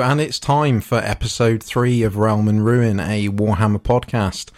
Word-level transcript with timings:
Hello, 0.00 0.12
and 0.12 0.20
it's 0.22 0.38
time 0.38 0.80
for 0.80 0.96
episode 0.96 1.62
three 1.62 2.02
of 2.04 2.16
Realm 2.16 2.48
and 2.48 2.64
Ruin, 2.64 2.98
a 2.98 3.28
Warhammer 3.28 3.82
podcast. 3.82 4.48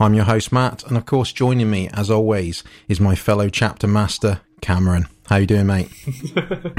I'm 0.00 0.14
your 0.14 0.24
host 0.24 0.52
Matt, 0.52 0.84
and 0.84 0.96
of 0.96 1.04
course, 1.04 1.34
joining 1.34 1.70
me 1.70 1.90
as 1.92 2.10
always 2.10 2.64
is 2.88 2.98
my 2.98 3.14
fellow 3.14 3.50
chapter 3.50 3.86
master 3.86 4.40
Cameron. 4.62 5.04
How 5.26 5.36
you 5.36 5.46
doing, 5.46 5.66
mate? 5.66 5.90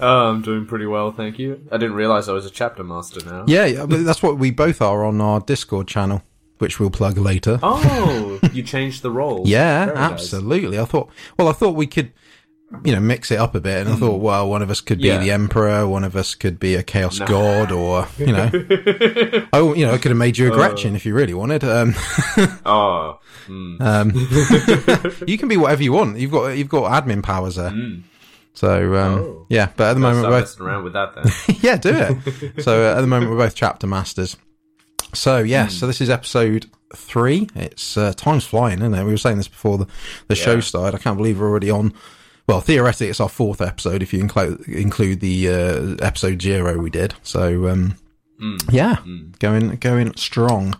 Oh, 0.00 0.28
I'm 0.28 0.42
doing 0.42 0.66
pretty 0.66 0.86
well, 0.86 1.10
thank 1.10 1.40
you. 1.40 1.66
I 1.72 1.78
didn't 1.78 1.96
realize 1.96 2.28
I 2.28 2.32
was 2.32 2.46
a 2.46 2.50
chapter 2.50 2.84
master 2.84 3.28
now. 3.28 3.44
Yeah, 3.48 3.86
that's 3.88 4.22
what 4.22 4.38
we 4.38 4.52
both 4.52 4.80
are 4.80 5.04
on 5.04 5.20
our 5.20 5.40
Discord 5.40 5.88
channel, 5.88 6.22
which 6.58 6.78
we'll 6.78 6.90
plug 6.90 7.18
later. 7.18 7.58
Oh, 7.64 8.38
you 8.52 8.62
changed 8.62 9.02
the 9.02 9.10
role. 9.10 9.42
yeah, 9.46 9.86
Very 9.86 9.98
absolutely. 9.98 10.76
Nice. 10.76 10.86
I 10.86 10.88
thought, 10.88 11.10
well, 11.36 11.48
I 11.48 11.52
thought 11.52 11.74
we 11.74 11.88
could 11.88 12.12
you 12.84 12.92
know, 12.92 13.00
mix 13.00 13.30
it 13.30 13.38
up 13.38 13.54
a 13.54 13.60
bit. 13.60 13.86
And 13.86 13.90
I 13.90 13.96
thought, 13.96 14.18
hmm. 14.18 14.22
well, 14.22 14.48
one 14.48 14.62
of 14.62 14.70
us 14.70 14.80
could 14.80 14.98
be 14.98 15.08
yeah. 15.08 15.18
the 15.18 15.30
emperor, 15.30 15.86
one 15.88 16.04
of 16.04 16.14
us 16.16 16.34
could 16.34 16.60
be 16.60 16.74
a 16.74 16.82
chaos 16.82 17.18
god, 17.18 17.72
or 17.72 18.06
you 18.18 18.32
know, 18.32 18.50
oh, 19.52 19.74
you 19.74 19.86
know, 19.86 19.94
I 19.94 19.98
could 19.98 20.10
have 20.10 20.18
made 20.18 20.36
you 20.36 20.52
a 20.52 20.54
Gretchin 20.54 20.92
uh, 20.92 20.96
if 20.96 21.06
you 21.06 21.14
really 21.14 21.34
wanted. 21.34 21.64
Um, 21.64 21.94
oh, 22.66 23.18
mm. 23.46 23.80
um, 23.80 25.26
you 25.26 25.38
can 25.38 25.48
be 25.48 25.56
whatever 25.56 25.82
you 25.82 25.92
want. 25.92 26.18
You've 26.18 26.30
got 26.30 26.48
you've 26.48 26.68
got 26.68 27.04
admin 27.04 27.22
powers 27.22 27.56
there. 27.56 27.70
Mm. 27.70 28.02
So 28.52 28.96
um, 28.96 29.18
oh. 29.18 29.46
yeah, 29.48 29.70
but 29.76 29.90
at 29.90 29.94
the 29.94 30.00
moment 30.00 30.26
we're 30.26 30.40
both 30.40 30.60
around 30.60 30.84
with 30.84 30.92
that. 30.92 31.14
Then 31.14 31.56
yeah, 31.60 31.76
do 31.76 31.90
it. 31.94 32.62
so 32.62 32.84
uh, 32.84 32.96
at 32.96 33.00
the 33.00 33.06
moment 33.06 33.30
we're 33.30 33.38
both 33.38 33.54
chapter 33.54 33.86
masters. 33.86 34.36
So 35.14 35.38
yeah, 35.38 35.68
mm. 35.68 35.70
so 35.70 35.86
this 35.86 36.02
is 36.02 36.10
episode 36.10 36.66
three. 36.94 37.48
It's 37.54 37.96
uh, 37.96 38.12
time's 38.14 38.44
flying, 38.44 38.80
isn't 38.80 38.94
it? 38.94 39.04
We 39.04 39.10
were 39.10 39.16
saying 39.16 39.38
this 39.38 39.48
before 39.48 39.78
the 39.78 39.86
the 40.26 40.36
yeah. 40.36 40.44
show 40.44 40.60
started. 40.60 40.98
I 40.98 41.00
can't 41.00 41.16
believe 41.16 41.40
we're 41.40 41.48
already 41.48 41.70
on 41.70 41.94
well, 42.48 42.62
theoretically, 42.62 43.08
it's 43.08 43.20
our 43.20 43.28
fourth 43.28 43.60
episode 43.60 44.02
if 44.02 44.12
you 44.14 44.20
include 44.20 44.66
include 44.66 45.20
the 45.20 45.48
uh, 45.48 45.96
episode 46.00 46.40
zero 46.40 46.78
we 46.78 46.88
did. 46.88 47.14
So, 47.22 47.68
um, 47.68 47.96
mm. 48.40 48.72
yeah, 48.72 48.96
mm. 48.96 49.38
going 49.38 49.76
going 49.76 50.16
strong. 50.16 50.74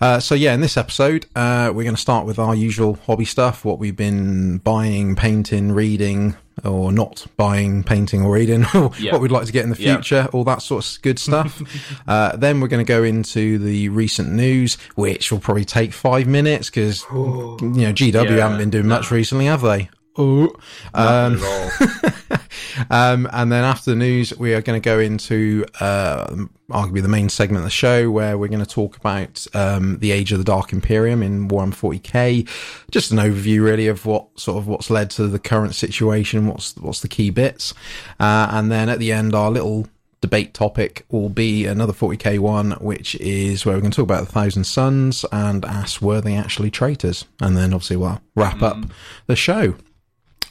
Uh, 0.00 0.20
so 0.20 0.34
yeah, 0.34 0.54
in 0.54 0.60
this 0.60 0.76
episode, 0.76 1.26
uh, 1.36 1.72
we're 1.74 1.84
going 1.84 1.94
to 1.94 2.00
start 2.00 2.26
with 2.26 2.38
our 2.38 2.54
usual 2.54 2.94
hobby 3.06 3.24
stuff, 3.24 3.64
what 3.64 3.78
we've 3.78 3.96
been 3.96 4.58
buying, 4.58 5.14
painting, 5.14 5.72
reading, 5.72 6.36
or 6.64 6.90
not 6.90 7.26
buying, 7.36 7.84
painting, 7.84 8.22
or 8.22 8.34
reading, 8.34 8.62
what 8.72 9.20
we'd 9.20 9.30
like 9.30 9.46
to 9.46 9.52
get 9.52 9.62
in 9.62 9.70
the 9.70 9.76
future, 9.76 10.28
all 10.32 10.42
that 10.42 10.60
sort 10.60 10.84
of 10.84 11.02
good 11.02 11.20
stuff. 11.20 11.62
uh, 12.08 12.36
then 12.36 12.60
we're 12.60 12.68
going 12.68 12.84
to 12.84 12.88
go 12.88 13.04
into 13.04 13.58
the 13.58 13.88
recent 13.90 14.32
news, 14.32 14.74
which 14.96 15.30
will 15.30 15.40
probably 15.40 15.64
take 15.64 15.92
five 15.92 16.26
minutes 16.26 16.68
because 16.68 17.04
you 17.12 17.16
know 17.18 17.92
GW 17.92 18.30
yeah, 18.30 18.36
haven't 18.36 18.58
been 18.58 18.70
doing 18.70 18.88
much 18.88 19.10
recently, 19.10 19.46
have 19.46 19.62
they? 19.62 19.88
Oh, 20.16 20.54
um, 20.92 21.40
um, 22.90 23.28
and 23.32 23.50
then 23.50 23.64
after 23.64 23.90
the 23.90 23.96
news, 23.96 24.36
we 24.36 24.52
are 24.52 24.60
going 24.60 24.80
to 24.80 24.84
go 24.84 24.98
into 24.98 25.64
uh, 25.80 26.26
arguably 26.68 27.00
the 27.00 27.08
main 27.08 27.30
segment 27.30 27.58
of 27.58 27.64
the 27.64 27.70
show, 27.70 28.10
where 28.10 28.36
we're 28.36 28.48
going 28.48 28.64
to 28.64 28.66
talk 28.66 28.96
about 28.98 29.46
um, 29.54 29.98
the 30.00 30.12
age 30.12 30.30
of 30.32 30.38
the 30.38 30.44
Dark 30.44 30.72
Imperium 30.72 31.22
in 31.22 31.48
Warhammer 31.48 31.74
40k. 31.74 32.46
Just 32.90 33.10
an 33.10 33.18
overview, 33.18 33.62
really, 33.64 33.88
of 33.88 34.04
what 34.04 34.38
sort 34.38 34.58
of 34.58 34.66
what's 34.66 34.90
led 34.90 35.08
to 35.12 35.28
the 35.28 35.38
current 35.38 35.74
situation, 35.74 36.46
what's 36.46 36.76
what's 36.76 37.00
the 37.00 37.08
key 37.08 37.30
bits, 37.30 37.72
uh, 38.20 38.48
and 38.50 38.70
then 38.70 38.90
at 38.90 38.98
the 38.98 39.12
end, 39.12 39.34
our 39.34 39.50
little 39.50 39.86
debate 40.20 40.54
topic 40.54 41.04
will 41.10 41.30
be 41.30 41.66
another 41.66 41.92
40k 41.92 42.38
one, 42.38 42.72
which 42.72 43.14
is 43.16 43.64
where 43.64 43.74
we're 43.74 43.80
going 43.80 43.90
to 43.92 43.96
talk 43.96 44.04
about 44.04 44.26
the 44.26 44.32
Thousand 44.32 44.64
Sons 44.64 45.24
and 45.32 45.64
ask 45.64 46.02
were 46.02 46.20
they 46.20 46.36
actually 46.36 46.70
traitors, 46.70 47.24
and 47.40 47.56
then 47.56 47.72
obviously 47.72 47.96
we'll 47.96 48.20
wrap 48.36 48.58
mm. 48.58 48.62
up 48.62 48.90
the 49.26 49.36
show. 49.36 49.74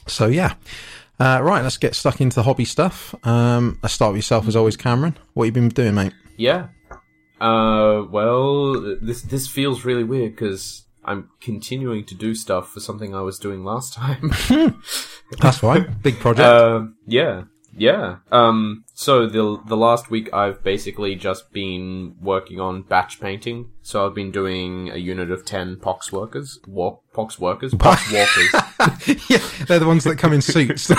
So 0.06 0.26
yeah. 0.26 0.54
Uh, 1.20 1.40
right, 1.42 1.62
let's 1.62 1.76
get 1.76 1.94
stuck 1.94 2.20
into 2.20 2.34
the 2.34 2.42
hobby 2.42 2.64
stuff. 2.64 3.14
Um, 3.24 3.78
let's 3.82 3.94
start 3.94 4.12
with 4.12 4.18
yourself 4.18 4.48
as 4.48 4.56
always, 4.56 4.76
Cameron. 4.76 5.16
What 5.34 5.44
you 5.44 5.52
been 5.52 5.68
doing, 5.68 5.94
mate? 5.94 6.12
Yeah. 6.36 6.68
Uh, 7.40 8.04
well, 8.10 8.80
this 9.00 9.22
this 9.22 9.46
feels 9.46 9.84
really 9.84 10.04
weird 10.04 10.32
because 10.32 10.84
I'm 11.04 11.30
continuing 11.40 12.04
to 12.06 12.14
do 12.14 12.34
stuff 12.34 12.70
for 12.70 12.80
something 12.80 13.14
I 13.14 13.20
was 13.20 13.38
doing 13.38 13.64
last 13.64 13.94
time. 13.94 14.32
That's 15.40 15.58
fine. 15.58 15.96
Big 16.02 16.18
project. 16.18 16.46
Uh, 16.46 16.86
yeah. 17.06 17.44
Yeah. 17.76 18.16
Um, 18.30 18.84
so 18.94 19.26
the 19.26 19.60
the 19.66 19.76
last 19.76 20.10
week 20.10 20.32
I've 20.32 20.62
basically 20.62 21.14
just 21.14 21.52
been 21.52 22.14
working 22.20 22.60
on 22.60 22.82
batch 22.82 23.20
painting. 23.20 23.70
So 23.80 24.06
I've 24.06 24.14
been 24.14 24.30
doing 24.30 24.90
a 24.90 24.96
unit 24.96 25.30
of 25.30 25.44
ten 25.44 25.76
pox 25.76 26.12
workers, 26.12 26.60
walk 26.66 27.02
pox 27.12 27.38
workers, 27.38 27.74
pox 27.74 28.12
walkers. 28.12 29.24
yeah, 29.28 29.38
they're 29.66 29.78
the 29.78 29.86
ones 29.86 30.04
that 30.04 30.18
come 30.18 30.32
in 30.32 30.42
suits. 30.42 30.90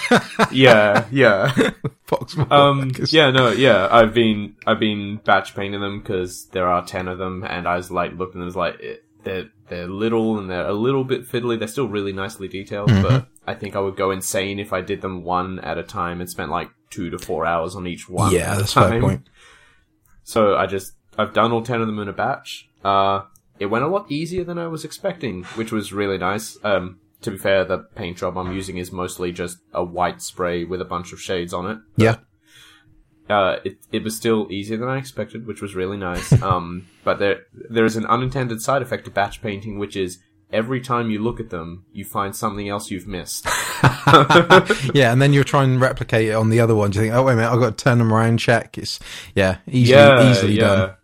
yeah, 0.50 1.06
yeah. 1.10 1.70
pox 2.06 2.36
um, 2.50 2.92
yeah, 3.08 3.30
no, 3.30 3.52
yeah. 3.52 3.88
I've 3.90 4.12
been 4.12 4.56
I've 4.66 4.80
been 4.80 5.20
batch 5.24 5.54
painting 5.54 5.80
them 5.80 6.00
because 6.00 6.46
there 6.48 6.68
are 6.68 6.84
ten 6.84 7.06
of 7.06 7.18
them, 7.18 7.44
and 7.44 7.68
I 7.68 7.76
was 7.76 7.90
like 7.90 8.12
looking 8.12 8.42
at 8.42 8.46
them 8.46 8.60
like 8.60 8.80
they're 9.22 9.50
they're 9.68 9.88
little 9.88 10.38
and 10.38 10.50
they're 10.50 10.66
a 10.66 10.72
little 10.72 11.04
bit 11.04 11.28
fiddly. 11.28 11.58
They're 11.58 11.68
still 11.68 11.88
really 11.88 12.12
nicely 12.12 12.48
detailed, 12.48 12.90
mm-hmm. 12.90 13.02
but 13.02 13.28
I 13.46 13.54
think 13.54 13.76
I 13.76 13.80
would 13.80 13.96
go 13.96 14.10
insane 14.10 14.58
if 14.58 14.72
I 14.72 14.80
did 14.80 15.00
them 15.00 15.22
one 15.22 15.60
at 15.60 15.78
a 15.78 15.82
time 15.82 16.20
and 16.20 16.28
spent 16.28 16.50
like 16.50 16.70
two 16.90 17.10
to 17.10 17.18
four 17.18 17.46
hours 17.46 17.76
on 17.76 17.86
each 17.86 18.08
one. 18.08 18.32
Yeah, 18.32 18.56
that's 18.56 18.74
my 18.74 19.00
point. 19.00 19.28
So 20.24 20.56
I 20.56 20.66
just 20.66 20.94
I've 21.16 21.32
done 21.32 21.52
all 21.52 21.62
ten 21.62 21.80
of 21.80 21.86
them 21.86 21.98
in 21.98 22.08
a 22.08 22.12
batch. 22.12 22.68
Uh, 22.84 23.22
it 23.58 23.66
went 23.66 23.84
a 23.84 23.88
lot 23.88 24.10
easier 24.10 24.44
than 24.44 24.58
I 24.58 24.66
was 24.66 24.84
expecting, 24.84 25.44
which 25.54 25.72
was 25.72 25.92
really 25.92 26.18
nice. 26.18 26.58
Um, 26.62 27.00
to 27.22 27.30
be 27.30 27.38
fair, 27.38 27.64
the 27.64 27.78
paint 27.78 28.18
job 28.18 28.36
I'm 28.36 28.52
using 28.52 28.76
is 28.76 28.92
mostly 28.92 29.32
just 29.32 29.58
a 29.72 29.82
white 29.82 30.20
spray 30.20 30.64
with 30.64 30.80
a 30.80 30.84
bunch 30.84 31.12
of 31.12 31.20
shades 31.20 31.54
on 31.54 31.70
it. 31.70 31.78
Yeah. 31.96 32.16
Uh, 33.28 33.56
it 33.64 33.78
it 33.90 34.04
was 34.04 34.16
still 34.16 34.46
easier 34.52 34.76
than 34.76 34.88
I 34.88 34.98
expected, 34.98 35.46
which 35.46 35.60
was 35.60 35.74
really 35.74 35.96
nice. 35.96 36.30
um, 36.42 36.86
but 37.04 37.18
there 37.18 37.40
there 37.52 37.84
is 37.84 37.96
an 37.96 38.06
unintended 38.06 38.60
side 38.60 38.82
effect 38.82 39.04
to 39.06 39.10
batch 39.10 39.42
painting, 39.42 39.78
which 39.78 39.96
is 39.96 40.18
every 40.52 40.80
time 40.80 41.10
you 41.10 41.18
look 41.20 41.40
at 41.40 41.50
them, 41.50 41.84
you 41.92 42.04
find 42.04 42.34
something 42.34 42.68
else 42.68 42.90
you've 42.90 43.06
missed. 43.06 43.46
yeah, 44.94 45.12
and 45.12 45.20
then 45.20 45.32
you're 45.32 45.44
trying 45.44 45.74
to 45.74 45.78
replicate 45.78 46.28
it 46.28 46.32
on 46.32 46.50
the 46.50 46.60
other 46.60 46.74
ones. 46.74 46.96
You 46.96 47.02
think, 47.02 47.14
oh 47.14 47.24
wait 47.24 47.34
a 47.34 47.36
minute, 47.36 47.52
I've 47.52 47.60
got 47.60 47.76
to 47.76 47.84
turn 47.84 47.98
them 47.98 48.12
around, 48.12 48.38
check. 48.38 48.78
It's 48.78 49.00
yeah, 49.34 49.58
easily 49.66 49.98
yeah, 49.98 50.30
easily 50.30 50.52
yeah. 50.54 50.60
done. 50.60 50.94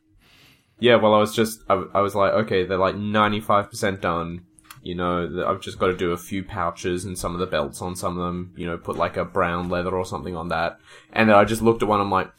Yeah, 0.78 0.96
well, 0.96 1.14
I 1.14 1.18
was 1.18 1.34
just 1.34 1.60
I, 1.68 1.84
I 1.94 2.00
was 2.00 2.14
like, 2.14 2.32
okay, 2.32 2.64
they're 2.64 2.78
like 2.78 2.96
ninety 2.96 3.40
five 3.40 3.70
percent 3.70 4.00
done. 4.00 4.46
You 4.82 4.96
know, 4.96 5.44
I've 5.46 5.60
just 5.60 5.78
got 5.78 5.86
to 5.88 5.96
do 5.96 6.10
a 6.10 6.16
few 6.16 6.42
pouches 6.42 7.04
and 7.04 7.16
some 7.16 7.34
of 7.34 7.40
the 7.40 7.46
belts 7.46 7.80
on 7.80 7.94
some 7.94 8.18
of 8.18 8.24
them. 8.24 8.52
You 8.56 8.66
know, 8.66 8.76
put 8.76 8.96
like 8.96 9.16
a 9.16 9.24
brown 9.24 9.68
leather 9.68 9.96
or 9.96 10.04
something 10.04 10.34
on 10.34 10.48
that. 10.48 10.78
And 11.12 11.28
then 11.28 11.36
I 11.36 11.44
just 11.44 11.62
looked 11.62 11.82
at 11.82 11.88
one. 11.88 12.00
I'm 12.00 12.10
like, 12.10 12.32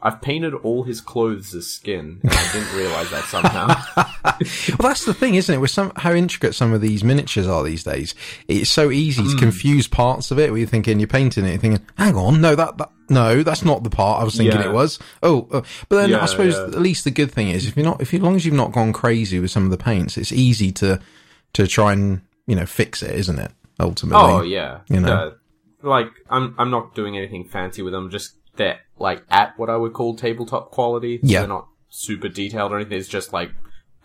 I've 0.00 0.20
painted 0.20 0.54
all 0.54 0.84
his 0.84 1.00
clothes 1.00 1.54
as 1.54 1.66
skin, 1.66 2.20
and 2.22 2.32
I 2.32 2.52
didn't 2.52 2.72
realize 2.76 3.10
that 3.10 3.24
somehow. 3.24 3.66
well, 4.78 4.88
that's 4.90 5.04
the 5.04 5.14
thing, 5.14 5.34
isn't 5.34 5.52
it? 5.52 5.58
With 5.58 5.72
some 5.72 5.90
how 5.96 6.12
intricate 6.12 6.54
some 6.54 6.72
of 6.72 6.80
these 6.80 7.02
miniatures 7.02 7.48
are 7.48 7.64
these 7.64 7.82
days, 7.82 8.14
it's 8.46 8.70
so 8.70 8.92
easy 8.92 9.22
mm. 9.22 9.32
to 9.32 9.36
confuse 9.36 9.88
parts 9.88 10.30
of 10.30 10.38
it. 10.38 10.50
Where 10.50 10.58
you're 10.58 10.68
thinking 10.68 11.00
you're 11.00 11.08
painting 11.08 11.44
it, 11.44 11.50
you're 11.50 11.58
thinking, 11.58 11.84
"Hang 11.96 12.14
on, 12.14 12.40
no, 12.40 12.54
that, 12.54 12.78
that 12.78 12.90
no, 13.08 13.42
that's 13.42 13.64
not 13.64 13.82
the 13.82 13.90
part 13.90 14.20
I 14.20 14.24
was 14.24 14.36
thinking 14.36 14.60
yeah. 14.60 14.68
it 14.68 14.72
was." 14.72 15.00
Oh, 15.20 15.48
oh. 15.50 15.62
but 15.88 15.96
then 15.96 16.10
yeah, 16.10 16.22
I 16.22 16.26
suppose 16.26 16.54
yeah. 16.54 16.64
at 16.64 16.80
least 16.80 17.02
the 17.02 17.10
good 17.10 17.32
thing 17.32 17.48
is 17.48 17.66
if 17.66 17.76
you're 17.76 17.84
not, 17.84 18.00
if 18.00 18.12
you, 18.12 18.20
as 18.20 18.22
long 18.22 18.36
as 18.36 18.46
you've 18.46 18.54
not 18.54 18.70
gone 18.70 18.92
crazy 18.92 19.40
with 19.40 19.50
some 19.50 19.64
of 19.64 19.72
the 19.72 19.78
paints, 19.78 20.16
it's 20.16 20.32
easy 20.32 20.70
to 20.72 21.00
to 21.54 21.66
try 21.66 21.92
and 21.92 22.20
you 22.46 22.54
know 22.54 22.66
fix 22.66 23.02
it, 23.02 23.16
isn't 23.16 23.38
it? 23.40 23.50
Ultimately, 23.80 24.22
oh 24.22 24.42
yeah, 24.42 24.80
you 24.88 25.00
know. 25.00 25.12
Uh, 25.12 25.30
like 25.82 26.10
I'm, 26.30 26.54
I'm 26.58 26.70
not 26.70 26.94
doing 26.94 27.16
anything 27.16 27.44
fancy 27.44 27.82
with 27.82 27.92
them. 27.92 28.10
Just 28.10 28.34
they're 28.56 28.80
like 29.00 29.22
at 29.30 29.58
what 29.58 29.70
I 29.70 29.76
would 29.76 29.92
call 29.92 30.14
tabletop 30.14 30.70
quality. 30.70 31.20
Yeah. 31.22 31.40
They're 31.40 31.48
not 31.48 31.68
super 31.88 32.28
detailed 32.28 32.72
or 32.72 32.76
anything. 32.76 32.98
It's 32.98 33.08
just 33.08 33.32
like 33.32 33.50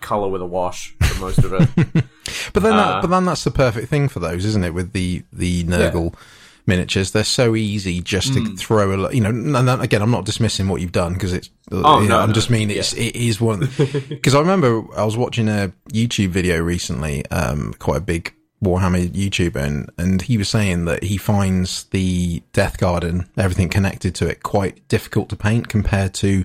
color 0.01 0.28
with 0.28 0.42
a 0.42 0.45
wash 0.45 0.95
for 1.01 1.22
most 1.22 1.40
of 1.40 1.54
it. 1.54 1.69
but 2.54 2.63
then, 2.63 2.74
uh, 2.74 2.78
that, 2.78 3.01
but 3.01 3.10
then 3.10 3.25
that's 3.25 3.44
the 3.44 3.51
perfect 3.51 3.90
thing 3.90 4.07
for 4.07 4.19
those, 4.19 4.45
isn't 4.45 4.63
it? 4.63 4.74
With 4.74 4.94
the 4.94 5.24
the 5.31 5.63
Nurgle 5.63 6.13
yeah. 6.13 6.19
miniatures, 6.68 7.12
they're 7.12 7.24
so 7.24 7.56
easy 7.56 8.01
just 8.01 8.34
to 8.34 8.40
mm. 8.40 8.60
throw 8.60 9.06
a, 9.06 9.13
you 9.13 9.22
know. 9.22 9.30
And 9.30 9.69
again, 9.81 10.01
I'm 10.01 10.12
not 10.12 10.25
dismissing 10.25 10.68
what 10.68 10.81
you've 10.81 10.92
done 10.92 11.13
because 11.13 11.34
it's. 11.34 11.50
Oh 11.72 12.01
you 12.01 12.10
know, 12.10 12.18
no, 12.18 12.22
I'm 12.22 12.30
no. 12.30 12.34
just 12.34 12.50
mean 12.50 12.69
it's 12.69 12.94
yeah. 12.94 13.06
it 13.06 13.16
is 13.16 13.42
one 13.42 13.69
because 14.10 14.36
I 14.36 14.39
remember 14.39 14.84
I 14.96 15.04
was 15.04 15.18
watching 15.18 15.48
a 15.48 15.72
YouTube 15.89 16.30
video 16.30 16.60
recently, 16.62 17.25
um, 17.28 17.74
quite 17.80 17.98
a 17.98 18.01
big 18.01 18.34
Warhammer 18.63 19.10
YouTuber, 19.10 19.56
and, 19.56 19.89
and 19.98 20.21
he 20.21 20.38
was 20.38 20.50
saying 20.50 20.86
that 20.86 21.04
he 21.04 21.18
finds 21.18 21.86
the 21.86 22.42
Death 22.54 22.77
Guard, 22.77 23.04
everything 23.38 23.69
connected 23.69 24.15
to 24.15 24.27
it, 24.27 24.44
quite 24.44 24.88
difficult 24.88 25.30
to 25.30 25.36
paint 25.36 25.69
compared 25.69 26.13
to 26.15 26.44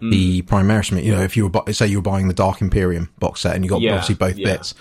mm. 0.00 0.10
the 0.10 0.42
Primaris. 0.42 1.02
You 1.02 1.12
know, 1.12 1.22
if 1.22 1.36
you 1.36 1.48
were 1.48 1.72
say 1.72 1.86
you 1.86 1.98
were 1.98 2.02
buying 2.02 2.28
the 2.28 2.34
Dark 2.34 2.60
Imperium 2.60 3.10
box 3.18 3.40
set 3.40 3.54
and 3.54 3.64
you 3.64 3.70
got 3.70 3.80
yeah, 3.80 3.92
obviously 3.92 4.14
both 4.14 4.36
yeah. 4.36 4.52
bits, 4.52 4.74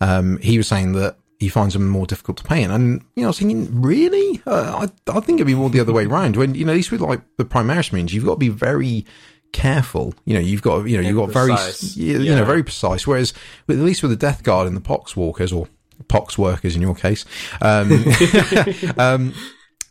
um, 0.00 0.38
he 0.38 0.58
was 0.58 0.68
saying 0.68 0.92
that 0.92 1.16
he 1.38 1.48
finds 1.48 1.74
them 1.74 1.88
more 1.88 2.06
difficult 2.06 2.38
to 2.38 2.44
paint. 2.44 2.70
And 2.70 3.02
you 3.16 3.22
know, 3.22 3.28
I 3.28 3.30
was 3.30 3.38
thinking, 3.38 3.80
really, 3.80 4.42
uh, 4.46 4.86
I 4.86 5.12
I 5.12 5.20
think 5.20 5.38
it'd 5.38 5.46
be 5.46 5.54
more 5.54 5.70
the 5.70 5.80
other 5.80 5.92
way 5.92 6.04
around. 6.04 6.36
When 6.36 6.54
you 6.54 6.64
know, 6.64 6.72
at 6.72 6.76
least 6.76 6.90
with 6.90 7.00
like 7.00 7.20
the 7.36 7.44
Primaris 7.44 7.92
Marines, 7.92 8.12
you've 8.12 8.24
got 8.24 8.34
to 8.34 8.38
be 8.38 8.48
very 8.48 9.04
careful. 9.52 10.14
You 10.24 10.34
know, 10.34 10.40
you've 10.40 10.62
got 10.62 10.86
you 10.86 11.00
know 11.00 11.08
you've 11.08 11.16
got 11.16 11.32
precise. 11.32 11.94
very 11.94 12.06
you, 12.06 12.18
yeah. 12.18 12.30
you 12.30 12.36
know 12.36 12.44
very 12.44 12.62
precise. 12.62 13.06
Whereas 13.06 13.32
with, 13.66 13.78
at 13.78 13.84
least 13.84 14.02
with 14.02 14.10
the 14.10 14.16
Death 14.16 14.42
Guard 14.42 14.66
and 14.66 14.76
the 14.76 14.80
Pox 14.80 15.16
Walkers 15.16 15.52
or 15.52 15.68
pox 16.08 16.38
workers 16.38 16.76
in 16.76 16.82
your 16.82 16.94
case. 16.94 17.24
Um, 17.60 18.04
um, 18.98 19.34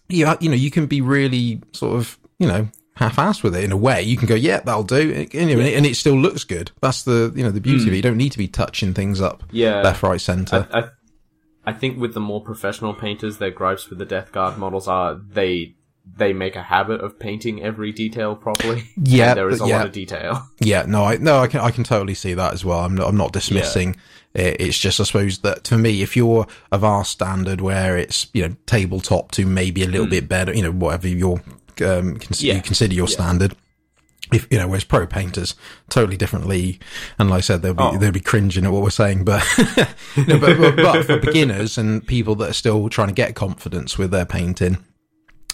yeah, 0.10 0.36
you 0.40 0.50
know, 0.50 0.56
you 0.56 0.72
can 0.72 0.86
be 0.86 1.02
really 1.02 1.62
sort 1.74 1.96
of, 1.96 2.18
you 2.40 2.48
know, 2.48 2.70
half-assed 2.96 3.44
with 3.44 3.56
it 3.56 3.64
in 3.64 3.72
a 3.72 3.78
way. 3.78 4.02
You 4.02 4.18
can 4.18 4.28
go, 4.28 4.36
yeah, 4.36 4.60
that'll 4.60 4.84
do, 4.84 5.14
and, 5.14 5.34
you 5.34 5.58
know, 5.58 5.64
yeah. 5.64 5.78
and 5.78 5.86
it 5.86 5.96
still 5.96 6.16
looks 6.16 6.44
good. 6.44 6.72
That's 6.82 7.04
the 7.04 7.32
you 7.36 7.44
know 7.44 7.52
the 7.52 7.62
beauty 7.62 7.86
mm. 7.86 7.88
of 7.88 7.94
it. 7.94 7.98
You 7.98 8.02
don't 8.02 8.18
need 8.18 8.32
to 8.34 8.38
be 8.38 8.48
touching 8.48 8.94
things 8.94 9.22
up, 9.22 9.44
yeah, 9.52 9.82
left, 9.82 10.04
right, 10.04 10.22
center. 10.22 10.68
I, 10.72 10.80
I, 10.80 10.90
I 11.66 11.74
think 11.74 12.00
with 12.00 12.14
the 12.14 12.20
more 12.20 12.42
professional 12.42 12.94
painters, 12.94 13.38
their 13.38 13.52
gripes 13.52 13.90
with 13.90 14.00
the 14.00 14.06
Death 14.06 14.32
Guard 14.32 14.58
models 14.58 14.88
are 14.88 15.16
they 15.16 15.76
they 16.06 16.34
make 16.34 16.56
a 16.56 16.64
habit 16.64 17.00
of 17.00 17.18
painting 17.18 17.64
every 17.64 17.92
detail 17.92 18.36
properly. 18.36 18.84
Yeah, 18.98 19.34
there 19.34 19.50
is 19.50 19.62
a 19.62 19.68
yeah. 19.68 19.78
lot 19.78 19.86
of 19.88 19.92
detail. 19.94 20.48
Yeah, 20.60 20.84
no, 20.88 21.06
I 21.06 21.18
no, 21.18 21.40
I 21.40 21.48
can 21.48 21.62
I 21.62 21.72
can 21.72 21.84
totally 21.84 22.14
see 22.14 22.34
that 22.34 22.54
as 22.54 22.64
well. 22.64 22.80
I'm 22.80 22.96
not, 22.96 23.08
I'm 23.08 23.18
not 23.18 23.34
dismissing. 23.34 23.94
Yeah. 23.94 24.00
It. 24.34 24.60
It's 24.60 24.78
just 24.78 25.00
I 25.00 25.04
suppose 25.04 25.40
that 25.40 25.68
for 25.68 25.78
me, 25.78 26.02
if 26.02 26.16
you're 26.16 26.48
of 26.72 26.84
our 26.84 27.06
standard 27.06 27.62
where 27.62 27.98
it's 27.98 28.28
you 28.34 28.48
know 28.48 28.56
tabletop 28.66 29.32
to 29.32 29.46
maybe 29.46 29.84
a 29.84 29.88
little 29.88 30.08
mm. 30.08 30.12
bit 30.12 30.28
better, 30.30 30.54
you 30.54 30.64
know 30.64 30.72
whatever 30.72 31.08
your 31.08 31.42
um, 31.82 32.18
cons- 32.18 32.44
yeah. 32.44 32.56
you 32.56 32.62
consider 32.62 32.94
your 32.94 33.08
yeah. 33.08 33.14
standard. 33.14 33.56
If 34.32 34.48
you 34.50 34.58
know, 34.58 34.68
whereas 34.68 34.84
pro 34.84 35.06
painters 35.06 35.54
totally 35.90 36.18
different 36.18 36.48
league, 36.48 36.82
and 37.20 37.30
like 37.30 37.40
I 37.40 37.42
said, 37.42 37.62
they'll 37.62 37.74
be 37.74 37.84
oh. 37.84 37.98
they'll 37.98 38.12
be 38.12 38.20
cringing 38.20 38.66
at 38.66 38.72
what 38.72 38.82
we're 38.82 38.90
saying, 38.90 39.26
but, 39.26 39.46
you 40.16 40.26
know, 40.26 40.40
but, 40.40 40.58
but, 40.58 40.76
but 40.76 41.06
for 41.06 41.20
beginners 41.20 41.78
and 41.78 42.06
people 42.06 42.34
that 42.36 42.50
are 42.50 42.54
still 42.54 42.90
trying 42.90 43.10
to 43.10 43.14
get 43.14 43.36
confidence 43.36 43.98
with 43.98 44.12
their 44.12 44.26
painting, 44.26 44.84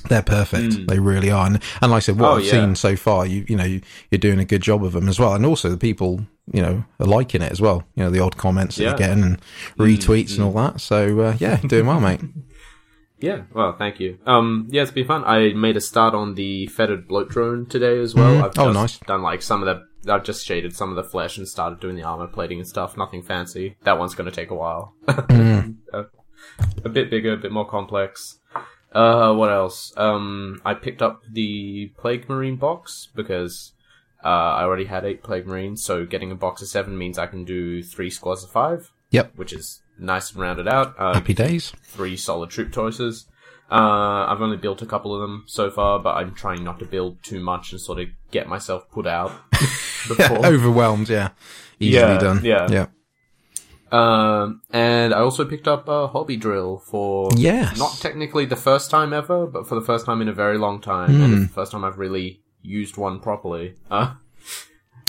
they're 0.08 0.22
perfect. 0.22 0.74
Mm. 0.74 0.88
They 0.88 1.00
really 1.00 1.32
are. 1.32 1.46
And, 1.46 1.62
and 1.82 1.92
like 1.92 1.98
I 1.98 2.00
said, 2.00 2.20
what 2.20 2.30
oh, 2.30 2.36
I've 2.38 2.46
yeah. 2.46 2.52
seen 2.52 2.76
so 2.76 2.96
far, 2.96 3.26
you 3.26 3.46
you 3.48 3.56
know, 3.56 3.66
you, 3.66 3.82
are 4.14 4.18
doing 4.18 4.40
a 4.40 4.46
good 4.46 4.62
job 4.62 4.84
of 4.84 4.94
them 4.94 5.10
as 5.10 5.20
well. 5.20 5.34
And 5.34 5.46
also 5.46 5.70
the 5.70 5.78
people, 5.78 6.22
you 6.52 6.62
know, 6.62 6.84
are 7.00 7.08
liking 7.08 7.42
it 7.42 7.52
as 7.52 7.62
well. 7.62 7.84
You 7.96 8.04
know, 8.04 8.10
the 8.10 8.20
odd 8.20 8.38
comments 8.38 8.76
that 8.78 8.84
you're 8.84 8.94
getting 8.94 9.24
and 9.24 9.42
retweets 9.78 10.32
mm, 10.32 10.36
and 10.36 10.44
all 10.44 10.54
that. 10.64 10.82
So 10.82 11.20
uh, 11.20 11.38
yeah, 11.40 11.58
doing 11.68 11.86
well, 11.86 12.00
mate. 12.00 12.22
Yeah, 13.22 13.44
well, 13.54 13.76
thank 13.78 14.00
you. 14.00 14.18
Um, 14.26 14.68
yeah, 14.70 14.84
it's 14.84 14.92
been 14.92 15.06
fun. 15.06 15.24
I 15.26 15.52
made 15.54 15.76
a 15.76 15.82
start 15.82 16.14
on 16.14 16.36
the 16.36 16.68
fetid 16.68 17.08
bloat 17.08 17.30
drone 17.30 17.66
today 17.66 18.00
as 18.00 18.16
well. 18.16 18.36
Mm. 18.36 18.44
I've 18.44 18.60
oh, 18.60 18.72
nice. 18.72 18.98
done 19.00 19.22
like 19.22 19.42
some 19.42 19.62
of 19.62 19.66
the, 19.66 20.12
I've 20.12 20.24
just 20.24 20.46
shaded 20.46 20.74
some 20.74 20.90
of 20.90 20.96
the 20.96 21.04
flesh 21.04 21.38
and 21.38 21.48
started 21.48 21.82
doing 21.82 21.96
the 21.96 22.04
armor 22.04 22.28
plating 22.28 22.60
and 22.60 22.68
stuff. 22.68 22.96
Nothing 22.96 23.22
fancy. 23.22 23.76
That 23.84 24.00
one's 24.00 24.16
going 24.16 24.30
to 24.30 24.36
take 24.36 24.52
a 24.52 24.56
while. 24.56 24.94
Mm. 25.10 25.78
a, 25.94 26.06
a, 26.86 26.90
bit 26.90 27.10
bigger, 27.10 27.34
a 27.34 27.38
bit 27.38 27.52
more 27.52 27.68
complex. 27.68 28.39
Uh, 28.92 29.34
what 29.34 29.52
else? 29.52 29.94
Um, 29.98 30.62
I 30.66 30.74
picked 30.74 31.02
up 31.02 31.22
the 31.30 31.92
Plague 31.98 32.28
Marine 32.28 32.56
box 32.56 33.10
because, 33.16 33.74
uh, 34.24 34.28
I 34.28 34.64
already 34.64 34.86
had 34.86 35.06
eight 35.06 35.24
Plague 35.24 35.46
Marines, 35.46 35.84
so 35.84 36.06
getting 36.06 36.32
a 36.32 36.36
box 36.36 36.62
of 36.62 36.68
seven 36.68 36.98
means 36.98 37.18
I 37.18 37.28
can 37.28 37.46
do 37.46 37.84
three 37.84 38.10
squads 38.10 38.44
of 38.44 38.50
five. 38.50 38.92
Yep. 39.12 39.34
Which 39.36 39.54
is 39.54 39.82
nice 39.98 40.32
and 40.32 40.42
rounded 40.42 40.68
out. 40.68 40.96
Uh, 40.98 41.14
Happy 41.14 41.34
days. 41.34 41.74
Three 41.84 42.16
solid 42.16 42.50
troop 42.50 42.72
choices. 42.72 43.26
Uh, 43.72 44.26
I've 44.28 44.42
only 44.42 44.58
built 44.58 44.82
a 44.82 44.86
couple 44.86 45.14
of 45.14 45.22
them 45.22 45.44
so 45.48 45.70
far, 45.70 46.00
but 46.00 46.16
I'm 46.16 46.34
trying 46.34 46.64
not 46.64 46.80
to 46.80 46.86
build 46.86 47.22
too 47.22 47.40
much 47.40 47.72
and 47.72 47.80
sort 47.80 48.00
of 48.00 48.08
get 48.32 48.48
myself 48.48 48.90
put 48.92 49.06
out. 49.06 49.32
overwhelmed, 50.20 51.10
yeah. 51.10 51.30
Easily 51.80 52.14
yeah, 52.14 52.20
done. 52.20 52.42
Yeah. 52.44 52.68
Yeah. 52.70 52.86
Um, 53.92 54.62
and 54.72 55.14
I 55.14 55.20
also 55.20 55.46
picked 55.46 55.68
up 55.68 55.88
a 55.88 56.08
hobby 56.08 56.38
drill 56.38 56.78
for 56.78 57.30
yes. 57.36 57.78
not 57.78 57.98
technically 58.00 58.46
the 58.46 58.56
first 58.56 58.92
time 58.92 59.14
ever, 59.14 59.48
but 59.48 59.68
for 59.68 59.76
the 59.76 59.82
first 59.82 60.06
time 60.06 60.22
in 60.22 60.28
a 60.28 60.34
very 60.34 60.58
long 60.58 60.80
time, 60.82 61.10
mm. 61.10 61.24
and 61.24 61.34
it's 61.34 61.48
the 61.48 61.54
first 61.54 61.72
time 61.72 61.84
I've 61.84 61.98
really 61.98 62.42
used 62.62 62.98
one 62.98 63.20
properly. 63.20 63.76
Uh, 63.90 64.14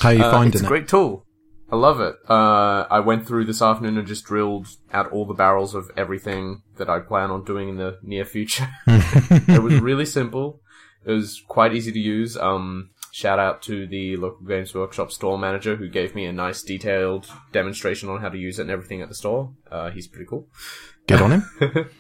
How 0.01 0.09
are 0.09 0.15
you 0.15 0.23
uh, 0.23 0.31
finding 0.31 0.53
it's 0.53 0.63
it? 0.63 0.65
a 0.65 0.69
great 0.69 0.89
tool. 0.89 1.27
I 1.73 1.77
love 1.77 2.01
it. 2.01 2.17
Uh, 2.29 2.87
I 2.91 3.01
went 3.01 3.29
through 3.29 3.45
this 3.45 3.63
afternoon 3.63 3.97
and 3.97 4.07
just 4.07 4.25
drilled 4.25 4.67
out 4.93 5.13
all 5.13 5.25
the 5.25 5.35
barrels 5.35 5.75
of 5.75 5.91
everything 5.97 6.63
that 6.79 6.91
I 6.91 6.99
plan 6.99 7.31
on 7.31 7.45
doing 7.45 7.69
in 7.69 7.77
the 7.77 7.99
near 8.03 8.25
future. 8.25 8.69
it 8.87 9.63
was 9.63 9.79
really 9.81 10.07
simple. 10.07 10.61
It 11.05 11.13
was 11.13 11.43
quite 11.47 11.73
easy 11.73 11.93
to 11.93 11.99
use. 11.99 12.37
Um, 12.37 12.91
shout 13.13 13.39
out 13.39 13.63
to 13.63 13.87
the 13.87 14.17
local 14.17 14.47
Games 14.47 14.75
Workshop 14.75 15.13
store 15.13 15.39
manager 15.39 15.77
who 15.77 15.89
gave 15.89 16.15
me 16.15 16.27
a 16.27 16.33
nice 16.33 16.63
detailed 16.63 17.27
demonstration 17.53 18.09
on 18.09 18.21
how 18.21 18.29
to 18.29 18.39
use 18.39 18.59
it 18.59 18.63
and 18.63 18.71
everything 18.71 19.03
at 19.03 19.09
the 19.09 19.15
store. 19.15 19.53
Uh, 19.71 19.91
he's 19.91 20.09
pretty 20.09 20.27
cool. 20.27 20.49
Get 21.07 21.21
on 21.21 21.33
him. 21.33 21.51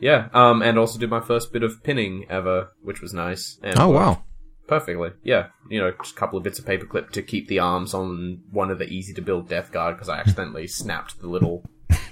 yeah. 0.00 0.28
Um, 0.32 0.62
and 0.62 0.78
also 0.78 0.98
did 0.98 1.10
my 1.10 1.20
first 1.20 1.52
bit 1.52 1.62
of 1.62 1.82
pinning 1.82 2.26
ever, 2.28 2.72
which 2.82 3.00
was 3.00 3.14
nice. 3.14 3.58
And 3.62 3.78
oh 3.78 3.88
wow 3.88 4.22
perfectly. 4.70 5.10
Yeah, 5.24 5.48
you 5.68 5.80
know, 5.80 5.92
just 6.00 6.12
a 6.12 6.18
couple 6.18 6.38
of 6.38 6.44
bits 6.44 6.60
of 6.60 6.64
paperclip 6.64 7.10
to 7.10 7.22
keep 7.22 7.48
the 7.48 7.58
arms 7.58 7.92
on 7.92 8.40
one 8.52 8.70
of 8.70 8.78
the 8.78 8.88
easy 8.88 9.12
to 9.14 9.20
build 9.20 9.48
Death 9.48 9.72
Guard 9.72 9.96
because 9.96 10.08
I 10.08 10.20
accidentally 10.20 10.68
snapped 10.68 11.20
the 11.20 11.26
little 11.26 11.68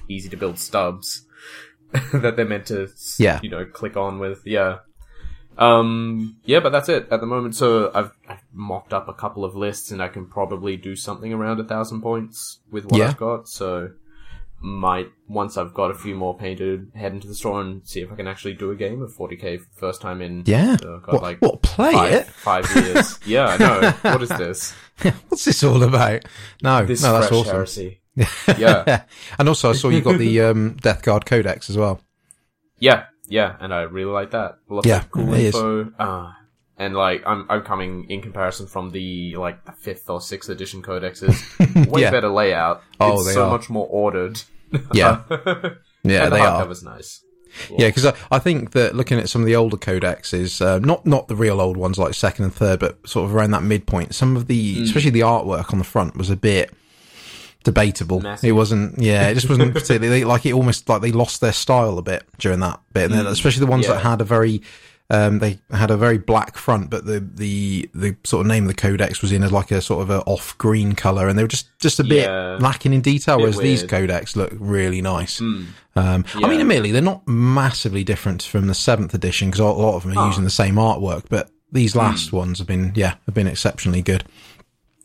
easy 0.09 0.29
to 0.29 0.37
build 0.37 0.59
stubs 0.59 1.25
that 2.13 2.35
they're 2.37 2.45
meant 2.45 2.67
to, 2.67 2.89
yeah. 3.19 3.39
you 3.43 3.49
know, 3.49 3.65
click 3.65 3.97
on 3.97 4.19
with. 4.19 4.43
Yeah. 4.45 4.79
Um, 5.59 6.37
yeah, 6.45 6.61
but 6.61 6.71
that's 6.71 6.89
it 6.89 7.09
at 7.11 7.21
the 7.21 7.27
moment. 7.27 7.57
So 7.57 7.91
I've, 7.93 8.13
I've, 8.29 8.39
mocked 8.53 8.93
up 8.93 9.09
a 9.09 9.13
couple 9.13 9.45
of 9.45 9.55
lists 9.55 9.91
and 9.91 10.03
I 10.03 10.09
can 10.09 10.27
probably 10.27 10.77
do 10.77 10.97
something 10.97 11.33
around 11.33 11.61
a 11.61 11.65
thousand 11.65 12.01
points 12.01 12.61
with 12.71 12.85
what 12.87 12.99
yeah. 12.99 13.09
I've 13.09 13.17
got. 13.17 13.49
So 13.49 13.91
might 14.61 15.11
once 15.29 15.57
I've 15.57 15.75
got 15.75 15.91
a 15.91 15.95
few 15.95 16.15
more 16.15 16.37
painted, 16.37 16.91
head 16.95 17.13
into 17.13 17.29
the 17.29 17.35
store 17.35 17.61
and 17.61 17.87
see 17.87 18.01
if 18.01 18.11
I 18.11 18.17
can 18.17 18.27
actually 18.27 18.55
do 18.55 18.71
a 18.71 18.77
game 18.77 19.03
of 19.03 19.15
40k 19.15 19.61
first 19.75 20.01
time 20.01 20.21
in 20.21 20.43
yeah. 20.47 20.77
Uh, 20.83 20.99
God, 20.99 21.13
what, 21.13 21.23
like 21.23 21.39
what 21.41 21.63
play 21.63 21.93
five, 21.93 22.13
it 22.13 22.27
five 22.27 22.77
years? 22.77 23.19
yeah, 23.27 23.47
I 23.47 23.57
know. 23.57 23.91
What 24.03 24.23
is 24.23 24.29
this? 24.31 24.73
What's 25.29 25.45
this 25.45 25.63
all 25.63 25.83
about? 25.83 26.25
No, 26.63 26.85
this 26.85 27.03
no, 27.03 27.13
that's 27.13 27.33
awesome. 27.33 27.55
Heresy. 27.55 28.01
Yeah, 28.59 29.05
and 29.39 29.49
also 29.49 29.71
I 29.71 29.75
saw 29.75 29.91
you 29.91 30.01
got 30.01 30.19
the 30.19 30.41
um, 30.41 30.77
Death 30.81 31.03
Guard 31.03 31.25
Codex 31.25 31.71
as 31.71 31.79
well. 31.79 32.01
Yeah, 32.81 33.05
yeah, 33.29 33.57
and 33.61 33.73
I 33.73 33.83
really 33.83 34.11
like 34.11 34.33
that. 34.33 34.59
Lots 34.69 34.87
yeah, 34.87 35.01
of 35.01 35.11
cool 35.11 35.33
info. 35.35 35.93
Uh, 35.99 36.33
and 36.79 36.95
like 36.95 37.23
I'm 37.27 37.47
I'm 37.51 37.63
coming 37.63 38.09
in 38.09 38.23
comparison 38.23 38.67
from 38.67 38.91
the 38.91 39.37
like 39.37 39.65
the 39.65 39.73
fifth 39.73 40.09
or 40.09 40.21
sixth 40.21 40.49
edition 40.49 40.83
codexes, 40.83 41.37
way 41.93 42.03
yeah. 42.03 42.11
better 42.11 42.29
layout. 42.29 42.83
Oh, 43.01 43.21
it's 43.21 43.35
so 43.35 43.47
are. 43.47 43.51
much 43.51 43.69
more 43.69 43.87
ordered. 43.89 44.41
Yeah, 44.93 45.23
yeah, 45.31 46.27
the 46.27 46.31
they 46.31 46.41
are. 46.41 46.59
That 46.59 46.69
was 46.69 46.83
nice. 46.83 47.25
Cool. 47.69 47.79
Yeah, 47.81 47.87
because 47.87 48.05
I, 48.05 48.15
I, 48.31 48.39
think 48.39 48.73
that 48.73 48.95
looking 48.95 49.19
at 49.19 49.31
some 49.31 49.41
of 49.41 49.47
the 49.47 49.57
older 49.57 49.79
codexes, 49.79 50.61
uh, 50.61 50.79
not 50.79 51.07
not 51.07 51.29
the 51.29 51.37
real 51.37 51.63
old 51.63 51.79
ones 51.79 51.99
like 51.99 52.13
second 52.13 52.45
and 52.45 52.55
third, 52.55 52.79
but 52.79 52.99
sort 53.09 53.25
of 53.25 53.35
around 53.35 53.53
that 53.53 53.63
midpoint, 53.63 54.15
some 54.15 54.37
of 54.37 54.47
the, 54.47 54.77
mm. 54.77 54.83
especially 54.83 55.11
the 55.11 55.21
artwork 55.21 55.73
on 55.73 55.79
the 55.79 55.87
front, 55.87 56.19
was 56.19 56.29
a 56.29 56.37
bit 56.37 56.71
debatable. 57.65 58.21
Messy. 58.21 58.49
It 58.49 58.53
wasn't, 58.53 58.99
yeah, 58.99 59.29
it 59.29 59.35
just 59.35 59.49
wasn't 59.49 59.73
particularly 59.75 60.25
like 60.25 60.47
it 60.47 60.53
almost 60.53 60.89
like 60.89 61.03
they 61.03 61.13
lost 61.13 61.41
their 61.41 61.53
style 61.53 61.99
a 61.99 62.03
bit 62.03 62.25
during 62.39 62.61
that 62.61 62.81
bit, 62.93 63.05
and 63.05 63.15
then 63.15 63.25
mm. 63.25 63.31
especially 63.31 63.61
the 63.61 63.71
ones 63.71 63.87
yeah. 63.87 63.95
that 63.95 64.03
had 64.03 64.21
a 64.21 64.25
very 64.25 64.63
um, 65.11 65.39
they 65.39 65.59
had 65.71 65.91
a 65.91 65.97
very 65.97 66.19
black 66.19 66.59
front, 66.59 66.91
but 66.91 67.07
the, 67.07 67.21
the, 67.21 67.89
the 67.95 68.15
sort 68.25 68.43
of 68.43 68.47
name 68.47 68.65
of 68.65 68.69
the 68.69 68.75
codex 68.75 69.23
was 69.23 69.33
in 69.33 69.43
as 69.43 69.51
like 69.51 69.71
a 69.71 69.81
sort 69.81 70.03
of 70.03 70.11
a 70.11 70.21
off 70.23 70.57
green 70.59 70.95
color, 70.95 71.29
and 71.29 71.39
they 71.39 71.43
were 71.43 71.49
just, 71.49 71.67
just 71.79 71.99
a 71.99 72.05
bit 72.05 72.25
yeah. 72.29 72.59
lacking 72.61 72.93
in 72.93 73.01
detail. 73.01 73.39
Whereas 73.39 73.57
weird. 73.57 73.67
these 73.67 73.83
codex 73.85 74.37
look 74.37 74.53
really 74.53 75.01
nice. 75.01 75.41
Mm. 75.41 75.67
Um, 75.97 76.25
yeah. 76.37 76.47
I 76.47 76.51
mean, 76.51 76.61
admittedly, 76.61 76.93
they're 76.93 77.01
not 77.01 77.27
massively 77.27 78.05
different 78.05 78.43
from 78.43 78.67
the 78.67 78.75
seventh 78.75 79.15
edition 79.15 79.49
because 79.49 79.61
a 79.61 79.65
lot 79.65 79.97
of 79.97 80.03
them 80.03 80.17
are 80.19 80.25
oh. 80.25 80.27
using 80.27 80.45
the 80.45 80.51
same 80.51 80.75
artwork, 80.75 81.25
but 81.31 81.51
these 81.73 81.95
hmm. 81.95 82.01
last 82.01 82.31
mm. 82.31 82.35
ones 82.35 82.59
have 82.59 82.67
been, 82.67 82.93
yeah, 82.95 83.15
have 83.25 83.35
been 83.35 83.47
exceptionally 83.47 84.03
good. 84.03 84.25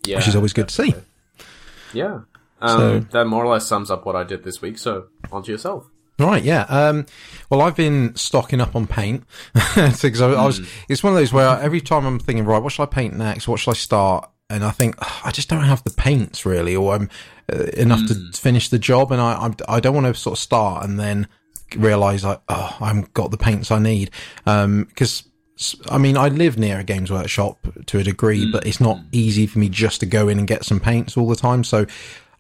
Yeah, 0.05 0.17
which 0.17 0.27
is 0.27 0.35
always 0.35 0.51
good 0.51 0.67
definitely. 0.67 1.01
to 1.01 1.45
see. 1.93 1.99
Yeah. 1.99 2.19
Um, 2.61 2.79
so, 2.79 2.99
that 3.11 3.25
more 3.25 3.43
or 3.43 3.51
less 3.51 3.67
sums 3.67 3.91
up 3.91 4.05
what 4.05 4.15
I 4.15 4.23
did 4.23 4.43
this 4.43 4.61
week. 4.61 4.77
So, 4.77 5.07
on 5.31 5.43
to 5.43 5.51
yourself. 5.51 5.89
Right, 6.19 6.43
yeah. 6.43 6.61
Um, 6.69 7.05
well, 7.49 7.61
I've 7.61 7.75
been 7.75 8.15
stocking 8.15 8.61
up 8.61 8.75
on 8.75 8.85
paint 8.85 9.23
because 9.75 10.21
I, 10.21 10.31
I, 10.31 10.45
was. 10.45 10.59
Hmm. 10.59 10.65
It's 10.87 11.03
one 11.03 11.13
of 11.13 11.19
those 11.19 11.33
where 11.33 11.59
every 11.59 11.81
time 11.81 12.05
I'm 12.05 12.19
thinking, 12.19 12.45
right, 12.45 12.61
what 12.61 12.71
should 12.71 12.83
I 12.83 12.87
paint 12.87 13.15
next? 13.15 13.47
What 13.47 13.59
should 13.59 13.71
I 13.71 13.75
start? 13.75 14.29
And 14.49 14.63
I 14.63 14.71
think 14.71 14.95
I 15.25 15.31
just 15.31 15.49
don't 15.49 15.63
have 15.63 15.83
the 15.83 15.89
paints 15.91 16.45
really, 16.45 16.75
or 16.75 16.93
I'm 16.93 17.09
uh, 17.51 17.63
enough 17.77 18.01
mm. 18.01 18.07
to 18.09 18.13
hmm. 18.13 18.31
finish 18.31 18.69
the 18.69 18.77
job, 18.77 19.11
and 19.11 19.19
I 19.19 19.33
I'm, 19.35 19.55
I, 19.67 19.79
don't 19.79 19.95
want 19.95 20.05
to 20.05 20.13
sort 20.13 20.37
of 20.37 20.39
start 20.39 20.85
and 20.85 20.99
then 20.99 21.27
realize 21.75 22.23
like, 22.23 22.41
oh, 22.49 22.77
I 22.79 22.87
haven't 22.87 23.13
got 23.13 23.31
the 23.31 23.37
paints 23.37 23.71
I 23.71 23.79
need. 23.79 24.11
Because 24.45 25.23
um, 25.25 25.85
I 25.89 25.97
mean, 25.97 26.17
I 26.17 26.27
live 26.27 26.59
near 26.59 26.79
a 26.79 26.83
Games 26.83 27.11
Workshop 27.11 27.67
to 27.87 27.99
a 27.99 28.03
degree, 28.03 28.45
mm. 28.45 28.51
but 28.51 28.67
it's 28.67 28.79
not 28.79 28.99
easy 29.11 29.47
for 29.47 29.57
me 29.57 29.69
just 29.69 30.01
to 30.01 30.05
go 30.05 30.27
in 30.27 30.37
and 30.37 30.47
get 30.47 30.63
some 30.63 30.79
paints 30.79 31.17
all 31.17 31.27
the 31.27 31.35
time. 31.35 31.63
So 31.63 31.87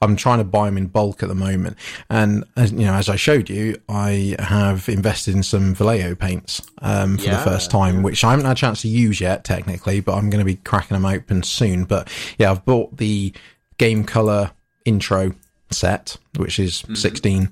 I'm 0.03 0.15
trying 0.15 0.39
to 0.39 0.43
buy 0.43 0.65
them 0.65 0.77
in 0.77 0.87
bulk 0.87 1.23
at 1.23 1.29
the 1.29 1.35
moment. 1.35 1.77
And 2.09 2.43
as 2.55 2.71
you 2.71 2.85
know, 2.85 2.93
as 2.93 3.09
I 3.09 3.15
showed 3.15 3.49
you, 3.49 3.79
I 3.89 4.35
have 4.39 4.89
invested 4.89 5.35
in 5.35 5.43
some 5.43 5.73
Vallejo 5.73 6.15
paints 6.15 6.61
um, 6.81 7.17
for 7.17 7.25
yeah. 7.25 7.37
the 7.37 7.49
first 7.49 7.71
time, 7.71 8.03
which 8.03 8.23
I 8.23 8.31
haven't 8.31 8.45
had 8.45 8.57
a 8.57 8.59
chance 8.59 8.81
to 8.81 8.87
use 8.87 9.19
yet, 9.21 9.43
technically, 9.43 10.01
but 10.01 10.15
I'm 10.15 10.29
going 10.29 10.39
to 10.39 10.45
be 10.45 10.55
cracking 10.55 10.95
them 10.95 11.05
open 11.05 11.43
soon. 11.43 11.85
But 11.85 12.09
yeah, 12.37 12.51
I've 12.51 12.65
bought 12.65 12.97
the 12.97 13.33
Game 13.77 14.03
Color 14.03 14.51
intro 14.85 15.33
set, 15.71 16.17
which 16.37 16.59
is 16.59 16.83
mm-hmm. 16.83 16.95
16 16.95 17.49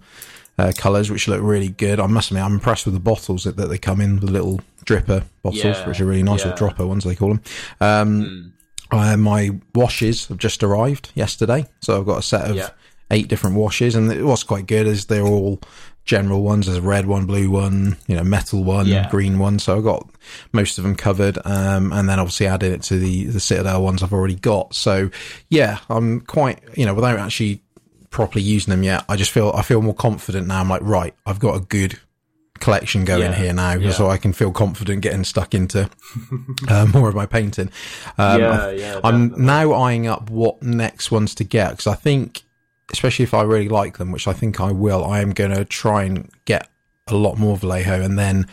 uh, 0.57 0.71
colors, 0.77 1.09
which 1.09 1.27
look 1.27 1.41
really 1.41 1.69
good. 1.69 1.99
I 1.99 2.07
must 2.07 2.31
admit, 2.31 2.43
I'm 2.43 2.53
impressed 2.53 2.85
with 2.85 2.93
the 2.93 2.99
bottles 2.99 3.43
that, 3.45 3.57
that 3.57 3.67
they 3.67 3.77
come 3.77 4.01
in, 4.01 4.19
the 4.19 4.31
little 4.31 4.61
dripper 4.85 5.23
bottles, 5.41 5.63
yeah. 5.63 5.87
which 5.87 5.99
are 5.99 6.05
really 6.05 6.23
nice, 6.23 6.45
yeah. 6.45 6.53
or 6.53 6.55
dropper 6.55 6.85
ones 6.85 7.03
they 7.03 7.15
call 7.15 7.29
them. 7.29 7.41
Um, 7.79 8.21
mm. 8.23 8.51
Uh, 8.91 9.17
my 9.17 9.51
washes 9.73 10.27
have 10.27 10.37
just 10.37 10.63
arrived 10.63 11.11
yesterday, 11.15 11.65
so 11.81 11.97
I've 11.97 12.05
got 12.05 12.19
a 12.19 12.23
set 12.23 12.49
of 12.49 12.55
yeah. 12.57 12.69
eight 13.09 13.29
different 13.29 13.55
washes, 13.55 13.95
and 13.95 14.25
what's 14.25 14.43
quite 14.43 14.67
good 14.67 14.85
is 14.85 15.05
they're 15.05 15.25
all 15.25 15.61
general 16.03 16.41
ones. 16.41 16.65
There's 16.65 16.77
a 16.77 16.81
red 16.81 17.05
one, 17.05 17.25
blue 17.25 17.49
one, 17.49 17.97
you 18.07 18.15
know, 18.15 18.23
metal 18.23 18.63
one, 18.63 18.87
yeah. 18.87 19.09
green 19.09 19.39
one. 19.39 19.59
So 19.59 19.77
I've 19.77 19.83
got 19.83 20.09
most 20.51 20.77
of 20.77 20.83
them 20.83 20.95
covered. 20.95 21.37
Um, 21.45 21.93
and 21.93 22.09
then 22.09 22.19
obviously 22.19 22.47
added 22.47 22.73
it 22.73 22.81
to 22.83 22.97
the, 22.97 23.25
the 23.25 23.39
Citadel 23.39 23.83
ones 23.83 24.03
I've 24.03 24.13
already 24.13 24.35
got. 24.35 24.73
So 24.73 25.09
yeah, 25.49 25.79
I'm 25.89 26.21
quite, 26.21 26.59
you 26.75 26.85
know, 26.85 26.93
without 26.93 27.19
actually 27.19 27.61
properly 28.09 28.43
using 28.43 28.71
them 28.71 28.83
yet, 28.83 29.05
I 29.07 29.15
just 29.15 29.31
feel, 29.31 29.51
I 29.55 29.61
feel 29.61 29.81
more 29.81 29.95
confident 29.95 30.47
now. 30.47 30.59
I'm 30.59 30.69
like, 30.69 30.81
right, 30.81 31.13
I've 31.25 31.39
got 31.39 31.55
a 31.55 31.61
good 31.61 31.99
collection 32.61 33.03
going 33.03 33.21
yeah. 33.23 33.35
here 33.35 33.53
now, 33.53 33.73
yeah. 33.73 33.91
so 33.91 34.09
I 34.09 34.17
can 34.17 34.33
feel 34.33 34.51
confident 34.51 35.01
getting 35.01 35.23
stuck 35.23 35.53
into 35.53 35.89
uh, 36.69 36.85
more 36.93 37.09
of 37.09 37.15
my 37.15 37.25
painting. 37.25 37.69
Um, 38.17 38.41
yeah, 38.41 38.69
yeah, 38.69 38.99
I'm 39.03 39.33
now 39.43 39.73
eyeing 39.73 40.07
up 40.07 40.29
what 40.29 40.61
next 40.63 41.11
ones 41.11 41.35
to 41.35 41.43
get 41.43 41.71
because 41.71 41.87
I 41.87 41.95
think 41.95 42.43
especially 42.91 43.23
if 43.23 43.33
I 43.33 43.41
really 43.43 43.69
like 43.69 43.97
them, 43.97 44.11
which 44.11 44.27
I 44.27 44.33
think 44.33 44.59
I 44.59 44.71
will, 44.71 45.03
I 45.03 45.21
am 45.21 45.31
going 45.31 45.51
to 45.51 45.65
try 45.65 46.03
and 46.03 46.29
get 46.45 46.69
a 47.07 47.15
lot 47.15 47.37
more 47.37 47.57
Vallejo 47.57 48.01
and 48.01 48.19
then 48.19 48.47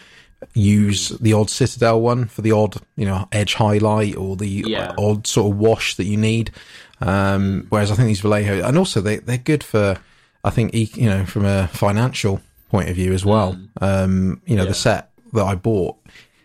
use 0.55 1.09
the 1.11 1.33
odd 1.33 1.51
Citadel 1.51 2.01
one 2.01 2.27
for 2.27 2.43
the 2.43 2.53
odd, 2.53 2.77
you 2.97 3.05
know, 3.05 3.29
edge 3.33 3.55
highlight 3.55 4.17
or 4.17 4.37
the 4.37 4.65
yeah. 4.67 4.95
odd 4.97 5.27
sort 5.27 5.53
of 5.53 5.59
wash 5.59 5.97
that 5.97 6.05
you 6.05 6.17
need. 6.17 6.53
Um, 7.01 7.67
whereas 7.69 7.91
I 7.91 7.95
think 7.95 8.07
these 8.07 8.21
Vallejo, 8.21 8.65
and 8.67 8.79
also 8.79 9.01
they, 9.01 9.17
they're 9.17 9.39
good 9.39 9.65
for, 9.65 9.99
I 10.45 10.51
think, 10.51 10.75
you 10.75 11.09
know, 11.09 11.25
from 11.27 11.45
a 11.45 11.69
financial 11.69 12.41
point 12.69 12.89
of 12.89 12.97
view 12.97 13.13
as 13.13 13.25
well. 13.25 13.55
Mm. 13.55 13.69
Um, 13.81 14.43
you 14.47 14.57
know, 14.57 14.63
yeah. 14.63 14.69
the 14.69 14.75
set 14.75 15.11
that 15.33 15.45
I 15.45 15.55
bought, 15.55 15.97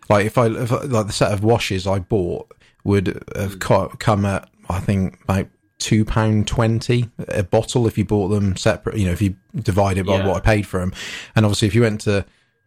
like 0.10 0.26
if 0.26 0.38
I, 0.38 0.48
if 0.48 0.72
I, 0.72 0.82
like 0.84 1.08
the 1.08 1.14
set 1.14 1.32
of 1.32 1.44
washes 1.44 1.88
I 1.88 2.00
bought 2.00 2.52
would 2.84 3.08
have 3.36 3.60
mm. 3.60 4.00
come 4.00 4.26
at, 4.26 4.50
I 4.70 4.80
think, 4.80 5.20
like 5.28 5.50
two 5.80 6.06
pound 6.06 6.48
twenty 6.48 7.10
a 7.28 7.44
bottle 7.44 7.88
if 7.88 7.98
you 7.98 8.06
bought 8.06 8.30
them 8.30 8.56
separate. 8.56 8.98
You 8.98 9.08
know, 9.08 9.12
if 9.12 9.22
you 9.22 9.36
divide 9.56 9.98
it 9.98 10.06
by 10.06 10.18
yeah. 10.18 10.28
what 10.28 10.38
I 10.38 10.40
paid 10.40 10.68
for 10.68 10.80
them, 10.80 10.94
and 11.36 11.46
obviously 11.46 11.68
if 11.68 11.76
you 11.76 11.82
went 11.82 12.02
to 12.02 12.26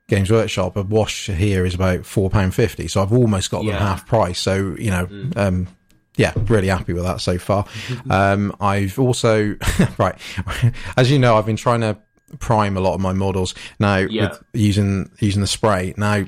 Games 0.08 0.30
Workshop, 0.30 0.76
a 0.76 0.82
wash 0.82 1.26
here 1.26 1.64
is 1.66 1.74
about 1.74 2.06
four 2.06 2.30
pound 2.30 2.54
fifty. 2.54 2.88
So 2.88 3.02
I've 3.02 3.12
almost 3.12 3.50
got 3.50 3.58
them 3.58 3.68
yeah. 3.68 3.78
half 3.78 4.06
price. 4.06 4.38
So 4.38 4.76
you 4.78 4.90
know, 4.90 5.06
mm. 5.06 5.36
um, 5.36 5.68
yeah, 6.16 6.32
really 6.36 6.68
happy 6.68 6.92
with 6.92 7.04
that 7.04 7.20
so 7.20 7.38
far. 7.38 7.66
um, 8.10 8.54
I've 8.60 8.98
also 8.98 9.56
right, 9.98 10.18
as 10.96 11.10
you 11.10 11.18
know, 11.18 11.36
I've 11.36 11.46
been 11.46 11.56
trying 11.56 11.80
to 11.80 11.98
prime 12.38 12.76
a 12.76 12.80
lot 12.80 12.94
of 12.94 13.00
my 13.00 13.12
models 13.12 13.54
now 13.78 13.96
yeah. 13.98 14.36
using 14.52 15.10
using 15.20 15.40
the 15.40 15.46
spray 15.46 15.94
now. 15.96 16.24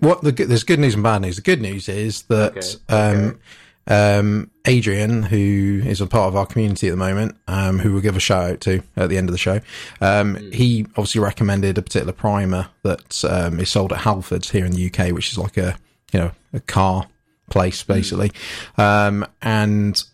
What 0.00 0.22
the 0.22 0.32
there's 0.32 0.64
good 0.64 0.80
news 0.80 0.94
and 0.94 1.02
bad 1.02 1.22
news. 1.22 1.36
The 1.36 1.42
good 1.42 1.60
news 1.60 1.88
is 1.88 2.22
that 2.24 2.56
okay. 2.90 2.94
Um, 2.94 3.26
okay. 3.26 3.38
Um, 3.86 4.50
Adrian, 4.66 5.22
who 5.22 5.82
is 5.84 6.00
a 6.00 6.06
part 6.06 6.28
of 6.28 6.36
our 6.36 6.46
community 6.46 6.86
at 6.86 6.92
the 6.92 6.96
moment, 6.96 7.36
um, 7.48 7.78
who 7.78 7.92
we'll 7.92 8.02
give 8.02 8.16
a 8.16 8.20
shout 8.20 8.50
out 8.50 8.60
to 8.60 8.82
at 8.96 9.08
the 9.08 9.16
end 9.16 9.28
of 9.28 9.32
the 9.32 9.38
show, 9.38 9.60
um, 10.00 10.36
mm. 10.36 10.52
he 10.52 10.86
obviously 10.90 11.20
recommended 11.20 11.76
a 11.76 11.82
particular 11.82 12.12
primer 12.12 12.68
that 12.82 13.24
um, 13.24 13.58
is 13.58 13.70
sold 13.70 13.92
at 13.92 14.00
Halfords 14.00 14.50
here 14.50 14.64
in 14.64 14.72
the 14.72 14.86
UK, 14.86 15.12
which 15.12 15.32
is 15.32 15.38
like 15.38 15.56
a 15.56 15.76
you 16.12 16.20
know 16.20 16.30
a 16.52 16.60
car 16.60 17.08
place 17.50 17.82
basically, 17.82 18.30
mm. 18.78 19.28
and 19.42 20.04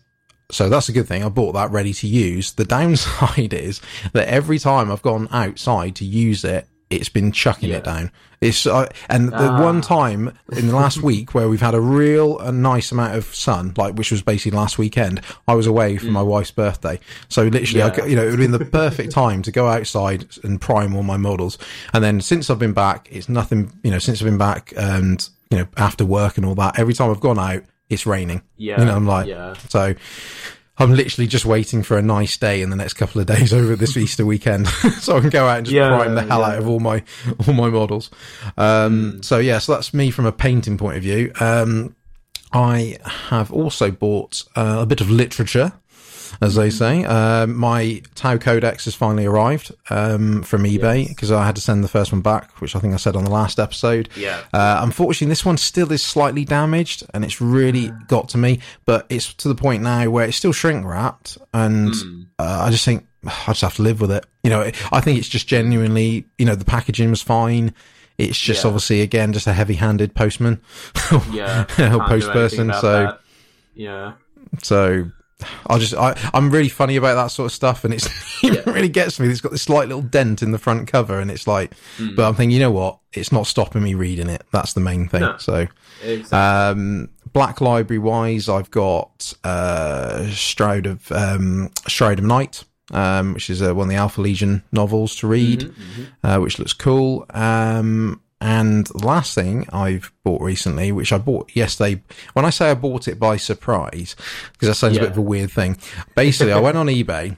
so 0.49 0.69
that's 0.69 0.89
a 0.89 0.93
good 0.93 1.07
thing. 1.07 1.23
I 1.23 1.29
bought 1.29 1.53
that 1.53 1.71
ready 1.71 1.93
to 1.93 2.07
use. 2.07 2.53
The 2.53 2.65
downside 2.65 3.53
is 3.53 3.81
that 4.13 4.27
every 4.27 4.59
time 4.59 4.91
I've 4.91 5.01
gone 5.01 5.27
outside 5.31 5.95
to 5.97 6.05
use 6.05 6.43
it, 6.43 6.67
it's 6.89 7.09
been 7.09 7.31
chucking 7.31 7.69
yeah. 7.69 7.77
it 7.77 7.83
down. 7.83 8.11
It's 8.39 8.65
uh, 8.65 8.87
and 9.09 9.29
the 9.29 9.49
ah. 9.49 9.61
one 9.61 9.81
time 9.81 10.37
in 10.55 10.67
the 10.67 10.75
last 10.75 11.01
week 11.01 11.33
where 11.33 11.49
we've 11.49 11.59
had 11.59 11.73
a 11.73 11.81
real 11.81 12.39
a 12.39 12.51
nice 12.51 12.91
amount 12.91 13.15
of 13.15 13.25
sun, 13.33 13.73
like 13.75 13.95
which 13.95 14.11
was 14.11 14.21
basically 14.21 14.55
last 14.55 14.77
weekend. 14.77 15.21
I 15.47 15.55
was 15.55 15.65
away 15.65 15.97
for 15.97 16.05
mm. 16.05 16.11
my 16.11 16.21
wife's 16.21 16.51
birthday, 16.51 16.99
so 17.29 17.43
literally, 17.43 17.79
yeah. 17.79 18.03
I, 18.03 18.05
you 18.05 18.15
know, 18.15 18.21
it 18.21 18.29
would 18.29 18.39
have 18.39 18.51
been 18.51 18.51
the 18.51 18.63
perfect 18.65 19.11
time 19.11 19.41
to 19.41 19.51
go 19.51 19.67
outside 19.67 20.27
and 20.43 20.61
prime 20.61 20.95
all 20.95 21.03
my 21.03 21.17
models. 21.17 21.57
And 21.93 22.03
then 22.03 22.21
since 22.21 22.49
I've 22.49 22.59
been 22.59 22.73
back, 22.73 23.09
it's 23.11 23.27
nothing. 23.27 23.73
You 23.83 23.91
know, 23.91 23.99
since 23.99 24.21
I've 24.21 24.27
been 24.27 24.37
back 24.37 24.71
and 24.77 25.27
you 25.49 25.57
know 25.57 25.67
after 25.75 26.05
work 26.05 26.37
and 26.37 26.45
all 26.45 26.55
that, 26.55 26.77
every 26.77 26.93
time 26.93 27.09
I've 27.09 27.19
gone 27.19 27.39
out, 27.39 27.63
it's 27.89 28.05
raining. 28.05 28.41
Yeah, 28.57 28.79
you 28.79 28.85
know, 28.85 28.95
I'm 28.95 29.05
like, 29.05 29.27
yeah. 29.27 29.53
So 29.69 29.95
I'm 30.79 30.93
literally 30.93 31.27
just 31.27 31.45
waiting 31.45 31.81
for 31.81 31.97
a 31.97 32.01
nice 32.01 32.37
day 32.37 32.61
in 32.61 32.69
the 32.69 32.75
next 32.75 32.93
couple 32.93 33.19
of 33.19 33.27
days 33.27 33.53
over 33.53 33.75
this 33.75 33.97
Easter 33.97 34.25
weekend, 34.25 34.67
so 34.99 35.17
I 35.17 35.21
can 35.21 35.29
go 35.29 35.47
out 35.47 35.57
and 35.57 35.65
just 35.65 35.75
yeah, 35.75 35.89
prime 35.89 36.15
the 36.15 36.21
hell 36.21 36.41
yeah. 36.41 36.47
out 36.47 36.59
of 36.59 36.67
all 36.67 36.79
my 36.79 37.03
all 37.47 37.53
my 37.53 37.69
models. 37.69 38.09
Um, 38.57 39.13
mm. 39.13 39.25
So 39.25 39.39
yeah, 39.39 39.59
so 39.59 39.73
that's 39.73 39.93
me 39.93 40.11
from 40.11 40.25
a 40.25 40.31
painting 40.31 40.77
point 40.77 40.97
of 40.97 41.03
view. 41.03 41.31
Um, 41.39 41.95
I 42.53 42.97
have 43.03 43.51
also 43.51 43.91
bought 43.91 44.43
uh, 44.55 44.77
a 44.79 44.85
bit 44.85 45.01
of 45.01 45.09
literature 45.09 45.73
as 46.41 46.55
they 46.55 46.69
say. 46.69 47.03
Uh, 47.03 47.47
my 47.47 48.01
Tau 48.15 48.37
Codex 48.37 48.85
has 48.85 48.95
finally 48.95 49.25
arrived 49.25 49.73
um, 49.89 50.43
from 50.43 50.63
eBay 50.63 51.07
because 51.07 51.29
yes. 51.29 51.37
I 51.37 51.45
had 51.45 51.55
to 51.55 51.61
send 51.61 51.83
the 51.83 51.87
first 51.87 52.11
one 52.11 52.21
back, 52.21 52.61
which 52.61 52.75
I 52.75 52.79
think 52.79 52.93
I 52.93 52.97
said 52.97 53.15
on 53.15 53.23
the 53.23 53.31
last 53.31 53.59
episode. 53.59 54.09
Yeah. 54.15 54.41
Uh, 54.53 54.79
unfortunately, 54.81 55.29
this 55.31 55.45
one 55.45 55.57
still 55.57 55.91
is 55.91 56.03
slightly 56.03 56.45
damaged, 56.45 57.03
and 57.13 57.23
it's 57.23 57.41
really 57.41 57.89
mm. 57.89 58.07
got 58.07 58.29
to 58.29 58.37
me. 58.37 58.59
But 58.85 59.05
it's 59.09 59.33
to 59.35 59.47
the 59.47 59.55
point 59.55 59.83
now 59.83 60.09
where 60.09 60.27
it's 60.27 60.37
still 60.37 60.53
shrink 60.53 60.85
wrapped, 60.85 61.37
and 61.53 61.93
mm. 61.93 62.25
uh, 62.39 62.65
I 62.67 62.71
just 62.71 62.85
think 62.85 63.07
I 63.23 63.47
just 63.47 63.61
have 63.61 63.75
to 63.75 63.81
live 63.81 64.01
with 64.01 64.11
it. 64.11 64.25
You 64.43 64.49
know, 64.49 64.71
I 64.91 65.01
think 65.01 65.19
it's 65.19 65.29
just 65.29 65.47
genuinely, 65.47 66.27
you 66.37 66.45
know, 66.45 66.55
the 66.55 66.65
packaging 66.65 67.09
was 67.09 67.21
fine. 67.21 67.73
It's 68.17 68.39
just 68.39 68.63
yeah. 68.63 68.67
obviously 68.67 69.01
again 69.01 69.31
just 69.31 69.45
a 69.45 69.53
heavy-handed 69.53 70.15
postman, 70.15 70.59
yeah, 71.31 71.65
or 71.93 72.07
post 72.07 72.29
person. 72.31 72.73
So 72.73 72.91
that. 72.91 73.21
yeah. 73.75 74.13
So 74.63 75.11
I 75.67 75.77
just 75.77 75.93
I 75.93 76.17
I'm 76.33 76.49
really 76.49 76.69
funny 76.69 76.95
about 76.95 77.15
that 77.15 77.27
sort 77.27 77.47
of 77.47 77.51
stuff, 77.51 77.83
and 77.83 77.93
it's 77.93 78.05
it 78.43 78.53
yeah. 78.53 78.71
really 78.71 78.89
gets 78.89 79.19
me. 79.19 79.27
It's 79.27 79.41
got 79.41 79.51
this 79.51 79.63
slight 79.63 79.87
little 79.87 80.01
dent 80.01 80.41
in 80.41 80.51
the 80.51 80.57
front 80.57 80.87
cover, 80.87 81.19
and 81.19 81.31
it's 81.31 81.47
like, 81.47 81.73
mm. 81.97 82.15
but 82.15 82.27
I'm 82.27 82.35
thinking, 82.35 82.51
you 82.51 82.59
know 82.59 82.71
what? 82.71 82.99
It's 83.13 83.31
not 83.31 83.47
stopping 83.47 83.83
me 83.83 83.93
reading 83.93 84.29
it. 84.29 84.43
That's 84.51 84.73
the 84.73 84.81
main 84.81 85.07
thing. 85.07 85.21
No, 85.21 85.37
so, 85.37 85.67
exactly. 86.03 86.37
um, 86.37 87.09
Black 87.33 87.61
Library 87.61 87.99
wise, 87.99 88.49
I've 88.49 88.71
got 88.71 89.33
uh, 89.43 90.27
Shroud 90.27 90.85
of 90.85 91.11
um, 91.11 91.71
Shroud 91.87 92.19
of 92.19 92.25
Night. 92.25 92.63
Um, 92.89 93.33
which 93.33 93.49
is 93.49 93.61
uh, 93.61 93.75
one 93.75 93.87
of 93.87 93.89
the 93.89 93.97
Alpha 93.97 94.21
Legion 94.21 94.63
novels 94.71 95.17
to 95.17 95.27
read, 95.27 95.59
mm-hmm, 95.59 96.01
mm-hmm. 96.01 96.25
Uh, 96.25 96.39
which 96.39 96.57
looks 96.57 96.71
cool. 96.71 97.25
Um, 97.31 98.21
and 98.39 98.85
the 98.87 99.05
last 99.05 99.33
thing 99.33 99.65
I've 99.73 100.11
bought 100.23 100.41
recently, 100.41 100.91
which 100.91 101.11
I 101.11 101.17
bought 101.17 101.55
yesterday, 101.55 102.01
when 102.33 102.45
I 102.45 102.51
say 102.51 102.69
I 102.69 102.75
bought 102.75 103.07
it 103.07 103.19
by 103.19 103.37
surprise, 103.37 104.15
because 104.53 104.67
that 104.69 104.75
sounds 104.75 104.95
yeah. 104.95 105.01
a 105.01 105.05
bit 105.05 105.11
of 105.11 105.17
a 105.17 105.21
weird 105.21 105.51
thing. 105.51 105.77
Basically, 106.15 106.53
I 106.53 106.59
went 106.59 106.77
on 106.77 106.85
eBay 106.87 107.35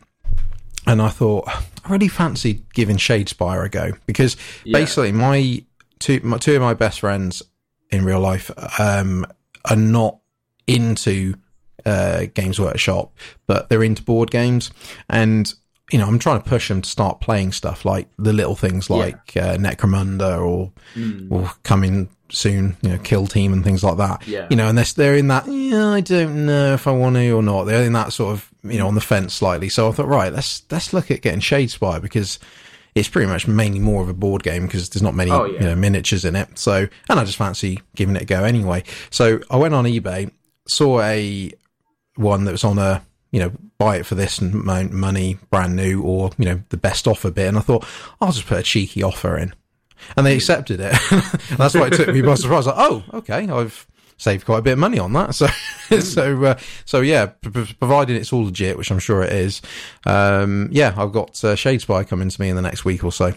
and 0.86 1.02
I 1.02 1.10
thought, 1.10 1.48
I 1.48 1.90
really 1.90 2.10
fancied 2.10 2.74
giving 2.74 2.98
Shadespire 2.98 3.66
a 3.66 3.70
go 3.70 3.94
because 4.08 4.36
yeah. 4.66 4.78
basically 4.78 5.14
my 5.14 5.64
two, 6.00 6.20
my 6.22 6.38
two 6.38 6.56
of 6.56 6.62
my 6.62 6.74
best 6.74 7.00
friends 7.00 7.44
in 7.92 8.04
real 8.04 8.20
life, 8.20 8.52
um, 8.80 9.26
are 9.70 9.78
not 9.78 10.20
into, 10.68 11.36
uh, 11.86 12.26
Games 12.34 12.60
Workshop, 12.60 13.14
but 13.48 13.70
they're 13.70 13.84
into 13.84 14.04
board 14.04 14.32
games 14.32 14.72
and 15.10 15.54
you 15.92 16.00
know, 16.00 16.08
I'm 16.08 16.20
trying 16.20 16.42
to 16.42 16.48
push 16.48 16.68
them 16.68 16.82
to 16.82 16.90
start 16.90 17.20
playing 17.20 17.52
stuff 17.52 17.86
like 17.86 18.08
the 18.18 18.34
little 18.34 18.56
things 18.56 18.90
like 18.90 19.36
yeah. 19.36 19.52
uh, 19.52 19.58
Necromunda 19.58 20.40
or 20.40 20.72
mm. 20.96 21.32
or 21.32 21.52
coming 21.64 22.10
soon, 22.32 22.78
you 22.82 22.90
know, 22.90 22.98
Kill 23.00 23.28
Team 23.28 23.54
and 23.54 23.64
things 23.64 23.84
like 23.84 23.98
that. 23.98 24.28
Yeah. 24.28 24.48
You 24.50 24.56
know, 24.56 24.68
and 24.68 24.78
they're 24.78 24.86
they're 24.96 25.16
in 25.16 25.28
that. 25.30 25.48
Yeah, 25.48 25.90
I 25.90 26.02
don't 26.02 26.46
know 26.46 26.74
if 26.74 26.88
I 26.88 26.92
want 26.92 27.16
to 27.16 27.32
or 27.32 27.42
not. 27.42 27.64
They're 27.64 27.84
in 27.84 27.94
that 27.94 28.14
sort 28.14 28.34
of 28.34 28.50
you 28.64 28.78
know 28.78 28.88
on 28.88 28.96
the 28.96 29.02
fence 29.02 29.34
slightly. 29.34 29.70
So 29.70 29.90
I 29.90 29.92
thought, 29.92 30.08
right, 30.08 30.32
let's 30.32 30.64
let's 30.70 30.94
look 30.94 31.12
at 31.12 31.22
getting 31.22 31.40
Shadespire 31.40 32.02
because 32.02 32.40
it's 32.96 33.10
pretty 33.10 33.28
much 33.28 33.48
mainly 33.48 33.80
more 33.80 34.02
of 34.02 34.10
a 34.10 34.14
board 34.14 34.44
game 34.44 34.66
because 34.66 34.90
there's 34.90 35.04
not 35.04 35.16
many 35.16 35.32
oh, 35.32 35.46
yeah. 35.46 35.60
you 35.60 35.66
know 35.68 35.76
miniatures 35.76 36.26
in 36.26 36.36
it. 36.36 36.60
So 36.60 36.88
and 37.10 37.20
I 37.20 37.24
just 37.26 37.38
fancy 37.38 37.80
giving 37.96 38.16
it 38.16 38.24
a 38.24 38.26
go 38.26 38.44
anyway. 38.44 38.84
So 39.10 39.40
I 39.50 39.58
went 39.58 39.74
on 39.74 39.86
eBay, 39.86 40.32
saw 40.68 41.02
a 41.02 41.52
one 42.16 42.46
that 42.46 42.52
was 42.52 42.64
on 42.64 42.78
a 42.78 43.02
you 43.32 43.40
know, 43.40 43.52
buy 43.78 43.98
it 43.98 44.06
for 44.06 44.16
this 44.16 44.40
amount 44.40 44.92
money, 44.92 45.38
brand 45.50 45.76
new, 45.76 46.02
or, 46.02 46.32
you 46.38 46.46
know, 46.46 46.62
the 46.70 46.78
best 46.78 47.08
offer 47.08 47.32
bit. 47.32 47.48
And 47.48 47.58
I 47.58 47.62
thought, 47.62 47.86
I'll 48.20 48.32
just 48.32 48.48
put 48.48 48.60
a 48.60 48.64
cheeky 48.64 49.04
offer 49.04 49.38
in. 49.38 49.54
And 50.16 50.26
they 50.26 50.36
accepted 50.36 50.80
it. 50.80 50.96
that's 51.58 51.76
why 51.76 51.88
it 51.88 51.94
took 51.94 52.08
me 52.08 52.22
by 52.22 52.36
surprise. 52.36 52.66
Like, 52.66 52.76
oh, 52.78 53.04
okay, 53.14 53.48
I've 53.50 53.86
saved 54.18 54.46
quite 54.46 54.60
a 54.60 54.62
bit 54.62 54.74
of 54.74 54.80
money 54.80 55.00
on 55.00 55.14
that. 55.14 55.36
So, 55.90 56.02
so, 56.02 56.44
uh, 56.44 56.60
so 56.86 57.02
yeah, 57.02 57.26
p- 57.26 57.50
provided 57.50 58.16
it's 58.16 58.32
all 58.32 58.44
legit, 58.44 58.78
which 58.78 58.92
I'm 58.92 59.00
sure 59.00 59.24
it 59.24 59.34
is. 59.34 59.60
Um, 60.06 60.70
yeah, 60.72 60.94
I've 60.96 61.12
got 61.12 61.30
uh, 61.44 61.56
Shadespire 61.56 62.08
coming 62.08 62.30
to 62.30 62.40
me 62.40 62.50
in 62.50 62.56
the 62.56 62.62
next 62.62 62.86
week 62.86 63.04
or 63.04 63.12
so. 63.12 63.34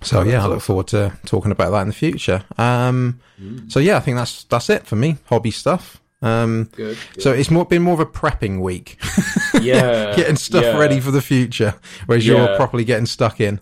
So 0.00 0.20
oh, 0.20 0.22
yeah, 0.22 0.42
I 0.42 0.46
look 0.46 0.62
forward 0.62 0.86
to 0.88 1.12
talking 1.26 1.50
about 1.50 1.72
that 1.72 1.82
in 1.82 1.88
the 1.88 1.94
future. 1.94 2.42
Um, 2.56 3.20
mm. 3.38 3.70
so 3.70 3.80
yeah, 3.80 3.98
I 3.98 4.00
think 4.00 4.16
that's 4.16 4.44
that's 4.44 4.70
it 4.70 4.86
for 4.86 4.96
me. 4.96 5.18
Hobby 5.26 5.50
stuff. 5.50 6.00
Um, 6.20 6.64
good, 6.72 6.98
good. 7.14 7.22
So 7.22 7.32
it's 7.32 7.50
more 7.50 7.64
been 7.64 7.82
more 7.82 7.94
of 7.94 8.00
a 8.00 8.06
prepping 8.06 8.60
week. 8.60 8.98
yeah, 9.60 10.14
getting 10.16 10.36
stuff 10.36 10.64
yeah. 10.64 10.78
ready 10.78 11.00
for 11.00 11.10
the 11.10 11.22
future, 11.22 11.74
whereas 12.06 12.26
yeah. 12.26 12.36
you're 12.36 12.56
properly 12.56 12.84
getting 12.84 13.06
stuck 13.06 13.40
in. 13.40 13.60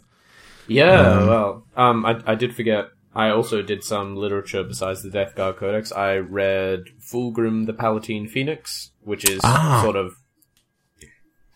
Yeah, 0.66 1.00
um, 1.00 1.26
well, 1.26 1.66
um, 1.76 2.06
I 2.06 2.20
I 2.26 2.34
did 2.34 2.54
forget. 2.54 2.88
I 3.14 3.30
also 3.30 3.62
did 3.62 3.82
some 3.82 4.16
literature 4.16 4.62
besides 4.62 5.02
the 5.02 5.10
Death 5.10 5.34
Guard 5.34 5.56
Codex. 5.56 5.90
I 5.90 6.16
read 6.16 6.84
Fulgrim 7.00 7.64
the 7.64 7.72
Palatine 7.72 8.28
Phoenix, 8.28 8.90
which 9.00 9.28
is 9.28 9.40
ah. 9.42 9.80
sort 9.82 9.96
of 9.96 10.16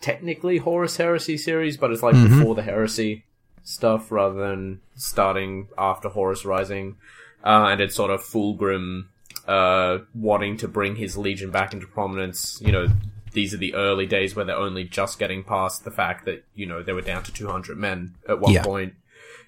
technically 0.00 0.57
Horus 0.59 0.97
Heresy 0.97 1.37
series, 1.37 1.76
but 1.76 1.90
it's 1.90 2.02
like 2.02 2.14
mm-hmm. 2.14 2.38
before 2.38 2.54
the 2.54 2.62
Heresy 2.62 3.25
stuff 3.62 4.11
rather 4.11 4.40
than 4.40 4.80
starting 4.97 5.69
after 5.76 6.09
Horus 6.09 6.47
Rising. 6.47 6.97
Uh, 7.45 7.69
and 7.71 7.80
it's 7.80 7.95
sort 7.95 8.11
of 8.11 8.23
Fulgrim 8.23 9.09
uh, 9.50 10.04
wanting 10.14 10.57
to 10.59 10.69
bring 10.69 10.95
his 10.95 11.19
legion 11.19 11.50
back 11.50 11.73
into 11.73 11.87
prominence. 11.87 12.61
You 12.64 12.71
know, 12.71 12.87
these 13.33 13.52
are 13.52 13.57
the 13.57 13.75
early 13.75 14.07
days 14.07 14.37
where 14.37 14.45
they're 14.45 14.57
only 14.57 14.85
just 14.85 15.19
getting 15.19 15.42
past 15.42 15.85
the 15.85 15.90
fact 15.90 16.25
that 16.26 16.45
you 16.54 16.66
know 16.66 16.85
they 16.85 16.92
were 16.92 17.02
down 17.02 17.25
to 17.25 17.33
200 17.33 17.76
men 17.76 18.14
at 18.28 18.40
one 18.40 18.52
yeah. 18.52 18.62
point. 18.62 18.95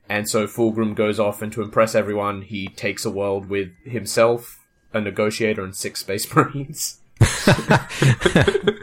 And 0.09 0.29
so 0.29 0.49
Fulgrim 0.49 0.97
goes 0.97 1.21
off, 1.21 1.41
and 1.41 1.53
to 1.53 1.63
impress 1.63 1.95
everyone, 1.95 2.43
he 2.43 2.67
takes 2.67 3.05
a 3.05 3.11
world 3.11 3.49
with 3.49 3.71
himself, 3.85 4.67
a 4.93 5.01
negotiator, 5.01 5.63
and 5.63 5.75
six 5.75 6.01
space 6.01 6.27
marines. 6.35 7.01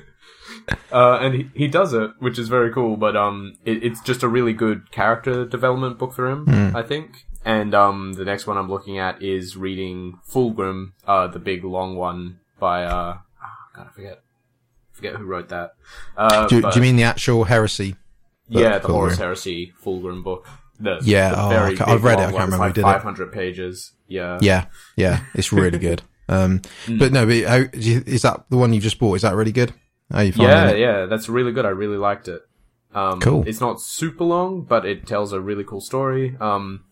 Uh, 0.92 1.18
and 1.22 1.34
he, 1.34 1.50
he 1.54 1.68
does 1.68 1.94
it, 1.94 2.12
which 2.20 2.40
is 2.40 2.48
very 2.48 2.72
cool. 2.72 2.98
But 2.98 3.16
um, 3.16 3.58
it, 3.66 3.84
it's 3.84 4.02
just 4.02 4.24
a 4.24 4.28
really 4.28 4.54
good 4.54 4.92
character 4.92 5.46
development 5.46 5.98
book 5.98 6.14
for 6.14 6.28
him, 6.28 6.46
mm. 6.46 6.76
I 6.76 6.84
think. 6.84 7.26
And 7.46 7.74
um, 7.74 8.14
the 8.14 8.26
next 8.26 8.48
one 8.48 8.58
I'm 8.58 8.70
looking 8.70 9.00
at 9.00 9.22
is 9.22 9.56
reading 9.56 10.20
Fulgrim, 10.30 10.92
uh, 11.08 11.28
the 11.28 11.40
big 11.40 11.64
long 11.64 11.96
one 11.96 12.40
by 12.60 12.84
uh, 12.84 13.18
oh, 13.18 13.48
God, 13.76 13.88
I 13.90 13.94
forget, 13.94 14.22
forget 14.92 15.16
who 15.16 15.26
wrote 15.26 15.50
that. 15.50 15.72
Uh, 16.18 16.48
do, 16.48 16.62
but, 16.62 16.74
do, 16.74 16.80
you 16.80 16.84
mean 16.84 16.98
the 16.98 17.04
actual 17.04 17.46
heresy? 17.46 17.96
Yeah, 18.48 18.80
the 18.80 18.88
Fulgrim. 18.88 18.92
Horus 18.92 19.18
Heresy 19.18 19.74
Fulgrim 19.84 20.24
book. 20.24 20.48
The, 20.80 21.00
yeah, 21.04 21.30
the 21.32 21.38
oh, 21.38 21.94
I've 21.94 22.04
read 22.04 22.20
it. 22.20 22.24
I 22.24 22.32
can't 22.32 22.46
remember 22.46 22.58
like 22.58 22.74
did 22.74 22.84
500 22.84 23.32
pages. 23.32 23.94
Yeah, 24.08 24.40
yeah, 24.42 24.66
yeah. 24.96 25.22
It's 25.34 25.52
really 25.52 25.80
good. 25.80 26.02
Um, 26.28 26.60
mm. 26.86 27.00
but 27.00 27.12
no, 27.12 27.26
but 27.26 27.44
how, 27.44 27.66
is 27.74 28.22
that 28.22 28.46
the 28.50 28.58
one 28.58 28.74
you 28.74 28.80
just 28.80 29.00
bought? 29.00 29.16
Is 29.16 29.24
that 29.24 29.36
really 29.36 29.52
good? 29.52 29.74
How 30.12 30.22
you 30.22 30.34
yeah, 30.36 30.70
it? 30.70 30.80
yeah, 30.80 31.06
that's 31.06 31.30
really 31.30 31.52
good. 31.52 31.66
I 31.66 31.70
really 31.70 31.98
liked 31.98 32.28
it. 32.28 32.42
Um, 32.94 33.20
cool. 33.20 33.48
It's 33.48 33.62
not 33.62 33.80
super 33.82 34.24
long, 34.24 34.62
but 34.62 34.86
it 34.86 35.06
tells 35.06 35.34
a 35.34 35.40
really 35.40 35.64
cool 35.64 35.82
story. 35.82 36.36
Um, 36.40 36.86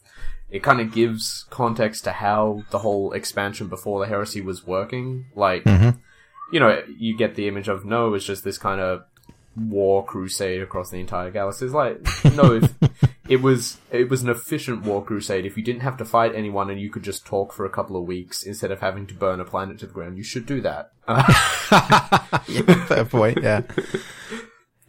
it 0.49 0.63
kind 0.63 0.79
of 0.79 0.93
gives 0.93 1.45
context 1.49 2.03
to 2.05 2.11
how 2.13 2.63
the 2.71 2.79
whole 2.79 3.11
expansion 3.11 3.67
before 3.67 3.99
the 3.99 4.07
heresy 4.07 4.41
was 4.41 4.65
working. 4.65 5.25
Like, 5.35 5.63
mm-hmm. 5.63 5.99
you 6.51 6.59
know, 6.59 6.81
you 6.97 7.17
get 7.17 7.35
the 7.35 7.47
image 7.47 7.67
of 7.67 7.85
no, 7.85 8.13
it's 8.13 8.25
just 8.25 8.43
this 8.43 8.57
kind 8.57 8.79
of 8.79 9.03
war 9.57 10.05
crusade 10.05 10.61
across 10.61 10.89
the 10.89 10.99
entire 10.99 11.31
galaxy. 11.31 11.65
It's 11.65 11.73
like, 11.73 11.99
no, 12.35 12.53
if, 12.53 12.73
it 13.29 13.41
was 13.41 13.77
it 13.91 14.09
was 14.09 14.23
an 14.23 14.29
efficient 14.29 14.83
war 14.83 15.03
crusade. 15.03 15.45
If 15.45 15.57
you 15.57 15.63
didn't 15.63 15.81
have 15.81 15.97
to 15.97 16.05
fight 16.05 16.35
anyone 16.35 16.69
and 16.69 16.79
you 16.79 16.89
could 16.89 17.03
just 17.03 17.25
talk 17.25 17.51
for 17.51 17.65
a 17.65 17.69
couple 17.69 17.97
of 17.97 18.03
weeks 18.03 18.43
instead 18.43 18.71
of 18.71 18.79
having 18.79 19.07
to 19.07 19.13
burn 19.13 19.39
a 19.41 19.45
planet 19.45 19.79
to 19.79 19.87
the 19.87 19.93
ground, 19.93 20.17
you 20.17 20.23
should 20.23 20.45
do 20.45 20.61
that. 20.61 20.91
fair 22.87 23.05
point. 23.05 23.39
Yeah. 23.41 23.61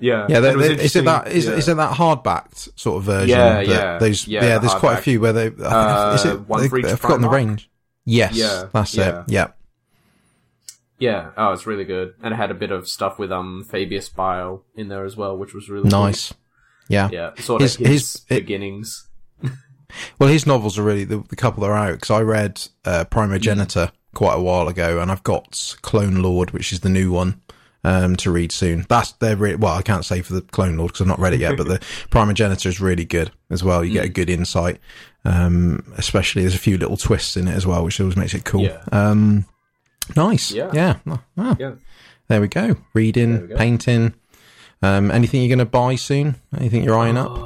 Yeah, 0.00 0.26
yeah. 0.28 0.40
They, 0.40 0.55
they, 0.55 0.85
is 0.85 0.95
it 0.95 1.05
that 1.05 1.28
is, 1.28 1.47
yeah. 1.47 1.52
is 1.55 1.69
it 1.69 1.76
that 1.76 1.93
hardbacked 1.97 2.78
sort 2.78 2.99
of 2.99 3.05
version? 3.05 3.28
Yeah, 3.31 3.61
yeah. 3.61 3.99
Those, 3.99 4.26
yeah, 4.28 4.45
yeah 4.45 4.55
the 4.55 4.69
there's 4.69 4.75
quite 4.75 4.99
a 4.99 5.02
few 5.02 5.21
where 5.21 5.33
they. 5.33 5.47
Uh, 5.49 6.14
is 6.14 6.25
it 6.25 6.40
one 6.49 6.69
they, 6.69 6.88
have 6.88 7.00
forgotten 7.00 7.23
the 7.23 7.28
range? 7.28 7.69
Yes, 8.05 8.35
yeah, 8.35 8.69
that's 8.73 8.95
yeah. 8.95 9.21
it. 9.21 9.25
Yeah. 9.28 9.49
Yeah, 11.00 11.31
oh, 11.37 11.52
it's 11.52 11.67
really 11.67 11.85
good, 11.85 12.14
and 12.23 12.35
it 12.35 12.37
had 12.37 12.50
a 12.50 12.55
bit 12.55 12.73
of 12.73 12.88
stuff 12.88 13.18
with 13.18 13.31
um 13.31 13.64
Fabius 13.68 14.09
Bile 14.09 14.64
in 14.75 14.88
there 14.88 15.05
as 15.05 15.16
well, 15.16 15.37
which 15.37 15.55
was 15.55 15.68
really 15.68 15.88
nice. 15.88 16.33
Cool. 16.33 16.38
Yeah, 16.88 17.09
yeah, 17.12 17.35
sort 17.37 17.62
of 17.62 17.66
his, 17.66 17.77
his, 17.77 17.88
his 17.88 18.40
beginnings. 18.40 19.09
well, 20.18 20.29
his 20.29 20.46
novels 20.46 20.79
are 20.79 20.83
really 20.83 21.05
the, 21.05 21.18
the 21.29 21.37
couple 21.37 21.62
that 21.62 21.70
are 21.70 21.77
out 21.77 21.92
because 21.92 22.11
I 22.11 22.22
read 22.22 22.66
uh, 22.85 23.05
Primogenitor 23.05 23.92
quite 24.14 24.35
a 24.35 24.42
while 24.42 24.66
ago, 24.66 25.01
and 25.01 25.12
I've 25.12 25.22
got 25.22 25.77
Clone 25.83 26.22
Lord, 26.22 26.51
which 26.51 26.72
is 26.72 26.81
the 26.81 26.88
new 26.88 27.12
one 27.12 27.42
um, 27.85 28.17
to 28.17 28.31
read 28.31 28.53
soon. 28.53 28.87
That's 28.88 29.12
they're 29.12 29.37
really, 29.37 29.57
well, 29.57 29.75
I 29.75 29.83
can't 29.83 30.05
say 30.05 30.23
for 30.23 30.35
the 30.35 30.43
Clone 30.43 30.77
Lord 30.77 30.93
because 30.93 31.03
I've 31.03 31.09
not 31.09 31.19
read 31.19 31.35
it 31.35 31.41
yet, 31.41 31.57
but 31.57 31.69
the 31.69 31.79
Primogenitor 32.11 32.67
is 32.67 32.81
really 32.81 33.05
good 33.05 33.31
as 33.51 33.62
well. 33.62 33.85
You 33.85 33.95
get 33.95 34.07
a 34.07 34.09
mm. 34.09 34.14
good 34.14 34.31
insight, 34.31 34.81
um, 35.25 35.93
especially 35.97 36.43
there's 36.43 36.55
a 36.55 36.59
few 36.59 36.79
little 36.79 36.97
twists 36.97 37.37
in 37.37 37.49
it 37.49 37.55
as 37.55 37.67
well, 37.67 37.85
which 37.85 38.01
always 38.01 38.17
makes 38.17 38.35
it 38.35 38.45
cool. 38.45 38.62
Yeah. 38.62 38.83
Um, 38.93 39.47
nice. 40.17 40.51
Yeah. 40.51 40.71
Yeah. 40.73 40.99
Oh, 41.07 41.57
yeah. 41.59 41.75
There 42.29 42.41
we 42.41 42.49
go. 42.49 42.77
Reading, 42.95 43.43
we 43.43 43.47
go. 43.49 43.57
painting. 43.57 44.14
Um, 44.83 45.11
anything 45.11 45.41
you're 45.41 45.49
going 45.49 45.59
to 45.59 45.64
buy 45.64 45.97
soon? 45.97 46.37
Anything 46.57 46.85
you're 46.85 46.99
eyeing 46.99 47.17
up? 47.17 47.37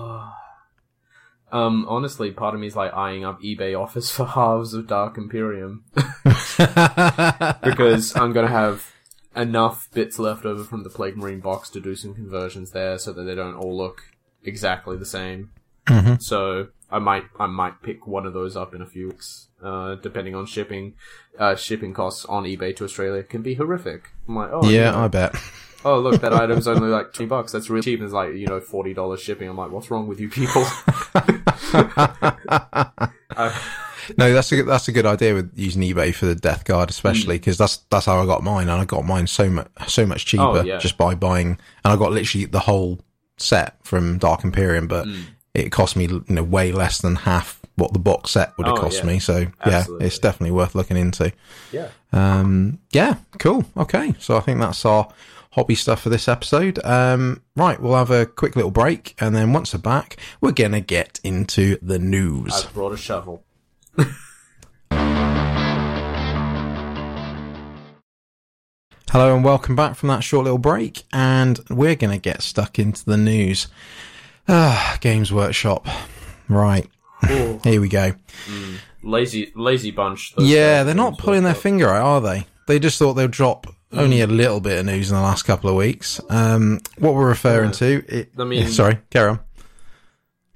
Um, 1.53 1.87
honestly, 1.87 2.31
part 2.31 2.55
of 2.55 2.61
me 2.61 2.67
is 2.67 2.77
like 2.77 2.95
eyeing 2.95 3.25
up 3.25 3.43
eBay 3.43 3.79
offers 3.79 4.11
for 4.11 4.27
halves 4.27 4.75
of 4.75 4.87
Dark 4.87 5.19
Imperium 5.19 5.85
because 5.95 8.17
I'm 8.17 8.33
going 8.33 8.47
to 8.47 8.53
have 8.53 8.92
enough 9.35 9.89
bits 9.93 10.19
left 10.19 10.45
over 10.45 10.65
from 10.65 10.83
the 10.83 10.91
Plague 10.91 11.17
Marine 11.17 11.41
box 11.41 11.71
to 11.71 11.81
do 11.81 11.95
some 11.95 12.15
conversions 12.15 12.73
there, 12.73 12.99
so 12.99 13.13
that 13.13 13.23
they 13.25 13.35
don't 13.35 13.55
all 13.55 13.77
look 13.77 14.03
exactly 14.45 14.97
the 14.97 15.07
same. 15.07 15.51
Mm-hmm. 15.87 16.15
So 16.21 16.69
I 16.91 16.99
might 16.99 17.25
I 17.39 17.47
might 17.47 17.83
pick 17.83 18.07
one 18.07 18.27
of 18.27 18.33
those 18.33 18.57
up 18.57 18.75
in 18.75 18.83
a 18.83 18.87
few 18.87 19.09
weeks, 19.09 19.49
uh, 19.63 19.97
depending 19.97 20.35
on 20.35 20.47
shipping. 20.47 20.95
Uh, 21.39 21.57
shipping 21.57 21.95
costs 21.95 22.25
on 22.27 22.45
eBay 22.45 22.75
to 22.77 22.85
Australia 22.85 23.23
can 23.23 23.43
be 23.43 23.55
horrific. 23.55 24.11
I'm 24.29 24.37
like, 24.37 24.51
oh 24.53 24.69
yeah, 24.69 24.97
I 24.97 25.09
bet 25.09 25.35
oh 25.85 25.99
look, 26.01 26.21
that 26.21 26.33
item's 26.41 26.69
only 26.69 26.89
like 26.89 27.13
twenty 27.13 27.29
bucks. 27.29 27.53
That's 27.53 27.71
really 27.71 27.83
cheap. 27.83 28.01
And 28.01 28.07
it's 28.07 28.15
like 28.15 28.35
you 28.35 28.47
know 28.47 28.61
forty 28.61 28.95
dollars 28.95 29.21
shipping. 29.21 29.49
I'm 29.49 29.57
like, 29.57 29.71
what's 29.71 29.91
wrong 29.91 30.07
with 30.07 30.21
you 30.21 30.29
people? 30.29 30.65
uh, 33.37 33.59
no, 34.17 34.33
that's 34.33 34.53
a 34.53 34.63
that's 34.63 34.89
a 34.89 34.93
good 34.93 35.07
idea 35.07 35.35
with 35.35 35.53
using 35.57 35.83
eBay 35.83 36.15
for 36.15 36.27
the 36.27 36.35
Death 36.35 36.65
Guard, 36.65 36.91
especially 36.91 37.39
because 37.39 37.57
mm. 37.57 37.61
that's 37.61 37.77
that's 37.91 38.07
how 38.07 38.23
I 38.23 38.27
got 38.27 38.43
mine, 38.43 38.69
and 38.69 38.81
I 38.81 38.85
got 38.85 39.05
mine 39.05 39.27
so 39.27 39.49
much 39.49 39.69
so 39.87 40.07
much 40.07 40.27
cheaper 40.27 40.43
oh, 40.43 40.63
yeah. 40.63 40.79
just 40.79 40.97
by 40.97 41.15
buying, 41.15 41.59
and 41.85 41.93
I 41.93 41.97
got 41.97 42.13
literally 42.13 42.47
the 42.47 42.61
whole 42.61 43.01
set 43.37 43.77
from 43.85 44.19
Dark 44.19 44.45
Imperium, 44.45 44.87
but 44.87 45.07
mm. 45.07 45.25
it 45.55 45.71
cost 45.71 45.97
me 45.97 46.07
you 46.07 46.25
know 46.29 46.45
way 46.45 46.73
less 46.73 47.01
than 47.01 47.17
half 47.17 47.61
what 47.77 47.93
the 47.93 47.99
box 47.99 48.33
set 48.33 48.57
would 48.59 48.67
have 48.67 48.77
oh, 48.77 48.81
cost 48.81 48.99
yeah. 48.99 49.07
me. 49.07 49.19
So 49.19 49.47
Absolutely. 49.61 50.05
yeah, 50.05 50.07
it's 50.07 50.19
definitely 50.19 50.53
worth 50.53 50.75
looking 50.75 50.97
into. 50.97 51.33
Yeah. 51.73 51.89
Um. 52.13 52.79
Yeah. 52.93 53.17
Cool. 53.39 53.65
Okay. 53.77 54.15
So 54.19 54.37
I 54.37 54.41
think 54.41 54.61
that's 54.61 54.85
our 54.85 55.09
hobby 55.53 55.75
stuff 55.75 56.03
for 56.03 56.09
this 56.09 56.29
episode. 56.29 56.85
Um, 56.85 57.43
right, 57.57 57.81
we'll 57.81 57.97
have 57.97 58.11
a 58.11 58.27
quick 58.27 58.57
little 58.57 58.71
break, 58.71 59.15
and 59.21 59.35
then 59.37 59.53
once 59.53 59.73
we're 59.73 59.81
back, 59.81 60.17
we're 60.41 60.53
gonna 60.53 60.81
get 60.81 61.21
into 61.23 61.79
the 61.81 61.99
news. 61.99 62.53
I've 62.53 62.75
brought 62.75 62.93
a 62.93 62.97
shovel. 62.97 63.45
Hello 69.11 69.35
and 69.35 69.45
welcome 69.45 69.77
back 69.77 69.97
from 69.97 70.09
that 70.09 70.25
short 70.25 70.45
little 70.45 70.59
break, 70.59 71.03
and 71.13 71.61
we're 71.69 71.95
gonna 71.95 72.19
get 72.19 72.41
stuck 72.43 72.79
into 72.79 73.05
the 73.05 73.19
news. 73.19 73.69
Ah, 74.49 74.97
Games 75.01 75.31
Workshop. 75.33 75.87
Right. 76.49 76.89
Ooh. 77.31 77.61
Here 77.65 77.81
we 77.81 77.89
go. 77.89 78.15
Mm, 78.47 78.79
lazy, 79.03 79.53
lazy 79.55 79.91
bunch. 79.91 80.33
Yeah, 80.39 80.85
they're 80.85 80.95
not 80.95 81.19
pulling 81.19 81.43
their 81.43 81.55
finger 81.55 81.91
out, 81.91 82.07
are 82.07 82.21
they? 82.23 82.47
They 82.69 82.79
just 82.79 82.99
thought 82.99 83.15
they'd 83.15 83.31
drop 83.31 83.67
only 83.93 84.23
a 84.23 84.27
little 84.27 84.61
bit 84.61 84.79
of 84.79 84.87
news 84.87 85.11
in 85.11 85.17
the 85.17 85.23
last 85.23 85.43
couple 85.43 85.69
of 85.69 85.77
weeks. 85.77 86.19
Um, 86.31 86.81
what 86.97 87.15
we're 87.15 87.29
referring 87.29 87.71
yeah. 87.71 88.01
to, 88.01 88.05
it, 88.09 88.31
I 88.39 88.45
mean, 88.45 88.63
yeah, 88.63 88.69
sorry, 88.69 88.99
carry 89.11 89.31
on. 89.31 89.41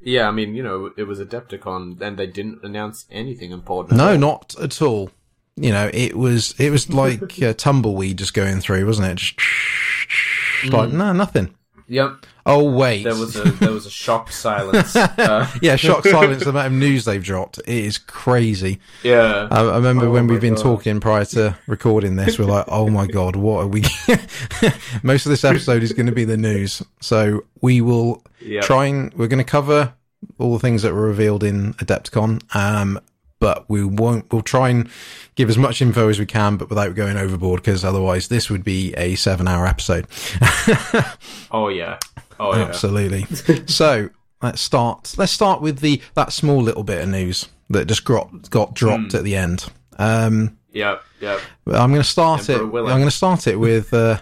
Yeah, 0.07 0.29
I 0.29 0.31
mean, 0.31 0.55
you 0.55 0.63
know, 0.63 0.93
it 0.97 1.03
was 1.03 1.19
Adepticon, 1.19 2.01
and 2.01 2.17
they 2.17 2.29
didn't 2.29 2.63
announce 2.63 3.07
anything 3.11 3.51
important. 3.51 3.99
No, 3.99 4.17
not 4.17 4.55
at 4.63 4.81
all. 4.81 5.11
You 5.57 5.73
know, 5.73 5.91
it 5.93 6.17
was 6.17 6.55
it 6.61 6.71
was 6.71 6.89
like 6.89 7.39
a 7.43 7.53
tumbleweed 7.53 8.19
just 8.19 8.33
going 8.33 8.61
through, 8.61 8.87
wasn't 8.87 9.09
it? 9.09 9.17
Just 9.17 9.37
mm. 10.63 10.73
like 10.73 10.91
no, 10.91 11.13
nothing. 11.13 11.57
Yep. 11.89 12.27
Oh 12.45 12.71
wait, 12.71 13.03
there 13.03 13.15
was 13.15 13.37
a 13.37 13.43
there 13.43 13.73
was 13.73 13.87
a 13.87 13.91
shock 13.91 14.31
silence. 14.31 14.97
Uh, 15.17 15.51
yeah, 15.63 15.77
shock 15.77 16.05
silence. 16.05 16.45
The 16.45 16.51
amount 16.51 16.67
of 16.67 16.73
news 16.73 17.05
they've 17.05 17.23
dropped 17.23 17.59
it 17.59 17.69
is 17.69 17.99
crazy. 17.99 18.81
Yeah, 19.03 19.49
I, 19.51 19.63
I 19.63 19.77
remember 19.77 20.07
oh 20.07 20.11
when 20.11 20.27
we've 20.27 20.41
been 20.41 20.55
God. 20.55 20.63
talking 20.63 21.01
prior 21.01 21.25
to 21.27 21.57
recording 21.67 22.17
this, 22.17 22.39
we're 22.39 22.45
like, 22.45 22.67
oh 22.69 22.89
my 22.89 23.07
God, 23.07 23.35
what 23.35 23.65
are 23.65 23.67
we? 23.67 23.83
Most 25.03 25.27
of 25.27 25.31
this 25.31 25.45
episode 25.45 25.83
is 25.83 25.93
going 25.93 26.07
to 26.07 26.13
be 26.13 26.25
the 26.25 26.37
news, 26.37 26.83
so 27.01 27.45
we 27.61 27.81
will 27.81 28.23
yep. 28.41 28.63
try 28.65 28.87
and 28.87 29.13
we're 29.15 29.29
going 29.29 29.45
to 29.45 29.51
cover 29.51 29.95
all 30.39 30.53
the 30.53 30.61
things 30.61 30.83
that 30.83 30.93
were 30.93 31.07
revealed 31.07 31.43
in 31.43 31.75
Adepticon. 31.75 32.43
Um, 32.55 33.01
but 33.39 33.69
we 33.69 33.85
won't, 33.85 34.33
we'll 34.33 34.43
try 34.43 34.71
and 34.71 34.89
give 35.35 35.49
as 35.49 35.59
much 35.59 35.83
info 35.83 36.09
as 36.09 36.19
we 36.19 36.27
can, 36.27 36.57
but 36.57 36.69
without 36.69 36.95
going 36.95 37.17
overboard, 37.17 37.63
because 37.63 37.85
otherwise 37.85 38.29
this 38.29 38.49
would 38.49 38.65
be 38.65 38.95
a 38.95 39.15
seven 39.17 39.47
hour 39.47 39.67
episode. 39.67 40.07
oh, 41.51 41.69
yeah. 41.69 41.99
Oh, 42.41 42.55
yeah. 42.55 42.65
Absolutely. 42.65 43.25
so 43.67 44.11
let's 44.43 44.61
start, 44.61 45.15
let's 45.19 45.33
start 45.33 45.61
with 45.61 45.81
the, 45.81 46.01
that 46.15 46.33
small 46.33 46.63
little 46.63 46.85
bit 46.85 47.03
of 47.03 47.09
news 47.09 47.49
that 47.71 47.87
just 47.87 48.05
got, 48.05 48.51
got 48.51 48.75
dropped 48.75 49.13
mm. 49.13 49.15
at 49.15 49.25
the 49.25 49.37
end. 49.37 49.67
Um, 49.99 50.59
yep, 50.73 51.03
yep. 51.21 51.41
I'm 51.67 51.91
going 51.91 52.03
to 52.03 52.05
start 52.05 52.49
Emperor 52.49 52.81
it. 52.81 52.83
I'm 52.83 52.99
going 52.99 53.05
to 53.05 53.11
start 53.11 53.47
it 53.47 53.57
with, 53.57 53.93
uh, 53.93 54.19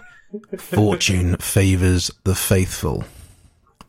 fortune 0.57 1.37
favors 1.37 2.11
the 2.23 2.35
faithful. 2.35 3.03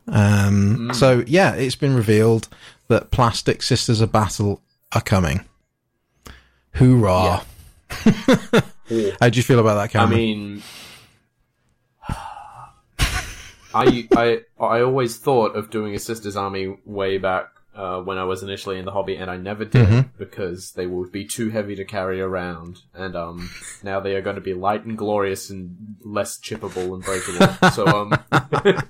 Um, 0.07 0.77
mm. 0.77 0.95
so 0.95 1.23
yeah, 1.27 1.53
it's 1.55 1.75
been 1.75 1.95
revealed 1.95 2.47
that 2.87 3.11
Plastic 3.11 3.61
Sisters 3.61 3.99
of 3.99 4.11
Battle 4.11 4.61
are 4.93 5.01
coming. 5.01 5.45
Hoorah! 6.75 7.43
Yeah. 8.05 8.61
How 9.19 9.29
do 9.29 9.37
you 9.37 9.43
feel 9.43 9.59
about 9.59 9.75
that, 9.75 9.89
Cameron? 9.91 10.13
I 10.13 10.15
mean, 10.15 10.63
I 13.73 14.07
I 14.15 14.39
I 14.59 14.81
always 14.81 15.17
thought 15.17 15.55
of 15.55 15.69
doing 15.69 15.93
a 15.95 15.99
sisters 15.99 16.35
army 16.35 16.77
way 16.85 17.17
back 17.17 17.47
uh, 17.75 18.01
when 18.01 18.17
I 18.17 18.23
was 18.23 18.41
initially 18.43 18.79
in 18.79 18.85
the 18.85 18.91
hobby, 18.91 19.15
and 19.15 19.29
I 19.29 19.37
never 19.37 19.65
did 19.65 19.87
Mhm. 19.87 20.09
because 20.17 20.71
they 20.71 20.87
would 20.87 21.11
be 21.11 21.25
too 21.25 21.49
heavy 21.51 21.75
to 21.75 21.85
carry 21.85 22.19
around. 22.21 22.79
And 22.93 23.15
um, 23.15 23.49
now 23.83 23.99
they 23.99 24.15
are 24.15 24.21
going 24.21 24.35
to 24.35 24.41
be 24.41 24.53
light 24.55 24.83
and 24.85 24.97
glorious 24.97 25.49
and 25.51 25.75
less 26.03 26.39
chippable 26.39 26.93
and 26.95 27.03
breakable. 27.03 27.69
so 27.71 27.85
um, 27.85 28.13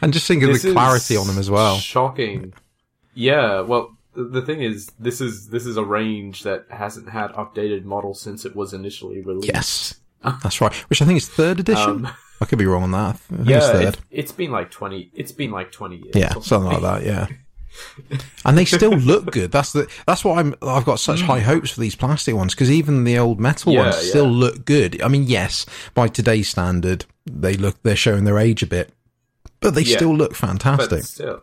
And 0.00 0.12
just 0.12 0.26
think 0.26 0.42
of 0.42 0.50
the 0.62 0.72
clarity 0.72 1.16
on 1.16 1.26
them 1.26 1.38
as 1.38 1.50
well. 1.50 1.76
Shocking. 1.76 2.54
Yeah. 3.14 3.60
Well, 3.60 3.93
the 4.14 4.42
thing 4.42 4.62
is, 4.62 4.90
this 4.98 5.20
is 5.20 5.48
this 5.48 5.66
is 5.66 5.76
a 5.76 5.84
range 5.84 6.42
that 6.42 6.66
hasn't 6.70 7.08
had 7.08 7.32
updated 7.32 7.84
models 7.84 8.20
since 8.20 8.44
it 8.44 8.54
was 8.54 8.72
initially 8.72 9.20
released. 9.20 9.48
Yes, 9.52 10.00
that's 10.42 10.60
right. 10.60 10.72
Which 10.88 11.02
I 11.02 11.04
think 11.04 11.16
is 11.18 11.28
third 11.28 11.60
edition. 11.60 12.06
Um, 12.06 12.08
I 12.40 12.46
could 12.46 12.58
be 12.58 12.66
wrong 12.66 12.82
on 12.82 12.90
that. 12.92 12.98
I 12.98 13.12
think 13.12 13.40
it's 13.40 13.48
yeah, 13.48 13.60
third. 13.72 13.98
it's, 14.10 14.32
been 14.32 14.50
like 14.50 14.70
twenty. 14.70 15.10
It's 15.14 15.32
been 15.32 15.50
like 15.50 15.70
twenty 15.72 15.96
years. 15.96 16.14
Yeah, 16.14 16.34
something 16.40 16.72
like 16.72 16.82
that. 16.82 17.04
Yeah. 17.04 17.26
And 18.44 18.56
they 18.56 18.64
still 18.64 18.92
look 18.92 19.32
good. 19.32 19.50
That's 19.50 19.72
the. 19.72 19.88
That's 20.06 20.24
why 20.24 20.38
I'm. 20.38 20.54
I've 20.62 20.84
got 20.84 21.00
such 21.00 21.22
high 21.22 21.40
hopes 21.40 21.70
for 21.72 21.80
these 21.80 21.96
plastic 21.96 22.34
ones 22.36 22.54
because 22.54 22.70
even 22.70 23.02
the 23.02 23.18
old 23.18 23.40
metal 23.40 23.72
Mm. 23.72 23.74
Yeah, 23.74 23.82
ones 23.82 23.96
yeah. 23.96 24.08
still 24.10 24.28
look 24.28 24.64
good. 24.64 25.02
I 25.02 25.08
mean, 25.08 25.24
yes, 25.24 25.66
by 25.92 26.06
today's 26.06 26.48
standard, 26.48 27.04
they 27.26 27.54
look. 27.54 27.82
They're 27.82 27.96
showing 27.96 28.22
their 28.24 28.38
age 28.38 28.62
a 28.62 28.68
bit, 28.68 28.92
but 29.58 29.74
they 29.74 29.80
Yeah. 29.82 29.96
still 29.96 30.14
look 30.14 30.30
But 30.30 30.36
fantastic. 30.36 31.02
still. 31.02 31.42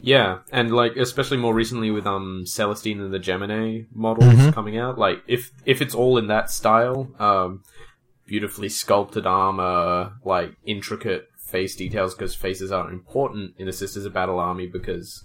Yeah, 0.00 0.38
and 0.52 0.70
like 0.72 0.96
especially 0.96 1.38
more 1.38 1.54
recently 1.54 1.90
with 1.90 2.06
um 2.06 2.44
Celestine 2.46 3.00
and 3.00 3.12
the 3.12 3.18
Geminae 3.18 3.86
models 3.92 4.34
Mhm. 4.34 4.52
coming 4.54 4.78
out, 4.78 4.96
like 4.98 5.22
if 5.26 5.50
if 5.64 5.82
it's 5.82 5.94
all 5.94 6.18
in 6.18 6.28
that 6.28 6.50
style, 6.50 7.10
um 7.18 7.62
beautifully 8.26 8.68
sculpted 8.68 9.26
armor, 9.26 10.12
like 10.24 10.52
intricate 10.64 11.28
face 11.38 11.74
details 11.74 12.14
because 12.14 12.34
faces 12.34 12.70
are 12.70 12.90
important 12.90 13.54
in 13.58 13.66
the 13.66 13.72
Sisters 13.72 14.04
of 14.04 14.12
Battle 14.12 14.38
army 14.38 14.66
because 14.66 15.24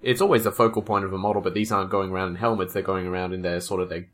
it's 0.00 0.20
always 0.20 0.44
the 0.44 0.52
focal 0.52 0.80
point 0.82 1.04
of 1.04 1.12
a 1.12 1.18
model, 1.18 1.42
but 1.42 1.52
these 1.54 1.72
aren't 1.72 1.90
going 1.90 2.10
around 2.10 2.28
in 2.28 2.34
helmets, 2.36 2.72
they're 2.72 2.82
going 2.82 3.06
around 3.06 3.32
in 3.34 3.42
their 3.42 3.60
sort 3.60 3.80
of 3.82 3.88
their 3.88 4.06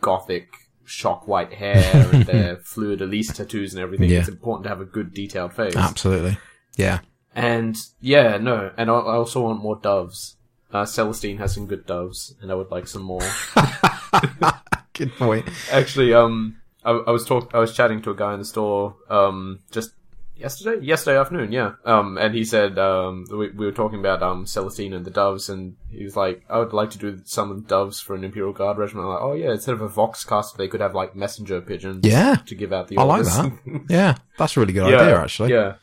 gothic 0.00 0.48
shock 0.84 1.26
white 1.28 1.52
hair 1.54 2.08
and 2.12 2.24
their 2.26 2.56
fleur-de-lis 2.56 3.28
tattoos 3.32 3.72
and 3.72 3.82
everything. 3.82 4.10
Yeah. 4.10 4.20
It's 4.20 4.28
important 4.28 4.64
to 4.64 4.68
have 4.68 4.80
a 4.80 4.84
good 4.84 5.14
detailed 5.14 5.52
face. 5.52 5.76
Absolutely. 5.76 6.38
Yeah. 6.76 7.00
And 7.36 7.76
yeah, 8.00 8.38
no, 8.38 8.72
and 8.78 8.90
I 8.90 8.94
I 8.94 9.14
also 9.14 9.42
want 9.42 9.62
more 9.62 9.76
doves. 9.76 10.36
Uh, 10.72 10.84
Celestine 10.84 11.36
has 11.38 11.54
some 11.54 11.66
good 11.66 11.86
doves, 11.86 12.34
and 12.40 12.50
I 12.50 12.54
would 12.54 12.70
like 12.72 12.88
some 12.88 13.02
more. 13.02 13.20
Good 14.94 15.12
point. 15.16 15.46
Actually, 15.70 16.14
um, 16.14 16.56
I, 16.84 16.90
I 16.92 17.10
was 17.10 17.24
talk, 17.26 17.50
I 17.54 17.58
was 17.58 17.74
chatting 17.76 18.00
to 18.02 18.10
a 18.10 18.16
guy 18.16 18.32
in 18.32 18.38
the 18.38 18.44
store, 18.46 18.96
um, 19.10 19.60
just 19.70 19.90
yesterday, 20.36 20.84
yesterday 20.84 21.18
afternoon, 21.18 21.52
yeah. 21.52 21.72
Um, 21.84 22.16
and 22.18 22.34
he 22.34 22.44
said, 22.44 22.78
um, 22.78 23.26
we, 23.30 23.50
we 23.50 23.66
were 23.66 23.72
talking 23.72 24.00
about 24.00 24.22
um 24.22 24.46
Celestine 24.46 24.94
and 24.94 25.04
the 25.04 25.10
doves, 25.10 25.50
and 25.50 25.76
he 25.90 26.02
was 26.04 26.16
like, 26.16 26.42
I 26.48 26.58
would 26.58 26.72
like 26.72 26.90
to 26.92 26.98
do 26.98 27.20
some 27.26 27.60
doves 27.62 28.00
for 28.00 28.14
an 28.14 28.24
Imperial 28.24 28.52
Guard 28.54 28.78
regiment. 28.78 29.06
I'm 29.06 29.12
like, 29.12 29.22
oh 29.22 29.34
yeah, 29.34 29.52
instead 29.52 29.74
of 29.74 29.82
a 29.82 29.88
vox 29.88 30.24
cast, 30.24 30.56
they 30.56 30.66
could 30.68 30.80
have 30.80 30.94
like 30.94 31.14
messenger 31.14 31.60
pigeons, 31.60 32.06
Yeah. 32.06 32.36
to 32.46 32.54
give 32.54 32.72
out 32.72 32.88
the 32.88 32.96
Orders. 32.96 33.28
I 33.36 33.42
like 33.42 33.64
that. 33.64 33.82
Yeah, 33.90 34.16
that's 34.38 34.56
a 34.56 34.60
really 34.60 34.72
good 34.72 34.84
idea, 34.84 35.20
actually. 35.20 35.50
Yeah. 35.52 35.74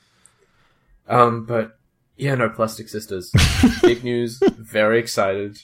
Um, 1.08 1.46
but 1.46 1.78
yeah, 2.18 2.36
no, 2.36 2.50
Plastic 2.50 2.90
Sisters. 2.90 3.32
Big 3.82 4.04
news. 4.04 4.40
Very 4.58 5.00
excited. 5.00 5.60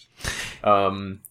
Um, 0.63 1.21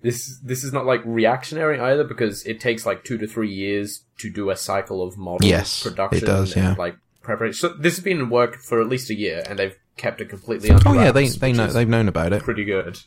this 0.00 0.38
this 0.42 0.64
is 0.64 0.72
not 0.72 0.84
like 0.84 1.00
reactionary 1.04 1.78
either 1.78 2.04
because 2.04 2.44
it 2.44 2.60
takes 2.60 2.84
like 2.84 3.04
two 3.04 3.18
to 3.18 3.26
three 3.26 3.52
years 3.52 4.04
to 4.18 4.30
do 4.30 4.50
a 4.50 4.56
cycle 4.56 5.02
of 5.02 5.16
model 5.16 5.46
Yes, 5.46 5.84
it 5.84 5.90
production. 5.90 6.26
does, 6.26 6.54
and, 6.56 6.64
yeah. 6.64 6.74
like 6.76 6.96
preparation. 7.22 7.54
So 7.54 7.68
this 7.68 7.96
has 7.96 8.04
been 8.04 8.18
in 8.18 8.30
work 8.30 8.56
for 8.56 8.80
at 8.80 8.88
least 8.88 9.10
a 9.10 9.14
year, 9.14 9.42
and 9.48 9.58
they've 9.58 9.76
kept 9.96 10.20
it 10.20 10.28
completely 10.28 10.70
under 10.70 10.88
Oh 10.88 10.92
yeah, 10.94 11.12
they 11.12 11.28
they 11.28 11.52
know 11.52 11.68
they've 11.68 11.88
known 11.88 12.08
about 12.08 12.32
it. 12.32 12.42
pretty 12.42 12.64
good. 12.64 12.98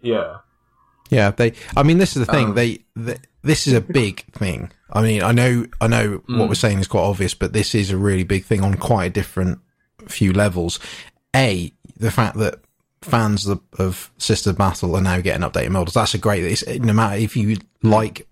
Yeah. 0.00 0.38
Yeah, 1.10 1.30
they. 1.30 1.52
I 1.76 1.82
mean, 1.82 1.98
this 1.98 2.16
is 2.16 2.26
the 2.26 2.32
thing. 2.32 2.46
Um, 2.46 2.54
they, 2.54 2.78
th 2.96 3.18
This 3.42 3.66
is 3.66 3.74
a 3.74 3.80
big 3.82 4.24
thing. 4.32 4.70
I 4.92 5.00
mean, 5.02 5.22
I 5.22 5.32
know. 5.32 5.66
I 5.80 5.86
know 5.88 6.18
Mm. 6.28 6.38
what 6.38 6.48
we're 6.48 6.54
saying 6.54 6.78
is 6.80 6.86
quite 6.86 7.02
obvious, 7.02 7.34
but 7.34 7.52
this 7.52 7.74
is 7.74 7.90
a 7.90 7.96
really 7.96 8.24
big 8.24 8.44
thing 8.44 8.62
on 8.62 8.74
quite 8.74 9.06
a 9.06 9.10
different 9.10 9.58
few 10.06 10.32
levels. 10.32 10.78
A, 11.34 11.72
the 11.96 12.10
fact 12.10 12.36
that 12.38 12.60
fans 13.00 13.46
of, 13.46 13.60
of 13.78 14.10
Sister 14.18 14.52
Battle 14.52 14.94
are 14.96 15.00
now 15.00 15.20
getting 15.20 15.48
updated 15.48 15.70
models. 15.70 15.94
That's 15.94 16.14
a 16.14 16.18
great. 16.18 16.44
It's, 16.44 16.66
no 16.66 16.92
matter 16.92 17.16
if 17.16 17.36
you 17.36 17.56
like, 17.82 18.26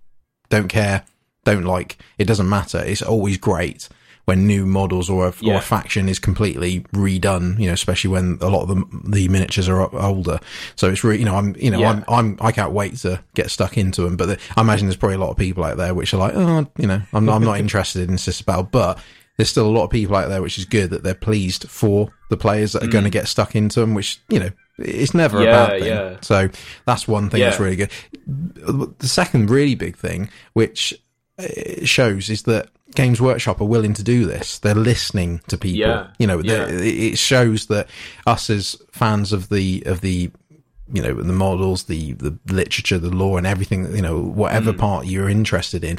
don't 0.51 0.69
care, 0.69 1.05
don't 1.45 1.65
like, 1.65 1.97
it 2.19 2.27
doesn't 2.27 2.49
matter. 2.49 2.79
It's 2.85 3.03
always 3.03 3.39
great 3.39 3.89
when 4.31 4.47
new 4.47 4.65
models 4.67 5.11
or 5.11 5.27
a, 5.27 5.35
or 5.45 5.55
a 5.57 5.61
faction 5.61 6.09
is 6.09 6.19
completely 6.19 6.81
redone. 6.95 7.59
You 7.59 7.67
know, 7.67 7.73
especially 7.75 8.11
when 8.11 8.39
a 8.41 8.49
lot 8.49 8.63
of 8.63 8.69
the 8.69 8.85
the 9.05 9.29
miniatures 9.29 9.69
are 9.69 9.95
older. 10.01 10.39
So 10.77 10.89
it's 10.89 11.03
really, 11.05 11.19
you 11.19 11.25
know, 11.25 11.35
I'm, 11.37 11.55
you 11.59 11.71
know, 11.71 11.81
Yeah. 11.81 11.91
I'm, 11.91 12.05
I'm, 12.09 12.39
I 12.41 12.53
can't 12.53 12.73
wait 12.73 12.97
to 12.99 13.23
get 13.35 13.51
stuck 13.51 13.77
into 13.77 14.03
them. 14.03 14.17
But 14.17 14.27
the, 14.27 14.39
I 14.57 14.61
imagine 14.61 14.87
there's 14.87 14.97
probably 14.97 15.17
a 15.17 15.21
lot 15.27 15.31
of 15.31 15.37
people 15.37 15.65
out 15.65 15.77
there 15.77 15.95
which 15.95 16.15
are 16.15 16.19
like, 16.19 16.35
oh, 16.37 16.67
you 16.79 16.87
know, 16.87 17.03
I'm, 17.13 17.29
I'm 17.29 17.45
not 17.45 17.59
interested 17.65 18.09
in 18.09 18.17
Sister 18.19 18.45
Battle, 18.45 18.65
but 18.71 18.99
there's 19.37 19.49
still 19.51 19.67
a 19.67 19.71
lot 19.77 19.85
of 19.85 19.91
people 19.91 20.17
out 20.17 20.29
there 20.29 20.43
which 20.43 20.59
is 20.59 20.65
good 20.67 20.91
that 20.91 21.03
they're 21.03 21.15
pleased 21.15 21.69
for 21.69 22.13
the 22.29 22.37
players 22.37 22.73
that 22.73 22.83
are 22.85 22.89
going 22.89 23.05
to 23.05 23.11
get 23.11 23.27
stuck 23.27 23.57
into 23.57 23.81
them, 23.81 23.95
which, 23.95 24.21
you 24.29 24.39
know, 24.39 24.51
it's 24.79 25.15
never 25.15 25.39
a 25.39 25.45
Mm. 25.47 25.53
Bad 25.53 25.79
thing. 25.81 25.89
yeah. 25.89 26.17
So 26.23 26.49
that's 26.87 27.09
one 27.09 27.29
thing 27.31 27.41
that's 27.41 27.59
really 27.61 27.77
good. 27.77 27.91
The 28.27 29.09
second 29.09 29.51
really 29.51 29.75
big 29.75 29.97
thing, 29.97 30.29
which 30.53 30.95
uh, 31.39 31.85
shows, 31.85 32.31
is 32.31 32.43
that 32.45 32.69
Games 32.95 33.21
Workshop 33.21 33.61
are 33.61 33.67
willing 33.67 33.95
to 33.95 34.03
do 34.03 34.27
this. 34.27 34.59
They're 34.59 34.75
listening 34.75 35.41
to 35.49 35.57
people. 35.57 35.79
Yeah, 35.79 36.09
You 36.19 36.27
know, 36.27 36.41
yeah. 36.41 36.67
it 36.69 37.19
shows 37.19 37.67
that 37.67 37.89
us 38.27 38.51
as 38.51 38.77
fans 38.91 39.33
of 39.33 39.49
the 39.49 39.83
of 39.87 40.01
the 40.01 40.31
you 40.93 41.03
know 41.03 41.15
the 41.15 41.33
models, 41.33 41.85
the 41.85 42.13
the 42.15 42.37
literature, 42.47 42.99
the 42.99 43.11
lore, 43.11 43.39
and 43.39 43.47
everything. 43.47 43.95
You 43.95 44.03
know, 44.03 44.21
whatever 44.21 44.73
hmm. 44.73 44.79
part 44.79 45.07
you're 45.07 45.29
interested 45.29 45.85
in, 45.85 45.99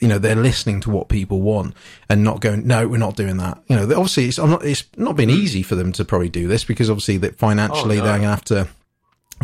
you 0.00 0.08
know, 0.08 0.18
they're 0.18 0.34
listening 0.34 0.80
to 0.80 0.90
what 0.90 1.08
people 1.08 1.40
want 1.40 1.74
and 2.08 2.24
not 2.24 2.40
going. 2.40 2.66
No, 2.66 2.88
we're 2.88 2.98
not 2.98 3.16
doing 3.16 3.36
that. 3.36 3.62
You 3.68 3.76
know, 3.76 3.82
obviously, 3.82 4.26
it's 4.26 4.38
I'm 4.38 4.50
not. 4.50 4.64
It's 4.64 4.84
not 4.96 5.16
been 5.16 5.30
easy 5.30 5.62
for 5.62 5.74
them 5.74 5.92
to 5.92 6.04
probably 6.04 6.28
do 6.28 6.48
this 6.48 6.64
because 6.64 6.90
obviously 6.90 7.18
that 7.18 7.36
financially 7.38 7.98
Oh, 7.98 8.00
no. 8.00 8.04
they're 8.04 8.18
going 8.18 8.22
to 8.22 8.28
have 8.28 8.44
to 8.44 8.68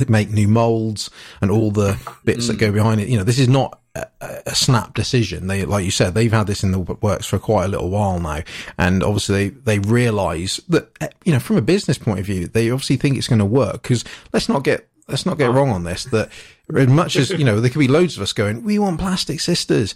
make 0.09 0.31
new 0.31 0.49
molds 0.49 1.11
and 1.41 1.51
all 1.51 1.71
the 1.71 1.99
bits 2.25 2.49
that 2.49 2.59
go 2.59 2.69
hmm. 2.69 2.75
behind 2.75 3.01
it. 3.01 3.09
You 3.09 3.19
know, 3.19 3.25
this 3.25 3.39
is 3.39 3.49
not 3.49 3.81
a, 4.21 4.55
snap 4.55 4.95
decision. 4.95 5.47
They, 5.47 5.65
like 5.65 5.85
you 5.85 5.91
said, 5.91 6.15
they've 6.15 6.33
had 6.33 6.47
this 6.47 6.63
in 6.63 6.73
the 6.73 6.79
works 6.79 7.27
for 7.27 7.39
quite 7.39 7.65
a 7.65 7.69
little 7.69 7.91
while 7.91 8.19
now, 8.19 8.43
and 8.77 9.03
obviously 9.03 9.51
they, 9.51 9.79
they 9.79 9.79
realise 9.79 10.59
that 10.69 11.15
you 11.25 11.33
know 11.33 11.39
from 11.39 11.57
a 11.57 11.63
business 11.63 11.99
point 11.99 12.21
of 12.21 12.27
view, 12.27 12.47
they 12.47 12.71
obviously 12.71 12.97
think 12.97 13.17
it's 13.17 13.29
going 13.29 13.39
to 13.39 13.45
work. 13.45 13.83
Because 13.83 14.05
let's 14.33 14.49
not 14.49 14.65
get 14.65 14.89
let's 15.09 15.27
not 15.27 15.39
get 15.39 15.51
wrong 15.51 15.71
on 15.71 15.85
this. 15.85 16.05
That 16.05 16.31
as 16.77 16.89
much 16.89 17.17
as 17.17 17.31
you 17.31 17.45
know, 17.45 17.61
there 17.61 17.71
could 17.71 17.79
be 17.79 17.89
loads 17.89 18.17
of 18.17 18.23
us 18.23 18.33
going, 18.33 18.63
we 18.63 18.79
want 18.79 19.01
plastic 19.01 19.41
sisters. 19.41 19.95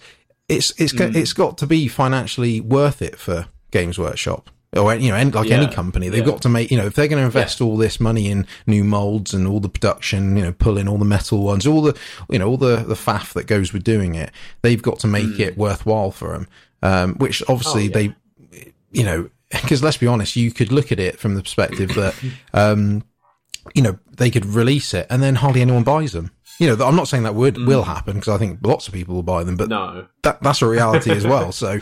It's 0.48 0.78
it's 0.80 0.92
go, 0.92 1.08
mm. 1.08 1.16
it's 1.16 1.32
got 1.32 1.58
to 1.58 1.66
be 1.66 1.88
financially 1.88 2.60
worth 2.60 3.02
it 3.02 3.18
for 3.18 3.46
Games 3.70 3.98
Workshop. 3.98 4.50
Or 4.74 4.94
you 4.94 5.10
know, 5.10 5.16
any, 5.16 5.30
like 5.30 5.50
any 5.50 5.68
company, 5.68 6.08
they've 6.08 6.20
yeah. 6.20 6.32
got 6.32 6.40
to 6.42 6.48
make 6.48 6.70
you 6.70 6.78
know 6.78 6.86
if 6.86 6.94
they're 6.94 7.08
going 7.08 7.20
to 7.20 7.26
invest 7.26 7.60
all 7.60 7.76
this 7.76 8.00
money 8.00 8.30
in 8.30 8.46
new 8.66 8.84
molds 8.84 9.34
and 9.34 9.46
all 9.46 9.60
the 9.60 9.68
production, 9.68 10.34
you 10.34 10.42
know, 10.42 10.52
pulling 10.52 10.88
all 10.88 10.96
the 10.96 11.04
metal 11.04 11.42
ones, 11.42 11.66
all 11.66 11.82
the 11.82 11.98
you 12.30 12.38
know 12.38 12.48
all 12.48 12.56
the 12.56 12.76
the 12.76 12.94
faff 12.94 13.34
that 13.34 13.46
goes 13.46 13.74
with 13.74 13.84
doing 13.84 14.14
it, 14.14 14.30
they've 14.62 14.80
got 14.80 14.98
to 15.00 15.06
make 15.06 15.38
it 15.38 15.58
worthwhile 15.58 16.10
for 16.10 16.32
them. 16.32 16.48
Um, 16.82 17.14
which 17.16 17.42
obviously 17.48 17.88
Hmm. 17.88 17.96
Oh, 17.96 18.00
yeah. 18.00 18.08
they, 18.50 18.72
you 18.92 19.04
know, 19.04 19.30
because 19.50 19.82
let's 19.82 19.98
be 19.98 20.06
honest, 20.06 20.36
you 20.36 20.50
could 20.50 20.72
look 20.72 20.90
at 20.90 20.98
it 20.98 21.18
from 21.18 21.34
the 21.34 21.42
perspective 21.42 21.94
that, 21.94 22.14
um, 22.54 23.04
you 23.74 23.82
know, 23.82 23.98
they 24.16 24.30
could 24.30 24.46
release 24.46 24.94
it 24.94 25.06
and 25.10 25.22
then 25.22 25.36
hardly 25.36 25.60
anyone 25.60 25.84
buys 25.84 26.12
them. 26.12 26.30
You 26.58 26.74
know, 26.74 26.84
I'm 26.84 26.96
not 26.96 27.08
saying 27.08 27.22
that 27.24 27.34
would 27.34 27.58
will 27.66 27.84
happen 27.84 28.14
because 28.14 28.28
I 28.28 28.38
think 28.38 28.60
lots 28.62 28.86
of 28.86 28.94
people 28.94 29.14
will 29.14 29.22
buy 29.22 29.42
them, 29.42 29.56
but. 29.56 29.68
No. 29.68 30.06
that 30.22 30.42
that's 30.42 30.62
a 30.62 30.66
reality 30.66 31.10
as 31.10 31.26
well. 31.26 31.52
So 31.62 31.80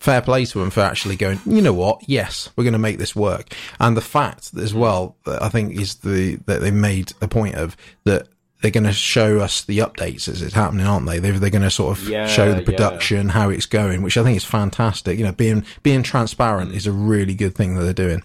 fair 0.00 0.20
play 0.22 0.44
to 0.44 0.58
them 0.58 0.70
for 0.70 0.80
actually 0.80 1.16
going, 1.16 1.40
you 1.46 1.62
know 1.62 1.72
what? 1.72 2.02
Yes, 2.08 2.50
we're 2.56 2.64
going 2.64 2.72
to 2.72 2.78
make 2.78 2.98
this 2.98 3.16
work. 3.16 3.52
And 3.80 3.96
the 3.96 4.00
fact 4.00 4.50
as 4.56 4.72
well 4.74 5.16
that 5.24 5.42
I 5.42 5.48
think 5.48 5.78
is 5.78 5.96
the, 5.96 6.36
that 6.46 6.60
they 6.60 6.70
made 6.70 7.12
a 7.20 7.28
point 7.28 7.54
of 7.56 7.76
that 8.04 8.28
they're 8.60 8.70
going 8.72 8.84
to 8.84 8.92
show 8.92 9.38
us 9.38 9.62
the 9.64 9.78
updates 9.78 10.28
as 10.28 10.42
it's 10.42 10.54
happening, 10.54 10.84
aren't 10.86 11.06
they? 11.06 11.20
They're, 11.20 11.38
they're 11.38 11.48
going 11.50 11.62
to 11.62 11.70
sort 11.70 11.96
of 11.96 12.08
Yeah, 12.08 12.26
show 12.26 12.52
the 12.52 12.58
yeah. 12.60 12.64
production, 12.64 13.28
how 13.28 13.50
it's 13.50 13.66
going, 13.66 14.02
which 14.02 14.16
I 14.16 14.24
think 14.24 14.36
is 14.36 14.44
fantastic. 14.44 15.16
You 15.18 15.24
know, 15.26 15.32
being, 15.32 15.64
being 15.84 16.02
transparent 16.02 16.72
is 16.74 16.86
a 16.86 16.92
really 16.92 17.34
good 17.34 17.54
thing 17.54 17.76
that 17.76 17.84
they're 17.84 17.92
doing. 17.92 18.24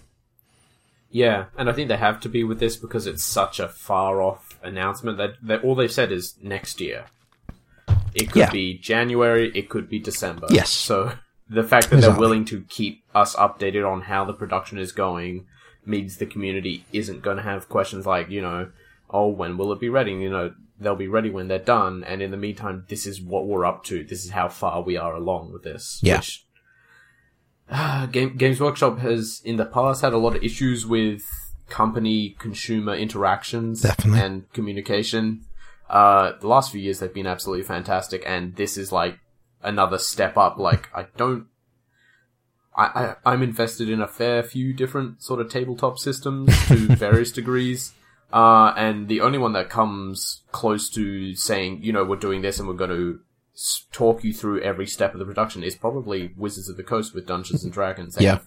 Yeah, 1.10 1.44
and 1.56 1.70
I 1.70 1.72
think 1.72 1.88
they 1.88 1.96
have 1.96 2.18
to 2.22 2.28
be 2.28 2.42
with 2.42 2.58
this 2.58 2.74
because 2.74 3.06
it's 3.06 3.22
such 3.22 3.60
a 3.60 3.68
far 3.68 4.20
off 4.20 4.58
announcement 4.64 5.18
that, 5.18 5.34
that 5.42 5.62
all 5.62 5.76
they've 5.76 5.92
said 5.92 6.10
is 6.10 6.34
next 6.42 6.80
year. 6.80 7.04
It 8.16 8.32
could 8.32 8.40
Yeah. 8.40 8.50
be 8.50 8.74
January, 8.78 9.52
it 9.54 9.68
could 9.68 9.88
be 9.88 10.00
December. 10.00 10.48
Yes. 10.50 10.70
So 10.70 11.12
the 11.48 11.62
fact 11.62 11.90
that 11.90 11.96
Exactly. 11.96 12.00
they're 12.12 12.20
willing 12.20 12.44
to 12.46 12.62
keep 12.68 13.04
us 13.14 13.34
updated 13.36 13.90
on 13.90 14.02
how 14.02 14.24
the 14.24 14.32
production 14.32 14.78
is 14.78 14.92
going 14.92 15.46
means 15.86 16.16
the 16.16 16.26
community 16.26 16.84
isn't 16.92 17.22
going 17.22 17.36
to 17.36 17.42
have 17.42 17.68
questions 17.68 18.06
like, 18.06 18.30
you 18.30 18.40
know, 18.40 18.70
oh, 19.10 19.28
when 19.28 19.56
will 19.58 19.72
it 19.72 19.80
be 19.80 19.88
ready? 19.88 20.12
You 20.12 20.30
know, 20.30 20.54
they'll 20.80 20.96
be 20.96 21.08
ready 21.08 21.30
when 21.30 21.48
they're 21.48 21.58
done. 21.58 22.02
And 22.04 22.22
in 22.22 22.30
the 22.30 22.36
meantime, 22.38 22.84
this 22.88 23.06
is 23.06 23.20
what 23.20 23.46
we're 23.46 23.66
up 23.66 23.84
to. 23.84 24.02
This 24.04 24.24
is 24.24 24.30
how 24.30 24.48
far 24.48 24.82
we 24.82 24.96
are 24.96 25.14
along 25.14 25.52
with 25.52 25.62
this. 25.62 26.00
Yeah. 26.02 26.16
Which 26.18 26.46
uh, 27.70 28.06
Game, 28.12 28.36
Games 28.36 28.60
Workshop 28.60 28.98
has 29.00 29.42
in 29.44 29.56
the 29.56 29.66
past 29.66 30.00
had 30.02 30.12
a 30.14 30.18
lot 30.18 30.36
of 30.36 30.42
issues 30.42 30.86
with 30.86 31.22
company 31.68 32.36
consumer 32.38 32.94
interactions 32.94 33.82
Definitely. 33.82 34.20
and 34.20 34.52
communication. 34.52 35.42
Uh, 35.88 36.32
the 36.40 36.48
last 36.48 36.72
few 36.72 36.80
years 36.80 36.98
they've 36.98 37.12
been 37.12 37.26
absolutely 37.26 37.64
fantastic, 37.64 38.22
and 38.26 38.56
this 38.56 38.76
is 38.78 38.90
like 38.90 39.18
another 39.64 39.98
step 39.98 40.36
up. 40.36 40.58
Like 40.58 40.88
I 40.94 41.06
don't. 41.16 41.46
I, 42.76 42.84
I, 43.24 43.32
I'm 43.32 43.42
invested 43.42 43.88
in 43.88 44.00
a 44.00 44.08
fair 44.08 44.42
few 44.42 44.72
different 44.72 45.22
sort 45.22 45.40
of 45.40 45.48
tabletop 45.48 45.98
systems 45.98 46.48
to 46.68 46.74
various 46.96 47.30
degrees. 47.30 47.92
Uh, 48.32 48.74
and 48.76 49.06
the 49.06 49.20
only 49.20 49.38
one 49.38 49.52
that 49.52 49.70
comes 49.70 50.42
close 50.50 50.90
to 50.90 51.36
saying, 51.36 51.82
you 51.84 51.92
know, 51.92 52.02
we're 52.04 52.16
doing 52.16 52.42
this 52.42 52.58
and 52.58 52.66
we're 52.66 52.74
going 52.74 52.90
to 52.90 53.20
talk 53.92 54.24
you 54.24 54.32
through 54.32 54.60
every 54.62 54.86
step 54.88 55.12
of 55.12 55.20
the 55.20 55.24
production 55.24 55.62
is 55.62 55.76
probably 55.76 56.32
Wizards 56.36 56.68
of 56.68 56.76
the 56.76 56.82
Coast 56.82 57.14
with 57.14 57.28
Dungeons 57.28 57.62
and 57.62 57.72
Dragons. 57.72 58.16
They 58.16 58.24
Yeah. 58.24 58.40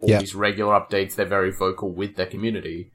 all 0.00 0.08
Yeah. 0.08 0.20
these 0.20 0.36
regular 0.36 0.78
updates. 0.78 1.16
They're 1.16 1.26
very 1.26 1.50
vocal 1.50 1.90
with 1.90 2.14
their 2.14 2.26
community, 2.26 2.92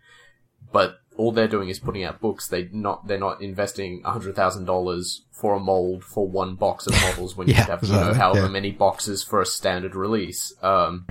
but 0.71 0.99
all 1.17 1.31
they're 1.31 1.47
doing 1.47 1.69
is 1.69 1.79
putting 1.79 2.03
out 2.03 2.21
books. 2.21 2.47
They 2.47 2.69
not 2.71 3.07
they're 3.07 3.19
not 3.19 3.41
investing 3.41 4.01
hundred 4.03 4.35
thousand 4.35 4.65
dollars 4.65 5.23
for 5.31 5.53
a 5.55 5.59
mold 5.59 6.03
for 6.03 6.27
one 6.27 6.55
box 6.55 6.87
of 6.87 6.93
models 7.01 7.35
when 7.35 7.47
you 7.47 7.53
have 7.53 7.83
you 7.83 7.91
know 7.91 8.13
however 8.13 8.45
yeah. 8.45 8.47
many 8.47 8.71
boxes 8.71 9.23
for 9.23 9.41
a 9.41 9.45
standard 9.45 9.95
release. 9.95 10.53
Um, 10.61 11.07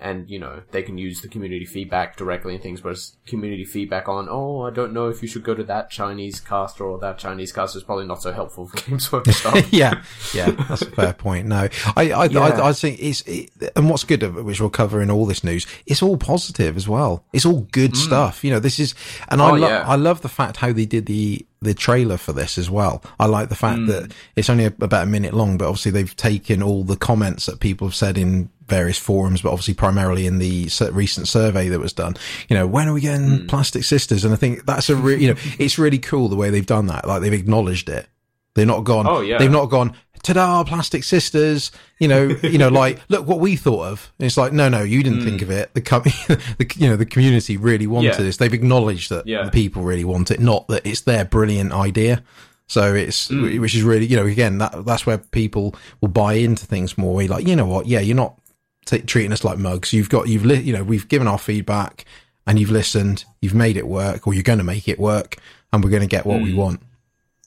and 0.00 0.28
you 0.28 0.38
know 0.38 0.62
they 0.72 0.82
can 0.82 0.98
use 0.98 1.20
the 1.22 1.28
community 1.28 1.64
feedback 1.64 2.16
directly 2.16 2.54
and 2.54 2.62
things. 2.62 2.82
Whereas 2.82 3.16
community 3.26 3.64
feedback 3.64 4.08
on, 4.08 4.28
oh, 4.30 4.62
I 4.62 4.70
don't 4.70 4.92
know 4.92 5.08
if 5.08 5.22
you 5.22 5.28
should 5.28 5.44
go 5.44 5.54
to 5.54 5.62
that 5.64 5.90
Chinese 5.90 6.40
caster 6.40 6.84
or 6.84 6.98
that 6.98 7.16
Chinese 7.18 7.52
caster 7.52 7.78
is 7.78 7.84
probably 7.84 8.06
not 8.06 8.20
so 8.22 8.32
helpful 8.32 8.66
for 8.66 8.76
Games 8.90 9.10
Workshop. 9.12 9.54
yeah, 9.70 10.02
yeah, 10.34 10.50
that's 10.68 10.82
a 10.82 10.90
fair 10.90 11.12
point. 11.12 11.46
No, 11.46 11.68
I, 11.96 12.10
I, 12.12 12.24
Yeah. 12.26 12.40
I, 12.40 12.68
I 12.68 12.72
think 12.72 12.98
it's, 13.00 13.20
it, 13.22 13.50
and 13.76 13.88
what's 13.88 14.04
good 14.04 14.22
of 14.22 14.34
which 14.44 14.60
we'll 14.60 14.70
cover 14.70 15.00
in 15.00 15.10
all 15.10 15.26
this 15.26 15.44
news, 15.44 15.66
it's 15.86 16.02
all 16.02 16.16
positive 16.16 16.76
as 16.76 16.88
well. 16.88 17.24
It's 17.32 17.46
all 17.46 17.60
good 17.72 17.96
stuff. 17.96 18.44
You 18.44 18.50
know, 18.50 18.60
this 18.60 18.78
is, 18.80 18.94
and 19.28 19.40
I 19.40 19.44
Mm. 19.44 19.52
Oh, 19.52 19.60
love, 19.60 19.70
yeah. 19.70 19.84
I 19.88 19.94
love 19.96 20.20
the 20.22 20.28
fact 20.28 20.56
how 20.56 20.72
they 20.72 20.86
did 20.86 21.06
the, 21.06 21.46
the 21.62 21.74
trailer 21.74 22.16
for 22.16 22.32
this 22.32 22.58
as 22.58 22.68
well. 22.70 23.02
I 23.20 23.26
like 23.26 23.48
the 23.48 23.54
fact 23.54 23.78
Mm. 23.80 23.86
that 23.88 24.12
it's 24.36 24.50
only 24.50 24.64
a, 24.64 24.74
about 24.80 25.04
a 25.04 25.10
minute 25.10 25.32
long, 25.34 25.56
but 25.58 25.66
obviously 25.68 25.92
they've 25.92 26.16
taken 26.16 26.62
all 26.62 26.82
the 26.84 26.96
comments 26.96 27.46
that 27.46 27.60
people 27.60 27.86
have 27.86 27.94
said 27.94 28.18
in 28.18 28.50
various 28.68 28.98
forums, 28.98 29.42
but 29.42 29.50
obviously 29.50 29.74
primarily 29.74 30.26
in 30.26 30.38
the 30.38 30.68
recent 30.92 31.28
survey 31.28 31.68
that 31.68 31.80
was 31.80 31.92
done. 31.92 32.16
You 32.48 32.56
know, 32.56 32.66
when 32.66 32.88
are 32.88 32.92
we 32.92 33.00
getting 33.00 33.24
Mm. 33.40 33.48
Plastic 33.48 33.84
Sisters? 33.84 34.24
And 34.24 34.32
I 34.32 34.36
think 34.36 34.64
that's 34.66 34.88
a 34.90 34.96
re- 34.96 35.20
you 35.20 35.28
know, 35.28 35.40
it's 35.58 35.78
really 35.78 35.98
cool 35.98 36.28
the 36.28 36.36
way 36.36 36.50
they've 36.50 36.64
done 36.66 36.86
that. 36.86 37.06
Like 37.06 37.20
they've 37.22 37.32
acknowledged 37.32 37.88
it. 37.88 38.06
They're 38.54 38.66
not 38.66 38.84
gone. 38.84 39.06
Oh, 39.06 39.20
yeah. 39.20 39.38
They've 39.38 39.50
not 39.50 39.66
gone. 39.66 39.94
Ta-da, 40.22 40.64
Plastic 40.64 41.04
Sisters. 41.04 41.70
You 41.98 42.08
know, 42.08 42.28
you 42.42 42.56
know, 42.56 42.68
like 42.68 43.00
look 43.08 43.26
what 43.26 43.40
we 43.40 43.56
thought 43.56 43.86
of. 43.86 44.12
And 44.18 44.26
it's 44.26 44.36
like, 44.36 44.52
no, 44.52 44.68
no, 44.68 44.82
you 44.82 45.02
didn't 45.02 45.22
think 45.24 45.42
of 45.42 45.50
it. 45.50 45.74
The, 45.74 45.80
com- 45.82 46.02
the 46.28 46.72
you 46.76 46.88
know, 46.88 46.96
the 46.96 47.04
community 47.06 47.56
really 47.56 47.86
wanted 47.86 48.12
Mm. 48.14 48.18
Yeah. 48.18 48.24
this. 48.24 48.36
They've 48.38 48.54
acknowledged 48.54 49.10
that 49.10 49.26
Yeah. 49.26 49.44
the 49.44 49.50
people 49.50 49.82
really 49.82 50.04
want 50.04 50.30
it, 50.30 50.40
not 50.40 50.68
that 50.68 50.86
it's 50.86 51.02
their 51.02 51.24
brilliant 51.24 51.72
idea. 51.72 52.22
So 52.66 52.94
it's, 52.94 53.28
Mm. 53.28 53.60
which 53.60 53.74
is 53.74 53.82
really, 53.82 54.06
you 54.06 54.16
know, 54.16 54.24
again, 54.26 54.56
that 54.58 54.86
that's 54.86 55.04
where 55.04 55.18
people 55.18 55.74
will 56.00 56.08
buy 56.08 56.34
into 56.34 56.64
things 56.64 56.96
more. 56.96 57.20
You're 57.20 57.30
like, 57.32 57.46
you 57.46 57.54
know 57.56 57.66
what? 57.66 57.86
Yeah, 57.86 58.00
you're 58.00 58.16
not 58.16 58.38
t- 58.84 59.00
treating 59.02 59.32
us 59.32 59.44
like 59.44 59.58
mugs. 59.58 59.92
You've 59.92 60.08
got, 60.10 60.28
you've, 60.28 60.44
li- 60.44 60.60
you 60.60 60.72
know, 60.72 60.82
we've 60.84 61.08
given 61.08 61.26
our 61.28 61.38
feedback 61.38 62.04
and 62.46 62.58
you've 62.58 62.70
listened. 62.70 63.24
You've 63.40 63.54
made 63.54 63.76
it 63.76 63.86
work, 63.86 64.26
or 64.26 64.34
you're 64.34 64.42
going 64.42 64.58
to 64.58 64.64
make 64.64 64.88
it 64.88 64.98
work, 64.98 65.36
and 65.72 65.82
we're 65.82 65.90
going 65.90 66.02
to 66.02 66.08
get 66.08 66.26
what 66.26 66.42
we 66.42 66.52
want. 66.54 66.80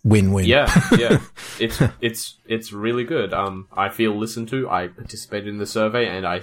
Win 0.04 0.32
win. 0.32 0.45
Mm. 0.45 0.47
Yeah, 0.47 0.97
yeah. 0.97 1.19
It's 1.60 1.82
it's 2.00 2.36
it's 2.45 2.71
really 2.71 3.04
good. 3.04 3.34
Um, 3.34 3.67
I 3.76 3.89
feel 3.89 4.15
listened 4.15 4.47
to. 4.50 4.69
I 4.69 4.88
participated 4.88 5.47
in 5.50 5.58
the 5.58 5.65
survey 5.65 6.08
and 6.08 6.26
I 6.26 6.41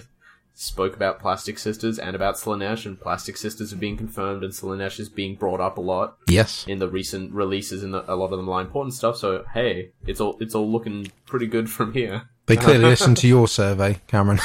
spoke 0.57 0.95
about 0.95 1.19
Plastic 1.21 1.59
Sisters 1.59 1.99
and 1.99 2.15
about 2.15 2.35
Slaanesh, 2.35 2.85
and 2.85 3.01
Plastic 3.01 3.37
Sisters 3.37 3.73
are 3.73 3.77
being 3.77 3.97
confirmed, 3.97 4.45
and 4.45 4.53
Slaanesh 4.53 5.01
is 5.01 5.09
being 5.09 5.35
brought 5.37 5.61
up 5.61 5.79
a 5.79 5.81
lot 5.81 6.17
Yes. 6.29 6.65
in 6.69 6.79
the 6.79 6.89
recent 6.89 7.33
releases, 7.33 7.83
and 7.83 7.95
a 7.95 8.15
lot 8.17 8.33
of 8.33 8.39
them 8.39 8.49
are 8.49 8.61
important 8.61 8.95
stuff. 8.95 9.17
So 9.17 9.45
hey, 9.55 9.91
it's 10.07 10.21
all 10.21 10.37
it's 10.41 10.55
all 10.55 10.71
looking 10.71 11.11
pretty 11.27 11.47
good 11.47 11.71
from 11.71 11.93
here. 11.95 12.29
They 12.47 12.57
clearly 12.57 12.85
listened 12.91 13.17
to 13.19 13.29
your 13.29 13.49
survey, 13.49 14.01
Cameron. 14.07 14.39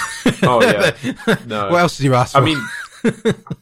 Oh 0.44 0.62
yeah, 0.62 0.96
no. 1.46 1.70
what 1.72 1.82
else 1.82 1.98
did 1.98 2.06
you 2.06 2.16
ask 2.16 2.32
for? 2.32 2.38
I 2.38 2.42
mean, 2.42 2.62
uh, 3.04 3.12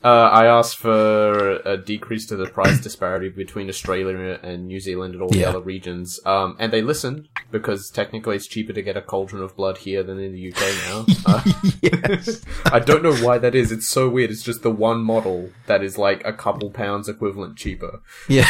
I 0.04 0.46
asked 0.46 0.78
for 0.78 1.58
a 1.62 1.78
decrease 1.78 2.26
to 2.28 2.36
the 2.36 2.48
price 2.48 2.80
disparity 2.80 3.30
between 3.30 3.70
Australia 3.70 4.40
and 4.42 4.68
New 4.68 4.80
Zealand 4.80 5.14
and 5.14 5.22
all 5.24 5.30
the 5.30 5.46
other 5.46 5.60
regions, 5.60 6.20
um, 6.26 6.56
and 6.60 6.72
they 6.74 6.82
listened 6.82 7.28
because 7.52 7.90
technically 7.90 8.36
it's 8.36 8.48
cheaper 8.48 8.74
to 8.74 8.82
get 8.82 8.98
a 8.98 9.02
cauldron 9.02 9.42
of 9.44 9.56
blood 9.56 9.80
here 9.80 10.04
than 10.04 10.20
in 10.20 10.34
the 10.34 10.52
UK 10.52 10.62
now. 10.88 11.06
Uh, 11.30 11.44
yes. 11.82 12.42
I 12.66 12.80
don't 12.80 13.04
know 13.04 13.14
why 13.16 13.38
that 13.38 13.54
is. 13.54 13.72
It's 13.72 13.88
so 13.88 14.08
weird. 14.08 14.32
It's 14.32 14.44
just 14.44 14.62
the 14.64 14.72
one 14.72 15.02
model 15.02 15.50
that 15.66 15.84
is 15.84 15.98
like 15.98 16.26
a 16.26 16.32
couple 16.32 16.70
pounds 16.70 17.10
equivalent 17.10 17.58
cheaper. 17.58 18.00
Yeah. 18.30 18.48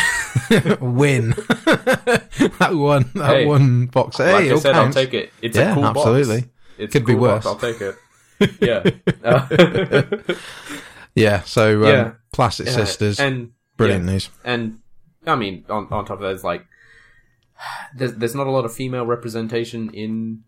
Win. 0.79 1.29
that 1.31 2.69
one, 2.73 3.09
that 3.15 3.29
Hey. 3.37 3.45
one 3.45 3.87
box. 3.87 4.17
Hey, 4.17 4.33
like 4.33 4.51
I 4.51 4.59
said, 4.59 4.73
counts. 4.73 4.95
I'll 4.97 5.03
take 5.03 5.13
it. 5.15 5.33
It's 5.41 5.57
Yeah, 5.57 5.71
a 5.71 5.73
cool 5.73 5.85
absolutely. 5.85 6.41
box. 6.41 6.51
It's 6.77 6.93
Could 6.93 7.01
a 7.01 7.05
be 7.05 7.13
cool 7.13 7.21
box. 7.27 7.45
worse. 7.45 7.53
I'll 7.53 7.59
take 7.71 7.81
it. 7.81 7.95
Yeah. 8.61 8.83
Uh, 9.23 10.03
Yeah. 11.15 11.41
So, 11.41 11.83
um, 11.83 11.87
Yeah. 11.87 12.11
Plastic 12.31 12.67
Yeah, 12.67 12.73
Sisters. 12.73 13.19
and 13.19 13.51
brilliant 13.75 14.05
yeah, 14.05 14.11
news. 14.11 14.29
and 14.43 14.79
I 15.25 15.35
mean, 15.35 15.65
on 15.69 15.87
on 15.91 16.05
top 16.05 16.17
of 16.17 16.19
that, 16.21 16.33
it's 16.33 16.43
like 16.43 16.65
there's 17.95 18.13
there's 18.13 18.35
not 18.35 18.47
a 18.47 18.51
lot 18.51 18.65
of 18.65 18.73
female 18.73 19.05
representation 19.05 19.89
in 19.93 20.43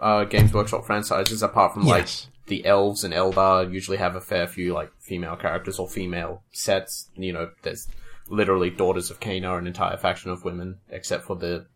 uh, 0.00 0.24
Games 0.24 0.52
Workshop 0.52 0.84
franchises, 0.84 1.42
apart 1.42 1.74
from 1.74 1.84
like 1.84 2.08
the 2.46 2.64
elves 2.66 3.04
and 3.04 3.14
Eldar 3.14 3.70
usually 3.72 3.98
have 3.98 4.16
a 4.16 4.20
fair 4.20 4.46
few 4.46 4.72
like 4.74 4.90
female 4.98 5.36
characters 5.36 5.78
or 5.78 5.88
female 5.88 6.42
sets. 6.52 7.08
You 7.14 7.32
know, 7.32 7.50
there's 7.62 7.86
literally 8.28 8.70
Daughters 8.70 9.10
of 9.10 9.20
Khaine 9.20 9.48
are 9.48 9.58
an 9.58 9.66
entire 9.66 9.96
faction 9.96 10.30
of 10.32 10.44
women, 10.44 10.78
except 10.90 11.24
for 11.24 11.36
the 11.36 11.66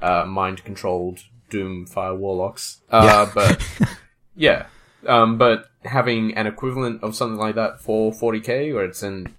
uh, 0.00 0.24
mind 0.24 0.64
controlled 0.64 1.20
Doomfire 1.50 2.16
Warlocks. 2.16 2.80
Uh, 2.90 3.26
but 3.34 3.62
yeah, 4.38 4.66
um, 5.06 5.36
but 5.38 5.66
having 5.84 6.34
an 6.34 6.46
equivalent 6.46 7.02
of 7.02 7.14
something 7.14 7.38
like 7.38 7.54
that 7.56 7.80
for 7.80 8.12
40k, 8.12 8.72
where 8.74 8.84
it's 8.84 9.02
an 9.02 9.34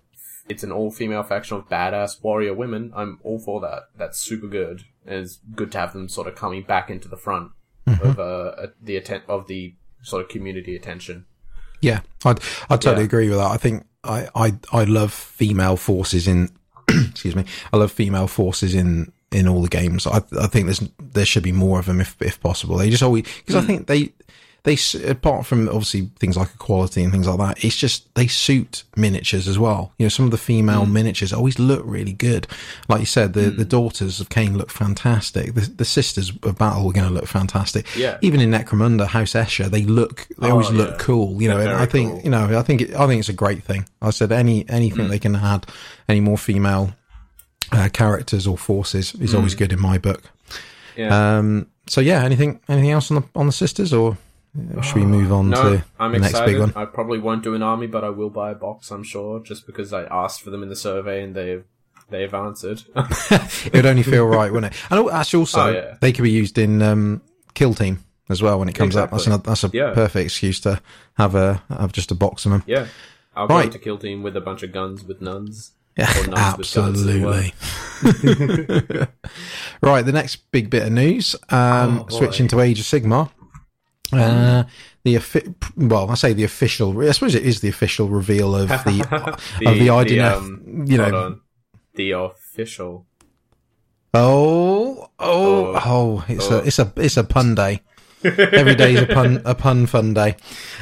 it's 0.47 0.63
an 0.63 0.71
all 0.71 0.89
female 0.91 1.23
faction 1.23 1.57
of 1.57 1.69
badass 1.69 2.21
warrior 2.23 2.53
women, 2.53 2.91
I'm 2.95 3.19
all 3.23 3.39
for 3.39 3.61
that. 3.61 3.83
That's 3.97 4.19
super 4.19 4.47
good, 4.47 4.83
and 5.05 5.19
it's 5.23 5.39
good 5.55 5.71
to 5.73 5.79
have 5.79 5.93
them 5.93 6.09
sort 6.09 6.27
of 6.27 6.35
coming 6.35 6.63
back 6.63 6.89
into 6.89 7.07
the 7.07 7.17
front 7.17 7.51
of 7.87 8.19
uh, 8.19 8.67
the 8.81 8.97
atten- 8.97 9.23
of 9.27 9.47
the 9.47 9.73
sort 10.03 10.21
of 10.23 10.29
community 10.29 10.75
attention. 10.75 11.25
Yeah, 11.81 12.01
I'd, 12.25 12.39
I 12.69 12.77
totally 12.77 12.97
Yeah. 13.01 13.05
agree 13.05 13.29
with 13.29 13.37
that. 13.39 13.51
I 13.51 13.57
think 13.57 13.85
I, 14.03 14.27
I, 14.35 14.53
I 14.71 14.83
love 14.83 15.11
female 15.13 15.75
forces 15.77 16.27
in, 16.27 16.49
excuse 16.89 17.35
me, 17.35 17.45
I 17.73 17.77
love 17.77 17.91
female 17.91 18.27
forces 18.27 18.75
in, 18.75 19.11
in 19.31 19.47
all 19.47 19.61
the 19.61 19.69
games. 19.69 20.05
I, 20.05 20.17
I 20.39 20.47
think 20.47 20.65
there's, 20.65 20.87
there 20.99 21.25
should 21.25 21.43
be 21.43 21.51
more 21.51 21.79
of 21.79 21.85
them 21.85 21.99
if, 22.01 22.15
if 22.21 22.39
possible. 22.41 22.77
They 22.77 22.89
just 22.89 23.01
always, 23.03 23.23
because 23.39 23.55
I 23.55 23.61
think 23.61 23.87
they, 23.87 24.13
they, 24.63 24.77
apart 25.07 25.45
from 25.45 25.67
obviously 25.69 26.09
things 26.19 26.35
like 26.35 26.49
equality 26.53 27.01
and 27.01 27.11
things 27.11 27.27
like 27.27 27.37
that, 27.37 27.63
it's 27.63 27.77
just, 27.77 28.13
they 28.15 28.27
suit 28.27 28.83
miniatures 28.95 29.47
as 29.47 29.57
well. 29.57 29.93
You 29.97 30.05
know, 30.05 30.09
some 30.09 30.25
of 30.25 30.31
the 30.31 30.37
female 30.37 30.85
miniatures 30.85 31.31
always 31.31 31.57
look 31.59 31.81
really 31.85 32.11
good. 32.13 32.45
Like 32.89 32.99
you 32.99 33.05
said, 33.05 33.33
the, 33.33 33.49
the 33.49 33.63
daughters 33.65 34.19
of 34.19 34.29
Khaine 34.29 34.55
look 34.57 34.69
fantastic. 34.69 35.53
The, 35.53 35.61
the 35.61 35.85
sisters 35.85 36.31
of 36.43 36.57
battle 36.57 36.87
are 36.89 36.93
going 36.93 37.07
to 37.07 37.13
look 37.13 37.27
fantastic. 37.27 37.87
Yeah. 37.95 38.17
Even 38.21 38.41
in 38.41 38.51
Necromunda, 38.51 39.07
House 39.07 39.31
Escher, 39.33 39.69
they 39.71 39.83
look, 39.85 40.27
they 40.37 40.47
Oh, 40.47 40.51
always 40.51 40.69
yeah. 40.71 40.77
look 40.77 40.99
cool, 40.99 41.41
you 41.41 41.47
know, 41.47 41.57
They're 41.57 41.69
and 41.73 41.77
I 41.77 41.85
think, 41.85 42.11
cool. 42.11 42.21
you 42.23 42.29
know, 42.29 42.59
I 42.59 42.61
think, 42.61 42.81
it, 42.81 42.93
I 42.95 43.07
think 43.07 43.19
it's 43.19 43.29
a 43.29 43.33
great 43.33 43.63
thing. 43.63 43.85
I 44.01 44.09
said 44.09 44.31
any, 44.31 44.67
anything 44.69 45.05
Mm. 45.05 45.09
they 45.09 45.19
can 45.19 45.35
add, 45.35 45.65
any 46.09 46.19
more 46.19 46.37
female, 46.37 46.93
uh, 47.71 47.87
characters 47.93 48.45
or 48.47 48.57
forces 48.57 49.13
is 49.15 49.33
always 49.33 49.55
Mm. 49.55 49.59
good 49.59 49.73
in 49.73 49.79
my 49.79 49.97
book. 49.97 50.23
Yeah. 50.97 51.37
Um, 51.37 51.67
so 51.87 52.01
yeah, 52.01 52.23
anything, 52.23 52.59
anything 52.67 52.91
else 52.91 53.09
on 53.09 53.21
the, 53.21 53.39
on 53.39 53.45
the 53.45 53.51
sisters 53.51 53.93
or 53.93 54.17
should 54.83 54.95
we 54.95 55.05
move 55.05 55.31
on 55.31 55.49
no, 55.49 55.77
to 55.77 55.85
I'm 55.99 56.11
the 56.13 56.19
next 56.19 56.31
excited. 56.31 56.51
big 56.53 56.59
one? 56.61 56.73
I 56.75 56.85
probably 56.85 57.19
won't 57.19 57.43
do 57.43 57.53
an 57.55 57.63
army, 57.63 57.87
but 57.87 58.03
I 58.03 58.09
will 58.09 58.29
buy 58.29 58.51
a 58.51 58.55
box. 58.55 58.91
I'm 58.91 59.03
sure, 59.03 59.39
just 59.39 59.65
because 59.65 59.91
I 59.93 60.03
asked 60.03 60.41
for 60.41 60.49
them 60.49 60.63
in 60.63 60.69
the 60.69 60.75
survey 60.75 61.23
and 61.23 61.35
they've 61.35 61.63
they've 62.09 62.33
answered. 62.33 62.83
It 63.31 63.73
would 63.73 63.85
only 63.85 64.03
feel 64.03 64.25
right, 64.25 64.51
wouldn't 64.51 64.73
it? 64.73 64.79
And 64.89 64.99
al- 64.99 65.11
actually 65.11 65.39
also, 65.41 65.61
Oh, 65.61 65.69
yeah. 65.71 65.95
they 66.01 66.11
could 66.11 66.23
be 66.23 66.31
used 66.31 66.57
in, 66.57 66.81
um, 66.81 67.21
Kill 67.53 67.73
Team 67.75 68.03
as 68.29 68.41
well 68.41 68.57
when 68.59 68.67
it 68.69 68.73
comes 68.73 68.95
up. 68.95 69.11
That's, 69.11 69.27
another, 69.27 69.43
that's 69.43 69.63
a 69.63 69.69
Yeah. 69.73 69.93
perfect 69.93 70.25
excuse 70.25 70.59
to 70.61 70.81
have 71.17 71.35
a, 71.35 71.61
have 71.69 71.91
just 71.91 72.09
a 72.11 72.15
box 72.15 72.45
of 72.45 72.51
them. 72.51 72.63
yeah, 72.65 72.87
I'll 73.35 73.47
Right. 73.47 73.63
go 73.63 73.67
into 73.67 73.79
kill 73.79 73.97
team 73.99 74.23
with 74.23 74.35
a 74.37 74.41
bunch 74.41 74.63
of 74.63 74.71
guns 74.71 75.03
with 75.03 75.21
nuns. 75.21 75.71
Yeah, 75.97 76.05
nuns 76.05 76.57
with 76.57 76.75
well. 76.75 76.85
absolutely. 76.87 77.53
right, 79.81 80.01
the 80.05 80.11
next 80.11 80.37
big 80.51 80.69
bit 80.69 80.83
of 80.83 80.91
news. 80.91 81.35
Um, 81.49 82.05
Oh, 82.09 82.17
switching 82.17 82.47
to 82.49 82.59
Age 82.59 82.79
of 82.79 82.85
Sigmar. 82.85 83.29
Uh, 84.13 84.63
the 85.03 85.19
well, 85.77 86.09
I 86.09 86.15
say 86.15 86.33
the 86.33 86.43
official. 86.43 86.99
I 87.07 87.11
suppose 87.11 87.35
it 87.35 87.43
is 87.45 87.61
the 87.61 87.69
official 87.69 88.07
reveal 88.09 88.55
of 88.55 88.69
the, 88.69 89.01
of 89.65 89.75
the 89.77 89.87
IDNF. 89.87 90.33
um, 90.37 90.85
you 90.87 90.97
know. 90.97 91.39
the 91.95 92.11
official. 92.11 93.05
Oh, 94.13 95.09
oh, 95.19 95.73
Oh. 95.75 95.81
oh! 95.85 96.25
It's 96.27 96.49
a 96.49 96.55
Oh. 96.55 96.63
it's 96.65 96.79
a 96.79 96.93
it's 96.97 97.17
a 97.17 97.23
pun 97.23 97.55
day. 97.55 97.81
Every 98.23 98.75
day 98.75 98.93
is 98.95 99.01
a 99.03 99.05
pun 99.05 99.41
a 99.45 99.55
pun 99.55 99.85
fun 99.85 100.13
day. 100.13 100.35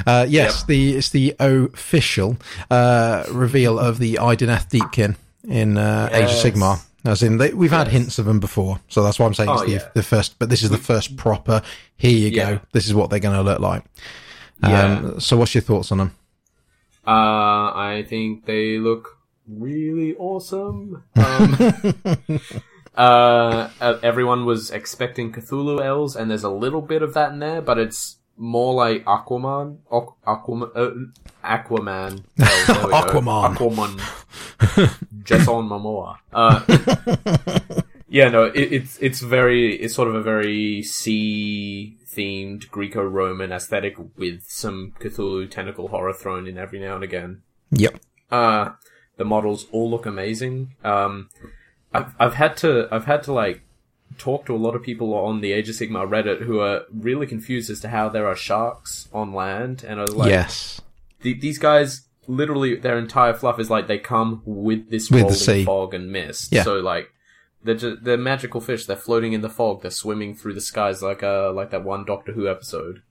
Uh, 0.05 0.25
yes, 0.27 0.59
yep. 0.59 0.67
the 0.67 0.95
it's 0.97 1.09
the 1.09 1.35
official 1.39 2.37
uh, 2.71 3.25
reveal 3.31 3.77
of 3.77 3.99
the 3.99 4.15
Idoneth 4.15 4.69
Deepkin 4.69 5.15
in 5.47 5.77
uh, 5.77 6.09
yes. 6.11 6.43
Age 6.45 6.53
of 6.53 6.53
Sigmar. 6.53 6.86
As 7.07 7.23
in, 7.23 7.37
they, 7.37 7.53
we've 7.53 7.71
had 7.71 7.87
hints 7.87 8.19
of 8.19 8.25
them 8.25 8.41
before, 8.41 8.81
so 8.89 9.01
that's 9.01 9.17
why 9.17 9.25
I'm 9.25 9.33
saying 9.33 9.49
oh, 9.49 9.53
it's 9.53 9.63
the, 9.63 9.71
yeah. 9.71 9.89
the, 9.93 10.03
first. 10.03 10.37
But 10.39 10.49
this 10.49 10.61
is 10.61 10.69
the 10.69 10.77
first 10.77 11.15
proper. 11.15 11.61
Here 11.95 12.11
you 12.11 12.27
yeah. 12.27 12.55
go. 12.55 12.59
This 12.73 12.85
is 12.85 12.93
what 12.93 13.09
they're 13.09 13.19
going 13.19 13.35
to 13.35 13.41
look 13.41 13.59
like. 13.59 13.83
Um, 14.61 14.71
yeah. 14.71 15.19
So, 15.19 15.37
what's 15.37 15.55
your 15.55 15.61
thoughts 15.61 15.91
on 15.93 15.99
them? 15.99 16.15
Uh, 17.07 17.71
I 17.73 18.05
think 18.09 18.45
they 18.45 18.77
look 18.77 19.17
really 19.47 20.15
awesome. 20.17 21.03
Um, 21.15 21.73
uh, 22.95 23.69
everyone 24.03 24.45
was 24.45 24.69
expecting 24.69 25.31
Cthulhu 25.31 25.81
elves, 25.81 26.17
and 26.17 26.29
there's 26.29 26.43
a 26.43 26.49
little 26.49 26.81
bit 26.81 27.01
of 27.01 27.13
that 27.13 27.31
in 27.31 27.39
there, 27.39 27.61
but 27.61 27.77
it's 27.77 28.17
more 28.37 28.73
like 28.73 29.03
Aquaman, 29.05 29.77
Aquaman, 29.91 30.71
uh, 30.75 31.47
Aquaman, 31.47 32.23
oh, 32.39 32.89
Aquaman, 32.93 33.55
Aquaman, 33.55 34.93
Jason 35.27 35.67
Momoa. 35.69 36.17
Uh, 36.31 37.81
yeah, 38.09 38.29
no, 38.29 38.45
it, 38.45 38.73
it's 38.73 38.97
it's 38.99 39.19
very 39.19 39.75
it's 39.75 39.93
sort 39.93 40.07
of 40.07 40.15
a 40.15 40.21
very 40.21 40.81
sea 40.81 41.97
themed 42.07 42.69
Greco-Roman 42.71 43.51
aesthetic 43.51 43.95
with 44.17 44.43
some 44.47 44.93
Cthulhu 44.99 45.51
tentacle 45.51 45.89
horror 45.89 46.13
thrown 46.13 46.47
in 46.47 46.57
every 46.57 46.79
now 46.79 46.95
and 46.95 47.03
again. 47.03 47.43
Yep. 47.71 47.99
Uh, 48.31 48.71
the 49.17 49.25
models 49.25 49.67
all 49.71 49.91
look 49.91 50.05
amazing. 50.05 50.75
Um, 50.83 51.29
I've 51.93 52.15
I've 52.19 52.35
had 52.35 52.55
to 52.57 52.87
I've 52.89 53.05
had 53.05 53.21
to 53.23 53.33
like 53.33 53.61
talk 54.17 54.45
to 54.45 54.55
a 54.55 54.57
lot 54.57 54.75
of 54.75 54.81
people 54.81 55.13
on 55.13 55.41
the 55.41 55.51
Age 55.51 55.67
of 55.67 55.75
Sigmar 55.75 56.07
Reddit 56.07 56.41
who 56.43 56.59
are 56.59 56.83
really 56.93 57.27
confused 57.27 57.69
as 57.69 57.81
to 57.81 57.89
how 57.89 58.07
there 58.07 58.27
are 58.27 58.35
sharks 58.35 59.09
on 59.13 59.33
land, 59.33 59.83
and 59.85 59.99
are 59.99 60.07
like, 60.07 60.29
yes, 60.29 60.81
th- 61.21 61.41
these 61.41 61.59
guys 61.59 62.06
literally 62.27 62.75
their 62.75 62.97
entire 62.97 63.33
fluff 63.33 63.59
is 63.59 63.69
like 63.69 63.87
they 63.87 63.97
come 63.97 64.41
with 64.45 64.89
this 64.89 65.09
with 65.09 65.23
rolling 65.23 65.65
fog 65.65 65.93
and 65.93 66.11
mist. 66.11 66.51
Yeah. 66.51 66.63
So 66.63 66.79
like 66.79 67.09
they're 67.63 67.75
just, 67.75 68.03
they're 68.03 68.17
magical 68.17 68.61
fish. 68.61 68.85
They're 68.85 68.95
floating 68.95 69.33
in 69.33 69.41
the 69.41 69.49
fog. 69.49 69.81
They're 69.81 69.91
swimming 69.91 70.35
through 70.35 70.53
the 70.53 70.61
skies 70.61 71.01
like 71.01 71.23
uh 71.23 71.51
like 71.51 71.71
that 71.71 71.83
one 71.83 72.05
Doctor 72.05 72.33
Who 72.33 72.47
episode. 72.47 73.01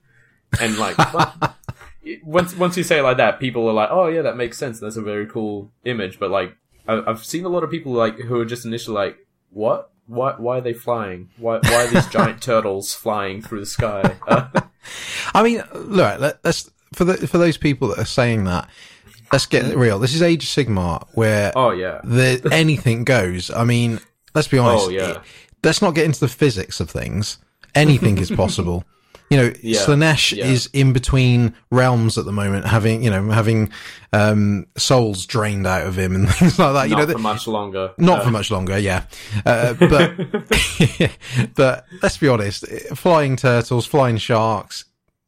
And 0.61 0.79
like 0.79 0.96
once 2.24 2.55
once 2.55 2.76
you 2.76 2.83
say 2.83 2.98
it 3.00 3.02
like 3.02 3.16
that, 3.16 3.40
people 3.40 3.68
are 3.68 3.74
like, 3.74 3.90
"Oh 3.90 4.07
yeah, 4.07 4.22
that 4.22 4.37
makes 4.37 4.59
sense. 4.59 4.81
That's 4.81 4.96
a 4.96 5.02
very 5.02 5.26
cool 5.26 5.72
image." 5.85 6.18
But 6.18 6.31
like 6.31 6.57
I've 6.87 7.24
seen 7.24 7.44
a 7.44 7.48
lot 7.48 7.64
of 7.64 7.70
people 7.70 7.92
like 7.92 8.18
who 8.18 8.40
are 8.40 8.44
just 8.44 8.64
initially 8.64 8.94
like, 8.94 9.16
"What? 9.50 9.90
why 10.07 10.35
why 10.38 10.59
are 10.59 10.61
they 10.61 10.72
flying? 10.72 11.31
Why 11.37 11.59
why 11.59 11.85
are 11.85 11.88
these 11.88 12.07
giant 12.11 12.42
turtles 12.42 12.94
flying 12.94 13.42
through 13.42 13.61
the 13.61 13.66
sky? 13.66 14.16
I 15.35 15.42
mean, 15.42 15.62
look, 15.74 16.20
let, 16.20 16.38
us 16.44 16.70
for 16.94 17.05
the 17.05 17.26
for 17.26 17.38
those 17.38 17.57
people 17.57 17.88
that 17.88 17.98
are 17.98 18.05
saying 18.05 18.44
that. 18.44 18.68
Let's 19.32 19.46
get 19.46 19.64
mm-hmm. 19.64 19.78
real. 19.78 19.98
This 19.98 20.14
is 20.14 20.22
Age 20.22 20.44
of 20.44 20.48
Sigmar, 20.48 21.06
where 21.12 21.52
oh 21.56 21.70
yeah, 21.70 22.00
the, 22.04 22.48
anything 22.52 23.04
goes. 23.04 23.50
I 23.50 23.64
mean, 23.64 24.00
let's 24.34 24.48
be 24.48 24.58
honest. 24.58 24.86
Oh, 24.86 24.90
yeah. 24.90 25.10
It, 25.10 25.18
let's 25.64 25.82
not 25.82 25.94
get 25.94 26.04
into 26.04 26.20
the 26.20 26.28
physics 26.28 26.80
of 26.80 26.90
things. 26.90 27.38
Anything 27.74 28.18
is 28.18 28.30
possible. 28.30 28.84
You 29.28 29.38
know, 29.38 29.52
yeah, 29.60 29.80
Slaanesh 29.80 30.36
yeah. 30.36 30.46
is 30.46 30.70
in 30.72 30.92
between 30.92 31.52
realms 31.72 32.16
at 32.16 32.26
the 32.26 32.32
moment, 32.32 32.64
having 32.64 33.02
you 33.02 33.10
know 33.10 33.28
having 33.30 33.72
um, 34.12 34.68
souls 34.76 35.26
drained 35.26 35.66
out 35.66 35.84
of 35.84 35.98
him 35.98 36.14
and 36.14 36.28
things 36.32 36.60
like 36.60 36.74
that. 36.74 36.88
You 36.88 36.94
not 36.94 37.08
know, 37.08 37.14
for 37.14 37.18
much 37.18 37.48
longer. 37.48 37.92
Not 37.98 38.20
uh. 38.20 38.24
for 38.24 38.30
much 38.30 38.52
longer, 38.52 38.78
yeah. 38.78 39.06
Uh, 39.44 39.74
but 39.74 40.16
but 41.56 41.86
let's 42.02 42.18
be 42.18 42.28
honest, 42.28 42.68
flying 42.94 43.34
turtles, 43.34 43.84
flying 43.84 44.18
sharks, 44.18 44.84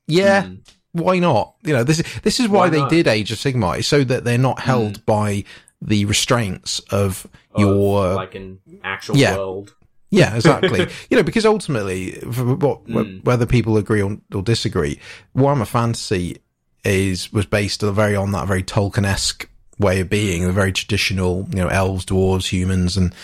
yeah. 0.06 0.44
Mm. 0.44 0.60
Why 0.98 1.18
not? 1.18 1.54
You 1.62 1.72
know, 1.72 1.84
this 1.84 2.00
is 2.00 2.20
this 2.22 2.40
is 2.40 2.48
why, 2.48 2.68
why 2.68 2.70
they 2.70 2.86
did 2.88 3.06
Age 3.06 3.32
of 3.32 3.38
Sigmar, 3.38 3.84
so 3.84 4.04
that 4.04 4.24
they're 4.24 4.38
not 4.38 4.60
held 4.60 5.00
mm. 5.00 5.06
by 5.06 5.44
the 5.80 6.04
restraints 6.06 6.80
of, 6.90 7.26
of 7.54 7.60
your 7.60 8.14
like 8.14 8.34
an 8.34 8.58
actual 8.84 9.16
yeah, 9.16 9.36
world. 9.36 9.74
Yeah, 10.10 10.34
exactly. 10.34 10.80
you 11.10 11.16
know, 11.16 11.22
because 11.22 11.44
ultimately, 11.44 12.12
what, 12.20 12.84
mm. 12.86 13.24
whether 13.24 13.46
people 13.46 13.76
agree 13.76 14.02
or, 14.02 14.18
or, 14.34 14.42
disagree, 14.42 14.98
Warhammer 15.36 15.66
Fantasy 15.66 16.38
is 16.84 17.32
was 17.32 17.46
based 17.46 17.82
very 17.82 18.16
on 18.16 18.32
that 18.32 18.46
very 18.46 18.62
Tolkien 18.62 19.04
esque 19.04 19.48
way 19.78 20.00
of 20.00 20.08
being, 20.08 20.44
the 20.44 20.52
very 20.52 20.72
traditional, 20.72 21.46
you 21.50 21.56
know, 21.56 21.68
elves, 21.68 22.04
dwarves, 22.04 22.48
humans, 22.48 22.96
and 22.96 23.14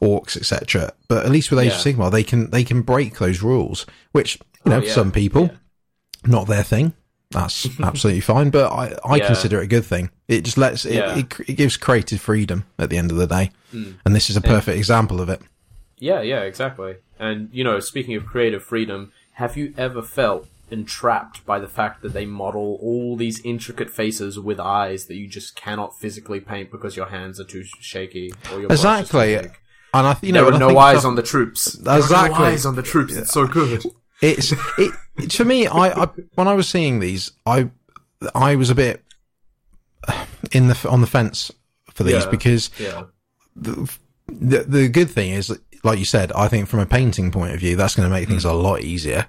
orcs, 0.00 0.36
etc. 0.36 0.92
But 1.08 1.24
at 1.24 1.32
least 1.32 1.50
with 1.50 1.60
Age 1.60 1.70
yeah. 1.70 1.76
of 1.76 1.80
Sigmar, 1.80 2.10
they 2.10 2.24
can 2.24 2.50
they 2.50 2.64
can 2.64 2.82
break 2.82 3.18
those 3.18 3.42
rules, 3.42 3.86
which 4.12 4.38
you 4.64 4.70
know, 4.70 4.78
oh, 4.78 4.82
yeah. 4.82 4.92
some 4.92 5.12
people 5.12 5.42
yeah. 5.42 5.56
not 6.26 6.46
their 6.48 6.64
thing. 6.64 6.94
That's 7.32 7.68
absolutely 7.80 8.20
fine, 8.20 8.50
but 8.50 8.70
I, 8.72 8.96
I 9.04 9.20
consider 9.20 9.60
it 9.60 9.64
a 9.64 9.68
good 9.68 9.84
thing. 9.84 10.10
It 10.28 10.42
just 10.42 10.58
lets 10.58 10.84
it, 10.84 10.96
it, 10.96 11.40
it, 11.48 11.54
gives 11.54 11.76
creative 11.76 12.20
freedom 12.20 12.64
at 12.78 12.90
the 12.90 12.98
end 12.98 13.10
of 13.10 13.16
the 13.16 13.26
day, 13.26 13.50
mm. 13.72 13.94
and 14.04 14.14
this 14.14 14.30
is 14.30 14.36
a 14.36 14.40
perfect 14.40 14.78
example 14.78 15.20
of 15.20 15.28
it. 15.28 15.40
Yeah, 15.98 16.20
yeah, 16.20 16.40
exactly. 16.40 16.96
And, 17.18 17.48
you 17.52 17.62
know, 17.62 17.78
speaking 17.78 18.16
of 18.16 18.26
creative 18.26 18.64
freedom, 18.64 19.12
have 19.34 19.56
you 19.56 19.72
ever 19.76 20.02
felt 20.02 20.48
entrapped 20.72 21.44
by 21.44 21.58
the 21.58 21.68
fact 21.68 22.02
that 22.02 22.12
they 22.12 22.26
model 22.26 22.78
all 22.80 23.14
these 23.14 23.40
intricate 23.44 23.90
faces 23.90 24.38
with 24.38 24.58
eyes 24.58 25.06
that 25.06 25.16
you 25.16 25.28
just 25.28 25.54
cannot 25.54 25.96
physically 25.96 26.40
paint 26.40 26.70
because 26.70 26.96
your 26.96 27.06
hands 27.06 27.38
are 27.38 27.44
too 27.44 27.62
shaky 27.78 28.32
or 28.50 28.60
your 28.60 28.72
exactly. 28.72 29.36
And 29.94 30.06
I, 30.06 30.16
you 30.22 30.32
know, 30.32 30.46
there 30.46 30.54
are 30.54 30.58
no 30.58 30.78
eyes 30.78 31.04
on 31.04 31.16
the 31.16 31.22
troops. 31.22 31.78
Exactly, 31.78 32.38
no 32.38 32.44
eyes 32.46 32.64
on 32.64 32.74
the 32.74 32.82
troops. 32.82 33.14
It's 33.14 33.30
so 33.30 33.46
good. 33.46 33.84
It's 34.22 34.52
it 34.78 34.92
to 35.28 35.44
me. 35.44 35.66
I, 35.66 36.04
I 36.04 36.08
when 36.34 36.48
I 36.48 36.54
was 36.54 36.68
seeing 36.68 37.00
these, 37.00 37.32
I 37.46 37.70
I 38.34 38.56
was 38.56 38.70
a 38.70 38.74
bit 38.74 39.02
in 40.52 40.68
the 40.68 40.88
on 40.88 41.00
the 41.00 41.06
fence 41.06 41.50
for 41.92 42.04
these 42.04 42.24
yeah, 42.24 42.30
because 42.30 42.70
yeah. 42.78 43.02
the, 43.54 43.90
the 44.26 44.58
the 44.64 44.88
good 44.88 45.10
thing 45.10 45.32
is 45.32 45.56
like 45.84 45.98
you 45.98 46.04
said, 46.04 46.32
I 46.32 46.48
think 46.48 46.68
from 46.68 46.80
a 46.80 46.86
painting 46.86 47.30
point 47.30 47.54
of 47.54 47.60
view, 47.60 47.76
that's 47.76 47.94
going 47.94 48.08
to 48.08 48.14
make 48.14 48.28
things 48.28 48.44
a 48.44 48.52
lot 48.52 48.82
easier. 48.82 49.26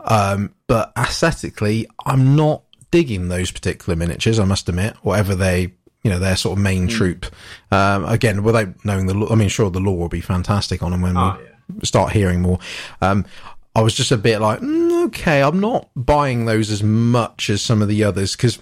Um, 0.00 0.54
but 0.68 0.92
aesthetically, 0.96 1.88
I'm 2.04 2.36
not 2.36 2.62
digging 2.90 3.28
those 3.28 3.50
particular 3.50 3.96
miniatures. 3.96 4.38
I 4.38 4.44
must 4.44 4.68
admit, 4.68 4.94
whatever 5.02 5.34
they, 5.34 5.72
you 6.04 6.10
know, 6.10 6.18
their 6.18 6.36
sort 6.36 6.58
of 6.58 6.62
main 6.62 6.86
mm. 6.86 6.92
troop. 6.92 7.26
Um, 7.72 8.04
again, 8.04 8.44
without 8.44 8.84
knowing 8.84 9.06
the, 9.06 9.14
law, 9.14 9.32
I 9.32 9.34
mean, 9.34 9.48
sure, 9.48 9.70
the 9.70 9.80
law 9.80 9.94
will 9.94 10.08
be 10.08 10.20
fantastic 10.20 10.82
on 10.82 10.92
them 10.92 11.02
when 11.02 11.16
oh, 11.16 11.36
we 11.38 11.44
yeah. 11.44 11.82
start 11.82 12.12
hearing 12.12 12.40
more. 12.40 12.60
Um, 13.00 13.26
I 13.74 13.82
was 13.82 13.92
just 13.92 14.12
a 14.12 14.16
bit 14.16 14.40
like, 14.40 14.60
mm, 14.60 14.95
okay, 15.06 15.42
I'm 15.42 15.60
not 15.60 15.88
buying 15.94 16.44
those 16.44 16.70
as 16.70 16.82
much 16.82 17.50
as 17.50 17.62
some 17.62 17.82
of 17.82 17.88
the 17.88 18.04
others 18.04 18.36
because, 18.36 18.58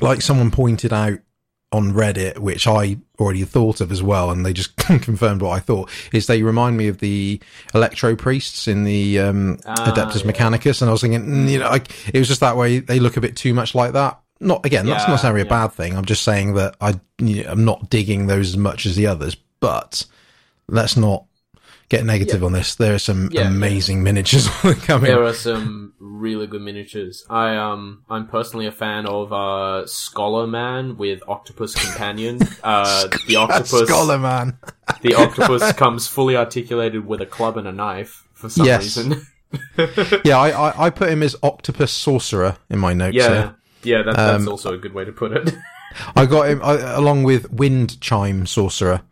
like 0.00 0.22
someone 0.22 0.50
pointed 0.50 0.92
out 0.92 1.18
on 1.72 1.92
Reddit, 1.92 2.38
which 2.38 2.66
I 2.66 2.98
already 3.20 3.44
thought 3.44 3.80
of 3.80 3.92
as 3.92 4.02
well, 4.02 4.30
and 4.30 4.44
they 4.44 4.52
just 4.52 4.76
confirmed 4.76 5.42
what 5.42 5.50
I 5.50 5.60
thought, 5.60 5.90
is 6.12 6.26
they 6.26 6.42
remind 6.42 6.76
me 6.76 6.88
of 6.88 6.98
the 6.98 7.40
Electro 7.74 8.16
priests 8.16 8.66
in 8.66 8.84
the 8.84 9.20
um, 9.20 9.58
ah, 9.66 9.92
Adeptus 9.92 10.24
yeah. 10.24 10.32
Mechanicus, 10.32 10.82
and 10.82 10.88
I 10.88 10.92
was 10.92 11.00
thinking, 11.02 11.24
mm, 11.24 11.48
you 11.48 11.58
know, 11.60 11.68
like, 11.68 11.90
it 12.12 12.18
was 12.18 12.28
just 12.28 12.40
that 12.40 12.56
way. 12.56 12.80
They 12.80 12.98
look 12.98 13.16
a 13.16 13.20
bit 13.20 13.36
too 13.36 13.54
much 13.54 13.74
like 13.74 13.92
that. 13.92 14.20
Not 14.40 14.64
again, 14.64 14.86
yeah, 14.86 14.94
that's 14.94 15.04
not 15.04 15.14
necessarily 15.14 15.42
yeah. 15.42 15.46
a 15.46 15.50
bad 15.50 15.72
thing. 15.72 15.96
I'm 15.96 16.06
just 16.06 16.22
saying 16.22 16.54
that 16.54 16.74
I, 16.80 16.98
you 17.18 17.44
know, 17.44 17.50
I'm 17.50 17.64
not 17.64 17.90
digging 17.90 18.26
those 18.26 18.48
as 18.48 18.56
much 18.56 18.86
as 18.86 18.96
the 18.96 19.06
others, 19.06 19.36
but 19.60 20.06
let's 20.66 20.96
not 20.96 21.26
get 21.90 22.04
negative 22.04 22.40
yeah. 22.40 22.46
on 22.46 22.52
this. 22.52 22.76
There 22.76 22.94
are 22.94 22.98
some 22.98 23.28
yeah, 23.30 23.48
amazing 23.48 23.98
yeah. 23.98 24.04
miniatures 24.04 24.48
coming. 24.86 25.10
There 25.10 25.24
are 25.24 25.34
some 25.34 25.92
really 25.98 26.46
good 26.46 26.62
miniatures. 26.62 27.26
I 27.28 27.56
um 27.56 28.04
I'm 28.08 28.26
personally 28.26 28.66
a 28.66 28.72
fan 28.72 29.06
of 29.06 29.32
uh 29.32 29.86
Scholar 29.86 30.46
Man 30.46 30.96
with 30.96 31.20
Octopus 31.28 31.74
Companion. 31.74 32.40
Uh 32.62 33.08
the 33.26 33.36
octopus 33.36 33.88
Scholar 33.88 34.18
Man. 34.18 34.56
the 35.02 35.14
octopus 35.14 35.72
comes 35.72 36.06
fully 36.06 36.36
articulated 36.36 37.06
with 37.06 37.20
a 37.20 37.26
club 37.26 37.56
and 37.56 37.66
a 37.66 37.72
knife 37.72 38.26
for 38.32 38.48
some 38.48 38.66
yes. 38.66 38.82
reason. 38.82 39.26
yeah, 40.24 40.38
I, 40.38 40.50
I, 40.50 40.86
I 40.86 40.90
put 40.90 41.08
him 41.08 41.22
as 41.22 41.34
Octopus 41.42 41.90
Sorcerer 41.90 42.56
in 42.68 42.78
my 42.78 42.92
notes. 42.92 43.16
Yeah, 43.16 43.52
yeah, 43.82 44.02
that, 44.02 44.14
that's 44.14 44.42
um, 44.42 44.48
also 44.48 44.74
a 44.74 44.78
good 44.78 44.94
way 44.94 45.04
to 45.04 45.12
put 45.12 45.32
it. 45.32 45.54
I 46.14 46.26
got 46.26 46.48
him 46.48 46.60
I, 46.62 46.74
along 46.94 47.24
with 47.24 47.50
Wind 47.50 48.00
Chime 48.00 48.46
Sorcerer. 48.46 49.02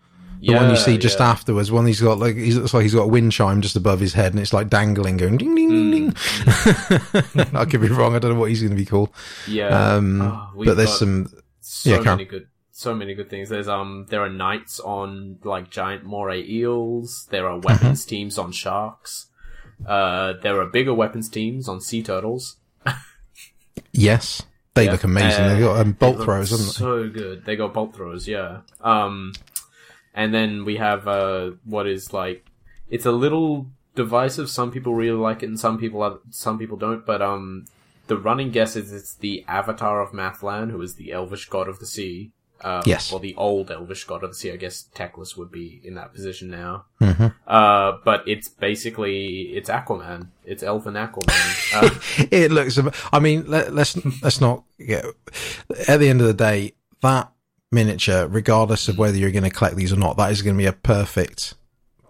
The 0.41 0.53
yeah, 0.53 0.61
one 0.61 0.71
you 0.71 0.77
see 0.77 0.99
just 0.99 1.19
yeah. 1.19 1.31
afterwards, 1.31 1.73
one 1.73 1.87
he's 1.87 2.01
got 2.01 2.19
like 2.19 2.37
he 2.37 2.53
looks 2.53 2.73
like 2.73 2.83
he's 2.83 2.95
got 2.95 3.03
a 3.03 3.09
wind 3.09 3.33
chime 3.33 3.61
just 3.61 3.75
above 3.75 3.99
his 3.99 4.13
head, 4.13 4.33
and 4.33 4.41
it's 4.41 4.53
like 4.53 4.69
dangling, 4.69 5.17
going 5.17 5.37
ding 5.37 5.55
ding 5.55 5.69
ding 5.69 5.91
ding. 5.91 6.13
Mm. 6.13 7.55
I 7.57 7.65
could 7.65 7.81
be 7.81 7.89
wrong. 7.89 8.15
I 8.15 8.21
don't 8.21 8.35
know 8.35 8.41
what 8.41 8.51
he's 8.51 8.61
going 8.61 8.71
to 8.71 8.77
be 8.77 8.85
called. 8.85 9.11
Yeah, 9.49 9.69
um, 9.69 10.23
oh, 10.23 10.53
but 10.65 10.77
there's 10.77 10.97
some 10.97 11.29
so 11.61 11.91
yeah, 11.91 12.01
many 12.01 12.25
good, 12.25 12.47
so 12.71 12.95
many 12.95 13.15
good 13.15 13.29
things. 13.29 13.49
There's 13.49 13.69
um, 13.69 14.07
there 14.11 14.23
are 14.23 14.29
knights 14.29 14.79
on 14.79 15.39
like 15.43 15.71
giant 15.71 16.05
moray 16.05 16.49
eels. 16.49 17.27
There 17.31 17.49
are 17.49 17.59
weapons 17.59 18.03
mm-hmm. 18.03 18.09
teams 18.09 18.39
on 18.39 18.53
sharks. 18.53 19.27
Uh, 19.87 20.35
there 20.43 20.61
are 20.61 20.67
bigger 20.67 20.95
weapons 20.95 21.29
teams 21.29 21.69
on 21.69 21.81
sea 21.81 22.03
turtles. 22.03 22.57
yes, 23.93 24.43
they 24.75 24.85
yeah. 24.85 24.93
look 24.93 25.05
amazing. 25.05 25.45
Uh, 25.45 25.49
They've 25.49 25.65
got 25.65 25.81
um, 25.81 25.93
bolt 25.93 26.23
throws, 26.23 26.51
haven't 26.51 26.67
they? 26.67 26.73
So 26.73 27.09
good. 27.09 27.45
They 27.45 27.57
got 27.57 27.75
bolt 27.75 27.95
throws. 27.95 28.29
Yeah. 28.29 28.61
Um, 28.81 29.33
and 30.19 30.35
then 30.35 30.65
we 30.65 30.77
have 30.77 31.07
uh, 31.07 31.53
what 31.65 31.87
is 31.87 32.13
like 32.13 32.45
it's 32.91 33.07
a 33.07 33.13
little 33.13 33.69
divisive. 33.95 34.51
Some 34.51 34.73
people 34.73 34.93
really 34.95 35.17
like 35.17 35.45
it, 35.45 35.47
and 35.47 35.59
some 35.59 35.79
people 35.79 36.21
some 36.31 36.59
people 36.59 36.77
don't. 36.77 37.07
But 37.07 37.23
um, 37.23 37.67
the 38.09 38.17
running 38.17 38.51
guess 38.51 38.75
is 38.75 38.93
it's 38.93 39.15
the 39.15 39.45
avatar 39.47 40.03
of 40.03 40.13
Mathlann, 40.13 40.71
who 40.71 40.83
is 40.83 40.97
the 40.97 41.13
elvish 41.13 41.49
god 41.49 41.69
of 41.69 41.79
the 41.79 41.87
sea. 41.87 42.33
Um, 42.61 42.83
yes. 42.85 43.13
Or 43.13 43.21
the 43.21 43.37
old 43.37 43.71
elvish 43.71 44.03
god 44.05 44.25
of 44.25 44.31
the 44.31 44.35
sea. 44.35 44.51
I 44.51 44.57
guess 44.57 44.89
Teclis 44.93 45.37
would 45.37 45.53
be 45.53 45.81
in 45.85 45.95
that 45.95 46.13
position 46.13 46.51
now. 46.51 46.87
Mm-hmm. 47.01 47.29
Uh, 47.47 47.93
but 48.05 48.27
it's 48.27 48.49
basically 48.49 49.53
it's 49.55 49.71
Aquaman. 49.71 50.31
It's 50.45 50.65
elven 50.65 50.95
Aquaman. 50.95 51.55
Uh, 51.71 51.91
it 52.31 52.51
looks. 52.51 52.81
I 53.13 53.21
mean, 53.21 53.45
let, 53.47 53.73
let's 53.73 53.95
let's 54.23 54.41
not 54.41 54.65
get. 54.85 55.05
At 55.87 56.01
the 56.01 56.09
end 56.09 56.23
of 56.23 56.27
the 56.27 56.35
day, 56.35 56.73
that 57.03 57.31
miniature, 57.71 58.27
regardless 58.27 58.89
of 58.89 58.99
whether 58.99 59.17
you're 59.17 59.31
going 59.31 59.45
to 59.45 59.51
collect 59.51 59.77
these 59.77 59.93
or 59.93 59.97
not, 59.97 60.17
that 60.17 60.31
is 60.31 60.43
going 60.43 60.57
to 60.57 60.63
be 60.63 60.67
a 60.67 60.73
perfect 60.73 61.55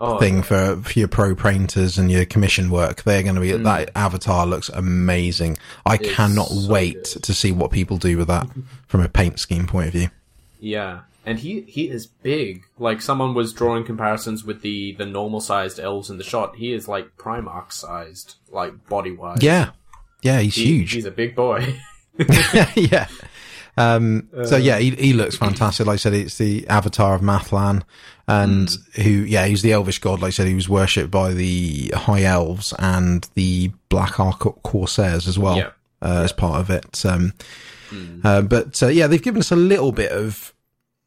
oh, 0.01 0.19
thing 0.19 0.43
for, 0.43 0.77
for 0.83 0.99
your 0.99 1.09
pro 1.09 1.35
painters 1.35 1.99
and 1.99 2.11
your 2.11 2.25
commission 2.25 2.71
work. 2.71 3.03
They're 3.03 3.23
going 3.23 3.35
to 3.35 3.41
be 3.41 3.51
mm. 3.51 3.65
that 3.65 3.91
avatar 3.95 4.47
looks 4.47 4.69
amazing. 4.69 5.59
I 5.85 5.97
it's 5.97 6.15
cannot 6.15 6.49
so 6.49 6.71
wait 6.71 6.95
good. 7.13 7.23
to 7.25 7.35
see 7.35 7.53
what 7.53 7.71
people 7.71 7.97
do 7.97 8.17
with 8.17 8.29
that 8.29 8.49
from 8.87 9.03
a 9.03 9.09
paint 9.09 9.39
scheme 9.39 9.67
point 9.67 9.89
of 9.89 9.93
view. 9.93 10.11
Yeah, 10.61 11.01
and 11.25 11.39
he 11.39 11.61
he 11.63 11.89
is 11.89 12.07
big. 12.07 12.65
Like 12.79 13.01
someone 13.01 13.35
was 13.35 13.53
drawing 13.53 13.85
comparisons 13.85 14.45
with 14.45 14.63
the 14.63 14.93
the 14.93 15.07
normal 15.07 15.41
sized 15.41 15.79
elves 15.79 16.11
in 16.11 16.19
the 16.19 16.25
shot. 16.25 16.57
He 16.57 16.73
is 16.73 16.89
like 16.89 17.17
Primarch 17.17 17.73
sized, 17.73 18.37
like 18.51 18.89
body 18.89 19.13
wise. 19.13 19.43
Yeah, 19.43 19.71
yeah, 20.23 20.41
he's 20.41 20.57
he, 20.57 20.65
huge. 20.65 20.93
He's 20.93 21.05
a 21.05 21.13
big 21.13 21.37
boy. 21.37 21.77
yeah. 22.75 23.07
Um, 23.79 24.29
so 24.45 24.57
yeah, 24.57 24.79
he, 24.79 24.91
he 24.91 25.13
looks 25.13 25.37
fantastic. 25.37 25.87
Like 25.87 25.95
I 25.95 25.97
said, 25.97 26.15
it's 26.15 26.39
the 26.39 26.67
avatar 26.69 27.15
of 27.15 27.23
Mathlann, 27.23 27.85
and 28.27 28.69
mm. 28.69 29.03
who, 29.03 29.11
yeah, 29.11 29.47
he's 29.47 29.63
the 29.63 29.73
elvish 29.73 29.99
god. 29.99 30.21
Like 30.21 30.29
I 30.29 30.31
said, 30.31 30.47
he 30.47 30.55
was 30.55 30.69
worshipped 30.69 31.11
by 31.11 31.33
the 31.33 31.93
high 31.95 32.25
elves 32.25 32.75
and 32.79 33.29
the 33.35 33.71
Black 33.89 34.19
Ark 34.19 34.41
Corsairs 34.63 35.29
as 35.29 35.39
well, 35.39 35.57
yeah. 35.57 35.71
Uh, 36.03 36.09
yeah. 36.09 36.21
as 36.23 36.33
part 36.33 36.61
of 36.61 36.71
it. 36.71 37.05
Um, 37.05 37.33
mm. 37.91 38.25
uh, 38.25 38.43
but 38.43 38.83
uh, 38.83 38.89
yeah, 38.89 39.07
they've 39.07 39.23
given 39.23 39.41
us 39.41 39.53
a 39.53 39.57
little 39.57 39.93
bit 39.93 40.13
of 40.13 40.53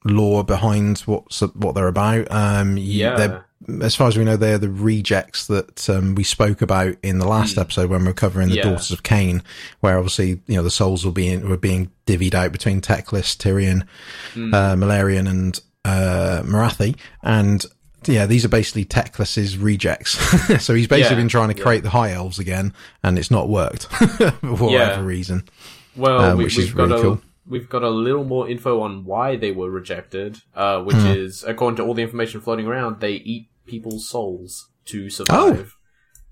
lore 0.03 0.43
behind 0.43 0.99
what's 1.01 1.41
what 1.41 1.75
they're 1.75 1.87
about. 1.87 2.31
Um, 2.31 2.77
yeah. 2.77 3.41
As 3.81 3.95
far 3.95 4.07
as 4.07 4.17
we 4.17 4.23
know, 4.23 4.37
they're 4.37 4.57
the 4.57 4.69
rejects 4.69 5.47
that 5.47 5.89
um, 5.89 6.15
we 6.15 6.23
spoke 6.23 6.61
about 6.61 6.95
in 7.03 7.19
the 7.19 7.27
last 7.27 7.55
mm. 7.55 7.61
episode 7.61 7.89
when 7.89 8.03
we 8.03 8.09
are 8.09 8.13
covering 8.13 8.49
the 8.49 8.55
yeah. 8.55 8.63
Daughters 8.63 8.91
of 8.91 9.03
Khaine, 9.03 9.43
where 9.81 9.97
obviously 9.97 10.41
you 10.47 10.55
know 10.55 10.63
the 10.63 10.71
souls 10.71 11.05
were 11.05 11.11
being 11.11 11.47
were 11.47 11.57
being 11.57 11.91
divvied 12.07 12.33
out 12.33 12.51
between 12.51 12.81
Teclis, 12.81 13.37
Tyrion, 13.37 13.85
mm. 14.33 14.53
uh, 14.53 14.75
Malerion, 14.75 15.29
and 15.29 15.59
uh, 15.85 16.41
Morathi, 16.43 16.97
and 17.21 17.63
yeah, 18.05 18.25
these 18.25 18.43
are 18.43 18.49
basically 18.49 18.85
Teclis's 18.85 19.57
rejects. 19.57 20.11
so 20.63 20.73
he's 20.73 20.87
basically 20.87 21.15
yeah, 21.15 21.21
been 21.21 21.27
trying 21.27 21.53
to 21.53 21.61
create 21.61 21.77
yeah. 21.77 21.81
the 21.81 21.89
High 21.91 22.11
Elves 22.13 22.39
again, 22.39 22.73
and 23.03 23.19
it's 23.19 23.31
not 23.31 23.47
worked 23.47 23.85
for 23.91 24.31
whatever 24.41 25.03
reason. 25.03 25.47
Well, 25.95 26.19
um, 26.21 26.37
we, 26.37 26.45
which 26.45 26.57
is 26.57 26.73
really 26.73 26.99
a, 26.99 27.01
cool 27.01 27.21
we've 27.47 27.69
got 27.69 27.83
a 27.83 27.89
little 27.89 28.23
more 28.23 28.49
info 28.49 28.81
on 28.81 29.03
why 29.05 29.35
they 29.35 29.51
were 29.51 29.69
rejected, 29.69 30.41
uh, 30.55 30.81
which 30.81 30.95
mm. 30.95 31.15
is, 31.15 31.43
according 31.43 31.75
to 31.77 31.83
all 31.83 31.93
the 31.93 32.01
information 32.01 32.41
floating 32.41 32.65
around, 32.65 33.01
they 33.01 33.13
eat 33.13 33.49
people's 33.65 34.09
souls 34.09 34.69
to 34.85 35.09
survive. 35.09 35.75
Oh. 35.75 35.77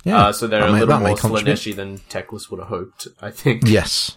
Yeah. 0.03 0.27
Uh, 0.27 0.31
so 0.31 0.47
they're 0.47 0.61
that 0.61 0.69
a 0.69 0.71
little 0.71 0.99
more 0.99 1.15
Slaaneshi 1.15 1.75
than 1.75 1.97
Teclis 1.97 2.49
would 2.49 2.59
have 2.59 2.69
hoped, 2.69 3.07
I 3.21 3.31
think. 3.31 3.63
Yes. 3.65 4.15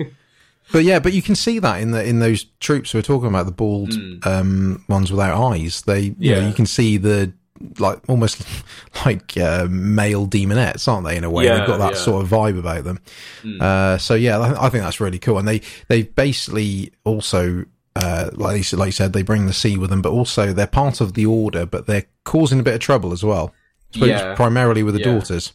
but 0.72 0.84
yeah, 0.84 0.98
but 0.98 1.12
you 1.12 1.22
can 1.22 1.34
see 1.34 1.58
that 1.60 1.80
in 1.80 1.92
the 1.92 2.04
in 2.04 2.18
those 2.18 2.44
troops 2.60 2.92
we're 2.92 3.02
talking 3.02 3.28
about, 3.28 3.46
the 3.46 3.52
bald 3.52 3.90
mm. 3.90 4.26
um, 4.26 4.84
ones 4.88 5.10
without 5.10 5.52
eyes. 5.52 5.82
They, 5.82 6.00
you 6.00 6.16
yeah, 6.18 6.40
know, 6.40 6.48
you 6.48 6.54
can 6.54 6.66
see 6.66 6.96
the 6.96 7.32
like 7.78 8.00
almost 8.08 8.44
like 9.06 9.36
uh, 9.36 9.66
male 9.70 10.26
daemonettes, 10.26 10.88
aren't 10.88 11.06
they? 11.06 11.16
In 11.16 11.24
a 11.24 11.30
way, 11.30 11.44
yeah, 11.44 11.58
they've 11.58 11.66
got 11.66 11.78
that 11.78 11.92
yeah. 11.92 11.98
sort 11.98 12.24
of 12.24 12.30
vibe 12.30 12.58
about 12.58 12.84
them. 12.84 13.00
Mm. 13.42 13.60
Uh, 13.60 13.98
so 13.98 14.14
yeah, 14.14 14.38
I, 14.38 14.66
I, 14.66 14.68
think 14.70 14.84
that's 14.84 15.00
really 15.00 15.18
cool. 15.18 15.38
And 15.38 15.46
they 15.46 15.60
they 15.88 16.02
basically 16.02 16.92
also. 17.04 17.64
Uh, 17.94 18.30
like, 18.32 18.72
like 18.72 18.86
you 18.86 18.92
said, 18.92 19.12
they 19.12 19.22
bring 19.22 19.46
the 19.46 19.52
sea 19.52 19.76
with 19.76 19.90
them, 19.90 20.00
but 20.00 20.12
also 20.12 20.52
they're 20.52 20.66
part 20.66 21.00
of 21.00 21.14
the 21.14 21.26
order, 21.26 21.66
but 21.66 21.86
they're 21.86 22.06
causing 22.24 22.58
a 22.58 22.62
bit 22.62 22.74
of 22.74 22.80
trouble 22.80 23.12
as 23.12 23.22
well. 23.22 23.52
Yeah. 23.92 24.34
Primarily 24.34 24.82
with 24.82 24.94
the 24.94 25.02
daughters 25.02 25.52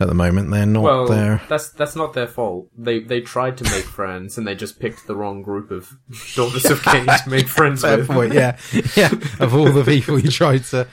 at 0.00 0.08
the 0.08 0.14
moment. 0.14 0.50
They're 0.50 0.66
not 0.66 0.82
well, 0.82 1.06
there. 1.06 1.42
That's 1.48 1.70
that's 1.70 1.96
not 1.96 2.12
their 2.12 2.26
fault. 2.26 2.68
They 2.76 3.00
they 3.00 3.20
tried 3.20 3.56
to 3.58 3.64
make 3.64 3.84
friends 3.98 4.38
and 4.38 4.46
they 4.46 4.54
just 4.54 4.78
picked 4.80 5.06
the 5.06 5.16
wrong 5.16 5.42
group 5.42 5.70
of 5.70 5.90
daughters 6.34 6.64
of 6.66 6.80
Khaine 6.82 7.24
to 7.24 7.30
make 7.30 7.48
friends 7.48 7.82
Fair 7.82 7.98
with. 7.98 8.08
Point, 8.08 8.32
yeah, 8.32 8.56
yeah. 8.96 9.10
Of 9.40 9.54
all 9.54 9.70
the 9.70 9.84
people 9.84 10.18
you 10.18 10.30
tried 10.30 10.64
to 10.64 10.86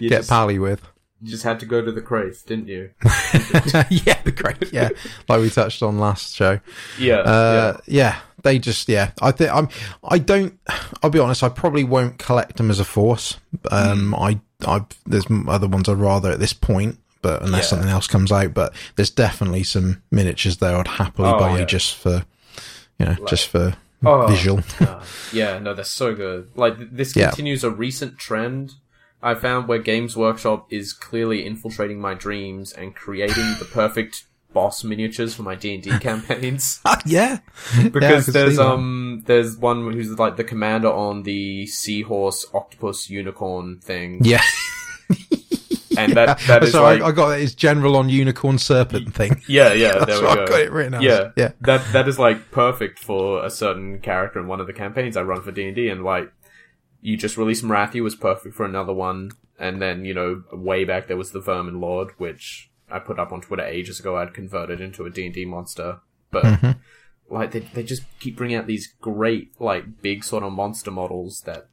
you 0.00 0.08
get 0.08 0.18
just, 0.18 0.30
pally 0.30 0.58
with. 0.58 0.82
You 1.20 1.30
just 1.30 1.44
had 1.44 1.60
to 1.60 1.66
go 1.66 1.84
to 1.84 1.92
the 1.92 2.00
Kraith, 2.02 2.44
didn't 2.46 2.66
you? 2.66 2.90
yeah, 3.04 4.20
the 4.24 4.34
Kraith. 4.36 4.72
Yeah, 4.72 4.88
like 5.28 5.40
we 5.40 5.50
touched 5.50 5.82
on 5.82 5.98
last 5.98 6.34
show. 6.34 6.58
Yeah, 6.98 7.18
uh, 7.18 7.80
yeah, 7.86 7.94
yeah. 7.96 8.18
They 8.42 8.58
just, 8.58 8.88
yeah. 8.88 9.12
I 9.20 9.30
think 9.30 9.50
I'm. 9.52 9.68
I 10.04 10.18
don't. 10.18 10.58
I'll 11.02 11.10
be 11.10 11.18
honest. 11.18 11.42
I 11.42 11.48
probably 11.48 11.84
won't 11.84 12.18
collect 12.18 12.56
them 12.56 12.70
as 12.70 12.80
a 12.80 12.84
force. 12.84 13.38
Um, 13.70 14.12
mm. 14.12 14.40
I, 14.66 14.70
I. 14.70 14.84
There's 15.06 15.26
other 15.48 15.68
ones 15.68 15.88
I'd 15.88 15.98
rather 15.98 16.30
at 16.30 16.40
this 16.40 16.52
point 16.52 16.98
but 17.22 17.40
unless 17.42 17.66
yeah. 17.66 17.68
something 17.68 17.88
else 17.88 18.08
comes 18.08 18.32
out. 18.32 18.52
But 18.52 18.74
there's 18.96 19.10
definitely 19.10 19.62
some 19.62 20.02
miniatures 20.10 20.56
there 20.56 20.76
I'd 20.76 20.88
happily 20.88 21.28
oh, 21.28 21.38
buy 21.38 21.60
yeah. 21.60 21.64
just 21.64 21.94
for, 21.94 22.24
you 22.98 23.06
know, 23.06 23.12
like, 23.12 23.28
just 23.28 23.46
for 23.46 23.76
oh, 24.04 24.26
visual. 24.26 24.60
uh, 24.80 25.00
yeah, 25.32 25.60
no, 25.60 25.72
they're 25.72 25.84
so 25.84 26.16
good. 26.16 26.50
Like 26.56 26.74
this 26.90 27.12
continues 27.12 27.62
yeah. 27.62 27.70
a 27.70 27.72
recent 27.72 28.18
trend 28.18 28.74
I 29.22 29.34
found 29.36 29.68
where 29.68 29.78
Games 29.78 30.16
Workshop 30.16 30.66
is 30.70 30.92
clearly 30.92 31.46
infiltrating 31.46 32.00
my 32.00 32.14
dreams 32.14 32.72
and 32.72 32.94
creating 32.94 33.54
the 33.60 33.68
perfect 33.72 34.24
boss 34.52 34.84
miniatures 34.84 35.34
for 35.34 35.42
my 35.42 35.54
D 35.54 35.74
and 35.74 35.82
D 35.82 35.90
campaigns. 36.00 36.80
yeah, 37.06 37.38
because 37.90 38.28
yeah, 38.28 38.32
there's 38.32 38.58
um 38.58 39.22
there's 39.26 39.56
one 39.56 39.92
who's 39.92 40.18
like 40.18 40.36
the 40.36 40.44
commander 40.44 40.92
on 40.92 41.22
the 41.22 41.66
seahorse, 41.66 42.46
octopus, 42.54 43.10
unicorn 43.10 43.80
thing. 43.80 44.20
Yeah. 44.22 44.42
and 45.98 46.14
that 46.14 46.38
that 46.46 46.62
is 46.62 46.74
like 46.74 47.02
I 47.02 47.12
got 47.12 47.28
that 47.28 47.40
is 47.40 47.54
general 47.54 47.96
on 47.96 48.08
unicorn 48.08 48.58
serpent 48.58 49.14
thing. 49.14 49.42
Yeah, 49.46 49.72
yeah, 49.72 50.04
there 50.04 50.16
we 50.16 50.22
go. 50.22 50.28
I 50.28 50.46
got 50.46 50.60
it 50.60 50.72
written. 50.72 51.02
Yeah, 51.02 51.30
yeah. 51.36 51.52
That 51.60 51.84
that 51.92 52.08
is 52.08 52.18
like 52.18 52.50
perfect 52.50 52.98
for 52.98 53.44
a 53.44 53.50
certain 53.50 54.00
character 54.00 54.40
in 54.40 54.46
one 54.46 54.60
of 54.60 54.66
the 54.66 54.72
campaigns 54.72 55.16
I 55.16 55.22
run 55.22 55.42
for 55.42 55.52
D 55.52 55.66
and 55.66 55.76
D, 55.76 55.88
and 55.88 56.02
like 56.02 56.32
you 57.02 57.16
just 57.16 57.36
released 57.36 57.64
Morathi 57.64 58.02
was 58.02 58.14
perfect 58.14 58.54
for 58.54 58.64
another 58.64 58.92
one, 58.92 59.32
and 59.58 59.82
then 59.82 60.04
you 60.04 60.14
know 60.14 60.44
way 60.52 60.84
back 60.84 61.08
there 61.08 61.16
was 61.16 61.32
the 61.32 61.40
Vermin 61.40 61.80
Lord, 61.80 62.12
which 62.16 62.70
I 62.92 62.98
put 62.98 63.18
up 63.18 63.32
on 63.32 63.40
Twitter 63.40 63.64
ages 63.64 64.00
ago. 64.00 64.16
I'd 64.16 64.34
converted 64.34 64.80
into 64.80 65.04
a 65.04 65.10
D 65.10 65.26
and 65.26 65.34
D 65.34 65.44
monster, 65.44 66.00
but. 66.30 66.44
Mm-hmm. 66.44 66.70
Like 67.30 67.52
they, 67.52 67.60
they 67.60 67.82
just 67.82 68.02
keep 68.20 68.36
bringing 68.36 68.58
out 68.58 68.66
these 68.66 68.92
great 69.00 69.58
like 69.58 70.02
big 70.02 70.22
sort 70.22 70.42
of 70.42 70.52
monster 70.52 70.90
models 70.90 71.40
that 71.46 71.68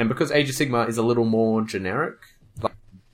and 0.00 0.08
because 0.08 0.30
Age 0.30 0.48
of 0.48 0.56
Sigmar 0.56 0.88
is 0.88 0.96
a 0.96 1.02
little 1.02 1.26
more 1.26 1.60
generic, 1.62 2.16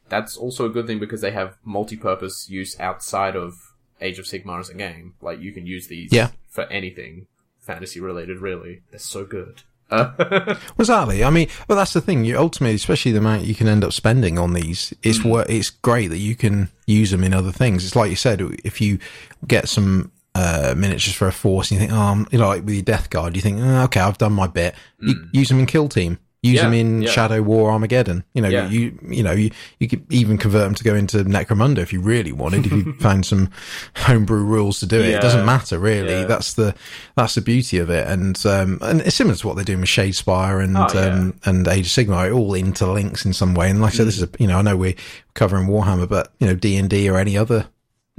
that's 0.09 0.37
also 0.37 0.67
a 0.67 0.69
good 0.69 0.87
thing 0.87 1.01
because 1.01 1.21
they 1.21 1.33
have 1.33 1.57
multi-purpose 1.65 2.49
use 2.49 2.79
outside 2.79 3.35
of 3.35 3.55
Age 4.01 4.21
of 4.21 4.25
Sigmar 4.25 4.61
as 4.61 4.69
a 4.69 4.75
game. 4.75 5.15
Like 5.21 5.41
you 5.41 5.53
can 5.53 5.67
use 5.67 5.89
these 5.89 6.13
yeah. 6.13 6.31
for 6.49 6.65
anything 6.65 7.27
fantasy 7.59 8.01
related. 8.01 8.39
Really, 8.39 8.83
they're 8.91 9.01
so 9.01 9.25
good. 9.25 9.63
Well, 9.91 10.15
exactly. 10.79 11.25
I 11.25 11.31
mean, 11.31 11.49
well, 11.69 11.79
that's 11.79 11.93
the 11.93 12.01
thing. 12.01 12.25
You 12.25 12.39
ultimately, 12.39 12.77
especially 12.77 13.13
the 13.13 13.19
amount 13.19 13.45
you 13.45 13.55
can 13.55 13.69
end 13.69 13.85
up 13.85 13.93
spending 13.93 14.39
on 14.39 14.53
these, 14.53 14.93
it's 15.03 15.19
mm. 15.19 15.31
what 15.31 15.51
it's 15.51 15.71
great 15.71 16.09
that 16.09 16.19
you 16.19 16.35
can 16.35 16.69
use 16.87 17.11
them 17.11 17.25
in 17.25 17.35
other 17.35 17.53
things. 17.53 17.85
It's 17.85 17.97
like 17.97 18.11
you 18.11 18.17
said, 18.17 18.41
if 18.65 18.81
you 18.81 18.99
get 19.47 19.69
some 19.69 20.13
uh, 20.35 20.75
miniatures 20.77 21.15
for 21.15 21.29
a 21.29 21.33
force, 21.33 21.71
and 21.71 21.81
you 21.81 21.87
think, 21.87 21.99
oh, 21.99 22.27
you 22.31 22.39
know, 22.39 22.49
like 22.49 22.65
with 22.65 22.75
your 22.75 22.83
Death 22.83 23.11
Guard, 23.11 23.37
you 23.37 23.43
think, 23.43 23.59
oh, 23.61 23.85
okay, 23.85 24.01
I've 24.01 24.19
done 24.19 24.33
my 24.33 24.47
bit. 24.47 24.75
Mm. 25.03 25.09
You 25.33 25.41
use 25.41 25.49
them 25.49 25.61
in 25.61 25.67
Kill 25.67 25.89
Team. 25.89 26.19
Use 26.47 26.57
yeah, 26.57 26.63
them 26.63 26.75
in 26.75 27.03
yeah. 27.03 27.11
Shadow 27.11 27.43
War 27.43 27.71
Armageddon. 27.71 28.25
You 28.35 28.43
know, 28.43 28.49
yeah. 28.49 28.69
you 28.69 28.99
you 29.09 29.23
know 29.23 29.33
you, 29.33 29.51
you 29.81 29.89
could 29.89 30.11
even 30.13 30.39
convert 30.39 30.63
them 30.63 30.75
to 30.75 30.85
go 30.85 30.95
into 30.95 31.19
Necromunda 31.25 31.79
if 31.79 31.93
you 31.93 32.01
really 32.01 32.33
wanted. 32.33 32.67
if 32.67 32.73
you 32.73 32.93
found 33.01 33.27
some 33.27 33.51
homebrew 33.97 34.45
rules 34.45 34.81
to 34.81 34.87
do 34.87 35.01
it, 35.01 35.11
it 35.11 35.21
doesn't 35.21 35.45
matter 35.45 35.79
really. 35.79 36.25
That's 36.25 36.55
the 36.55 36.75
that's 37.17 37.35
the 37.35 37.41
beauty 37.41 37.79
of 37.79 37.91
it, 37.91 38.07
and 38.07 38.45
um, 38.47 38.79
and 38.83 39.01
it's 39.01 39.17
similar 39.17 39.37
to 39.37 39.47
what 39.47 39.57
they're 39.57 39.65
doing 39.65 39.81
with 39.81 39.89
Shadespire 39.89 40.63
and 40.63 40.77
oh, 40.77 41.13
um, 41.13 41.41
and 41.45 41.67
Age 41.69 41.87
of 41.87 41.93
Sigmar. 41.93 42.29
It 42.29 42.33
all 42.33 42.53
interlinks 42.53 43.25
in 43.25 43.33
some 43.33 43.55
way. 43.55 43.71
And 43.71 43.81
like 43.81 43.95
I 43.95 43.97
said, 43.97 44.07
this 44.07 44.17
is 44.17 44.23
a, 44.23 44.29
you 44.39 44.47
know 44.47 44.59
I 44.59 44.63
know 44.63 44.77
we're 44.77 44.95
covering 45.35 45.67
Warhammer, 45.67 46.09
but 46.09 46.33
you 46.39 46.47
know 46.47 46.55
D 46.55 46.77
and 46.77 46.89
D 46.89 47.09
or 47.09 47.19
any 47.19 47.37
other 47.37 47.69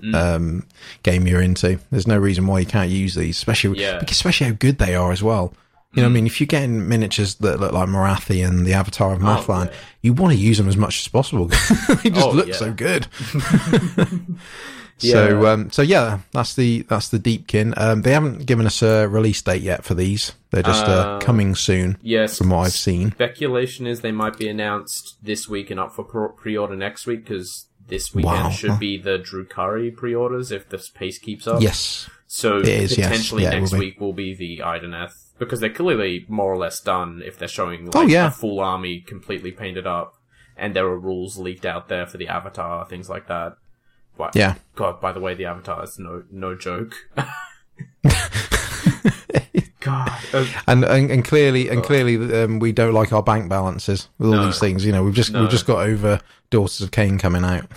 Mm. 0.02 0.14
um, 0.14 0.68
game 1.02 1.26
you're 1.26 1.42
into. 1.42 1.80
There's 1.90 2.06
no 2.06 2.20
reason 2.20 2.46
why 2.46 2.60
you 2.60 2.68
can't 2.68 2.92
use 2.92 3.16
these, 3.16 3.36
especially 3.36 3.82
yeah. 3.82 4.00
especially 4.08 4.46
how 4.46 4.54
good 4.54 4.78
they 4.78 4.94
are 4.94 5.12
as 5.12 5.24
well. 5.24 5.56
You 5.94 6.02
know, 6.02 6.10
I 6.10 6.12
mm. 6.12 6.16
mean, 6.16 6.26
if 6.26 6.40
you're 6.40 6.48
getting 6.48 6.88
miniatures 6.88 7.36
that 7.36 7.60
look 7.60 7.72
like 7.72 7.88
Morathi 7.88 8.46
and 8.46 8.66
the 8.66 8.74
Avatar 8.74 9.14
of 9.14 9.22
Mathlann, 9.22 9.70
oh, 9.70 9.72
yeah. 9.72 9.78
you 10.02 10.14
want 10.14 10.34
to 10.34 10.40
use 10.40 10.58
them 10.58 10.68
as 10.68 10.78
much 10.78 11.00
as 11.00 11.08
possible. 11.08 11.46
they 12.04 12.10
just 12.10 12.28
oh, 12.28 12.32
look 12.32 12.48
yeah. 12.48 12.56
so 12.56 12.74
good. 12.74 13.08
So, 15.00 15.42
yeah. 15.42 15.52
Um, 15.52 15.72
so 15.72 15.82
yeah, 15.84 16.20
that's 16.32 16.56
the 16.56 16.82
that's 16.84 17.10
the 17.10 17.20
Deepkin. 17.20 17.78
Um, 17.78 18.02
they 18.02 18.14
haven't 18.14 18.46
given 18.46 18.66
us 18.66 18.82
a 18.82 19.08
release 19.08 19.42
date 19.42 19.62
yet 19.62 19.84
for 19.84 19.94
these. 19.94 20.34
They're 20.50 20.64
just 20.64 20.86
uh, 20.86 20.90
uh, 20.90 21.20
coming 21.20 21.54
soon. 21.56 21.98
Yes, 22.02 22.40
from 22.40 22.50
what 22.50 22.66
I've 22.66 22.72
seen. 22.72 23.12
Speculation 23.12 23.86
is 23.86 24.02
they 24.02 24.12
might 24.12 24.38
be 24.38 24.50
announced 24.50 25.18
this 25.22 25.48
week 25.48 25.70
and 25.70 25.80
up 25.80 25.94
for 25.94 26.04
pre-order 26.30 26.76
next 26.76 27.06
week 27.06 27.24
because 27.24 27.68
this 27.88 28.14
weekend 28.14 28.46
wow. 28.46 28.50
should 28.50 28.80
be 28.80 28.98
the 28.98 29.20
Drukhari 29.20 29.96
pre-orders 29.96 30.52
if 30.52 30.68
this 30.70 30.90
pace 30.90 31.20
keeps 31.20 31.46
up. 31.46 31.62
Yes. 31.62 32.10
So 32.26 32.62
potentially 32.62 33.44
yes. 33.44 33.54
yeah, 33.54 33.60
next 33.60 33.72
will 33.72 33.80
week 33.80 34.02
will 34.02 34.14
be 34.14 34.34
the 34.34 34.60
Idoneth 34.60 35.27
because 35.40 35.60
they're 35.60 35.70
clearly 35.70 36.26
more 36.28 36.52
or 36.52 36.58
less 36.58 36.80
done 36.80 37.22
if 37.26 37.38
they're 37.38 37.48
showing 37.48 37.86
like, 37.86 37.96
oh, 37.96 38.02
yeah. 38.02 38.28
a 38.28 38.32
full 38.32 38.60
army 38.60 39.00
completely 39.00 39.52
painted 39.52 39.86
up 39.88 40.16
and 40.58 40.76
there 40.76 40.86
are 40.86 40.98
rules 40.98 41.38
leaked 41.38 41.66
out 41.66 41.88
there 41.88 42.06
for 42.08 42.18
the 42.18 42.28
avatar, 42.28 42.86
things 42.86 43.10
like 43.10 43.28
that. 43.28 43.58
But, 44.18 44.36
yeah. 44.36 44.56
God, 44.76 45.00
by 45.00 45.12
the 45.12 45.20
way, 45.20 45.36
the 45.36 45.46
avatar 45.46 45.84
is 45.84 46.00
no 46.00 46.24
no 46.32 46.56
joke. 46.56 46.96
God. 49.88 50.12
Um, 50.34 50.48
and, 50.68 50.84
and, 50.84 51.12
and 51.12 51.26
clearly 51.26 51.70
and 51.70 51.84
clearly 51.84 52.16
um, 52.42 52.60
we 52.60 52.72
don't 52.72 52.94
like 52.94 53.14
our 53.14 53.24
bank 53.24 53.50
balances 53.50 54.10
with 54.18 54.30
all 54.30 54.36
no, 54.36 54.46
these 54.46 54.60
things. 54.60 54.86
You 54.86 54.92
know, 54.92 55.04
we've 55.04 55.14
just 55.14 55.32
no. 55.32 55.42
we've 55.42 55.50
just 55.50 55.68
got 55.68 55.88
over 55.88 56.20
Daughters 56.50 56.82
of 56.82 56.92
Khaine 56.92 57.20
coming 57.20 57.44
out. 57.44 57.70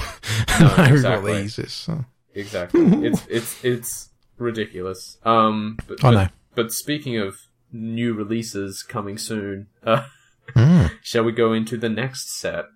No, 0.58 0.74
exactly. 0.84 1.42
These, 1.42 1.58
it's, 1.58 1.88
uh... 1.88 2.02
Exactly. 2.34 3.06
it's 3.06 3.26
it's 3.28 3.64
it's 3.64 4.08
ridiculous. 4.38 5.18
Um, 5.24 5.78
but, 5.86 6.04
I 6.04 6.10
know. 6.10 6.28
But, 6.54 6.62
but 6.62 6.72
speaking 6.72 7.18
of 7.18 7.38
new 7.72 8.14
releases 8.14 8.82
coming 8.82 9.18
soon, 9.18 9.68
uh, 9.84 10.04
mm. 10.50 10.90
shall 11.02 11.24
we 11.24 11.32
go 11.32 11.52
into 11.52 11.76
the 11.76 11.88
next 11.88 12.38
set? 12.38 12.66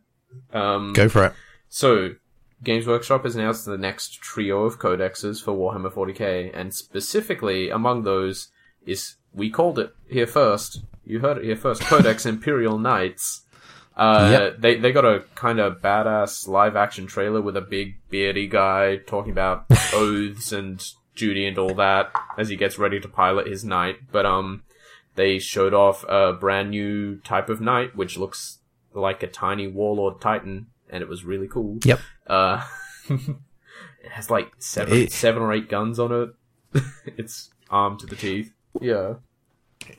Um, 0.53 0.93
go 0.93 1.09
for 1.09 1.25
it. 1.25 1.33
So, 1.69 2.15
Games 2.63 2.87
Workshop 2.87 3.25
has 3.25 3.37
announced 3.37 3.67
the 3.67 3.79
next 3.79 4.21
trio 4.21 4.65
of 4.65 4.79
codexes 4.79 5.43
for 5.43 5.53
Warhammer 5.53 5.93
40k, 5.93 6.51
and 6.55 6.75
specifically 6.75 7.71
among 7.71 8.03
those 8.03 8.49
is 8.87 9.17
we 9.33 9.51
called 9.51 9.79
it 9.79 9.95
here 10.09 10.27
first. 10.27 10.83
You 11.05 11.21
heard 11.21 11.39
it 11.39 11.45
here 11.45 11.57
first. 11.57 11.83
Codex 11.83 12.27
Imperial 12.27 12.79
Knights. 12.79 13.43
Uh, 13.97 14.29
yep. 14.33 14.57
they 14.59 14.77
they 14.77 14.91
got 14.91 15.05
a 15.05 15.25
kind 15.37 15.61
of 15.61 15.81
badass 15.81 16.49
live 16.49 16.75
action 16.75 17.07
trailer 17.07 17.41
with 17.41 17.57
a 17.57 17.61
big 17.61 17.95
beardy 18.11 18.49
guy 18.49 18.97
talking 18.97 19.31
about 19.31 19.67
oaths 19.95 20.51
and 20.51 20.85
duty 21.15 21.47
and 21.47 21.59
all 21.59 21.75
that 21.75 22.11
as 22.37 22.49
he 22.49 22.57
gets 22.57 22.77
ready 22.77 22.99
to 22.99 23.09
pilot 23.09 23.47
his 23.47 23.65
knight. 23.65 23.97
But 24.11 24.27
um, 24.27 24.64
they 25.15 25.39
showed 25.39 25.75
off 25.75 26.05
a 26.09 26.33
brand 26.33 26.71
new 26.71 27.17
type 27.21 27.49
of 27.49 27.61
knight 27.61 27.97
which 27.97 28.19
looks 28.19 28.59
like 28.95 29.23
a 29.23 29.27
tiny 29.27 29.67
warlord 29.67 30.21
titan, 30.21 30.67
and 30.89 31.03
it 31.03 31.09
was 31.09 31.25
really 31.25 31.49
cool. 31.49 31.79
Yep. 31.85 32.01
Uh, 32.27 32.65
it 33.09 34.11
has 34.11 34.31
like 34.31 34.53
seven 34.59 34.99
it... 34.99 35.13
seven 35.13 35.43
or 35.43 35.53
eight 35.53 35.69
guns 35.69 35.99
on 35.99 36.13
it. 36.13 36.83
it's 37.07 37.51
armed 37.71 38.01
to 38.01 38.07
the 38.07 38.17
teeth. 38.17 38.53
Yeah. 38.81 39.15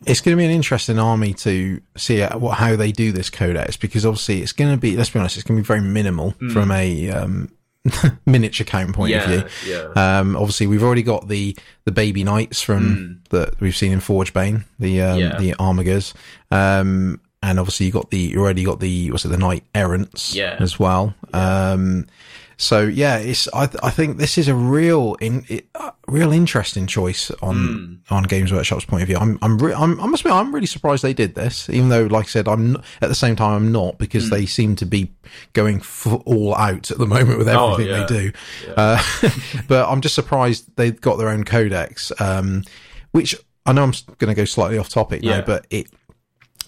It's 0.06 0.20
going 0.20 0.36
to 0.36 0.42
be 0.42 0.46
an 0.46 0.52
interesting 0.52 0.98
army 0.98 1.34
to 1.36 1.80
see 1.96 2.24
what 2.24 2.58
how 2.58 2.76
they 2.76 2.92
do 2.92 3.12
this 3.12 3.30
codex 3.30 3.78
because 3.78 4.04
obviously 4.04 4.42
it's 4.42 4.52
going 4.52 4.72
to 4.72 4.80
be 4.80 4.98
let's 4.98 5.12
be 5.12 5.20
honest 5.20 5.38
it's 5.38 5.46
going 5.46 5.58
to 5.58 5.62
be 5.62 5.68
very 5.68 5.82
minimal 5.82 6.32
mm. 6.34 6.52
from 6.52 6.72
a 6.72 7.12
um, 7.12 7.52
miniature 8.26 8.66
count 8.66 8.96
point 8.96 9.12
yeah, 9.12 9.30
of 9.30 9.52
view. 9.64 9.74
Yeah. 9.74 10.20
Um, 10.20 10.36
obviously 10.36 10.68
we've 10.68 10.84
already 10.84 11.04
got 11.04 11.28
the 11.28 11.56
the 11.86 11.92
baby 11.92 12.24
knights 12.24 12.62
from 12.62 12.84
mm. 12.84 13.30
that 13.30 13.60
we've 13.60 13.76
seen 13.76 13.92
in 13.92 14.00
Forgebane, 14.00 14.64
the 14.80 15.02
um, 15.02 15.20
yeah. 15.20 15.38
the 15.38 15.52
Armigers. 15.54 16.14
Um, 16.52 17.22
and 17.44 17.60
obviously 17.60 17.86
you 17.86 17.92
got 17.92 18.10
the 18.10 18.18
you 18.18 18.42
already 18.42 18.64
got 18.64 18.80
the 18.80 19.12
what's 19.12 19.26
it 19.26 19.30
the 19.30 19.38
knight 19.38 19.64
errants 19.74 20.34
yeah. 20.34 20.58
as 20.60 20.80
well. 20.80 21.14
Um, 21.34 22.08
so 22.58 22.82
yeah, 22.82 23.18
it's 23.18 23.48
I 23.54 23.70
I 23.84 23.90
think 23.90 24.18
this 24.18 24.38
is 24.38 24.48
a 24.48 24.56
real 24.56 25.16
in 25.16 25.46
uh, 25.76 25.92
real 26.08 26.32
interesting 26.32 26.88
choice 26.88 27.32
on 27.42 27.56
mm. 27.56 28.12
on 28.12 28.24
Games 28.24 28.52
Workshop's 28.52 28.86
point 28.86 29.04
of 29.04 29.08
view. 29.08 29.18
I'm 29.18 29.38
I'm, 29.42 29.58
re- 29.58 29.74
I'm 29.74 30.00
I 30.00 30.08
must 30.08 30.24
be 30.24 30.30
I'm 30.30 30.54
really 30.54 30.68
surprised 30.68 31.04
they 31.04 31.14
did 31.14 31.36
this, 31.36 31.70
even 31.70 31.90
though 31.90 32.06
like 32.06 32.26
I 32.26 32.30
said 32.30 32.48
I'm 32.48 32.74
not, 32.74 32.86
at 33.02 33.10
the 33.10 33.16
same 33.16 33.36
time 33.36 33.54
I'm 33.54 33.72
not 33.72 33.98
because 33.98 34.28
mm. 34.28 34.32
they 34.32 34.46
seem 34.46 34.76
to 34.78 34.86
be 34.86 35.14
going 35.54 35.82
all 36.26 36.56
out 36.56 36.92
at 36.92 36.98
the 36.98 37.08
moment 37.08 37.38
with 37.38 37.50
oh, 37.50 37.74
everything 37.74 37.94
oh, 37.94 37.98
yeah. 37.98 38.06
they 38.06 38.18
do. 38.20 38.32
Yeah. 38.68 38.74
Uh, 38.78 39.30
but 39.68 39.90
I'm 39.90 40.02
just 40.02 40.16
surprised 40.16 40.76
they've 40.76 41.00
got 41.00 41.18
their 41.18 41.30
own 41.30 41.44
codex, 41.44 42.12
um, 42.20 42.64
which 43.12 43.36
I 43.66 43.74
know 43.74 43.84
I'm 43.84 43.94
going 44.18 44.30
to 44.30 44.36
go 44.36 44.46
slightly 44.46 44.78
off 44.78 44.90
topic 44.90 45.24
yeah. 45.24 45.38
now, 45.38 45.46
but 45.46 45.66
it 45.70 45.88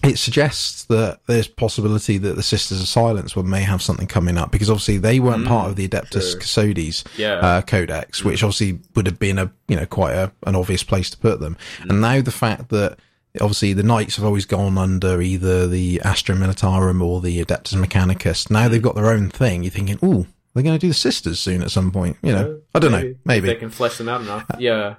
it 0.04 0.18
suggests 0.18 0.84
that 0.84 1.20
there's 1.26 1.48
possibility 1.48 2.18
that 2.18 2.36
the 2.36 2.42
Sisters 2.42 2.80
of 2.80 2.86
Silence 2.86 3.34
will 3.34 3.42
may 3.42 3.62
have 3.62 3.82
something 3.82 4.06
coming 4.06 4.38
up 4.38 4.50
because 4.50 4.70
obviously 4.70 4.98
they 4.98 5.18
weren't 5.18 5.44
mm, 5.44 5.48
part 5.48 5.68
of 5.68 5.76
the 5.76 5.88
Adeptus 5.88 6.32
true. 6.32 6.40
Custodes 6.40 7.04
yeah. 7.16 7.34
uh, 7.34 7.62
Codex, 7.62 8.24
which 8.24 8.40
mm. 8.40 8.44
obviously 8.44 8.78
would 8.94 9.06
have 9.06 9.18
been 9.18 9.38
a 9.38 9.50
you 9.66 9.76
know 9.76 9.86
quite 9.86 10.14
a, 10.14 10.30
an 10.46 10.54
obvious 10.54 10.84
place 10.84 11.10
to 11.10 11.18
put 11.18 11.40
them. 11.40 11.56
Mm. 11.78 11.90
And 11.90 12.00
now 12.00 12.20
the 12.20 12.30
fact 12.30 12.68
that 12.68 12.98
obviously 13.40 13.72
the 13.72 13.82
Knights 13.82 14.16
have 14.16 14.24
always 14.24 14.46
gone 14.46 14.78
under 14.78 15.20
either 15.20 15.66
the 15.66 16.00
Astra 16.04 16.34
Militarum 16.34 17.02
or 17.02 17.20
the 17.20 17.44
Adeptus 17.44 17.74
Mechanicus. 17.74 18.50
Now 18.50 18.68
they've 18.68 18.82
got 18.82 18.94
their 18.94 19.10
own 19.10 19.30
thing. 19.30 19.62
You're 19.62 19.70
thinking, 19.70 19.98
oh, 20.02 20.26
they're 20.54 20.62
going 20.62 20.78
to 20.78 20.80
do 20.80 20.88
the 20.88 20.94
Sisters 20.94 21.38
soon 21.38 21.62
at 21.62 21.70
some 21.70 21.90
point. 21.90 22.16
You 22.22 22.32
know, 22.32 22.60
I 22.74 22.78
don't 22.78 22.92
maybe, 22.92 23.08
know. 23.08 23.14
Maybe 23.24 23.46
they 23.48 23.54
can 23.56 23.70
flesh 23.70 23.98
them 23.98 24.08
out 24.08 24.22
enough. 24.22 24.46
Yeah. 24.58 24.96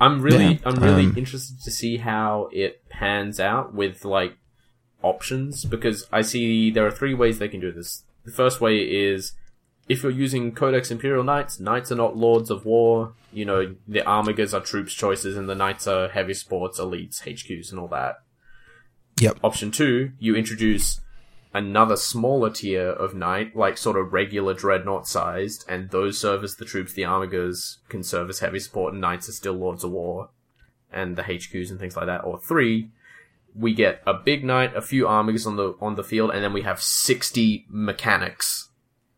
I'm 0.00 0.20
really, 0.20 0.54
yeah, 0.54 0.58
I'm 0.64 0.82
really 0.82 1.06
um, 1.06 1.14
interested 1.16 1.62
to 1.62 1.70
see 1.70 1.96
how 1.96 2.48
it 2.52 2.82
pans 2.98 3.40
out 3.40 3.74
with 3.74 4.04
like 4.04 4.36
options 5.02 5.64
because 5.64 6.06
I 6.12 6.22
see 6.22 6.70
there 6.70 6.86
are 6.86 6.90
three 6.90 7.14
ways 7.14 7.38
they 7.38 7.48
can 7.48 7.60
do 7.60 7.72
this. 7.72 8.04
The 8.24 8.32
first 8.32 8.60
way 8.60 8.78
is 8.78 9.32
if 9.88 10.02
you're 10.02 10.12
using 10.12 10.52
Codex 10.52 10.90
Imperial 10.90 11.24
Knights, 11.24 11.60
Knights 11.60 11.92
are 11.92 11.96
not 11.96 12.16
Lords 12.16 12.50
of 12.50 12.64
War. 12.64 13.12
You 13.32 13.44
know, 13.44 13.74
the 13.86 14.00
Armigers 14.00 14.54
are 14.54 14.60
troops 14.60 14.94
choices 14.94 15.36
and 15.36 15.48
the 15.48 15.54
Knights 15.54 15.86
are 15.86 16.08
heavy 16.08 16.34
sports, 16.34 16.80
elites, 16.80 17.22
HQs, 17.22 17.70
and 17.70 17.78
all 17.78 17.88
that. 17.88 18.22
Yep. 19.20 19.38
Option 19.44 19.70
two, 19.70 20.12
you 20.18 20.34
introduce 20.34 21.00
another 21.52 21.96
smaller 21.96 22.50
tier 22.50 22.88
of 22.88 23.14
knight, 23.14 23.54
like 23.54 23.78
sort 23.78 23.96
of 23.96 24.12
regular 24.12 24.54
dreadnought 24.54 25.06
sized, 25.06 25.64
and 25.68 25.90
those 25.90 26.18
serve 26.18 26.42
as 26.42 26.56
the 26.56 26.64
troops. 26.64 26.92
The 26.92 27.02
Armigers 27.02 27.76
can 27.88 28.02
serve 28.02 28.28
as 28.28 28.40
heavy 28.40 28.58
support, 28.58 28.92
and 28.92 29.00
knights 29.00 29.28
are 29.28 29.32
still 29.32 29.54
lords 29.54 29.84
of 29.84 29.92
war, 29.92 30.30
and 30.94 31.16
the 31.16 31.22
HQs 31.22 31.70
and 31.70 31.78
things 31.78 31.96
like 31.96 32.06
that. 32.06 32.24
Or 32.24 32.38
three, 32.38 32.90
we 33.54 33.74
get 33.74 34.02
a 34.06 34.14
big 34.14 34.44
knight, 34.44 34.74
a 34.74 34.82
few 34.82 35.06
armies 35.06 35.46
on 35.46 35.56
the 35.56 35.74
on 35.80 35.96
the 35.96 36.04
field, 36.04 36.30
and 36.30 36.42
then 36.42 36.52
we 36.52 36.62
have 36.62 36.80
sixty 36.80 37.66
mechanics. 37.68 38.70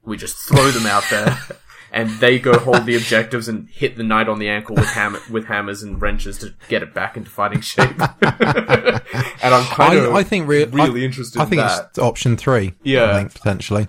We 0.05 0.17
just 0.17 0.37
throw 0.37 0.71
them 0.71 0.87
out 0.87 1.05
there. 1.11 1.39
and 1.93 2.11
they 2.21 2.39
go 2.39 2.59
hold 2.59 2.85
the 2.85 2.97
objectives 2.97 3.49
and 3.49 3.69
hit 3.71 3.97
the 3.97 4.03
knight 4.03 4.29
on 4.29 4.39
the 4.39 4.49
ankle 4.49 4.77
with 4.77 4.89
ham- 4.89 5.17
with 5.31 5.47
hammers 5.47 5.83
and 5.83 6.01
wrenches 6.01 6.39
to 6.39 6.55
get 6.69 6.83
it 6.83 6.93
back 6.93 7.17
into 7.17 7.31
fighting 7.31 7.61
shape. 7.61 7.91
and 8.21 9.01
I'm 9.43 9.65
kind 9.65 9.99
of 9.99 10.15
I, 10.15 10.19
I 10.19 10.23
think 10.23 10.49
re- 10.49 10.65
really 10.65 11.03
I, 11.03 11.05
interested. 11.05 11.41
I 11.41 11.47
think 11.47 11.61
that. 11.61 11.89
it's 11.91 11.99
option 11.99 12.37
three. 12.37 12.75
Yeah, 12.83 13.11
I 13.11 13.19
think 13.19 13.35
potentially. 13.35 13.89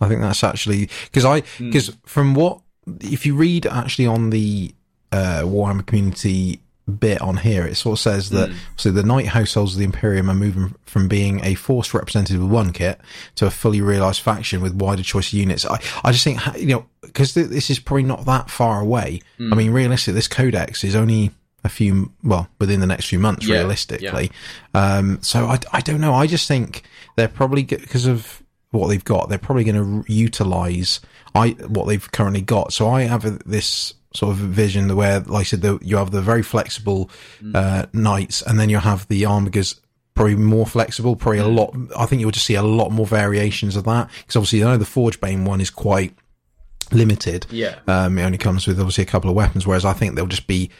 I 0.00 0.08
think 0.08 0.20
that's 0.20 0.44
actually 0.44 0.88
because 1.04 1.24
I 1.24 1.42
because 1.58 1.90
mm. 1.90 1.96
from 2.06 2.34
what 2.34 2.60
if 3.00 3.26
you 3.26 3.34
read 3.34 3.66
actually 3.66 4.06
on 4.06 4.30
the 4.30 4.74
uh, 5.12 5.42
Warhammer 5.42 5.84
community 5.84 6.60
bit 6.88 7.20
on 7.20 7.36
here, 7.36 7.66
it 7.66 7.76
sort 7.76 7.98
of 7.98 8.00
says 8.00 8.30
that 8.30 8.50
mm. 8.50 8.56
so 8.76 8.90
the 8.90 9.02
knight 9.02 9.26
households 9.26 9.74
of 9.74 9.78
the 9.78 9.84
Imperium 9.84 10.30
are 10.30 10.34
moving 10.34 10.74
from 10.86 11.08
being 11.08 11.44
a 11.44 11.54
force 11.54 11.94
representative 11.94 12.40
with 12.40 12.50
one 12.50 12.72
kit 12.72 13.00
to 13.36 13.46
a 13.46 13.50
fully 13.50 13.80
realized 13.80 14.20
faction 14.20 14.60
with 14.60 14.74
wider 14.74 15.02
choice 15.02 15.28
of 15.28 15.34
units. 15.34 15.66
I, 15.66 15.80
I 16.04 16.12
just 16.12 16.24
think 16.24 16.40
you 16.56 16.68
know 16.68 16.86
because 17.02 17.34
th- 17.34 17.48
this 17.48 17.70
is 17.70 17.78
probably 17.78 18.04
not 18.04 18.26
that 18.26 18.50
far 18.50 18.80
away. 18.80 19.20
Mm. 19.38 19.52
I 19.52 19.56
mean, 19.56 19.70
realistically, 19.72 20.14
this 20.14 20.28
codex 20.28 20.84
is 20.84 20.94
only 20.94 21.30
a 21.64 21.68
few 21.68 22.12
well 22.22 22.48
within 22.58 22.80
the 22.80 22.86
next 22.86 23.06
few 23.06 23.18
months, 23.18 23.46
yeah, 23.46 23.56
realistically. 23.56 24.30
Yeah. 24.74 24.96
Um, 24.96 25.22
so 25.22 25.46
I, 25.46 25.58
I 25.72 25.80
don't 25.80 26.00
know. 26.00 26.14
I 26.14 26.26
just 26.26 26.48
think 26.48 26.82
they're 27.16 27.28
probably 27.28 27.64
because 27.64 28.06
of 28.06 28.42
what 28.70 28.88
they've 28.88 29.04
got, 29.04 29.28
they're 29.28 29.38
probably 29.38 29.64
going 29.64 30.04
to 30.04 30.12
utilize 30.12 31.00
I 31.34 31.50
what 31.50 31.86
they've 31.86 32.10
currently 32.12 32.42
got. 32.42 32.72
So 32.72 32.88
I 32.88 33.02
have 33.02 33.24
a, 33.24 33.30
this 33.46 33.94
sort 34.14 34.32
of 34.32 34.38
vision 34.38 34.94
where, 34.96 35.20
like 35.20 35.40
I 35.40 35.44
said, 35.44 35.62
the, 35.62 35.78
you 35.82 35.96
have 35.96 36.10
the 36.10 36.22
very 36.22 36.42
flexible 36.42 37.10
mm. 37.42 37.54
uh, 37.54 37.86
knights, 37.92 38.42
and 38.42 38.58
then 38.58 38.68
you 38.68 38.78
have 38.78 39.06
the 39.08 39.22
armigers 39.22 39.78
probably 40.14 40.34
more 40.34 40.66
flexible, 40.66 41.14
probably 41.14 41.38
a 41.38 41.44
mm. 41.44 41.56
lot. 41.56 41.76
I 41.96 42.06
think 42.06 42.20
you'll 42.20 42.30
just 42.30 42.46
see 42.46 42.54
a 42.54 42.62
lot 42.62 42.90
more 42.90 43.06
variations 43.06 43.76
of 43.76 43.84
that 43.84 44.10
because 44.18 44.36
obviously, 44.36 44.64
I 44.64 44.72
know 44.72 44.76
the 44.76 44.84
Forgebane 44.84 45.44
one 45.44 45.60
is 45.60 45.70
quite 45.70 46.14
limited. 46.92 47.46
Yeah. 47.50 47.78
Um, 47.86 48.18
it 48.18 48.24
only 48.24 48.38
comes 48.38 48.66
with 48.66 48.80
obviously 48.80 49.02
a 49.02 49.06
couple 49.06 49.30
of 49.30 49.36
weapons, 49.36 49.66
whereas 49.66 49.84
I 49.84 49.92
think 49.92 50.14
they'll 50.14 50.26
just 50.26 50.46
be 50.46 50.70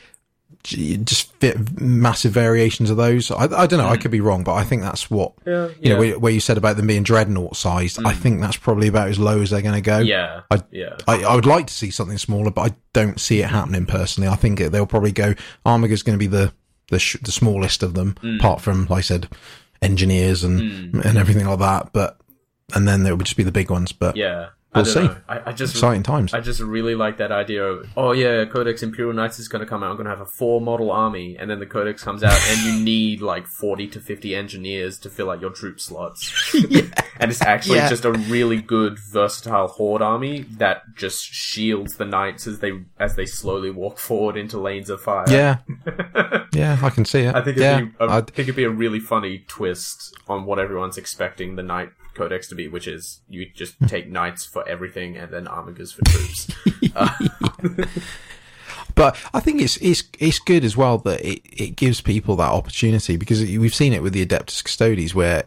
just 0.77 1.33
fit 1.35 1.81
massive 1.81 2.33
variations 2.33 2.91
of 2.91 2.97
those. 2.97 3.31
I, 3.31 3.45
I 3.45 3.67
don't 3.67 3.79
know. 3.79 3.87
Mm. 3.87 3.93
I 3.93 3.97
could 3.97 4.11
be 4.11 4.21
wrong, 4.21 4.45
but 4.45 4.55
I 4.55 4.65
think 4.65 4.83
that's 4.83 5.11
what 5.11 5.33
yeah, 5.47 5.67
you 5.67 5.75
yeah. 5.81 5.93
know 5.93 5.99
where, 5.99 6.19
where, 6.19 6.33
you 6.33 6.41
said 6.41 6.59
about 6.59 6.77
them 6.77 6.87
being 6.87 7.03
dreadnought 7.03 7.57
sized. 7.57 7.99
Mm. 7.99 8.07
I 8.07 8.13
think 8.13 8.41
that's 8.41 8.57
probably 8.57 8.89
about 8.89 9.09
as 9.09 9.19
low 9.19 9.41
as 9.41 9.51
they're 9.51 9.63
going 9.63 9.75
to 9.75 9.81
go. 9.81 9.99
Yeah, 9.99 10.43
I, 10.51 10.63
yeah. 10.71 10.97
I, 11.07 11.23
I, 11.23 11.35
would 11.35 11.47
like 11.47 11.67
to 11.69 11.75
see 11.75 11.91
something 11.91 12.19
smaller, 12.19 12.51
but 12.51 12.73
I 12.73 12.77
don't 12.93 13.21
see 13.21 13.41
it 13.41 13.49
happening 13.49 13.87
personally. 13.87 14.29
I 14.29 14.37
think 14.37 14.59
they'll 14.59 14.87
probably 14.87 15.13
go. 15.13 15.35
Armiger's 15.65 16.03
going 16.03 16.19
to 16.19 16.19
be 16.19 16.27
the 16.27 16.53
the, 16.91 16.99
sh- 16.99 17.19
the 17.23 17.33
smallest 17.33 17.83
of 17.83 17.95
them, 17.95 18.15
mm. 18.23 18.39
apart 18.39 18.61
from 18.61 18.87
like 18.87 18.99
I 18.99 19.03
said, 19.03 19.29
engineers 19.83 20.45
and 20.45 20.61
mm. 20.95 21.05
and 21.05 21.19
everything 21.19 21.47
like 21.47 21.59
that. 21.61 21.93
But 21.93 22.21
and 22.75 22.87
then 22.87 23.03
there 23.03 23.17
would 23.17 23.27
just 23.27 23.37
be 23.37 23.43
the 23.43 23.53
big 23.53 23.71
ones. 23.71 23.93
But 23.93 24.17
yeah, 24.17 24.51
we'll 24.85 25.09
see. 25.09 25.09
I, 25.29 25.51
I, 25.51 25.53
just 25.53 25.75
exciting 25.75 26.03
times. 26.03 26.35
I 26.35 26.41
just 26.41 26.61
really 26.61 26.95
like 26.95 27.19
that 27.19 27.33
idea 27.33 27.65
of 27.65 27.89
oh 27.97 28.13
yeah, 28.13 28.45
Codex 28.45 28.83
Imperial 28.83 29.15
Knights 29.15 29.39
is 29.39 29.49
going 29.49 29.61
to 29.61 29.67
come 29.67 29.83
out. 29.83 29.91
I'm 29.91 29.97
going 29.97 30.07
to 30.07 30.11
have 30.11 30.21
a 30.21 30.27
four 30.27 30.61
model 30.61 30.91
army, 30.91 31.37
and 31.39 31.51
then 31.51 31.59
the 31.59 31.67
Codex 31.67 32.03
comes 32.03 32.23
out, 32.23 32.39
and 32.49 32.61
you 32.61 32.81
need 32.85 33.21
like 33.21 33.47
forty 33.47 33.87
to 33.89 34.01
fifty 34.01 34.35
engineers 34.35 34.99
to 35.01 35.11
fill 35.11 35.31
out 35.31 35.41
your 35.41 35.51
troop 35.51 35.81
slots. 35.81 36.55
yeah. 36.69 36.83
and 37.19 37.31
it's 37.31 37.43
actually 37.43 37.79
yeah. 37.79 37.89
just 37.89 38.05
a 38.05 38.13
really 38.13 38.61
good 38.61 38.99
versatile 38.99 39.69
horde 39.69 40.03
army 40.03 40.43
that 40.59 40.83
just 40.95 41.25
shields 41.25 41.97
the 41.97 42.05
knights 42.05 42.47
as 42.47 42.61
they 42.61 42.73
as 42.99 43.17
they 43.17 43.27
slowly 43.27 43.71
walk 43.71 43.99
forward 44.09 44.37
into 44.37 44.59
lanes 44.59 44.91
of 44.91 45.01
fire. 45.01 45.27
Yeah, 45.29 45.59
yeah, 46.53 46.79
I 46.83 46.91
can 46.91 47.05
see 47.05 47.21
it. 47.21 47.35
I 47.35 47.43
think 47.43 47.57
it'd 47.57 47.63
yeah, 47.63 47.81
be 47.81 47.91
a, 48.01 48.09
I 48.09 48.21
think 48.21 48.41
it'd 48.41 48.57
be 48.57 48.65
a 48.65 48.71
really 48.71 49.01
funny 49.01 49.45
twist 49.47 50.15
on 50.29 50.45
what 50.45 50.59
everyone's 50.59 50.99
expecting 50.99 51.57
the 51.57 51.63
knight 51.63 51.91
codex 52.19 52.49
to 52.49 52.55
be, 52.55 52.69
which 52.69 52.87
is 52.87 53.21
you 53.29 53.47
just 53.55 53.75
hmm. 53.77 53.87
take 53.87 54.09
knights 54.09 54.45
for 54.45 54.69
everything 54.69 55.17
and 55.17 55.33
then 55.33 55.47
armigers 55.47 55.95
for 55.95 56.05
troops. 56.05 56.49
uh. 56.97 57.87
but 58.95 59.17
I 59.33 59.41
think 59.41 59.63
it's 59.63 59.77
it's 59.79 60.03
it's 60.19 60.39
good 60.39 60.65
as 60.65 60.77
well 60.77 60.99
that 60.99 61.21
it, 61.21 61.41
it 61.45 61.77
gives 61.77 62.01
people 62.01 62.37
that 62.37 62.51
opportunity 62.51 63.17
because 63.17 63.41
we've 63.41 63.75
seen 63.75 63.93
it 63.93 64.03
with 64.03 64.13
the 64.13 64.25
Adeptus 64.25 64.63
Custodes 64.63 65.15
where 65.15 65.45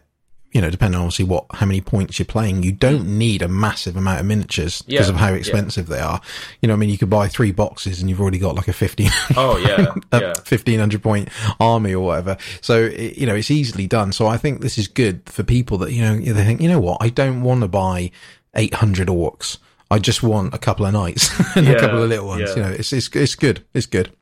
you 0.52 0.60
know, 0.60 0.68
depending 0.68 0.98
on 0.98 1.06
obviously 1.06 1.24
what, 1.24 1.46
how 1.50 1.64
many 1.64 1.80
points 1.80 2.18
you're 2.18 2.26
playing, 2.26 2.62
you 2.62 2.72
don't 2.72 3.18
need 3.18 3.40
a 3.40 3.48
massive 3.48 3.96
amount 3.96 4.20
of 4.20 4.26
miniatures 4.26 4.82
because 4.82 5.08
yeah, 5.08 5.14
of 5.14 5.18
how 5.18 5.32
expensive 5.32 5.88
yeah. 5.88 5.96
they 5.96 6.02
are. 6.02 6.20
You 6.60 6.68
know, 6.68 6.74
I 6.74 6.76
mean, 6.76 6.90
you 6.90 6.98
could 6.98 7.08
buy 7.08 7.26
three 7.28 7.52
boxes 7.52 8.00
and 8.00 8.10
you've 8.10 8.20
already 8.20 8.38
got 8.38 8.54
like 8.54 8.68
a 8.68 8.72
15, 8.72 9.08
oh 9.36 9.56
yeah, 9.56 9.94
yeah. 10.12 10.34
1500 10.34 11.02
point 11.02 11.30
army 11.58 11.94
or 11.94 12.04
whatever. 12.04 12.36
So, 12.60 12.84
it, 12.84 13.16
you 13.16 13.26
know, 13.26 13.34
it's 13.34 13.50
easily 13.50 13.86
done. 13.86 14.12
So 14.12 14.26
I 14.26 14.36
think 14.36 14.60
this 14.60 14.76
is 14.76 14.88
good 14.88 15.22
for 15.26 15.42
people 15.42 15.78
that, 15.78 15.92
you 15.92 16.02
know, 16.02 16.16
they 16.18 16.44
think, 16.44 16.60
you 16.60 16.68
know 16.68 16.80
what, 16.80 16.98
I 17.00 17.08
don't 17.08 17.42
want 17.42 17.62
to 17.62 17.68
buy 17.68 18.10
800 18.54 19.08
orcs. 19.08 19.56
I 19.90 19.98
just 19.98 20.22
want 20.22 20.52
a 20.52 20.58
couple 20.58 20.84
of 20.84 20.92
knights 20.92 21.30
and 21.56 21.66
yeah, 21.66 21.72
a 21.72 21.80
couple 21.80 22.02
of 22.02 22.08
little 22.10 22.26
ones. 22.26 22.54
You 22.54 22.62
know, 22.62 22.70
it's, 22.70 22.92
it's, 22.92 23.08
it's 23.16 23.34
good. 23.34 23.64
It's 23.72 23.86
good. 23.86 24.12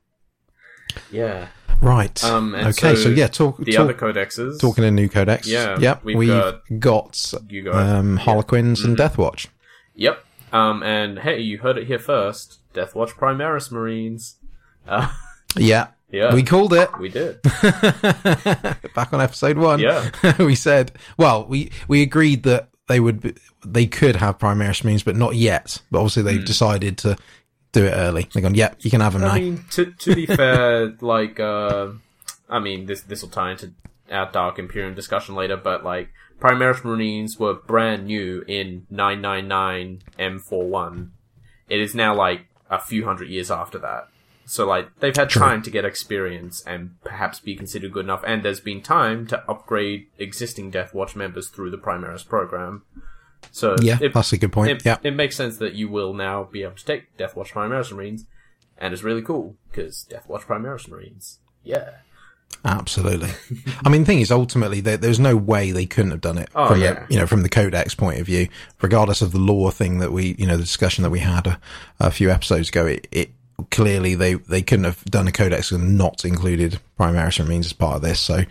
Yeah. 1.11 1.47
Right. 1.81 2.23
Um, 2.23 2.53
okay. 2.53 2.71
So, 2.71 2.95
so, 2.95 3.09
yeah, 3.09 3.27
talk 3.27 3.57
the 3.57 3.71
talk, 3.71 3.81
other 3.81 3.93
codexes. 3.93 4.59
Talking 4.59 4.83
a 4.83 4.91
new 4.91 5.09
codex. 5.09 5.47
Yeah. 5.47 5.79
Yep. 5.79 6.03
We've, 6.03 6.17
we've 6.17 6.29
got, 6.29 6.61
got, 6.79 7.33
got 7.63 7.75
um, 7.75 8.17
Harlequins 8.17 8.83
and 8.83 8.95
mm-hmm. 8.95 9.21
Deathwatch. 9.21 9.47
Yep. 9.95 10.23
Um, 10.53 10.83
and 10.83 11.19
hey, 11.19 11.39
you 11.39 11.57
heard 11.57 11.77
it 11.77 11.87
here 11.87 11.99
first. 11.99 12.59
Deathwatch 12.73 13.11
Primaris 13.13 13.71
Marines. 13.71 14.35
Uh, 14.87 15.11
yeah. 15.57 15.87
Yeah. 16.11 16.33
We 16.33 16.43
called 16.43 16.73
it. 16.73 16.89
We 16.99 17.09
did. 17.09 17.41
Back 18.93 19.13
on 19.13 19.21
episode 19.21 19.57
one. 19.57 19.79
Yeah. 19.79 20.11
we 20.39 20.55
said, 20.55 20.91
well, 21.17 21.45
we, 21.45 21.71
we 21.87 22.01
agreed 22.01 22.43
that 22.43 22.69
they 22.87 22.99
would, 22.99 23.21
be, 23.21 23.33
they 23.65 23.87
could 23.87 24.17
have 24.17 24.37
Primaris 24.37 24.83
Marines, 24.83 25.03
but 25.03 25.15
not 25.15 25.35
yet. 25.35 25.81
But 25.89 25.99
obviously 25.99 26.23
they've 26.23 26.41
mm. 26.41 26.45
decided 26.45 26.97
to 26.99 27.17
do 27.71 27.85
it 27.85 27.91
early. 27.91 28.27
They're 28.33 28.51
yep, 28.51 28.77
you 28.79 28.91
can 28.91 29.01
have 29.01 29.13
them 29.13 29.23
I 29.23 29.27
now. 29.27 29.35
mean, 29.35 29.63
to, 29.71 29.85
to 29.85 30.15
be 30.15 30.25
fair, 30.27 30.95
like, 31.01 31.39
uh, 31.39 31.89
I 32.49 32.59
mean, 32.59 32.85
this, 32.85 33.01
this 33.01 33.21
will 33.21 33.29
tie 33.29 33.51
into 33.51 33.73
our 34.11 34.31
Dark 34.31 34.59
Imperium 34.59 34.93
discussion 34.93 35.35
later, 35.35 35.57
but 35.57 35.83
like, 35.83 36.09
Primaris 36.39 36.83
Marines 36.83 37.39
were 37.39 37.53
brand 37.53 38.07
new 38.07 38.43
in 38.47 38.87
999 38.89 40.01
M41. 40.17 41.09
It 41.69 41.79
is 41.79 41.93
now 41.93 42.15
like 42.15 42.47
a 42.69 42.79
few 42.79 43.05
hundred 43.05 43.29
years 43.29 43.51
after 43.51 43.77
that. 43.79 44.07
So 44.45 44.65
like, 44.65 44.99
they've 44.99 45.15
had 45.15 45.29
True. 45.29 45.41
time 45.41 45.61
to 45.61 45.69
get 45.69 45.85
experience 45.85 46.63
and 46.65 46.99
perhaps 47.03 47.39
be 47.39 47.55
considered 47.55 47.93
good 47.93 48.05
enough, 48.05 48.23
and 48.25 48.43
there's 48.43 48.59
been 48.59 48.81
time 48.81 49.27
to 49.27 49.49
upgrade 49.49 50.07
existing 50.17 50.71
Death 50.71 50.93
Watch 50.93 51.15
members 51.15 51.47
through 51.47 51.69
the 51.69 51.77
Primaris 51.77 52.27
program. 52.27 52.83
So 53.51 53.75
yeah, 53.81 53.97
it, 54.01 54.13
that's 54.13 54.33
a 54.33 54.37
good 54.37 54.51
point. 54.51 54.71
It, 54.71 54.85
yeah, 54.85 54.97
it 55.03 55.15
makes 55.15 55.35
sense 55.35 55.57
that 55.57 55.73
you 55.73 55.89
will 55.89 56.13
now 56.13 56.43
be 56.43 56.63
able 56.63 56.75
to 56.75 56.85
take 56.85 57.17
Deathwatch 57.17 57.49
Primaris 57.49 57.91
Marines, 57.91 58.25
and 58.77 58.93
it's 58.93 59.03
really 59.03 59.21
cool 59.21 59.55
because 59.69 60.05
Deathwatch 60.09 60.43
Primaris 60.43 60.87
Marines, 60.87 61.39
yeah. 61.63 61.89
Absolutely. 62.63 63.29
I 63.83 63.89
mean, 63.89 64.01
the 64.01 64.05
thing 64.05 64.19
is, 64.19 64.31
ultimately, 64.31 64.81
there, 64.81 64.97
there's 64.97 65.19
no 65.19 65.35
way 65.35 65.71
they 65.71 65.85
couldn't 65.85 66.11
have 66.11 66.21
done 66.21 66.37
it 66.37 66.49
oh, 66.53 66.67
from 66.67 66.81
yeah. 66.81 66.93
the, 66.93 67.13
you 67.13 67.19
know, 67.19 67.25
from 67.25 67.41
the 67.41 67.49
codex 67.49 67.95
point 67.95 68.19
of 68.19 68.25
view, 68.27 68.49
regardless 68.81 69.21
of 69.21 69.31
the 69.31 69.39
law 69.39 69.71
thing 69.71 69.99
that 69.99 70.11
we, 70.11 70.35
you 70.37 70.45
know, 70.45 70.57
the 70.57 70.63
discussion 70.63 71.01
that 71.03 71.09
we 71.09 71.19
had 71.19 71.47
a, 71.47 71.59
a 71.99 72.11
few 72.11 72.29
episodes 72.29 72.69
ago. 72.69 72.85
It, 72.85 73.07
it 73.11 73.31
clearly 73.69 74.15
they, 74.15 74.35
they 74.35 74.61
couldn't 74.61 74.85
have 74.85 75.03
done 75.05 75.27
a 75.27 75.31
codex 75.31 75.71
and 75.71 75.97
not 75.97 76.25
included 76.25 76.79
Primaris 76.99 77.45
Marines 77.45 77.67
as 77.67 77.73
part 77.73 77.97
of 77.97 78.01
this. 78.01 78.19
So 78.19 78.43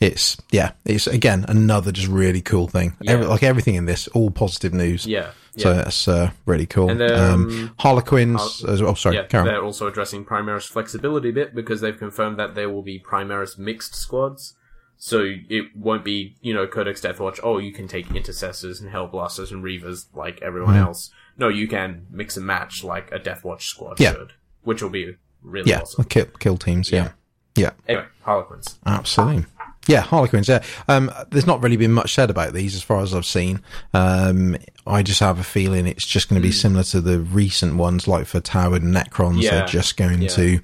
it's, 0.00 0.36
yeah, 0.50 0.72
it's 0.84 1.06
again, 1.06 1.44
another 1.48 1.92
just 1.92 2.08
really 2.08 2.40
cool 2.40 2.68
thing. 2.68 2.96
Yeah. 3.00 3.12
Every, 3.12 3.26
like 3.26 3.42
everything 3.42 3.74
in 3.74 3.86
this, 3.86 4.08
all 4.08 4.30
positive 4.30 4.72
news. 4.72 5.06
Yeah. 5.06 5.30
yeah. 5.54 5.62
So 5.62 5.74
that's 5.74 6.08
uh, 6.08 6.30
really 6.46 6.66
cool. 6.66 6.90
And 6.90 7.00
then, 7.00 7.12
um, 7.12 7.74
Harlequins 7.78 8.64
as 8.64 8.82
well. 8.82 8.94
Sorry, 8.94 9.16
yeah, 9.16 9.26
they're 9.26 9.62
also 9.62 9.86
addressing 9.86 10.24
Primaris 10.24 10.68
flexibility 10.68 11.30
a 11.30 11.32
bit 11.32 11.54
because 11.54 11.80
they've 11.80 11.98
confirmed 11.98 12.38
that 12.38 12.54
there 12.54 12.70
will 12.70 12.82
be 12.82 12.98
Primaris 12.98 13.58
mixed 13.58 13.94
squads. 13.94 14.54
So 14.98 15.24
it 15.26 15.76
won't 15.76 16.04
be, 16.04 16.36
you 16.42 16.54
know, 16.54 16.68
Codex 16.68 17.00
Deathwatch, 17.00 17.40
oh, 17.42 17.58
you 17.58 17.72
can 17.72 17.88
take 17.88 18.14
Intercessors 18.14 18.80
and 18.80 18.92
Hellblasters 18.92 19.50
and 19.50 19.60
Reivers 19.60 20.06
like 20.14 20.40
everyone 20.42 20.76
mm. 20.76 20.86
else. 20.86 21.10
No, 21.36 21.48
you 21.48 21.66
can 21.66 22.06
mix 22.08 22.36
and 22.36 22.46
match 22.46 22.84
like 22.84 23.10
a 23.10 23.18
Deathwatch 23.18 23.62
squad 23.62 23.98
yeah. 23.98 24.12
should 24.12 24.34
which 24.62 24.82
will 24.82 24.90
be 24.90 25.16
really 25.42 25.70
yeah, 25.70 25.80
awesome. 25.80 26.04
kill, 26.04 26.26
kill 26.38 26.56
teams. 26.56 26.90
Yeah. 26.90 27.12
yeah, 27.56 27.64
yeah. 27.64 27.70
Anyway, 27.88 28.06
Harlequins. 28.22 28.78
Absolutely. 28.86 29.46
Yeah, 29.88 30.00
Harlequins. 30.00 30.48
Yeah, 30.48 30.62
um, 30.88 31.10
there's 31.30 31.46
not 31.46 31.62
really 31.62 31.76
been 31.76 31.92
much 31.92 32.14
said 32.14 32.30
about 32.30 32.52
these 32.52 32.74
as 32.76 32.82
far 32.82 33.00
as 33.00 33.14
I've 33.14 33.26
seen. 33.26 33.60
Um, 33.92 34.56
I 34.86 35.02
just 35.02 35.20
have 35.20 35.40
a 35.40 35.44
feeling 35.44 35.86
it's 35.86 36.06
just 36.06 36.28
going 36.28 36.40
to 36.40 36.46
be 36.46 36.54
mm. 36.54 36.60
similar 36.60 36.84
to 36.84 37.00
the 37.00 37.18
recent 37.20 37.76
ones, 37.76 38.06
like 38.06 38.26
for 38.26 38.40
Taured 38.40 38.82
and 38.82 38.94
Necrons. 38.94 39.42
Yeah. 39.42 39.50
They're 39.50 39.66
just 39.66 39.96
going 39.96 40.22
yeah. 40.22 40.28
to, 40.28 40.60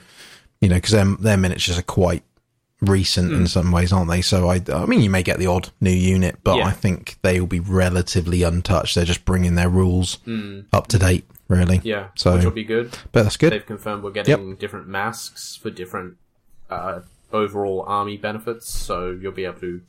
you 0.61 0.69
know, 0.69 0.77
because 0.77 0.93
their 0.93 1.05
their 1.05 1.37
miniatures 1.37 1.79
are 1.79 1.83
quite 1.83 2.23
recent 2.81 3.33
mm. 3.33 3.39
in 3.39 3.47
some 3.49 3.73
ways, 3.73 3.93
aren't 3.93 4.09
they? 4.09 4.23
So 4.23 4.49
I, 4.49 4.63
I 4.73 4.87
mean, 4.87 5.01
you 5.01 5.11
may 5.11 5.25
get 5.25 5.39
the 5.39 5.49
odd 5.49 5.71
new 5.81 5.91
unit, 5.91 6.37
but 6.45 6.59
yeah. 6.59 6.67
I 6.67 6.71
think 6.71 7.19
they 7.23 7.41
will 7.41 7.49
be 7.49 7.61
relatively 7.61 8.45
untouched. 8.45 8.95
They're 8.95 9.05
just 9.05 9.25
bringing 9.25 9.57
their 9.57 9.69
rules 9.69 10.19
mm. 10.19 10.65
up 10.73 10.87
to 10.89 10.99
date 10.99 11.25
really. 11.49 11.81
Yeah, 11.83 12.09
so 12.15 12.35
which 12.35 12.45
will 12.45 12.53
be 12.53 12.65
good. 12.65 12.97
But 13.13 13.25
that's 13.25 13.37
good. 13.37 13.53
They've 13.53 13.65
confirmed 13.67 14.03
we're 14.03 14.11
getting 14.11 14.51
yep. 14.51 14.59
different 14.59 14.87
masks 14.87 15.57
for 15.57 15.71
different 15.71 16.17
uh, 16.71 17.01
overall 17.33 17.85
army 17.87 18.17
benefits, 18.17 18.73
so 18.73 19.11
you'll 19.11 19.33
be 19.33 19.45
able 19.45 19.61
to 19.61 19.83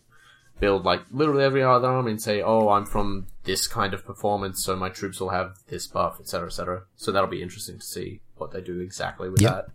build 0.59 0.83
like 0.83 1.01
literally 1.11 1.43
every 1.43 1.63
other 1.63 1.87
army 1.87 2.11
and 2.11 2.21
say, 2.21 2.41
"Oh, 2.41 2.69
I'm 2.69 2.85
from 2.85 3.27
this 3.43 3.67
kind 3.67 3.93
of 3.93 4.05
performance, 4.05 4.63
so 4.63 4.75
my 4.75 4.89
troops 4.89 5.19
will 5.19 5.29
have 5.29 5.57
this 5.67 5.87
buff, 5.87 6.19
etc., 6.19 6.47
etc." 6.47 6.83
So 6.95 7.11
that'll 7.11 7.29
be 7.29 7.41
interesting 7.41 7.79
to 7.79 7.85
see 7.85 8.21
what 8.37 8.51
they 8.51 8.61
do 8.61 8.79
exactly 8.79 9.29
with 9.29 9.41
yep. 9.41 9.51
that. 9.51 9.65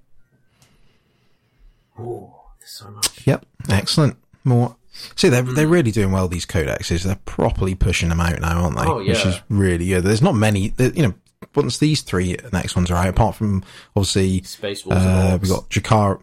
Oh, 1.99 2.41
there's 2.59 2.70
so 2.70 2.91
much. 2.91 3.26
Yep, 3.26 3.47
excellent. 3.68 4.16
More 4.43 4.76
See, 5.16 5.28
they're 5.28 5.43
they're 5.43 5.66
really 5.66 5.91
doing 5.91 6.12
well. 6.12 6.28
These 6.28 6.47
codexes, 6.47 7.03
they're 7.03 7.18
properly 7.24 7.74
pushing 7.74 8.11
them 8.11 8.20
out 8.20 8.41
now, 8.41 8.62
aren't 8.62 8.76
they? 8.76 8.85
Oh, 8.85 9.01
yeah. 9.01 9.14
Which 9.14 9.26
is 9.26 9.41
really 9.49 9.89
good. 9.89 10.05
There's 10.05 10.22
not 10.22 10.35
many. 10.35 10.72
You 10.78 11.03
know, 11.03 11.14
once 11.57 11.78
these 11.78 12.02
three 12.02 12.36
next 12.52 12.76
ones 12.76 12.90
are 12.90 12.96
out, 12.96 13.09
apart 13.09 13.36
from 13.36 13.62
obviously 13.96 14.42
Space 14.42 14.84
Wolves, 14.84 15.05
uh, 15.05 15.38
we 15.40 15.48
got 15.48 15.68
Jakar. 15.70 16.20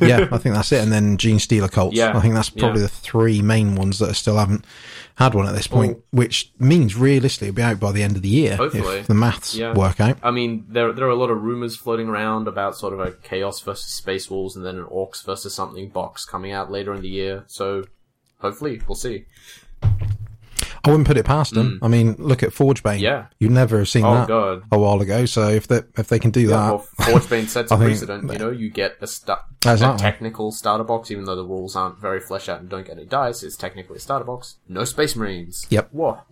yeah, 0.00 0.28
I 0.30 0.38
think 0.38 0.54
that's 0.54 0.72
it, 0.72 0.82
and 0.82 0.92
then 0.92 1.16
Genestealer 1.16 1.70
Cults. 1.70 1.96
Yeah, 1.96 2.16
I 2.16 2.20
think 2.20 2.34
that's 2.34 2.50
probably 2.50 2.80
yeah. 2.80 2.86
the 2.86 2.92
three 2.92 3.42
main 3.42 3.74
ones 3.74 3.98
that 3.98 4.10
I 4.10 4.12
still 4.12 4.36
haven't 4.36 4.64
had 5.18 5.34
one 5.34 5.48
at 5.48 5.54
this 5.54 5.66
point, 5.66 5.96
well, 5.96 6.02
which 6.12 6.52
means 6.60 6.94
realistically 6.94 7.48
it'll 7.48 7.56
be 7.56 7.62
out 7.62 7.80
by 7.80 7.90
the 7.90 8.04
end 8.04 8.14
of 8.14 8.22
the 8.22 8.28
year 8.28 8.54
hopefully. 8.54 8.98
if 8.98 9.08
the 9.08 9.14
maths 9.14 9.52
yeah. 9.54 9.74
work 9.74 10.00
out. 10.00 10.16
I 10.22 10.30
mean, 10.30 10.64
there 10.68 10.92
there 10.92 11.06
are 11.06 11.10
a 11.10 11.16
lot 11.16 11.30
of 11.30 11.42
rumors 11.42 11.76
floating 11.76 12.08
around 12.08 12.46
about 12.46 12.76
sort 12.76 12.92
of 12.92 13.00
a 13.00 13.12
Chaos 13.12 13.60
versus 13.60 13.92
Space 13.92 14.30
Wolves, 14.30 14.54
and 14.54 14.64
then 14.64 14.78
an 14.78 14.84
Orcs 14.84 15.24
versus 15.24 15.54
something 15.54 15.88
box 15.88 16.24
coming 16.24 16.52
out 16.52 16.70
later 16.70 16.94
in 16.94 17.02
the 17.02 17.08
year. 17.08 17.44
So 17.48 17.84
hopefully, 18.38 18.80
we'll 18.86 18.94
see. 18.94 19.26
I 20.84 20.90
wouldn't 20.90 21.06
put 21.06 21.16
it 21.16 21.24
past 21.24 21.54
them. 21.54 21.78
Mm. 21.80 21.84
I 21.84 21.88
mean, 21.88 22.16
look 22.18 22.42
at 22.42 22.50
Forgebane. 22.50 23.00
Yeah, 23.00 23.26
you'd 23.38 23.52
never 23.52 23.78
have 23.78 23.88
seen 23.88 24.04
oh, 24.04 24.14
that 24.14 24.28
God. 24.28 24.62
a 24.70 24.78
while 24.78 25.00
ago. 25.00 25.26
So 25.26 25.48
if 25.48 25.68
they 25.68 25.82
if 25.96 26.08
they 26.08 26.18
can 26.18 26.30
do 26.30 26.42
yeah, 26.42 26.48
that, 26.48 26.70
well, 26.70 26.86
Forgebane 27.00 27.48
sets 27.48 27.72
a 27.72 27.76
precedent. 27.76 28.32
You 28.32 28.38
know, 28.38 28.50
you 28.50 28.70
get 28.70 28.96
a, 29.00 29.06
stu- 29.06 29.34
a 29.64 29.96
technical 29.98 30.52
starter 30.52 30.84
box, 30.84 31.10
even 31.10 31.24
though 31.24 31.36
the 31.36 31.44
rules 31.44 31.76
aren't 31.76 31.98
very 31.98 32.20
fleshed 32.20 32.48
out 32.48 32.60
and 32.60 32.68
don't 32.68 32.86
get 32.86 32.96
any 32.96 33.06
dice. 33.06 33.42
It's 33.42 33.56
technically 33.56 33.96
a 33.96 34.00
starter 34.00 34.24
box. 34.24 34.56
No 34.68 34.84
Space 34.84 35.16
Marines. 35.16 35.66
Yep. 35.70 35.88
What? 35.92 36.24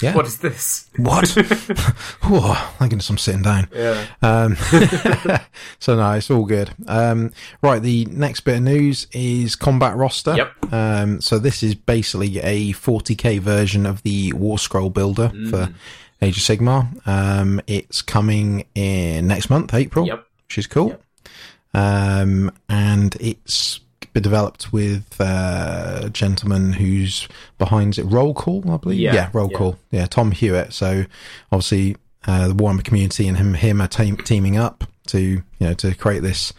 Yeah. 0.00 0.14
What 0.14 0.26
is 0.26 0.38
this? 0.38 0.88
What? 0.96 1.28
Whoa, 2.22 2.54
thank 2.78 2.90
goodness 2.90 3.10
I'm 3.10 3.18
sitting 3.18 3.42
down. 3.42 3.68
Yeah. 3.74 4.06
Um, 4.20 4.56
so 5.78 5.96
no, 5.96 6.12
it's 6.12 6.30
all 6.30 6.44
good. 6.44 6.70
Um, 6.86 7.32
right, 7.62 7.80
the 7.80 8.06
next 8.06 8.40
bit 8.40 8.56
of 8.56 8.62
news 8.62 9.06
is 9.12 9.54
combat 9.54 9.96
roster. 9.96 10.36
Yep. 10.36 10.72
Um, 10.72 11.20
so 11.20 11.38
this 11.38 11.62
is 11.62 11.74
basically 11.74 12.38
a 12.38 12.72
40k 12.72 13.40
version 13.40 13.86
of 13.86 14.02
the 14.02 14.32
War 14.32 14.58
Scroll 14.58 14.90
Builder 14.90 15.28
mm. 15.28 15.50
for 15.50 15.72
Age 16.20 16.36
of 16.36 16.42
Sigmar. 16.42 17.06
Um, 17.06 17.60
it's 17.66 18.02
coming 18.02 18.64
in 18.74 19.28
next 19.28 19.50
month, 19.50 19.74
April. 19.74 20.06
Yep. 20.06 20.26
Which 20.46 20.58
is 20.58 20.66
cool. 20.66 20.88
Yep. 20.88 21.02
Um, 21.74 22.52
and 22.68 23.16
it's 23.20 23.80
been 24.12 24.22
developed 24.22 24.72
with 24.72 25.16
uh, 25.20 26.02
a 26.04 26.10
gentleman 26.10 26.72
who's 26.72 27.28
behind 27.58 27.98
it. 27.98 28.04
Roll 28.04 28.34
Call, 28.34 28.70
I 28.70 28.76
believe. 28.76 29.00
Yeah, 29.00 29.14
yeah 29.14 29.30
Roll 29.32 29.50
yeah. 29.50 29.58
Call. 29.58 29.78
Yeah, 29.90 30.06
Tom 30.06 30.32
Hewitt. 30.32 30.72
So 30.72 31.04
obviously 31.50 31.96
uh, 32.26 32.48
the 32.48 32.54
Warhammer 32.54 32.84
community 32.84 33.28
and 33.28 33.36
him 33.36 33.54
him 33.54 33.80
are 33.80 33.88
te- 33.88 34.16
teaming 34.16 34.56
up 34.56 34.84
to 35.08 35.18
you 35.20 35.42
know 35.60 35.74
to 35.74 35.94
create 35.94 36.22
this 36.22 36.52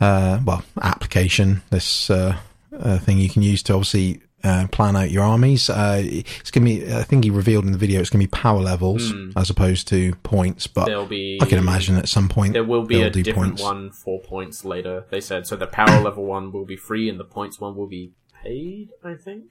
uh, 0.00 0.40
well 0.44 0.62
application, 0.80 1.62
this 1.70 2.10
uh, 2.10 2.36
uh, 2.78 2.98
thing 2.98 3.18
you 3.18 3.28
can 3.28 3.42
use 3.42 3.62
to 3.64 3.74
obviously 3.74 4.20
uh, 4.44 4.66
plan 4.68 4.96
out 4.96 5.10
your 5.10 5.24
armies. 5.24 5.68
Uh, 5.70 6.02
it's 6.04 6.50
gonna 6.50 6.66
be, 6.66 6.92
I 6.92 7.02
think 7.02 7.24
he 7.24 7.30
revealed 7.30 7.64
in 7.64 7.72
the 7.72 7.78
video, 7.78 8.00
it's 8.00 8.10
gonna 8.10 8.22
be 8.24 8.28
power 8.28 8.60
levels 8.60 9.12
Mm. 9.12 9.32
as 9.36 9.50
opposed 9.50 9.88
to 9.88 10.14
points. 10.22 10.66
But 10.66 10.86
There'll 10.86 11.06
be 11.06 11.38
I 11.40 11.46
can 11.46 11.58
imagine 11.58 11.96
at 11.96 12.08
some 12.08 12.28
point 12.28 12.52
there 12.52 12.64
will 12.64 12.84
be 12.84 13.02
a 13.02 13.10
different 13.10 13.58
points. 13.58 13.62
one 13.62 13.90
for 13.90 14.20
points 14.20 14.64
later. 14.64 15.04
They 15.10 15.20
said 15.20 15.46
so. 15.46 15.56
The 15.56 15.66
power 15.66 16.00
level 16.08 16.24
one 16.24 16.52
will 16.52 16.64
be 16.64 16.76
free, 16.76 17.08
and 17.08 17.18
the 17.20 17.24
points 17.24 17.60
one 17.60 17.76
will 17.76 17.86
be 17.88 18.12
paid. 18.42 18.90
I 19.04 19.14
think. 19.14 19.44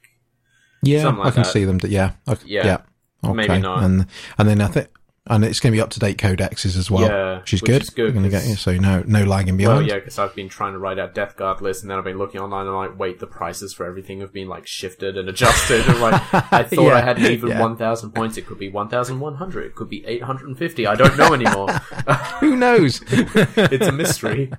Yeah, 0.82 1.08
like 1.08 1.26
I 1.26 1.30
can 1.30 1.42
that. 1.44 1.52
see 1.52 1.64
them. 1.64 1.78
Yeah, 1.84 2.12
I, 2.26 2.36
Yeah. 2.44 2.66
yeah. 2.66 2.78
Okay. 3.24 3.34
Maybe 3.34 3.58
not. 3.60 3.84
And 3.84 4.06
and 4.38 4.48
then 4.48 4.60
I 4.60 4.66
think. 4.68 4.88
And 5.28 5.44
it's 5.44 5.60
going 5.60 5.70
to 5.72 5.76
be 5.76 5.80
up 5.80 5.90
to 5.90 6.00
date 6.00 6.18
codexes 6.18 6.76
as 6.76 6.90
well, 6.90 7.02
Yeah, 7.08 7.38
which 7.38 7.54
is 7.54 7.60
good. 7.60 7.82
is 7.82 7.90
good, 7.90 8.06
We're 8.06 8.10
going 8.10 8.24
to 8.24 8.28
get 8.28 8.42
'cause- 8.42 8.58
so 8.60 8.72
no 8.76 9.04
no 9.06 9.22
lagging 9.22 9.56
behind. 9.56 9.78
Well, 9.78 9.86
yeah, 9.86 9.94
because 9.94 10.18
I've 10.18 10.34
been 10.34 10.48
trying 10.48 10.72
to 10.72 10.80
write 10.80 10.98
out 10.98 11.14
Death 11.14 11.36
Guard 11.36 11.60
lists, 11.60 11.82
and 11.84 11.90
then 11.90 11.96
I've 11.96 12.02
been 12.04 12.18
looking 12.18 12.40
online 12.40 12.66
and 12.66 12.74
like, 12.74 12.98
wait, 12.98 13.20
the 13.20 13.28
prices 13.28 13.72
for 13.72 13.86
everything 13.86 14.18
have 14.18 14.32
been 14.32 14.48
like 14.48 14.66
shifted 14.66 15.16
and 15.16 15.28
adjusted. 15.28 15.86
and 15.86 16.00
like, 16.00 16.14
I 16.52 16.62
thought 16.64 16.92
I 16.92 17.02
had 17.02 17.20
even 17.20 17.50
yeah. 17.50 17.60
one 17.60 17.76
thousand 17.76 18.10
points. 18.16 18.36
It 18.36 18.46
could 18.46 18.58
be 18.58 18.68
one 18.68 18.88
thousand 18.88 19.20
one 19.20 19.36
hundred. 19.36 19.66
It 19.66 19.76
could 19.76 19.88
be 19.88 20.04
eight 20.06 20.24
hundred 20.24 20.48
and 20.48 20.58
fifty. 20.58 20.88
I 20.88 20.96
don't 20.96 21.16
know 21.16 21.32
anymore. 21.32 21.70
Who 22.40 22.56
knows? 22.56 23.00
it's 23.12 23.86
a 23.86 23.92
mystery. 23.92 24.50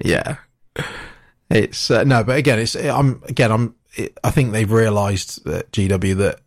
yeah 0.00 0.38
it's 1.50 1.90
uh, 1.90 2.02
no 2.02 2.24
but 2.24 2.38
again 2.38 2.58
it's 2.58 2.74
i'm 2.74 3.22
again 3.28 3.52
i'm 3.52 3.74
it, 3.94 4.16
i 4.24 4.30
think 4.30 4.52
they've 4.52 4.72
realized 4.72 5.44
that 5.44 5.70
gw 5.70 6.16
that 6.16 6.40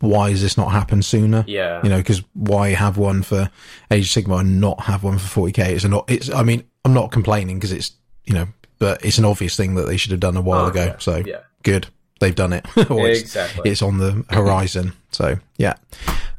why 0.00 0.30
has 0.30 0.40
this 0.42 0.56
not 0.56 0.70
happened 0.72 1.04
sooner 1.04 1.44
Yeah. 1.46 1.80
you 1.82 1.88
know 1.88 1.98
because 1.98 2.22
why 2.34 2.70
have 2.70 2.96
one 2.98 3.22
for 3.22 3.50
age 3.90 4.16
of 4.16 4.24
sigmar 4.24 4.40
and 4.40 4.60
not 4.60 4.80
have 4.82 5.02
one 5.02 5.18
for 5.18 5.48
40k 5.50 5.58
it's 5.70 5.84
not 5.84 6.04
it's 6.10 6.30
i 6.32 6.42
mean 6.42 6.62
i'm 6.84 6.94
not 6.94 7.10
complaining 7.10 7.56
because 7.58 7.72
it's 7.72 7.92
you 8.24 8.34
know 8.34 8.46
but 8.78 9.04
it's 9.04 9.18
an 9.18 9.24
obvious 9.24 9.56
thing 9.56 9.74
that 9.74 9.86
they 9.86 9.96
should 9.96 10.12
have 10.12 10.20
done 10.20 10.36
a 10.36 10.40
while 10.40 10.66
Oh, 10.66 10.68
ago 10.68 10.84
yeah, 10.84 10.96
so 10.98 11.16
yeah. 11.26 11.40
good 11.64 11.88
they've 12.20 12.34
done 12.34 12.52
it 12.52 12.64
Or 12.90 13.08
it's, 13.08 13.20
Exactly. 13.20 13.70
it's 13.70 13.82
on 13.82 13.98
the 13.98 14.24
horizon 14.30 14.92
so 15.10 15.36
yeah 15.56 15.74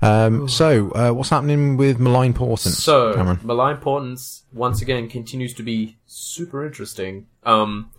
um 0.02 0.48
so 0.48 0.92
uh, 0.92 1.12
what's 1.12 1.30
happening 1.30 1.76
with 1.78 2.00
malign 2.00 2.34
portents 2.34 2.78
So, 2.82 3.14
Cameron? 3.14 3.40
Malign 3.44 3.78
Portents 3.78 4.44
once 4.54 4.82
again 4.82 5.10
continues 5.10 5.54
to 5.56 5.64
be 5.64 5.98
super 6.06 6.66
interesting. 6.66 7.28
Um, 7.44 7.92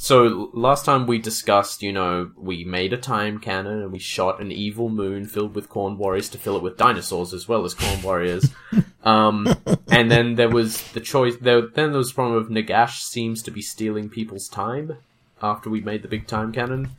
so 0.00 0.48
last 0.54 0.84
time 0.84 1.08
we 1.08 1.18
discussed, 1.18 1.82
you 1.82 1.92
know, 1.92 2.30
we 2.36 2.62
made 2.62 2.92
a 2.92 2.96
time 2.96 3.40
cannon 3.40 3.82
and 3.82 3.90
we 3.90 3.98
shot 3.98 4.40
an 4.40 4.52
evil 4.52 4.88
moon 4.88 5.26
filled 5.26 5.56
with 5.56 5.68
Khorne 5.68 5.96
warriors 5.96 6.28
to 6.30 6.38
fill 6.38 6.56
it 6.56 6.62
with 6.62 6.76
dinosaurs 6.76 7.34
as 7.34 7.48
well 7.48 7.64
as 7.64 7.74
Khorne 7.74 8.04
warriors. 8.04 8.48
um, 9.02 9.52
and 9.88 10.08
then 10.08 10.36
there 10.36 10.48
was 10.48 10.80
the 10.92 11.00
choice. 11.00 11.34
There, 11.40 11.62
then 11.62 11.90
there 11.90 11.98
was 11.98 12.10
the 12.10 12.14
problem 12.14 12.36
of 12.36 12.48
Nagash 12.48 13.00
seems 13.00 13.42
to 13.42 13.50
be 13.50 13.60
stealing 13.60 14.08
people's 14.08 14.48
time 14.48 14.98
after 15.42 15.68
we 15.68 15.80
made 15.80 16.02
the 16.02 16.08
big 16.08 16.28
time 16.28 16.52
cannon. 16.52 16.90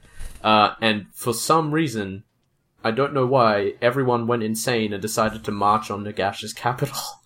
Uh, 0.44 0.76
and 0.82 1.08
for 1.14 1.34
some 1.34 1.72
reason, 1.72 2.26
I 2.84 2.92
don't 2.92 3.14
know 3.14 3.26
why, 3.26 3.76
everyone 3.82 4.28
went 4.28 4.44
insane 4.44 4.92
and 4.92 5.02
decided 5.02 5.46
to 5.46 5.52
march 5.52 5.90
on 5.90 6.04
Nagash's 6.04 6.52
capital. 6.52 7.00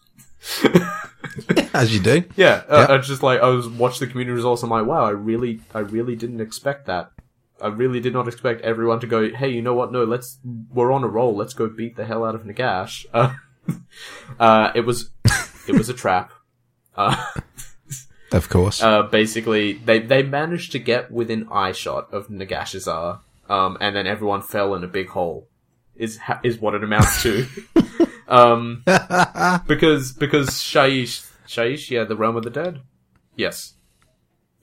as 1.74 1.94
you 1.94 2.02
do 2.02 2.24
Yeah, 2.36 2.64
uh, 2.70 2.86
Yeah. 2.90 2.96
I 2.96 2.98
just 3.00 3.24
like 3.24 3.42
I 3.42 3.48
was 3.48 3.68
watching 3.68 4.08
the 4.08 4.12
community 4.12 4.34
results. 4.34 4.64
I'm 4.64 4.70
like, 4.70 4.86
wow, 4.86 5.06
I 5.06 5.12
really, 5.12 5.62
I 5.74 5.80
really 5.80 6.16
didn't 6.16 6.42
expect 6.42 6.86
that. 6.88 7.12
I 7.62 7.68
really 7.68 8.00
did 8.00 8.14
not 8.14 8.28
expect 8.28 8.62
everyone 8.62 9.00
to 9.00 9.08
go. 9.08 9.30
Hey, 9.34 9.50
you 9.50 9.62
know 9.62 9.74
what? 9.74 9.92
No, 9.92 10.04
let's. 10.04 10.40
We're 10.74 10.92
on 10.92 11.04
a 11.04 11.08
roll. 11.08 11.36
Let's 11.36 11.54
go 11.54 11.70
beat 11.70 11.96
the 11.96 12.06
hell 12.06 12.26
out 12.26 12.36
of 12.36 12.44
Nagash. 12.44 13.06
Uh, 13.66 13.78
uh, 14.38 14.72
it 14.76 14.82
was, 14.82 15.12
it 15.70 15.78
was 15.78 15.88
a 15.88 15.94
trap. 15.94 16.32
Uh, 16.96 17.16
of 18.34 18.50
course 18.50 18.84
uh, 18.84 19.02
basically, 19.04 19.74
they 19.74 20.00
they 20.00 20.22
managed 20.22 20.72
to 20.74 20.80
get 20.80 21.12
within 21.12 21.48
eye 21.50 21.72
shot 21.72 22.14
of 22.14 22.28
Nagashizzar, 22.28 23.22
um, 23.50 23.78
and 23.82 23.96
then 23.96 24.06
everyone 24.06 24.44
fell 24.44 24.76
in 24.76 24.84
a 24.84 24.88
big 24.88 25.10
hole. 25.10 25.48
Is 25.96 26.18
ha- 26.18 26.40
is 26.44 26.60
what 26.60 26.74
it 26.74 26.84
amounts 26.84 27.22
to. 27.24 27.46
um, 28.28 28.84
because 29.68 30.12
because 30.12 30.50
Shyish 30.50 31.30
Shyish, 31.48 31.90
yeah, 31.90 32.04
the 32.04 32.16
realm 32.16 32.36
of 32.36 32.44
the 32.44 32.50
dead. 32.50 32.82
Yes, 33.36 33.74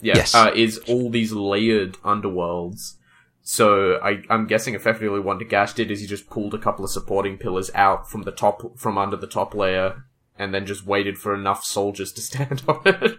yeah, 0.01 0.17
Yes. 0.17 0.35
Uh, 0.35 0.53
is 0.55 0.79
all 0.89 1.11
these 1.11 1.33
layered 1.33 1.95
underworlds. 1.99 2.95
So 3.43 3.99
I, 4.03 4.23
I'm 4.29 4.47
guessing 4.47 4.75
effectively 4.75 5.21
what 5.21 5.39
Nagash 5.39 5.75
did 5.75 5.91
is 5.91 6.01
he 6.01 6.07
just 6.07 6.31
pulled 6.31 6.55
a 6.55 6.59
couple 6.59 6.85
of 6.85 6.91
supporting 6.91 7.37
pillars 7.37 7.71
out 7.75 8.09
from 8.11 8.23
the 8.23 8.31
top, 8.33 8.79
from 8.79 8.99
under 8.99 9.17
the 9.17 9.27
top 9.27 9.55
layer, 9.55 10.05
and 10.39 10.55
then 10.55 10.67
just 10.67 10.87
waited 10.87 11.19
for 11.19 11.35
enough 11.35 11.65
soldiers 11.65 12.13
to 12.13 12.21
stand 12.23 12.63
on 12.69 12.83
it. 12.85 13.19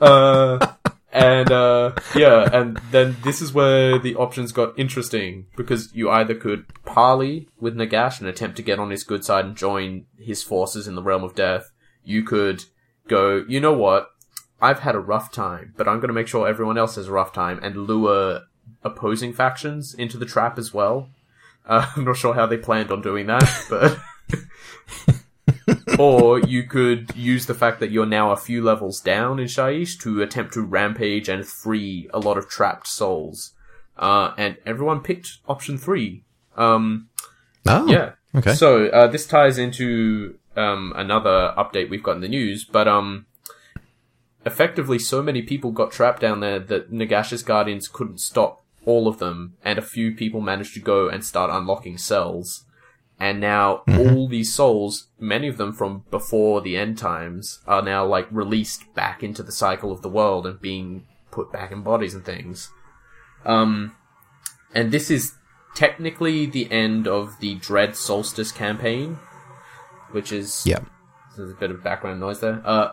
uh, 0.00 0.72
and 1.12 1.50
uh, 1.50 1.92
yeah, 2.14 2.48
and 2.52 2.80
then 2.90 3.16
this 3.24 3.40
is 3.40 3.52
where 3.52 3.98
the 3.98 4.16
options 4.16 4.52
got 4.52 4.78
interesting 4.78 5.46
because 5.56 5.94
you 5.94 6.10
either 6.10 6.34
could 6.34 6.66
parley 6.84 7.48
with 7.58 7.76
Nagash 7.76 8.20
and 8.20 8.28
attempt 8.28 8.56
to 8.56 8.62
get 8.62 8.78
on 8.78 8.90
his 8.90 9.04
good 9.04 9.24
side 9.24 9.44
and 9.44 9.56
join 9.56 10.06
his 10.18 10.42
forces 10.42 10.86
in 10.86 10.94
the 10.94 11.02
realm 11.02 11.24
of 11.24 11.34
death. 11.34 11.70
You 12.04 12.22
could 12.22 12.64
go, 13.08 13.44
you 13.48 13.60
know 13.60 13.72
what? 13.72 14.10
I've 14.60 14.80
had 14.80 14.94
a 14.94 15.00
rough 15.00 15.30
time, 15.32 15.74
but 15.76 15.88
I'm 15.88 15.98
going 15.98 16.08
to 16.08 16.14
make 16.14 16.28
sure 16.28 16.48
everyone 16.48 16.78
else 16.78 16.96
has 16.96 17.08
a 17.08 17.12
rough 17.12 17.32
time 17.32 17.60
and 17.62 17.86
lure 17.86 18.42
opposing 18.82 19.32
factions 19.32 19.94
into 19.94 20.18
the 20.18 20.26
trap 20.26 20.58
as 20.58 20.74
well. 20.74 21.10
Uh, 21.66 21.86
I'm 21.96 22.04
not 22.04 22.16
sure 22.16 22.34
how 22.34 22.46
they 22.46 22.58
planned 22.58 22.90
on 22.90 23.02
doing 23.02 23.26
that, 23.26 23.48
but. 23.70 23.98
or 25.98 26.40
you 26.40 26.64
could 26.64 27.14
use 27.16 27.46
the 27.46 27.54
fact 27.54 27.80
that 27.80 27.90
you're 27.90 28.06
now 28.06 28.30
a 28.30 28.36
few 28.36 28.62
levels 28.62 29.00
down 29.00 29.38
in 29.38 29.46
Shyish 29.46 29.98
to 30.00 30.22
attempt 30.22 30.54
to 30.54 30.62
rampage 30.62 31.28
and 31.28 31.46
free 31.46 32.08
a 32.12 32.18
lot 32.18 32.38
of 32.38 32.48
trapped 32.48 32.86
souls. 32.86 33.52
Uh, 33.96 34.32
and 34.36 34.56
everyone 34.64 35.00
picked 35.00 35.38
option 35.48 35.78
three. 35.78 36.24
Um, 36.56 37.08
oh 37.66 37.86
yeah. 37.86 38.12
okay 38.34 38.54
So 38.54 38.86
uh, 38.86 39.06
this 39.06 39.26
ties 39.26 39.58
into 39.58 40.38
um, 40.56 40.92
another 40.96 41.54
update 41.56 41.90
we've 41.90 42.02
got 42.02 42.16
in 42.16 42.20
the 42.20 42.28
news, 42.28 42.64
but 42.64 42.88
um, 42.88 43.26
effectively, 44.44 44.98
so 44.98 45.22
many 45.22 45.42
people 45.42 45.70
got 45.70 45.90
trapped 45.92 46.20
down 46.20 46.40
there 46.40 46.58
that 46.58 46.92
Nagash's 46.92 47.42
guardians 47.42 47.88
couldn't 47.88 48.20
stop 48.20 48.64
all 48.84 49.06
of 49.06 49.18
them, 49.18 49.54
and 49.64 49.78
a 49.78 49.82
few 49.82 50.14
people 50.14 50.40
managed 50.40 50.74
to 50.74 50.80
go 50.80 51.08
and 51.08 51.24
start 51.24 51.50
unlocking 51.50 51.98
cells. 51.98 52.64
And 53.20 53.40
now 53.40 53.82
all 53.88 54.28
these 54.28 54.54
souls, 54.54 55.08
many 55.18 55.48
of 55.48 55.56
them 55.56 55.72
from 55.72 56.04
before 56.10 56.60
the 56.60 56.76
end 56.76 56.98
times, 56.98 57.60
are 57.66 57.82
now 57.82 58.06
like 58.06 58.28
released 58.30 58.94
back 58.94 59.24
into 59.24 59.42
the 59.42 59.50
cycle 59.50 59.90
of 59.90 60.02
the 60.02 60.08
world 60.08 60.46
and 60.46 60.60
being 60.60 61.04
put 61.32 61.52
back 61.52 61.72
in 61.72 61.82
bodies 61.82 62.14
and 62.14 62.24
things. 62.24 62.70
Um, 63.44 63.96
and 64.72 64.92
this 64.92 65.10
is 65.10 65.34
technically 65.74 66.46
the 66.46 66.70
end 66.70 67.08
of 67.08 67.40
the 67.40 67.56
Dread 67.56 67.96
Solstice 67.96 68.52
campaign, 68.52 69.18
which 70.12 70.30
is 70.30 70.62
yeah 70.64 70.80
there's 71.36 71.50
a 71.50 71.54
bit 71.54 71.70
of 71.70 71.82
background 71.82 72.20
noise 72.20 72.40
there. 72.40 72.60
Uh, 72.64 72.92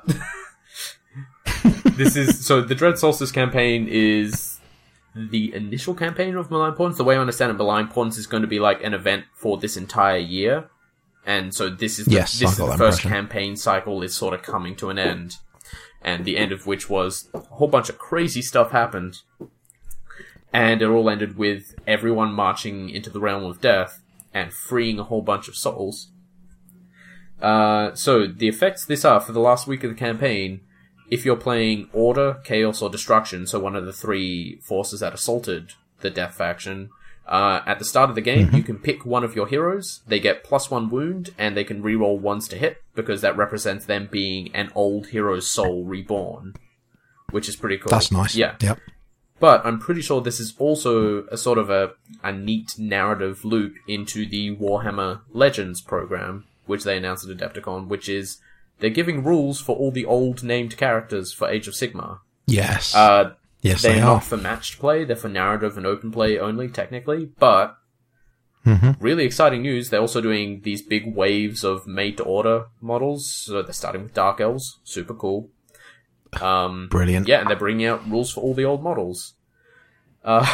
this 1.92 2.16
is 2.16 2.46
so 2.46 2.62
the 2.62 2.76
Dread 2.76 2.98
Solstice 2.98 3.32
campaign 3.32 3.88
is 3.90 4.55
the 5.16 5.53
initial 5.53 5.93
campaign 5.95 6.36
of 6.36 6.51
Malign 6.51 6.74
Portents. 6.74 6.97
The 6.97 7.03
way 7.03 7.16
I 7.16 7.20
understand 7.20 7.51
it, 7.51 7.55
Malign 7.55 7.88
Portents 7.88 8.18
is 8.18 8.28
going 8.28 8.41
to 8.41 8.47
be 8.47 8.59
like 8.59 8.84
an 8.84 8.93
event 8.93 9.26
for 9.34 9.57
this 9.57 9.78
entire 9.78 10.18
year, 10.18 10.70
and 11.26 11.53
so 11.53 11.70
this 11.70 11.99
is 11.99 12.05
the, 12.05 12.11
Yes, 12.11 12.38
this 12.39 12.51
is 12.51 12.57
the 12.57 12.66
first 12.68 12.99
impression. 12.99 13.11
campaign 13.11 13.55
cycle 13.55 14.03
is 14.03 14.13
sort 14.13 14.34
of 14.34 14.41
coming 14.41 14.76
to 14.76 14.89
an 14.89 14.99
end, 14.99 15.38
and 16.01 16.26
the 16.26 16.38
end 16.38 16.51
of 16.51 16.68
which 16.68 16.89
was 16.89 17.30
a 17.34 17.39
whole 17.39 17.68
bunch 17.68 17.89
of 17.89 17.97
crazy 17.97 18.41
stuff 18.41 18.72
happened, 18.72 19.22
and 20.53 20.82
it 20.82 20.86
all 20.88 21.09
ended 21.09 21.38
with 21.38 21.76
everyone 21.88 22.34
marching 22.34 22.89
into 22.89 23.09
the 23.09 23.20
realm 23.20 23.43
of 23.45 23.61
death 23.61 24.01
and 24.34 24.51
freeing 24.53 24.99
a 24.99 25.03
whole 25.03 25.22
bunch 25.22 25.47
of 25.47 25.55
souls. 25.55 26.09
Uh, 27.41 27.93
so 27.93 28.28
the 28.28 28.47
effects 28.47 28.86
this 28.86 29.03
are 29.05 29.20
for 29.20 29.32
the 29.32 29.39
last 29.39 29.68
week 29.68 29.84
of 29.84 29.89
the 29.91 29.95
campaign. 29.95 30.61
If 31.10 31.26
you're 31.26 31.36
playing 31.36 31.89
Order, 31.93 32.39
Chaos, 32.43 32.82
or 32.82 32.89
Destruction, 32.89 33.47
so 33.47 33.60
one 33.60 33.76
of 33.76 33.86
the 33.86 33.93
three 33.93 34.60
forces 34.62 34.99
that 35.01 35.14
assaulted 35.14 35.74
the 36.01 36.10
Death 36.10 36.36
faction, 36.36 36.89
uh, 37.28 37.62
at 37.66 37.80
the 37.80 37.86
start 37.86 38.10
of 38.10 38.16
the 38.16 38.22
game, 38.22 38.53
you 38.53 38.64
can 38.64 38.78
pick 38.78 39.06
one 39.06 39.24
of 39.24 39.36
your 39.36 39.47
heroes. 39.47 40.01
They 40.08 40.20
get 40.20 40.43
plus 40.43 40.70
one 40.70 40.89
wound, 40.89 41.32
and 41.38 41.56
they 41.56 41.64
can 41.64 41.82
reroll 41.82 42.20
ones 42.20 42.47
to 42.49 42.58
hit 42.58 42.84
because 42.93 43.22
that 43.22 43.38
represents 43.38 43.86
them 43.86 44.08
being 44.12 44.53
an 44.56 44.72
old 44.76 45.08
hero's 45.08 45.47
soul 45.47 45.84
reborn, 45.84 46.56
which 47.32 47.49
is 47.49 47.56
pretty 47.56 47.78
cool. 47.78 47.89
that's 47.89 48.12
nice 48.12 48.36
Yeah, 48.36 48.56
yep 48.62 48.80
but 49.39 49.66
I'm 49.66 49.80
pretty 49.80 50.01
sure 50.01 50.22
this 50.22 50.39
is 50.39 50.53
also 50.58 51.26
a 51.26 51.38
sort 51.38 51.58
of 51.58 51.70
a, 51.70 51.91
a 52.24 52.32
neat 52.32 52.76
narrative 52.78 53.43
loop 53.43 53.76
into 53.88 54.26
the 54.26 54.56
Warhammer 54.56 55.22
Legends 55.32 55.82
program, 55.82 56.45
which 56.66 56.84
they 56.84 56.97
announced 56.97 57.28
at 57.28 57.38
Adepticon, 57.38 57.88
which 57.88 58.08
is 58.08 58.39
they're 58.80 58.90
giving 58.90 59.24
rules 59.24 59.60
for 59.62 59.76
all 59.76 59.92
the 59.92 60.06
old 60.06 60.44
named 60.44 60.78
characters 60.78 61.32
for 61.34 61.50
Age 61.50 61.68
of 61.68 61.74
Sigmar. 61.74 62.20
yes 62.46 62.94
Uh, 62.96 63.34
yes 63.62 63.82
they're 63.82 63.94
they 63.96 64.02
not 64.02 64.16
are 64.18 64.22
for 64.22 64.38
matched 64.38 64.80
play, 64.80 65.04
they're 65.06 65.16
for 65.16 65.30
narrative 65.30 65.78
and 65.78 65.86
open 65.86 66.12
play 66.12 66.38
only, 66.40 66.68
technically, 66.70 67.26
but 67.40 67.78
Mm-hmm. 68.66 68.94
Really 69.00 69.26
exciting 69.26 69.62
news. 69.62 69.92
They're 69.92 70.02
also 70.02 70.22
doing 70.22 70.62
these 70.64 70.82
big 70.82 71.16
waves 71.16 71.64
of 71.64 71.86
made 71.86 72.18
to 72.18 72.24
order 72.24 72.66
models. 72.82 73.30
So 73.30 73.62
they're 73.62 73.74
starting 73.74 74.02
with 74.02 74.16
Dark 74.16 74.42
Elves. 74.42 74.80
Super 74.84 75.14
cool. 75.14 75.52
Um, 76.42 76.88
Brilliant. 76.90 77.28
Yeah, 77.28 77.42
and 77.42 77.48
they're 77.50 77.56
bringing 77.58 77.86
out 77.86 78.10
rules 78.10 78.32
for 78.32 78.42
all 78.42 78.56
the 78.56 78.66
old 78.66 78.82
models. 78.82 79.35
Uh, 80.26 80.46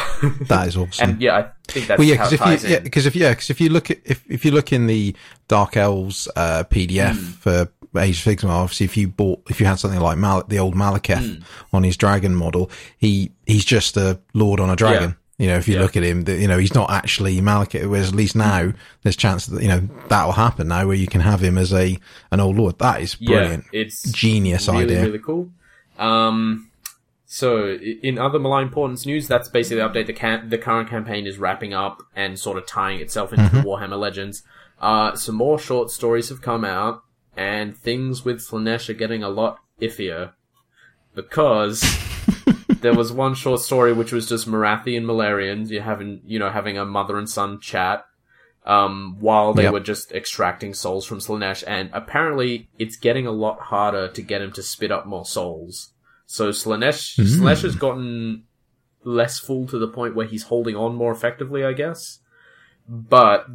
that 0.48 0.68
is 0.68 0.76
awesome. 0.76 1.10
And 1.10 1.20
yeah, 1.22 1.36
I 1.38 1.42
think 1.66 1.86
that's 1.86 1.98
well, 1.98 2.06
yeah, 2.06 2.16
how 2.16 2.30
because 2.30 2.32
it 2.34 2.38
ties 2.38 2.64
if 2.64 2.70
you, 2.70 2.74
yeah, 2.76 2.80
because 2.80 3.06
if 3.06 3.16
yeah, 3.16 3.30
because 3.30 3.50
if 3.50 3.60
you 3.60 3.70
look 3.70 3.90
at 3.90 3.98
if 4.04 4.22
if 4.30 4.44
you 4.44 4.50
look 4.52 4.72
in 4.72 4.86
the 4.86 5.16
Dark 5.48 5.76
Elves 5.76 6.28
uh, 6.36 6.64
PDF 6.70 7.14
Hmm. 7.14 7.30
for 7.32 7.68
Age 7.98 8.26
of 8.26 8.32
Sigmar, 8.38 8.48
obviously 8.50 8.84
if 8.84 8.96
you 8.96 9.08
bought 9.08 9.42
if 9.48 9.60
you 9.60 9.66
had 9.66 9.78
something 9.78 10.00
like 10.00 10.18
Mal- 10.18 10.44
the 10.46 10.58
old 10.58 10.74
Malekith 10.74 11.36
Hmm. 11.38 11.42
on 11.76 11.82
his 11.84 11.96
dragon 11.96 12.34
model, 12.34 12.70
he 12.98 13.32
he's 13.46 13.64
just 13.64 13.96
a 13.96 14.20
lord 14.34 14.60
on 14.60 14.68
a 14.70 14.76
dragon. 14.76 15.10
Yeah. 15.10 15.16
You 15.38 15.48
know, 15.48 15.56
if 15.56 15.66
you 15.66 15.74
Yeah. 15.76 15.80
look 15.80 15.96
at 15.96 16.02
him, 16.04 16.24
you 16.28 16.46
know 16.46 16.58
he's 16.58 16.74
not 16.74 16.90
actually 16.90 17.40
Malekith. 17.40 17.88
Whereas 17.88 18.08
at 18.10 18.14
least 18.14 18.36
now 18.36 18.72
there's 19.02 19.16
chance 19.16 19.46
that 19.46 19.62
you 19.62 19.68
know 19.68 19.88
that 20.08 20.24
will 20.26 20.32
happen 20.32 20.68
now, 20.68 20.86
where 20.86 20.94
you 20.96 21.06
can 21.08 21.20
have 21.22 21.42
him 21.42 21.56
as 21.58 21.72
a 21.72 21.98
an 22.30 22.40
old 22.40 22.56
lord. 22.56 22.78
That 22.78 23.00
is 23.00 23.14
brilliant, 23.14 23.64
Yeah, 23.72 23.80
it's 23.80 24.02
genius 24.12 24.68
really, 24.68 24.84
idea. 24.84 25.02
really 25.06 25.18
cool. 25.18 25.50
Um, 25.98 26.68
so 27.34 27.72
in 28.02 28.18
other 28.18 28.38
Malign 28.38 28.68
Portents 28.70 29.06
news, 29.06 29.26
that's 29.26 29.48
basically 29.48 29.78
the 29.82 29.88
update. 29.88 30.06
The 30.06 30.12
cam- 30.12 30.50
the 30.50 30.58
current 30.58 30.90
campaign 30.90 31.26
is 31.26 31.38
wrapping 31.38 31.72
up 31.72 32.02
and 32.14 32.38
sort 32.38 32.58
of 32.58 32.66
tying 32.66 33.00
itself 33.00 33.32
into 33.32 33.44
Mm-hmm. 33.44 33.66
Warhammer 33.66 33.98
Legends. 33.98 34.42
Uh, 34.78 35.14
some 35.16 35.36
more 35.36 35.58
short 35.58 35.90
stories 35.90 36.28
have 36.28 36.42
come 36.42 36.62
out, 36.62 37.02
and 37.34 37.74
things 37.74 38.22
with 38.22 38.40
Slaanesh 38.46 38.90
are 38.90 38.94
getting 38.94 39.22
a 39.22 39.30
lot 39.30 39.60
iffier 39.80 40.32
because 41.14 41.80
there 42.80 42.94
was 42.94 43.12
one 43.12 43.34
short 43.34 43.60
story 43.60 43.92
which 43.94 44.12
was 44.12 44.28
just 44.28 44.46
Morathi 44.48 44.94
and 44.96 45.06
Malarians, 45.06 45.70
you 45.70 45.80
having 45.80 46.20
you 46.26 46.38
know 46.38 46.50
having 46.50 46.76
a 46.76 46.84
mother 46.84 47.16
and 47.16 47.30
son 47.30 47.60
chat 47.60 48.04
um, 48.66 49.16
while 49.20 49.54
they 49.54 49.62
Yep. 49.64 49.72
were 49.72 49.80
just 49.80 50.12
extracting 50.12 50.74
souls 50.74 51.06
from 51.06 51.18
Slaanesh, 51.20 51.64
and 51.66 51.88
apparently 51.94 52.68
it's 52.78 52.96
getting 52.96 53.26
a 53.26 53.32
lot 53.32 53.58
harder 53.58 54.08
to 54.08 54.20
get 54.22 54.42
him 54.42 54.52
to 54.52 54.62
spit 54.62 54.92
up 54.92 55.06
more 55.06 55.24
souls. 55.24 55.91
So 56.32 56.48
Slaanesh, 56.48 57.18
Slaanesh 57.18 57.60
has 57.60 57.76
gotten 57.76 58.44
less 59.04 59.38
full 59.38 59.66
to 59.66 59.78
the 59.78 59.86
point 59.86 60.14
where 60.14 60.26
he's 60.26 60.44
holding 60.44 60.74
on 60.74 60.94
more 60.94 61.12
effectively, 61.12 61.62
I 61.62 61.74
guess. 61.74 62.20
But 62.88 63.48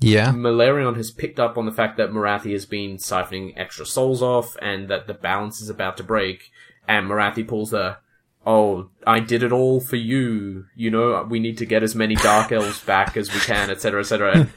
yeah, 0.00 0.32
Malerion 0.32 0.96
has 0.96 1.12
picked 1.12 1.38
up 1.38 1.56
on 1.56 1.64
the 1.64 1.70
fact 1.70 1.96
that 1.98 2.10
Morathi 2.10 2.50
has 2.50 2.66
been 2.66 2.96
siphoning 2.96 3.52
extra 3.56 3.86
souls 3.86 4.20
off 4.20 4.56
and 4.60 4.88
that 4.88 5.06
the 5.06 5.14
balance 5.14 5.60
is 5.60 5.68
about 5.68 5.96
to 5.98 6.02
break. 6.02 6.50
And 6.88 7.06
Morathi 7.06 7.46
pulls 7.46 7.70
the, 7.70 7.98
oh, 8.44 8.90
I 9.06 9.20
did 9.20 9.44
it 9.44 9.52
all 9.52 9.78
for 9.78 9.94
you. 9.94 10.64
You 10.74 10.90
know, 10.90 11.24
we 11.30 11.38
need 11.38 11.58
to 11.58 11.66
get 11.66 11.84
as 11.84 11.94
many 11.94 12.16
Dark 12.16 12.50
Elves 12.50 12.80
back 12.80 13.16
as 13.16 13.32
we 13.32 13.38
can, 13.38 13.70
etc., 13.70 14.00
etc. 14.00 14.48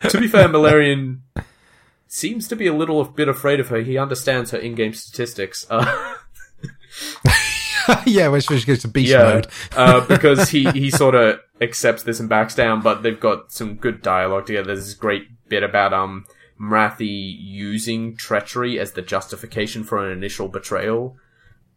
To 0.00 0.18
be 0.18 0.26
fair, 0.26 0.48
Malerion 0.48 1.20
seems 2.08 2.48
to 2.48 2.56
be 2.56 2.66
a 2.66 2.74
little 2.74 3.04
bit 3.04 3.28
afraid 3.28 3.60
of 3.60 3.68
her. 3.68 3.82
He 3.82 3.96
understands 3.98 4.50
her 4.50 4.58
in-game 4.58 4.94
statistics. 4.94 5.64
Uh, 5.70 6.16
yeah. 8.06 8.28
When 8.28 8.40
she 8.40 8.64
goes 8.64 8.82
to 8.82 8.88
beast 8.88 9.12
yeah, 9.12 9.22
mode, 9.22 9.46
uh, 9.76 10.00
because 10.08 10.48
he, 10.48 10.64
he 10.70 10.90
sort 10.90 11.14
of 11.14 11.40
accepts 11.60 12.02
this 12.02 12.20
and 12.20 12.28
backs 12.28 12.54
down, 12.54 12.82
but 12.82 13.02
they've 13.02 13.18
got 13.18 13.52
some 13.52 13.74
good 13.74 14.02
dialogue 14.02 14.46
together. 14.46 14.66
There's 14.66 14.86
this 14.86 14.94
great 14.94 15.28
bit 15.48 15.62
about, 15.62 15.92
um, 15.92 16.26
Morathi 16.60 17.36
using 17.38 18.16
treachery 18.16 18.78
as 18.78 18.92
the 18.92 19.02
justification 19.02 19.84
for 19.84 20.04
an 20.04 20.12
initial 20.12 20.48
betrayal. 20.48 21.16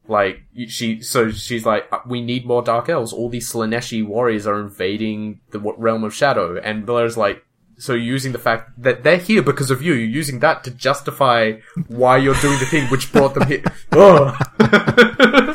Like, 0.07 0.43
she, 0.67 1.01
so 1.01 1.31
she's 1.31 1.65
like, 1.65 1.87
"Uh, 1.91 1.99
we 2.05 2.21
need 2.21 2.45
more 2.45 2.61
Dark 2.61 2.87
Elves. 2.87 3.11
All 3.11 3.27
these 3.27 3.51
Slaaneshi 3.51 4.05
warriors 4.05 4.47
are 4.47 4.59
invading 4.59 5.41
the 5.51 5.59
realm 5.59 6.03
of 6.03 6.13
Shadow. 6.13 6.57
And 6.57 6.85
Blair's 6.85 7.17
like, 7.17 7.43
so 7.77 7.93
you're 7.93 8.01
using 8.03 8.31
the 8.31 8.39
fact 8.39 8.81
that 8.81 9.03
they're 9.03 9.17
here 9.17 9.43
because 9.43 9.69
of 9.69 9.81
you, 9.81 9.93
you're 9.93 10.07
using 10.07 10.39
that 10.39 10.63
to 10.63 10.71
justify 10.71 11.53
why 11.87 12.17
you're 12.17 12.35
doing 12.35 12.57
the 12.59 12.65
thing 12.65 12.87
which 12.87 13.11
brought 13.11 13.35
them 13.35 13.47
here. 13.47 13.63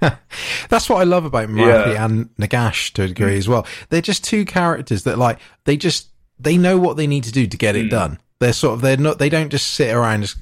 That's 0.68 0.88
what 0.88 1.00
I 1.00 1.04
love 1.04 1.24
about 1.24 1.48
Morathi 1.48 1.94
Yeah. 1.94 2.04
and 2.04 2.28
Nagash 2.36 2.92
to 2.94 3.02
a 3.02 3.08
degree 3.08 3.36
as 3.38 3.48
well. 3.48 3.66
They're 3.88 4.00
just 4.00 4.24
two 4.24 4.44
characters 4.44 5.02
that 5.04 5.18
like 5.18 5.38
they 5.64 5.76
just 5.76 6.08
they 6.38 6.56
know 6.56 6.78
what 6.78 6.96
they 6.96 7.06
need 7.06 7.24
to 7.24 7.32
do 7.32 7.46
to 7.46 7.56
get 7.56 7.74
Hmm. 7.74 7.80
it 7.82 7.88
done. 7.90 8.18
They're 8.40 8.52
sort 8.52 8.74
of 8.74 8.80
they're 8.82 8.96
not 8.96 9.18
they 9.18 9.28
don't 9.28 9.50
just 9.50 9.72
sit 9.72 9.92
around 9.94 10.22
just 10.22 10.36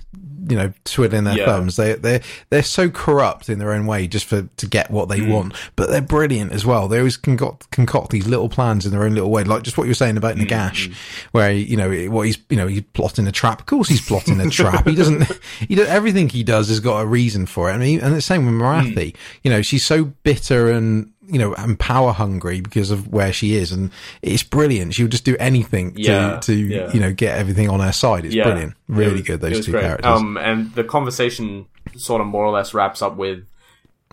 you 0.49 0.55
know 0.57 0.73
twiddling 0.85 1.25
their 1.25 1.39
Yeah. 1.39 1.47
thumbs. 1.47 1.77
They 1.77 1.95
they 1.95 2.21
they're 2.51 2.63
so 2.63 2.89
corrupt 2.91 3.49
in 3.49 3.59
their 3.59 3.73
own 3.73 3.87
way 3.87 4.07
just 4.07 4.27
for 4.27 4.43
to 4.43 4.67
get 4.67 4.91
what 4.91 5.09
they 5.09 5.21
want. 5.23 5.55
But 5.77 5.89
they're 5.89 6.01
brilliant 6.03 6.53
as 6.53 6.65
well. 6.67 6.89
They 6.89 6.99
always 6.99 7.17
concoct 7.17 7.71
concoct 7.71 8.11
these 8.11 8.27
little 8.29 8.49
plans 8.51 8.85
in 8.85 8.93
their 8.93 9.03
own 9.05 9.15
little 9.15 9.31
way, 9.31 9.45
like 9.45 9.63
just 9.63 9.79
what 9.79 9.85
you 9.85 9.91
were 9.91 9.95
saying 9.95 10.17
about 10.19 10.37
Hmm. 10.37 10.43
Nagash, 10.43 10.95
where 11.33 11.51
you 11.53 11.77
know 11.77 11.91
what 12.11 12.27
he's 12.27 12.39
you 12.51 12.57
know 12.57 12.67
he's 12.67 12.83
plotting 12.93 13.27
a 13.27 13.33
trap. 13.33 13.61
Of 13.61 13.67
course 13.67 13.89
he's 13.89 14.07
plotting 14.07 14.39
a 14.41 14.51
trap. 14.51 14.87
He 14.87 14.95
doesn't. 14.95 15.27
He 15.67 15.75
does, 15.75 15.89
everything 15.89 16.29
he 16.29 16.45
does 16.45 16.69
has 16.69 16.81
got 16.81 17.01
a 17.01 17.07
reason 17.07 17.47
for 17.47 17.71
it. 17.71 17.73
I 17.73 17.79
mean, 17.79 18.01
and 18.01 18.15
the 18.15 18.21
same 18.21 18.45
with 18.45 18.55
Morathi. 18.55 19.13
Hmm. 19.17 19.21
You 19.43 19.51
know, 19.51 19.63
she's 19.63 19.85
so 19.87 20.05
bitter 20.05 20.71
and 20.71 21.11
you 21.29 21.39
know 21.39 21.55
and 21.55 21.79
power 21.79 22.13
hungry 22.13 22.61
because 22.61 22.91
of 22.91 23.09
where 23.13 23.33
she 23.33 23.55
is, 23.55 23.73
and 23.73 23.91
it's 24.23 24.43
brilliant. 24.43 24.95
She'll 24.95 25.09
just 25.09 25.25
do 25.25 25.37
anything 25.39 25.95
to 25.95 26.01
Yeah, 26.03 26.39
to 26.41 26.55
yeah. 26.55 26.93
you 26.93 27.01
know 27.01 27.13
get 27.13 27.39
everything 27.39 27.69
on 27.69 27.81
her 27.81 27.93
side. 27.93 28.25
It's 28.25 28.35
Yeah. 28.35 28.45
brilliant. 28.45 28.75
Really 28.89 29.13
was- 29.15 29.23
good. 29.23 29.41
Those 29.41 29.65
two 29.67 29.73
great. 29.73 29.83
characters. 29.83 30.07
Um, 30.07 30.37
and 30.37 30.73
the 30.75 30.85
conversation 30.85 31.67
sort 31.97 32.21
of 32.21 32.27
more 32.27 32.45
or 32.45 32.53
less 32.53 32.75
wraps 32.75 33.03
up 33.03 33.17
with 33.17 33.45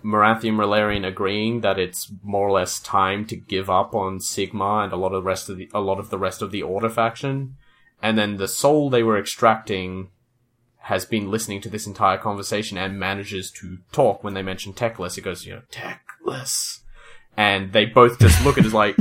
Morathi 0.04 0.48
and 0.50 0.58
Relarian 0.58 1.06
agreeing 1.06 1.60
that 1.62 1.78
it's 1.78 2.12
more 2.22 2.46
or 2.48 2.52
less 2.52 2.78
time 2.78 3.24
to 3.26 3.36
give 3.36 3.70
up 3.70 3.94
on 3.94 4.18
Sigmar 4.18 4.84
and 4.84 4.92
a 4.92 4.96
lot 4.96 5.12
of 5.14 5.22
the 5.22 5.26
rest 5.26 5.48
of 5.48 5.56
the 5.56 5.68
a 5.72 5.80
lot 5.80 5.98
of 5.98 6.10
the 6.10 6.18
rest 6.18 6.42
of 6.42 6.50
the 6.50 6.62
Order 6.62 6.90
faction, 6.90 7.56
and 8.02 8.18
then 8.18 8.36
the 8.36 8.48
soul 8.48 8.90
they 8.90 9.02
were 9.02 9.18
extracting 9.18 10.08
has 10.88 11.06
been 11.06 11.30
listening 11.30 11.62
to 11.62 11.70
this 11.70 11.86
entire 11.86 12.18
conversation 12.18 12.76
and 12.76 12.98
manages 13.00 13.50
to 13.50 13.78
talk 13.92 14.22
when 14.22 14.34
they 14.34 14.42
mention 14.42 14.74
Teclis. 14.74 15.16
It 15.16 15.22
goes, 15.22 15.46
you 15.46 15.54
know, 15.54 15.62
Teclis, 15.72 16.80
and 17.36 17.72
they 17.72 17.86
both 17.86 18.18
just 18.18 18.44
look 18.44 18.58
at 18.58 18.64
it 18.64 18.66
as 18.68 18.74
like, 18.74 18.96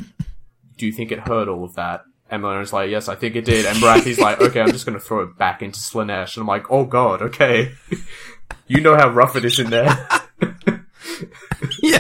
do 0.78 0.86
you 0.86 0.92
think 0.92 1.12
it 1.12 1.20
heard 1.20 1.48
all 1.48 1.64
of 1.64 1.76
that? 1.76 2.04
And 2.30 2.42
Melena's 2.42 2.74
like, 2.74 2.90
yes, 2.90 3.08
I 3.10 3.16
think 3.16 3.36
it 3.36 3.46
did. 3.46 3.66
And 3.66 3.78
Morathi's 3.78 4.20
like, 4.20 4.42
okay, 4.42 4.60
I'm 4.62 4.72
just 4.72 4.86
going 4.86 4.98
to 4.98 5.04
throw 5.04 5.22
it 5.22 5.38
back 5.38 5.62
into 5.62 5.80
Slaanesh. 5.80 6.36
And 6.36 6.42
I'm 6.42 6.48
like, 6.48 6.72
oh 6.72 6.86
god, 6.86 7.22
okay. 7.22 7.74
you 8.68 8.82
know 8.82 8.96
how 8.96 9.10
rough 9.10 9.36
it 9.36 9.46
is 9.46 9.60
in 9.60 9.70
there. 9.70 10.08
yeah, 11.82 12.00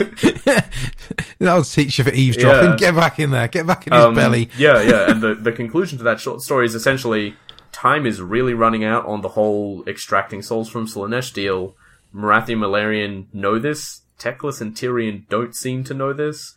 that'll 1.40 1.64
teach 1.64 1.98
you 1.98 2.04
for 2.04 2.12
eavesdropping. 2.14 2.72
Yeah. 2.72 2.76
Get 2.78 2.96
back 2.96 3.20
in 3.20 3.32
there. 3.32 3.48
Get 3.48 3.68
back 3.68 3.86
in 3.86 3.94
his 3.94 4.02
Um, 4.02 4.16
belly. 4.16 4.50
Yeah, 4.58 4.82
yeah. 4.82 5.12
And 5.12 5.22
the, 5.22 5.36
the 5.40 5.52
conclusion 5.52 5.98
to 6.00 6.04
that 6.06 6.20
short 6.20 6.42
story 6.42 6.66
is 6.66 6.76
essentially 6.76 7.36
time 7.72 8.06
is 8.06 8.22
really 8.22 8.54
running 8.54 8.84
out 8.84 9.06
on 9.06 9.22
the 9.22 9.30
whole 9.30 9.84
extracting 9.88 10.42
souls 10.42 10.70
from 10.70 10.88
Slaanesh 10.88 11.34
deal. 11.34 11.76
Morathi 12.14 12.54
and 12.54 12.62
Malerion 12.62 13.26
know 13.34 13.60
this. 13.60 14.02
Teclis 14.20 14.62
and 14.62 14.76
Tyrion 14.76 15.28
don't 15.30 15.56
seem 15.56 15.84
to 15.86 15.94
know 15.94 16.14
this. 16.14 16.56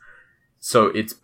So 0.59 0.87
it's, 0.87 1.15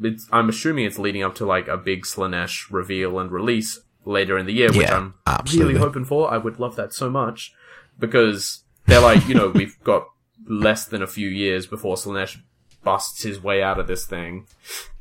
it's, 0.00 0.28
I'm 0.32 0.48
assuming 0.48 0.84
it's 0.84 0.98
leading 0.98 1.22
up 1.22 1.34
to 1.36 1.46
like 1.46 1.68
a 1.68 1.76
big 1.76 2.04
Slaanesh 2.04 2.70
reveal 2.70 3.18
and 3.18 3.30
release 3.30 3.80
later 4.04 4.38
in 4.38 4.46
the 4.46 4.52
year, 4.52 4.72
which 4.72 4.90
I'm 4.90 5.14
absolutely. 5.26 5.74
really 5.74 5.84
hoping 5.84 6.04
for. 6.04 6.32
I 6.32 6.38
would 6.38 6.58
love 6.58 6.76
that 6.76 6.92
so 6.92 7.10
much 7.10 7.52
because 7.98 8.62
they're 8.86 9.00
like, 9.00 9.26
you 9.28 9.34
know, 9.34 9.48
we've 9.54 9.82
got 9.84 10.08
less 10.46 10.84
than 10.86 11.02
a 11.02 11.06
few 11.06 11.28
years 11.28 11.66
before 11.66 11.96
Slaanesh 11.96 12.38
busts 12.82 13.22
his 13.22 13.42
way 13.42 13.62
out 13.62 13.78
of 13.78 13.86
this 13.86 14.06
thing. 14.06 14.46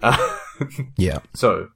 Uh, 0.01 0.37
Yeah, 0.97 1.19
so 1.33 1.69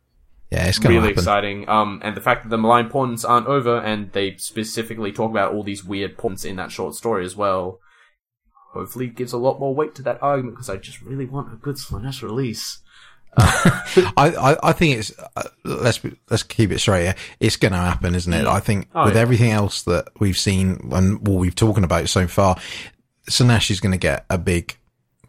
yeah, 0.51 0.67
it's 0.67 0.79
really 0.79 0.95
happen. 0.95 1.11
exciting. 1.11 1.69
Um, 1.69 2.01
and 2.03 2.15
the 2.15 2.21
fact 2.21 2.43
that 2.43 2.49
the 2.49 2.57
malign 2.57 2.89
portents 2.89 3.23
aren't 3.25 3.47
over, 3.47 3.77
and 3.77 4.11
they 4.11 4.35
specifically 4.37 5.11
talk 5.11 5.31
about 5.31 5.53
all 5.53 5.63
these 5.63 5.83
weird 5.83 6.17
portents 6.17 6.45
in 6.45 6.57
that 6.57 6.71
short 6.71 6.95
story 6.95 7.25
as 7.25 7.35
well. 7.35 7.79
Hopefully, 8.73 9.07
gives 9.07 9.33
a 9.33 9.37
lot 9.37 9.59
more 9.59 9.73
weight 9.73 9.95
to 9.95 10.01
that 10.03 10.21
argument 10.21 10.55
because 10.55 10.69
I 10.69 10.77
just 10.77 11.01
really 11.01 11.25
want 11.25 11.53
a 11.53 11.55
good 11.55 11.75
Slaanesh 11.75 12.21
release. 12.21 12.79
I, 13.37 14.13
I, 14.17 14.69
I 14.69 14.71
think 14.73 14.99
it's 14.99 15.11
uh, 15.35 15.43
let's 15.63 15.97
be, 15.97 16.15
let's 16.29 16.43
keep 16.43 16.71
it 16.71 16.79
straight. 16.79 17.03
Here. 17.03 17.15
It's 17.39 17.55
going 17.55 17.71
to 17.71 17.77
happen, 17.79 18.13
isn't 18.15 18.31
it? 18.31 18.45
I 18.45 18.59
think 18.59 18.89
Oh, 18.93 19.05
with 19.05 19.15
yeah. 19.15 19.21
everything 19.21 19.51
else 19.51 19.83
that 19.83 20.07
we've 20.19 20.37
seen 20.37 20.89
and 20.91 21.25
what 21.27 21.39
we've 21.39 21.55
talking 21.55 21.83
about 21.83 22.09
so 22.09 22.27
far, 22.27 22.57
Slaanesh 23.29 23.71
is 23.71 23.79
going 23.79 23.91
to 23.93 23.97
get 23.97 24.25
a 24.29 24.37
big 24.37 24.77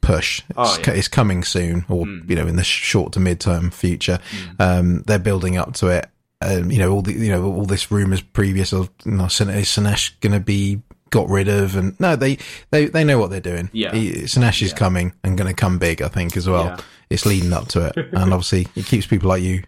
push. 0.02 0.42
Oh, 0.56 0.74
it's, 0.76 0.86
yeah. 0.86 0.94
It's 0.94 1.08
coming 1.08 1.44
soon, 1.44 1.86
or 1.88 2.06
you 2.06 2.34
know, 2.34 2.46
in 2.46 2.56
the 2.56 2.64
short 2.64 3.12
to 3.14 3.20
mid 3.20 3.40
term 3.40 3.70
future. 3.70 4.18
Um, 4.58 5.02
they're 5.06 5.18
building 5.18 5.56
up 5.56 5.72
to 5.74 5.88
it. 5.88 6.06
Um, 6.42 6.70
you 6.70 6.78
know, 6.78 6.92
all 6.92 7.00
the 7.00 7.14
you 7.14 7.30
know 7.32 7.44
all 7.46 7.64
this 7.64 7.90
rumors 7.90 8.20
previous 8.20 8.74
of 8.74 8.90
you 9.06 9.12
know, 9.12 9.28
Sin- 9.28 9.48
is 9.48 9.66
Slaanesh 9.68 10.12
going 10.20 10.34
to 10.34 10.40
be 10.40 10.82
got 11.14 11.28
rid 11.28 11.48
of 11.48 11.76
and 11.76 11.98
no 12.00 12.16
they 12.16 12.36
they 12.70 12.86
they 12.86 13.04
know 13.04 13.18
what 13.18 13.30
they're 13.30 13.40
doing 13.40 13.70
Yeah. 13.72 13.92
Slaanesh 13.92 14.62
is 14.62 14.72
coming 14.72 15.12
and 15.22 15.38
going 15.38 15.48
to 15.48 15.54
come 15.54 15.78
big 15.78 16.02
i 16.02 16.08
think 16.08 16.36
as 16.36 16.48
well 16.48 16.64
Yeah. 16.64 16.80
it's 17.08 17.24
leading 17.24 17.52
up 17.52 17.68
to 17.68 17.86
it 17.86 17.96
and 18.12 18.32
obviously 18.32 18.66
it 18.74 18.86
keeps 18.86 19.06
people 19.06 19.28
like 19.28 19.42
you 19.42 19.62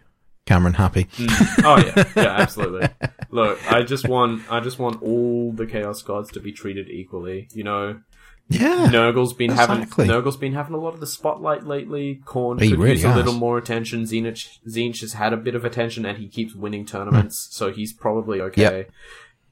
cameron 0.45 0.73
happy 0.73 1.05
mm. 1.05 1.63
oh 1.63 1.77
yeah, 1.77 2.03
yeah, 2.23 2.41
absolutely. 2.41 2.89
Look, 3.29 3.59
I 3.71 3.83
just 3.83 4.07
want, 4.07 4.49
I 4.49 4.61
just 4.61 4.79
want 4.79 5.03
all 5.03 5.51
the 5.51 5.67
Chaos 5.67 6.01
Gods 6.01 6.31
to 6.31 6.39
be 6.39 6.53
treated 6.53 6.89
equally. 6.89 7.49
You 7.51 7.65
know, 7.65 7.99
Yeah, 8.47 8.87
Nurgle's 8.89 9.33
been 9.33 9.51
exactly. 9.51 10.05
having 10.05 10.07
Nurgle's 10.07 10.37
been 10.37 10.53
having 10.53 10.73
a 10.73 10.77
lot 10.77 10.93
of 10.93 11.01
the 11.01 11.07
spotlight 11.07 11.65
lately. 11.65 12.21
Khorne 12.25 12.61
He 12.61 12.69
could 12.69 12.79
really 12.79 12.95
use 12.95 13.03
a 13.03 13.13
little 13.13 13.33
more 13.33 13.57
attention. 13.57 14.03
Tzeentch 14.03 14.59
Tzeentch 14.65 15.01
has 15.01 15.13
had 15.13 15.33
a 15.33 15.37
bit 15.37 15.55
of 15.55 15.65
attention, 15.65 16.05
and 16.05 16.17
he 16.17 16.29
keeps 16.29 16.55
winning 16.55 16.85
tournaments, 16.85 17.47
hmm. 17.47 17.51
so 17.57 17.71
he's 17.73 17.91
probably 17.91 18.39
okay. 18.39 18.85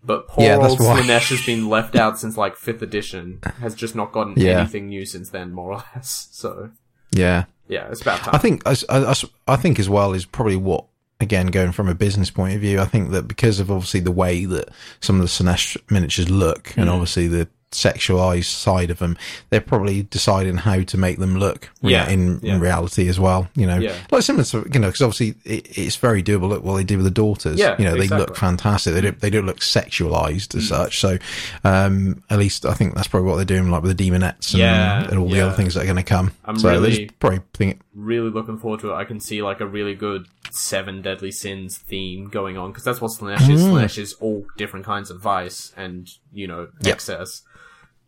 But 0.06 0.28
poor 0.28 0.45
Yeah, 0.45 0.58
old. 0.58 0.78
Slaanesh 0.78 1.30
has 1.30 1.45
been 1.45 1.68
left 1.68 1.95
out 1.95 2.20
since 2.20 2.38
like 2.38 2.56
fifth 2.56 2.82
edition. 2.82 3.39
Has 3.60 3.74
just 3.76 3.95
not 3.95 4.12
gotten 4.12 4.34
Yeah. 4.38 4.60
anything 4.60 4.88
new 4.89 5.06
since 5.06 5.30
then, 5.30 5.51
more 5.51 5.72
or 5.74 5.84
less. 5.95 6.28
So 6.32 6.70
yeah. 7.12 7.45
yeah, 7.68 7.88
it's 7.89 8.01
about 8.01 8.20
time. 8.20 8.36
I 8.36 8.38
think 8.38 8.62
I, 8.68 8.76
I, 8.89 9.14
I 9.47 9.56
think 9.56 9.80
as 9.80 9.89
well 9.89 10.14
is 10.14 10.26
probably 10.26 10.58
what 10.58 10.86
again 11.22 11.47
going 11.47 11.72
from 11.72 11.88
a 11.88 11.95
business 11.95 12.30
point 12.30 12.53
of 12.56 12.62
view. 12.62 12.80
I 12.80 12.86
think 12.86 13.12
that 13.12 13.28
because 13.28 13.60
of 13.60 13.72
obviously 13.72 14.01
the 14.01 14.12
way 14.12 14.45
that 14.45 14.70
some 14.99 15.16
of 15.16 15.22
the 15.22 15.28
Slaanesh 15.28 15.78
miniatures 15.89 16.30
look, 16.30 16.74
and 16.78 16.88
Mm. 16.89 16.93
obviously 16.93 17.28
the 17.28 17.47
sexualized 17.76 18.45
side 18.45 18.89
of 18.89 18.99
them, 18.99 19.17
they're 19.49 19.61
probably 19.61 20.03
deciding 20.03 20.57
how 20.57 20.82
to 20.84 20.97
make 20.97 21.17
them 21.19 21.38
look. 21.38 21.69
Yeah, 21.82 22.05
know, 22.05 22.11
in, 22.11 22.39
yeah. 22.41 22.55
in 22.55 22.61
reality 22.61 23.07
as 23.07 23.19
well. 23.19 23.47
You 23.55 23.67
know, 23.67 23.78
Yeah. 23.78 23.95
like 24.11 24.23
similar 24.23 24.43
to 24.45 24.67
you 24.73 24.80
know 24.80 24.88
because 24.88 25.01
obviously 25.01 25.36
it, 25.43 25.78
it's 25.78 25.95
very 25.97 26.23
doable. 26.23 26.49
Look 26.49 26.63
what 26.63 26.76
they 26.78 26.84
did 26.84 26.97
with 26.97 27.05
the 27.05 27.11
daughters. 27.11 27.59
Yeah, 27.59 27.76
you 27.78 27.86
know 27.86 27.97
they 27.97 28.07
look 28.07 28.36
fantastic. 28.36 28.93
They 28.93 29.01
don't 29.01 29.19
they 29.19 29.30
don't 29.30 29.45
look 29.45 29.59
sexualized 29.59 30.55
as 30.55 30.67
such. 30.67 30.99
So 30.99 31.17
um, 31.63 32.23
at 32.30 32.39
least 32.39 32.65
I 32.65 32.73
think 32.73 32.95
that's 32.95 33.07
probably 33.07 33.30
what 33.30 33.36
they're 33.38 33.45
doing, 33.45 33.69
like 33.71 33.84
with 33.84 33.95
the 33.97 34.09
daemonettes 34.09 34.51
and, 34.53 34.59
Yeah, 34.59 35.07
and 35.09 35.17
all 35.19 35.30
the 35.30 35.41
other 35.41 35.55
things 35.55 35.73
that 35.73 35.82
are 35.82 35.86
going 35.86 35.95
to 35.97 36.03
come. 36.03 36.32
I'm 36.45 36.57
so 36.59 36.71
really- 36.71 37.09
probably 37.19 37.41
think 37.53 37.82
really 37.93 38.30
looking 38.30 38.57
forward 38.57 38.82
to 38.82 38.91
it. 38.91 38.95
I 38.95 39.05
can 39.05 39.19
see 39.19 39.41
like 39.41 39.61
a 39.61 39.65
really 39.67 39.95
good 39.95 40.28
seven 40.51 41.01
deadly 41.01 41.32
sins 41.32 41.78
theme 41.78 42.28
going 42.30 42.57
on 42.57 42.71
because 42.71 42.84
that's 42.84 43.01
what 43.01 43.11
Slaanesh 43.11 43.49
is. 43.49 43.61
Mm. 43.63 43.71
Slaanesh 43.73 43.97
is 43.97 44.13
all 44.15 44.45
different 44.57 44.86
kinds 44.86 45.09
of 45.09 45.19
vice 45.19 45.71
and 45.78 46.09
you 46.34 46.47
know 46.47 46.67
Yep. 46.82 46.95
excess. 46.95 47.41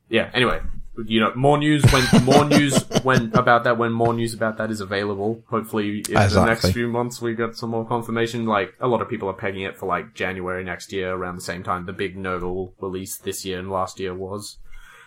Yeah. 0.09 0.29
Anyway, 0.33 0.61
you 1.05 1.19
know 1.19 1.31
more 1.35 1.57
news 1.57 1.83
when 1.91 2.23
more 2.25 2.45
news 2.49 2.83
when 3.03 3.31
about 3.35 3.65
that 3.65 3.77
when 3.77 3.91
more 3.91 4.13
news 4.13 4.33
about 4.33 4.57
that 4.57 4.71
is 4.71 4.79
available. 4.81 5.43
Hopefully 5.47 5.99
in 6.07 6.13
the 6.13 6.45
next 6.45 6.71
few 6.71 6.87
months 6.87 7.21
we 7.21 7.35
get 7.35 7.55
some 7.55 7.69
more 7.69 7.85
confirmation. 7.85 8.45
Like 8.45 8.73
a 8.79 8.87
lot 8.87 9.01
of 9.01 9.09
people 9.09 9.29
are 9.29 9.33
pegging 9.33 9.61
it 9.63 9.77
for 9.77 9.85
like 9.85 10.13
January 10.15 10.63
next 10.63 10.91
year 10.91 11.13
around 11.13 11.35
the 11.35 11.41
same 11.41 11.61
time 11.63 11.85
the 11.85 11.93
big 11.93 12.15
Nurgle 12.17 12.71
release 12.79 13.17
this 13.17 13.45
year 13.45 13.59
and 13.59 13.69
last 13.69 13.99
year 13.99 14.13
was. 14.15 14.57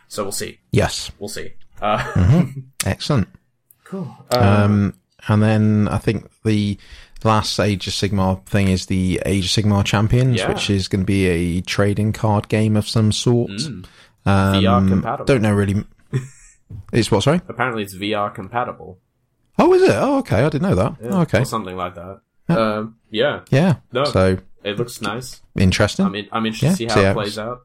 So 0.08 0.24
we'll 0.24 0.32
see. 0.32 0.58
yes, 0.72 1.10
We'll 1.18 1.28
see. 1.28 1.52
Uh, 1.80 1.98
Mm-hmm. 1.98 2.60
excellent. 2.84 3.28
cool. 3.84 4.14
Um, 4.32 4.94
and 5.28 5.42
then 5.42 5.88
I 5.88 5.98
think 5.98 6.28
the 6.44 6.76
last 7.22 7.58
Age 7.60 7.86
of 7.86 7.92
Sigmar 7.92 8.44
thing 8.44 8.68
is 8.68 8.86
the 8.86 9.20
Age 9.24 9.44
of 9.56 9.64
Sigmar 9.64 9.84
Champions, 9.84 10.38
Yeah. 10.38 10.48
which 10.48 10.68
is 10.70 10.88
going 10.88 11.02
to 11.02 11.06
be 11.06 11.26
a 11.26 11.60
trading 11.62 12.12
card 12.12 12.48
game 12.48 12.76
of 12.76 12.88
some 12.88 13.12
sort. 13.12 13.50
Mm. 13.50 13.86
Um, 14.26 14.54
VR 14.62 14.88
compatible. 14.88 15.24
Don't 15.24 15.42
know 15.42 15.52
really. 15.52 15.84
it's 16.92 17.10
what? 17.10 17.22
Sorry. 17.22 17.40
Apparently, 17.48 17.82
it's 17.82 17.94
VR 17.94 18.32
compatible. 18.34 18.98
Oh, 19.58 19.72
is 19.74 19.82
it? 19.82 19.90
Oh, 19.94 20.18
okay. 20.18 20.42
I 20.44 20.48
didn't 20.48 20.62
know 20.68 20.74
that. 20.74 20.96
Yeah, 21.02 21.20
okay. 21.20 21.40
Or 21.42 21.44
something 21.44 21.76
like 21.76 21.94
that. 21.94 22.20
Um, 22.48 22.96
yeah, 23.10 23.40
Yeah. 23.50 23.76
No. 23.92 24.04
So 24.04 24.38
it 24.64 24.76
looks 24.78 25.00
nice. 25.00 25.40
interesting. 25.56 26.06
I'm 26.06 26.14
in, 26.14 26.28
I'm 26.32 26.46
interested 26.46 26.66
Yeah, 26.66 26.72
to 26.72 26.76
see 26.76 26.84
how 26.86 26.94
see 26.94 27.00
it 27.00 27.06
how 27.06 27.12
plays 27.14 27.38
out. 27.38 27.60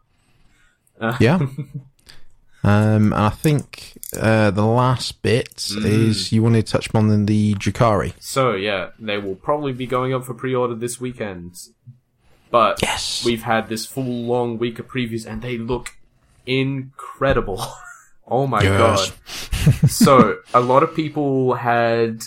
Uh, 0.99 1.17
yeah. 1.21 1.39
Um, 2.63 3.13
and 3.13 3.13
I 3.13 3.29
think 3.29 3.93
uh, 4.19 4.49
the 4.49 4.65
last 4.65 5.21
bit 5.21 5.53
Mm. 5.55 5.85
is 5.85 6.31
you 6.31 6.41
wanted 6.41 6.65
to 6.65 6.71
touch 6.71 6.87
upon 6.89 7.25
the 7.27 7.53
Drukhari. 7.53 8.13
So 8.19 8.53
yeah, 8.55 8.89
they 8.97 9.19
will 9.19 9.35
probably 9.35 9.71
be 9.71 9.85
going 9.85 10.15
up 10.15 10.25
for 10.25 10.33
pre-order 10.33 10.73
this 10.73 10.99
weekend. 10.99 11.59
But 12.49 12.79
Yes. 12.81 13.23
we've 13.23 13.43
had 13.43 13.69
this 13.69 13.85
full 13.85 14.03
long 14.25 14.57
week 14.57 14.79
of 14.79 14.87
previews, 14.87 15.27
and 15.27 15.43
they 15.43 15.59
look 15.59 15.91
incredible. 16.45 17.61
oh 18.27 18.47
my 18.47 18.61
Yes. 18.63 19.11
god! 19.81 19.89
so 19.89 20.37
a 20.53 20.59
lot 20.61 20.83
of 20.83 20.95
people 20.95 21.55
had, 21.55 22.21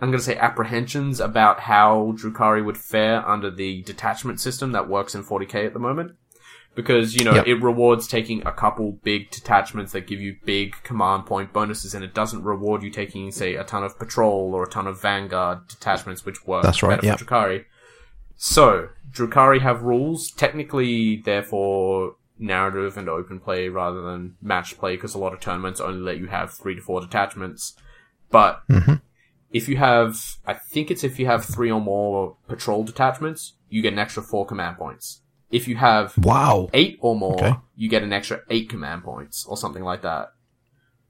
I'm 0.00 0.10
going 0.10 0.18
to 0.18 0.24
say, 0.24 0.36
apprehensions 0.36 1.20
about 1.20 1.60
how 1.60 2.14
Drukhari 2.16 2.64
would 2.64 2.76
fare 2.78 3.26
under 3.28 3.50
the 3.50 3.82
detachment 3.82 4.40
system 4.40 4.72
that 4.72 4.88
works 4.88 5.14
in 5.14 5.22
40k 5.24 5.66
at 5.66 5.72
the 5.72 5.78
moment. 5.78 6.12
Because, 6.76 7.16
you 7.16 7.24
know, 7.24 7.34
Yep. 7.34 7.46
it 7.48 7.54
rewards 7.56 8.06
taking 8.06 8.46
a 8.46 8.52
couple 8.52 8.92
big 9.02 9.30
detachments 9.32 9.90
that 9.92 10.06
give 10.06 10.20
you 10.20 10.36
big 10.44 10.76
command 10.84 11.26
point 11.26 11.52
bonuses, 11.52 11.94
and 11.94 12.04
it 12.04 12.14
doesn't 12.14 12.44
reward 12.44 12.84
you 12.84 12.90
taking, 12.90 13.32
say, 13.32 13.56
a 13.56 13.64
ton 13.64 13.82
of 13.82 13.98
patrol 13.98 14.54
or 14.54 14.62
a 14.62 14.68
ton 14.68 14.86
of 14.86 15.02
vanguard 15.02 15.66
detachments, 15.66 16.24
which 16.24 16.46
work 16.46 16.62
That's 16.62 16.80
right, 16.82 16.90
better 16.96 17.06
yep. 17.06 17.18
for 17.18 17.24
Drukhari. 17.24 17.64
So, 18.36 18.88
Drukhari 19.12 19.60
have 19.60 19.82
rules. 19.82 20.30
Technically, 20.30 21.16
they're 21.16 21.42
for 21.42 22.14
narrative 22.40 22.96
and 22.96 23.08
open 23.08 23.38
play 23.38 23.68
rather 23.68 24.00
than 24.02 24.36
match 24.42 24.78
play, 24.78 24.96
because 24.96 25.14
a 25.14 25.18
lot 25.18 25.32
of 25.32 25.40
tournaments 25.40 25.80
only 25.80 26.00
let 26.00 26.18
you 26.18 26.26
have 26.26 26.52
three 26.52 26.74
to 26.74 26.80
four 26.80 27.00
detachments. 27.00 27.76
But 28.30 28.62
Mhm. 28.68 29.02
if 29.52 29.68
you 29.68 29.76
have, 29.76 30.16
I 30.46 30.54
think 30.54 30.90
it's 30.90 31.04
if 31.04 31.18
you 31.18 31.26
have 31.26 31.44
three 31.44 31.70
or 31.70 31.80
more 31.80 32.36
patrol 32.48 32.82
detachments, 32.84 33.54
you 33.68 33.82
get 33.82 33.92
an 33.92 33.98
extra 33.98 34.22
four 34.22 34.46
command 34.46 34.78
points. 34.78 35.22
If 35.50 35.68
you 35.68 35.76
have 35.76 36.16
Wow. 36.18 36.68
eight 36.72 36.98
or 37.00 37.16
more, 37.16 37.34
Okay. 37.34 37.56
you 37.76 37.88
get 37.88 38.02
an 38.02 38.12
extra 38.12 38.40
eight 38.48 38.68
command 38.68 39.02
points 39.04 39.44
or 39.46 39.56
something 39.56 39.82
like 39.82 40.02
that. 40.02 40.32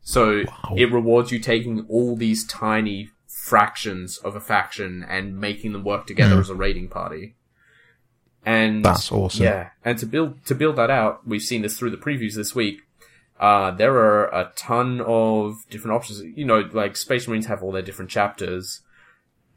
So 0.00 0.44
Wow. 0.46 0.74
it 0.76 0.90
rewards 0.90 1.30
you 1.30 1.38
taking 1.38 1.86
all 1.88 2.16
these 2.16 2.46
tiny 2.46 3.10
fractions 3.28 4.16
of 4.18 4.34
a 4.34 4.40
faction 4.40 5.04
and 5.08 5.38
making 5.38 5.72
them 5.72 5.84
work 5.84 6.06
together 6.06 6.36
Mm. 6.36 6.40
as 6.40 6.50
a 6.50 6.54
raiding 6.54 6.88
party. 6.88 7.36
And 8.45 8.84
That's 8.84 9.12
awesome. 9.12 9.45
yeah, 9.45 9.70
and 9.84 9.99
to 9.99 10.07
build 10.07 10.45
to 10.47 10.55
build 10.55 10.76
that 10.76 10.91
out, 10.91 11.26
we've 11.26 11.43
seen 11.43 11.62
this 11.62 11.78
through 11.78 11.91
the 11.91 11.99
previews 11.99 12.34
this 12.34 12.55
week. 12.55 12.82
Uh, 13.38 13.70
there 13.70 13.95
are 13.95 14.26
a 14.26 14.53
ton 14.57 15.01
of 15.01 15.64
different 15.70 15.97
options. 15.97 16.22
You 16.36 16.45
know, 16.45 16.68
like 16.72 16.97
Space 16.97 17.26
Marines 17.28 17.47
have 17.47 17.62
all 17.62 17.72
their 17.72 17.82
different 17.82 18.11
chapters. 18.11 18.82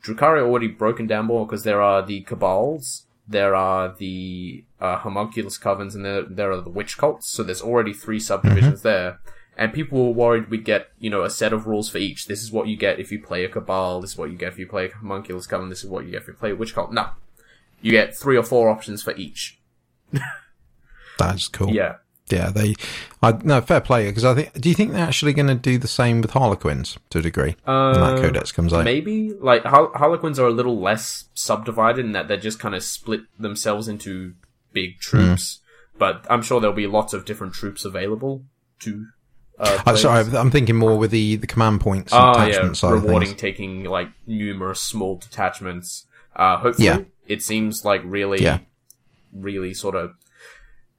Drukhari 0.04 0.42
already 0.42 0.68
broken 0.68 1.08
down 1.08 1.26
more 1.26 1.46
because 1.46 1.64
there 1.64 1.82
are 1.82 2.06
the 2.06 2.22
Cabals, 2.22 3.06
there 3.28 3.56
are 3.56 3.94
the 3.98 4.66
uh, 4.82 4.98
Homunculus 4.98 5.58
Covens, 5.58 5.96
and 5.96 6.04
there, 6.04 6.24
there 6.24 6.52
are 6.52 6.62
the 6.62 6.70
Witch 6.70 6.98
Cults. 6.98 7.28
So 7.28 7.42
there's 7.42 7.62
already 7.62 7.94
three 7.94 8.20
subdivisions 8.20 8.82
there. 8.82 9.20
And 9.56 9.72
people 9.72 10.04
were 10.08 10.12
worried 10.12 10.50
we'd 10.50 10.66
get, 10.66 10.90
you 11.00 11.10
know, 11.10 11.24
a 11.24 11.30
set 11.30 11.54
of 11.54 11.68
rules 11.68 11.88
for 11.88 12.00
each. 12.00 12.26
This 12.26 12.42
is 12.42 12.52
what 12.52 12.68
you 12.68 12.76
get 12.76 13.00
if 13.00 13.12
you 13.12 13.22
play 13.22 13.46
a 13.46 13.50
Cabal. 13.50 14.02
This 14.02 14.12
is 14.12 14.18
what 14.18 14.32
you 14.32 14.38
get 14.38 14.52
if 14.52 14.60
you 14.60 14.68
play 14.68 14.88
a 14.88 14.94
Homunculus 14.94 15.46
Coven. 15.46 15.70
This 15.70 15.84
is 15.84 15.90
what 15.90 16.06
you 16.06 16.12
get 16.12 16.24
if 16.24 16.28
you 16.28 16.34
play 16.34 16.52
a 16.52 16.56
Witch 16.56 16.74
Cult. 16.74 16.92
No. 16.92 17.10
You 17.84 17.92
get 17.92 18.16
three 18.18 18.36
or 18.38 18.44
four 18.44 18.70
options 18.70 19.04
for 19.04 19.14
each. 19.16 19.60
That's 21.20 21.48
cool. 21.48 21.70
Yeah. 21.70 21.98
Yeah, 22.30 22.50
they. 22.50 22.76
I 23.22 23.34
no 23.44 23.60
fair 23.62 23.82
play 23.82 24.08
because 24.08 24.24
I 24.26 24.34
think. 24.34 24.54
Do 24.60 24.70
you 24.70 24.74
think 24.76 24.94
they're 24.94 25.06
actually 25.06 25.34
going 25.34 25.48
to 25.48 25.56
do 25.56 25.78
the 25.78 25.90
same 25.90 26.22
with 26.22 26.32
Harlequins 26.32 26.98
to 27.10 27.20
a 27.20 27.22
degree 27.22 27.56
when 27.66 27.94
that 27.94 28.18
Uh, 28.18 28.22
codex 28.22 28.52
comes 28.52 28.74
out? 28.74 28.86
Maybe 28.86 29.34
like 29.40 29.64
Har- 29.66 29.92
Harlequins 29.94 30.40
are 30.40 30.48
a 30.48 30.52
little 30.52 30.80
less 30.80 31.26
subdivided 31.34 32.06
in 32.06 32.14
that 32.14 32.30
they 32.30 32.38
just 32.38 32.60
kind 32.60 32.74
of 32.74 32.82
split 32.84 33.22
themselves 33.38 33.88
into 33.90 34.34
big 34.72 35.00
troops. 35.00 35.60
But 36.00 36.26
I'm 36.30 36.42
sure 36.42 36.60
there'll 36.62 36.76
be 36.76 36.88
lots 36.88 37.14
of 37.14 37.26
different 37.26 37.54
troops 37.54 37.84
available 37.86 38.46
to. 38.80 39.06
Uh, 39.60 39.96
sorry, 39.96 40.26
I'm 40.36 40.50
thinking 40.50 40.78
more 40.78 40.98
with 40.98 41.12
the, 41.12 41.36
the 41.36 41.46
command 41.46 41.82
points 41.82 42.12
and 42.14 42.22
Oh 42.22 42.40
yeah, 42.40 42.48
attachment 42.48 42.78
side 42.78 42.94
of 42.94 43.04
rewarding 43.04 43.36
taking 43.36 43.84
like 43.84 44.08
numerous 44.26 44.80
small 44.82 45.18
detachments. 45.18 46.08
Uh, 46.36 46.58
hopefully, 46.58 46.88
Yeah. 46.88 47.00
It 47.28 47.42
seems 47.42 47.84
like 47.86 48.02
really, 48.04 48.42
Yeah. 48.42 48.60
really 49.32 49.74
sort 49.74 49.96
of 49.96 50.14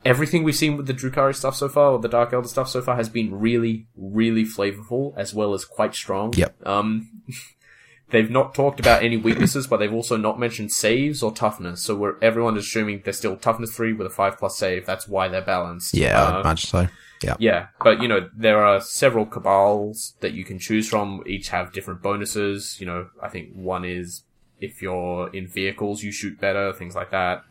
everything 0.05 0.43
we've 0.45 0.55
seen 0.55 0.77
with 0.77 0.87
the 0.87 0.95
Drukhari 0.95 1.35
stuff 1.35 1.57
so 1.57 1.69
far, 1.69 1.93
or 1.93 1.99
the 1.99 2.09
Dark 2.09 2.33
Elder 2.33 2.49
stuff 2.49 2.69
so 2.69 2.83
far, 2.83 2.97
has 2.97 3.09
been 3.09 3.39
really, 3.39 3.87
really 3.97 4.45
flavorful 4.45 5.15
as 5.17 5.33
well 5.35 5.55
as 5.55 5.65
quite 5.65 5.95
strong. 5.95 6.33
Yep. 6.35 6.67
Um, 6.67 7.23
they've 8.11 8.31
not 8.31 8.55
talked 8.55 8.81
about 8.81 9.03
any 9.03 9.17
weaknesses, 9.17 9.67
but 9.67 9.79
they've 9.79 9.93
also 9.93 10.17
not 10.17 10.39
mentioned 10.39 10.73
saves 10.73 11.23
or 11.23 11.33
toughness. 11.33 11.83
So 11.83 11.95
we're 11.95 12.17
everyone 12.21 12.57
is 12.57 12.67
assuming 12.67 13.03
they're 13.05 13.13
still 13.15 13.37
toughness 13.37 13.75
three 13.75 13.93
with 13.93 14.07
a 14.07 14.11
five 14.11 14.39
plus 14.39 14.57
save. 14.59 14.85
That's 14.87 15.09
why 15.09 15.29
they're 15.29 15.41
balanced. 15.43 15.95
Yeah, 15.95 16.23
Uh, 16.23 16.31
I 16.37 16.41
imagine 16.43 16.69
so. 16.69 16.89
Yeah. 17.23 17.37
yeah, 17.39 17.67
but 17.83 18.03
you 18.03 18.09
know, 18.09 18.29
there 18.37 18.63
are 18.63 18.83
several 18.83 19.25
cabals 19.25 20.15
that 20.21 20.35
you 20.35 20.45
can 20.45 20.59
choose 20.59 20.87
from. 20.87 21.23
Each 21.27 21.49
have 21.49 21.73
different 21.73 22.03
bonuses. 22.03 22.77
You 22.79 22.85
know, 22.87 23.07
I 23.23 23.29
think 23.31 23.55
one 23.55 23.87
is 23.87 24.25
if 24.65 24.83
you're 24.83 25.29
in 25.35 25.47
vehicles, 25.47 26.03
you 26.03 26.13
shoot 26.13 26.41
better, 26.41 26.73
things 26.73 26.95
like 26.95 27.11
that. 27.11 27.43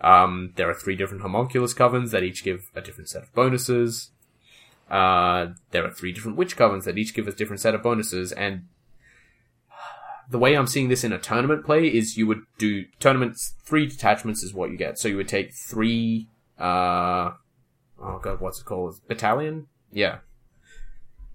Um, 0.00 0.52
there 0.56 0.70
are 0.70 0.74
three 0.74 0.96
different 0.96 1.22
homunculus 1.22 1.74
covens 1.74 2.10
that 2.10 2.22
each 2.22 2.44
give 2.44 2.70
a 2.74 2.80
different 2.80 3.08
set 3.08 3.22
of 3.22 3.34
bonuses. 3.34 4.10
Uh, 4.90 5.48
there 5.70 5.84
are 5.84 5.90
three 5.90 6.12
different 6.12 6.36
witch 6.36 6.56
covens 6.56 6.84
that 6.84 6.96
each 6.96 7.14
give 7.14 7.28
a 7.28 7.32
different 7.32 7.60
set 7.60 7.74
of 7.74 7.82
bonuses, 7.82 8.32
and 8.32 8.62
the 10.30 10.38
way 10.38 10.54
I'm 10.54 10.66
seeing 10.66 10.88
this 10.88 11.04
in 11.04 11.12
a 11.12 11.18
tournament 11.18 11.64
play 11.64 11.86
is 11.88 12.16
you 12.16 12.26
would 12.26 12.42
do 12.58 12.84
tournaments, 13.00 13.54
three 13.64 13.86
detachments 13.86 14.42
is 14.42 14.52
what 14.52 14.70
you 14.70 14.76
get. 14.76 14.98
So 14.98 15.08
you 15.08 15.16
would 15.16 15.28
take 15.28 15.54
three, 15.54 16.28
uh, 16.58 17.32
oh 18.00 18.18
god, 18.22 18.40
what's 18.40 18.60
it 18.60 18.64
called? 18.64 18.96
Battalion? 19.08 19.66
Yeah. 19.90 20.18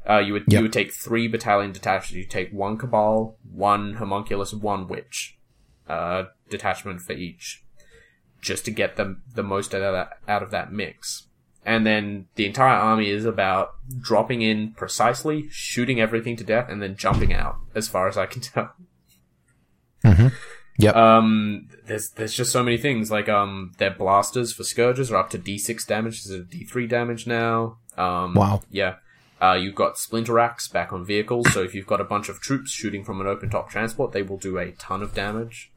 Uh, 0.09 0.19
you 0.19 0.33
would, 0.33 0.43
Yep. 0.47 0.57
you 0.59 0.61
would 0.63 0.73
take 0.73 0.93
three 0.93 1.27
battalion 1.27 1.71
detachments. 1.71 2.11
You 2.13 2.25
take 2.25 2.51
one 2.51 2.77
cabal, 2.77 3.37
one 3.49 3.93
homunculus, 3.95 4.53
one 4.53 4.87
witch, 4.87 5.37
uh, 5.87 6.23
detachment 6.49 7.01
for 7.01 7.13
each. 7.13 7.63
Just 8.41 8.65
to 8.65 8.71
get 8.71 8.97
the, 8.97 9.17
the 9.33 9.43
most 9.43 9.73
out 9.73 9.81
of 9.81 9.93
that, 9.93 10.17
out 10.27 10.43
of 10.43 10.51
that 10.51 10.71
mix. 10.73 11.27
and 11.65 11.85
then 11.85 12.25
the 12.35 12.45
entire 12.45 12.75
army 12.75 13.09
is 13.09 13.23
about 13.23 13.75
dropping 14.01 14.41
in 14.41 14.71
precisely, 14.73 15.47
shooting 15.49 16.01
everything 16.01 16.35
to 16.35 16.43
death, 16.43 16.67
and 16.69 16.81
then 16.81 16.97
jumping 16.97 17.33
out. 17.33 17.55
As 17.73 17.87
far 17.87 18.09
as 18.09 18.17
I 18.17 18.25
can 18.25 18.41
tell. 18.53 18.71
Mm-hmm. 20.03 20.27
Yep. 20.79 20.95
Um, 20.95 21.69
there's 21.85 22.09
there's 22.11 22.33
just 22.33 22.51
so 22.51 22.63
many 22.63 22.77
things 22.77 23.09
like 23.11 23.29
um, 23.29 23.71
their 23.77 23.91
blasters 23.91 24.51
for 24.51 24.63
scourges 24.63 25.11
are 25.11 25.17
up 25.17 25.29
to 25.29 25.39
D6 25.39 25.85
damage. 25.87 26.23
This 26.23 26.31
is 26.31 26.45
D3 26.47 26.89
damage 26.89 27.27
now. 27.27 27.77
Um, 27.97 28.33
wow. 28.33 28.61
Yeah. 28.71 28.95
Uh, 29.43 29.55
you've 29.55 29.75
got 29.75 29.97
splinter 29.97 30.33
racks 30.33 30.67
back 30.67 30.93
on 30.93 31.03
vehicles, 31.03 31.51
so 31.51 31.61
if 31.61 31.75
you've 31.75 31.87
got 31.87 31.99
a 31.99 32.05
bunch 32.05 32.29
of 32.29 32.39
troops 32.39 32.71
shooting 32.71 33.03
from 33.03 33.19
an 33.19 33.27
open 33.27 33.49
top 33.49 33.69
transport, 33.69 34.13
they 34.13 34.21
will 34.21 34.37
do 34.37 34.57
a 34.57 34.71
ton 34.71 35.01
of 35.01 35.13
damage. 35.13 35.71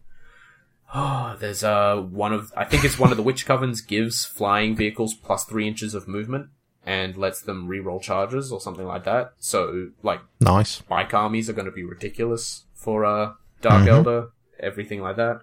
Oh, 0.95 1.37
there's 1.41 1.65
uh 1.65 1.97
one 1.97 2.33
of 2.33 2.53
I 2.57 2.65
think 2.65 2.85
it's 2.85 2.99
one 2.99 3.11
of 3.11 3.17
the 3.17 3.25
witch 3.25 3.45
covens 3.45 3.85
gives 3.85 4.25
flying 4.25 4.77
vehicles 4.77 5.15
plus 5.15 5.45
three 5.45 5.67
inches 5.67 5.95
of 5.95 6.07
movement 6.07 6.51
and 6.85 7.17
lets 7.17 7.41
them 7.41 7.67
re-roll 7.67 7.99
charges 7.99 8.53
or 8.53 8.61
something 8.61 8.87
like 8.87 9.03
that. 9.03 9.33
So 9.41 9.89
like 10.05 10.21
nice 10.41 10.81
bike 10.83 11.13
armies 11.13 11.51
are 11.51 11.55
going 11.55 11.67
to 11.67 11.73
be 11.73 11.83
ridiculous 11.83 12.67
for 12.73 13.05
uh 13.05 13.33
Dark 13.63 13.83
mm-hmm. 13.83 14.09
Eldar, 14.09 14.31
everything 14.61 15.01
like 15.01 15.17
that. 15.17 15.41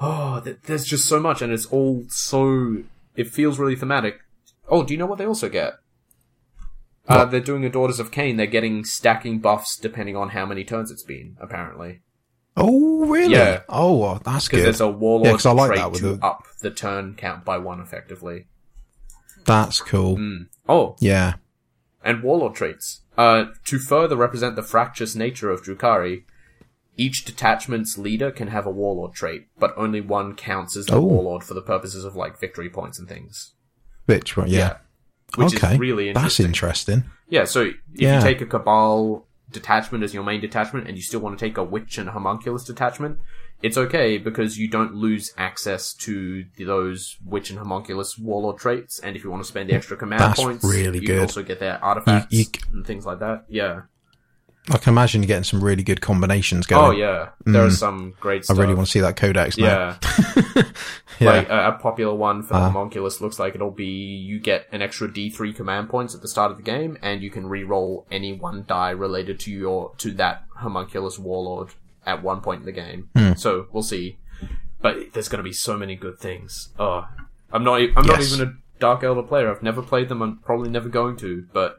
Oh, 0.00 0.40
th- 0.40 0.58
there's 0.64 0.84
just 0.84 1.06
so 1.06 1.20
much, 1.20 1.42
and 1.42 1.52
it's 1.52 1.66
all 1.66 2.04
so. 2.08 2.82
It 3.16 3.28
feels 3.28 3.58
really 3.58 3.76
thematic. 3.76 4.20
Oh, 4.68 4.82
do 4.82 4.94
you 4.94 4.98
know 4.98 5.06
what 5.06 5.18
they 5.18 5.26
also 5.26 5.48
get? 5.48 5.74
Uh, 7.10 7.24
they're 7.24 7.40
doing 7.40 7.64
a 7.64 7.70
Daughters 7.70 8.00
of 8.00 8.10
Khaine. 8.10 8.36
They're 8.36 8.46
getting 8.46 8.84
stacking 8.84 9.40
buffs 9.40 9.76
depending 9.76 10.16
on 10.16 10.30
how 10.30 10.46
many 10.46 10.64
turns 10.64 10.90
it's 10.90 11.02
been. 11.02 11.36
Apparently. 11.40 12.00
Oh 12.56 13.06
really? 13.06 13.34
Yeah. 13.34 13.62
Oh, 13.68 13.96
well, 13.96 14.20
that's 14.24 14.48
good. 14.48 14.58
Because 14.58 14.78
there's 14.78 14.80
a 14.80 14.88
warlord 14.88 15.44
yeah, 15.44 15.50
I 15.50 15.54
like 15.54 15.76
that 15.76 15.92
with 15.92 16.00
to 16.00 16.18
up 16.22 16.44
the 16.60 16.70
turn 16.70 17.14
count 17.14 17.44
by 17.44 17.58
one 17.58 17.80
effectively. 17.80 18.46
That's 19.44 19.80
cool. 19.80 20.16
Mm. 20.16 20.48
Oh 20.68 20.96
yeah. 21.00 21.34
And 22.02 22.22
warlord 22.22 22.54
traits. 22.54 23.02
Uh, 23.18 23.46
to 23.66 23.78
further 23.78 24.16
represent 24.16 24.56
the 24.56 24.62
fractious 24.62 25.14
nature 25.14 25.50
of 25.50 25.62
Drukhari, 25.62 26.24
each 26.96 27.24
detachment's 27.24 27.98
leader 27.98 28.30
can 28.30 28.48
have 28.48 28.66
a 28.66 28.70
warlord 28.70 29.12
trait, 29.12 29.48
but 29.58 29.74
only 29.76 30.00
one 30.00 30.34
counts 30.34 30.76
as 30.76 30.86
the 30.86 30.94
oh. 30.94 31.00
warlord 31.00 31.44
for 31.44 31.54
the 31.54 31.62
purposes 31.62 32.04
of 32.04 32.16
like 32.16 32.38
victory 32.38 32.70
points 32.70 32.98
and 32.98 33.08
things. 33.08 33.54
Which 34.06 34.36
one? 34.36 34.48
Yeah. 34.48 34.58
yeah. 34.58 34.76
Which 35.36 35.54
okay. 35.54 35.74
is 35.74 35.78
really 35.78 36.08
interesting. 36.08 36.22
That's 36.22 36.40
interesting. 36.40 37.04
Yeah, 37.28 37.44
so 37.44 37.62
if 37.62 37.74
yeah. 37.94 38.16
you 38.16 38.22
take 38.22 38.40
a 38.40 38.46
Cabal 38.46 39.26
detachment 39.50 40.04
as 40.04 40.14
your 40.14 40.22
main 40.22 40.40
detachment 40.40 40.86
and 40.86 40.96
you 40.96 41.02
still 41.02 41.20
want 41.20 41.38
to 41.38 41.44
take 41.44 41.56
a 41.56 41.64
Witch 41.64 41.98
and 41.98 42.08
Homunculus 42.08 42.64
detachment, 42.64 43.18
it's 43.62 43.76
okay 43.76 44.18
because 44.18 44.58
you 44.58 44.68
don't 44.68 44.94
lose 44.94 45.32
access 45.36 45.92
to 45.94 46.44
those 46.58 47.16
Witch 47.24 47.50
and 47.50 47.58
Homunculus 47.58 48.18
Warlord 48.18 48.58
traits. 48.58 48.98
And 49.00 49.16
if 49.16 49.24
you 49.24 49.30
want 49.30 49.42
to 49.42 49.48
spend 49.48 49.70
the 49.70 49.74
extra 49.74 49.96
command 49.96 50.22
That's 50.22 50.42
points, 50.42 50.64
really 50.64 51.00
you 51.00 51.06
good. 51.06 51.14
can 51.14 51.20
also 51.20 51.42
get 51.42 51.60
their 51.60 51.82
artifacts 51.84 52.32
you, 52.32 52.40
you, 52.40 52.46
and 52.72 52.86
things 52.86 53.04
like 53.04 53.18
that. 53.20 53.44
Yeah. 53.48 53.82
I 54.70 54.78
can 54.78 54.92
imagine 54.92 55.22
getting 55.22 55.44
some 55.44 55.62
really 55.62 55.82
good 55.82 56.00
combinations 56.00 56.66
going. 56.66 56.84
Oh 56.84 56.90
yeah, 56.92 57.30
there 57.44 57.64
mm. 57.64 57.66
are 57.66 57.70
some 57.70 58.14
great. 58.20 58.44
Stuff. 58.44 58.56
I 58.56 58.60
really 58.60 58.74
want 58.74 58.86
to 58.86 58.90
see 58.92 59.00
that 59.00 59.16
codex. 59.16 59.58
Now. 59.58 59.98
Yeah, 60.06 60.62
yeah. 61.18 61.30
Like 61.32 61.48
a, 61.48 61.68
a, 61.68 61.72
popular 61.72 62.14
one 62.14 62.42
for 62.42 62.54
uh, 62.54 62.60
the 62.60 62.70
homunculus 62.70 63.20
looks 63.20 63.38
like 63.38 63.54
it'll 63.54 63.70
be 63.70 63.84
you 63.84 64.38
get 64.38 64.68
an 64.70 64.80
extra 64.80 65.12
D 65.12 65.28
three 65.28 65.52
command 65.52 65.88
points 65.88 66.14
at 66.14 66.22
the 66.22 66.28
start 66.28 66.52
of 66.52 66.56
the 66.56 66.62
game, 66.62 66.96
and 67.02 67.22
you 67.22 67.30
can 67.30 67.46
re-roll 67.48 68.06
any 68.10 68.32
one 68.32 68.64
die 68.66 68.90
related 68.90 69.40
to 69.40 69.50
your 69.50 69.92
to 69.98 70.12
that 70.12 70.44
homunculus 70.56 71.18
warlord 71.18 71.70
at 72.06 72.22
one 72.22 72.40
point 72.40 72.60
in 72.60 72.66
the 72.66 72.72
game. 72.72 73.08
Mm. 73.14 73.38
So 73.38 73.66
we'll 73.72 73.82
see. 73.82 74.18
But 74.80 75.12
there's 75.12 75.28
going 75.28 75.40
to 75.40 75.48
be 75.48 75.52
so 75.52 75.76
many 75.76 75.96
good 75.96 76.18
things. 76.18 76.70
Oh, 76.78 77.06
I'm 77.52 77.64
not. 77.64 77.80
I'm 77.80 78.04
yes. 78.04 78.06
not 78.06 78.22
even 78.22 78.48
a 78.48 78.78
Dark 78.78 79.02
Elder 79.02 79.22
player. 79.22 79.50
I've 79.50 79.62
never 79.62 79.82
played 79.82 80.08
them. 80.08 80.22
I'm 80.22 80.38
probably 80.38 80.70
never 80.70 80.88
going 80.88 81.16
to. 81.18 81.46
But 81.52 81.78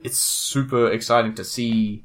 it's 0.00 0.18
super 0.18 0.90
exciting 0.90 1.34
to 1.34 1.44
see 1.44 2.04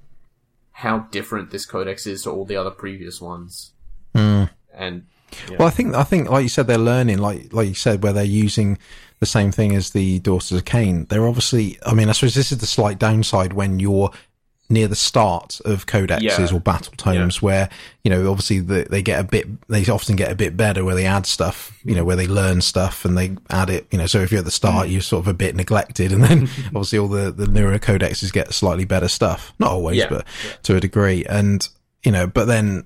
how 0.74 1.00
different 1.12 1.52
this 1.52 1.66
codex 1.66 2.06
is 2.06 2.24
to 2.24 2.32
all 2.32 2.46
the 2.46 2.56
other 2.56 2.72
previous 2.72 3.22
ones. 3.22 3.74
Mm. 4.16 4.50
And 4.74 5.06
yeah. 5.50 5.58
well, 5.60 5.68
I 5.68 5.72
think 5.72 5.96
I 5.96 6.04
think 6.04 6.30
like 6.30 6.44
you 6.44 6.50
said, 6.50 6.68
they're 6.68 6.78
learning. 6.78 7.20
Like 7.20 7.54
like 7.54 7.68
you 7.68 7.74
said, 7.74 8.04
where 8.04 8.14
they're 8.14 8.24
using 8.24 8.78
the 9.20 9.26
same 9.26 9.52
thing 9.52 9.76
as 9.76 9.92
the 9.92 10.20
Daughters 10.20 10.52
of 10.52 10.66
Khaine. 10.66 11.08
They're 11.08 11.28
obviously. 11.28 11.78
I 11.86 11.94
mean, 11.94 12.10
I 12.10 12.12
suppose 12.12 12.36
this 12.36 12.52
is 12.52 12.58
the 12.58 12.66
slight 12.66 13.00
downside 13.00 13.54
when 13.54 13.80
you're 13.80 14.12
near 14.74 14.88
the 14.88 14.96
start 14.96 15.62
of 15.66 15.86
codexes 15.86 16.22
yeah. 16.22 16.54
or 16.54 16.60
battle 16.60 16.94
tomes 16.98 17.38
yeah. 17.38 17.46
where 17.46 17.70
you 18.04 18.10
know 18.10 18.30
obviously 18.30 18.60
the, 18.60 18.86
they 18.90 19.02
get 19.02 19.20
a 19.20 19.24
bit 19.24 19.48
they 19.70 19.86
often 19.86 20.16
get 20.16 20.32
a 20.32 20.36
bit 20.36 20.58
better 20.58 20.84
where 20.84 20.96
they 20.96 21.06
add 21.06 21.26
stuff 21.26 21.80
you 21.86 21.96
know 21.96 22.04
where 22.04 22.16
they 22.16 22.28
learn 22.28 22.60
stuff 22.60 23.06
and 23.06 23.18
they 23.18 23.36
add 23.50 23.70
it 23.70 23.88
you 23.92 23.98
know 23.98 24.08
so 24.08 24.20
if 24.20 24.32
you're 24.32 24.40
at 24.40 24.46
the 24.46 24.52
start 24.52 24.88
mm. 24.88 24.92
you're 24.92 25.02
sort 25.02 25.24
of 25.24 25.28
a 25.28 25.34
bit 25.34 25.56
neglected 25.56 26.12
and 26.12 26.24
then 26.24 26.42
obviously 26.68 27.00
all 27.00 27.08
the 27.08 27.32
the 27.32 27.48
newer 27.48 27.78
codexes 27.80 28.34
get 28.34 28.52
slightly 28.54 28.86
better 28.86 29.08
stuff 29.08 29.54
not 29.60 29.72
always 29.72 29.98
yeah. 29.98 30.10
but 30.10 30.26
to 30.64 30.76
a 30.76 30.80
degree 30.80 31.24
and 31.26 31.70
you 32.04 32.12
know 32.12 32.28
but 32.28 32.46
then 32.46 32.84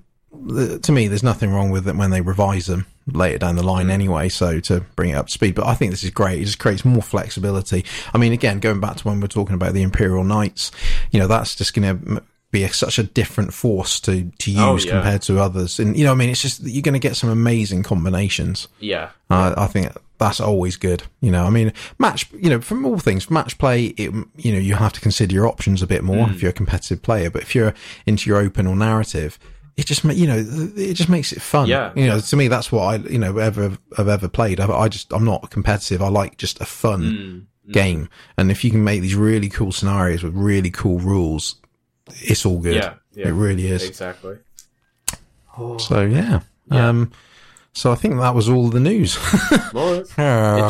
to 0.82 0.92
me, 0.92 1.08
there's 1.08 1.22
nothing 1.22 1.50
wrong 1.50 1.70
with 1.70 1.88
it 1.88 1.96
when 1.96 2.10
they 2.10 2.20
revise 2.20 2.66
them 2.66 2.86
later 3.12 3.38
down 3.38 3.56
the 3.56 3.62
line 3.62 3.86
mm. 3.86 3.92
anyway. 3.92 4.28
So 4.28 4.60
to 4.60 4.80
bring 4.96 5.10
it 5.10 5.14
up 5.14 5.26
to 5.26 5.32
speed, 5.32 5.54
but 5.54 5.66
I 5.66 5.74
think 5.74 5.90
this 5.90 6.04
is 6.04 6.10
great. 6.10 6.40
It 6.40 6.44
just 6.44 6.58
creates 6.58 6.84
more 6.84 7.02
flexibility. 7.02 7.84
I 8.14 8.18
mean, 8.18 8.32
again, 8.32 8.60
going 8.60 8.80
back 8.80 8.96
to 8.96 9.08
when 9.08 9.20
we're 9.20 9.28
talking 9.28 9.54
about 9.54 9.74
the 9.74 9.82
Imperial 9.82 10.24
Knights, 10.24 10.70
you 11.10 11.20
know, 11.20 11.26
that's 11.26 11.54
just 11.54 11.74
going 11.74 12.14
to 12.16 12.22
be 12.50 12.64
a, 12.64 12.72
such 12.72 12.98
a 12.98 13.02
different 13.02 13.52
force 13.52 14.00
to, 14.00 14.30
to 14.38 14.54
oh, 14.56 14.74
use 14.74 14.84
oh, 14.84 14.88
yeah. 14.88 14.92
compared 14.94 15.22
to 15.22 15.38
others. 15.38 15.78
And, 15.78 15.96
you 15.96 16.04
know, 16.04 16.12
I 16.12 16.14
mean, 16.14 16.30
it's 16.30 16.40
just, 16.40 16.62
you're 16.62 16.82
going 16.82 16.94
to 16.94 16.98
get 16.98 17.16
some 17.16 17.28
amazing 17.28 17.82
combinations. 17.82 18.68
Yeah. 18.80 19.10
Uh, 19.28 19.54
I 19.56 19.66
think 19.66 19.92
that's 20.16 20.40
always 20.40 20.76
good. 20.76 21.02
You 21.20 21.30
know, 21.30 21.44
I 21.44 21.50
mean, 21.50 21.72
match, 21.98 22.30
you 22.32 22.48
know, 22.48 22.60
from 22.60 22.86
all 22.86 22.98
things, 22.98 23.30
match 23.30 23.58
play, 23.58 23.86
it, 23.98 24.12
you 24.36 24.52
know, 24.52 24.58
you 24.58 24.76
have 24.76 24.94
to 24.94 25.00
consider 25.00 25.34
your 25.34 25.46
options 25.46 25.82
a 25.82 25.86
bit 25.86 26.02
more 26.02 26.26
mm. 26.26 26.34
if 26.34 26.40
you're 26.40 26.50
a 26.50 26.54
competitive 26.54 27.02
player, 27.02 27.30
but 27.30 27.42
if 27.42 27.54
you're 27.54 27.74
into 28.06 28.30
your 28.30 28.38
open 28.38 28.66
or 28.66 28.74
narrative, 28.74 29.38
it 29.78 29.86
just 29.86 30.02
you 30.02 30.26
know 30.26 30.44
it 30.76 30.94
just 30.94 31.08
makes 31.08 31.32
it 31.32 31.40
fun. 31.40 31.68
Yeah, 31.68 31.92
you 31.94 32.08
know, 32.08 32.18
to 32.18 32.36
me 32.36 32.48
that's 32.48 32.72
what 32.72 32.82
I 32.82 32.96
you 33.08 33.18
know 33.18 33.38
ever 33.38 33.78
have 33.96 34.08
ever 34.08 34.28
played. 34.28 34.58
I, 34.58 34.66
I 34.66 34.88
just 34.88 35.12
I'm 35.12 35.24
not 35.24 35.50
competitive. 35.50 36.02
I 36.02 36.08
like 36.08 36.36
just 36.36 36.60
a 36.60 36.64
fun 36.64 37.02
mm, 37.02 37.46
mm. 37.68 37.72
game. 37.72 38.08
And 38.36 38.50
if 38.50 38.64
you 38.64 38.72
can 38.72 38.82
make 38.82 39.02
these 39.02 39.14
really 39.14 39.48
cool 39.48 39.70
scenarios 39.70 40.24
with 40.24 40.34
really 40.34 40.72
cool 40.72 40.98
rules, 40.98 41.54
it's 42.08 42.44
all 42.44 42.58
good. 42.58 42.74
Yeah, 42.74 42.94
yeah 43.12 43.28
it 43.28 43.32
really 43.32 43.68
is 43.68 43.84
exactly. 43.84 44.38
So 45.78 46.02
yeah. 46.02 46.40
yeah. 46.72 46.88
Um, 46.88 47.12
so 47.72 47.92
I 47.92 47.94
think 47.94 48.16
that 48.16 48.34
was 48.34 48.48
all 48.48 48.68
the 48.68 48.80
news. 48.80 49.16
well, 49.72 49.94
it, 49.94 50.08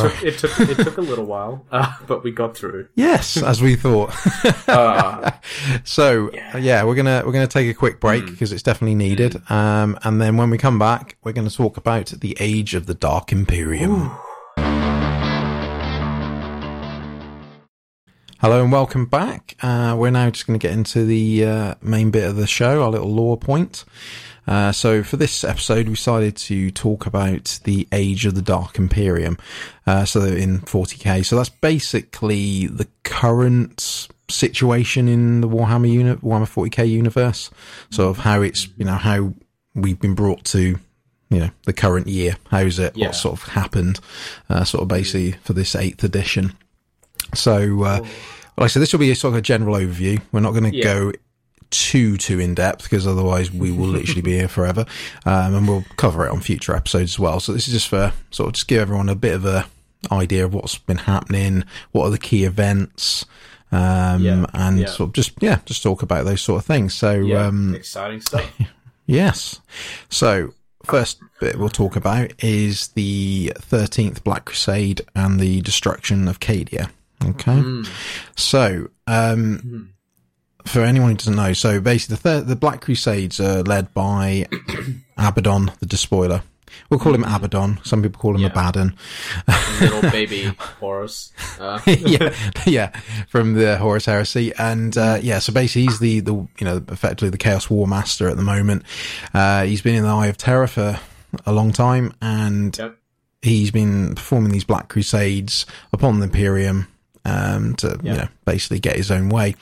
took, 0.00 0.22
it 0.22 0.38
took 0.38 0.60
it 0.60 0.74
took 0.76 0.98
a 0.98 1.02
little 1.02 1.24
while, 1.24 1.64
uh, 1.72 1.92
but 2.06 2.22
we 2.22 2.30
got 2.30 2.56
through. 2.56 2.88
Yes, 2.94 3.36
as 3.42 3.62
we 3.62 3.76
thought. 3.76 4.12
uh, 4.68 5.30
so 5.84 6.30
yeah. 6.32 6.56
yeah. 6.56 6.84
we're 6.84 6.94
gonna 6.94 7.22
we're 7.24 7.32
gonna 7.32 7.46
take 7.46 7.68
a 7.68 7.74
quick 7.74 8.00
break 8.00 8.26
because 8.26 8.50
mm. 8.50 8.54
it's 8.54 8.62
definitely 8.62 8.94
needed. 8.94 9.32
Mm. 9.32 9.50
Um, 9.50 9.98
and 10.02 10.20
then 10.20 10.36
when 10.36 10.50
we 10.50 10.58
come 10.58 10.78
back, 10.78 11.16
we're 11.24 11.32
gonna 11.32 11.50
talk 11.50 11.76
about 11.76 12.06
the 12.06 12.36
age 12.40 12.74
of 12.74 12.86
the 12.86 12.94
Dark 12.94 13.32
Imperium. 13.32 14.08
Ooh. 14.08 14.18
Hello 18.40 18.62
and 18.62 18.70
welcome 18.70 19.04
back. 19.04 19.56
Uh, 19.62 19.96
we're 19.98 20.12
now 20.12 20.30
just 20.30 20.46
going 20.46 20.56
to 20.56 20.64
get 20.64 20.72
into 20.72 21.04
the 21.04 21.44
uh, 21.44 21.74
main 21.82 22.12
bit 22.12 22.22
of 22.22 22.36
the 22.36 22.46
show, 22.46 22.84
our 22.84 22.88
little 22.88 23.12
lore 23.12 23.36
point. 23.36 23.84
Uh, 24.48 24.72
so 24.72 25.02
for 25.02 25.18
this 25.18 25.44
episode, 25.44 25.86
we 25.86 25.94
decided 25.94 26.34
to 26.34 26.70
talk 26.70 27.04
about 27.04 27.60
the 27.64 27.86
age 27.92 28.24
of 28.24 28.34
the 28.34 28.40
Dark 28.40 28.78
Imperium. 28.78 29.36
Uh, 29.86 30.06
so 30.06 30.22
in 30.22 30.60
40k, 30.60 31.24
so 31.24 31.36
that's 31.36 31.50
basically 31.50 32.66
the 32.66 32.88
current 33.04 34.08
situation 34.30 35.06
in 35.06 35.42
the 35.42 35.48
Warhammer 35.48 35.90
unit, 35.90 36.22
Warhammer 36.22 36.70
40k 36.70 36.88
universe. 36.88 37.50
Sort 37.90 38.08
of 38.08 38.24
how 38.24 38.40
it's, 38.40 38.68
you 38.78 38.86
know, 38.86 38.94
how 38.94 39.34
we've 39.74 40.00
been 40.00 40.14
brought 40.14 40.44
to, 40.46 40.78
you 41.28 41.38
know, 41.38 41.50
the 41.64 41.74
current 41.74 42.06
year. 42.06 42.36
How's 42.50 42.78
it? 42.78 42.96
Yeah. 42.96 43.08
What 43.08 43.16
sort 43.16 43.38
of 43.38 43.48
happened? 43.48 44.00
Uh, 44.48 44.64
sort 44.64 44.80
of 44.80 44.88
basically 44.88 45.32
for 45.44 45.52
this 45.52 45.76
eighth 45.76 46.02
edition. 46.04 46.54
So, 47.34 47.82
uh, 47.82 48.00
like 48.56 48.64
I 48.64 48.66
said, 48.68 48.80
this 48.80 48.94
will 48.94 49.00
be 49.00 49.10
a 49.10 49.14
sort 49.14 49.34
of 49.34 49.38
a 49.38 49.42
general 49.42 49.76
overview. 49.76 50.22
We're 50.32 50.40
not 50.40 50.52
going 50.52 50.70
to 50.70 50.74
yeah. 50.74 50.84
go 50.84 51.12
too 51.70 52.16
too 52.16 52.38
in 52.38 52.54
depth 52.54 52.84
because 52.84 53.06
otherwise 53.06 53.52
we 53.52 53.70
will 53.70 53.86
literally 53.88 54.22
be 54.22 54.32
here 54.38 54.48
forever, 54.48 54.86
um, 55.26 55.54
and 55.54 55.68
we'll 55.68 55.84
cover 55.96 56.26
it 56.26 56.30
on 56.30 56.40
future 56.40 56.74
episodes 56.74 57.12
as 57.12 57.18
well. 57.18 57.40
So 57.40 57.52
this 57.52 57.68
is 57.68 57.74
just 57.74 57.88
for 57.88 58.12
sort 58.30 58.48
of 58.48 58.54
just 58.54 58.68
give 58.68 58.80
everyone 58.80 59.08
a 59.08 59.14
bit 59.14 59.34
of 59.34 59.44
a 59.44 59.66
idea 60.10 60.44
of 60.44 60.54
what's 60.54 60.78
been 60.78 60.98
happening, 60.98 61.64
what 61.92 62.04
are 62.06 62.10
the 62.10 62.18
key 62.18 62.44
events, 62.44 63.26
um, 63.72 64.22
yeah, 64.22 64.46
and 64.54 64.80
yeah. 64.80 64.86
sort 64.86 65.08
of 65.08 65.14
just 65.14 65.32
yeah, 65.40 65.60
just 65.64 65.82
talk 65.82 66.02
about 66.02 66.24
those 66.24 66.40
sort 66.40 66.60
of 66.60 66.66
things. 66.66 66.94
So 66.94 67.12
yeah, 67.12 67.46
um, 67.46 67.74
exciting 67.74 68.20
stuff. 68.20 68.50
yes. 69.06 69.60
So 70.08 70.54
first 70.84 71.20
bit 71.40 71.56
we'll 71.58 71.68
talk 71.68 71.96
about 71.96 72.32
is 72.42 72.88
the 72.88 73.52
13th 73.56 74.24
Black 74.24 74.46
Crusade 74.46 75.02
and 75.14 75.38
the 75.38 75.60
destruction 75.60 76.28
of 76.28 76.40
Cadia. 76.40 76.90
Okay. 77.24 77.52
Mm. 77.52 77.88
So, 78.36 78.88
um, 79.06 79.58
mm 79.58 79.88
for 80.68 80.82
anyone 80.82 81.10
who 81.10 81.16
doesn't 81.16 81.36
know, 81.36 81.52
so 81.52 81.80
basically 81.80 82.16
the 82.16 82.22
third, 82.22 82.46
the 82.46 82.56
Black 82.56 82.80
Crusades 82.80 83.40
are 83.40 83.62
led 83.62 83.92
by 83.94 84.46
Abaddon, 85.16 85.70
the 85.80 85.86
Despoiler. 85.86 86.42
We'll 86.90 87.00
call 87.00 87.14
him 87.14 87.24
Abaddon. 87.24 87.80
Some 87.82 88.02
people 88.02 88.20
call 88.20 88.34
him 88.34 88.42
Yeah. 88.42 88.48
Abaddon. 88.48 88.94
Little 89.80 90.02
baby 90.10 90.44
Horus. 90.80 91.32
Uh, 91.58 91.80
yeah, 91.86 92.34
yeah, 92.66 92.90
from 93.28 93.54
the 93.54 93.78
Horus 93.78 94.04
Heresy, 94.06 94.52
and 94.58 94.96
uh, 94.96 95.18
yeah, 95.20 95.38
so 95.38 95.52
basically 95.52 95.82
he's 95.82 95.98
the 95.98 96.20
the 96.20 96.34
you 96.34 96.48
know 96.62 96.76
effectively 96.88 97.30
the 97.30 97.38
Chaos 97.38 97.68
War 97.70 97.86
Master 97.88 98.28
at 98.28 98.36
the 98.36 98.42
moment. 98.42 98.84
Uh, 99.34 99.64
he's 99.64 99.82
been 99.82 99.94
in 99.96 100.02
the 100.04 100.08
Eye 100.08 100.26
of 100.28 100.36
Terror 100.36 100.66
for 100.66 101.00
a 101.46 101.52
long 101.52 101.72
time, 101.72 102.12
and 102.22 102.76
Yep. 102.78 102.96
he's 103.42 103.70
been 103.70 104.14
performing 104.14 104.52
these 104.52 104.64
Black 104.64 104.88
Crusades 104.88 105.66
upon 105.92 106.20
the 106.20 106.24
Imperium. 106.24 106.86
Um, 107.28 107.74
to 107.76 107.98
Yeah. 108.02 108.12
you 108.12 108.18
know, 108.18 108.28
basically 108.44 108.80
get 108.80 108.96
his 108.96 109.10
own 109.10 109.28
way, 109.28 109.54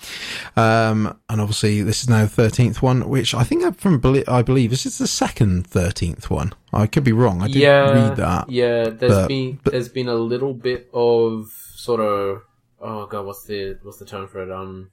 um, 0.56 1.18
and 1.28 1.40
obviously 1.40 1.82
this 1.82 2.02
is 2.02 2.08
now 2.08 2.22
the 2.22 2.28
thirteenth 2.28 2.80
one, 2.82 3.08
which 3.08 3.34
I 3.34 3.42
think 3.44 3.64
I 3.64 3.70
from 3.72 4.00
I 4.28 4.42
believe 4.42 4.70
this 4.70 4.86
is 4.86 4.98
the 4.98 5.06
second 5.06 5.66
thirteenth 5.66 6.30
one. 6.30 6.52
I 6.72 6.86
could 6.86 7.04
be 7.04 7.12
wrong. 7.12 7.42
I 7.42 7.46
didn't 7.46 7.62
yeah, 7.62 7.90
read 8.08 8.16
that. 8.16 8.50
Yeah, 8.50 8.84
there's 8.90 9.12
but- 9.12 9.28
been 9.28 9.58
there's 9.64 9.88
been 9.88 10.08
a 10.08 10.14
little 10.14 10.54
bit 10.54 10.88
of 10.94 11.50
sort 11.74 12.00
of 12.00 12.42
oh 12.80 13.06
god, 13.06 13.26
what's 13.26 13.44
the 13.44 13.78
what's 13.82 13.98
the 13.98 14.04
term 14.04 14.28
for 14.28 14.42
it? 14.42 14.50
Um, 14.50 14.90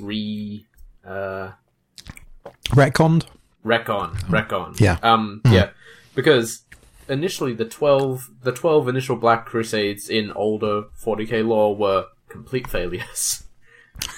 re 0.00 0.64
uh 1.06 1.50
Retconned. 2.70 3.26
recon 3.62 4.16
recon. 4.28 4.74
Yeah. 4.78 4.98
Um. 5.02 5.40
Yeah, 5.44 5.70
because 6.14 6.62
initially 7.08 7.52
the 7.54 7.64
twelve 7.64 8.30
the 8.42 8.52
twelve 8.52 8.88
initial 8.88 9.16
Black 9.16 9.46
Crusades 9.46 10.08
in 10.08 10.32
older 10.32 10.84
40k 11.02 11.46
lore 11.46 11.76
were 11.76 12.06
complete 12.34 12.68
failures. 12.68 13.44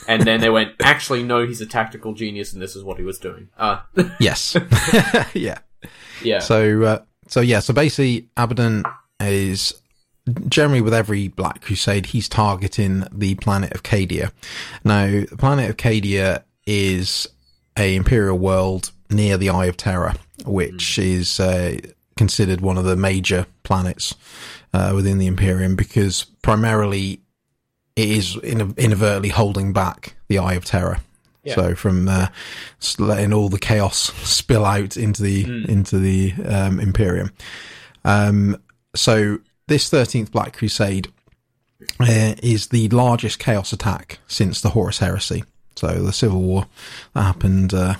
And 0.09 0.22
then 0.22 0.40
they 0.40 0.48
went, 0.48 0.72
actually, 0.80 1.22
no, 1.22 1.47
he's 1.47 1.60
a 1.60 1.66
tactical 1.66 2.14
genius, 2.14 2.55
and 2.55 2.62
this 2.62 2.74
is 2.74 2.82
what 2.82 2.97
he 2.97 3.05
was 3.05 3.18
doing. 3.18 3.51
Uh, 3.59 3.80
Yes, 4.18 4.56
yeah. 5.34 5.59
yeah, 6.22 6.38
So, 6.38 6.82
uh, 6.82 6.98
so 7.28 7.43
yeah, 7.43 7.60
so 7.60 7.74
basically, 7.74 8.30
Abaddon 8.38 8.84
is 9.20 9.74
generally 10.48 10.80
with 10.80 10.94
every 10.94 11.28
Black 11.28 11.60
Crusade, 11.60 12.06
he's 12.06 12.26
targeting 12.28 13.05
the 13.12 13.34
planet 13.34 13.72
of 13.74 13.82
Cadia. 13.82 14.32
Now, 14.82 15.06
the 15.06 15.36
planet 15.36 15.68
of 15.68 15.76
Cadia 15.76 16.43
is 16.66 17.28
a 17.78 17.94
imperial 17.94 18.38
world 18.38 18.93
near 19.10 19.36
the 19.36 19.51
Eye 19.51 19.66
of 19.66 19.76
Terror, 19.76 20.14
which 20.47 20.98
is 20.98 21.38
uh, 21.38 21.76
considered 22.16 22.62
one 22.62 22.78
of 22.78 22.84
the 22.84 22.97
major 22.97 23.47
planets 23.62 24.14
uh, 24.72 24.93
within 24.94 25.18
the 25.18 25.26
Imperium 25.26 25.76
because 25.76 26.24
primarily 26.43 27.20
it 27.97 28.09
is 28.09 28.36
in, 28.36 28.74
inadvertently 28.77 29.31
holding 29.31 29.73
back 29.73 30.14
the 30.28 30.39
Eye 30.39 30.55
of 30.55 30.64
Terror. 30.64 30.98
Yeah. 31.43 31.55
So 31.55 31.74
from 31.74 32.09
uh, 32.09 32.28
letting 32.98 33.32
all 33.32 33.48
the 33.48 33.59
chaos 33.59 33.97
spill 34.28 34.64
out 34.64 34.97
into 34.97 35.23
the 35.23 35.44
into 35.68 35.98
the 35.98 36.35
um, 36.44 36.81
Imperium. 36.81 37.32
Um, 38.05 38.60
so 38.94 39.39
this 39.68 39.89
thirteenth 39.89 40.32
Black 40.32 40.56
Crusade 40.56 41.09
uh, 42.01 42.35
is 42.43 42.68
the 42.68 42.89
largest 42.89 43.39
chaos 43.39 43.73
attack 43.73 44.18
since 44.27 44.60
the 44.60 44.70
Horus 44.70 44.98
Heresy. 44.98 45.44
So 45.77 45.89
the 45.89 46.12
Civil 46.12 46.40
War 46.40 46.66
that 47.14 47.23
happened 47.23 47.74
uh, 47.74 47.94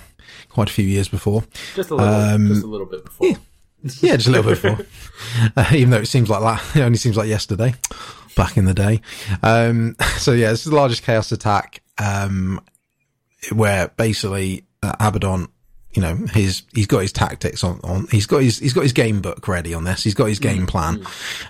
quite 0.49 0.69
a 0.69 0.73
few 0.73 0.85
years 0.85 1.07
before. 1.07 1.43
just 1.75 1.89
a 1.91 1.95
little, 1.95 2.13
um, 2.13 2.47
just 2.47 2.63
a 2.63 2.67
little 2.67 2.87
bit 2.87 3.05
before. 3.05 3.37
Yeah, 4.01 4.15
just 4.15 4.27
a 4.27 4.31
little 4.31 4.51
bit 4.51 4.61
before. 4.61 4.85
Uh, 5.55 5.65
even 5.73 5.89
though 5.89 5.97
it 5.97 6.07
seems 6.07 6.29
like 6.29 6.41
that, 6.41 6.75
it 6.75 6.81
only 6.81 6.97
seems 6.97 7.17
like 7.17 7.27
yesterday, 7.27 7.73
back 8.37 8.55
in 8.55 8.63
the 8.63 8.73
day. 8.73 9.01
Um, 9.43 9.97
so 10.17 10.31
yeah, 10.31 10.51
this 10.51 10.65
is 10.65 10.71
the 10.71 10.75
largest 10.75 11.03
chaos 11.03 11.31
attack, 11.33 11.81
um, 11.97 12.61
where 13.51 13.89
basically 13.97 14.63
uh, 14.81 14.93
Abaddon, 14.99 15.49
you 15.91 16.01
know, 16.01 16.15
his, 16.33 16.63
he's 16.73 16.87
got 16.87 16.99
his 16.99 17.11
tactics 17.11 17.63
on, 17.63 17.81
on, 17.83 18.07
he's 18.11 18.25
got 18.25 18.41
his, 18.41 18.59
he's 18.59 18.73
got 18.73 18.83
his 18.83 18.93
game 18.93 19.19
book 19.19 19.45
ready 19.47 19.73
on 19.73 19.83
this. 19.83 20.03
He's 20.03 20.13
got 20.13 20.25
his 20.25 20.39
game 20.39 20.67
plan. 20.67 21.05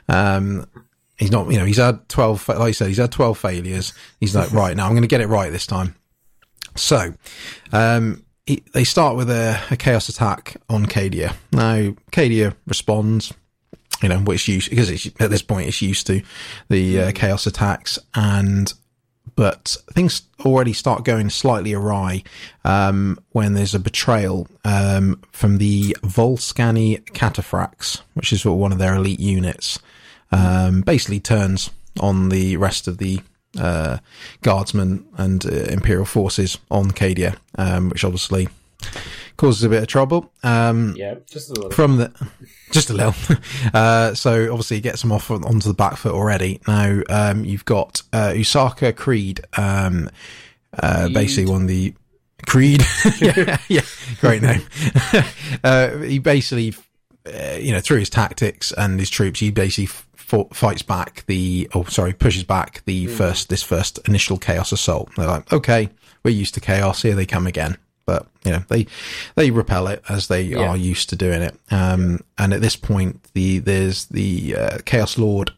Um, 0.08 0.66
he's 1.18 1.32
not, 1.32 1.52
you 1.52 1.60
know, 1.60 1.66
he's 1.66 1.78
had 1.78 2.08
12, 2.10 2.48
like 2.50 2.60
I 2.60 2.72
said, 2.72 2.88
he's 2.88 2.98
had 2.98 3.12
12 3.12 3.38
failures. 3.38 3.94
He's 4.20 4.36
like, 4.36 4.52
right, 4.54 4.76
now 4.76 4.86
I'm 4.86 4.94
going 4.94 5.02
to 5.02 5.08
get 5.08 5.22
it 5.22 5.28
right 5.28 5.52
this 5.52 5.68
time. 5.68 5.96
So, 6.76 7.14
um, 7.72 8.24
he, 8.46 8.64
they 8.74 8.86
start 8.86 9.18
with 9.18 9.30
a, 9.30 9.60
a 9.70 9.76
chaos 9.76 10.08
attack 10.08 10.56
on 10.70 10.86
Cadia. 10.86 11.36
Now, 11.52 11.96
Cadia 12.12 12.56
responds, 12.66 13.34
you 14.02 14.10
know, 14.10 14.20
which 14.20 14.48
used 14.48 14.70
because 14.70 14.90
it's, 14.90 15.08
at 15.20 15.30
this 15.30 15.42
point 15.42 15.68
it's 15.68 15.82
used 15.82 16.08
to 16.08 16.22
the 16.70 17.02
uh, 17.02 17.12
chaos 17.14 17.48
attacks, 17.48 18.00
and 18.16 18.74
but 19.36 19.78
things 19.94 20.24
already 20.42 20.74
start 20.74 21.04
going 21.06 21.30
slightly 21.30 21.74
awry 21.74 22.24
um, 22.66 23.20
when 23.32 23.54
there's 23.54 23.76
a 23.76 23.80
betrayal 23.80 24.48
um, 24.66 25.22
from 25.32 25.58
the 25.58 25.96
Volscani 26.02 27.04
Cataphracts, 27.12 28.02
which 28.14 28.34
is 28.34 28.46
one 28.46 28.72
of 28.72 28.80
their 28.80 28.96
elite 28.96 29.20
units. 29.20 29.80
Um, 30.32 30.82
basically, 30.82 31.20
turns 31.20 31.70
on 32.00 32.30
the 32.30 32.58
rest 32.58 32.88
of 32.88 32.98
the 32.98 33.22
uh, 33.58 33.98
guardsmen 34.42 35.06
and 35.18 35.46
uh, 35.46 35.50
imperial 35.50 36.06
forces 36.06 36.58
on 36.70 36.92
Cadia, 36.92 37.38
um, 37.58 37.90
which 37.90 38.04
obviously 38.04 38.50
causes 39.38 39.64
a 39.64 39.70
bit 39.70 39.82
of 39.82 39.88
trouble. 39.88 40.32
Um, 40.44 40.94
Yeah, 40.98 41.16
just 41.30 41.50
a 41.50 41.54
little. 41.54 41.70
from 41.72 41.98
the 41.98 42.12
just 42.72 42.90
a 42.90 42.94
little. 42.94 43.16
Uh, 43.74 44.14
so 44.14 44.52
obviously 44.52 44.78
it 44.78 44.82
gets 44.82 45.04
him 45.04 45.12
off 45.12 45.30
onto 45.30 45.68
the 45.68 45.74
back 45.74 45.98
foot 45.98 46.14
already. 46.14 46.60
Now 46.68 47.02
um, 47.10 47.46
you've 47.46 47.66
got 47.66 48.02
uh, 48.14 48.32
Ursarkar 48.34 48.96
Creed, 48.96 49.42
um, 49.58 50.10
uh, 50.78 51.10
basically 51.10 51.52
one 51.52 51.64
of 51.64 51.68
the 51.68 51.94
Creed. 52.48 52.84
yeah, 53.20 53.58
yeah, 53.68 53.82
great 54.22 54.42
name. 54.42 54.62
uh, 55.64 55.98
he 55.98 56.20
basically, 56.20 56.74
uh, 57.26 57.56
you 57.58 57.72
know, 57.74 57.80
through 57.82 57.98
his 58.00 58.10
tactics 58.10 58.72
and 58.72 59.00
his 59.00 59.10
troops, 59.10 59.40
he 59.40 59.52
basically 59.52 59.88
fights 60.54 60.82
back 60.82 61.26
the. 61.28 61.70
Oh, 61.74 61.84
sorry, 61.86 62.14
pushes 62.14 62.44
back 62.44 62.84
the 62.86 63.08
first 63.08 63.50
this 63.50 63.64
first 63.64 64.00
initial 64.08 64.38
chaos 64.38 64.72
assault. 64.72 65.10
They're 65.18 65.28
like, 65.28 65.52
okay, 65.52 65.90
we're 66.24 66.32
used 66.32 66.54
to 66.56 66.62
chaos. 66.62 67.02
Here 67.02 67.16
they 67.16 67.26
come 67.26 67.48
again. 67.48 67.78
But 68.08 68.26
you 68.44 68.52
know 68.52 68.64
they 68.70 68.88
they 69.36 69.52
repel 69.52 69.88
it 69.88 70.02
as 70.10 70.28
they 70.30 70.42
Yeah. 70.42 70.70
are 70.70 70.78
used 70.78 71.10
to 71.10 71.16
doing 71.16 71.42
it. 71.44 71.56
Um, 71.70 72.22
and 72.40 72.54
at 72.54 72.62
this 72.62 72.76
point, 72.76 73.22
the 73.34 73.60
there's 73.60 74.06
the 74.06 74.56
uh, 74.56 74.78
Chaos 74.86 75.18
Lord 75.20 75.52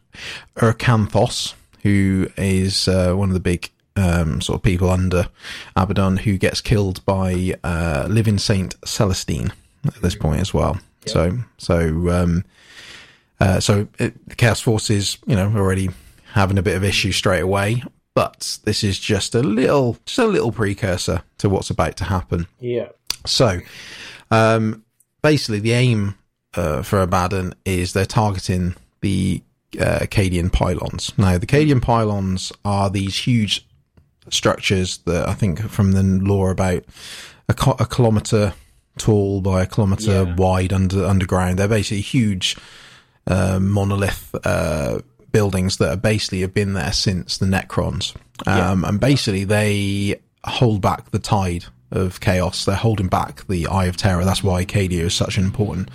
Urkanthos, 0.56 1.54
who 1.82 2.28
is 2.36 2.88
uh, 2.88 3.14
one 3.14 3.30
of 3.30 3.34
the 3.34 3.40
big 3.40 3.70
um, 3.96 4.40
sort 4.40 4.56
of 4.58 4.62
people 4.62 4.90
under 4.90 5.28
Abaddon, 5.76 6.18
who 6.18 6.36
gets 6.38 6.60
killed 6.60 7.04
by 7.06 7.54
uh, 7.64 8.06
Living 8.10 8.38
Saint 8.38 8.74
Celestine 8.84 9.52
at 9.86 10.02
this 10.02 10.14
point 10.16 10.40
as 10.40 10.52
well. 10.52 10.78
So 11.06 11.38
so 11.56 12.10
um, 12.10 12.44
uh, 13.40 13.60
so 13.60 13.86
it, 13.98 14.28
the 14.28 14.34
Chaos 14.34 14.60
Forces, 14.60 15.18
you 15.26 15.36
know, 15.36 15.46
already 15.56 15.88
having 16.34 16.58
a 16.58 16.62
bit 16.62 16.76
of 16.76 16.84
issue 16.84 17.12
straight 17.12 17.40
away. 17.42 17.82
But 18.20 18.58
this 18.64 18.84
is 18.84 18.98
just 18.98 19.34
a 19.34 19.42
little, 19.42 19.96
just 20.04 20.18
a 20.18 20.26
little 20.26 20.52
precursor 20.52 21.22
to 21.38 21.48
what's 21.48 21.70
about 21.70 21.96
to 21.96 22.04
happen. 22.04 22.46
yeah, 22.58 22.88
So, 23.24 23.60
um, 24.30 24.84
basically, 25.22 25.60
the 25.60 25.72
aim 25.72 26.16
uh, 26.54 26.82
for 26.82 27.00
Abaddon 27.00 27.54
is 27.64 27.94
they're 27.94 28.04
targeting 28.04 28.74
the 29.00 29.42
uh, 29.80 30.00
Acadian 30.02 30.50
pylons. 30.50 31.12
Now, 31.16 31.38
the 31.38 31.44
Acadian 31.44 31.80
pylons 31.80 32.52
are 32.62 32.90
these 32.90 33.16
huge 33.26 33.66
structures 34.28 34.98
that 35.06 35.26
I 35.26 35.32
think 35.32 35.60
from 35.70 35.92
the 35.92 36.02
lore 36.02 36.50
about 36.50 36.84
a, 37.48 37.54
co- 37.54 37.76
a 37.78 37.86
kilometer 37.86 38.52
tall 38.98 39.40
by 39.40 39.62
a 39.62 39.66
kilometer 39.66 40.24
Yeah. 40.24 40.34
wide 40.34 40.74
under 40.74 41.06
underground. 41.06 41.58
They're 41.58 41.68
basically 41.68 42.02
huge 42.02 42.54
uh, 43.26 43.58
monolith 43.62 44.34
uh, 44.44 44.98
buildings 45.32 45.76
that 45.78 45.90
are 45.90 45.96
basically 45.96 46.40
have 46.40 46.54
been 46.54 46.74
there 46.74 46.92
since 46.92 47.38
the 47.38 47.46
Necrons, 47.46 48.14
um, 48.46 48.84
and 48.84 49.00
basically 49.00 49.44
they 49.44 50.20
hold 50.44 50.80
back 50.80 51.10
the 51.10 51.18
tide 51.18 51.66
of 51.90 52.20
chaos. 52.20 52.64
They're 52.64 52.76
holding 52.76 53.08
back 53.08 53.46
the 53.46 53.66
Eye 53.66 53.86
of 53.86 53.96
Terror. 53.96 54.24
That's 54.24 54.42
why 54.42 54.62
Acadia 54.62 55.04
is 55.04 55.14
such 55.14 55.38
an 55.38 55.44
important 55.44 55.90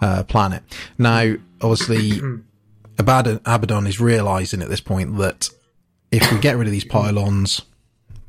uh, 0.00 0.22
planet. 0.24 0.62
Now, 0.98 1.34
obviously, 1.60 2.20
Abaddon, 2.98 3.40
Abaddon 3.44 3.86
is 3.86 4.00
realizing 4.00 4.62
at 4.62 4.68
this 4.68 4.80
point 4.80 5.16
that 5.18 5.48
if 6.10 6.30
we 6.32 6.38
get 6.38 6.56
rid 6.56 6.68
of 6.68 6.72
these 6.72 6.84
pylons, 6.84 7.62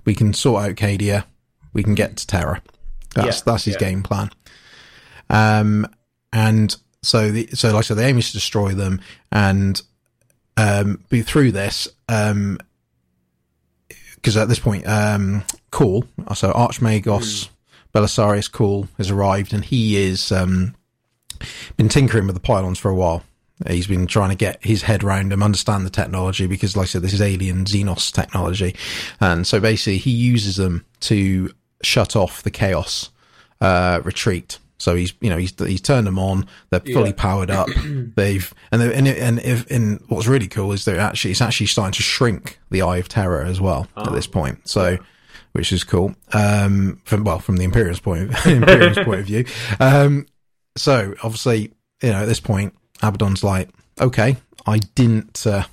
we 0.06 0.16
can 0.16 0.34
sort 0.34 0.64
out 0.64 0.76
Cadia, 0.76 1.26
we 1.74 1.84
can 1.84 1.96
get 1.96 2.18
to 2.18 2.28
Terra. 2.28 2.62
That's 3.16 3.40
Yeah, 3.40 3.44
that's 3.46 3.66
his 3.66 3.76
yeah. 3.76 3.80
game 3.80 4.04
plan. 4.04 4.32
Um, 5.30 5.88
and 6.34 6.76
so 7.02 7.32
the 7.32 7.48
so 7.54 7.70
like 7.70 7.80
I 7.80 7.82
said, 7.82 7.98
the 7.98 8.06
aim 8.06 8.18
is 8.18 8.28
to 8.28 8.34
destroy 8.34 8.74
them, 8.74 9.02
and 9.32 9.82
um, 10.58 11.04
be 11.10 11.22
through 11.22 11.52
this. 11.52 11.88
Um, 12.08 12.60
because 14.16 14.38
at 14.38 14.48
this 14.48 14.60
point, 14.60 14.86
um, 14.86 15.44
Cool, 15.72 16.06
so 16.36 16.52
Archmagos 16.52 17.50
Belisarius 17.94 18.52
Cawl 18.52 18.88
has 18.98 19.10
arrived, 19.10 19.54
and 19.54 19.64
he 19.64 19.98
is 19.98 20.32
um 20.32 20.76
been 21.78 21.90
tinkering 21.90 22.28
with 22.28 22.36
the 22.36 22.42
pylons 22.42 22.78
for 22.78 22.90
a 22.92 22.96
while. 22.96 23.24
He's 23.68 23.88
been 23.88 24.08
trying 24.08 24.30
to 24.30 24.36
get 24.36 24.64
his 24.64 24.84
head 24.84 25.04
around 25.04 25.32
them, 25.32 25.44
understand 25.44 25.86
the 25.86 25.92
technology, 25.92 26.48
because, 26.48 26.76
like 26.76 26.86
I 26.86 26.88
said, 26.88 27.04
this 27.04 27.14
is 27.14 27.22
alien 27.22 27.66
Xenos 27.66 28.12
technology. 28.12 28.76
And 29.20 29.46
so 29.46 29.60
basically, 29.60 30.00
he 30.00 30.12
uses 30.12 30.56
them 30.56 30.86
to 31.02 31.52
shut 31.84 32.16
off 32.16 32.44
the 32.44 32.52
chaos 32.52 33.12
uh, 33.60 34.02
retreat. 34.04 34.58
So 34.82 34.96
he's, 34.96 35.14
you 35.22 35.30
know, 35.30 35.38
he's 35.38 35.54
he's 35.60 35.82
turned 35.82 36.08
them 36.08 36.20
on. 36.20 36.48
They're 36.70 36.80
fully 36.80 37.10
yeah. 37.10 37.16
powered 37.16 37.52
up. 37.52 37.70
They've 38.16 38.54
and 38.72 38.82
and 38.82 39.08
and 39.08 39.40
if 39.40 39.70
and 39.70 40.04
what's 40.08 40.28
really 40.28 40.48
cool 40.48 40.72
is 40.72 40.86
they're 40.86 41.00
actually 41.00 41.32
it's 41.32 41.42
actually 41.42 41.68
starting 41.68 41.94
to 41.94 42.04
shrink 42.04 42.60
the 42.70 42.82
Eye 42.82 42.98
of 42.98 43.08
Terror 43.08 43.44
as 43.44 43.62
well 43.62 43.88
oh. 43.96 44.08
at 44.08 44.14
this 44.14 44.28
oh. 44.28 44.32
point. 44.32 44.68
So. 44.68 44.98
Which 45.54 45.74
is 45.74 45.84
cool. 45.84 46.16
Um, 46.32 47.02
from 47.04 47.26
well, 47.26 47.40
from 47.40 47.58
the 47.58 47.66
Imperium's 47.66 48.00
point, 48.00 48.30
of, 48.34 48.46
Imperium's 48.46 49.00
point 49.00 49.20
of 49.20 49.26
view. 49.26 49.44
Um, 49.82 50.26
so 50.78 51.14
obviously, 51.24 51.74
you 52.02 52.10
know, 52.10 52.22
at 52.22 52.26
this 52.26 52.40
point, 52.40 52.74
Abaddon's 53.02 53.44
like, 53.44 53.70
okay, 54.00 54.38
I 54.66 54.78
didn't 54.78 55.46
uh, 55.46 55.66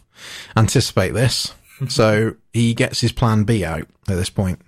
anticipate 0.57 1.13
this. 1.13 1.55
so 1.89 2.35
he 2.53 2.75
gets 2.75 3.01
his 3.01 3.13
plan 3.13 3.45
B 3.45 3.65
out 3.65 3.87
at 4.09 4.17
this 4.17 4.31
point, 4.31 4.61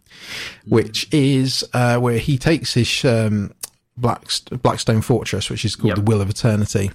which 0.66 1.12
is 1.12 1.64
uh, 1.72 1.98
where 1.98 2.18
he 2.18 2.38
takes 2.38 2.74
his 2.74 3.04
um, 3.04 3.52
Black, 4.00 4.24
Blackstone 4.62 5.02
Fortress, 5.02 5.50
which 5.50 5.64
is 5.64 5.76
called 5.76 5.88
yep. 5.88 5.96
the 5.96 6.02
Will 6.02 6.20
of 6.20 6.30
Eternity, 6.30 6.90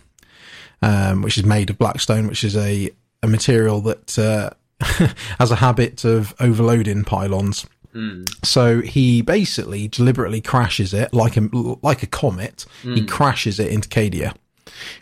um, 0.82 1.22
which 1.22 1.38
is 1.38 1.46
made 1.46 1.70
of 1.70 1.78
Blackstone, 1.78 2.28
which 2.28 2.44
is 2.44 2.56
a, 2.56 2.90
a 3.24 3.28
material 3.28 3.82
that 3.82 4.18
uh, 4.20 4.50
has 5.40 5.52
a 5.52 5.56
habit 5.56 6.04
of 6.06 6.34
overloading 6.40 7.04
pylons. 7.04 7.66
Mm. 7.94 8.28
So 8.46 8.82
he 8.82 9.22
basically 9.22 9.88
deliberately 9.88 10.42
crashes 10.42 10.94
it 10.94 11.14
like 11.14 11.38
a 11.38 11.48
like 11.82 12.04
a 12.04 12.08
comet. 12.08 12.66
Mm. 12.84 12.96
He 12.96 13.02
hmm. 13.02 13.08
crashes 13.08 13.58
it 13.58 13.72
into 13.72 13.88
Cadia 13.88 14.36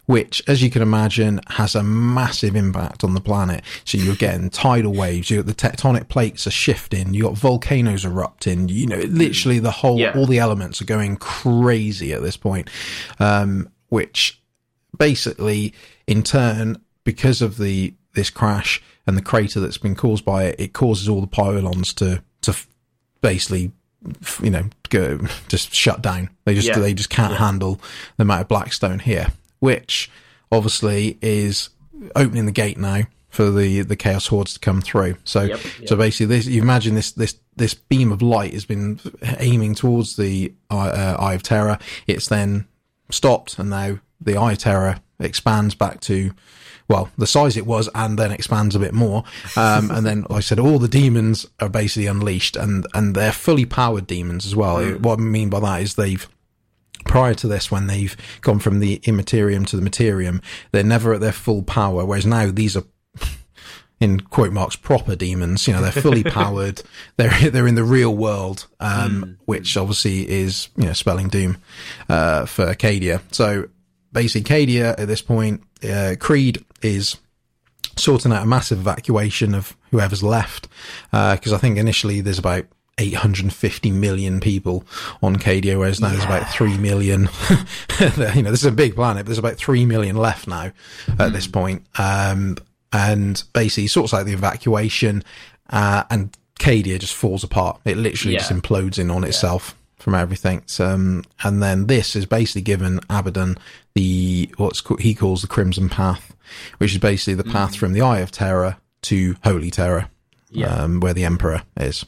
which, 0.05 0.41
as 0.47 0.61
you 0.61 0.69
can 0.69 0.81
imagine, 0.81 1.39
has 1.47 1.75
a 1.75 1.83
massive 1.83 2.55
impact 2.55 3.03
on 3.03 3.13
the 3.13 3.21
planet. 3.21 3.63
So 3.85 3.97
you're 3.97 4.15
getting 4.15 4.49
tidal 4.49 4.93
waves, 4.93 5.29
you 5.29 5.37
got 5.41 5.45
the 5.45 5.53
tectonic 5.53 6.09
plates 6.09 6.47
are 6.47 6.51
shifting, 6.51 7.13
You've 7.13 7.25
got 7.25 7.37
volcanoes 7.37 8.05
erupting, 8.05 8.69
you 8.69 8.87
know, 8.87 8.99
literally 8.99 9.59
the 9.59 9.71
whole, 9.71 9.99
yeah. 9.99 10.13
all 10.15 10.25
the 10.25 10.39
elements 10.39 10.81
are 10.81 10.85
going 10.85 11.17
crazy 11.17 12.13
at 12.13 12.21
this 12.21 12.37
point. 12.37 12.69
Um, 13.19 13.69
which 13.89 14.41
basically, 14.97 15.73
in 16.07 16.23
turn, 16.23 16.77
because 17.03 17.41
of 17.41 17.57
the, 17.57 17.93
this 18.13 18.29
crash 18.29 18.81
and 19.05 19.15
the 19.15 19.21
crater 19.21 19.59
that's 19.59 19.77
been 19.77 19.95
caused 19.95 20.25
by 20.25 20.45
it, 20.45 20.55
it 20.59 20.73
causes 20.73 21.07
all 21.07 21.21
the 21.21 21.27
pylons 21.27 21.93
to, 21.93 22.23
to 22.41 22.55
basically 23.21 23.71
you 24.41 24.49
know, 24.49 24.65
go, 24.89 25.19
just 25.47 25.73
shut 25.73 26.01
down. 26.01 26.29
They 26.45 26.55
just 26.55 26.67
yeah. 26.67 26.79
they 26.79 26.93
just 26.93 27.09
can't 27.09 27.33
yeah. 27.33 27.39
handle 27.39 27.79
the 28.17 28.23
amount 28.23 28.41
of 28.41 28.47
blackstone 28.47 28.99
here 28.99 29.27
which 29.63 30.11
obviously 30.51 31.17
is 31.21 31.69
opening 32.17 32.45
the 32.45 32.51
gate 32.51 32.77
now 32.77 33.03
for 33.29 33.49
the 33.49 33.81
the 33.81 33.95
chaos 33.95 34.27
hordes 34.27 34.55
to 34.55 34.59
come 34.59 34.81
through. 34.81 35.15
So 35.23 35.43
yep, 35.43 35.63
yep. 35.79 35.87
so 35.87 35.95
basically, 35.95 36.25
this 36.25 36.45
you 36.47 36.61
imagine 36.61 36.95
this 36.95 37.13
this 37.13 37.37
this 37.55 37.73
beam 37.73 38.11
of 38.11 38.21
light 38.21 38.51
has 38.51 38.65
been 38.65 38.99
aiming 39.39 39.75
towards 39.75 40.17
the 40.17 40.53
uh, 40.69 41.15
Eye 41.17 41.33
of 41.33 41.43
Terror. 41.43 41.79
It's 42.07 42.27
then 42.27 42.67
stopped, 43.09 43.57
and 43.57 43.69
now 43.69 43.99
the 44.19 44.35
Eye 44.35 44.51
of 44.51 44.57
Terror 44.57 44.99
expands 45.17 45.75
back 45.75 46.01
to 46.01 46.33
well 46.89 47.09
the 47.17 47.25
size 47.25 47.55
it 47.55 47.65
was, 47.65 47.89
and 47.95 48.19
then 48.19 48.33
expands 48.33 48.75
a 48.75 48.79
bit 48.79 48.93
more. 48.93 49.23
Um, 49.55 49.91
and 49.91 50.05
then, 50.05 50.21
like 50.23 50.39
I 50.39 50.41
said, 50.41 50.59
all 50.59 50.77
the 50.77 50.89
demons 50.89 51.45
are 51.61 51.69
basically 51.69 52.07
unleashed, 52.07 52.57
and 52.57 52.85
and 52.93 53.15
they're 53.15 53.31
fully 53.31 53.65
powered 53.65 54.07
demons 54.07 54.45
as 54.45 54.57
well. 54.57 54.79
Mm. 54.79 54.99
What 54.99 55.19
I 55.19 55.21
mean 55.21 55.49
by 55.49 55.61
that 55.61 55.81
is 55.81 55.95
they've 55.95 56.27
prior 57.05 57.33
to 57.35 57.47
this, 57.47 57.71
when 57.71 57.87
they've 57.87 58.15
gone 58.41 58.59
from 58.59 58.79
the 58.79 59.01
immaterium 59.03 59.65
to 59.65 59.77
the 59.77 59.87
materium, 59.87 60.41
they're 60.71 60.83
never 60.83 61.13
at 61.13 61.21
their 61.21 61.31
full 61.31 61.63
power. 61.63 62.05
Whereas 62.05 62.25
now 62.25 62.51
these 62.51 62.75
are, 62.77 62.83
in 63.99 64.19
quote 64.19 64.53
marks, 64.53 64.75
proper 64.75 65.15
demons. 65.15 65.67
You 65.67 65.73
know, 65.73 65.81
they're 65.81 65.91
fully 65.91 66.23
powered. 66.23 66.81
They're 67.17 67.49
they're 67.49 67.67
in 67.67 67.75
the 67.75 67.83
real 67.83 68.15
world, 68.15 68.67
um, 68.79 69.23
mm. 69.23 69.37
which 69.45 69.77
obviously 69.77 70.29
is 70.29 70.69
you 70.77 70.85
know 70.85 70.93
spelling 70.93 71.29
doom 71.29 71.57
uh, 72.09 72.45
for 72.45 72.73
Cadia. 72.75 73.21
So 73.31 73.69
basically, 74.11 74.43
Cadia 74.43 74.99
at 74.99 75.07
this 75.07 75.21
point, 75.21 75.63
uh, 75.87 76.15
Creed 76.19 76.63
is 76.81 77.17
sorting 77.97 78.31
out 78.31 78.43
a 78.43 78.47
massive 78.47 78.79
evacuation 78.79 79.53
of 79.53 79.75
whoever's 79.91 80.23
left 80.23 80.67
because 81.11 81.53
uh, 81.53 81.55
I 81.55 81.59
think 81.59 81.77
initially 81.77 82.21
there's 82.21 82.39
about 82.39 82.65
850 82.97 83.91
million 83.91 84.39
people 84.39 84.85
on 85.21 85.35
Cadia, 85.37 85.77
whereas 85.77 85.99
now 85.99 86.07
yeah. 86.07 86.13
there's 86.13 86.25
about 86.25 86.51
3 86.51 86.77
million. 86.77 87.21
you 88.35 88.43
know, 88.43 88.51
this 88.51 88.61
is 88.61 88.65
a 88.65 88.71
big 88.71 88.95
planet, 88.95 89.21
but 89.21 89.27
there's 89.27 89.37
about 89.39 89.57
3 89.57 89.85
million 89.85 90.15
left 90.15 90.47
now 90.47 90.65
at 90.65 90.73
mm. 91.17 91.33
this 91.33 91.47
point. 91.47 91.85
Um, 91.97 92.57
and 92.91 93.43
basically 93.53 93.87
sorts 93.87 94.13
out 94.13 94.25
the 94.25 94.33
evacuation, 94.33 95.23
uh, 95.69 96.03
and 96.09 96.37
Cadia 96.59 96.99
just 96.99 97.15
falls 97.15 97.43
apart. 97.43 97.81
It 97.85 97.97
literally 97.97 98.33
yeah. 98.33 98.39
just 98.39 98.51
implodes 98.51 98.99
in 98.99 99.09
on 99.09 99.23
itself 99.23 99.75
yeah. 99.75 100.03
from 100.03 100.15
everything. 100.15 100.63
Um, 100.79 101.23
and 101.43 101.61
then 101.61 101.87
this 101.87 102.15
is 102.15 102.27
basically 102.27 102.61
given 102.61 102.99
Abaddon 103.09 103.57
the, 103.95 104.53
what's 104.57 104.83
he 104.99 105.15
calls 105.15 105.41
the 105.41 105.47
Crimson 105.47 105.89
Path, 105.89 106.35
which 106.77 106.91
is 106.93 106.99
basically 106.99 107.33
the 107.33 107.43
path 107.43 107.73
mm. 107.73 107.77
from 107.77 107.93
the 107.93 108.01
Eye 108.01 108.19
of 108.19 108.31
Terror 108.31 108.77
to 109.03 109.35
Holy 109.43 109.71
Terra, 109.71 110.09
um, 110.65 110.99
where 110.99 111.13
the 111.13 111.25
Emperor 111.25 111.63
is. 111.77 112.05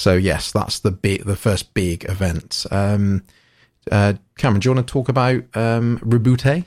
So 0.00 0.14
yes, 0.14 0.50
that's 0.50 0.78
the 0.78 0.90
big, 0.90 1.24
the 1.24 1.36
first 1.36 1.74
big 1.74 2.08
event. 2.08 2.64
Um, 2.70 3.22
uh, 3.92 4.14
Cameron, 4.38 4.60
do 4.60 4.70
you 4.70 4.74
want 4.74 4.86
to 4.88 4.90
talk 4.90 5.10
about 5.10 5.44
um, 5.54 5.98
Roboute? 5.98 6.64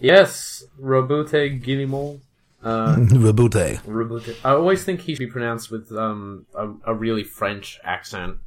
Yes, 0.00 0.64
Roboute 0.80 1.62
Guillemot. 1.62 2.18
Uh, 2.60 2.96
Roboute. 2.98 3.78
Roboute. 3.86 4.36
I 4.44 4.50
always 4.50 4.82
think 4.82 5.02
he 5.02 5.14
should 5.14 5.20
be 5.20 5.30
pronounced 5.30 5.70
with 5.70 5.92
um, 5.92 6.46
a, 6.56 6.70
a 6.86 6.92
really 6.92 7.22
French 7.22 7.78
accent. 7.84 8.38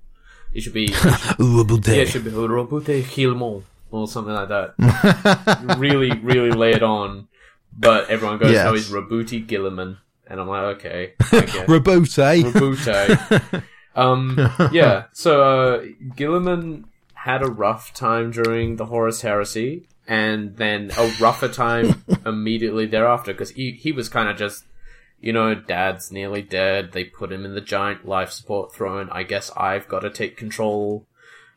It 0.54 0.64
should 0.64 0.74
be. 0.74 0.88
Roboute. 0.88 1.88
Yeah, 1.88 2.02
it 2.02 2.10
should 2.10 2.26
be 2.26 2.32
Roboute 2.32 3.10
Guillemot 3.16 3.64
or 3.90 4.06
something 4.06 4.34
like 4.34 4.50
that. 4.50 5.78
really, 5.78 6.12
really 6.12 6.52
lay 6.52 6.74
it 6.74 6.84
on. 6.84 7.30
But 7.72 8.10
everyone 8.10 8.40
goes, 8.40 8.52
yes. 8.52 8.66
"No, 8.66 8.74
he's 8.74 8.90
Roboute 8.90 9.48
Guilliman," 9.48 9.96
and 10.28 10.42
I'm 10.42 10.48
like, 10.50 10.86
"Okay, 10.86 11.14
Roboute, 11.70 12.44
Roboute." 12.54 13.64
Um, 13.96 14.38
yeah. 14.72 15.06
So 15.14 15.42
uh, 15.44 15.86
Guilliman 16.16 16.86
had 17.14 17.42
a 17.42 17.48
rough 17.48 17.94
time 17.94 18.32
during 18.32 18.76
the 18.76 18.86
Horus 18.86 19.22
Heresy, 19.22 19.88
and 20.08 20.58
then 20.58 20.92
a 20.98 21.12
rougher 21.20 21.48
time 21.48 22.04
immediately 22.26 22.86
thereafter 22.86 23.34
because 23.34 23.52
he 23.52 23.72
he 23.72 23.92
was 23.92 24.10
kind 24.10 24.30
of 24.30 24.38
just. 24.38 24.66
You 25.22 25.34
know, 25.34 25.56
dad's 25.56 26.12
nearly 26.12 26.44
dead. 26.44 26.92
They 26.92 27.04
put 27.06 27.32
him 27.32 27.46
in 27.46 27.56
the 27.56 27.62
giant 27.62 28.08
life 28.08 28.30
support 28.30 28.76
throne. 28.76 29.10
I 29.12 29.24
guess 29.24 29.50
I've 29.58 29.88
got 29.88 30.02
to 30.02 30.12
take 30.12 30.38
control 30.38 31.08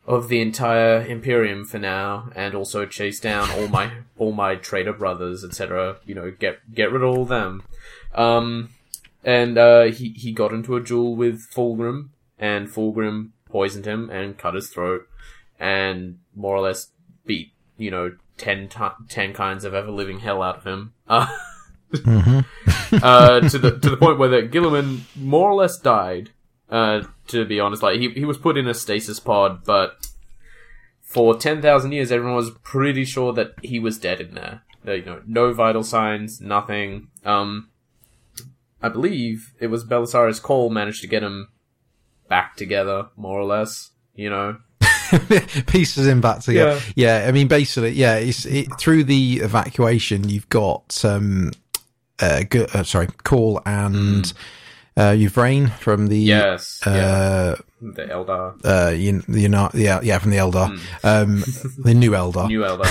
of 0.07 0.27
the 0.27 0.41
entire 0.41 1.05
Imperium 1.05 1.65
for 1.65 1.77
now, 1.77 2.31
and 2.35 2.55
also 2.55 2.87
chase 2.87 3.19
down 3.19 3.47
all 3.51 3.67
my 3.67 3.91
all 4.17 4.31
my 4.31 4.55
traitor 4.55 4.93
brothers, 4.93 5.43
etc. 5.43 5.97
You 6.03 6.15
know, 6.15 6.31
get 6.31 6.73
get 6.73 6.91
rid 6.91 7.03
of 7.03 7.15
all 7.15 7.25
them. 7.25 7.61
Um, 8.15 8.69
and 9.23 9.57
uh, 9.57 9.83
he 9.83 10.09
he 10.09 10.31
got 10.31 10.51
into 10.51 10.75
a 10.75 10.81
duel 10.81 11.15
with 11.15 11.47
Fulgrim, 11.53 12.09
and 12.39 12.67
Fulgrim 12.67 13.31
poisoned 13.49 13.85
him 13.85 14.09
and 14.09 14.37
cut 14.37 14.53
his 14.53 14.69
throat 14.69 15.07
and 15.59 16.19
more 16.35 16.55
or 16.55 16.61
less 16.61 16.91
beat, 17.25 17.51
you 17.77 17.91
know, 17.91 18.15
10, 18.37 18.69
t- 18.69 19.05
10 19.09 19.33
kinds 19.33 19.65
of 19.65 19.73
ever 19.73 19.91
living 19.91 20.19
hell 20.19 20.41
out 20.41 20.57
of 20.57 20.63
him. 20.65 20.93
Uh, 21.91 21.97
mm-hmm. 22.05 22.97
uh, 23.01 23.39
to 23.49 23.57
the 23.57 23.79
to 23.79 23.89
the 23.89 23.97
point 23.97 24.19
where 24.19 24.29
that 24.29 24.51
Guilliman 24.51 25.01
more 25.15 25.49
or 25.49 25.55
less 25.55 25.75
died. 25.79 26.29
Uh, 26.69 27.01
to 27.25 27.45
be 27.45 27.59
honest, 27.59 27.81
like 27.81 27.99
he 27.99 28.11
he 28.11 28.25
was 28.25 28.37
put 28.37 28.57
in 28.59 28.67
a 28.67 28.75
stasis 28.75 29.19
pod, 29.19 29.63
but 29.65 29.97
for 31.01 31.35
ten 31.35 31.63
thousand 31.63 31.93
years, 31.93 32.11
everyone 32.11 32.35
was 32.35 32.51
pretty 32.61 33.05
sure 33.05 33.33
that 33.33 33.53
he 33.63 33.79
was 33.79 33.97
dead 33.97 34.21
in 34.21 34.35
there. 34.35 34.61
you 34.85 35.03
know, 35.03 35.23
no 35.25 35.51
vital 35.51 35.81
signs, 35.81 36.39
nothing. 36.39 37.07
Um, 37.25 37.69
I 38.83 38.89
believe 38.89 39.55
it 39.59 39.67
was 39.67 39.83
Belisarius 39.83 40.39
Cawl 40.39 40.69
managed 40.69 41.01
to 41.01 41.07
get 41.07 41.23
him 41.23 41.47
back 42.29 42.55
together, 42.55 43.07
more 43.17 43.39
or 43.39 43.45
less. 43.45 43.91
You 44.15 44.29
know, 44.29 44.57
pieces 45.67 46.07
in 46.07 46.21
back 46.21 46.41
together. 46.41 46.79
Yeah. 46.95 47.21
yeah, 47.21 47.27
I 47.27 47.31
mean, 47.31 47.47
basically, 47.47 47.91
yeah. 47.91 48.15
It's 48.15 48.45
it, 48.45 48.67
through 48.79 49.05
the 49.05 49.37
evacuation, 49.37 50.29
you've 50.29 50.49
got 50.49 51.03
um, 51.03 51.51
uh, 52.21 52.43
uh, 52.73 52.83
sorry, 52.83 53.07
Cawl 53.23 53.61
and. 53.65 54.25
Mm. 54.25 54.33
Uh, 54.97 55.15
Yvraine 55.17 55.67
from 55.67 56.07
the 56.07 56.17
yes, 56.17 56.85
uh, 56.85 56.91
yeah. 56.91 57.89
the 57.93 58.03
Eldar, 58.03 58.59
uh, 58.65 58.89
you, 58.89 59.23
yeah, 59.73 60.01
yeah, 60.03 60.19
from 60.19 60.31
the 60.31 60.37
Eldar, 60.37 60.77
mm. 60.77 61.05
um, 61.05 61.43
the 61.85 61.93
new 61.93 62.11
Eldar, 62.11 62.49
new 62.49 62.63
Eldar, 62.63 62.83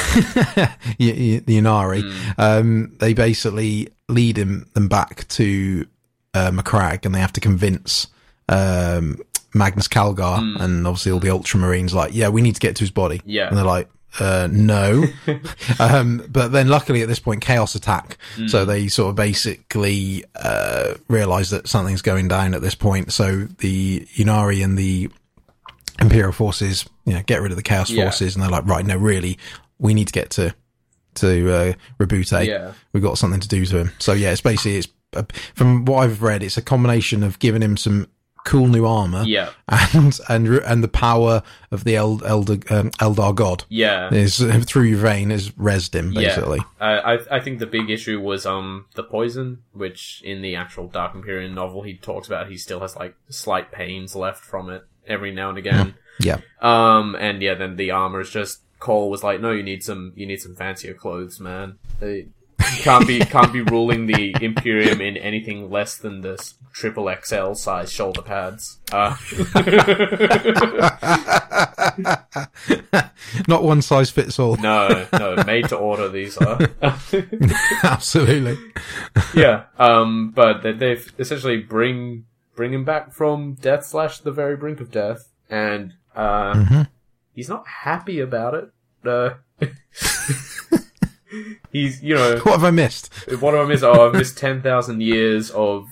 the 0.99 1.41
Ynnari. 1.43 2.03
Mm. 2.03 2.35
Um, 2.39 2.97
they 2.99 3.13
basically 3.13 3.91
lead 4.09 4.39
him 4.39 4.71
them 4.73 4.89
back 4.89 5.29
to 5.29 5.87
uh, 6.33 6.51
Macragge, 6.51 7.05
and 7.05 7.15
they 7.15 7.21
have 7.21 7.35
to 7.35 7.41
convince 7.41 8.07
um, 8.49 9.21
Marneus 9.55 9.89
Calgar 9.89 10.39
mm. 10.39 10.61
and 10.61 10.87
obviously 10.87 11.13
all 11.13 11.21
the 11.21 11.29
Ultramarines 11.29 11.93
like, 11.93 12.15
yeah, 12.15 12.29
we 12.29 12.43
need 12.43 12.55
to 12.55 12.61
get 12.61 12.77
to 12.77 12.81
his 12.81 12.91
body. 12.91 13.21
Yeah. 13.25 13.49
And 13.49 13.57
they're 13.57 13.65
like, 13.65 13.89
uh, 14.21 14.49
no. 14.51 15.05
um, 15.79 16.25
but 16.29 16.49
then 16.49 16.69
luckily 16.69 17.03
at 17.03 17.09
this 17.09 17.19
point, 17.19 17.43
chaos 17.43 17.75
attack. 17.75 18.19
Mm. 18.37 18.51
So 18.51 18.65
they 18.65 18.89
sort 18.89 19.11
of 19.11 19.17
basically, 19.17 20.25
uh, 20.35 20.95
realize 21.09 21.51
that 21.51 21.69
something's 21.69 22.03
going 22.03 22.29
down 22.29 22.55
at 22.55 22.63
this 22.63 22.75
point. 22.75 23.13
So 23.13 23.45
the 23.59 24.01
Ynnari 24.17 24.65
and 24.65 24.77
the, 24.77 25.11
Imperial 26.01 26.33
forces, 26.33 26.89
you 27.05 27.13
know, 27.13 27.23
get 27.27 27.43
rid 27.43 27.51
of 27.51 27.57
the 27.57 27.63
Chaos 27.63 27.91
Yeah. 27.91 28.05
forces, 28.05 28.37
and 28.37 28.43
they're 28.43 28.51
like, 28.51 28.67
right, 28.67 28.87
no, 28.87 28.97
really, 28.97 29.39
we 29.79 29.95
need 29.95 30.07
to 30.07 30.13
get 30.13 30.31
to 30.31 30.55
to 31.17 31.53
uh, 31.53 31.73
Roboute. 31.99 32.47
Yeah. 32.47 32.73
We've 32.93 33.03
got 33.03 33.19
something 33.19 33.41
to 33.41 33.49
do 33.49 33.67
to 33.67 33.79
him. 33.79 33.93
So 33.99 34.13
yeah, 34.13 34.31
it's 34.31 34.41
basically 34.41 34.77
it's 34.77 34.89
uh, 35.15 35.25
from 35.55 35.85
what 35.85 36.05
I've 36.05 36.23
read, 36.23 36.45
it's 36.45 36.57
a 36.57 36.63
combination 36.63 37.25
of 37.25 37.41
giving 37.41 37.63
him 37.63 37.77
some 37.77 38.07
cool 38.45 38.67
new 38.67 38.87
armor 38.87 39.25
Yeah. 39.27 39.51
and 39.69 40.19
and 40.29 40.49
and 40.49 40.83
the 40.85 40.89
power 40.89 41.43
of 41.71 41.85
the 41.85 41.97
Eld, 41.97 42.23
Elder 42.25 42.55
um, 42.71 42.91
Eldar 42.93 43.35
God 43.35 43.65
Yeah. 43.69 44.13
is 44.13 44.39
through 44.67 44.93
Yvraine 44.95 45.31
is 45.31 45.51
resed 45.53 45.95
him 45.95 46.15
basically. 46.15 46.61
Yeah. 46.81 47.01
I, 47.05 47.37
I 47.37 47.41
think 47.41 47.59
the 47.59 47.67
big 47.67 47.91
issue 47.91 48.21
was 48.21 48.47
um 48.47 48.87
the 48.95 49.03
poison, 49.03 49.59
which 49.73 50.23
in 50.25 50.43
the 50.43 50.55
actual 50.57 50.89
Dark 50.89 51.15
Imperium 51.15 51.55
novel 51.55 51.83
he 51.83 51.95
talks 51.95 52.27
about 52.27 52.49
he 52.49 52.57
still 52.57 52.81
has 52.81 52.97
like 52.97 53.15
slight 53.29 53.71
pains 53.73 54.15
left 54.17 54.43
from 54.45 54.71
it 54.71 54.85
every 55.07 55.31
now 55.33 55.49
and 55.51 55.59
again. 55.59 55.95
Yeah, 56.21 56.39
um 56.61 57.15
and 57.19 57.43
yeah, 57.43 57.55
then 57.55 57.77
the 57.77 57.91
armor 57.91 58.21
is 58.21 58.31
just 58.31 58.61
Cawl 58.79 59.11
was 59.11 59.25
like, 59.25 59.41
No, 59.41 59.51
you 59.51 59.63
need 59.63 59.83
some 59.83 60.13
you 60.17 60.25
need 60.27 60.41
some 60.41 60.55
fancier 60.55 60.95
clothes, 60.95 61.41
man. 61.41 61.79
They 62.01 62.29
can't 62.59 63.07
be 63.07 63.21
can't 63.21 63.53
be 63.53 63.63
ruling 63.63 64.07
the 64.07 64.35
Imperium 64.41 65.01
in 65.01 65.17
anything 65.17 65.71
less 65.71 65.97
than 65.97 66.21
this 66.23 66.55
triple 66.73 67.13
XL 67.25 67.55
size 67.55 67.91
shoulder 67.91 68.23
pads. 68.23 68.79
Uh 68.93 69.17
not 73.49 73.63
one 73.63 73.83
size 73.83 74.11
fits 74.11 74.39
all. 74.39 74.57
no, 74.57 75.07
no, 75.13 75.43
made 75.45 75.69
to 75.69 75.77
order 75.77 76.09
these 76.09 76.37
are. 76.39 76.59
Absolutely. 77.83 78.57
yeah. 79.35 79.65
Um, 79.79 80.31
but 80.35 80.63
they, 80.63 80.73
they've 80.73 81.13
essentially 81.19 81.59
bring 81.59 82.25
bring 82.55 82.73
him 82.73 82.85
back 82.85 83.13
from 83.13 83.55
death 83.55 83.87
slash 83.87 84.21
the 84.21 84.33
very 84.33 84.57
brink 84.57 84.81
of 84.81 84.91
death, 84.91 85.31
and 85.49 85.95
uh, 86.15 86.55
Mm-hmm. 86.55 86.83
he's 87.35 87.49
not 87.49 87.67
happy 87.67 88.21
about 88.21 88.55
it. 88.55 88.71
Uh, 89.05 89.35
he's 91.73 92.03
you 92.03 92.15
know 92.15 92.39
What 92.43 92.53
have 92.53 92.65
I 92.65 92.71
missed? 92.71 93.13
what 93.41 93.53
do 93.53 93.59
I 93.59 93.65
miss? 93.65 93.83
Oh, 93.83 94.09
I've 94.09 94.15
missed 94.15 94.37
ten 94.39 94.63
thousand 94.63 95.03
years 95.03 95.51
of 95.51 95.89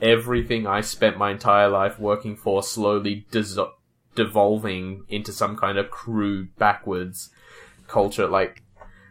everything 0.00 0.66
I 0.66 0.80
spent 0.80 1.18
my 1.18 1.30
entire 1.30 1.68
life 1.68 1.98
working 1.98 2.36
for, 2.36 2.62
slowly 2.62 3.26
dis- 3.30 3.58
devolving 4.14 5.04
into 5.08 5.32
some 5.32 5.56
kind 5.56 5.78
of 5.78 5.90
crude 5.90 6.56
backwards 6.56 7.30
culture. 7.86 8.26
Like, 8.26 8.62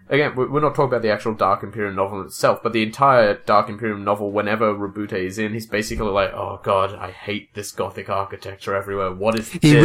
again, 0.09 0.35
we- 0.35 0.47
we're 0.47 0.61
not 0.61 0.69
talking 0.75 0.85
about 0.89 1.01
the 1.03 1.11
actual 1.11 1.33
Dark 1.35 1.61
Imperium 1.63 1.95
novel 1.95 2.21
itself, 2.23 2.61
but 2.63 2.73
the 2.73 2.81
entire 2.83 3.35
Dark 3.45 3.69
Imperium 3.69 4.03
novel, 4.03 4.31
whenever 4.31 4.73
Roboute 4.73 5.13
is 5.13 5.37
in, 5.37 5.53
he's 5.53 5.67
basically 5.67 6.07
like, 6.09 6.31
oh 6.33 6.59
god, 6.63 6.95
I 6.95 7.11
hate 7.11 7.53
this 7.53 7.71
gothic 7.71 8.09
architecture 8.09 8.75
everywhere. 8.75 9.11
What 9.13 9.37
is 9.37 9.51
this? 9.51 9.61
He 9.61 9.73
this? 9.73 9.83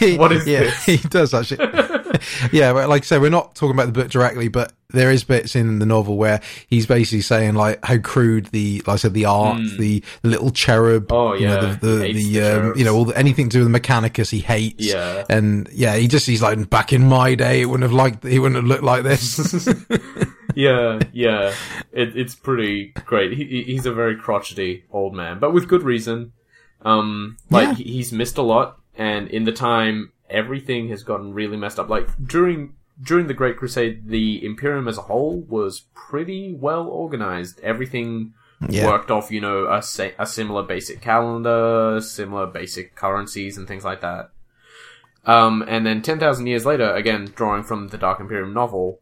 really, 0.00 0.12
he, 0.12 0.18
What 0.18 0.32
is 0.32 0.46
yeah, 0.46 0.60
this? 0.60 0.84
he 0.84 0.96
does 1.08 1.34
actually. 1.34 1.58
yeah, 2.52 2.72
but 2.72 2.88
like 2.88 3.02
I 3.02 3.04
said, 3.04 3.20
we're 3.20 3.30
not 3.30 3.54
talking 3.54 3.74
about 3.74 3.86
the 3.86 3.92
book 3.92 4.10
directly, 4.10 4.48
but 4.48 4.72
there 4.90 5.10
is 5.10 5.22
bits 5.24 5.54
in 5.54 5.78
the 5.80 5.86
novel 5.86 6.16
where 6.16 6.40
he's 6.68 6.86
basically 6.86 7.20
saying 7.20 7.54
like 7.54 7.84
how 7.84 7.98
crude 7.98 8.46
the, 8.46 8.78
like 8.86 8.94
I 8.94 8.96
said, 8.96 9.12
the 9.14 9.26
art, 9.26 9.58
the, 9.78 10.02
the 10.22 10.28
little 10.28 10.50
cherub. 10.50 11.12
Oh, 11.12 11.34
you 11.34 11.46
know, 11.46 11.74
the, 11.74 11.86
the, 11.86 11.96
the, 11.96 12.12
the 12.12 12.40
um, 12.42 12.72
you 12.76 12.84
know, 12.84 12.94
all 12.94 13.04
the, 13.04 13.16
anything 13.18 13.48
to 13.50 13.58
do 13.58 13.64
with 13.64 13.72
the 13.72 13.78
Mechanicus 13.80 14.30
he 14.30 14.38
hates. 14.40 14.86
Yeah. 14.86 15.24
and 15.28 15.68
yeah, 15.72 15.96
he 15.96 16.08
just 16.08 16.26
he's 16.26 16.40
like 16.42 16.70
back 16.70 16.92
in 16.92 17.06
my 17.06 17.34
day, 17.34 17.60
it 17.60 17.66
wouldn't 17.66 17.82
have 17.82 17.92
liked, 17.92 18.24
he 18.24 18.38
wouldn't 18.38 18.56
have 18.56 18.64
looked 18.64 18.82
like 18.84 19.02
this. 19.02 19.68
yeah, 20.54 20.98
yeah, 21.12 21.52
it, 21.92 22.16
it's 22.16 22.34
pretty 22.34 22.92
great. 23.04 23.32
He, 23.32 23.44
he- 23.44 23.62
he's 23.64 23.86
a 23.86 23.92
very 23.92 24.16
crotchety 24.16 24.84
old 24.90 25.14
man, 25.14 25.38
but 25.38 25.52
with 25.52 25.68
good 25.68 25.82
reason. 25.82 26.32
Um, 26.82 27.36
like 27.50 27.76
Yeah. 27.78 27.84
he's 27.84 28.12
missed 28.12 28.38
a 28.38 28.42
lot, 28.42 28.78
and 28.96 29.28
in 29.28 29.44
the 29.44 29.52
time, 29.52 30.12
everything 30.30 30.88
has 30.88 31.02
gotten 31.02 31.32
really 31.34 31.56
messed 31.56 31.78
up. 31.78 31.88
Like 31.88 32.08
during 32.24 32.74
during 33.02 33.28
the 33.28 33.34
Great 33.34 33.56
Crusade, 33.56 34.08
the 34.08 34.44
Imperium 34.44 34.88
as 34.88 34.98
a 34.98 35.02
whole 35.02 35.40
was 35.42 35.84
pretty 35.94 36.52
well 36.54 36.86
organized. 36.88 37.60
Everything 37.60 38.34
Yeah. 38.68 38.86
worked 38.86 39.10
off, 39.12 39.30
you 39.30 39.40
know, 39.40 39.66
a, 39.72 39.80
sa- 39.82 40.16
a 40.18 40.26
similar 40.26 40.64
basic 40.64 41.00
calendar, 41.00 42.00
similar 42.00 42.46
basic 42.46 42.96
currencies, 42.96 43.56
and 43.56 43.68
things 43.68 43.84
like 43.84 44.00
that. 44.00 44.30
Um, 45.24 45.62
and 45.68 45.86
then 45.86 46.02
10,000 46.02 46.46
years 46.48 46.66
later, 46.66 46.92
again, 46.92 47.30
drawing 47.36 47.62
from 47.62 47.88
the 47.88 47.98
Dark 47.98 48.18
Imperium 48.18 48.52
novel, 48.52 48.98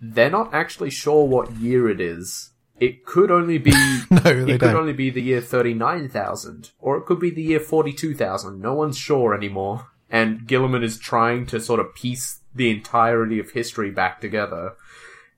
they're 0.00 0.30
not 0.30 0.52
actually 0.52 0.90
sure 0.90 1.24
what 1.26 1.52
year 1.52 1.88
it 1.88 2.00
is. 2.00 2.50
It 2.80 3.04
could 3.04 3.30
only 3.30 3.58
be, 3.58 3.70
no, 4.10 4.22
it 4.24 4.46
could 4.46 4.60
don't. 4.60 4.74
only 4.76 4.92
be 4.94 5.10
the 5.10 5.20
year 5.22 5.40
39,000, 5.40 6.70
or 6.80 6.96
it 6.96 7.04
could 7.06 7.20
be 7.20 7.30
the 7.30 7.42
year 7.42 7.60
42,000. 7.60 8.60
No 8.60 8.74
one's 8.74 8.96
sure 8.98 9.34
anymore. 9.34 9.86
And 10.10 10.40
Guilliman 10.40 10.82
is 10.82 10.98
trying 10.98 11.46
to 11.46 11.60
sort 11.60 11.80
of 11.80 11.94
piece 11.94 12.40
the 12.54 12.70
entirety 12.70 13.38
of 13.38 13.50
history 13.52 13.90
back 13.90 14.20
together 14.20 14.72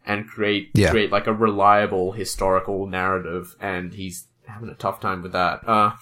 and 0.07 0.27
create, 0.27 0.71
Yeah. 0.75 0.91
create 0.91 1.13
like 1.13 1.27
a 1.27 1.33
reliable 1.33 2.13
historical 2.13 2.87
narrative, 2.87 3.55
and 3.61 3.93
he's 3.93 4.29
having 4.47 4.69
a 4.71 4.75
tough 4.75 5.01
time 5.01 5.23
with 5.23 5.33
that. 5.33 5.61
Uh, 5.69 5.93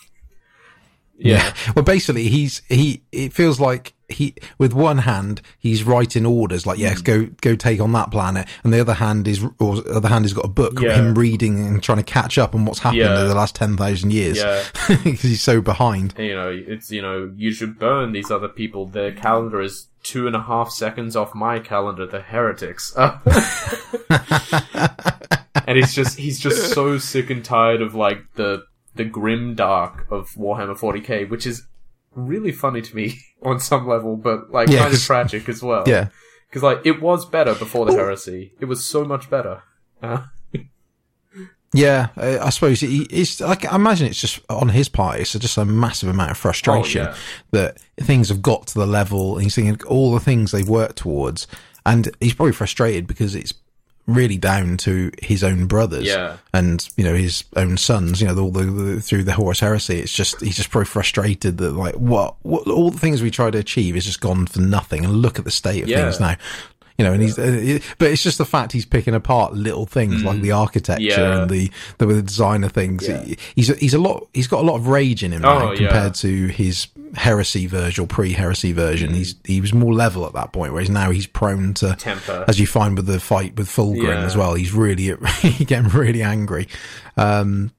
yeah. 1.18 1.52
Well, 1.74 1.84
basically, 1.84 2.28
he's 2.28 2.62
he. 2.68 3.02
It 3.12 3.32
feels 3.32 3.60
like 3.60 3.92
he, 4.12 4.34
with 4.58 4.72
one 4.72 4.98
hand, 4.98 5.40
he's 5.58 5.84
writing 5.84 6.26
orders 6.26 6.66
like, 6.66 6.76
Hmm. 6.76 6.82
yes, 6.82 7.00
go 7.02 7.26
go 7.40 7.54
take 7.56 7.80
on 7.80 7.92
that 7.92 8.10
planet, 8.10 8.46
and 8.64 8.72
the 8.72 8.80
other 8.80 8.94
hand 8.94 9.26
is, 9.28 9.44
or 9.58 9.76
the 9.76 9.90
other 9.96 10.08
hand, 10.08 10.24
has 10.24 10.32
got 10.32 10.44
a 10.44 10.48
book, 10.48 10.80
Yeah. 10.80 10.94
him 10.96 11.14
reading 11.14 11.58
and 11.66 11.82
trying 11.82 11.98
to 11.98 12.04
catch 12.04 12.38
up 12.38 12.54
on 12.54 12.64
what's 12.64 12.80
happened 12.80 13.00
Yeah. 13.00 13.22
in 13.22 13.28
the 13.28 13.34
last 13.34 13.54
ten 13.54 13.76
thousand 13.76 14.12
years. 14.12 14.38
Yeah. 14.38 14.62
because 15.04 15.22
he's 15.22 15.40
so 15.42 15.60
behind. 15.60 16.14
you 16.18 16.34
know, 16.34 16.50
it's, 16.50 16.90
you 16.90 17.02
know, 17.02 17.32
you 17.36 17.52
should 17.52 17.78
burn 17.78 18.12
these 18.12 18.30
other 18.30 18.48
people. 18.48 18.86
Their 18.86 19.12
calendar 19.12 19.60
is 19.60 19.86
two 20.02 20.26
and 20.26 20.34
a 20.34 20.42
half 20.42 20.70
seconds 20.70 21.14
off 21.14 21.34
my 21.34 21.58
calendar, 21.58 22.06
the 22.06 22.20
heretics. 22.22 22.94
and 25.66 25.76
he's 25.76 25.94
just, 25.94 26.18
he's 26.18 26.38
just 26.40 26.72
so 26.72 26.98
sick 26.98 27.30
and 27.30 27.44
tired 27.44 27.82
of 27.82 27.94
like 27.94 28.18
the, 28.34 28.64
the 28.94 29.04
grim 29.04 29.54
dark 29.54 30.06
of 30.10 30.30
Warhammer 30.30 30.76
40k, 30.78 31.28
which 31.28 31.46
is 31.46 31.66
really 32.14 32.52
funny 32.52 32.82
to 32.82 32.96
me 32.96 33.18
on 33.42 33.60
some 33.60 33.86
level, 33.86 34.16
but 34.16 34.50
like 34.50 34.68
kind 34.68 34.92
of 34.92 35.00
tragic 35.00 35.48
as 35.48 35.62
well. 35.62 35.84
Yeah, 35.86 36.08
Cause 36.52 36.62
like, 36.62 36.84
it 36.84 37.00
was 37.00 37.24
better 37.26 37.54
before 37.54 37.86
the 37.86 37.92
heresy. 37.92 38.52
It 38.60 38.64
was 38.64 38.84
so 38.84 39.04
much 39.04 39.30
better. 39.30 39.62
Uh, 40.02 40.24
yeah. 41.72 42.08
Uh, 42.16 42.38
I 42.42 42.50
suppose 42.50 42.80
he, 42.80 43.02
it's 43.10 43.40
like 43.40 43.70
I 43.70 43.76
imagine 43.76 44.08
it's 44.08 44.20
just 44.20 44.40
on 44.50 44.68
his 44.70 44.88
part. 44.88 45.20
It's 45.20 45.32
just 45.32 45.58
a 45.58 45.64
massive 45.64 46.08
amount 46.08 46.32
of 46.32 46.36
frustration 46.36 47.06
Oh, 47.06 47.10
yeah. 47.10 47.16
that 47.52 47.78
things 48.00 48.28
have 48.28 48.42
got 48.42 48.66
to 48.68 48.74
the 48.74 48.86
level. 48.86 49.34
And 49.34 49.44
he's 49.44 49.54
thinking 49.54 49.80
all 49.86 50.12
the 50.12 50.20
things 50.20 50.50
they've 50.50 50.68
worked 50.68 50.96
towards, 50.96 51.46
and 51.86 52.10
he's 52.20 52.34
probably 52.34 52.52
frustrated 52.52 53.06
because 53.06 53.34
it's 53.36 53.54
really 54.14 54.38
down 54.38 54.76
to 54.78 55.10
his 55.22 55.42
own 55.44 55.66
brothers. 55.66 56.04
Yeah. 56.06 56.36
and 56.52 56.88
you 56.96 57.04
know 57.04 57.14
his 57.14 57.44
own 57.56 57.76
sons. 57.76 58.20
You 58.20 58.28
know, 58.28 58.38
all 58.38 58.50
the, 58.50 58.64
the 58.64 59.00
through 59.00 59.24
the 59.24 59.32
Horus 59.32 59.60
Heresy. 59.60 59.98
It's 60.00 60.12
just 60.12 60.40
he's 60.40 60.56
just 60.56 60.70
probably 60.70 60.86
frustrated 60.86 61.58
that 61.58 61.72
like 61.72 61.94
what 61.96 62.36
what 62.42 62.66
all 62.68 62.90
the 62.90 62.98
things 62.98 63.22
we 63.22 63.30
try 63.30 63.50
to 63.50 63.58
achieve 63.58 63.96
is 63.96 64.04
just 64.04 64.20
gone 64.20 64.46
for 64.46 64.60
nothing. 64.60 65.04
And 65.04 65.14
look 65.14 65.38
at 65.38 65.44
the 65.44 65.50
state 65.50 65.82
of 65.82 65.88
Yeah. 65.88 66.02
things 66.02 66.20
now. 66.20 66.36
You 67.00 67.06
know, 67.06 67.14
and 67.14 67.22
he's, 67.22 67.38
uh, 67.38 67.78
but 67.96 68.10
it's 68.10 68.22
just 68.22 68.36
the 68.36 68.44
fact 68.44 68.72
he's 68.72 68.84
picking 68.84 69.14
apart 69.14 69.54
little 69.54 69.86
things 69.86 70.22
like 70.22 70.42
the 70.42 70.52
architecture 70.52 71.06
Mm. 71.06 71.16
Yeah. 71.16 71.40
and 71.42 71.50
the, 71.50 71.70
the, 71.96 72.04
the 72.06 72.20
design 72.22 72.62
of 72.62 72.72
things. 72.72 73.08
Yeah. 73.08 73.22
He- 73.24 73.38
He's, 73.54 73.70
a, 73.70 73.74
he's 73.76 73.94
a 73.94 73.98
lot, 73.98 74.28
he's 74.34 74.46
got 74.48 74.60
a 74.62 74.66
lot 74.66 74.76
of 74.76 74.86
rage 74.86 75.24
in 75.24 75.32
him 75.32 75.42
Oh, 75.46 75.72
yeah. 75.72 75.78
compared 75.78 76.14
to 76.16 76.46
his 76.48 76.88
heresy 77.14 77.66
version 77.66 78.04
or 78.04 78.06
pre-heresy 78.06 78.72
Mm. 78.72 78.76
version. 78.76 79.14
He's, 79.14 79.34
he 79.46 79.62
was 79.62 79.72
more 79.72 79.94
level 79.94 80.26
at 80.26 80.34
that 80.34 80.52
point, 80.52 80.74
whereas 80.74 80.90
now 80.90 81.10
he's 81.10 81.26
prone 81.26 81.72
to, 81.74 81.96
Temper. 81.96 82.44
as 82.46 82.60
you 82.60 82.66
find 82.66 82.96
with 82.98 83.06
the 83.06 83.18
fight 83.18 83.56
with 83.56 83.68
Fulgrim 83.68 84.22
as 84.22 84.36
well. 84.36 84.52
He's 84.52 84.74
really 84.74 85.06
getting 85.64 85.88
really 85.88 86.22
angry. 86.22 86.68
Um, 87.16 87.72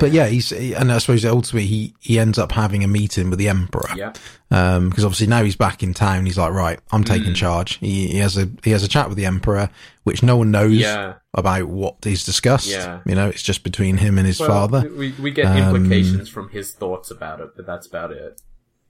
But 0.00 0.12
yeah, 0.12 0.26
he's 0.28 0.50
and 0.50 0.90
I 0.90 0.96
suppose 0.98 1.24
ultimately 1.26 1.66
he 1.66 1.94
he 2.00 2.18
ends 2.18 2.38
up 2.38 2.52
having 2.52 2.82
a 2.84 2.88
meeting 2.88 3.28
with 3.28 3.38
the 3.38 3.48
emperor. 3.50 3.88
yeah. 3.96 4.12
Um, 4.50 4.88
because 4.88 5.04
obviously 5.04 5.26
now 5.26 5.42
he's 5.42 5.56
back 5.56 5.82
in 5.82 5.92
town. 5.92 6.24
He's 6.26 6.38
like, 6.38 6.52
right, 6.52 6.78
I'm 6.92 7.04
taking 7.04 7.32
Mm. 7.32 7.36
charge. 7.36 7.74
He, 7.78 8.06
he 8.08 8.18
has 8.18 8.38
a 8.38 8.48
he 8.62 8.70
has 8.70 8.82
a 8.82 8.88
chat 8.88 9.08
with 9.08 9.18
the 9.18 9.26
emperor, 9.26 9.68
which 10.04 10.22
no 10.22 10.36
one 10.38 10.50
knows 10.50 10.72
Yeah. 10.72 11.14
about 11.34 11.66
what 11.66 11.96
is 12.06 12.24
discussed. 12.24 12.68
Yeah. 12.70 13.00
You 13.04 13.14
know, 13.14 13.28
it's 13.28 13.42
just 13.42 13.62
between 13.62 13.98
him 13.98 14.16
and 14.16 14.26
his 14.26 14.40
Well, 14.40 14.48
father. 14.48 14.88
We, 14.96 15.12
we 15.20 15.30
get 15.32 15.46
Um, 15.46 15.74
implications 15.76 16.28
from 16.30 16.48
his 16.48 16.72
thoughts 16.72 17.10
about 17.10 17.40
it, 17.40 17.50
but 17.56 17.66
that's 17.66 17.86
about 17.86 18.10
it. 18.12 18.40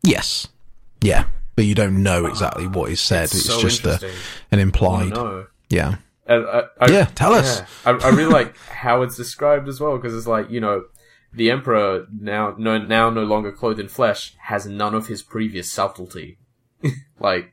Yes. 0.02 0.46
Yeah. 1.00 1.24
But 1.56 1.64
you 1.64 1.74
don't 1.74 2.02
know 2.02 2.26
exactly 2.26 2.66
what 2.68 2.90
is 2.90 3.00
said. 3.00 3.24
It's, 3.24 3.46
so 3.46 3.60
just 3.60 3.84
a, 3.84 4.10
an 4.52 4.58
implied. 4.60 5.10
know. 5.10 5.46
Yeah. 5.70 5.96
I, 6.28 6.34
I, 6.34 6.62
I, 6.80 6.90
Yeah, 6.90 7.04
tell 7.14 7.32
us. 7.34 7.60
yeah. 7.60 7.66
I, 7.92 8.06
I 8.06 8.08
really 8.10 8.32
like 8.32 8.56
how 8.56 9.02
it's 9.02 9.16
described 9.16 9.68
as 9.68 9.80
well 9.80 9.96
because 9.96 10.14
it's 10.14 10.26
like 10.26 10.50
you 10.50 10.60
know 10.60 10.84
the 11.32 11.50
emperor 11.50 12.06
now 12.18 12.54
no 12.58 12.78
now 12.78 13.10
no 13.10 13.24
longer 13.24 13.50
clothed 13.52 13.80
in 13.80 13.88
flesh 13.88 14.34
has 14.44 14.66
none 14.66 14.94
of 14.94 15.06
his 15.08 15.22
previous 15.22 15.70
subtlety. 15.72 16.38
like 17.20 17.52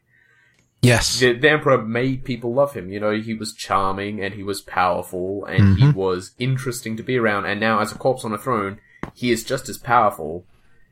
Yes. 0.83 1.19
the, 1.19 1.33
the 1.33 1.47
emperor 1.49 1.79
made 1.83 2.25
people 2.25 2.53
love 2.55 2.73
him. 2.73 2.89
You 2.89 2.99
know 2.99 3.11
he 3.11 3.33
was 3.35 3.53
charming 3.53 4.19
and 4.21 4.33
he 4.33 4.43
was 4.43 4.61
powerful 4.61 5.45
and 5.45 5.77
he 5.77 5.83
Mm-hmm. 5.85 5.97
was 5.99 6.31
interesting 6.39 6.97
to 6.97 7.03
be 7.03 7.17
around. 7.17 7.45
And 7.45 7.59
now 7.59 7.79
as 7.79 7.91
a 7.91 7.97
corpse 7.97 8.25
on 8.25 8.33
a 8.33 8.37
throne, 8.37 8.79
he 9.13 9.31
is 9.31 9.43
just 9.43 9.69
as 9.69 9.77
powerful 9.77 10.45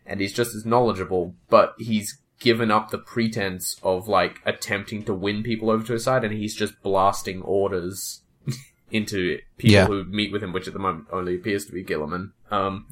and 0.05 0.21
he's 0.21 0.33
just 0.33 0.53
as 0.55 0.65
knowledgeable, 0.65 1.35
but 1.49 1.73
he's 1.79 2.19
given 2.39 2.71
up 2.71 2.89
the 2.89 2.97
pretense 2.97 3.79
of 3.83 4.07
like 4.07 4.39
attempting 4.45 5.03
to 5.03 5.13
win 5.13 5.43
people 5.43 5.69
over 5.69 5.83
to 5.85 5.93
his 5.93 6.03
side, 6.05 6.23
and 6.23 6.33
he's 6.33 6.55
just 6.55 6.81
blasting 6.81 7.41
orders 7.41 8.21
into 8.91 9.39
people 9.57 9.73
Yeah. 9.73 9.85
who 9.87 10.03
meet 10.05 10.31
with 10.31 10.41
him, 10.43 10.53
which 10.53 10.67
at 10.67 10.73
the 10.73 10.79
moment 10.79 11.07
only 11.11 11.35
appears 11.35 11.65
to 11.65 11.71
be 11.73 11.83
Guilliman. 11.83 12.31
Um, 12.49 12.87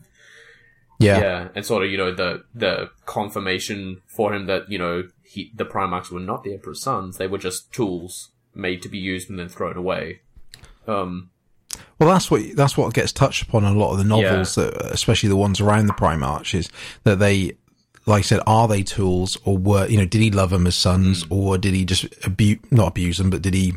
Yeah. 0.99 1.19
yeah, 1.19 1.47
and 1.55 1.65
sort 1.65 1.83
of 1.83 1.91
you 1.91 1.97
know 1.97 2.13
the 2.13 2.43
the 2.55 2.89
confirmation 3.05 4.01
for 4.07 4.33
him 4.33 4.45
that 4.47 4.69
you 4.69 4.77
know 4.77 5.03
he 5.23 5.51
the 5.55 5.65
Primarchs 5.65 6.11
were 6.11 6.19
not 6.19 6.43
the 6.43 6.53
Emperor's 6.53 6.81
sons; 6.81 7.17
they 7.17 7.27
were 7.27 7.37
just 7.37 7.71
tools 7.71 8.31
made 8.55 8.81
to 8.81 8.89
be 8.89 8.97
used 8.97 9.29
and 9.29 9.37
then 9.37 9.47
thrown 9.49 9.77
away. 9.77 10.21
Um, 10.87 11.29
Well, 11.99 12.09
that's 12.09 12.31
what 12.31 12.41
that's 12.55 12.75
what 12.77 12.93
gets 12.93 13.11
touched 13.11 13.43
upon 13.43 13.63
in 13.63 13.75
a 13.75 13.77
lot 13.77 13.91
of 13.91 13.97
the 13.99 14.03
novels, 14.03 14.55
that, 14.55 14.73
especially 14.91 15.29
the 15.29 15.35
ones 15.35 15.59
around 15.61 15.85
the 15.87 15.93
Primarch, 15.93 16.55
is 16.55 16.69
that 17.03 17.19
they, 17.19 17.53
like 18.07 18.19
I 18.19 18.21
said, 18.23 18.41
are 18.47 18.67
they 18.67 18.81
tools 18.83 19.37
or 19.45 19.57
were 19.57 19.85
you 19.87 19.97
know 19.97 20.05
did 20.05 20.21
he 20.21 20.31
love 20.31 20.49
them 20.49 20.65
as 20.65 20.75
sons 20.75 21.23
Mm. 21.25 21.31
or 21.37 21.57
did 21.57 21.73
he 21.75 21.85
just 21.85 22.05
abuse 22.25 22.59
not 22.71 22.87
abuse 22.87 23.17
them 23.19 23.29
but 23.29 23.41
did 23.43 23.53
he 23.53 23.73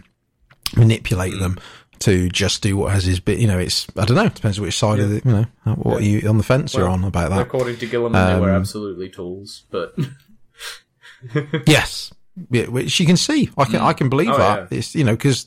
manipulate 0.76 1.34
Mm. 1.34 1.40
them 1.40 1.58
to 2.00 2.30
just 2.30 2.62
do 2.62 2.76
what 2.78 2.92
has 2.92 3.04
his 3.04 3.20
bit? 3.20 3.38
You 3.38 3.46
know, 3.48 3.58
it's 3.58 3.86
I 3.96 4.04
don't 4.06 4.16
know. 4.16 4.28
Depends 4.28 4.58
which 4.58 4.78
side 4.78 5.00
of 5.00 5.10
the 5.10 5.16
you 5.24 5.30
know 5.32 5.46
what 5.74 6.02
you 6.02 6.26
on 6.28 6.38
the 6.38 6.44
fence 6.44 6.72
you're 6.74 6.88
on 6.88 7.04
about 7.04 7.30
that. 7.30 7.40
according 7.42 7.76
to 7.78 7.86
Guilliman, 7.86 8.34
they 8.34 8.40
were 8.40 8.50
Um, 8.50 8.60
absolutely 8.62 9.08
tools, 9.10 9.64
but 9.70 9.94
Yes, 11.66 12.12
yeah, 12.50 12.66
which 12.66 12.98
you 12.98 13.06
can 13.06 13.16
see. 13.18 13.50
I 13.58 13.64
can 13.64 13.80
I 13.80 13.92
can 13.92 14.08
believe 14.08 14.30
Oh, 14.30 14.38
that. 14.38 14.68
It's 14.72 14.94
you 14.94 15.04
know 15.04 15.12
because 15.16 15.46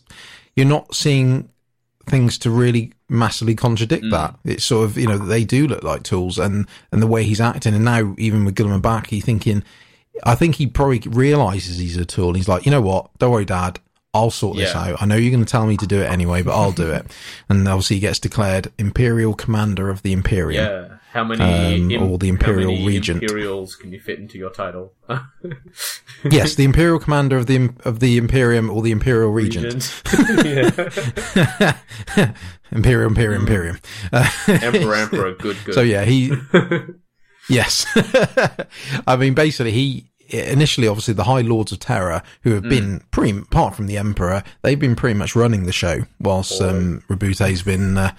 you're 0.56 0.68
not 0.68 0.94
seeing 0.94 1.50
things 2.08 2.38
to 2.40 2.52
really 2.52 2.92
massively 3.14 3.56
contradict 3.56 4.04
hmm. 4.04 4.12
that. 4.12 4.36
It's 4.44 4.66
sort 4.66 4.86
of 4.86 4.98
you 4.98 5.08
know 5.08 5.18
they 5.18 5.44
do 5.44 5.68
look 5.68 5.84
like 5.84 6.04
tools, 6.04 6.38
and 6.38 6.68
and 6.92 7.02
the 7.02 7.08
way 7.08 7.24
he's 7.24 7.42
acting, 7.42 7.74
and 7.74 7.86
now 7.86 8.16
even 8.18 8.44
with 8.44 8.56
Guilliman 8.56 8.82
back, 8.82 9.08
he's 9.08 9.26
thinking. 9.26 9.64
I 10.24 10.36
think 10.36 10.56
he 10.56 10.68
probably 10.68 11.00
realizes 11.00 11.80
he's 11.80 11.98
a 11.98 12.06
tool. 12.06 12.34
He's 12.34 12.48
like, 12.48 12.66
you 12.68 12.72
know 12.72 12.82
what? 12.82 13.10
Don't 13.18 13.32
worry, 13.32 13.46
Dad. 13.46 13.80
I'll 14.14 14.30
sort 14.30 14.58
this 14.58 14.72
Yeah. 14.72 14.92
out. 14.92 15.02
I 15.02 15.06
know 15.06 15.16
you're 15.16 15.32
going 15.32 15.44
to 15.44 15.52
tell 15.52 15.66
me 15.66 15.76
to 15.78 15.88
do 15.88 16.02
it 16.02 16.06
anyway, 16.06 16.44
but 16.44 16.54
I'll 16.56 16.72
do 16.72 16.92
it. 16.92 17.08
And 17.50 17.68
obviously, 17.68 17.96
he 17.96 18.00
gets 18.00 18.20
declared 18.20 18.72
Imperial 18.78 19.34
Commander 19.34 19.90
of 19.90 20.04
the 20.04 20.14
Imperium. 20.14 20.66
yeah, 20.66 20.93
how 21.14 21.24
many 21.24 21.96
Um, 21.96 22.12
or 22.12 22.18
the 22.18 22.28
Imperial 22.28 22.76
Regent. 22.86 23.22
Imperials 23.22 23.76
can 23.76 23.94
you 23.94 24.00
fit 24.00 24.18
into 24.18 24.40
your 24.40 24.50
title? 24.50 24.94
yes, 26.24 26.56
the 26.56 26.64
Imperial 26.64 26.98
Commander 26.98 27.38
of 27.38 27.46
the 27.46 27.70
of 27.86 28.00
the 28.00 28.18
Imperium 28.18 28.70
or 28.70 28.82
the 28.82 28.92
Imperial 28.92 29.30
Regent. 29.32 29.94
yeah. 30.44 31.78
Imperium, 32.72 33.12
Imperium, 33.12 33.42
Imperium. 33.42 33.80
Uh, 34.12 34.28
Emperor, 34.48 34.96
Emperor, 34.96 35.36
good, 35.36 35.58
good. 35.66 35.76
so 35.76 35.82
yeah, 35.82 36.04
he. 36.04 36.34
yes, 37.48 37.86
I 39.06 39.16
mean 39.16 39.36
basically 39.36 39.72
he 39.72 40.10
initially 40.34 40.88
obviously 40.88 41.14
the 41.14 41.24
High 41.26 41.42
Lords 41.42 41.72
of 41.72 41.80
Terra 41.80 42.24
who 42.42 42.52
have 42.54 42.64
been 42.64 43.02
pretty 43.12 43.38
apart 43.38 43.76
from 43.76 43.88
the 43.88 43.98
Emperor 43.98 44.44
they've 44.62 44.80
been 44.80 44.96
pretty 44.96 45.18
much 45.18 45.36
running 45.36 45.64
the 45.64 45.72
show 45.72 46.02
whilst 46.20 46.62
um, 46.62 47.04
Roboute's 47.10 47.62
been 47.64 47.98
uh, 47.98 48.12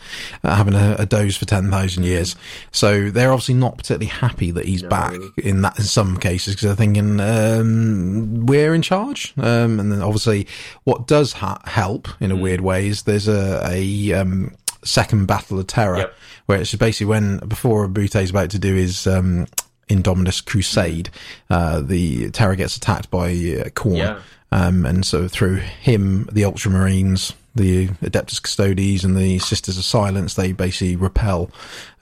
having 0.43 0.75
a, 0.75 0.97
a 0.99 1.07
doze 1.07 1.37
for 1.37 1.45
ten 1.45 1.71
thousand 1.71 2.05
years. 2.05 2.37
So 2.71 3.11
they're 3.11 3.33
obviously 3.33 3.55
not 3.55 3.77
particularly 3.77 4.07
happy 4.07 4.51
that 4.53 4.67
he's 4.67 4.83
back 4.83 5.15
in 5.39 5.63
that 5.63 5.79
in 5.79 5.85
some 5.85 6.17
cases 6.17 6.55
because 6.55 6.69
they're 6.69 6.77
thinking 6.77 7.21
um, 7.21 8.47
we're 8.47 8.75
in 8.75 8.83
charge. 8.83 9.35
Um, 9.39 9.81
and 9.81 9.91
then 9.93 10.03
obviously 10.03 10.47
what 10.85 11.07
does 11.07 11.33
ha- 11.35 11.61
help 11.65 12.09
in 12.21 12.31
a 12.31 12.37
weird 12.37 12.61
way 12.61 12.87
is 12.89 13.03
there's 13.03 13.29
a, 13.29 13.63
a 13.69 14.13
um, 14.13 14.55
second 14.85 15.27
Battle 15.27 15.59
of 15.59 15.67
Terra 15.67 15.99
Yep. 15.99 16.15
where 16.47 16.61
it's 16.61 16.75
basically 16.75 17.07
when 17.07 17.39
before 17.39 17.87
Abute 17.89 18.23
is 18.23 18.31
about 18.31 18.51
to 18.51 18.59
do 18.59 18.75
his 18.75 19.07
um, 19.07 19.47
Indominus 19.89 20.45
Crusade, 20.45 21.11
uh, 21.51 21.81
the 21.81 22.31
Terra 22.31 22.57
gets 22.57 22.77
attacked 22.77 23.11
by 23.11 23.29
uh, 23.29 23.69
Khorne, 23.71 23.97
Yeah. 23.99 24.19
um, 24.53 24.85
and 24.87 25.05
so 25.07 25.29
through 25.29 25.57
him, 25.57 26.29
the 26.33 26.43
Ultramarines, 26.43 27.33
the 27.57 27.87
Adeptus 28.03 28.43
Custodes, 28.43 29.05
and 29.05 29.17
the 29.17 29.39
Sisters 29.39 29.79
of 29.79 29.85
Silence, 29.85 30.35
they 30.35 30.51
basically 30.53 30.97
repel 30.97 31.51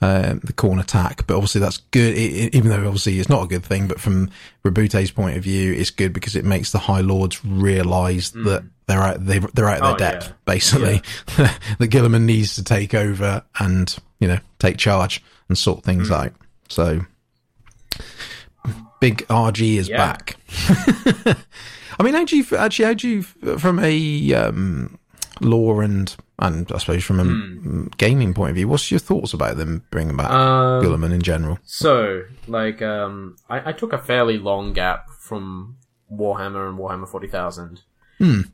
uh, 0.01 0.33
the 0.43 0.53
Khorne 0.53 0.79
attack. 0.79 1.27
But 1.27 1.35
obviously, 1.35 1.61
that's 1.61 1.77
good, 1.91 2.15
i 2.15 2.17
i- 2.19 2.49
even 2.53 2.69
though 2.69 2.85
obviously 2.87 3.19
it's 3.19 3.29
not 3.29 3.43
a 3.43 3.47
good 3.47 3.63
thing. 3.63 3.87
But 3.87 3.99
from 3.99 4.31
Roboute's 4.65 5.11
point 5.11 5.37
of 5.37 5.43
view, 5.43 5.73
it's 5.73 5.91
good 5.91 6.11
because 6.13 6.35
it 6.35 6.43
makes 6.45 6.71
the 6.71 6.79
High 6.79 7.01
Lords 7.01 7.43
realise 7.45 8.31
that 8.31 8.63
they're 8.87 8.99
out, 9.01 9.23
they, 9.25 9.39
they're 9.39 9.69
out 9.69 9.81
of 9.81 9.93
Oh, 9.93 9.97
their 9.97 10.11
depth, 10.13 10.27
yeah. 10.29 10.33
basically. 10.45 11.01
that 11.37 11.59
Guilliman 11.91 12.23
needs 12.23 12.55
to 12.55 12.63
take 12.63 12.93
over 12.95 13.43
and 13.59 13.95
you 14.19 14.27
know 14.27 14.39
take 14.59 14.77
charge 14.77 15.23
and 15.49 15.57
sort 15.57 15.83
things 15.83 16.07
Hmm. 16.07 16.13
out. 16.15 16.33
So 16.69 17.05
big 19.03 19.27
RG 19.27 19.77
is 19.77 19.89
Yeah. 19.89 19.97
back. 19.97 20.37
I 21.99 22.03
mean, 22.03 22.13
how 22.13 22.25
do 22.25 22.37
you 22.37 22.45
actually? 22.57 22.85
How 22.85 22.93
do 22.93 23.07
you, 23.07 23.23
from 23.59 23.79
a 23.79 24.33
um, 24.33 24.97
lore 25.41 25.83
and 25.83 26.15
and 26.39 26.71
I 26.71 26.77
suppose 26.77 27.03
from 27.03 27.19
a 27.19 27.23
mm, 27.25 27.97
gaming 27.97 28.33
point 28.33 28.51
of 28.51 28.55
view, 28.55 28.67
what's 28.67 28.89
your 28.91 28.99
thoughts 28.99 29.33
about 29.33 29.57
them 29.57 29.83
bringing 29.91 30.17
back 30.17 30.31
Um, 30.31 30.83
Guilliman 30.83 31.13
in 31.13 31.21
general? 31.21 31.59
So, 31.63 32.23
like, 32.47 32.81
um, 32.81 33.35
I, 33.49 33.69
I 33.69 33.73
took 33.73 33.93
a 33.93 33.97
fairly 33.97 34.37
long 34.37 34.73
gap 34.73 35.09
from 35.19 35.77
Warhammer 36.11 36.67
and 36.69 36.77
Warhammer 36.77 37.07
40,000. 37.07 37.81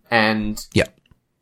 And 0.10 0.66
Yeah, 0.74 0.88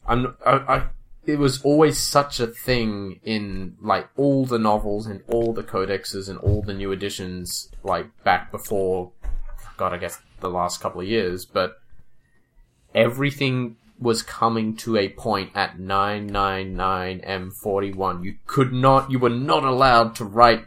I'm, 0.05 0.35
I, 0.45 0.51
I, 0.75 0.83
it 1.27 1.37
was 1.37 1.61
always 1.61 1.99
such 1.99 2.39
a 2.39 2.47
thing 2.47 3.19
in, 3.21 3.75
like, 3.81 4.07
all 4.15 4.45
the 4.45 4.57
novels 4.57 5.05
and 5.05 5.21
all 5.27 5.51
the 5.51 5.61
codexes 5.61 6.29
and 6.29 6.39
all 6.39 6.61
the 6.61 6.73
new 6.73 6.93
editions, 6.93 7.69
like, 7.83 8.07
back 8.23 8.49
before, 8.49 9.11
God, 9.75 9.93
I 9.93 9.97
guess 9.97 10.21
the 10.39 10.49
last 10.49 10.79
couple 10.79 11.01
of 11.01 11.07
years, 11.07 11.43
but 11.45 11.81
everything 12.95 13.75
was 13.99 14.23
coming 14.23 14.73
to 14.77 14.95
a 14.95 15.09
point 15.09 15.51
at 15.53 15.77
999M41. 15.77 18.23
You 18.23 18.35
could 18.45 18.71
not, 18.71 19.11
you 19.11 19.19
were 19.19 19.29
not 19.29 19.65
allowed 19.65 20.15
to 20.15 20.23
write 20.23 20.63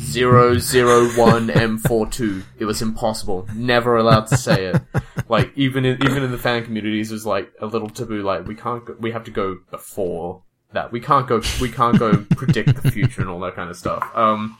001M42. 0.00 2.42
It 2.58 2.64
was 2.64 2.82
impossible. 2.82 3.46
Never 3.54 3.96
allowed 3.96 4.26
to 4.28 4.36
say 4.36 4.66
it. 4.66 4.82
Like, 5.28 5.52
even 5.56 5.84
in, 5.84 6.02
even 6.04 6.22
in 6.22 6.30
the 6.32 6.38
fan 6.38 6.64
communities, 6.64 7.10
it 7.10 7.14
was 7.14 7.26
like 7.26 7.52
a 7.60 7.66
little 7.66 7.88
taboo, 7.88 8.22
like, 8.22 8.46
we 8.46 8.54
can't 8.54 8.84
go, 8.84 8.96
we 8.98 9.12
have 9.12 9.24
to 9.24 9.30
go 9.30 9.58
before 9.70 10.42
that. 10.72 10.90
We 10.90 11.00
can't 11.00 11.28
go, 11.28 11.42
we 11.60 11.70
can't 11.70 11.98
go 11.98 12.24
predict 12.30 12.82
the 12.82 12.90
future 12.90 13.20
and 13.20 13.30
all 13.30 13.40
that 13.40 13.54
kind 13.54 13.70
of 13.70 13.76
stuff. 13.76 14.10
Um, 14.14 14.58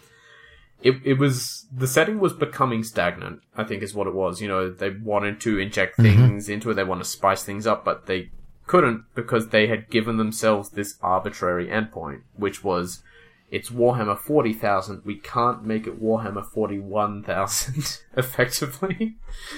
it, 0.82 0.96
it 1.04 1.18
was 1.18 1.66
the 1.74 1.86
setting 1.86 2.20
was 2.20 2.32
becoming 2.32 2.84
stagnant. 2.84 3.40
I 3.56 3.64
think 3.64 3.82
is 3.82 3.94
what 3.94 4.06
it 4.06 4.14
was. 4.14 4.40
You 4.40 4.48
know, 4.48 4.70
they 4.70 4.90
wanted 4.90 5.40
to 5.42 5.58
inject 5.58 5.96
things 5.96 6.48
into 6.48 6.70
it. 6.70 6.74
They 6.74 6.84
want 6.84 7.02
to 7.02 7.08
spice 7.08 7.44
things 7.44 7.66
up, 7.66 7.84
but 7.84 8.06
they 8.06 8.30
couldn't 8.66 9.04
because 9.14 9.48
they 9.48 9.66
had 9.66 9.90
given 9.90 10.16
themselves 10.16 10.70
this 10.70 10.96
arbitrary 11.02 11.66
endpoint, 11.66 12.22
which 12.34 12.64
was 12.64 13.02
it's 13.50 13.70
Warhammer 13.70 14.18
forty 14.18 14.52
thousand. 14.52 15.02
We 15.04 15.16
can't 15.16 15.64
make 15.64 15.86
it 15.86 16.02
Warhammer 16.02 16.44
forty 16.44 16.78
one 16.78 17.22
thousand 17.22 18.00
effectively. 18.16 19.16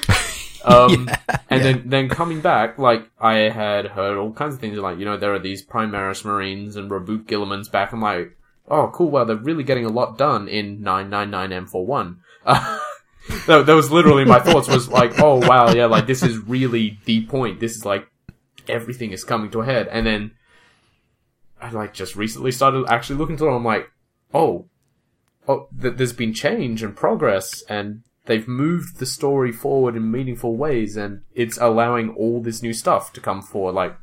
Um, 0.64 1.10
and 1.50 1.64
then, 1.64 1.82
then 1.86 2.08
coming 2.08 2.40
back, 2.40 2.78
like, 2.78 3.10
I 3.20 3.50
had 3.50 3.86
heard 3.86 4.16
all 4.16 4.32
kinds 4.32 4.54
of 4.54 4.60
things 4.60 4.78
like, 4.78 4.98
you 4.98 5.04
know, 5.04 5.16
there 5.16 5.34
are 5.34 5.38
these 5.38 5.64
Primaris 5.64 6.24
Marines 6.24 6.76
and 6.76 6.90
Reboot 6.90 7.24
Guilliman's 7.26 7.68
back. 7.68 7.92
I'm 7.92 8.00
like, 8.00 8.36
oh, 8.68 8.90
cool, 8.94 9.10
well, 9.10 9.24
they're 9.24 9.36
really 9.36 9.64
getting 9.64 9.84
a 9.84 9.90
lot 9.90 10.16
done 10.16 10.48
in 10.48 10.80
999M41. 10.80 12.16
Uh, 12.46 12.78
that, 13.46 13.66
that 13.66 13.74
was 13.74 13.90
literally 13.90 14.24
my 14.24 14.38
thoughts 14.38 14.68
was 14.68 14.88
like, 14.88 15.18
oh, 15.18 15.36
wow, 15.46 15.72
yeah, 15.72 15.86
like, 15.86 16.06
this 16.06 16.22
is 16.22 16.38
really 16.38 16.98
the 17.04 17.26
point. 17.26 17.60
This 17.60 17.76
is 17.76 17.84
like, 17.84 18.06
everything 18.68 19.12
is 19.12 19.24
coming 19.24 19.50
to 19.50 19.60
a 19.60 19.64
head. 19.64 19.88
And 19.88 20.06
then, 20.06 20.32
I 21.62 21.70
like 21.70 21.94
just 21.94 22.16
recently 22.16 22.50
started 22.50 22.86
actually 22.88 23.16
looking 23.16 23.38
through 23.38 23.52
it. 23.52 23.56
I'm 23.56 23.64
like, 23.64 23.88
oh, 24.34 24.66
oh, 25.46 25.68
th- 25.80 25.94
there's 25.96 26.12
been 26.12 26.34
change 26.34 26.82
and 26.82 26.96
progress 26.96 27.62
and 27.68 28.02
they've 28.26 28.48
moved 28.48 28.98
the 28.98 29.06
story 29.06 29.52
forward 29.52 29.94
in 29.94 30.10
meaningful 30.10 30.56
ways 30.56 30.96
and 30.96 31.22
it's 31.34 31.58
allowing 31.58 32.10
all 32.10 32.42
this 32.42 32.62
new 32.62 32.72
stuff 32.72 33.12
to 33.12 33.20
come 33.20 33.42
forward. 33.42 33.72
Like, 33.72 33.96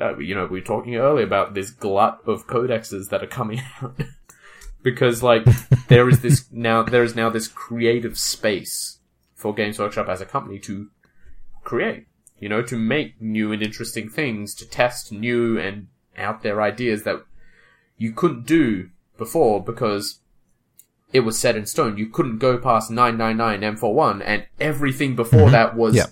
uh, 0.00 0.18
you 0.18 0.34
know, 0.34 0.46
we 0.46 0.58
were 0.58 0.66
talking 0.66 0.96
earlier 0.96 1.24
about 1.24 1.54
this 1.54 1.70
glut 1.70 2.18
of 2.26 2.48
codexes 2.48 3.08
that 3.10 3.22
are 3.22 3.28
coming 3.28 3.62
out. 3.82 4.00
because 4.82 5.22
like, 5.22 5.44
there 5.86 6.08
is 6.08 6.20
this 6.22 6.46
now, 6.52 6.82
there 6.82 7.04
is 7.04 7.14
now 7.14 7.30
this 7.30 7.46
creative 7.46 8.18
space 8.18 8.98
for 9.32 9.54
Games 9.54 9.78
Workshop 9.78 10.08
as 10.08 10.20
a 10.20 10.26
company 10.26 10.58
to 10.60 10.90
create. 11.62 12.06
You 12.38 12.48
know, 12.50 12.62
to 12.62 12.76
make 12.76 13.20
new 13.22 13.52
and 13.52 13.62
interesting 13.62 14.10
things, 14.10 14.54
to 14.56 14.68
test 14.68 15.10
new 15.10 15.58
and 15.58 15.86
out 16.16 16.42
there 16.42 16.62
ideas 16.62 17.04
that 17.04 17.24
you 17.96 18.12
couldn't 18.12 18.46
do 18.46 18.90
before 19.16 19.62
because 19.62 20.20
it 21.12 21.20
was 21.20 21.38
set 21.38 21.56
in 21.56 21.66
stone. 21.66 21.96
You 21.96 22.06
couldn't 22.06 22.38
go 22.38 22.58
past 22.58 22.90
999 22.90 23.76
M41 23.76 24.22
and 24.24 24.46
everything 24.60 25.16
before 25.16 25.40
mm-hmm. 25.42 25.52
that 25.52 25.76
was 25.76 25.94
Yeah. 25.94 26.06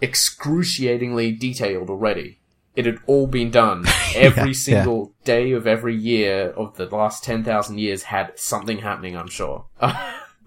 excruciatingly 0.00 1.32
detailed 1.32 1.90
already. 1.90 2.40
It 2.74 2.86
had 2.86 2.98
all 3.06 3.26
been 3.26 3.50
done. 3.50 3.84
Every 4.14 4.50
yeah. 4.50 4.56
single 4.56 5.14
day 5.24 5.52
of 5.52 5.66
every 5.66 5.96
year 5.96 6.50
of 6.50 6.76
the 6.76 6.86
last 6.86 7.24
10,000 7.24 7.78
years 7.78 8.04
had 8.04 8.38
something 8.38 8.78
happening, 8.78 9.16
I'm 9.16 9.28
sure. 9.28 9.66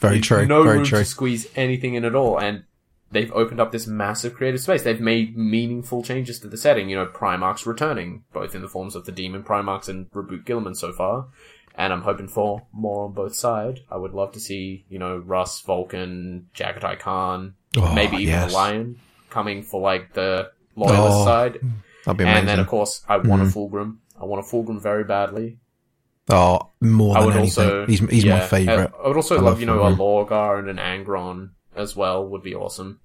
very 0.00 0.20
true. 0.20 0.46
No 0.46 0.62
very 0.62 0.78
room 0.78 0.84
true. 0.84 0.98
to 1.00 1.04
squeeze 1.04 1.46
anything 1.56 1.94
in 1.94 2.04
at 2.04 2.14
all, 2.14 2.38
and 2.38 2.64
they've 3.10 3.32
opened 3.32 3.60
up 3.60 3.72
this 3.72 3.86
massive 3.86 4.34
creative 4.34 4.60
space. 4.60 4.82
They've 4.82 5.00
made 5.00 5.36
meaningful 5.36 6.02
changes 6.02 6.38
to 6.40 6.48
the 6.48 6.56
setting. 6.56 6.88
You 6.88 6.96
know, 6.96 7.06
Primarch's 7.06 7.66
returning, 7.66 8.24
both 8.32 8.54
in 8.54 8.62
the 8.62 8.68
forms 8.68 8.94
of 8.94 9.04
the 9.04 9.12
Demon 9.12 9.42
Primarchs 9.42 9.88
and 9.88 10.10
Reboot 10.12 10.44
Guilliman 10.44 10.76
so 10.76 10.92
far. 10.92 11.26
And 11.74 11.92
I'm 11.92 12.02
hoping 12.02 12.28
for 12.28 12.62
more 12.72 13.06
on 13.06 13.12
both 13.12 13.34
sides. 13.34 13.80
I 13.90 13.96
would 13.96 14.12
love 14.12 14.32
to 14.32 14.40
see, 14.40 14.84
you 14.88 14.98
know, 14.98 15.16
Russ, 15.18 15.60
Vulcan, 15.60 16.48
Jaghatai 16.54 16.98
Khan, 16.98 17.54
Oh, 17.76 17.94
maybe 17.94 18.16
even 18.16 18.28
yes. 18.28 18.52
a 18.52 18.54
Lion 18.54 18.98
coming 19.30 19.62
for 19.62 19.80
like 19.80 20.12
the 20.12 20.50
loyalist 20.76 21.16
Oh, 21.18 21.24
side. 21.24 21.58
That'd 22.04 22.18
be 22.18 22.24
amazing. 22.24 22.38
And 22.40 22.48
then 22.48 22.58
of 22.60 22.66
course, 22.66 23.02
I 23.08 23.16
want 23.18 23.42
Mhm. 23.42 23.48
a 23.48 23.52
Fulgrim. 23.52 23.96
I 24.20 24.24
want 24.24 24.44
a 24.44 24.48
Fulgrim 24.48 24.80
very 24.82 25.04
badly. 25.04 25.58
oh, 26.28 26.60
more 26.80 27.14
than 27.14 27.32
anything. 27.38 27.64
also, 27.64 27.86
he's 27.86 28.00
he's 28.10 28.24
my 28.24 28.40
favorite. 28.40 28.92
I 29.02 29.08
would 29.08 29.16
also 29.16 29.34
I 29.36 29.38
love, 29.38 29.44
love 29.54 29.60
you 29.60 29.66
know, 29.66 29.82
a 29.82 29.92
Lorgar 29.92 30.58
and 30.58 30.68
an 30.68 30.76
Angron 30.76 31.50
as 31.76 31.94
well 31.96 32.26
would 32.26 32.42
be 32.42 32.54
awesome. 32.54 33.00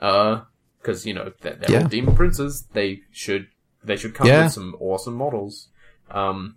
Uh, 0.00 0.40
because 0.80 1.04
you 1.06 1.14
know 1.14 1.32
they're, 1.40 1.54
they're 1.54 1.70
Yeah. 1.70 1.82
all 1.82 1.88
demon 1.88 2.14
princes. 2.14 2.64
They 2.72 3.00
should 3.10 3.48
they 3.82 3.96
should 3.96 4.14
come 4.14 4.26
Yeah. 4.26 4.44
with 4.44 4.52
some 4.52 4.76
awesome 4.80 5.14
models. 5.14 5.68
Um, 6.10 6.56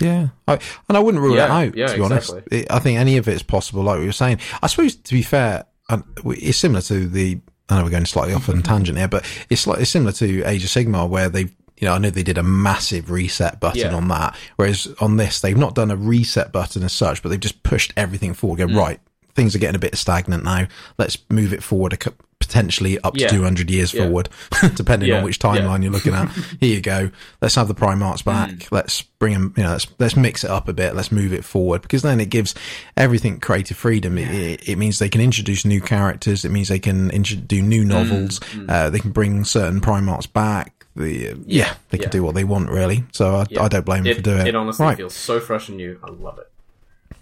Yeah, 0.00 0.28
I, 0.46 0.58
and 0.88 0.96
I 0.96 1.00
wouldn't 1.00 1.22
rule 1.22 1.34
Yeah, 1.36 1.44
it 1.46 1.50
out. 1.68 1.76
yeah, 1.76 1.86
to 1.88 1.94
be 1.96 2.00
honest. 2.02 2.34
It- 2.52 2.70
I 2.70 2.78
think 2.78 2.98
any 2.98 3.16
of 3.16 3.26
it's 3.28 3.42
possible. 3.42 3.82
Like 3.82 3.98
we 3.98 4.06
were 4.06 4.12
saying, 4.12 4.38
I 4.62 4.66
suppose 4.68 4.94
to 4.96 5.14
be 5.14 5.22
fair, 5.22 5.64
and 5.88 6.04
it's 6.24 6.58
similar 6.58 6.82
to 6.82 7.06
the. 7.08 7.40
I 7.70 7.76
know 7.78 7.84
we're 7.84 7.90
going 7.90 8.06
slightly 8.06 8.32
off 8.32 8.48
on 8.48 8.62
tangent 8.62 8.96
here, 8.96 9.08
but 9.08 9.26
it's 9.50 9.66
like 9.66 9.80
it's 9.80 9.90
similar 9.90 10.12
to 10.12 10.42
Age 10.44 10.64
of 10.64 10.70
Sigmar, 10.70 11.06
where 11.08 11.28
they, 11.28 11.40
you 11.42 11.82
know, 11.82 11.92
I 11.92 11.98
know 11.98 12.08
they 12.10 12.22
did 12.22 12.38
a 12.38 12.42
massive 12.42 13.10
reset 13.10 13.60
button 13.60 13.92
on 13.92 14.08
that, 14.08 14.34
whereas 14.56 14.88
on 15.00 15.16
this 15.18 15.40
they've 15.40 15.56
not 15.56 15.74
done 15.74 15.90
a 15.90 15.96
reset 15.96 16.50
button 16.52 16.82
as 16.82 16.92
such, 16.94 17.22
but 17.22 17.28
they've 17.28 17.38
just 17.40 17.62
pushed 17.62 17.92
everything 17.96 18.32
forward. 18.32 18.60
Mm. 18.60 18.76
Right, 18.76 19.00
things 19.38 19.54
are 19.54 19.58
getting 19.60 19.76
a 19.76 19.78
bit 19.78 19.96
stagnant 19.96 20.42
now. 20.42 20.66
Let's 20.98 21.16
move 21.30 21.52
it 21.52 21.62
forward 21.62 21.92
a 21.92 22.12
potentially 22.40 22.98
up 23.00 23.14
to 23.14 23.20
Yeah. 23.20 23.28
200 23.28 23.70
years 23.70 23.92
Yeah. 23.94 24.04
forward, 24.04 24.28
depending 24.74 25.08
Yeah. 25.10 25.18
on 25.18 25.24
which 25.24 25.38
timeline 25.38 25.82
you're 25.82 25.92
looking 25.92 26.14
at. 26.14 26.28
Here 26.60 26.74
you 26.74 26.80
go. 26.80 27.10
Let's 27.42 27.54
have 27.56 27.68
the 27.68 27.74
Primarchs 27.74 28.24
back. 28.24 28.50
Mm. 28.50 28.68
Let's 28.72 29.02
bring 29.02 29.34
them, 29.34 29.54
you 29.56 29.62
know, 29.62 29.70
let's, 29.72 29.86
let's 29.98 30.16
mix 30.16 30.44
it 30.44 30.50
up 30.50 30.66
a 30.68 30.72
bit. 30.72 30.94
Let's 30.96 31.12
move 31.12 31.32
it 31.32 31.44
forward 31.44 31.82
because 31.82 32.02
then 32.02 32.20
it 32.20 32.30
gives 32.30 32.54
everything 32.96 33.38
creative 33.40 33.76
freedom. 33.76 34.18
It, 34.18 34.30
it, 34.30 34.68
it 34.68 34.76
means 34.76 34.98
they 34.98 35.08
can 35.08 35.20
introduce 35.20 35.64
new 35.64 35.80
characters. 35.80 36.44
It 36.44 36.50
means 36.50 36.68
they 36.68 36.78
can 36.80 37.08
do 37.08 37.62
new 37.62 37.84
Mm. 37.84 37.88
novels. 37.88 38.40
Uh, 38.68 38.90
they 38.90 38.98
can 39.00 39.10
bring 39.12 39.44
certain 39.44 39.80
Primarchs 39.80 40.32
back. 40.32 40.86
The, 40.96 41.30
uh, 41.30 41.34
yeah, 41.46 41.74
they 41.90 41.98
can 41.98 42.10
do 42.10 42.22
what 42.24 42.34
they 42.34 42.44
want 42.44 42.70
really. 42.70 43.04
So 43.12 43.36
I. 43.36 43.46
I 43.60 43.68
don't 43.68 43.84
blame 43.84 44.02
them 44.04 44.16
for 44.16 44.22
doing 44.22 44.40
it. 44.40 44.48
it 44.48 44.56
honestly 44.56 44.84
right. 44.84 44.96
feels 44.96 45.14
so 45.14 45.38
fresh 45.38 45.68
and 45.68 45.76
new. 45.76 45.98
I 46.02 46.10
love 46.10 46.38
it. 46.38 46.50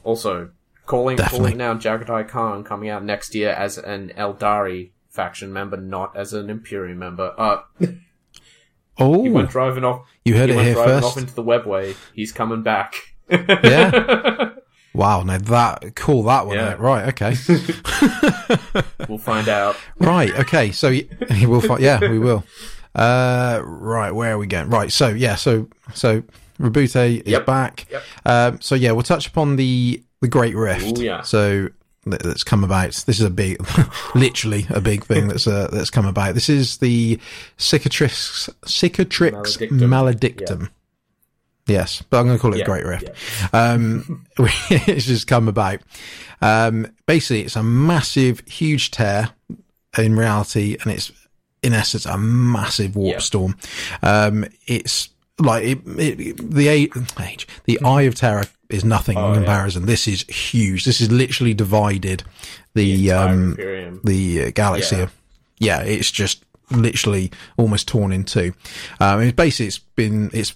Also, 0.04 0.50
calling 0.86 1.16
Definitely. 1.16 1.52
calling 1.52 1.58
now 1.58 1.74
Jaghatai 1.74 2.28
Khan 2.28 2.64
coming 2.64 2.88
out 2.88 3.04
next 3.04 3.34
year 3.34 3.50
as 3.50 3.78
an 3.78 4.12
Eldari 4.16 4.90
faction 5.10 5.52
member, 5.52 5.76
not 5.76 6.16
as 6.16 6.32
an 6.32 6.48
Imperium 6.50 6.98
member. 6.98 7.34
Uh, 7.38 7.62
oh, 8.98 9.22
he 9.24 9.30
went 9.30 9.50
driving 9.50 9.84
off. 9.84 10.06
you 10.24 10.36
heard 10.36 10.48
he 10.48 10.54
it 10.54 10.56
went 10.56 10.66
here 10.66 10.74
driving 10.74 10.94
first. 10.94 11.06
off 11.06 11.16
into 11.18 11.34
the 11.34 11.44
webway. 11.44 11.96
He's 12.14 12.32
coming 12.32 12.62
back. 12.62 12.94
Yeah? 13.30 14.50
Wow, 14.94 15.24
now 15.24 15.36
that 15.36 15.94
cool 15.94 16.22
that 16.22 16.46
one 16.46 16.56
Yeah. 16.56 16.72
Right, 16.78 17.08
okay. 17.08 17.34
we'll 19.10 19.18
find 19.18 19.46
out. 19.46 19.76
right, 19.98 20.32
okay. 20.40 20.72
So 20.72 20.88
y- 20.88 21.06
we'll 21.46 21.60
find. 21.60 21.82
Yeah, 21.82 22.00
we 22.00 22.18
will. 22.18 22.44
Uh, 22.94 23.60
right, 23.62 24.10
where 24.10 24.32
are 24.32 24.38
we 24.38 24.46
going? 24.46 24.70
Right, 24.70 24.90
so 24.90 25.08
yeah, 25.08 25.34
so 25.34 25.68
so 25.92 26.22
Roboute 26.58 26.96
is 27.20 27.26
Yep. 27.26 27.44
back. 27.44 27.86
Yep. 27.90 28.02
Um, 28.24 28.60
so 28.62 28.74
yeah, 28.74 28.92
we'll 28.92 29.02
touch 29.02 29.26
upon 29.26 29.56
the 29.56 30.02
the 30.20 30.28
Great 30.28 30.54
Rift. 30.56 30.98
Ooh, 30.98 31.02
yeah. 31.04 31.22
So 31.22 31.68
that- 32.06 32.22
that's 32.22 32.44
come 32.44 32.62
about. 32.64 32.92
This 33.06 33.18
is 33.20 33.22
a 33.26 33.30
big, 33.30 33.56
literally 34.14 34.66
a 34.70 34.80
big 34.80 35.04
thing 35.04 35.28
that's 35.28 35.46
uh, 35.46 35.68
that's 35.72 35.90
come 35.90 36.06
about. 36.06 36.34
This 36.34 36.48
is 36.48 36.78
the 36.78 37.18
Cicatrix 37.58 38.48
Cicatrix 38.64 39.58
Maledictum. 39.70 39.88
Maledictum. 39.88 40.68
Yes, 41.68 42.00
but 42.10 42.18
I'm 42.20 42.26
going 42.26 42.38
to 42.38 42.40
call 42.40 42.54
it 42.54 42.58
Yeah, 42.58 42.64
the 42.64 42.70
Great 42.70 42.86
Rift. 42.86 43.10
Um, 43.52 44.24
it's 44.38 45.06
just 45.06 45.26
come 45.26 45.48
about. 45.48 45.80
Um, 46.40 46.86
basically, 47.06 47.42
it's 47.42 47.56
a 47.56 47.62
massive, 47.64 48.40
huge 48.46 48.92
tear 48.92 49.30
in 49.98 50.14
reality, 50.14 50.76
and 50.82 50.92
it's 50.92 51.10
in 51.64 51.72
essence 51.72 52.06
a 52.06 52.16
massive 52.18 52.94
warp 52.94 53.14
Yeah. 53.14 53.18
storm. 53.18 53.56
Um, 54.02 54.44
it's 54.68 55.08
like 55.38 55.64
it, 55.64 55.78
it, 55.86 56.50
the 56.50 56.68
age, 56.68 56.90
the 57.64 57.78
Eye 57.84 58.02
of 58.02 58.14
Terror 58.14 58.44
is 58.70 58.84
nothing 58.84 59.16
Oh, 59.16 59.28
in 59.28 59.34
yeah. 59.34 59.36
comparison. 59.40 59.86
This 59.86 60.08
is 60.08 60.22
huge. 60.22 60.84
This 60.84 61.00
is 61.00 61.10
literally 61.12 61.54
divided 61.54 62.22
the, 62.74 63.06
Entire 63.06 63.28
um, 63.28 63.50
Imperium. 63.50 64.00
the 64.04 64.44
uh, 64.44 64.50
galaxy. 64.54 64.96
Yeah. 64.96 65.08
Yeah. 65.58 65.80
it's 65.82 66.10
just 66.10 66.44
literally 66.70 67.30
almost 67.56 67.86
torn 67.88 68.12
in 68.12 68.24
two. 68.24 68.52
Um, 69.00 69.20
it's 69.22 69.36
basically 69.36 69.66
it's 69.68 69.78
been 69.78 70.30
it's 70.32 70.54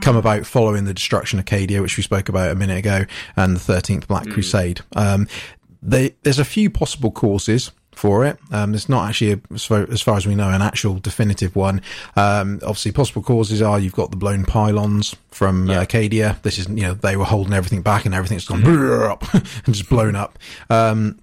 come 0.00 0.16
about 0.16 0.44
following 0.46 0.84
the 0.84 0.92
destruction 0.94 1.38
of 1.38 1.44
Cadia, 1.44 1.80
which 1.80 1.96
we 1.96 2.02
spoke 2.02 2.28
about 2.28 2.50
a 2.50 2.54
minute 2.54 2.78
ago, 2.78 3.04
and 3.36 3.56
the 3.56 3.60
Thirteenth 3.60 4.08
Black 4.08 4.24
Mm. 4.24 4.32
Crusade. 4.32 4.80
Um, 4.96 5.28
they, 5.82 6.14
there's 6.24 6.38
a 6.40 6.44
few 6.44 6.70
possible 6.70 7.10
causes 7.12 7.70
for 7.98 8.24
it. 8.24 8.38
Um, 8.52 8.72
there's 8.72 8.88
not 8.88 9.08
actually, 9.08 9.32
a, 9.32 9.40
as, 9.52 9.64
far, 9.64 9.86
as 9.90 10.00
far 10.00 10.16
as 10.16 10.26
we 10.26 10.34
know, 10.34 10.48
an 10.50 10.62
actual 10.62 10.94
definitive 10.94 11.56
one. 11.56 11.82
Um, 12.16 12.60
obviously, 12.62 12.92
possible 12.92 13.22
causes 13.22 13.60
are 13.60 13.78
you've 13.78 13.94
got 13.94 14.10
the 14.10 14.16
blown 14.16 14.44
pylons 14.44 15.14
from 15.30 15.66
Yeah. 15.68 15.80
uh, 15.80 15.84
Cadia. 15.84 16.40
This 16.42 16.58
is, 16.58 16.68
you 16.68 16.82
know, 16.82 16.94
they 16.94 17.16
were 17.16 17.24
holding 17.24 17.52
everything 17.52 17.82
back 17.82 18.06
and 18.06 18.14
everything's 18.14 18.44
gone 18.46 18.64
up 19.10 19.22
and 19.34 19.74
just 19.74 19.88
blown 19.88 20.16
up. 20.16 20.38
Um, 20.70 21.18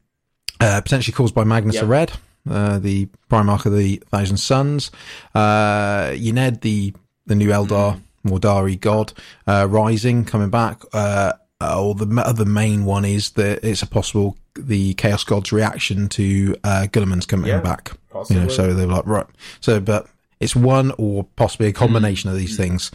uh, 0.60 0.82
potentially 0.82 1.14
caused 1.14 1.34
by 1.34 1.44
Magnus 1.44 1.76
Yep. 1.76 1.82
the 1.84 1.88
Red, 1.88 2.12
uh, 2.50 2.80
the 2.80 3.08
Primarch 3.30 3.66
of 3.66 3.76
the 3.76 3.98
Thousand 4.12 4.38
Sons. 4.38 4.92
Uh, 5.34 6.12
the, 6.12 6.94
the 7.26 7.36
new 7.36 7.50
Eldar, 7.50 8.02
Mordari 8.26 8.80
god, 8.80 9.14
uh, 9.48 9.68
rising, 9.70 10.26
coming 10.26 10.50
back. 10.50 10.82
Uh, 10.94 11.34
or 11.62 11.96
the 11.96 12.22
other 12.24 12.46
main 12.46 12.86
one 12.86 13.06
is 13.06 13.32
that 13.32 13.64
it's 13.64 13.82
a 13.82 13.88
possible 13.88 14.38
the 14.56 14.94
Chaos 14.96 15.24
God's 15.24 15.52
reaction 15.52 16.08
to 16.10 16.56
uh, 16.64 16.88
Guilliman's 16.92 17.26
coming 17.26 17.48
Yeah, 17.48 17.60
back. 17.62 17.92
You 18.30 18.40
know, 18.42 18.48
so 18.48 18.74
they're 18.74 18.88
like 18.88 19.06
right. 19.06 19.26
So, 19.60 19.80
but 19.80 20.08
it's 20.40 20.56
one 20.56 20.92
or 20.98 21.26
possibly 21.36 21.68
a 21.68 21.74
combination 21.74 22.30
of 22.30 22.38
these 22.38 22.56
things. 22.58 22.92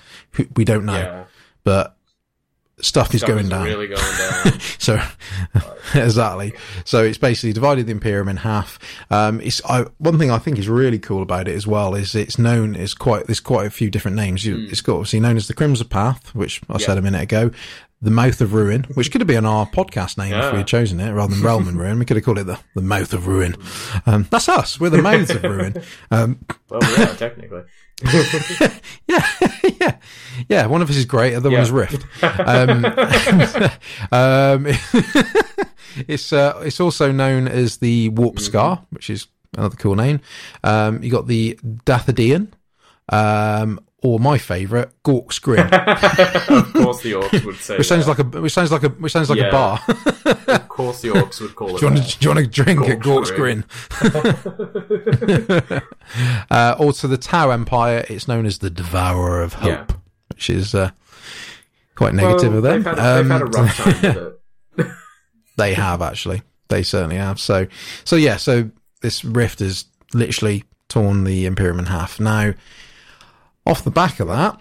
We 0.57 0.65
don't 0.65 0.85
know, 0.87 0.95
yeah, 0.95 1.24
but 1.65 1.97
stuff 2.81 3.15
is 3.15 3.23
going 3.23 3.45
is 3.45 3.51
down. 3.51 3.65
Really 3.65 3.89
going 3.89 4.01
down. 4.45 4.61
So 4.78 4.99
exactly. 5.95 6.55
So 6.85 7.03
it's 7.03 7.19
basically 7.19 7.53
divided 7.53 7.87
the 7.87 7.93
Imperium 7.93 8.28
in 8.28 8.39
half. 8.39 8.78
Um, 9.11 9.41
it's 9.41 9.61
I, 9.65 9.82
one 9.99 10.19
thing 10.19 10.31
I 10.31 10.39
think 10.39 10.59
is 10.59 10.69
really 10.69 10.99
cool 10.99 11.23
about 11.23 11.49
it 11.49 11.55
as 11.55 11.66
well 11.66 11.95
is 11.95 12.15
it's 12.15 12.39
known 12.39 12.74
as 12.77 12.95
quite 12.95 13.27
there's 13.27 13.41
quite 13.41 13.66
a 13.66 13.70
few 13.70 13.91
different 13.91 14.16
names. 14.16 14.45
You, 14.45 14.66
It's 14.70 14.81
got 14.81 14.95
obviously 14.95 15.20
known 15.20 15.37
as 15.37 15.49
the 15.49 15.55
Crimson 15.55 15.89
Path, 15.89 16.35
which 16.35 16.62
I 16.70 16.78
said 16.78 16.97
a 16.99 17.03
minute 17.03 17.23
ago. 17.23 17.51
The 18.02 18.10
Mouth 18.10 18.40
of 18.40 18.55
Ruin, 18.55 18.85
which 18.94 19.10
could 19.12 19.20
have 19.20 19.28
been 19.28 19.44
our 19.44 19.66
podcast 19.66 20.16
name 20.16 20.32
if 20.32 20.52
we 20.52 20.59
had 20.59 20.66
chosen 20.66 21.01
it 21.01 21.12
rather 21.12 21.35
than 21.35 21.44
Realm 21.44 21.68
and 21.68 21.78
Ruin. 21.78 21.98
We 21.98 22.06
could 22.06 22.16
have 22.16 22.24
called 22.24 22.39
it 22.39 22.47
the, 22.47 22.59
the 22.74 22.81
Mouth 22.81 23.12
of 23.12 23.27
Ruin. 23.27 23.55
Um, 24.06 24.27
that's 24.31 24.48
us. 24.48 24.81
We're 24.81 24.89
the 24.89 25.02
Mouths 25.02 25.28
of 25.31 25.43
Ruin. 25.43 25.74
Um, 26.10 26.39
well, 26.70 26.81
yeah, 26.98 27.14
technically. 27.14 27.62
yeah, 29.06 29.27
yeah, 29.78 29.97
yeah. 30.48 30.64
One 30.66 30.81
of 30.81 30.89
us 30.89 30.97
is 30.97 31.05
great, 31.05 31.35
other 31.35 31.51
Yeah. 31.51 31.56
one 31.59 31.62
is 31.64 31.70
Rift. 31.70 32.06
Um, 32.22 32.85
um, 34.12 34.66
it's 36.09 36.32
uh, 36.32 36.62
it's 36.64 36.81
also 36.81 37.12
known 37.12 37.48
as 37.48 37.77
the 37.78 38.09
Warp 38.10 38.36
Mm-hmm. 38.36 38.44
Scar, 38.44 38.86
which 38.89 39.10
is 39.10 39.27
another 39.59 39.77
cool 39.77 39.97
name. 39.97 40.20
Um, 40.64 41.02
you 41.02 41.10
got 41.10 41.27
the 41.27 41.59
Dathodian, 41.85 42.48
um, 43.10 43.78
or 44.02 44.18
my 44.18 44.39
favourite, 44.39 44.89
Gork's 45.02 45.39
Grin, 45.39 45.60
of 45.66 46.72
course, 46.72 47.02
the 47.02 47.12
orcs 47.12 47.44
would 47.44 47.56
say. 47.56 47.77
which 47.77 47.86
sounds 47.89 48.06
that. 48.06 48.18
like 48.18 48.35
a 48.35 48.40
which 48.40 48.52
sounds 48.52 48.72
like 48.72 48.82
a 48.82 48.89
which 48.89 49.12
sounds 49.12 49.28
like 49.28 49.40
a 49.40 49.51
bar. 49.51 49.81
Of 50.47 50.68
course, 50.68 51.02
the 51.02 51.09
orcs 51.10 51.40
would 51.40 51.55
call 51.55 51.68
it. 51.77 51.81
do 51.81 51.86
you 51.86 51.93
want 51.93 52.06
to 52.06 52.18
do 52.18 52.24
you 52.28 52.35
want 52.35 52.39
to 52.40 52.47
drink 52.47 52.89
at 52.89 53.01
Gork's 53.01 53.31
Gork's 53.31 53.32
Grin? 53.32 53.64
uh, 56.51 56.74
also, 56.78 57.09
the 57.09 57.18
Tau 57.18 57.51
Empire. 57.51 58.05
It's 58.09 58.28
known 58.28 58.47
as 58.47 58.59
the 58.59 58.70
Devourer 58.70 59.43
of 59.43 59.55
Hope, 59.55 59.90
Yeah. 59.90 59.97
which 60.28 60.51
is 60.51 60.74
uh, 60.74 60.90
quite 61.94 62.14
negative 62.14 62.52
Well, 62.52 62.59
of 62.59 62.62
them. 62.62 62.82
They've 62.82 62.97
had, 62.97 63.18
they've 63.18 63.31
had 63.31 63.43
a 63.43 63.44
Um, 63.44 63.51
rough 63.51 63.77
time 63.77 64.02
with 64.02 64.16
it. 64.86 64.93
They 65.56 65.74
have 65.74 66.02
actually. 66.02 66.43
They 66.68 66.82
certainly 66.82 67.16
have. 67.16 67.40
So, 67.40 67.66
so 68.05 68.16
yeah. 68.16 68.36
So 68.36 68.70
this 69.02 69.24
rift 69.24 69.59
has 69.59 69.85
literally 70.14 70.64
torn 70.89 71.24
the 71.24 71.47
Imperium 71.47 71.78
in 71.81 71.86
half. 71.86 72.20
Now, 72.20 72.55
off 73.66 73.85
the 73.85 73.91
back 73.91 74.20
of 74.20 74.28
that, 74.28 74.61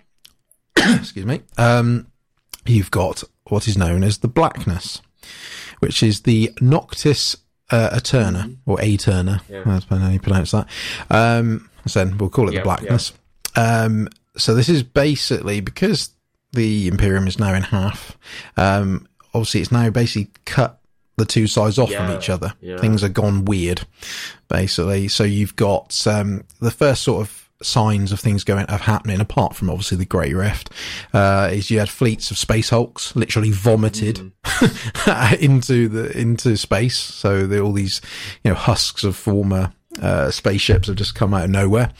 excuse 1.00 1.26
me, 1.26 1.42
um, 1.58 2.08
you've 2.66 2.92
got 2.92 3.24
what 3.46 3.68
is 3.68 3.78
known 3.78 4.04
as 4.04 4.20
the 4.20 4.28
Blackness, 4.28 5.02
which 5.80 6.04
is 6.04 6.22
the 6.22 6.52
Noctis 6.62 7.36
uh, 7.72 7.90
Eterna 7.94 8.52
or 8.66 8.78
Aeterna. 8.78 9.42
Yeah. 9.50 9.64
Don't 9.64 10.00
how 10.02 10.10
you 10.10 10.20
pronounce 10.20 10.52
that. 10.52 10.68
Um, 11.10 11.70
so 11.86 12.06
we'll 12.18 12.30
call 12.30 12.50
it 12.50 12.54
Yeah, 12.54 12.60
the 12.60 12.64
Blackness. 12.66 13.14
Um, 13.56 14.10
so 14.38 14.54
this 14.56 14.70
is 14.70 14.84
basically 14.84 15.60
because 15.62 16.12
the 16.54 16.88
Imperium 16.88 17.28
is 17.28 17.40
now 17.40 17.54
in 17.54 17.64
half. 17.64 18.18
Um, 18.58 19.08
obviously, 19.34 19.62
it's 19.62 19.72
now 19.72 19.90
basically 19.90 20.32
cut 20.46 20.80
the 21.18 21.26
two 21.26 21.48
sides 21.48 21.78
off 21.78 21.90
Yeah, 21.92 22.08
from 22.08 22.18
each 22.18 22.30
other. 22.30 22.54
yeah. 22.62 22.78
Things 22.78 23.04
are 23.04 23.10
gone 23.10 23.46
weird, 23.46 23.82
basically. 24.48 25.08
So 25.10 25.24
you've 25.24 25.56
got 25.56 26.08
um, 26.08 26.44
the 26.62 26.72
first 26.72 27.04
sort 27.04 27.22
of 27.28 27.49
signs 27.62 28.12
of 28.12 28.20
things 28.20 28.44
going 28.44 28.66
of 28.66 28.82
happening, 28.82 29.20
apart 29.20 29.56
from 29.56 29.70
obviously 29.70 29.98
the 29.98 30.06
Great 30.06 30.34
Rift, 30.36 30.70
uh, 31.14 31.50
is 31.52 31.70
you 31.70 31.80
had 31.80 31.90
fleets 31.90 32.32
of 32.32 32.38
space 32.38 32.70
hulks 32.70 33.16
literally 33.16 33.52
vomited 33.52 34.32
Mm. 34.44 35.40
into 35.42 35.88
the 35.90 36.18
into 36.18 36.56
space. 36.58 36.98
So 36.98 37.46
there 37.48 37.62
all 37.62 37.74
these 37.74 38.02
you 38.44 38.52
know 38.52 38.56
husks 38.56 39.04
of 39.04 39.16
former 39.16 39.74
uh, 40.02 40.32
spaceships 40.32 40.88
have 40.88 40.96
just 40.98 41.16
come 41.16 41.34
out 41.34 41.44
of 41.46 41.50
nowhere. 41.50 41.92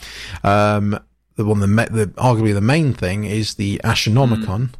Um, 0.42 0.98
the 1.36 1.44
one, 1.44 1.60
the, 1.60 1.66
the 1.66 2.06
arguably 2.16 2.54
the 2.54 2.60
main 2.60 2.92
thing 2.92 3.24
is 3.24 3.54
the 3.54 3.80
Astronomicon 3.84 4.70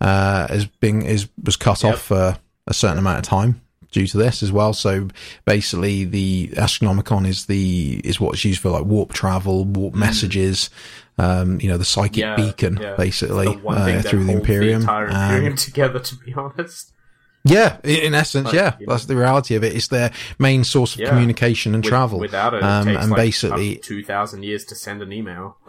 uh, 0.00 0.48
has 0.48 0.66
been 0.66 1.02
is 1.02 1.28
was 1.44 1.56
cut 1.56 1.82
Yep. 1.82 1.94
off 1.94 2.02
for 2.02 2.38
a 2.66 2.74
certain 2.74 2.98
amount 2.98 3.18
of 3.18 3.24
time 3.24 3.60
due 3.90 4.06
to 4.06 4.16
this 4.18 4.42
as 4.42 4.52
well. 4.52 4.72
So 4.72 5.08
basically, 5.44 6.04
the 6.04 6.48
Astronomicon 6.56 7.26
is 7.26 7.46
the 7.46 8.00
is 8.04 8.20
what's 8.20 8.44
used 8.44 8.60
for 8.60 8.70
like 8.70 8.84
warp 8.84 9.12
travel, 9.12 9.64
warp 9.64 9.94
messages. 9.94 10.70
Um, 11.20 11.60
you 11.60 11.68
know, 11.68 11.76
the 11.78 11.84
psychic 11.84 12.18
Yeah, 12.18 12.36
beacon, 12.36 12.78
yeah. 12.80 12.94
basically 12.94 13.46
the 13.46 13.66
uh, 13.68 14.02
through 14.02 14.24
the 14.24 14.32
Imperium. 14.34 14.88
Um, 14.88 15.06
Imperium 15.10 15.56
together. 15.68 15.98
To 15.98 16.14
be 16.16 16.32
honest, 16.32 16.92
yeah, 17.44 17.78
in 17.82 18.14
essence, 18.14 18.46
Like, 18.46 18.54
yeah, 18.54 18.76
you 18.78 18.86
know. 18.86 18.92
that's 18.92 19.06
the 19.06 19.16
reality 19.16 19.56
of 19.56 19.64
it. 19.64 19.74
It's 19.74 19.88
their 19.88 20.12
main 20.38 20.62
source 20.62 20.94
of 20.94 21.00
Yeah. 21.00 21.08
communication 21.08 21.74
and 21.74 21.82
With- 21.82 21.90
travel. 21.90 22.20
without 22.20 22.54
it, 22.54 22.58
it 22.58 22.62
um, 22.62 22.84
takes 22.86 23.02
and 23.02 23.10
like 23.10 23.18
basically, 23.18 23.76
two 23.76 24.04
thousand 24.04 24.44
years 24.44 24.64
to 24.66 24.74
send 24.76 25.02
an 25.02 25.12
email. 25.12 25.56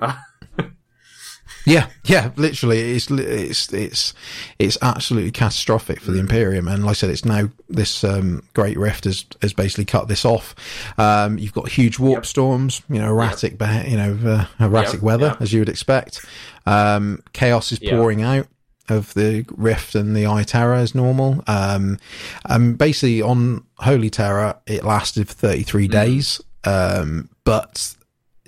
Yeah, 1.69 1.87
yeah, 2.05 2.31
literally, 2.35 2.95
it's 2.95 3.09
it's 3.11 3.71
it's 3.73 4.13
it's 4.57 4.77
absolutely 4.81 5.31
catastrophic 5.31 5.99
for 6.01 6.11
the 6.11 6.19
Imperium, 6.19 6.67
and 6.67 6.83
like 6.83 6.91
I 6.91 6.93
said, 6.93 7.09
it's 7.11 7.25
now 7.25 7.49
this 7.69 8.03
um, 8.03 8.43
Great 8.53 8.77
Rift 8.77 9.03
has 9.05 9.25
has 9.41 9.53
basically 9.53 9.85
cut 9.85 10.07
this 10.07 10.25
off. 10.25 10.55
Um, 10.97 11.37
you've 11.37 11.53
got 11.53 11.69
huge 11.69 11.99
warp 11.99 12.17
Yep. 12.17 12.25
storms, 12.25 12.81
you 12.89 12.99
know, 12.99 13.09
erratic, 13.09 13.57
beh 13.57 13.89
you 13.89 13.97
know, 13.97 14.17
uh, 14.25 14.45
erratic 14.65 14.95
Yep, 14.95 15.01
weather 15.03 15.25
yep. 15.27 15.41
as 15.41 15.53
you 15.53 15.59
would 15.59 15.69
expect. 15.69 16.25
Um, 16.65 17.21
chaos 17.33 17.71
is 17.71 17.79
pouring 17.79 18.21
out 18.21 18.47
of 18.89 19.13
the 19.13 19.45
Rift 19.55 19.93
and 19.93 20.15
the 20.15 20.25
Eye 20.25 20.43
Terror 20.43 20.73
as 20.73 20.95
normal. 20.95 21.43
Um, 21.45 21.99
um, 22.45 22.73
basically 22.73 23.21
on 23.21 23.63
Holy 23.77 24.09
Terra, 24.09 24.57
it 24.65 24.83
lasted 24.83 25.27
for 25.27 25.33
33 25.35 25.87
Mm. 25.87 25.91
days. 25.91 26.41
Um, 26.63 27.29
but 27.43 27.95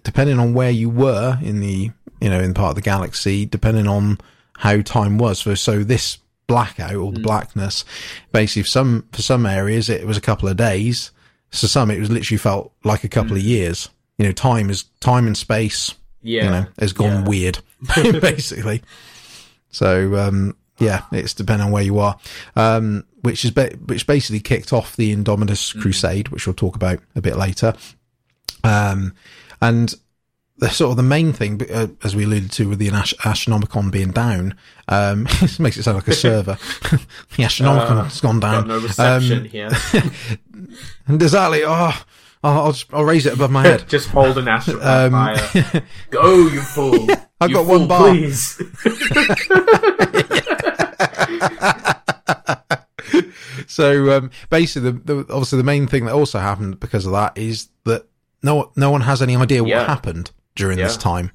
depending 0.04 0.40
on 0.40 0.54
where 0.56 0.72
you 0.72 0.90
were 0.90 1.38
in 1.44 1.60
the, 1.60 1.92
you 2.22 2.30
know, 2.30 2.40
in 2.40 2.54
part 2.54 2.70
of 2.70 2.76
the 2.76 2.82
galaxy, 2.82 3.46
depending 3.46 3.88
on 3.88 4.20
how 4.58 4.82
time 4.82 5.18
was. 5.18 5.40
So, 5.40 5.56
so 5.56 5.84
this 5.84 6.18
blackout 6.48 6.94
or 6.96 7.12
the 7.12 7.20
Mm. 7.20 7.24
blackness, 7.24 7.84
basically 8.32 8.64
for 8.64 8.68
some, 8.70 9.06
for 9.12 9.22
some 9.22 9.46
areas, 9.46 9.90
it 9.90 10.06
was 10.06 10.18
a 10.18 10.22
couple 10.22 10.48
of 10.48 10.56
days. 10.58 11.12
So 11.52 11.68
some, 11.68 11.90
it 11.92 12.00
was 12.00 12.10
literally 12.12 12.38
felt 12.38 12.72
like 12.84 13.04
a 13.04 13.10
couple 13.10 13.36
of 13.36 13.42
years. 13.44 13.90
You 14.18 14.26
know, 14.28 14.32
time 14.32 14.70
is, 14.70 14.84
time 15.00 15.28
and 15.28 15.36
space, 15.38 15.90
Mm. 15.92 15.96
yeah, 16.24 16.44
you 16.44 16.50
know, 16.52 16.66
has 16.80 16.94
gone 16.94 17.24
yeah. 17.24 17.28
weird, 17.28 17.60
basically. 18.22 18.82
So, 19.72 20.16
um, 20.18 20.56
yeah, 20.78 21.04
it's 21.12 21.34
depending 21.34 21.66
on 21.68 21.72
where 21.72 21.84
you 21.84 21.98
are. 22.00 22.18
Um, 22.56 23.06
which 23.22 23.46
is, 23.46 23.52
ba- 23.52 23.76
which 23.86 24.06
basically 24.08 24.40
kicked 24.40 24.74
off 24.74 24.96
the 24.96 25.16
Indomitus 25.16 25.76
Mm. 25.76 25.82
Crusade, 25.82 26.28
which 26.30 26.46
we'll 26.46 26.54
talk 26.54 26.76
about 26.76 27.00
a 27.16 27.22
bit 27.22 27.38
later. 27.38 27.74
Um, 28.64 29.14
and 29.62 29.94
the 30.62 30.70
sort 30.70 30.92
of 30.92 30.98
the 30.98 31.04
main 31.04 31.34
thing, 31.34 31.60
uh, 31.74 31.88
as 32.04 32.16
we 32.16 32.24
alluded 32.24 32.52
to 32.54 32.70
with 32.70 32.78
the 32.80 32.90
Ash- 32.90 33.16
Astronomicon 33.24 33.92
being 33.92 34.12
down, 34.12 34.54
um, 34.88 35.24
this 35.42 35.60
makes 35.60 35.76
it 35.76 35.84
sound 35.84 35.98
like 35.98 36.08
a 36.08 36.14
server. 36.14 36.54
the 37.36 37.44
Astronomicon's 37.44 38.22
gone 38.22 38.40
Got 38.40 38.52
down. 38.52 38.68
no 38.68 38.80
reception 38.80 39.40
Um, 39.40 39.46
here. 39.50 39.70
And 41.08 41.22
exactly, 41.22 41.64
oh, 41.66 41.94
I'll, 42.44 42.72
just, 42.74 42.94
I'll 42.94 43.04
raise 43.04 43.26
it 43.26 43.34
above 43.34 43.50
my 43.50 43.64
head. 43.64 43.90
Just 43.90 44.10
hold 44.10 44.38
an 44.38 44.48
astro 44.48 44.76
Um, 44.82 45.12
fire. 45.12 45.84
Go, 46.12 46.38
you 46.48 46.62
fool! 46.62 47.08
I've 47.42 47.50
You 47.50 47.56
got 47.56 47.66
one 47.66 47.88
bar. 47.88 48.10
Please. 48.10 48.62
So 53.68 54.18
um, 54.18 54.32
basically, 54.50 54.92
the, 54.92 55.14
the, 55.14 55.34
obviously 55.34 55.58
the 55.58 55.64
main 55.64 55.88
thing 55.88 56.06
that 56.06 56.14
also 56.14 56.40
happened 56.40 56.80
because 56.80 57.06
of 57.06 57.14
that 57.14 57.38
is 57.38 57.70
that 57.86 58.06
no 58.44 58.72
no 58.76 58.92
one 58.92 59.02
has 59.02 59.22
any 59.22 59.36
idea 59.36 59.64
what 59.64 59.70
Yeah. 59.70 59.86
happened 59.86 60.32
during 60.56 60.78
this 60.78 60.98
time. 60.98 61.32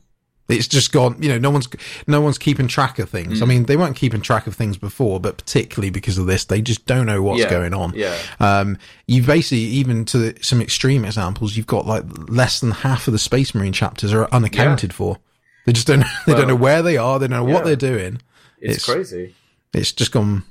It's 0.49 0.69
just 0.69 0.93
gone. 0.93 1.21
You 1.21 1.31
know, 1.31 1.39
no 1.39 1.51
one's 1.51 1.69
no 2.07 2.21
one's 2.21 2.39
keeping 2.39 2.69
track 2.69 3.01
of 3.01 3.11
things. 3.11 3.41
Mm. 3.41 3.43
I 3.43 3.47
mean, 3.47 3.65
they 3.65 3.77
weren't 3.77 3.97
keeping 3.97 4.21
track 4.21 4.47
of 4.47 4.55
things 4.55 4.77
before, 4.79 5.19
but 5.19 5.37
particularly 5.39 5.91
because 5.91 6.19
of 6.19 6.27
this, 6.27 6.45
they 6.45 6.63
just 6.63 6.87
don't 6.87 7.07
know 7.07 7.21
what's 7.21 7.41
Yeah, 7.41 7.51
going 7.51 7.75
on. 7.75 7.93
yeah. 7.97 8.17
Um, 8.39 8.79
you 9.09 9.25
basically 9.25 9.65
even 9.65 10.05
to 10.05 10.19
the, 10.19 10.39
some 10.45 10.61
extreme 10.61 11.05
examples, 11.05 11.57
you've 11.57 11.67
got 11.67 11.85
like 11.85 12.05
less 12.29 12.61
than 12.61 12.71
half 12.71 13.09
of 13.09 13.13
the 13.13 13.19
Space 13.19 13.57
Marine 13.57 13.73
chapters 13.73 14.13
are 14.13 14.29
unaccounted 14.31 14.95
for. 14.95 15.19
They 15.65 15.73
just 15.73 15.89
don't. 15.89 16.05
They 16.27 16.35
don't 16.35 16.47
know 16.47 16.55
where 16.55 16.81
they 16.81 16.97
are. 16.97 17.19
They 17.19 17.27
don't 17.27 17.45
know 17.45 17.53
what 17.53 17.65
they're 17.65 17.75
doing. 17.75 18.21
It's, 18.61 18.77
It's- 18.77 18.85
crazy. 18.85 19.35
It's 19.75 19.91
just 19.91 20.13
gone. 20.13 20.45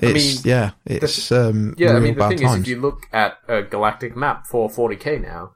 It's 0.00 0.44
mean, 0.44 0.50
yeah. 0.54 0.70
It's 0.86 1.32
um 1.32 1.74
Yeah, 1.76 1.96
I 1.96 1.98
mean, 2.00 2.16
the 2.16 2.28
thing 2.28 2.38
times. 2.38 2.54
is, 2.58 2.62
if 2.62 2.68
you 2.68 2.80
look 2.80 3.08
at 3.12 3.38
a 3.48 3.62
galactic 3.62 4.16
map 4.16 4.46
for 4.46 4.70
40k 4.70 5.20
now, 5.20 5.52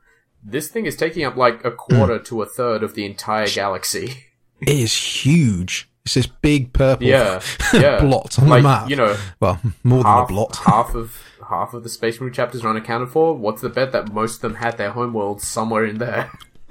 this 0.49 0.69
thing 0.69 0.87
is 0.87 0.97
taking 0.97 1.25
up 1.25 1.37
like 1.37 1.65
a 1.65 1.71
quarter 1.71 2.19
to 2.21 2.43
a 2.43 2.47
third 2.47 2.83
of 2.83 2.95
the 2.95 3.05
entire 3.05 3.47
galaxy. 3.49 4.25
It 4.61 4.69
is 4.71 4.95
huge. 5.25 5.89
It's 6.05 6.15
this 6.15 6.27
big 6.27 6.73
purple 6.73 7.07
Yeah, 7.07 7.41
yeah. 7.75 8.01
blot 8.01 8.39
on 8.39 8.49
like, 8.49 8.63
the 8.63 8.69
map. 8.69 8.89
You 8.89 8.97
know, 8.97 9.17
well, 9.41 9.61
more 9.83 10.03
than 10.05 10.13
a 10.19 10.27
blot. 10.27 10.57
half 10.65 10.95
of 10.95 11.21
half 11.49 11.75
of 11.75 11.83
the 11.83 11.89
Space 11.89 12.21
Marine 12.21 12.33
chapters 12.33 12.65
are 12.65 12.69
unaccounted 12.69 13.09
for. 13.11 13.37
What's 13.37 13.61
the 13.63 13.69
bet 13.69 13.91
that 13.93 14.13
most 14.13 14.37
of 14.37 14.41
them 14.43 14.55
had 14.55 14.79
their 14.79 14.91
homeworld 14.93 15.43
somewhere 15.43 15.85
in 15.85 15.99
there? 15.99 16.31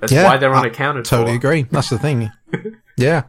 That's 0.00 0.12
Yeah, 0.12 0.24
why 0.24 0.36
they're 0.36 0.54
I 0.54 0.60
unaccounted 0.60 1.04
Totally 1.04 1.32
for. 1.32 1.36
agree. 1.36 1.62
That's 1.70 1.90
the 1.90 1.98
thing. 1.98 2.30
yeah, 2.96 3.24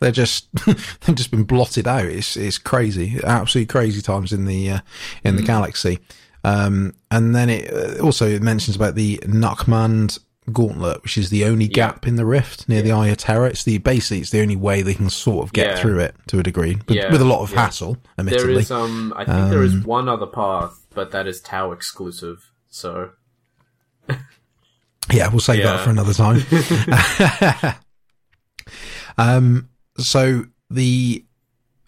they're 0.00 0.12
just 0.12 0.48
they've 0.66 1.14
just 1.16 1.30
been 1.30 1.44
blotted 1.44 1.86
out. 1.88 2.04
It's 2.04 2.36
it's 2.36 2.58
crazy, 2.58 3.20
absolutely 3.24 3.66
crazy 3.66 4.02
times 4.02 4.32
in 4.32 4.44
the 4.44 4.70
uh, 4.70 4.80
in 5.24 5.34
Mm. 5.34 5.38
the 5.38 5.42
galaxy. 5.44 5.98
Um, 6.44 6.94
and 7.10 7.34
then 7.34 7.50
it 7.50 7.72
uh, 7.72 8.02
also 8.04 8.28
it 8.28 8.42
mentions 8.42 8.76
about 8.76 8.94
the 8.94 9.18
Nachmund 9.26 10.18
Gauntlet, 10.52 11.02
which 11.02 11.18
is 11.18 11.28
the 11.30 11.44
only 11.44 11.66
Yeah. 11.66 11.72
gap 11.74 12.06
in 12.06 12.16
the 12.16 12.24
rift 12.24 12.68
near 12.68 12.80
the 12.80 12.92
Eye 12.92 13.08
of 13.08 13.18
Terror. 13.18 13.46
It's 13.48 13.64
the 13.64 13.78
basically 13.78 14.20
it's 14.20 14.30
the 14.30 14.40
only 14.40 14.56
way 14.56 14.80
they 14.82 14.94
can 14.94 15.10
sort 15.10 15.44
of 15.46 15.52
get 15.52 15.66
Yeah. 15.66 15.76
through 15.82 15.98
it 16.00 16.14
to 16.28 16.38
a 16.38 16.42
degree, 16.42 16.78
but 16.86 16.96
Yeah, 16.96 17.10
with 17.12 17.20
a 17.20 17.24
lot 17.26 17.40
of 17.42 17.50
yeah. 17.50 17.64
hassle, 17.64 17.94
There 18.16 18.26
admittedly. 18.26 18.62
is 18.62 18.70
um, 18.70 19.12
I 19.16 19.24
think 19.24 19.50
there 19.50 19.62
is 19.62 19.76
one 19.84 20.08
other 20.08 20.26
path, 20.26 20.78
but 20.94 21.10
that 21.10 21.26
is 21.26 21.40
Tau 21.40 21.72
exclusive. 21.72 22.50
So 22.70 23.10
Yeah, 25.12 25.28
we'll 25.28 25.40
save 25.40 25.62
that 25.64 25.80
for 25.84 25.90
another 25.90 26.14
time. 26.14 26.42
um, 29.18 29.68
so 29.98 30.44
the 30.70 31.24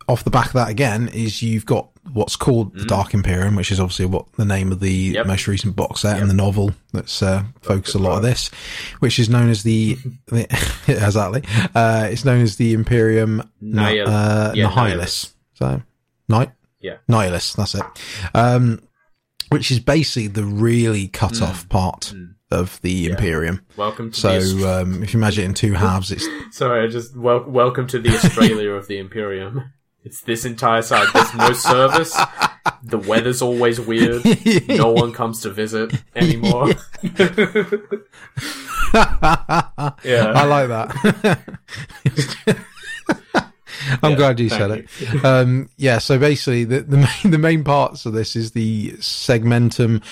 off 0.08 0.24
the 0.24 0.30
back 0.30 0.46
of 0.48 0.52
that 0.54 0.68
again 0.68 1.08
is 1.08 1.40
you've 1.42 1.66
got 1.66 1.88
what's 2.12 2.34
called 2.34 2.74
the 2.74 2.84
Dark 2.84 3.14
Imperium, 3.14 3.54
which 3.54 3.70
is 3.70 3.78
obviously 3.78 4.06
what 4.06 4.32
the 4.32 4.44
name 4.44 4.72
of 4.72 4.80
the 4.80 5.10
Mm. 5.10 5.14
Yep. 5.14 5.26
most 5.26 5.46
recent 5.46 5.76
box 5.76 6.00
set 6.00 6.20
and 6.20 6.28
the 6.28 6.34
novel 6.34 6.72
that's 6.92 7.22
uh, 7.22 7.44
focused 7.60 7.94
a 7.94 7.98
lot 7.98 8.16
of 8.16 8.22
this, 8.22 8.48
which 8.98 9.18
is 9.20 9.28
known 9.28 9.48
as 9.50 9.62
the, 9.62 9.96
the 10.26 10.42
exactly. 10.88 11.42
Uh, 11.74 12.08
it's 12.10 12.24
known 12.24 12.40
as 12.42 12.56
the 12.56 12.72
Imperium 12.72 13.42
Nihil- 13.60 14.08
uh, 14.08 14.52
yeah, 14.54 14.68
Nihilus. 14.68 15.32
So 15.54 15.82
night 16.28 16.50
yeah, 16.80 16.96
Nihilus, 17.08 17.54
that's 17.54 17.74
it. 17.76 17.82
Um, 18.34 18.80
which 19.50 19.70
is 19.70 19.78
basically 19.80 20.28
the 20.28 20.44
really 20.44 21.06
cut 21.08 21.40
off 21.42 21.68
part 21.68 22.14
of 22.50 22.80
the 22.80 23.06
Imperium. 23.10 23.60
welcome 23.76 24.10
to 24.10 24.18
So 24.18 24.36
Aust- 24.38 24.64
um, 24.64 25.02
if 25.04 25.12
you 25.14 25.20
imagine 25.20 25.44
it 25.44 25.48
in 25.48 25.54
two 25.54 25.74
halves, 25.74 26.10
it's 26.10 26.26
sorry, 26.56 26.82
I 26.82 26.88
just 26.88 27.14
wel- 27.16 27.44
welcome 27.48 27.86
to 27.88 27.98
the 28.00 28.08
Australia 28.16 28.70
of 28.72 28.88
the 28.88 28.98
Imperium. 28.98 29.72
It's 30.02 30.22
this 30.22 30.44
entire 30.46 30.82
side. 30.82 31.08
There's 31.12 31.34
no 31.34 31.52
service. 31.68 32.16
The 32.82 32.98
weather's 32.98 33.42
always 33.42 33.78
weird. 33.80 34.24
No 34.68 34.90
one 34.92 35.12
comes 35.12 35.42
to 35.42 35.50
visit 35.50 35.92
anymore. 36.16 36.68
yeah. 37.02 37.12
I 40.34 40.44
like 40.44 40.68
that. 40.68 41.40
I'm 44.02 44.10
Yeah, 44.12 44.16
glad 44.16 44.40
you 44.40 44.48
said 44.48 44.70
it. 44.70 44.88
Um, 45.24 45.68
yeah, 45.76 45.98
so 45.98 46.18
basically 46.18 46.64
the, 46.64 46.80
the 46.80 46.96
main, 46.98 47.30
the 47.30 47.38
main 47.38 47.64
parts 47.64 48.06
of 48.06 48.12
this 48.12 48.36
is 48.36 48.52
the 48.52 48.92
segmentum 48.98 50.02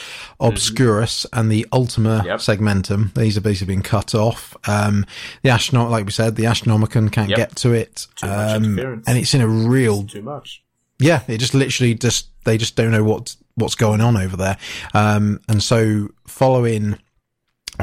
obscurus 0.40 1.27
and 1.32 1.51
the 1.51 1.66
ultima 1.73 2.23
Yep. 2.24 2.39
segmentum. 2.40 3.15
These 3.15 3.36
are 3.36 3.40
basically 3.40 3.74
been 3.74 3.82
cut 3.82 4.15
off. 4.15 4.57
Um, 4.69 5.07
the 5.43 5.51
astronaut, 5.51 5.90
like 5.90 6.05
we 6.05 6.12
said, 6.12 6.36
the 6.36 6.45
astronomicon 6.45 7.11
can't 7.12 7.28
Yep. 7.31 7.36
get 7.36 7.57
to 7.57 7.73
it. 7.73 8.07
Too 8.16 8.27
Um, 8.27 8.78
and 9.07 9.19
it's 9.19 9.35
in 9.35 9.40
a 9.40 9.49
real 9.49 10.05
Too 10.05 10.23
much. 10.23 10.62
Yeah, 10.99 11.23
it 11.28 11.39
just 11.39 11.55
literally 11.55 11.95
just 11.95 12.28
they 12.45 12.59
just 12.59 12.74
don't 12.74 12.90
know 12.90 13.05
what 13.05 13.36
what's 13.55 13.74
going 13.77 14.01
on 14.01 14.16
over 14.16 14.36
there. 14.36 14.57
Um, 14.95 15.40
and 15.49 15.62
so 15.62 16.09
following 16.27 16.99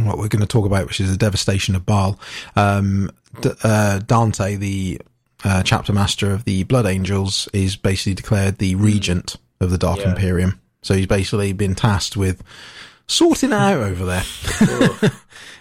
what 0.02 0.18
we're 0.18 0.28
going 0.28 0.42
to 0.42 0.46
talk 0.48 0.66
about, 0.66 0.88
which 0.88 1.00
is 1.00 1.10
the 1.12 1.18
devastation 1.18 1.76
of 1.76 1.86
Baal, 1.86 2.20
um, 2.58 3.10
D- 3.42 3.52
uh, 3.64 4.00
Dante, 4.00 4.56
the 4.58 5.00
uh, 5.46 5.64
chapter 5.64 5.94
master 5.94 6.32
of 6.32 6.44
the 6.44 6.64
Blood 6.64 6.86
Angels, 6.86 7.48
is 7.54 7.78
basically 7.78 8.16
declared 8.16 8.58
the 8.58 8.76
regent 8.76 9.38
of 9.62 9.70
the 9.72 9.78
Dark 9.78 10.00
Yeah. 10.00 10.10
Imperium. 10.10 10.60
So 10.82 10.94
he's 10.96 11.08
basically 11.08 11.54
been 11.54 11.74
tasked 11.76 12.18
with 12.18 12.44
sorting 13.08 13.54
out 13.54 13.78
over 13.78 14.04
there 14.06 14.24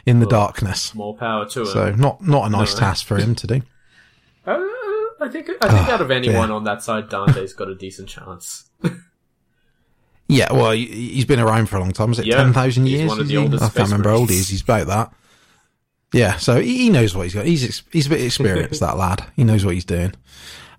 in 0.06 0.19
the 0.20 0.27
darkness. 0.27 0.94
More 0.94 1.15
power 1.16 1.47
to 1.51 1.61
him. 1.61 1.66
So 1.66 1.90
not 1.93 2.20
not 2.27 2.47
a 2.47 2.51
nice 2.51 2.74
No. 2.74 2.81
task 2.81 3.06
for 3.06 3.16
him 3.19 3.35
to 3.36 3.47
do. 3.47 3.62
Uh, 4.47 4.59
I 5.20 5.28
think 5.31 5.48
I 5.62 5.69
think 5.70 5.89
out 5.89 6.02
of 6.02 6.11
anyone 6.11 6.51
yeah. 6.51 6.55
on 6.55 6.65
that 6.65 6.82
side, 6.82 7.09
Dante's 7.09 7.55
got 7.55 7.69
a 7.70 7.74
decent 7.74 8.09
chance. 8.11 8.65
Yeah, 10.27 10.52
well, 10.52 10.70
he- 10.73 10.86
he's 10.86 11.27
been 11.27 11.39
around 11.40 11.69
for 11.69 11.77
a 11.77 11.81
long 11.81 11.93
time. 11.93 12.11
Is 12.12 12.19
it 12.19 12.27
Yeah, 12.27 12.39
ten 12.39 12.52
thousand 12.55 12.86
he's 12.86 12.94
years? 13.01 13.09
one 13.11 13.20
of 13.20 13.28
the 13.28 13.36
oldest 13.36 13.62
I 13.62 13.69
can't 13.69 13.89
remember 13.89 14.09
how 14.11 14.16
old 14.16 14.31
he 14.31 14.36
is. 14.39 14.48
He's 14.48 14.62
about 14.62 14.86
that. 14.86 15.12
Yeah, 16.15 16.36
so 16.36 16.61
he, 16.61 16.78
he 16.78 16.91
knows 16.91 17.15
what 17.15 17.24
he's 17.24 17.35
got. 17.35 17.45
He's 17.45 17.65
ex- 17.65 17.82
he's 17.93 18.07
a 18.07 18.11
bit 18.11 18.23
experienced, 18.23 18.81
that 18.81 18.97
lad. 18.97 19.24
He 19.36 19.45
knows 19.45 19.65
what 19.65 19.74
he's 19.74 19.85
doing. 19.85 20.15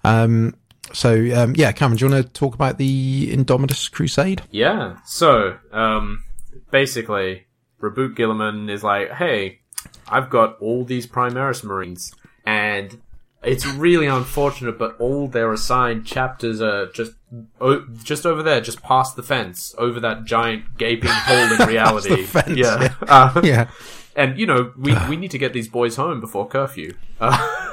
Um, 0.04 0.56
so 0.94 1.12
um, 1.36 1.54
yeah, 1.56 1.72
Cameron, 1.72 1.98
do 1.98 2.06
you 2.06 2.12
want 2.12 2.26
to 2.26 2.32
talk 2.34 2.56
about 2.56 2.78
the 2.78 3.36
Indomitus 3.36 3.92
Crusade? 3.92 4.42
Yeah. 4.52 4.98
So, 5.06 5.58
um, 5.72 6.24
basically, 6.72 7.46
Roboute 7.82 8.16
Guilliman 8.16 8.70
is 8.70 8.84
like, 8.84 9.12
hey, 9.12 9.60
I've 10.08 10.30
got 10.30 10.58
all 10.60 10.84
these 10.86 11.08
Primaris 11.08 11.64
Marines, 11.64 12.14
and 12.46 13.02
it's 13.44 13.66
really 13.66 14.08
unfortunate, 14.08 14.78
but 14.80 14.96
all 15.00 15.28
their 15.28 15.52
assigned 15.54 16.06
chapters 16.06 16.62
are 16.62 16.88
just 16.92 17.12
o- 17.60 17.86
just 18.04 18.26
over 18.26 18.42
there, 18.42 18.62
just 18.62 18.82
past 18.82 19.16
the 19.16 19.24
fence, 19.24 19.76
over 19.78 20.00
that 20.00 20.24
giant 20.26 20.78
gaping 20.78 21.10
hole 21.12 21.52
in 21.62 21.68
reality. 21.68 22.24
fence, 22.24 22.58
yeah. 22.58 22.82
yeah. 22.82 22.94
Uh, 23.08 23.42
Yeah, 23.44 23.70
and 24.16 24.40
you 24.40 24.46
know, 24.46 24.72
we 24.78 24.96
we 25.10 25.16
need 25.18 25.32
to 25.32 25.38
get 25.38 25.54
these 25.54 25.68
boys 25.68 25.96
home 25.96 26.20
before 26.20 26.48
curfew. 26.48 26.96
Uh, 27.20 27.72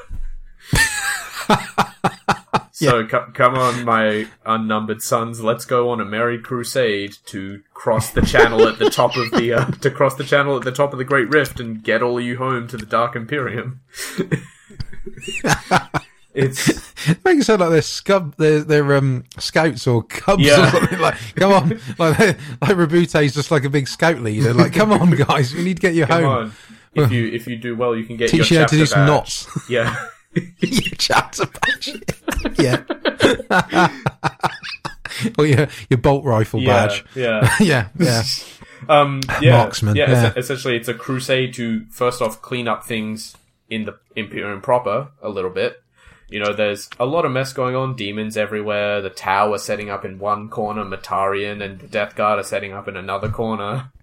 so 2.73 3.06
co- 3.06 3.31
come 3.32 3.55
on, 3.55 3.85
my 3.85 4.27
unnumbered 4.44 5.02
sons, 5.02 5.40
let's 5.43 5.64
go 5.64 5.90
on 5.90 6.01
a 6.01 6.05
merry 6.05 6.39
crusade 6.39 7.16
to 7.27 7.62
cross 7.74 8.10
the 8.10 8.23
channel 8.23 8.66
at 8.66 8.78
the 8.78 8.90
top 8.90 9.16
of 9.16 9.31
the 9.32 9.52
uh, 9.52 9.64
to 9.81 9.90
cross 9.90 10.14
the 10.14 10.24
channel 10.24 10.56
at 10.56 10.64
the 10.64 10.73
top 10.73 10.93
of 10.93 10.98
the 10.98 11.05
Great 11.05 11.28
Rift 11.28 11.60
and 11.60 11.82
get 11.82 12.02
all 12.02 12.20
you 12.20 12.39
home 12.39 12.69
to 12.69 12.77
the 12.77 12.86
Dark 12.86 13.16
Imperium. 13.16 13.81
it's 16.35 16.67
make 17.25 17.39
it 17.39 17.45
sound 17.45 17.61
like 17.61 17.71
they're 17.71 17.81
scub, 17.81 18.35
they're, 18.37 18.61
they're 18.63 18.95
um, 18.97 19.25
scouts 19.39 19.87
or 19.87 20.03
cubs 20.05 20.43
Yeah. 20.45 20.67
or 20.67 20.71
something. 20.71 20.99
Like, 20.99 21.17
come 21.37 21.53
on, 21.53 21.69
like 21.99 22.19
like 22.19 22.77
Rabute's 22.77 23.35
just 23.35 23.51
like 23.51 23.65
a 23.65 23.71
big 23.71 23.89
scout 23.89 24.21
leader. 24.21 24.55
Like, 24.55 24.73
come 24.73 24.93
on, 24.93 25.11
guys, 25.17 25.55
we 25.55 25.63
need 25.65 25.77
to 25.77 25.83
get 25.83 25.95
you 25.95 26.07
come 26.07 26.23
home. 26.25 26.33
on. 26.33 26.53
If 26.95 27.11
you 27.11 27.29
if 27.29 27.47
you 27.47 27.57
do 27.57 27.75
well, 27.77 27.97
you 27.97 28.05
can 28.05 28.17
get 28.17 28.29
Teach 28.31 28.51
your 28.51 28.59
you 28.59 28.63
how 28.65 28.67
to 28.69 28.77
do 28.77 28.87
some 28.87 29.07
knots. 29.07 29.47
Yeah. 29.69 29.97
your 30.35 30.95
chapter 30.99 31.45
badge. 31.47 31.91
yeah. 32.59 32.83
or 35.39 35.47
your 35.47 35.69
your 35.91 35.99
bolt 35.99 36.25
rifle 36.25 36.61
Yeah, 36.61 36.87
badge. 36.87 37.05
yeah. 37.15 37.55
yeah, 37.61 37.89
yeah. 37.99 38.23
Um, 38.89 39.21
yeah, 39.41 39.59
Marksman, 39.59 39.95
Yeah, 39.97 40.11
yeah. 40.11 40.27
es- 40.29 40.37
essentially, 40.37 40.77
it's 40.77 40.89
a 40.89 40.95
crusade 40.95 41.55
to 41.55 41.85
first 41.91 42.21
off 42.21 42.43
clean 42.43 42.67
up 42.67 42.85
things 42.85 43.37
in 43.71 43.85
the 43.85 43.99
Imperium 44.17 44.61
proper 44.61 45.09
a 45.23 45.29
little 45.29 45.51
bit. 45.51 45.82
You 46.33 46.41
know, 46.41 46.53
there's 46.53 46.89
a 46.99 47.05
lot 47.07 47.25
of 47.25 47.33
mess 47.33 47.53
going 47.53 47.77
on. 47.77 47.95
Demons 47.95 48.37
everywhere. 48.37 49.01
The 49.03 49.11
Tau 49.11 49.57
setting 49.59 49.91
up 49.91 50.05
in 50.05 50.19
one 50.19 50.49
corner. 50.49 50.85
Mortarion 50.85 51.63
and 51.63 51.79
the 51.79 51.87
Death 51.87 52.17
Guard 52.17 52.39
are 52.39 52.43
setting 52.45 52.73
up 52.73 52.89
in 52.89 52.97
another 52.97 53.29
corner. 53.29 53.91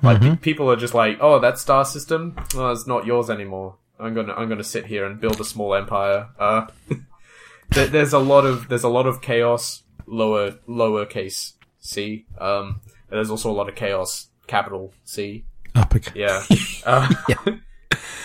Like 0.00 0.20
Mm-hmm. 0.20 0.34
people 0.36 0.70
are 0.70 0.76
just 0.76 0.94
like, 0.94 1.18
"Oh, 1.20 1.40
that 1.40 1.58
star 1.58 1.84
system, 1.84 2.36
oh, 2.54 2.70
it's 2.70 2.86
not 2.86 3.04
yours 3.04 3.28
anymore. 3.28 3.74
I'm 3.98 4.14
gonna, 4.14 4.32
I'm 4.34 4.48
gonna 4.48 4.62
sit 4.62 4.86
here 4.86 5.04
and 5.04 5.20
build 5.20 5.40
a 5.40 5.44
small 5.44 5.74
empire." 5.74 6.28
Uh, 6.38 6.66
there, 7.70 7.88
there's 7.88 8.12
a 8.12 8.20
lot 8.20 8.44
of, 8.46 8.68
there's 8.68 8.84
a 8.84 8.88
lot 8.88 9.06
of 9.08 9.20
chaos. 9.20 9.82
Lower, 10.06 10.52
lowercase 10.68 11.54
c. 11.80 12.26
Um, 12.38 12.80
and 13.10 13.16
there's 13.18 13.30
also 13.30 13.50
a 13.50 13.56
lot 13.58 13.68
of 13.68 13.74
chaos, 13.74 14.28
capital 14.46 14.94
C. 15.04 15.44
Up 15.74 15.92
Yeah. 16.14 16.44
Uh, 16.86 17.08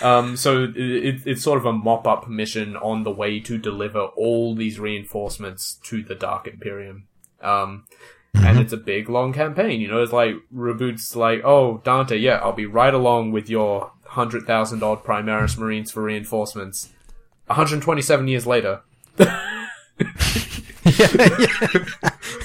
um, 0.02 0.36
so 0.36 0.64
it, 0.64 0.76
it, 0.76 1.22
it's 1.26 1.42
sort 1.42 1.58
of 1.58 1.66
a 1.66 1.72
mop 1.72 2.06
up 2.06 2.28
mission 2.28 2.76
on 2.76 3.04
the 3.04 3.10
way 3.10 3.40
to 3.40 3.58
deliver 3.58 4.00
all 4.00 4.54
these 4.54 4.80
reinforcements 4.80 5.78
to 5.84 6.02
the 6.02 6.14
Dark 6.14 6.46
Imperium. 6.46 7.06
Um, 7.40 7.86
and 8.34 8.58
it's 8.58 8.72
a 8.72 8.78
big 8.78 9.08
long 9.08 9.32
campaign, 9.32 9.80
you 9.80 9.88
know, 9.88 10.02
it's 10.02 10.12
like, 10.12 10.36
Roboute's 10.54 11.14
like, 11.14 11.42
oh, 11.44 11.82
Dante, 11.84 12.16
yeah, 12.16 12.36
I'll 12.36 12.52
be 12.52 12.66
right 12.66 12.94
along 12.94 13.32
with 13.32 13.50
your 13.50 13.92
100,000 14.04 14.82
odd 14.82 15.04
Primaris 15.04 15.58
Marines 15.58 15.90
for 15.90 16.02
reinforcements. 16.02 16.90
127 17.46 18.28
years 18.28 18.46
later, 18.46 18.80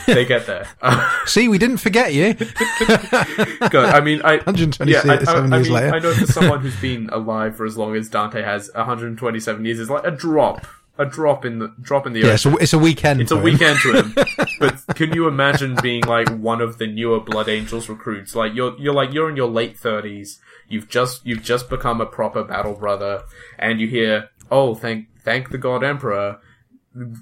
they 0.07 0.25
get 0.25 0.45
there. 0.45 0.67
See, 1.25 1.47
we 1.47 1.57
didn't 1.57 1.77
forget 1.77 2.13
you. 2.13 2.33
Good. 3.69 3.85
I 3.85 4.01
mean, 4.01 4.21
I 4.23 4.37
127 4.45 4.87
yeah, 4.87 5.01
I, 5.05 5.13
I, 5.13 5.17
years 5.17 5.27
I 5.27 5.41
mean, 5.59 5.71
later. 5.73 5.95
I 5.95 5.99
know 5.99 6.13
for 6.13 6.25
someone 6.27 6.61
who's 6.61 6.79
been 6.79 7.09
alive 7.09 7.55
for 7.55 7.65
as 7.65 7.77
long 7.77 7.95
as 7.95 8.09
Dante 8.09 8.41
has, 8.41 8.69
127 8.75 9.65
years 9.65 9.79
is 9.79 9.89
like 9.89 10.05
a 10.05 10.11
drop, 10.11 10.65
a 10.97 11.05
drop 11.05 11.45
in 11.45 11.59
the 11.59 11.73
drop 11.81 12.07
in 12.07 12.13
the 12.13 12.21
Yeah, 12.21 12.27
ocean. 12.33 12.51
so 12.53 12.57
it's 12.57 12.73
a 12.73 12.79
weekend. 12.79 13.21
It's 13.21 13.31
a 13.31 13.37
him. 13.37 13.43
weekend 13.43 13.79
to 13.81 14.01
him. 14.03 14.15
but 14.59 14.95
can 14.95 15.13
you 15.13 15.27
imagine 15.27 15.75
being 15.81 16.03
like 16.03 16.29
one 16.29 16.61
of 16.61 16.77
the 16.77 16.87
newer 16.87 17.19
Blood 17.19 17.49
Angels 17.49 17.89
recruits? 17.89 18.35
Like 18.35 18.53
you're 18.55 18.77
you're 18.79 18.93
like 18.93 19.13
you're 19.13 19.29
in 19.29 19.35
your 19.35 19.49
late 19.49 19.77
thirties. 19.77 20.39
You've 20.69 20.89
just 20.89 21.25
you've 21.25 21.43
just 21.43 21.69
become 21.69 22.01
a 22.01 22.05
proper 22.05 22.43
battle 22.43 22.73
brother, 22.73 23.23
and 23.57 23.79
you 23.79 23.87
hear, 23.87 24.29
"Oh, 24.51 24.75
thank 24.75 25.07
thank 25.23 25.49
the 25.49 25.57
God 25.57 25.81
Emperor, 25.83 26.39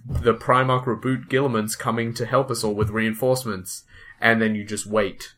the 0.08 0.34
Primarch 0.34 0.86
Roboute 0.86 1.28
Guilliman's 1.28 1.76
coming 1.76 2.14
to 2.16 2.26
help 2.26 2.50
us 2.50 2.64
all 2.64 2.74
with 2.76 2.90
reinforcements." 2.90 3.84
And 4.22 4.42
then 4.42 4.56
you 4.56 4.64
just 4.64 4.86
wait, 4.86 5.34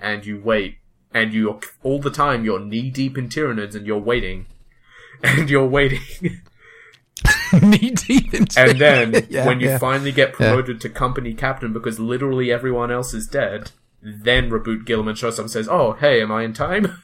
and 0.00 0.24
you 0.26 0.40
wait, 0.40 0.76
and 1.12 1.32
you're 1.32 1.60
all 1.82 1.98
the 2.00 2.10
time 2.10 2.44
you're 2.44 2.60
knee 2.60 2.90
deep 2.90 3.16
in 3.16 3.28
Tyranids, 3.28 3.74
and 3.74 3.86
you're 3.86 3.98
waiting, 3.98 4.46
and 5.22 5.48
you're 5.48 5.66
waiting. 5.66 6.00
knee 7.62 7.90
deep 7.90 8.34
into 8.34 8.60
And 8.60 8.78
then 8.78 9.26
Yeah, 9.30 9.46
when 9.46 9.60
you 9.60 9.68
yeah. 9.68 9.78
finally 9.78 10.12
get 10.12 10.32
promoted 10.32 10.80
to 10.82 10.88
company 10.88 11.32
captain 11.32 11.72
because 11.72 11.98
literally 12.00 12.50
everyone 12.52 12.90
else 12.90 13.14
is 13.14 13.26
dead, 13.26 13.70
then 14.02 14.50
Roboute 14.50 14.84
Guilliman 14.84 15.16
shows 15.16 15.38
up 15.38 15.44
and 15.44 15.50
says, 15.50 15.68
"Oh, 15.68 15.92
hey, 15.92 16.20
am 16.20 16.30
I 16.32 16.42
in 16.42 16.52
time?" 16.52 17.00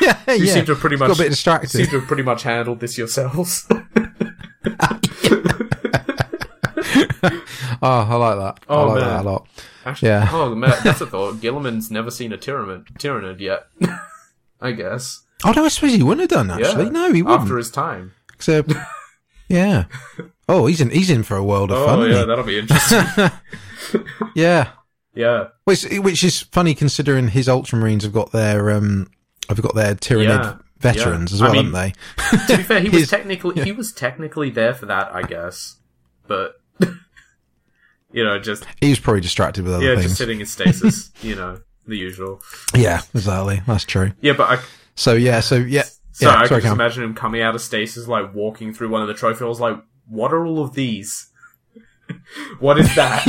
yeah, 0.00 0.18
You 0.28 0.44
yeah. 0.44 0.52
seem 0.52 0.64
to 0.66 0.72
have 0.72 0.80
pretty 0.80 0.96
Got 0.96 1.08
much 1.08 1.18
a 1.18 1.22
bit 1.22 1.28
distracted. 1.30 1.70
seem 1.70 1.86
to 1.86 2.00
have 2.00 2.08
pretty 2.08 2.22
much 2.22 2.42
handled 2.42 2.80
this 2.80 2.98
yourselves. 2.98 3.66
Oh, 7.82 8.06
I 8.08 8.14
like 8.14 8.38
that. 8.38 8.60
I 8.68 8.74
Oh, 8.74 8.86
like 8.88 9.00
man. 9.00 9.08
that 9.08 9.20
a 9.24 9.28
lot. 9.28 9.46
Actually, 9.84 10.08
Yeah. 10.08 10.28
Oh 10.32 10.54
man, 10.54 10.72
that's 10.82 11.00
a 11.00 11.06
thought. 11.06 11.36
Guilliman's 11.36 11.90
never 11.90 12.10
seen 12.10 12.32
a 12.32 12.36
tyrannid, 12.36 12.86
Tyranid 12.98 13.40
yet. 13.40 13.66
I 14.60 14.72
guess. 14.72 15.22
Oh 15.44 15.52
no, 15.52 15.64
I 15.64 15.68
suppose 15.68 15.92
he 15.92 16.02
wouldn't 16.02 16.30
have 16.30 16.46
done 16.46 16.50
actually. 16.50 16.84
Yeah. 16.86 16.90
No, 16.90 17.12
he 17.12 17.22
wouldn't. 17.22 17.42
After 17.42 17.58
his 17.58 17.70
time. 17.70 18.12
Except, 18.34 18.72
yeah. 19.48 19.84
Oh, 20.48 20.66
he's 20.66 20.80
in. 20.80 20.90
He's 20.90 21.10
in 21.10 21.22
for 21.22 21.36
a 21.36 21.44
world 21.44 21.70
of 21.70 21.78
Oh 21.78 21.86
fun. 21.86 21.98
Oh, 22.00 22.04
yeah, 22.06 22.24
that'll 22.24 22.44
be 22.44 22.58
interesting. 22.58 23.30
yeah. 24.34 24.70
yeah. 25.14 25.48
Which, 25.64 25.84
which 25.84 26.22
is 26.24 26.40
funny 26.42 26.74
considering 26.74 27.28
his 27.28 27.48
Ultramarines 27.48 28.02
have 28.02 28.12
got 28.12 28.32
their 28.32 28.70
um 28.70 29.08
have 29.48 29.60
got 29.60 29.74
their 29.74 29.94
Tyranid 29.94 30.28
Yeah. 30.28 30.56
Veterans 30.94 31.32
Yeah. 31.32 31.34
as 31.36 31.42
I 31.42 31.44
well, 31.44 31.52
mean- 31.54 31.72
haven't 31.72 31.94
they? 32.38 32.46
To 32.48 32.56
be 32.56 32.62
fair, 32.62 32.80
he 32.80 32.88
was 32.90 33.08
technically 33.10 33.62
he 33.64 33.72
was 33.72 33.92
technically 33.92 34.50
there 34.50 34.74
for 34.74 34.86
that, 34.86 35.14
I 35.14 35.22
guess. 35.22 35.76
But 36.26 36.54
you 38.12 38.24
know, 38.24 38.38
just? 38.38 38.64
He 38.80 38.90
was 38.90 38.98
probably 39.00 39.20
distracted 39.20 39.64
with 39.64 39.74
other 39.74 39.84
things. 39.86 39.96
yeah, 39.98 40.02
just 40.04 40.16
sitting 40.16 40.40
in 40.40 40.46
stasis, 40.46 41.12
you 41.22 41.34
know, 41.34 41.60
the 41.86 41.96
usual. 41.96 42.40
Yeah, 42.74 43.02
exactly. 43.14 43.62
That's 43.66 43.84
true. 43.84 44.12
Yeah, 44.20 44.32
but 44.34 44.58
I 44.58 44.62
So 44.94 45.14
yeah, 45.14 45.40
so 45.40 45.56
yeah, 45.56 45.82
so 46.12 46.28
yeah. 46.28 46.36
I 46.36 46.46
sorry, 46.46 46.60
can 46.62 46.70
just 46.70 46.74
imagine 46.74 47.02
him 47.04 47.14
coming 47.14 47.42
out 47.42 47.54
of 47.54 47.60
stasis, 47.60 48.08
like 48.08 48.34
walking 48.34 48.72
through 48.72 48.88
one 48.88 49.02
of 49.02 49.08
the 49.08 49.14
trophy 49.14 49.44
halls, 49.44 49.60
like, 49.60 49.76
what 50.08 50.32
are 50.32 50.44
all 50.46 50.62
of 50.62 50.74
these? 50.74 51.30
what 52.60 52.78
is 52.78 52.94
that? 52.94 53.26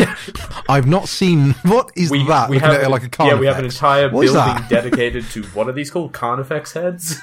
I've 0.69 0.85
not 0.87 1.09
seen. 1.09 1.51
What 1.63 1.89
is 1.95 2.09
that? 2.11 2.49
Looking 2.51 2.63
at 2.69 2.83
it 2.83 2.89
like 2.89 3.03
a 3.03 3.25
yeah, 3.25 3.33
we 3.39 3.47
have 3.47 3.57
an 3.57 3.65
entire 3.65 4.09
What 4.09 4.21
building 4.25 4.63
dedicated 4.69 5.25
to 5.31 5.43
what 5.47 5.67
are 5.67 5.71
these 5.71 5.89
called? 5.89 6.13
Carnifex 6.13 6.73
heads. 6.73 7.19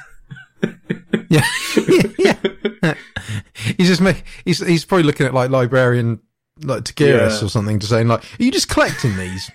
Yeah, 1.30 1.44
yeah. 2.18 2.94
he's 3.76 3.88
just 3.88 4.00
make, 4.00 4.22
he's 4.44 4.64
he's 4.64 4.84
probably 4.84 5.04
looking 5.04 5.26
at 5.26 5.34
like 5.34 5.50
librarian 5.50 6.20
like 6.62 6.84
Tigurius 6.84 7.40
Yeah. 7.40 7.46
or 7.46 7.48
something 7.48 7.78
to 7.80 7.86
saying 7.86 8.06
like, 8.08 8.22
are 8.22 8.42
you 8.42 8.52
just 8.52 8.68
collecting 8.68 9.16
these? 9.16 9.50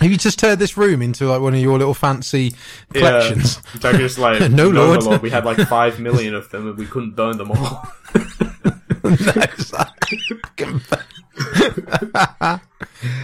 Have 0.00 0.10
you 0.10 0.18
just 0.18 0.38
turned 0.38 0.60
this 0.60 0.76
room 0.76 1.00
into 1.00 1.26
like 1.26 1.40
one 1.40 1.54
of 1.54 1.60
your 1.60 1.78
little 1.78 1.94
fancy 1.94 2.54
collections? 2.92 3.62
Yeah. 3.82 3.92
They're 3.92 4.08
like 4.18 4.50
No, 4.50 4.70
no, 4.70 4.86
Lord. 4.86 5.02
Lord. 5.04 5.22
We 5.22 5.30
had 5.30 5.44
like 5.46 5.56
five 5.68 5.98
million 5.98 6.34
of 6.34 6.50
them, 6.50 6.68
and 6.68 6.76
we 6.76 6.84
couldn't 6.86 7.12
burn 7.16 7.38
them 7.38 7.52
all. 7.52 7.88
No, 9.04 10.80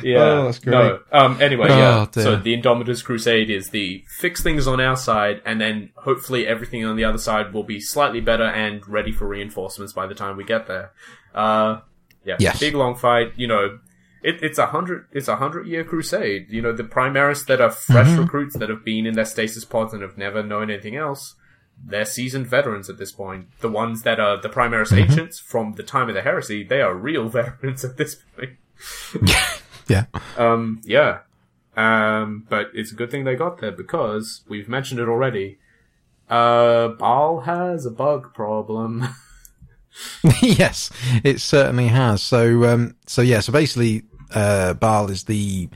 Yeah, 0.02 0.18
Oh, 0.22 0.44
that's 0.44 0.58
great. 0.60 0.72
No. 0.72 1.00
Um. 1.12 1.40
Anyway, 1.42 1.66
Oh, 1.68 1.76
yeah. 1.76 2.06
dear. 2.12 2.22
So 2.22 2.36
the 2.36 2.56
Indomitus 2.60 3.04
Crusade 3.04 3.50
is 3.50 3.70
the 3.70 4.04
fix 4.08 4.40
things 4.42 4.66
on 4.68 4.80
our 4.80 4.96
side, 4.96 5.42
and 5.44 5.60
then 5.60 5.90
hopefully 5.96 6.46
everything 6.46 6.84
on 6.84 6.94
the 6.96 7.04
other 7.04 7.18
side 7.18 7.52
will 7.52 7.64
be 7.64 7.80
slightly 7.80 8.20
better 8.20 8.44
and 8.44 8.86
ready 8.88 9.10
for 9.10 9.26
reinforcements 9.26 9.92
by 9.92 10.06
the 10.06 10.14
time 10.14 10.36
we 10.36 10.44
get 10.44 10.66
there. 10.68 10.92
Uh, 11.34 11.80
yeah. 12.24 12.36
Yes. 12.38 12.60
Big 12.60 12.74
long 12.74 12.94
fight. 12.94 13.32
You 13.36 13.48
know, 13.48 13.78
it, 14.22 14.36
it's 14.42 14.58
a 14.58 14.66
hundred. 14.66 15.06
It's 15.12 15.28
a 15.28 15.36
hundred 15.36 15.66
year 15.66 15.82
crusade. 15.82 16.46
You 16.50 16.62
know, 16.62 16.72
the 16.72 16.84
Primaris 16.84 17.44
that 17.46 17.60
are 17.60 17.70
fresh 17.70 18.06
Mhm. 18.08 18.18
recruits 18.20 18.56
that 18.58 18.68
have 18.68 18.84
been 18.84 19.06
in 19.06 19.14
their 19.14 19.24
stasis 19.24 19.64
pods 19.64 19.92
and 19.92 20.02
have 20.02 20.16
never 20.16 20.42
known 20.42 20.70
anything 20.70 20.96
else. 20.96 21.34
They're 21.82 22.04
seasoned 22.04 22.46
veterans 22.46 22.88
at 22.88 22.98
this 22.98 23.12
point. 23.12 23.48
The 23.60 23.68
ones 23.68 24.02
that 24.02 24.18
are 24.20 24.36
the 24.40 24.48
Primaris 24.48 24.88
Mm-hmm. 24.90 25.10
ancients 25.10 25.38
from 25.38 25.72
the 25.74 25.82
time 25.82 26.08
of 26.08 26.14
the 26.14 26.22
heresy, 26.22 26.62
they 26.64 26.80
are 26.80 26.94
real 26.94 27.28
veterans 27.40 27.84
at 27.84 27.96
this 27.96 28.16
point. 28.36 28.52
Yeah. 29.86 30.06
Um, 30.36 30.80
yeah. 30.84 31.20
Um, 31.76 32.46
but 32.48 32.70
it's 32.74 32.92
a 32.92 32.94
good 32.94 33.10
thing 33.10 33.24
they 33.24 33.34
got 33.36 33.58
there 33.58 33.72
because 33.72 34.42
we've 34.48 34.68
mentioned 34.68 35.00
it 35.00 35.08
already. 35.08 35.58
Uh, 36.30 36.88
Baal 36.88 37.40
has 37.40 37.84
a 37.84 37.90
bug 37.90 38.32
problem. 38.32 39.06
yes, 40.42 40.90
it 41.22 41.40
certainly 41.40 41.88
has. 41.88 42.22
So, 42.22 42.64
um, 42.64 42.96
so 43.06 43.22
yeah, 43.22 43.40
so 43.40 43.52
basically, 43.52 44.02
uh, 44.34 44.74
Baal 44.74 45.10
is 45.10 45.24
the, 45.24 45.68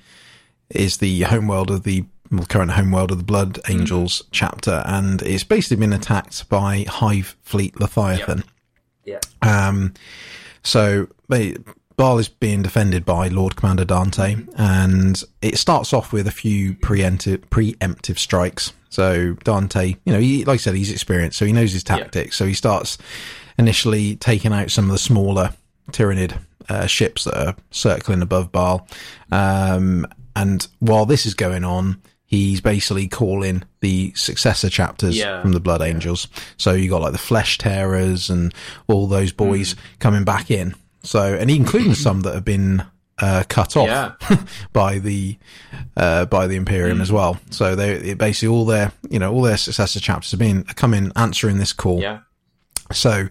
is 0.70 0.98
the 0.98 1.22
homeworld 1.22 1.70
of 1.70 1.84
the 1.84 2.04
well, 2.30 2.46
current 2.46 2.72
homeworld 2.72 3.10
of 3.10 3.18
the 3.18 3.24
Blood 3.24 3.58
Angels 3.68 4.22
chapter, 4.30 4.82
and 4.86 5.22
it's 5.22 5.44
basically 5.44 5.76
been 5.76 5.92
attacked 5.92 6.48
by 6.48 6.84
Hive 6.88 7.36
Fleet 7.42 7.78
Leviathan. 7.80 8.44
yeah. 9.04 9.20
Um, 9.42 9.94
so 10.62 11.08
they, 11.28 11.56
Baal 11.96 12.18
is 12.18 12.28
being 12.28 12.62
defended 12.62 13.04
by 13.04 13.28
Lord 13.28 13.56
Commander 13.56 13.84
Dante, 13.84 14.36
and 14.56 15.22
it 15.42 15.58
starts 15.58 15.92
off 15.92 16.12
with 16.12 16.26
a 16.26 16.32
few 16.32 16.74
preemptive, 16.74 17.38
preemptive 17.48 18.18
strikes. 18.18 18.72
So 18.90 19.34
Dante, 19.44 19.96
you 20.04 20.12
know, 20.12 20.20
he, 20.20 20.44
like 20.44 20.54
I 20.54 20.58
said, 20.58 20.74
he's 20.74 20.92
experienced, 20.92 21.38
so 21.38 21.44
he 21.44 21.52
knows 21.52 21.72
his 21.72 21.84
tactics. 21.84 22.36
So 22.36 22.46
he 22.46 22.54
starts 22.54 22.98
initially 23.58 24.16
taking 24.16 24.52
out 24.52 24.70
some 24.70 24.86
of 24.86 24.92
the 24.92 24.98
smaller 24.98 25.54
Tyranid 25.90 26.38
uh, 26.68 26.86
ships 26.86 27.24
that 27.24 27.36
are 27.36 27.56
circling 27.70 28.22
above 28.22 28.52
Baal. 28.52 28.86
Um, 29.32 30.06
and 30.36 30.66
while 30.78 31.06
this 31.06 31.26
is 31.26 31.34
going 31.34 31.64
on, 31.64 32.00
he's 32.30 32.60
basically 32.60 33.08
calling 33.08 33.64
the 33.80 34.12
successor 34.14 34.68
chapters 34.68 35.16
Yeah. 35.16 35.40
from 35.40 35.52
the 35.52 35.60
Blood 35.60 35.80
Angels. 35.80 36.28
So 36.58 36.72
you 36.72 36.90
got 36.90 37.00
like 37.00 37.12
the 37.12 37.18
Flesh 37.18 37.56
Tearers 37.56 38.28
and 38.28 38.52
all 38.86 39.06
those 39.06 39.32
boys 39.32 39.72
Hmm. 39.72 39.78
coming 39.98 40.24
back 40.24 40.50
in. 40.50 40.74
So, 41.02 41.34
and 41.34 41.50
including 41.50 41.94
some 42.06 42.20
that 42.20 42.34
have 42.34 42.44
been 42.44 42.84
uh, 43.18 43.44
cut 43.48 43.76
off 43.78 43.86
Yeah. 43.88 44.12
by 44.74 44.98
the 44.98 45.38
uh, 45.96 46.26
by 46.26 46.46
the 46.46 46.56
Imperium 46.56 46.98
Hmm. 46.98 47.02
as 47.02 47.10
well. 47.10 47.40
So 47.50 47.74
they 47.74 48.12
basically 48.12 48.48
all 48.54 48.66
their 48.66 48.92
you 49.10 49.18
know 49.18 49.32
all 49.32 49.40
their 49.42 49.56
successor 49.56 49.98
chapters 49.98 50.30
have 50.30 50.38
been 50.40 50.64
coming 50.64 51.10
answering 51.16 51.56
this 51.56 51.72
call. 51.72 52.00
Yeah. 52.02 52.18
So 52.92 53.28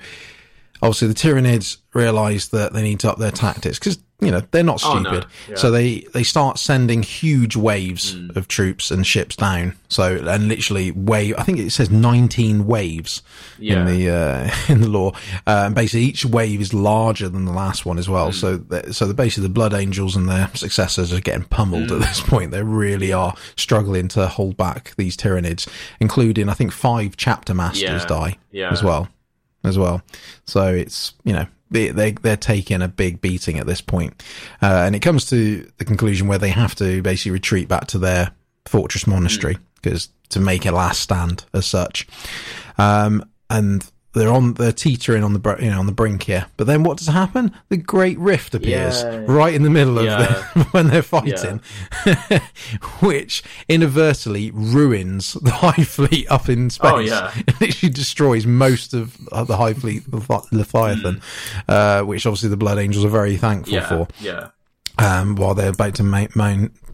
obviously 0.82 1.08
the 1.08 1.14
Tyranids 1.14 1.78
realise 1.94 2.50
that 2.50 2.74
they 2.74 2.84
need 2.84 3.00
to 3.02 3.12
up 3.12 3.18
their 3.18 3.32
tactics 3.32 3.80
because 3.80 3.98
you 4.20 4.32
know 4.32 4.42
they're 4.52 4.64
not 4.64 4.82
Oh, 4.84 4.98
no. 5.00 5.10
stupid. 5.12 5.26
Yeah. 5.50 5.56
So 5.58 5.70
they 5.72 6.00
they 6.14 6.24
start 6.24 6.58
sending 6.58 7.04
huge 7.04 7.56
waves 7.56 8.14
Hmm. 8.14 8.32
of 8.36 8.48
troops 8.48 8.90
and 8.90 9.06
ships 9.06 9.36
down. 9.36 9.76
So 9.90 10.16
and 10.28 10.48
literally 10.48 10.90
wave. 10.92 11.36
I 11.38 11.44
think 11.44 11.60
it 11.60 11.72
says 11.72 11.92
nineteen 11.92 12.66
waves 12.66 13.22
Yeah. 13.60 13.80
in 13.80 13.86
the 13.86 14.10
uh, 14.10 14.52
in 14.74 14.82
the 14.82 14.88
law. 14.90 15.12
Uh, 15.46 15.64
and 15.68 15.76
basically 15.76 16.02
each 16.06 16.26
wave 16.26 16.62
is 16.62 16.74
larger 16.74 17.30
than 17.30 17.46
the 17.46 17.52
last 17.52 17.86
one 17.86 18.00
as 18.00 18.08
Hmm. 18.08 18.14
well. 18.14 18.32
So 18.32 18.58
the, 18.58 18.92
so 18.94 19.06
the 19.06 19.14
basically 19.14 19.44
the 19.44 19.54
Blood 19.54 19.74
Angels 19.76 20.16
and 20.16 20.28
their 20.28 20.50
successors 20.56 21.14
are 21.14 21.22
getting 21.22 21.44
pummeled 21.44 21.90
Hmm. 21.90 21.96
at 22.02 22.08
this 22.08 22.22
point. 22.22 22.50
They 22.52 22.64
really 22.64 23.14
are 23.14 23.36
struggling 23.56 24.08
to 24.10 24.28
hold 24.28 24.58
back 24.58 24.94
these 24.98 25.16
Tyranids, 25.16 25.68
including 26.00 26.50
I 26.50 26.54
think 26.54 26.72
five 26.72 27.18
chapter 27.18 27.54
masters 27.54 27.82
Yeah. 27.84 28.06
die 28.06 28.38
as 28.72 28.82
well 28.82 29.08
as 29.68 29.78
well. 29.78 30.02
So 30.46 30.68
it's 30.68 31.14
you 31.24 31.34
know 31.34 31.46
they 31.70 31.90
they 31.90 32.12
they're 32.12 32.38
taking 32.38 32.82
a 32.82 32.88
big 32.88 33.22
beating 33.22 33.60
at 33.60 33.66
this 33.66 33.82
point, 33.82 34.22
uh, 34.62 34.84
and 34.86 34.96
it 34.96 35.02
comes 35.02 35.26
to 35.30 35.70
the 35.78 35.86
conclusion 35.86 36.28
where 36.28 36.38
they 36.38 36.50
have 36.50 36.76
to 36.76 37.02
basically 37.02 37.32
retreat 37.32 37.68
back 37.68 37.88
to 37.88 38.00
their 38.00 38.32
fortress 38.66 39.08
monastery 39.08 39.58
because 39.76 40.10
to 40.30 40.40
make 40.40 40.66
a 40.66 40.72
last 40.72 41.02
stand 41.02 41.46
as 41.54 41.66
such, 41.66 42.08
um, 42.78 43.24
and. 43.50 43.90
They're 44.18 44.32
on, 44.32 44.54
they're 44.56 44.72
teetering 44.72 45.24
on 45.24 45.34
the, 45.34 45.58
you 45.62 45.70
know, 45.70 45.80
on 45.80 45.86
the 45.86 45.92
brink 45.92 46.24
here. 46.24 46.48
But 46.58 46.68
then 46.68 46.84
what 46.84 46.98
does 46.98 47.08
happen? 47.08 47.52
The 47.70 47.78
Great 47.78 48.18
Rift 48.20 48.54
appears 48.56 49.04
Yeah. 49.04 49.24
right 49.28 49.54
in 49.54 49.64
the 49.64 49.70
middle 49.70 50.00
of 50.00 50.06
Yeah. 50.06 50.18
the, 50.54 50.64
when 50.72 50.88
they're 50.88 51.02
fighting, 51.02 51.62
which 53.02 53.44
inadvertently 53.70 54.52
ruins 54.52 55.34
the 55.34 55.52
Hive 55.52 55.88
Fleet 55.88 56.28
up 56.30 56.50
in 56.50 56.70
space. 56.70 56.92
Oh, 56.94 57.00
yeah. 57.00 57.32
It 57.48 57.62
literally 57.62 57.94
destroys 57.94 58.46
most 58.46 58.94
of 58.94 59.16
uh, 59.32 59.44
the 59.44 59.58
Hive 59.58 59.80
Fleet 59.80 60.04
Leviathan, 60.52 61.22
uh, 61.68 62.02
which 62.02 62.26
obviously 62.26 62.50
the 62.50 62.58
Blood 62.58 62.78
Angels 62.80 63.06
are 63.06 63.10
very 63.10 63.38
thankful 63.38 63.74
Yeah. 63.74 63.88
for 63.88 64.08
Yeah. 64.20 64.48
um, 64.98 65.36
while 65.36 65.54
they're 65.56 65.70
about 65.70 65.96
to 65.96 66.04
make, 66.04 66.36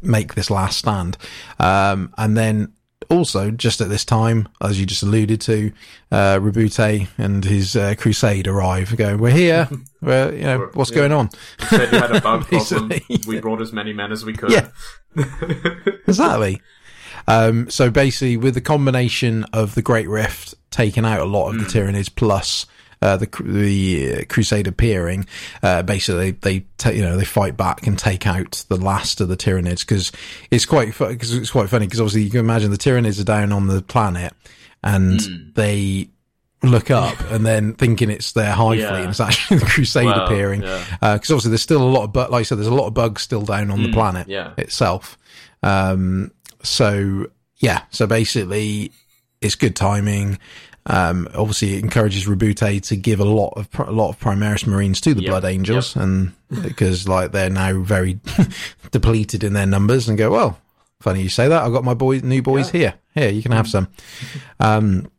make 0.01 0.35
this 0.35 0.49
last 0.49 0.77
stand. 0.77 1.17
Um, 1.59 2.13
and 2.17 2.37
then 2.37 2.73
also, 3.13 3.51
just 3.51 3.79
at 3.81 3.89
this 3.89 4.03
time, 4.03 4.47
as 4.61 4.79
you 4.79 4.85
just 4.85 5.03
alluded 5.03 5.39
to, 5.41 5.71
uh, 6.11 6.39
Roboute 6.39 7.07
and 7.17 7.45
his 7.45 7.75
uh, 7.75 7.95
crusade 7.97 8.47
arrive, 8.47 8.95
going, 8.97 9.19
"We're 9.19 9.31
here. 9.31 9.69
We're, 10.01 10.33
you 10.33 10.43
know, 10.43 10.69
what's 10.73 10.91
Yeah. 10.91 10.95
going 10.97 11.11
on?" 11.13 11.29
Said 11.69 11.93
you 11.93 11.99
had 11.99 12.15
a 12.15 12.21
bug 12.21 12.47
problem. 12.47 12.91
We 13.27 13.39
brought 13.39 13.61
as 13.61 13.71
many 13.71 13.93
men 13.93 14.11
as 14.11 14.25
we 14.25 14.33
could. 14.33 14.51
Yeah. 14.51 14.69
exactly. 16.07 16.61
Um, 17.27 17.69
so 17.69 17.89
basically, 17.89 18.37
with 18.37 18.53
the 18.53 18.61
combination 18.61 19.45
of 19.53 19.75
the 19.75 19.81
Great 19.81 20.09
Rift 20.09 20.55
taking 20.71 21.05
out 21.05 21.19
a 21.19 21.25
lot 21.25 21.49
of 21.49 21.59
the 21.59 21.65
Tyranids, 21.65 22.13
plus 22.13 22.65
uh, 23.03 23.17
the 23.17 23.27
the 23.43 24.15
uh, 24.21 24.23
Crusade 24.29 24.65
appearing, 24.67 25.25
uh, 25.61 25.83
basically 25.83 26.31
they 26.31 26.61
ta- 26.77 26.91
you 26.91 27.01
know 27.01 27.17
they 27.17 27.25
fight 27.25 27.57
back 27.57 27.85
and 27.85 27.99
take 27.99 28.25
out 28.25 28.63
the 28.69 28.77
last 28.77 29.19
of 29.21 29.27
the 29.27 29.35
Tyranids 29.37 29.79
because 29.81 30.11
it's 30.49 30.65
quite 30.65 30.97
because 30.97 31.33
it's 31.33 31.51
quite 31.51 31.69
funny 31.69 31.85
because 31.85 31.99
obviously 31.99 32.23
you 32.23 32.29
can 32.29 32.39
imagine 32.39 32.71
the 32.71 32.77
Tyranids 32.77 33.19
are 33.19 33.25
down 33.25 33.51
on 33.51 33.67
the 33.67 33.81
planet 33.81 34.33
and 34.83 35.19
they 35.55 36.09
look 36.61 36.89
up 36.89 37.19
and 37.29 37.45
then 37.45 37.73
thinking 37.73 38.09
it's 38.09 38.31
their 38.31 38.53
hive 38.53 38.79
Yeah. 38.79 38.89
fleet 38.89 39.01
and 39.01 39.09
it's 39.09 39.19
actually 39.19 39.57
the 39.59 39.65
Crusade 39.65 40.05
Wow, 40.05 40.25
appearing 40.25 40.61
yeah. 40.63 40.85
because 41.15 41.29
obviously 41.29 41.49
there's 41.49 41.61
still 41.61 41.83
a 41.83 41.91
lot 41.91 42.05
of 42.05 42.13
but 42.13 42.31
like 42.31 42.39
I 42.39 42.43
said 42.43 42.57
there's 42.57 42.67
a 42.67 42.73
lot 42.73 42.87
of 42.87 42.93
bugs 42.93 43.21
still 43.21 43.41
down 43.43 43.69
on 43.69 43.83
the 43.83 43.91
planet 43.91 44.29
yeah. 44.29 44.53
itself. 44.57 45.17
Um, 45.61 46.31
so 46.63 47.27
yeah, 47.57 47.81
so 47.89 48.07
basically 48.07 48.91
it's 49.41 49.55
good 49.55 49.75
timing. 49.75 50.39
Um, 50.85 51.29
obviously 51.33 51.75
it 51.75 51.83
encourages 51.83 52.25
Roboute 52.27 52.83
to 52.83 52.95
give 52.97 53.19
a 53.21 53.25
lot 53.25 53.53
of, 53.55 53.69
a 53.79 53.91
lot 53.91 54.09
of 54.09 54.19
Primaris 54.19 54.67
Marines 54.67 54.99
to 55.01 55.13
the 55.13 55.21
Yep, 55.23 55.29
Blood 55.29 55.45
Angels 55.45 55.95
and 55.95 56.33
because 56.61 57.07
like 57.07 57.31
they're 57.31 57.49
now 57.49 57.79
very 57.81 58.19
depleted 58.91 59.43
in 59.43 59.53
their 59.53 59.65
numbers 59.65 60.09
and 60.09 60.17
go, 60.17 60.31
well, 60.31 60.59
funny 60.99 61.21
you 61.21 61.29
say 61.29 61.47
that. 61.47 61.63
I've 61.63 61.71
got 61.71 61.83
my 61.85 61.93
boys, 61.93 62.23
new 62.23 62.41
boys 62.41 62.69
here. 62.69 62.95
Here, 63.13 63.29
you 63.29 63.41
can 63.41 63.51
have 63.53 63.67
some. 63.67 63.87
Um, 64.59 65.09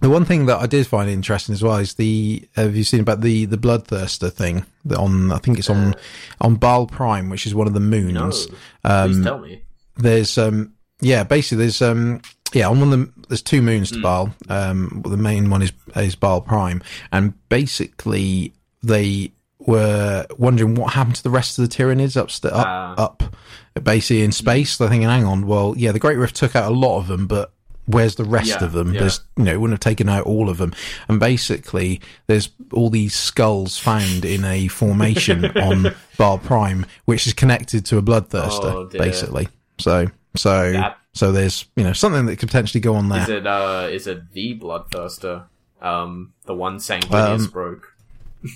the 0.00 0.08
one 0.08 0.24
thing 0.24 0.46
that 0.46 0.58
I 0.58 0.66
did 0.66 0.86
find 0.86 1.10
interesting 1.10 1.52
as 1.52 1.62
well 1.62 1.76
is 1.76 1.94
the 1.94 2.48
have 2.56 2.74
you 2.74 2.84
seen 2.84 3.00
about 3.00 3.20
the 3.20 3.44
the 3.44 3.58
bloodthirster 3.58 4.32
thing 4.32 4.64
that 4.86 4.96
on 4.98 5.30
I 5.32 5.36
think 5.38 5.58
it's 5.58 5.68
on 5.68 5.94
on 6.40 6.54
Baal 6.54 6.86
Prime, 6.86 7.28
which 7.28 7.46
is 7.46 7.54
one 7.54 7.66
of 7.66 7.74
the 7.74 7.80
No. 7.80 7.86
moons. 8.00 8.46
Please 8.82 9.22
tell 9.22 9.38
me. 9.40 9.62
There's 9.98 10.38
um 10.38 10.72
yeah 11.02 11.24
basically 11.24 11.58
there's 11.64 11.82
um 11.82 12.22
yeah 12.52 12.68
on 12.68 12.80
one 12.80 12.92
of 12.92 12.98
the 12.98 13.12
there's 13.28 13.42
two 13.42 13.62
moons 13.62 13.90
to 13.92 14.00
Baal. 14.00 14.34
Um, 14.48 15.02
the 15.06 15.16
main 15.16 15.50
one 15.50 15.62
is 15.62 15.72
is 15.96 16.14
Baal 16.16 16.40
Prime, 16.40 16.82
and 17.12 17.34
basically 17.48 18.52
they 18.82 19.32
were 19.58 20.26
wondering 20.38 20.74
what 20.74 20.94
happened 20.94 21.16
to 21.16 21.22
the 21.22 21.30
rest 21.30 21.58
of 21.58 21.68
the 21.68 21.74
Tyranids 21.76 22.16
up 22.16 22.30
st- 22.30 22.52
up 22.52 22.66
Ah. 22.66 22.94
up 22.96 23.22
basically 23.82 24.22
in 24.22 24.32
space. 24.32 24.76
They're 24.76 24.88
thinking, 24.88 25.08
hang 25.08 25.24
on, 25.24 25.46
well 25.46 25.74
yeah 25.76 25.92
the 25.92 25.98
Great 25.98 26.16
Rift 26.18 26.36
took 26.36 26.56
out 26.56 26.70
a 26.70 26.74
lot 26.74 26.98
of 26.98 27.06
them, 27.08 27.26
but 27.26 27.52
where's 27.86 28.14
the 28.16 28.24
rest 28.24 28.48
Yeah, 28.48 28.64
of 28.64 28.72
them? 28.72 28.94
yeah. 28.94 29.00
There's 29.00 29.20
you 29.36 29.44
know, 29.44 29.52
it 29.52 29.60
wouldn't 29.60 29.74
have 29.74 29.80
taken 29.92 30.08
out 30.08 30.24
all 30.24 30.48
of 30.48 30.58
them. 30.58 30.72
And 31.08 31.18
basically, 31.18 32.00
there's 32.28 32.50
all 32.72 32.88
these 32.88 33.14
skulls 33.16 33.78
found 33.78 34.24
in 34.24 34.44
a 34.44 34.68
formation 34.68 35.44
on 35.58 35.94
Baal 36.16 36.38
Prime, 36.38 36.86
which 37.06 37.26
is 37.26 37.32
connected 37.32 37.84
to 37.86 37.98
a 37.98 38.02
bloodthirster, 38.02 38.72
Oh, 38.72 38.86
basically. 38.86 39.48
So, 39.78 40.06
so, 40.36 40.72
That- 40.72 40.98
so 41.12 41.32
there's 41.32 41.66
you 41.76 41.84
know 41.84 41.92
something 41.92 42.26
that 42.26 42.36
could 42.36 42.48
potentially 42.48 42.80
go 42.80 42.94
on 42.94 43.08
there. 43.08 43.22
Is 43.22 43.28
it 43.28 43.46
uh 43.46 43.88
is 43.90 44.06
it 44.06 44.32
the 44.32 44.58
bloodthirster? 44.58 45.44
Um 45.80 46.32
the 46.44 46.54
one 46.54 46.76
Sanguinius 46.78 47.46
Um, 47.46 47.50
broke. 47.50 47.94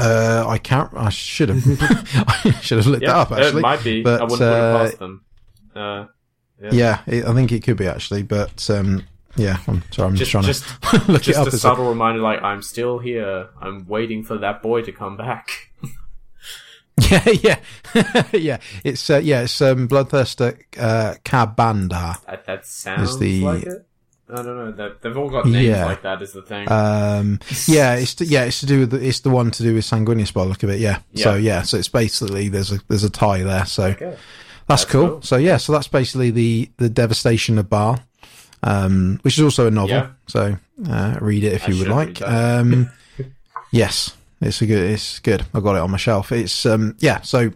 Uh, 0.00 0.44
I 0.46 0.58
can't. 0.58 0.94
I 0.94 1.08
should 1.08 1.48
have. 1.48 1.64
I 2.28 2.52
should 2.62 2.78
have 2.78 2.86
looked 2.86 3.04
that 3.04 3.16
up 3.16 3.32
actually. 3.32 3.58
it 3.58 3.62
might 3.62 3.82
be. 3.82 4.02
But 4.02 4.20
I 4.20 4.24
wouldn't 4.24 4.38
put 4.38 4.44
uh, 4.44 4.78
it 4.84 4.84
past 4.90 4.98
them. 5.00 5.24
Uh 5.74 6.04
yeah, 6.70 7.00
it, 7.06 7.24
I 7.24 7.34
think 7.34 7.50
it 7.52 7.64
could 7.64 7.76
be 7.76 7.86
actually. 7.88 8.22
But 8.22 8.68
um, 8.70 9.04
yeah, 9.36 9.58
I'm 9.66 9.82
sorry. 9.92 10.08
I'm 10.08 10.16
just, 10.16 10.30
just 10.30 10.30
trying 10.30 10.44
just 10.44 10.64
to 11.06 11.12
look 11.12 11.26
it 11.28 11.36
up. 11.36 11.46
as 11.48 11.54
a- 11.54 11.58
subtle 11.58 11.88
reminder 11.88 12.20
like 12.20 12.42
I'm 12.42 12.62
still 12.62 12.98
here. 12.98 13.48
I'm 13.60 13.86
waiting 13.88 14.22
for 14.22 14.38
that 14.38 14.62
boy 14.62 14.82
to 14.82 14.92
come 14.92 15.16
back. 15.16 15.67
Yeah, 16.98 17.28
yeah, 17.94 18.26
yeah. 18.32 18.58
It's 18.84 19.08
uh, 19.10 19.18
yeah, 19.18 19.42
it's 19.42 19.60
um, 19.60 19.88
bloodthirster 19.88 20.58
uh, 20.78 21.14
Ka'Bandha. 21.24 22.24
That, 22.24 22.46
that 22.46 22.66
sounds 22.66 23.18
the- 23.18 23.40
like 23.40 23.62
it. 23.64 23.84
I 24.30 24.42
don't 24.42 24.56
know. 24.56 24.72
They've, 24.72 25.00
they've 25.00 25.16
all 25.16 25.30
got 25.30 25.46
names 25.46 25.68
yeah. 25.68 25.86
like 25.86 26.02
that. 26.02 26.20
Is 26.20 26.32
the 26.32 26.42
thing? 26.42 26.70
Um, 26.70 27.40
yeah, 27.66 27.94
it's 27.94 28.14
to, 28.16 28.26
yeah, 28.26 28.44
it's 28.44 28.60
to 28.60 28.66
do 28.66 28.80
with 28.80 28.90
the, 28.90 29.06
it's 29.06 29.20
the 29.20 29.30
one 29.30 29.50
to 29.52 29.62
do 29.62 29.74
with 29.74 29.84
Sanguinius 29.84 30.34
by 30.34 30.42
the 30.42 30.50
look 30.50 30.62
of 30.62 30.70
it. 30.70 30.80
Yeah. 30.80 30.98
yeah. 31.12 31.24
So 31.24 31.34
yeah, 31.36 31.62
so 31.62 31.78
it's 31.78 31.88
basically 31.88 32.48
there's 32.48 32.70
a 32.70 32.78
there's 32.88 33.04
a 33.04 33.10
tie 33.10 33.42
there. 33.42 33.64
So 33.64 33.84
okay. 33.84 34.10
that's, 34.10 34.20
that's 34.66 34.84
cool. 34.84 35.08
cool. 35.08 35.22
So 35.22 35.36
yeah, 35.36 35.56
so 35.56 35.72
that's 35.72 35.88
basically 35.88 36.30
the 36.30 36.70
the 36.76 36.90
devastation 36.90 37.56
of 37.56 37.70
Baal, 37.70 38.00
um, 38.62 39.18
which 39.22 39.38
is 39.38 39.44
also 39.44 39.66
a 39.66 39.70
novel. 39.70 39.96
Yeah. 39.96 40.10
So 40.26 40.58
uh, 40.86 41.18
read 41.22 41.44
it 41.44 41.54
if 41.54 41.64
I 41.64 41.72
you 41.72 41.78
would 41.78 41.88
like. 41.88 42.20
Um, 42.20 42.90
yes, 43.70 44.14
it's 44.40 44.62
a 44.62 44.66
good. 44.66 44.90
It's 44.90 45.18
good. 45.18 45.44
I 45.54 45.60
got 45.60 45.76
it 45.76 45.80
on 45.80 45.90
my 45.90 45.96
shelf. 45.96 46.32
It's 46.32 46.66
um, 46.66 46.96
yeah. 47.00 47.20
So 47.22 47.52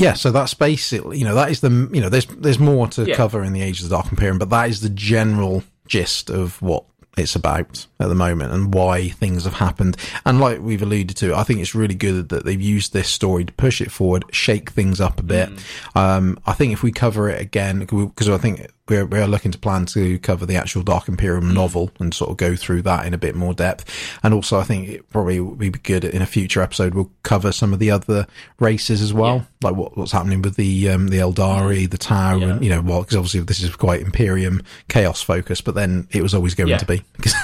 yeah, 0.00 0.14
so 0.14 0.30
that's 0.30 0.54
basically, 0.54 1.18
you 1.18 1.26
know, 1.26 1.34
that 1.34 1.50
is 1.50 1.60
the, 1.60 1.68
you 1.92 2.00
know, 2.00 2.08
there's 2.08 2.24
there's 2.24 2.58
more 2.58 2.86
to 2.88 3.04
yeah. 3.04 3.14
cover 3.14 3.42
in 3.42 3.52
the 3.52 3.60
Age 3.60 3.82
of 3.82 3.88
the 3.90 3.94
Dark 3.94 4.10
Imperium, 4.10 4.38
but 4.38 4.48
that 4.48 4.70
is 4.70 4.80
the 4.80 4.88
general 4.88 5.62
gist 5.86 6.30
of 6.30 6.60
what 6.62 6.84
it's 7.18 7.36
about 7.36 7.86
at 7.98 8.08
the 8.08 8.14
moment 8.14 8.52
and 8.52 8.72
why 8.72 9.10
things 9.10 9.44
have 9.44 9.54
happened. 9.54 9.98
And 10.24 10.40
like 10.40 10.60
we've 10.60 10.80
alluded 10.80 11.16
to, 11.18 11.34
I 11.34 11.42
think 11.42 11.60
it's 11.60 11.74
really 11.74 11.94
good 11.94 12.30
that 12.30 12.46
they've 12.46 12.60
used 12.60 12.94
this 12.94 13.08
story 13.10 13.44
to 13.44 13.52
push 13.52 13.82
it 13.82 13.90
forward, 13.90 14.24
shake 14.30 14.70
things 14.70 15.02
up 15.02 15.20
a 15.20 15.24
bit. 15.24 15.50
Mm. 15.50 15.96
Um, 15.96 16.38
I 16.46 16.54
think 16.54 16.72
if 16.72 16.82
we 16.82 16.92
cover 16.92 17.28
it 17.28 17.40
again, 17.40 17.80
because 17.80 18.28
I 18.28 18.38
think 18.38 18.68
we're, 18.90 19.06
we're 19.06 19.26
looking 19.26 19.52
to 19.52 19.58
plan 19.58 19.86
to 19.86 20.18
cover 20.18 20.44
the 20.44 20.56
actual 20.56 20.82
Dark 20.82 21.08
Imperium 21.08 21.44
mm. 21.44 21.54
novel 21.54 21.90
and 22.00 22.12
sort 22.12 22.30
of 22.30 22.36
go 22.36 22.56
through 22.56 22.82
that 22.82 23.06
in 23.06 23.14
a 23.14 23.18
bit 23.18 23.34
more 23.34 23.54
depth. 23.54 23.90
And 24.22 24.34
also, 24.34 24.58
I 24.58 24.64
think 24.64 24.88
it 24.88 25.08
probably 25.10 25.40
would 25.40 25.58
be 25.58 25.70
good 25.70 26.04
in 26.04 26.20
a 26.20 26.26
future 26.26 26.60
episode. 26.60 26.94
We'll 26.94 27.10
cover 27.22 27.52
some 27.52 27.72
of 27.72 27.78
the 27.78 27.90
other 27.90 28.26
races 28.58 29.00
as 29.00 29.14
well, 29.14 29.36
yeah. 29.36 29.70
like 29.70 29.76
what, 29.76 29.96
what's 29.96 30.12
happening 30.12 30.42
with 30.42 30.56
the 30.56 30.90
um, 30.90 31.08
the 31.08 31.18
Eldari, 31.18 31.88
the 31.88 31.98
Tau, 31.98 32.36
yeah. 32.36 32.48
and 32.48 32.64
you 32.64 32.70
know, 32.70 32.82
well, 32.82 33.00
because 33.02 33.16
obviously 33.16 33.40
this 33.40 33.62
is 33.62 33.74
quite 33.76 34.02
Imperium 34.02 34.62
chaos 34.88 35.22
focus, 35.22 35.60
but 35.60 35.74
then 35.74 36.08
it 36.10 36.22
was 36.22 36.34
always 36.34 36.54
going 36.54 36.68
yeah. 36.68 36.78
to 36.78 36.86
be 36.86 37.02
because 37.16 37.34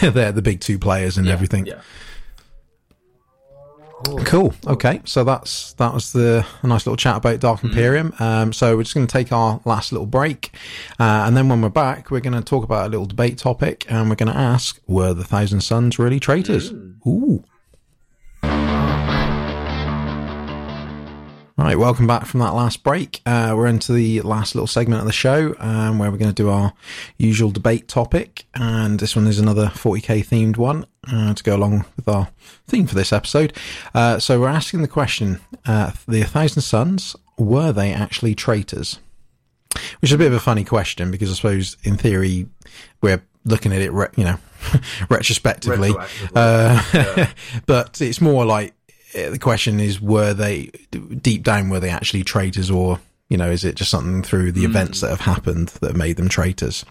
they're 0.14 0.32
the 0.32 0.42
big 0.42 0.60
two 0.60 0.78
players 0.78 1.18
and 1.18 1.28
everything. 1.28 1.66
Cool. 4.24 4.52
Okay, 4.66 5.00
so 5.04 5.24
that's 5.24 5.72
that 5.74 5.92
was 5.94 6.12
the 6.12 6.46
a 6.62 6.66
nice 6.66 6.86
little 6.86 6.96
chat 6.96 7.16
about 7.16 7.40
Dark 7.40 7.58
mm-hmm. 7.58 7.68
Imperium. 7.68 8.12
Mm. 8.12 8.20
Um, 8.20 8.52
so 8.52 8.76
we're 8.76 8.82
just 8.82 8.94
going 8.94 9.06
to 9.06 9.12
take 9.12 9.32
our 9.32 9.60
last 9.64 9.92
little 9.92 10.06
break, 10.06 10.50
uh, 11.00 11.24
and 11.26 11.36
then 11.36 11.48
when 11.48 11.62
we're 11.62 11.68
back, 11.68 12.10
we're 12.10 12.20
going 12.20 12.34
to 12.34 12.42
talk 12.42 12.64
about 12.64 12.86
a 12.86 12.90
little 12.90 13.06
debate 13.06 13.38
topic, 13.38 13.86
and 13.88 14.08
we're 14.08 14.16
going 14.16 14.32
to 14.32 14.38
ask: 14.38 14.80
Were 14.86 15.14
the 15.14 15.24
Thousand 15.24 15.62
Sons 15.62 15.98
really 15.98 16.20
traitors? 16.20 16.72
Mm. 16.72 17.06
Ooh. 17.06 17.44
Right, 21.56 21.78
welcome 21.78 22.08
back 22.08 22.26
from 22.26 22.40
that 22.40 22.52
last 22.52 22.82
break. 22.82 23.22
Uh, 23.24 23.54
we're 23.56 23.68
into 23.68 23.92
the 23.92 24.20
last 24.22 24.56
little 24.56 24.66
segment 24.66 25.00
of 25.00 25.06
the 25.06 25.12
show 25.12 25.54
um, 25.60 26.00
where 26.00 26.10
we're 26.10 26.18
going 26.18 26.34
to 26.34 26.42
do 26.42 26.50
our 26.50 26.72
usual 27.16 27.52
debate 27.52 27.86
topic. 27.86 28.44
And 28.54 28.98
this 28.98 29.14
one 29.14 29.28
is 29.28 29.38
another 29.38 29.68
40k 29.68 30.26
themed 30.26 30.56
one 30.56 30.84
uh, 31.10 31.34
to 31.34 31.42
go 31.42 31.56
along 31.56 31.84
with 31.96 32.08
our 32.08 32.28
theme 32.66 32.86
for 32.86 32.94
this 32.94 33.12
episode. 33.12 33.52
Uh, 33.94 34.18
so 34.18 34.40
we're 34.40 34.48
asking 34.48 34.82
the 34.82 34.88
question 34.88 35.40
uh, 35.66 35.92
the 36.06 36.22
Thousand 36.24 36.62
Sons, 36.62 37.16
were 37.38 37.72
they 37.72 37.92
actually 37.92 38.34
traitors? 38.34 38.98
Which 40.00 40.10
is 40.10 40.12
a 40.12 40.18
bit 40.18 40.28
of 40.28 40.34
a 40.34 40.40
funny 40.40 40.64
question 40.64 41.10
because 41.10 41.30
I 41.30 41.34
suppose 41.34 41.76
in 41.82 41.96
theory 41.96 42.46
we're 43.00 43.22
looking 43.44 43.72
at 43.72 43.82
it, 43.82 43.92
re- 43.92 44.08
you 44.16 44.24
know, 44.24 44.38
retrospectively. 45.08 45.94
Uh, 46.34 46.82
yeah. 46.94 47.32
but 47.66 48.00
it's 48.00 48.20
more 48.20 48.44
like 48.44 48.74
uh, 49.14 49.30
the 49.30 49.38
question 49.38 49.80
is, 49.80 50.00
were 50.00 50.34
they 50.34 50.66
deep 51.20 51.42
down, 51.42 51.68
were 51.68 51.80
they 51.80 51.90
actually 51.90 52.24
traitors 52.24 52.70
or, 52.70 53.00
you 53.28 53.36
know, 53.36 53.50
is 53.50 53.64
it 53.64 53.74
just 53.74 53.90
something 53.90 54.22
through 54.22 54.52
the 54.52 54.62
mm. 54.62 54.66
events 54.66 55.00
that 55.00 55.10
have 55.10 55.20
happened 55.20 55.68
that 55.68 55.88
have 55.88 55.96
made 55.96 56.16
them 56.16 56.28
traitors? 56.28 56.84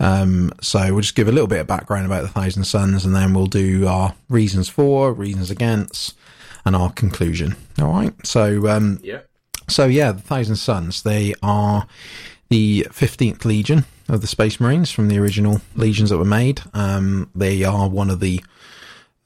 Um, 0.00 0.52
so 0.62 0.80
we'll 0.92 1.02
just 1.02 1.14
give 1.14 1.28
a 1.28 1.32
little 1.32 1.46
bit 1.46 1.60
of 1.60 1.66
background 1.66 2.06
about 2.06 2.22
the 2.22 2.28
Thousand 2.28 2.64
Sons 2.64 3.04
and 3.04 3.14
then 3.14 3.34
we'll 3.34 3.46
do 3.46 3.86
our 3.86 4.14
reasons 4.28 4.68
for, 4.68 5.12
reasons 5.12 5.50
against, 5.50 6.16
and 6.64 6.74
our 6.74 6.90
conclusion. 6.90 7.54
All 7.78 7.92
right. 7.92 8.14
So, 8.26 8.66
um, 8.68 8.98
yeah. 9.02 9.20
So 9.68 9.84
yeah, 9.86 10.12
the 10.12 10.22
Thousand 10.22 10.56
Sons, 10.56 11.02
they 11.02 11.34
are 11.42 11.86
the 12.48 12.86
15th 12.90 13.44
Legion 13.44 13.84
of 14.08 14.22
the 14.22 14.26
Space 14.26 14.58
Marines 14.58 14.90
from 14.90 15.08
the 15.08 15.18
original 15.18 15.60
legions 15.76 16.10
that 16.10 16.18
were 16.18 16.24
made. 16.24 16.62
Um, 16.74 17.30
they 17.34 17.62
are 17.62 17.88
one 17.88 18.10
of 18.10 18.20
the 18.20 18.42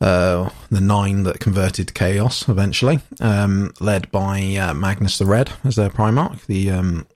uh, 0.00 0.50
the 0.70 0.80
nine 0.80 1.22
that 1.22 1.40
converted 1.40 1.88
to 1.88 1.94
Chaos 1.94 2.46
eventually, 2.48 2.98
um, 3.20 3.72
led 3.80 4.10
by 4.10 4.56
uh, 4.56 4.74
Magnus 4.74 5.16
the 5.16 5.24
Red 5.24 5.52
as 5.64 5.76
their 5.76 5.88
Primarch, 5.88 6.44
the 6.44 6.70
um, 6.70 7.06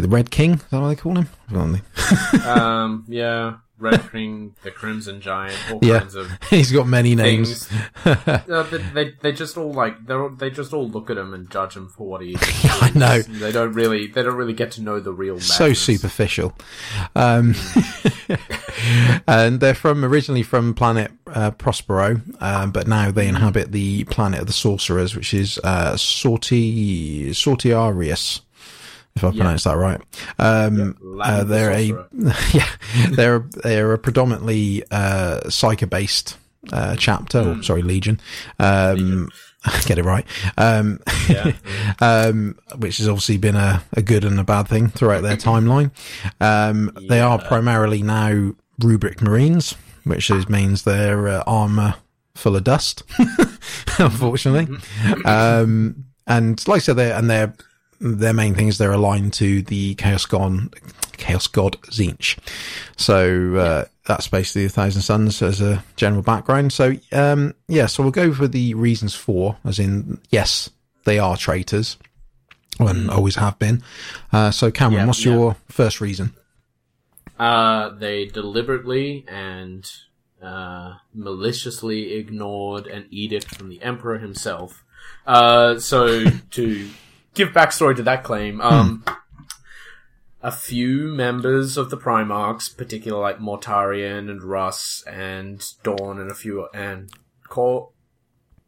the 0.00 0.08
Red 0.08 0.30
King. 0.30 0.54
Is 0.54 0.62
that 0.64 0.80
what 0.80 0.88
they 0.88 0.96
call 0.96 1.16
him? 1.16 1.28
um, 2.46 3.04
yeah. 3.08 3.56
Red 3.82 4.12
King, 4.12 4.54
the 4.62 4.70
Crimson 4.70 5.20
Giant, 5.20 5.58
all 5.70 5.80
yeah. 5.82 5.98
kinds 5.98 6.14
of. 6.14 6.30
He's 6.50 6.70
got 6.70 6.86
many 6.86 7.16
names. 7.16 7.68
uh, 8.04 8.62
they, 8.70 8.78
they, 8.78 9.10
they 9.20 9.32
just 9.32 9.56
all 9.56 9.72
like 9.72 10.06
they 10.06 10.16
they 10.38 10.50
just 10.50 10.72
all 10.72 10.88
look 10.88 11.10
at 11.10 11.18
him 11.18 11.34
and 11.34 11.50
judge 11.50 11.76
him 11.76 11.88
for 11.88 12.06
what 12.06 12.22
he 12.22 12.34
is. 12.34 12.40
I 12.64 12.92
know. 12.94 13.22
They 13.22 13.50
don't 13.50 13.72
really 13.72 14.06
they 14.06 14.22
don't 14.22 14.36
really 14.36 14.52
get 14.52 14.70
to 14.72 14.82
know 14.82 15.00
the 15.00 15.12
real. 15.12 15.34
Madness. 15.34 15.56
So 15.56 15.72
superficial. 15.72 16.56
Um, 17.16 17.56
and 19.26 19.58
they're 19.58 19.74
from 19.74 20.04
originally 20.04 20.44
from 20.44 20.74
planet 20.74 21.10
uh, 21.26 21.50
Prospero, 21.50 22.20
uh, 22.40 22.68
but 22.68 22.86
now 22.86 23.10
they 23.10 23.26
inhabit 23.26 23.72
the 23.72 24.04
planet 24.04 24.40
of 24.40 24.46
the 24.46 24.52
sorcerers, 24.52 25.16
which 25.16 25.34
is 25.34 25.58
uh, 25.64 25.94
Sorti 25.94 27.30
Sortiarius 27.30 28.42
if 29.14 29.24
I 29.24 29.28
yeah. 29.28 29.42
pronounce 29.42 29.64
that 29.64 29.76
right. 29.76 30.00
Um, 30.38 30.96
yeah, 31.02 31.22
uh, 31.22 31.44
they're 31.44 31.70
a 31.70 31.82
yeah, 32.52 32.68
they're 33.10 33.40
they're 33.62 33.92
a 33.92 33.98
predominantly 33.98 34.84
uh, 34.90 35.40
psyker 35.46 35.88
based 35.88 36.36
uh, 36.72 36.96
chapter, 36.96 37.42
mm. 37.42 37.60
or, 37.60 37.62
sorry, 37.62 37.82
Legion. 37.82 38.20
Um, 38.58 39.30
get 39.86 39.98
it 39.98 40.04
right. 40.04 40.26
Um, 40.56 41.00
yeah. 41.28 41.52
um, 42.00 42.58
which 42.76 42.98
has 42.98 43.08
obviously 43.08 43.38
been 43.38 43.56
a, 43.56 43.82
a 43.92 44.02
good 44.02 44.24
and 44.24 44.38
a 44.38 44.44
bad 44.44 44.68
thing 44.68 44.88
throughout 44.88 45.22
their 45.22 45.36
timeline. 45.36 45.90
Um, 46.40 46.96
they 47.08 47.20
are 47.20 47.38
primarily 47.38 48.02
now 48.02 48.54
rubric 48.80 49.22
marines, 49.22 49.74
which 50.04 50.30
is, 50.30 50.48
means 50.48 50.82
their 50.82 51.28
uh, 51.28 51.44
armor 51.46 51.94
full 52.34 52.56
of 52.56 52.64
dust, 52.64 53.02
unfortunately. 53.98 54.76
um, 55.24 56.06
and 56.26 56.66
like 56.66 56.76
I 56.76 56.80
said, 56.80 56.96
they're, 56.96 57.16
and 57.16 57.30
they're 57.30 57.54
their 58.02 58.32
main 58.32 58.54
thing 58.54 58.68
is 58.68 58.78
they're 58.78 58.92
aligned 58.92 59.32
to 59.34 59.62
the 59.62 59.94
Chaos 59.94 60.26
God, 60.26 60.74
Chaos 61.12 61.46
God 61.46 61.80
Tzeentch. 61.82 62.38
So 62.96 63.56
uh, 63.56 63.84
that's 64.06 64.28
basically 64.28 64.64
a 64.64 64.68
Thousand 64.68 65.02
Sons 65.02 65.40
as 65.40 65.60
a 65.60 65.82
general 65.96 66.22
background. 66.22 66.72
So 66.72 66.94
um, 67.12 67.54
yeah, 67.68 67.86
so 67.86 68.02
we'll 68.02 68.12
go 68.12 68.32
for 68.32 68.48
the 68.48 68.74
reasons 68.74 69.14
for, 69.14 69.56
as 69.64 69.78
in 69.78 70.20
yes, 70.30 70.68
they 71.04 71.18
are 71.18 71.36
traitors, 71.36 71.96
and 72.78 73.08
mm. 73.08 73.14
always 73.14 73.36
have 73.36 73.58
been. 73.58 73.82
Uh, 74.32 74.50
so 74.50 74.70
Cameron, 74.70 75.02
yeah, 75.02 75.06
what's 75.06 75.24
yeah. 75.24 75.32
your 75.32 75.56
first 75.68 76.00
reason? 76.00 76.32
Uh, 77.38 77.90
they 77.90 78.26
deliberately 78.26 79.24
and 79.28 79.90
uh, 80.42 80.94
maliciously 81.14 82.14
ignored 82.14 82.86
an 82.86 83.06
edict 83.10 83.54
from 83.54 83.68
the 83.68 83.80
Emperor 83.82 84.18
himself. 84.18 84.84
Uh, 85.26 85.78
so 85.78 86.24
to 86.50 86.88
give 87.34 87.50
backstory 87.50 87.96
to 87.96 88.02
that 88.02 88.24
claim. 88.24 88.60
Um, 88.60 89.02
hmm. 89.06 89.14
A 90.44 90.50
few 90.50 91.06
members 91.06 91.76
of 91.76 91.90
the 91.90 91.96
Primarchs, 91.96 92.76
particularly 92.76 93.22
like 93.22 93.38
Mortarion 93.38 94.28
and 94.28 94.42
Russ 94.42 95.04
and 95.06 95.64
Dorn 95.84 96.18
and 96.18 96.32
a 96.32 96.34
few 96.34 96.66
and 96.74 97.10
Cor 97.48 97.90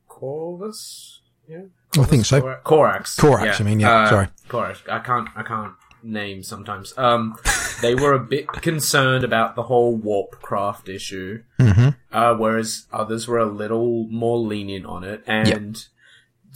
Corvus, 0.06 1.20
yeah, 1.48 1.62
Corvus? 1.92 2.06
I 2.06 2.10
think 2.10 2.26
so. 2.26 2.60
Corax, 2.62 3.16
Corax. 3.16 3.44
Yeah. 3.44 3.56
I 3.58 3.68
mean, 3.68 3.80
yeah. 3.80 4.02
Uh, 4.02 4.08
sorry, 4.08 4.28
Corax. 4.48 4.82
I 4.88 5.00
can't. 5.00 5.28
I 5.34 5.42
can't 5.42 5.72
name 6.04 6.44
sometimes. 6.44 6.96
Um, 6.96 7.36
they 7.82 7.96
were 7.96 8.12
a 8.12 8.20
bit 8.20 8.46
concerned 8.46 9.24
about 9.24 9.56
the 9.56 9.64
whole 9.64 9.96
warp 9.96 10.40
craft 10.42 10.88
issue, 10.88 11.42
mm-hmm. 11.58 11.88
uh, 12.12 12.36
whereas 12.36 12.86
others 12.92 13.26
were 13.26 13.38
a 13.38 13.46
little 13.46 14.06
more 14.10 14.38
lenient 14.38 14.86
on 14.86 15.02
it, 15.02 15.24
and. 15.26 15.86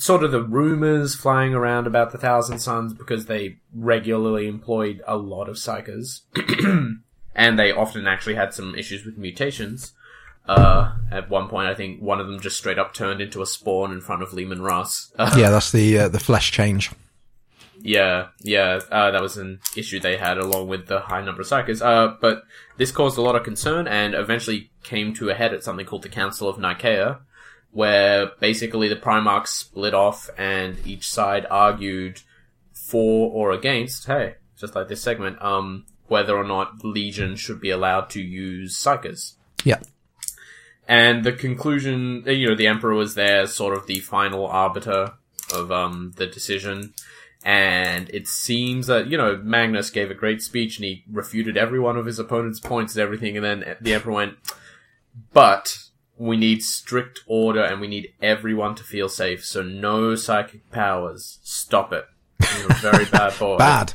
Sort 0.01 0.23
of 0.23 0.31
the 0.31 0.43
rumors 0.43 1.17
flying 1.17 1.55
around 1.55 1.89
about 1.89 2.13
the 2.13 2.19
Thousand 2.19 2.61
Sons 2.61 2.95
because 2.95 3.27
they 3.27 3.57
regularly 3.75 4.47
employed 4.47 5.03
a 5.09 5.17
lot 5.17 5.49
of 5.49 5.57
psykers, 5.57 6.21
and 7.35 7.59
they 7.59 7.73
often 7.73 8.07
actually 8.07 8.37
had 8.37 8.55
some 8.55 8.77
issues 8.77 9.05
with 9.05 9.19
mutations. 9.19 9.93
Uh, 10.47 10.93
at 11.11 11.29
one 11.29 11.49
point, 11.49 11.69
I 11.69 11.75
think 11.75 12.01
one 12.01 12.21
of 12.21 12.29
them 12.29 12.39
just 12.41 12.57
straight 12.57 12.79
up 12.79 12.95
turned 12.95 13.21
into 13.21 13.43
a 13.43 13.47
spawn 13.47 13.91
in 13.91 14.01
front 14.01 14.23
of 14.23 14.33
Leman 14.33 14.63
Russ. 14.63 15.13
yeah, 15.19 15.51
that's 15.51 15.73
the 15.73 15.99
uh, 15.99 16.09
the 16.09 16.21
flesh 16.21 16.53
change. 16.53 16.93
Yeah, 17.81 18.29
yeah, 18.41 18.81
uh, 18.91 19.11
that 19.11 19.21
was 19.21 19.37
an 19.37 19.61
issue 19.77 20.01
they 20.01 20.17
had 20.17 20.39
along 20.39 20.69
with 20.69 20.87
the 20.87 21.01
high 21.01 21.25
number 21.25 21.43
of 21.43 21.49
psykers. 21.49 21.85
Uh, 21.85 22.17
but 22.21 22.43
this 22.77 22.91
caused 22.91 23.19
a 23.19 23.23
lot 23.23 23.37
of 23.37 23.45
concern 23.45 23.87
and 23.87 24.15
eventually 24.15 24.71
came 24.83 25.13
to 25.15 25.31
a 25.31 25.35
head 25.35 25.53
at 25.53 25.65
something 25.65 25.87
called 25.87 26.03
the 26.03 26.09
Council 26.09 26.49
of 26.49 26.57
Nikaea, 26.57 27.21
where 27.79 28.33
basically 28.41 28.89
the 28.89 28.97
Primarchs 28.97 29.51
split 29.51 29.95
off 29.95 30.29
and 30.37 30.85
each 30.85 31.09
side 31.09 31.47
argued 31.49 32.21
for 32.73 33.31
or 33.31 33.53
against, 33.53 34.09
hey, 34.09 34.35
just 34.57 34.75
like 34.75 34.89
this 34.89 35.01
segment, 35.01 35.41
um, 35.41 35.87
whether 36.09 36.37
or 36.37 36.43
not 36.43 36.85
Legion 36.85 37.37
should 37.37 37.61
be 37.61 37.71
allowed 37.71 38.11
to 38.11 38.21
use 38.21 38.77
psykers. 38.77 39.35
Yeah. 39.63 39.79
And 40.89 41.23
the 41.23 41.31
conclusion, 41.31 42.25
you 42.27 42.49
know, 42.49 42.57
the 42.57 42.67
Emperor 42.67 42.95
was 42.95 43.15
there, 43.15 43.47
sort 43.47 43.77
of 43.77 43.87
the 43.87 44.01
final 44.01 44.45
arbiter 44.45 45.13
of 45.55 45.71
um, 45.71 46.15
the 46.17 46.27
decision. 46.27 46.95
And 47.45 48.11
it 48.11 48.27
seems 48.27 48.89
that, 48.89 49.07
you 49.07 49.17
know, 49.17 49.37
Magnus 49.37 49.91
gave 49.91 50.11
a 50.11 50.15
great 50.15 50.43
speech 50.43 50.79
and 50.79 50.85
he 50.85 51.05
refuted 51.09 51.57
every 51.57 51.79
one 51.79 51.97
of 51.97 52.07
his 52.07 52.19
opponent's 52.19 52.59
points 52.59 52.97
and 52.97 53.03
everything. 53.03 53.37
And 53.37 53.45
then 53.45 53.77
the 53.81 53.95
Emperor 53.95 54.15
went, 54.15 54.35
but 55.33 55.88
we 56.19 56.37
need 56.37 56.63
strict 56.63 57.21
order 57.27 57.63
and 57.63 57.81
we 57.81 57.87
need 57.87 58.13
everyone 58.21 58.75
to 58.75 58.83
feel 58.83 59.09
safe. 59.09 59.45
So 59.45 59.63
no 59.63 60.15
psychic 60.17 60.71
powers. 60.71 61.39
Stop 61.43 61.93
it. 61.93 62.05
You're 62.59 62.71
a 62.71 62.75
very 62.75 63.05
bad 63.13 63.39
boy. 63.39 63.57
Bad. 63.57 63.93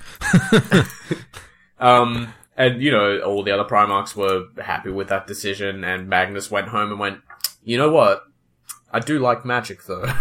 um, 1.80 2.34
and 2.58 2.82
you 2.82 2.91
know, 2.91 3.20
all 3.20 3.44
the 3.44 3.52
other 3.52 3.66
Primarchs 3.70 4.16
were 4.16 4.45
happy 4.62 4.90
with 4.90 5.10
that 5.10 5.28
decision 5.28 5.84
and 5.84 6.08
Magnus 6.08 6.50
went 6.50 6.70
home 6.70 6.91
and 6.91 7.00
went, 7.00 7.20
you 7.64 7.78
know 7.78 7.91
what? 7.91 8.24
I 8.91 9.00
do 9.00 9.20
like 9.20 9.44
magic 9.44 9.84
though. 9.86 10.06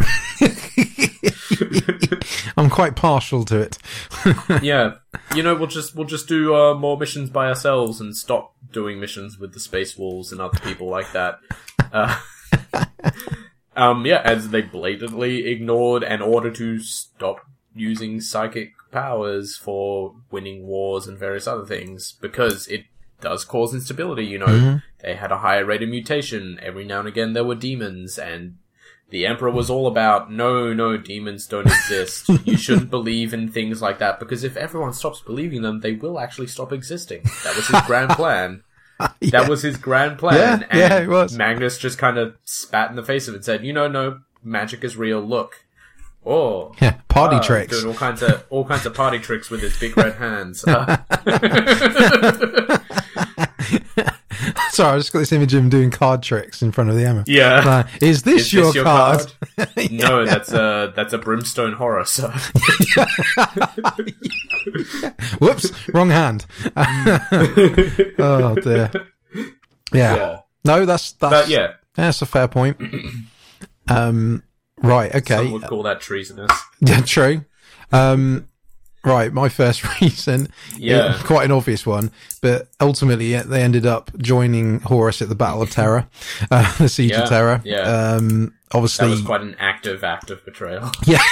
I'm 2.57 2.71
quite 2.71 2.97
partial 2.97 3.45
to 3.45 3.61
it. 3.61 3.79
yeah, 4.63 4.95
you 5.35 5.43
know, 5.43 5.55
we'll 5.55 5.67
just 5.67 5.95
we'll 5.95 6.07
just 6.07 6.27
do 6.27 6.55
uh, 6.55 6.75
more 6.75 6.97
missions 6.97 7.31
by 7.31 7.49
ourselves 7.49 8.01
and 8.01 8.17
stop 8.17 8.55
doing 8.73 8.99
missions 8.99 9.39
with 9.39 9.53
the 9.53 9.61
space 9.61 9.97
wolves 9.97 10.33
and 10.33 10.41
other 10.41 10.59
people 10.61 10.89
like 10.89 11.13
that. 11.13 11.39
Uh, 11.93 12.19
um, 13.77 14.07
yeah, 14.07 14.23
as 14.25 14.51
they 14.51 14.63
blatantly 14.63 15.47
ignored 15.47 16.03
an 16.03 16.23
order 16.23 16.51
to 16.51 16.81
stop 16.81 17.41
using 17.75 18.21
psychic 18.21 18.73
powers 18.91 19.57
for 19.57 20.15
winning 20.31 20.67
wars 20.67 21.07
and 21.07 21.19
various 21.19 21.47
other 21.47 21.65
things 21.65 22.13
because 22.21 22.67
it 22.69 22.85
does 23.21 23.45
cause 23.45 23.75
instability. 23.75 24.25
You 24.25 24.39
know, 24.39 24.47
mm-hmm. 24.47 24.77
they 25.03 25.15
had 25.15 25.33
a 25.33 25.39
higher 25.39 25.65
rate 25.65 25.83
of 25.83 25.89
mutation. 25.89 26.59
Every 26.63 26.85
now 26.85 27.01
and 27.01 27.09
again, 27.09 27.33
there 27.33 27.45
were 27.45 27.55
demons, 27.55 28.19
and 28.19 28.57
the 29.13 29.27
Emperor 29.27 29.51
was 29.51 29.69
all 29.69 29.87
about, 29.87 30.33
no, 30.33 30.73
no, 30.73 30.97
demons 30.97 31.47
don't 31.47 31.67
exist. 31.67 32.29
you 32.45 32.57
shouldn't 32.59 32.91
believe 32.91 33.35
in 33.35 33.51
things 33.51 33.83
like 33.83 33.99
that 33.99 34.19
because 34.19 34.43
if 34.43 34.57
everyone 34.57 34.95
stops 34.95 35.21
believing 35.21 35.61
them, 35.61 35.81
they 35.81 35.93
will 35.93 36.19
actually 36.19 36.47
stop 36.47 36.73
existing. 36.73 37.23
That 37.45 37.55
was 37.55 37.69
his 37.69 37.81
grand 37.83 38.11
plan. 38.17 38.65
yeah. 39.21 39.31
That 39.31 39.49
was 39.49 39.63
his 39.63 39.77
grand 39.77 40.19
plan. 40.19 40.61
Yeah, 40.61 40.67
and 40.71 40.79
yeah, 40.79 40.99
it 41.01 41.09
was. 41.09 41.37
Magnus 41.37 41.79
just 41.79 41.99
kind 41.99 42.19
of 42.19 42.37
spat 42.45 42.91
in 42.91 42.97
the 42.97 43.03
face 43.03 43.29
of 43.29 43.35
it 43.35 43.39
and 43.39 43.45
said, 43.45 43.65
you 43.65 43.73
know, 43.73 43.89
no, 43.89 44.21
magic 44.43 44.85
is 44.85 44.97
real. 44.97 45.21
Look. 45.21 45.65
Oh, 46.25 46.73
yeah, 46.81 46.99
party 47.09 47.45
tricks. 47.45 47.81
Doing 47.81 47.93
all 47.93 47.99
kinds 47.99 48.23
of 48.23 48.45
all 48.49 48.65
kinds 48.65 48.87
of 48.87 48.95
party 48.95 49.19
tricks 49.19 49.51
with 49.51 49.61
his 49.61 49.77
big 49.79 49.97
red 49.97 50.15
hands. 50.15 50.65
Uh, 51.25 52.79
Sorry, 54.73 54.95
I 54.95 54.97
just 54.97 55.13
got 55.13 55.19
this 55.19 55.33
image 55.33 55.53
of 55.53 55.63
him 55.63 55.69
doing 55.69 55.91
card 55.91 56.23
tricks 56.23 56.63
in 56.63 56.73
front 56.73 56.89
of 56.89 56.97
the 56.97 57.05
Emma. 57.05 57.25
Yeah. 57.27 57.57
Uh, 57.63 57.83
is 58.01 58.23
this 58.23 58.47
is 58.47 58.55
your, 58.55 58.65
this 58.65 58.77
your 58.77 58.85
card? 58.85 59.31
card? 59.57 59.69
yeah. 59.77 60.09
No, 60.09 60.25
that's 60.25 60.51
a 60.51 60.95
that's 60.97 61.13
a 61.13 61.19
brimstone 61.19 61.75
horror. 61.75 62.07
So. 62.07 62.29
Whoops, 65.41 65.73
wrong 65.93 66.09
hand. 66.09 66.47
oh 68.19 68.55
dear. 68.63 68.91
Yeah. 69.93 70.17
yeah. 70.17 70.41
No, 70.65 70.87
that's 70.87 71.13
that's 71.13 71.33
but, 71.33 71.49
yeah. 71.49 71.75
That's 71.95 72.23
a 72.23 72.27
fair 72.27 72.49
point. 72.49 72.81
Um. 73.89 74.45
Right. 74.81 75.13
Okay. 75.13 75.35
Some 75.35 75.53
would 75.53 75.65
call 75.65 75.83
that 75.83 76.01
treasonous. 76.01 76.53
Yeah. 76.81 77.01
True. 77.01 77.45
Um. 77.91 78.47
Right, 79.05 79.33
my 79.33 79.49
first 79.49 80.01
reason, 80.01 80.49
yeah, 80.77 81.19
quite 81.25 81.45
an 81.45 81.51
obvious 81.51 81.85
one, 81.85 82.13
but 82.41 82.69
ultimately 82.81 83.35
they 83.35 83.63
ended 83.63 83.85
up 83.85 84.17
joining 84.19 84.79
Horus 84.81 85.21
at 85.21 85.29
the 85.29 85.35
Battle 85.35 85.63
of 85.63 85.71
Terra, 85.71 86.09
uh, 86.51 86.77
the 86.79 86.89
Siege 86.89 87.11
yeah, 87.11 87.23
of 87.23 87.29
Terra. 87.29 87.63
Yeah, 87.65 87.81
um, 87.81 88.55
obviously 88.71 89.07
that 89.07 89.11
was 89.11 89.23
quite 89.23 89.41
an 89.41 89.57
active 89.59 90.05
act 90.05 90.31
of 90.31 90.45
betrayal. 90.45 90.91
Yeah, 91.07 91.23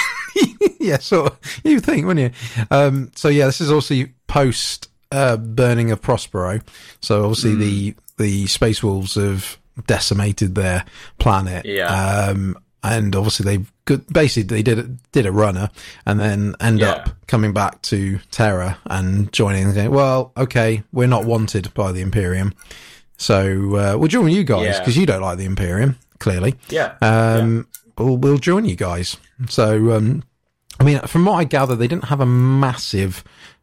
yeah, 0.80 0.98
sort 0.98 1.32
of. 1.32 1.60
You 1.64 1.80
think, 1.80 2.06
wouldn't 2.06 2.34
you? 2.34 2.66
Um, 2.70 3.12
so 3.14 3.28
yeah, 3.28 3.46
this 3.46 3.60
is 3.60 3.70
also 3.70 3.94
post 4.26 4.88
uh, 5.12 5.36
burning 5.36 5.90
of 5.90 6.00
Prospero. 6.00 6.60
So 7.00 7.24
obviously 7.24 7.52
mm. 7.52 7.58
the 7.58 7.94
the 8.18 8.46
Space 8.46 8.82
Wolves 8.82 9.14
have 9.14 9.58
decimated 9.86 10.54
their 10.54 10.84
planet. 11.18 11.64
Yeah. 11.64 11.86
Um, 11.86 12.56
and 12.82 13.14
obviously 13.14 13.44
they 13.58 13.64
could, 13.84 14.06
basically 14.08 14.56
they 14.56 14.62
did 14.62 14.98
did 15.12 15.26
a 15.26 15.32
runner 15.32 15.70
and 16.06 16.18
then 16.20 16.54
end 16.60 16.80
Yeah. 16.80 16.90
up 16.92 17.10
coming 17.26 17.52
back 17.52 17.82
to 17.82 18.18
Terra 18.30 18.78
and 18.86 19.32
joining 19.32 19.64
and 19.64 19.74
going, 19.74 19.90
well, 19.90 20.32
okay, 20.36 20.82
we're 20.92 21.06
not 21.08 21.24
wanted 21.24 21.72
by 21.74 21.92
the 21.92 22.00
Imperium, 22.00 22.54
so 23.16 23.76
uh, 23.76 23.96
we'll 23.98 24.08
join 24.08 24.30
you 24.30 24.44
guys 24.44 24.64
Yeah. 24.64 24.78
because 24.78 24.96
you 24.96 25.06
don't 25.06 25.22
like 25.22 25.38
the 25.38 25.44
Imperium, 25.44 25.96
clearly. 26.18 26.54
Yeah. 26.68 26.94
Um, 27.02 27.66
we'll 27.98 28.16
we'll 28.16 28.38
join 28.38 28.64
you 28.64 28.76
guys. 28.76 29.16
So, 29.48 29.92
um, 29.92 30.22
I 30.78 30.84
mean, 30.84 31.00
from 31.00 31.24
what 31.26 31.34
I 31.34 31.44
gather, 31.44 31.76
they 31.76 31.88
didn't 31.88 32.04
have 32.04 32.20
a 32.20 32.26
massive 32.26 33.22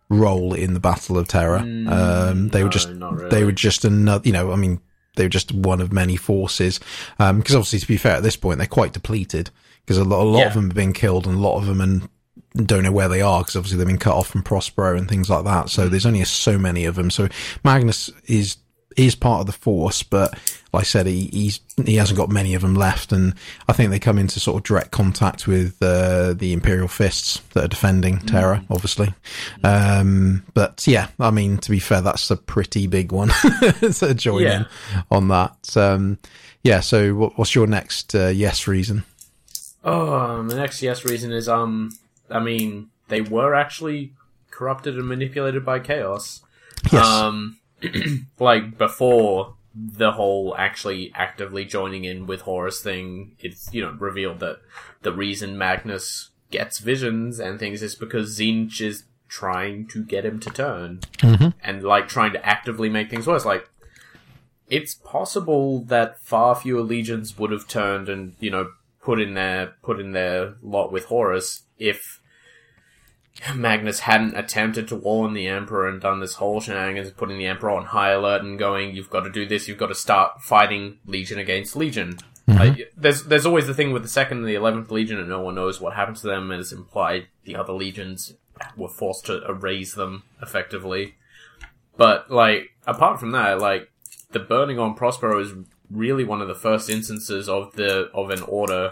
role 0.09 0.53
in 0.53 0.73
the 0.73 0.79
Battle 0.79 1.17
of 1.17 1.27
Terra. 1.27 1.59
Mm, 1.59 1.91
um, 1.91 2.47
they 2.49 2.63
were 2.63 2.69
just 2.69 2.87
really. 2.89 3.29
they 3.29 3.43
were 3.43 3.51
just 3.51 3.83
another, 3.85 4.21
you 4.25 4.31
know, 4.33 4.51
I 4.51 4.55
mean, 4.55 4.79
they 5.17 5.23
were 5.25 5.29
just 5.29 5.51
one 5.51 5.81
of 5.81 5.91
many 5.91 6.15
forces. 6.15 6.79
Um, 7.19 7.39
because 7.39 7.55
obviously, 7.55 7.79
to 7.79 7.87
be 7.87 7.97
fair, 7.97 8.15
at 8.15 8.23
this 8.23 8.37
point, 8.37 8.57
they're 8.59 8.67
quite 8.67 8.93
depleted 8.93 9.49
because 9.85 9.97
a 9.97 10.03
lot, 10.05 10.21
a 10.21 10.23
lot 10.23 10.39
Yeah. 10.39 10.47
of 10.47 10.53
them 10.53 10.65
have 10.69 10.75
been 10.75 10.93
killed 10.93 11.27
and 11.27 11.35
a 11.35 11.39
lot 11.39 11.57
of 11.57 11.65
them 11.65 11.81
and 11.81 12.07
don't 12.65 12.83
know 12.83 12.91
where 12.91 13.07
they 13.09 13.21
are 13.21 13.41
because 13.41 13.55
obviously 13.55 13.77
they've 13.77 13.87
been 13.87 13.97
cut 13.99 14.15
off 14.15 14.27
from 14.27 14.41
Prospero 14.43 14.97
and 14.97 15.07
things 15.07 15.29
like 15.29 15.43
that. 15.43 15.65
Mm. 15.65 15.69
So 15.69 15.87
there's 15.89 16.05
only 16.05 16.23
so 16.23 16.57
many 16.57 16.85
of 16.85 16.95
them. 16.95 17.09
So 17.11 17.27
Magnus 17.63 18.09
is 18.25 18.57
is 18.97 19.15
part 19.15 19.39
of 19.41 19.45
the 19.45 19.53
force, 19.53 20.03
but 20.03 20.33
like 20.73 20.81
I 20.81 20.83
said, 20.83 21.05
he 21.05 21.27
he's 21.31 21.59
he 21.85 21.95
hasn't 21.95 22.17
got 22.17 22.29
many 22.29 22.53
of 22.55 22.61
them 22.63 22.75
left, 22.75 23.11
and 23.11 23.33
I 23.69 23.73
think 23.73 23.91
they 23.91 23.99
come 23.99 24.17
into 24.17 24.39
sort 24.39 24.57
of 24.57 24.63
direct 24.63 24.91
contact 24.91 25.47
with 25.47 25.77
uh, 25.81 26.33
the 26.33 26.51
Imperial 26.51 26.87
fists 26.87 27.39
that 27.53 27.63
are 27.63 27.67
defending 27.69 28.19
Terra, 28.19 28.65
obviously. 28.69 29.13
Um, 29.63 30.43
but 30.53 30.85
yeah, 30.87 31.07
I 31.19 31.31
mean, 31.31 31.57
to 31.59 31.71
be 31.71 31.79
fair, 31.79 32.01
that's 32.01 32.29
a 32.31 32.35
pretty 32.37 32.87
big 32.87 33.11
one 33.11 33.29
to 33.79 34.13
join 34.15 34.41
Yeah. 34.43 34.59
in 34.59 34.65
on 35.11 35.27
that. 35.29 35.77
Um, 35.77 36.17
yeah. 36.63 36.79
So 36.81 37.13
what, 37.15 37.37
what's 37.37 37.55
your 37.55 37.67
next 37.67 38.13
uh, 38.15 38.27
yes 38.27 38.67
reason? 38.67 39.03
Oh, 39.83 40.43
the 40.43 40.55
next 40.55 40.81
yes 40.81 41.05
reason 41.05 41.31
is 41.31 41.47
um, 41.47 41.91
I 42.29 42.39
mean, 42.39 42.89
they 43.07 43.21
were 43.21 43.53
actually 43.55 44.11
corrupted 44.51 44.95
and 44.97 45.07
manipulated 45.07 45.63
by 45.63 45.79
chaos. 45.79 46.41
Yes. 46.91 47.05
Um, 47.05 47.57
like 48.39 48.77
before 48.77 49.55
the 49.75 50.13
whole 50.13 50.55
actually 50.57 51.11
actively 51.13 51.63
joining 51.65 52.03
in 52.03 52.25
with 52.25 52.41
Horus 52.41 52.81
thing, 52.81 53.35
it's 53.39 53.71
you 53.73 53.81
know 53.81 53.91
revealed 53.99 54.39
that 54.39 54.59
the 55.01 55.13
reason 55.13 55.57
Magnus 55.57 56.31
gets 56.49 56.79
visions 56.79 57.39
and 57.39 57.59
things 57.59 57.83
is 57.83 57.93
because 57.95 58.37
Tzeentch 58.39 58.81
is 58.81 59.03
trying 59.27 59.85
to 59.87 60.03
get 60.03 60.25
him 60.25 60.39
to 60.39 60.49
turn 60.49 61.01
Mhm. 61.17 61.53
and 61.61 61.83
like 61.83 62.07
trying 62.07 62.31
to 62.31 62.45
actively 62.45 62.89
make 62.89 63.09
things 63.09 63.27
worse. 63.27 63.45
Like 63.45 63.69
it's 64.69 64.95
possible 64.95 65.81
that 65.85 66.19
far 66.21 66.55
fewer 66.55 66.81
legions 66.81 67.37
would 67.37 67.51
have 67.51 67.67
turned 67.67 68.09
and 68.09 68.35
you 68.39 68.49
know 68.49 68.69
put 69.01 69.19
in 69.19 69.33
their 69.33 69.73
put 69.83 69.99
in 69.99 70.11
their 70.13 70.55
lot 70.61 70.91
with 70.91 71.05
Horus 71.05 71.63
if 71.77 72.16
Magnus 73.55 74.01
hadn't 74.01 74.35
attempted 74.35 74.87
to 74.87 74.95
warn 74.95 75.33
the 75.33 75.47
Emperor 75.47 75.87
and 75.87 76.01
done 76.01 76.19
this 76.19 76.35
whole 76.35 76.59
shenanigans, 76.59 77.11
putting 77.11 77.37
the 77.37 77.45
Emperor 77.47 77.71
on 77.71 77.85
high 77.85 78.11
alert 78.11 78.41
and 78.41 78.57
going, 78.57 78.95
"You've 78.95 79.09
got 79.09 79.21
to 79.21 79.31
do 79.31 79.45
this. 79.45 79.67
You've 79.67 79.77
got 79.77 79.87
to 79.87 79.95
start 79.95 80.41
fighting 80.41 80.97
Legion 81.05 81.39
against 81.39 81.75
Legion." 81.75 82.17
Mm-hmm. 82.47 82.59
Like, 82.59 82.93
there's 82.95 83.23
there's 83.23 83.45
always 83.45 83.67
the 83.67 83.73
thing 83.73 83.91
with 83.91 84.03
the 84.03 84.09
second 84.09 84.39
and 84.39 84.47
the 84.47 84.55
eleventh 84.55 84.91
Legion, 84.91 85.19
and 85.19 85.29
no 85.29 85.41
one 85.41 85.55
knows 85.55 85.79
what 85.79 85.93
happened 85.93 86.17
to 86.17 86.27
them. 86.27 86.51
And 86.51 86.61
it's 86.61 86.71
implied 86.71 87.27
the 87.43 87.55
other 87.55 87.73
legions 87.73 88.33
were 88.75 88.87
forced 88.87 89.25
to 89.25 89.45
erase 89.45 89.93
them 89.93 90.23
effectively. 90.41 91.15
But 91.97 92.31
like, 92.31 92.71
apart 92.85 93.19
from 93.19 93.31
that, 93.31 93.59
like 93.59 93.91
the 94.31 94.39
burning 94.39 94.79
on 94.79 94.95
Prospero 94.95 95.39
is 95.39 95.53
really 95.89 96.23
one 96.23 96.41
of 96.41 96.47
the 96.47 96.55
first 96.55 96.89
instances 96.89 97.47
of 97.47 97.73
the 97.75 98.09
of 98.13 98.29
an 98.29 98.41
order. 98.43 98.91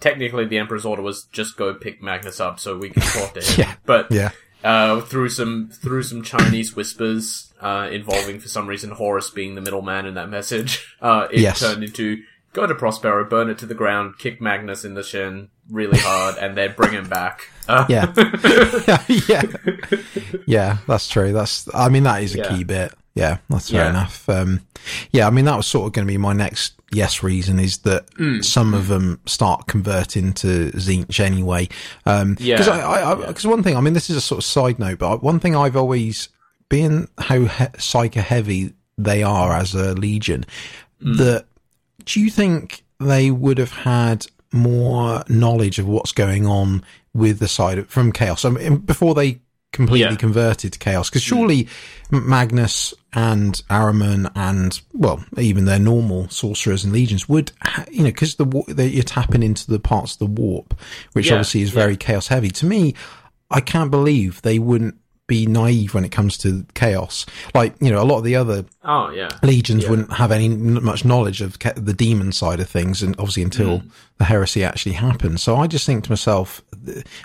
Technically, 0.00 0.44
the 0.44 0.58
Emperor's 0.58 0.84
order 0.84 1.02
was 1.02 1.24
just 1.32 1.56
go 1.56 1.72
pick 1.74 2.02
Magnus 2.02 2.38
up 2.40 2.60
so 2.60 2.76
we 2.76 2.90
can 2.90 3.02
talk 3.02 3.32
to 3.34 3.40
him. 3.40 3.54
Yeah. 3.58 3.74
But 3.86 4.10
Yeah. 4.12 4.30
uh, 4.64 5.00
through 5.00 5.30
some 5.30 5.70
through 5.72 6.02
some 6.02 6.22
Chinese 6.22 6.76
whispers 6.76 7.52
uh, 7.60 7.88
involving, 7.90 8.38
for 8.40 8.48
some 8.48 8.66
reason, 8.66 8.90
Horus 8.90 9.30
being 9.30 9.54
the 9.54 9.60
middleman 9.62 10.04
in 10.06 10.14
that 10.14 10.28
message, 10.28 10.86
uh, 11.00 11.28
it 11.30 11.40
Yes. 11.40 11.60
turned 11.60 11.82
into 11.82 12.22
go 12.52 12.66
to 12.66 12.74
Prospero, 12.74 13.24
burn 13.28 13.50
it 13.50 13.58
to 13.58 13.66
the 13.66 13.74
ground, 13.74 14.18
kick 14.18 14.40
Magnus 14.40 14.84
in 14.84 14.94
the 14.94 15.02
shin 15.02 15.48
really 15.70 15.98
hard, 15.98 16.36
and 16.38 16.56
then 16.56 16.74
bring 16.76 16.92
him 16.92 17.08
back. 17.08 17.48
Uh, 17.68 17.84
Yeah. 17.88 18.12
yeah. 19.28 19.42
Yeah, 20.46 20.78
that's 20.86 21.08
true. 21.08 21.32
That's, 21.32 21.68
I 21.74 21.88
mean, 21.88 22.04
that 22.04 22.22
is 22.22 22.34
a 22.34 22.38
Yeah. 22.38 22.48
key 22.56 22.64
bit. 22.64 22.92
Yeah, 23.14 23.38
that's 23.48 23.70
fair 23.70 23.84
Yeah. 23.84 23.90
enough. 23.90 24.28
Um, 24.28 24.60
yeah, 25.10 25.26
I 25.26 25.30
mean, 25.30 25.44
that 25.46 25.56
was 25.56 25.66
sort 25.66 25.86
of 25.86 25.92
going 25.92 26.06
to 26.06 26.10
be 26.12 26.18
my 26.18 26.32
next 26.34 26.74
yes 26.92 27.22
reason 27.22 27.58
is 27.58 27.78
that 27.78 28.08
Mm. 28.14 28.44
some 28.44 28.74
of 28.74 28.88
them 28.88 29.20
start 29.26 29.66
converting 29.66 30.32
to 30.34 30.70
Tzeentch 30.72 31.18
anyway. 31.20 31.68
Um, 32.04 32.36
Yeah. 32.38 32.56
cause 32.58 32.68
I, 32.68 32.80
I, 32.80 33.12
I, 33.12 33.32
one 33.44 33.62
thing, 33.62 33.76
I 33.76 33.80
mean, 33.80 33.94
this 33.94 34.08
is 34.10 34.16
a 34.16 34.20
sort 34.20 34.38
of 34.38 34.44
side 34.44 34.78
note, 34.78 34.98
but 35.00 35.22
one 35.22 35.40
thing 35.40 35.56
I've 35.56 35.76
always 35.76 36.28
being 36.68 37.08
how 37.18 37.40
he- 37.44 37.64
psycho 37.78 38.20
heavy 38.20 38.72
they 38.98 39.22
are 39.22 39.52
as 39.52 39.74
a 39.74 39.94
legion, 39.94 40.44
mm. 41.02 41.16
that 41.18 41.46
do 42.04 42.20
you 42.20 42.30
think 42.30 42.84
they 43.00 43.30
would 43.30 43.58
have 43.58 43.72
had 43.72 44.26
more 44.52 45.22
knowledge 45.28 45.78
of 45.78 45.86
what's 45.86 46.12
going 46.12 46.46
on 46.46 46.82
with 47.12 47.38
the 47.40 47.48
side 47.48 47.78
of, 47.78 47.88
from 47.88 48.12
chaos 48.12 48.44
I 48.44 48.50
mean, 48.50 48.76
before 48.78 49.14
they 49.14 49.40
completely 49.76 50.10
yeah. 50.10 50.16
converted 50.16 50.72
to 50.72 50.78
chaos? 50.78 51.08
Because 51.08 51.22
surely 51.22 51.64
mm. 52.10 52.24
Magnus 52.26 52.94
and 53.12 53.54
Ahriman 53.70 54.30
and 54.34 54.80
well, 54.92 55.24
even 55.38 55.64
their 55.64 55.78
normal 55.78 56.28
sorcerers 56.28 56.84
and 56.84 56.92
legions 56.92 57.28
would, 57.28 57.52
you 57.90 58.00
know, 58.02 58.10
because 58.10 58.36
the 58.36 58.46
you're 58.92 59.02
tapping 59.02 59.42
into 59.42 59.70
the 59.70 59.78
parts 59.78 60.14
of 60.14 60.18
the 60.18 60.26
warp, 60.26 60.78
which 61.12 61.26
yeah. 61.28 61.34
obviously 61.34 61.62
is 61.62 61.70
very 61.70 61.92
yeah. 61.92 61.98
chaos 61.98 62.28
heavy. 62.28 62.50
To 62.50 62.66
me, 62.66 62.94
I 63.50 63.60
can't 63.60 63.90
believe 63.90 64.42
they 64.42 64.58
wouldn't 64.58 64.96
be 65.26 65.46
naive 65.46 65.92
when 65.92 66.04
it 66.04 66.12
comes 66.12 66.38
to 66.38 66.64
chaos. 66.74 67.26
Like, 67.54 67.74
you 67.80 67.90
know, 67.90 68.00
a 68.00 68.04
lot 68.04 68.18
of 68.18 68.24
the 68.24 68.36
other 68.36 68.64
oh, 68.84 69.10
yeah. 69.10 69.28
legions 69.42 69.84
yeah. 69.84 69.90
wouldn't 69.90 70.12
have 70.12 70.30
any 70.30 70.48
much 70.48 71.04
knowledge 71.04 71.40
of 71.40 71.58
the 71.58 71.94
demon 71.94 72.32
side 72.32 72.60
of 72.60 72.68
things, 72.68 73.02
and 73.02 73.16
obviously 73.18 73.42
until 73.42 73.80
mm. 73.80 73.90
the 74.18 74.24
heresy 74.24 74.62
actually 74.62 74.92
happened. 74.92 75.40
So 75.40 75.56
I 75.56 75.66
just 75.66 75.86
think 75.86 76.04
to 76.04 76.10
myself, 76.10 76.62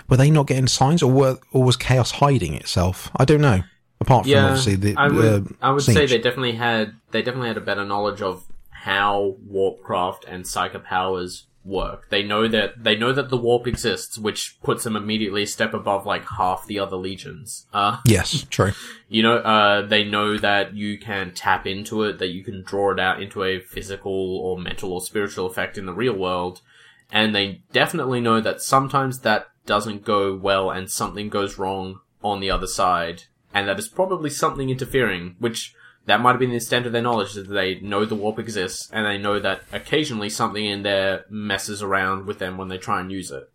were 0.08 0.16
they 0.16 0.30
not 0.30 0.46
getting 0.46 0.66
signs, 0.66 1.02
or 1.02 1.10
were, 1.10 1.38
or 1.52 1.62
was 1.62 1.76
chaos 1.76 2.12
hiding 2.12 2.54
itself? 2.54 3.10
I 3.16 3.24
don't 3.24 3.40
know. 3.40 3.62
Apart 4.00 4.24
from 4.24 4.32
yeah, 4.32 4.46
obviously 4.46 4.74
the, 4.74 4.96
I 4.96 5.06
would, 5.06 5.24
uh, 5.24 5.54
I 5.62 5.70
would 5.70 5.82
say 5.82 6.06
they 6.06 6.18
definitely 6.18 6.56
had 6.56 6.94
they 7.12 7.22
definitely 7.22 7.48
had 7.48 7.56
a 7.56 7.60
better 7.60 7.84
knowledge 7.84 8.20
of 8.20 8.44
how 8.70 9.36
warpcraft 9.46 10.24
and 10.24 10.44
psychic 10.44 10.82
powers 10.82 11.46
work. 11.64 12.08
They 12.10 12.22
know 12.22 12.48
that 12.48 12.82
they 12.82 12.96
know 12.96 13.12
that 13.12 13.30
the 13.30 13.36
warp 13.36 13.66
exists, 13.66 14.18
which 14.18 14.60
puts 14.62 14.84
them 14.84 14.96
immediately 14.96 15.42
a 15.42 15.46
step 15.46 15.74
above 15.74 16.06
like 16.06 16.28
half 16.28 16.66
the 16.66 16.78
other 16.78 16.96
legions. 16.96 17.66
Uh, 17.72 17.98
yes, 18.06 18.46
true. 18.50 18.72
You 19.08 19.22
know, 19.22 19.36
uh, 19.36 19.86
they 19.86 20.04
know 20.04 20.38
that 20.38 20.74
you 20.74 20.98
can 20.98 21.32
tap 21.34 21.66
into 21.66 22.02
it, 22.02 22.18
that 22.18 22.28
you 22.28 22.42
can 22.42 22.62
draw 22.62 22.92
it 22.92 23.00
out 23.00 23.22
into 23.22 23.44
a 23.44 23.60
physical 23.60 24.38
or 24.38 24.58
mental 24.58 24.92
or 24.92 25.00
spiritual 25.00 25.46
effect 25.46 25.78
in 25.78 25.86
the 25.86 25.94
real 25.94 26.16
world, 26.16 26.62
and 27.10 27.34
they 27.34 27.62
definitely 27.72 28.20
know 28.20 28.40
that 28.40 28.62
sometimes 28.62 29.20
that 29.20 29.48
doesn't 29.66 30.04
go 30.04 30.36
well 30.36 30.70
and 30.70 30.90
something 30.90 31.28
goes 31.28 31.58
wrong 31.58 32.00
on 32.22 32.40
the 32.40 32.50
other 32.50 32.66
side, 32.66 33.24
and 33.54 33.68
that 33.68 33.78
is 33.78 33.88
probably 33.88 34.30
something 34.30 34.70
interfering, 34.70 35.36
which 35.38 35.74
that 36.06 36.20
might 36.20 36.32
have 36.32 36.40
been 36.40 36.50
the 36.50 36.56
extent 36.56 36.86
of 36.86 36.92
their 36.92 37.02
knowledge 37.02 37.34
that 37.34 37.48
they 37.48 37.78
know 37.80 38.04
the 38.04 38.14
warp 38.14 38.38
exists 38.38 38.90
and 38.92 39.06
they 39.06 39.18
know 39.18 39.38
that 39.38 39.62
occasionally 39.72 40.28
something 40.28 40.64
in 40.64 40.82
there 40.82 41.24
messes 41.30 41.82
around 41.82 42.26
with 42.26 42.38
them 42.38 42.56
when 42.56 42.68
they 42.68 42.78
try 42.78 43.00
and 43.00 43.12
use 43.12 43.30
it. 43.30 43.48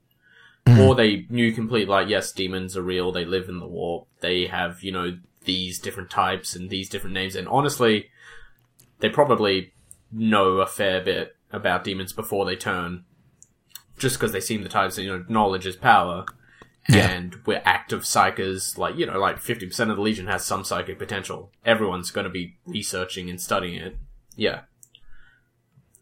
Mm. 0.66 0.88
Or 0.88 0.96
they 0.96 1.26
knew 1.30 1.52
completely 1.52 1.90
like, 1.90 2.08
yes, 2.08 2.32
demons 2.32 2.78
are 2.78 2.82
real, 2.82 3.12
they 3.12 3.26
live 3.26 3.50
in 3.50 3.60
the 3.60 3.68
warp, 3.68 4.08
they 4.22 4.48
have, 4.48 4.84
you 4.84 4.92
know, 4.92 5.18
these 5.44 5.80
different 5.80 6.10
types 6.10 6.56
and 6.56 6.70
these 6.70 6.90
different 6.90 7.14
names, 7.14 7.36
and 7.36 7.48
honestly, 7.48 8.10
they 9.00 9.10
probably 9.10 9.74
know 10.12 10.58
a 10.58 10.68
fair 10.68 11.02
bit 11.02 11.36
about 11.52 11.84
demons 11.84 12.12
before 12.12 12.46
they 12.46 12.56
turn, 12.56 13.06
just 13.98 14.18
because 14.18 14.34
they 14.34 14.42
seem 14.42 14.64
the 14.64 14.70
types 14.70 14.96
that, 14.96 15.04
you 15.04 15.10
know, 15.10 15.26
knowledge 15.30 15.66
is 15.66 15.78
power 15.78 16.26
yeah. 16.90 17.10
and 17.10 17.36
we're 17.46 17.62
active 17.66 18.02
psykers. 18.02 18.78
Like 18.78 18.98
you 18.98 19.06
know, 19.06 19.20
like 19.20 19.40
fifty 19.40 19.66
percent 19.66 19.92
of 19.92 19.98
the 19.98 20.04
Legion 20.04 20.28
has 20.28 20.46
some 20.46 20.64
psychic 20.64 21.00
potential. 21.00 21.52
Everyone's 21.66 22.12
going 22.12 22.26
to 22.26 22.32
be 22.32 22.56
researching 22.66 23.30
and 23.30 23.40
studying 23.40 23.76
it. 23.76 23.98
Yeah. 24.36 24.62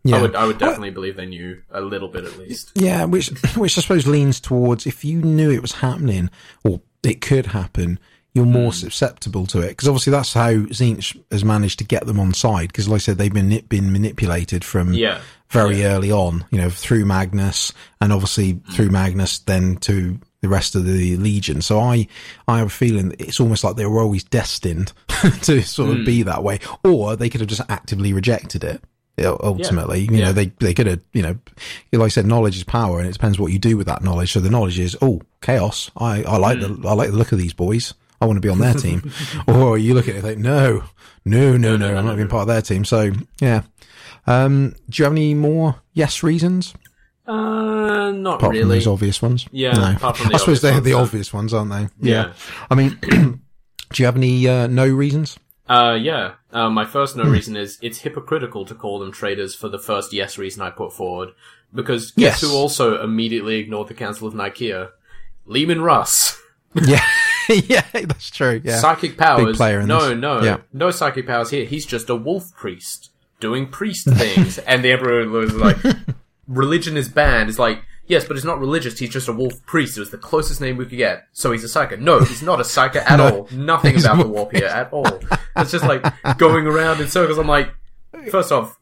Yeah. 0.03 0.17
I 0.17 0.21
would, 0.21 0.35
I 0.35 0.45
would 0.45 0.59
definitely 0.59 0.89
well, 0.89 0.95
believe 0.95 1.15
they 1.15 1.25
knew 1.25 1.63
a 1.71 1.81
little 1.81 2.09
bit 2.09 2.25
at 2.25 2.37
least. 2.37 2.71
Yeah, 2.75 3.05
which, 3.05 3.29
which 3.55 3.75
I 3.75 3.81
suppose 3.81 4.05
leans 4.05 4.39
towards 4.39 4.85
if 4.85 5.03
you 5.03 5.19
knew 5.19 5.49
it 5.49 5.63
was 5.63 5.71
happening 5.71 6.29
or 6.63 6.81
it 7.03 7.21
could 7.21 7.47
happen, 7.47 7.99
you're 8.35 8.45
more 8.45 8.69
mm. 8.69 8.75
susceptible 8.75 9.47
to 9.47 9.61
it. 9.61 9.69
Because 9.69 9.87
obviously 9.87 10.11
that's 10.11 10.33
how 10.33 10.51
Tzeentch 10.51 11.19
has 11.31 11.43
managed 11.43 11.79
to 11.79 11.85
get 11.85 12.05
them 12.05 12.19
on 12.19 12.35
side. 12.35 12.67
Because 12.67 12.87
like 12.87 12.97
I 12.97 12.99
said, 12.99 13.17
they've 13.17 13.33
been 13.33 13.65
been 13.67 13.91
manipulated 13.91 14.63
from 14.63 14.93
yeah. 14.93 15.21
very 15.49 15.81
yeah. 15.81 15.95
early 15.95 16.11
on. 16.11 16.45
You 16.51 16.59
know, 16.59 16.69
through 16.69 17.05
Magnus, 17.05 17.73
and 17.99 18.13
obviously 18.13 18.55
mm. 18.55 18.73
through 18.73 18.89
Magnus, 18.89 19.39
then 19.39 19.77
to 19.77 20.19
the 20.45 20.49
rest 20.49 20.75
of 20.75 20.85
the 20.85 21.17
legion. 21.17 21.61
So 21.61 21.79
I, 21.79 22.07
I 22.47 22.59
have 22.59 22.67
a 22.67 22.69
feeling 22.69 23.15
it's 23.17 23.39
almost 23.39 23.63
like 23.63 23.75
they 23.75 23.85
were 23.85 24.01
always 24.01 24.23
destined 24.23 24.93
to 25.41 25.61
sort 25.63 25.89
of 25.89 25.97
mm. 25.97 26.05
be 26.05 26.23
that 26.23 26.43
way, 26.43 26.59
or 26.83 27.15
they 27.15 27.29
could 27.29 27.41
have 27.41 27.49
just 27.49 27.61
actively 27.67 28.13
rejected 28.13 28.63
it. 28.63 28.83
Ultimately, 29.17 30.01
yeah. 30.01 30.11
you 30.11 30.17
yeah. 30.17 30.25
know, 30.25 30.33
they 30.33 30.47
they 30.59 30.73
could 30.73 30.87
have, 30.87 30.99
you 31.13 31.21
know, 31.21 31.37
like 31.93 32.05
I 32.05 32.07
said, 32.09 32.25
knowledge 32.25 32.57
is 32.57 32.65
power, 32.65 32.99
and 32.99 33.07
it 33.07 33.13
depends 33.13 33.39
what 33.39 33.51
you 33.51 33.59
do 33.59 33.77
with 33.77 33.87
that 33.87 34.03
knowledge. 34.03 34.33
So 34.33 34.41
the 34.41 34.49
knowledge 34.49 34.77
is, 34.77 34.97
oh, 35.01 35.21
chaos. 35.41 35.89
I, 35.95 36.23
I 36.23 36.37
like 36.37 36.57
mm. 36.57 36.81
the 36.81 36.89
I 36.89 36.93
like 36.93 37.11
the 37.11 37.17
look 37.17 37.31
of 37.31 37.39
these 37.39 37.53
boys. 37.53 37.93
I 38.19 38.25
want 38.25 38.37
to 38.37 38.41
be 38.41 38.49
on 38.49 38.59
their 38.59 38.73
team. 38.73 39.11
or 39.47 39.77
you 39.77 39.93
look 39.93 40.07
at 40.07 40.15
it 40.15 40.37
no, 40.37 40.83
no, 41.25 41.57
no, 41.57 41.57
no, 41.57 41.77
no, 41.77 41.95
I'm 41.95 42.05
not 42.05 42.15
being 42.17 42.27
part 42.27 42.43
of 42.43 42.47
their 42.47 42.61
team. 42.61 42.85
So 42.85 43.11
yeah. 43.39 43.63
Um, 44.27 44.75
do 44.89 45.01
you 45.01 45.03
have 45.05 45.13
any 45.13 45.33
more 45.33 45.81
yes 45.93 46.23
reasons? 46.23 46.73
Uh, 47.27 48.11
not 48.11 48.35
apart 48.35 48.51
really. 48.51 48.61
From 48.61 48.69
those 48.69 48.87
obvious 48.87 49.21
ones. 49.21 49.47
Yeah, 49.51 49.73
no. 49.73 49.97
I 50.01 50.37
suppose 50.37 50.61
they're 50.61 50.81
the 50.81 50.93
obvious 50.93 51.33
ones, 51.33 51.53
aren't 51.53 51.71
they? 51.71 52.09
Yeah. 52.09 52.27
yeah. 52.27 52.33
I 52.69 52.75
mean, 52.75 52.99
do 53.01 53.39
you 53.95 54.05
have 54.05 54.15
any 54.15 54.47
uh, 54.47 54.67
no 54.67 54.87
reasons? 54.87 55.37
Uh, 55.67 55.97
yeah. 55.99 56.35
Uh, 56.51 56.69
my 56.69 56.85
first 56.85 57.15
no 57.15 57.23
hmm. 57.23 57.31
reason 57.31 57.57
is 57.57 57.79
it's 57.81 57.99
hypocritical 57.99 58.65
to 58.65 58.75
call 58.75 58.99
them 58.99 59.11
traitors 59.11 59.55
for 59.55 59.69
the 59.69 59.79
first 59.79 60.13
yes 60.13 60.37
reason 60.37 60.61
I 60.61 60.69
put 60.69 60.93
forward. 60.93 61.29
Because 61.73 62.11
guess 62.11 62.41
yes. 62.41 62.41
who 62.41 62.55
also 62.55 63.03
immediately 63.03 63.55
ignored 63.55 63.87
the 63.87 63.93
Council 63.93 64.27
of 64.27 64.33
Nikaea? 64.33 64.91
Leman 65.45 65.81
Russ. 65.81 66.41
yeah. 66.75 67.05
yeah, 67.49 67.83
that's 67.93 68.29
true. 68.29 68.61
Yeah. 68.63 68.79
Psychic 68.79 69.17
powers. 69.17 69.59
no, 69.59 70.09
this. 70.09 70.17
no. 70.17 70.41
Yeah. 70.41 70.57
No 70.73 70.91
psychic 70.91 71.27
powers 71.27 71.49
here. 71.49 71.65
He's 71.65 71.85
just 71.85 72.09
a 72.09 72.15
wolf 72.15 72.53
priest 72.55 73.11
doing 73.39 73.67
priest 73.67 74.07
things. 74.13 74.57
and 74.59 74.83
the 74.83 74.91
Emperor 74.91 75.27
was 75.27 75.53
like, 75.53 75.77
religion 76.47 76.97
is 76.97 77.09
banned 77.09 77.49
is 77.49 77.59
like, 77.59 77.83
yes, 78.07 78.25
but 78.25 78.35
he's 78.35 78.45
not 78.45 78.59
religious. 78.59 78.97
He's 78.99 79.09
just 79.09 79.27
a 79.27 79.33
wolf 79.33 79.65
priest. 79.65 79.97
It 79.97 80.01
was 80.01 80.11
the 80.11 80.17
closest 80.17 80.61
name 80.61 80.77
we 80.77 80.85
could 80.85 80.97
get. 80.97 81.27
So 81.33 81.51
he's 81.51 81.63
a 81.63 81.67
psyker. 81.67 81.99
No, 81.99 82.19
he's 82.19 82.41
not 82.41 82.59
a 82.59 82.63
psyker 82.63 82.97
at 83.09 83.17
no, 83.17 83.39
all. 83.39 83.49
Nothing 83.51 83.99
about 83.99 84.17
the 84.17 84.27
warp 84.27 84.51
here 84.51 84.65
at 84.65 84.91
all. 84.91 85.07
It's 85.57 85.71
just 85.71 85.85
like 85.85 86.03
going 86.37 86.67
around 86.67 86.99
in 86.99 87.07
circles. 87.07 87.37
I'm 87.37 87.47
like, 87.47 87.73
first 88.29 88.51
off, 88.51 88.77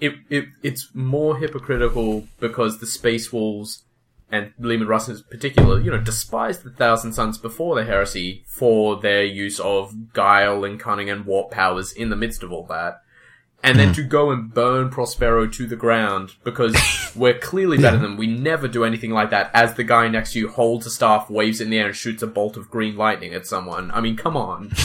it, 0.00 0.14
it 0.30 0.46
it's 0.62 0.88
more 0.94 1.36
hypocritical 1.36 2.26
because 2.40 2.78
the 2.78 2.86
space 2.86 3.30
wolves 3.30 3.82
and 4.30 4.54
Leman 4.58 4.88
Russ 4.88 5.06
in 5.06 5.22
particular, 5.30 5.78
you 5.78 5.90
know, 5.90 6.00
despised 6.00 6.62
the 6.62 6.70
Thousand 6.70 7.12
Sons 7.12 7.36
before 7.36 7.74
the 7.74 7.84
heresy 7.84 8.42
for 8.46 8.98
their 8.98 9.22
use 9.22 9.60
of 9.60 10.14
guile 10.14 10.64
and 10.64 10.80
cunning 10.80 11.10
and 11.10 11.26
warp 11.26 11.50
powers 11.50 11.92
in 11.92 12.08
the 12.08 12.16
midst 12.16 12.42
of 12.42 12.50
all 12.50 12.64
that 12.68 13.02
and 13.64 13.78
then 13.78 13.92
mm. 13.92 13.94
to 13.94 14.02
go 14.02 14.30
and 14.30 14.52
burn 14.52 14.90
Prospero 14.90 15.46
to 15.46 15.66
the 15.66 15.74
ground 15.74 16.34
because 16.44 16.76
we're 17.16 17.38
clearly 17.38 17.78
better 17.78 17.96
yeah. 17.96 18.02
than 18.02 18.10
them. 18.10 18.16
We 18.18 18.26
never 18.26 18.68
do 18.68 18.84
anything 18.84 19.10
like 19.10 19.30
that. 19.30 19.50
As 19.54 19.74
the 19.74 19.84
guy 19.84 20.06
next 20.06 20.34
to 20.34 20.38
you 20.38 20.48
holds 20.48 20.86
a 20.86 20.90
staff, 20.90 21.30
waves 21.30 21.62
in 21.62 21.70
the 21.70 21.78
air, 21.78 21.86
and 21.86 21.96
shoots 21.96 22.22
a 22.22 22.26
bolt 22.26 22.58
of 22.58 22.70
green 22.70 22.94
lightning 22.96 23.32
at 23.32 23.46
someone. 23.46 23.90
I 23.90 24.00
mean, 24.02 24.16
come 24.16 24.36
on. 24.36 24.70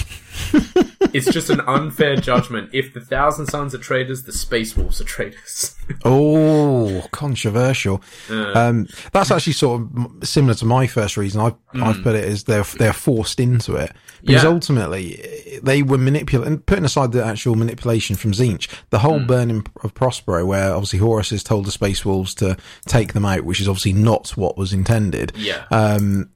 it's 1.14 1.30
just 1.30 1.50
an 1.50 1.60
unfair 1.62 2.16
judgment. 2.16 2.70
If 2.72 2.94
the 2.94 3.02
Thousand 3.02 3.48
Sons 3.48 3.76
are 3.76 3.80
traitors, 3.80 4.24
the 4.24 4.32
Space 4.32 4.78
Wolves 4.78 5.02
are 5.02 5.06
traitors. 5.06 5.76
oh, 6.06 7.06
controversial. 7.12 8.02
Uh, 8.30 8.54
um, 8.54 8.88
that's 9.12 9.30
actually 9.30 9.54
sort 9.54 9.82
of 9.82 10.28
similar 10.28 10.54
to 10.54 10.66
my 10.66 10.88
first 10.88 11.18
reason. 11.18 11.42
I've, 11.42 11.56
mm. 11.74 11.84
I've 11.84 12.02
put 12.02 12.16
it 12.16 12.24
as 12.24 12.46
they're 12.46 12.64
they're 12.64 12.94
forced 12.94 13.42
into 13.42 13.76
it 13.76 13.92
because 14.22 14.44
yeah. 14.44 14.50
ultimately 14.50 15.60
they 15.64 15.84
were 15.84 15.98
manipulating. 15.98 16.60
Putting 16.60 16.86
aside 16.86 17.12
the 17.12 17.24
actual 17.24 17.56
manipulation 17.56 18.16
from 18.16 18.32
Tzeentch, 18.32 18.68
the 18.90 19.00
whole 19.00 19.20
mm. 19.20 19.28
burning 19.28 19.66
of 19.84 19.94
Prospero, 19.94 20.46
where 20.46 20.74
obviously 20.74 21.00
Horus 21.00 21.30
has 21.32 21.44
told 21.44 21.66
the 21.66 21.72
Space 21.72 22.06
Wolves 22.06 22.34
to 22.36 22.58
take 22.86 23.14
them 23.14 23.26
out, 23.26 23.44
which 23.44 23.62
is 23.62 23.68
obviously 23.68 23.94
not 23.94 24.30
what 24.32 24.58
was 24.58 24.74
intended. 24.74 25.32
Yeah. 25.36 25.66
Um, 25.72 26.30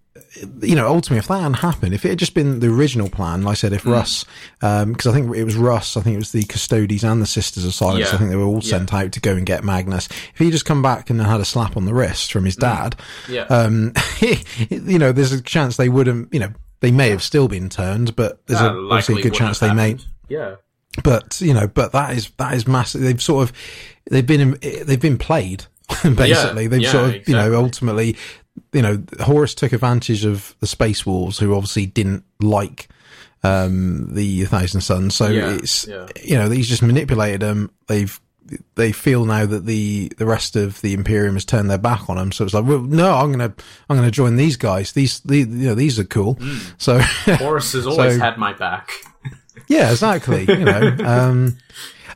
you 0.62 0.76
know, 0.76 0.88
ultimately, 0.88 1.20
if 1.20 1.28
that 1.28 1.42
hadn't 1.42 1.56
happened, 1.56 1.94
if 1.94 2.06
it 2.06 2.10
had 2.10 2.20
just 2.20 2.34
been 2.34 2.60
the 2.60 2.68
original 2.68 3.10
plan, 3.10 3.44
like 3.44 3.52
I 3.52 3.56
said, 3.56 3.74
if 3.74 3.84
mm. 3.84 3.92
Russ, 3.92 4.26
because 4.60 4.84
um, 4.84 4.96
I 4.96 5.12
think 5.12 5.36
it 5.36 5.44
was 5.44 5.56
Russ, 5.56 5.96
I 5.96 6.02
think 6.02 6.16
it 6.16 6.20
was 6.20 6.32
the 6.32 6.44
Custodes 6.44 7.04
and 7.04 7.22
the 7.22 7.28
Sisters 7.28 7.66
of 7.66 7.74
Silence, 7.74 8.10
yeah. 8.10 8.16
I 8.16 8.18
think 8.18 8.30
they 8.30 8.36
were 8.36 8.44
all 8.44 8.62
sent 8.62 8.92
yeah. 8.92 9.00
out 9.00 9.12
to 9.14 9.20
go 9.20 9.34
and 9.34 9.46
get 9.46 9.64
Magnus. 9.64 10.08
If 10.08 10.38
he 10.38 10.50
just 10.50 10.66
come 10.66 10.82
back 10.82 11.10
and 11.10 11.22
had 11.22 11.42
a 11.42 11.46
slap 11.46 11.78
on 11.78 11.86
the 11.86 11.94
wrist 11.94 12.32
from 12.32 12.46
his 12.46 12.56
mm. 12.56 12.62
dad, 12.62 12.96
mm. 13.26 13.34
yeah. 13.34 13.44
um, 13.44 13.94
you 14.90 15.00
know, 15.00 15.12
there's 15.12 15.32
a 15.32 15.42
chance 15.42 15.78
they 15.78 15.90
wouldn't, 15.90 16.34
you 16.34 16.40
know, 16.40 16.52
they 16.84 16.92
may 16.92 17.12
have 17.12 17.24
still 17.24 17.48
been 17.48 17.70
turned, 17.70 18.14
but 18.14 18.46
there's 18.46 18.60
a, 18.60 18.72
obviously 18.72 19.22
a 19.22 19.24
good 19.24 19.34
chance 19.34 19.60
they 19.60 19.74
may. 19.74 19.96
Yeah. 20.28 20.56
But 21.02 21.40
you 21.40 21.54
know, 21.54 21.66
but 21.66 21.94
that 21.94 22.12
is 22.12 22.30
that 22.32 22.54
is 22.56 22.68
massive. 22.68 23.00
They've 23.00 23.22
sort 23.22 23.50
of 23.50 23.56
they've 24.12 24.28
been 24.28 24.58
they've 24.62 25.00
been 25.00 25.18
played 25.18 25.66
basically. 26.04 26.64
Yeah, 26.64 26.68
they've 26.68 26.82
yeah, 26.82 26.92
sort 26.92 27.04
of, 27.06 27.10
exactly. 27.12 27.34
you 27.34 27.40
know, 27.40 27.56
ultimately 27.56 28.18
you 28.74 28.82
know, 28.82 29.02
Horus 29.22 29.56
took 29.56 29.72
advantage 29.72 30.26
of 30.26 30.56
the 30.60 30.68
Space 30.68 31.06
Wolves, 31.06 31.40
who 31.40 31.56
obviously 31.56 31.86
didn't 31.86 32.26
like 32.42 32.90
um, 33.44 34.14
the 34.14 34.44
Thousand 34.44 34.82
Sons. 34.82 35.16
So 35.16 35.28
yeah, 35.28 35.54
it's 35.54 35.88
yeah. 35.88 36.08
you 36.22 36.36
know 36.36 36.50
he's 36.50 36.68
just 36.68 36.84
manipulated 36.84 37.40
them. 37.40 37.72
They've 37.88 38.20
they 38.76 38.92
feel 38.92 39.26
now 39.26 39.46
that 39.46 39.66
the 39.66 40.12
the 40.18 40.26
rest 40.26 40.56
of 40.56 40.82
the 40.82 40.94
Imperium 40.94 41.36
has 41.36 41.46
turned 41.46 41.70
their 41.70 41.78
back 41.78 42.10
on 42.10 42.18
them. 42.18 42.32
So 42.32 42.46
it's 42.46 42.54
like, 42.54 42.66
well, 42.66 42.82
no, 42.82 43.14
I'm 43.14 43.32
gonna 43.32 43.54
I'm 43.90 43.96
gonna 43.96 44.12
join 44.12 44.36
these 44.36 44.58
guys. 44.58 44.92
These 44.92 45.22
the 45.22 45.40
you 45.40 45.46
know 45.46 45.76
these 45.76 46.00
are 46.00 46.04
cool. 46.04 46.36
Mm. 46.36 46.74
So 46.78 47.00
Horus 47.38 47.74
has 47.74 47.88
always 47.88 48.16
so, 48.16 48.20
had 48.20 48.38
my 48.38 48.54
back. 48.54 48.92
Yeah, 49.68 49.92
exactly. 49.92 50.46
you 50.48 50.66
know, 50.66 50.96
um, 51.06 51.58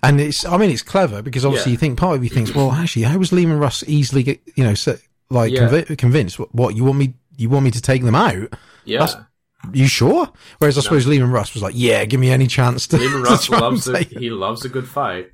and 0.04 0.22
it's, 0.22 0.45
I 0.45 0.58
mean, 0.58 0.70
it's 0.70 0.82
clever 0.82 1.22
because 1.22 1.45
obviously 1.45 1.72
yeah. 1.72 1.74
you 1.74 1.78
think 1.80 1.98
part 1.98 2.16
of 2.16 2.24
you 2.24 2.30
thinks, 2.30 2.54
well, 2.54 2.72
actually, 2.72 3.04
how 3.04 3.18
was 3.18 3.32
Leman 3.32 3.60
Russ 3.60 3.84
easily 3.88 4.24
get, 4.24 4.40
you 4.56 4.64
know, 4.64 4.74
so, 4.74 4.98
like 5.30 5.52
yeah. 5.52 5.68
conv- 5.70 5.98
convinced? 5.98 6.38
What 6.38 6.76
you 6.76 6.84
want 6.84 6.98
me? 6.98 7.14
You 7.36 7.49
want 7.49 7.66
me 7.66 7.72
to 7.72 7.82
take 7.82 8.04
them 8.04 8.16
out? 8.16 8.54
Yeah. 8.86 8.99
That's, 8.99 9.16
you 9.74 9.88
sure? 9.88 10.30
Whereas 10.60 10.78
I 10.78 10.82
suppose 10.82 11.06
no. 11.06 11.14
Leman 11.14 11.32
Russ 11.32 11.54
was 11.54 11.64
like, 11.64 11.74
yeah, 11.76 12.06
give 12.06 12.20
me 12.20 12.30
any 12.30 12.48
chance 12.48 12.88
to. 12.88 12.98
Leman 12.98 13.24
Russ 13.24 13.49
loves 13.49 13.88
a, 13.88 13.99
he 13.99 14.30
loves 14.30 14.66
a 14.66 14.70
good 14.70 14.88
fight. 14.88 15.32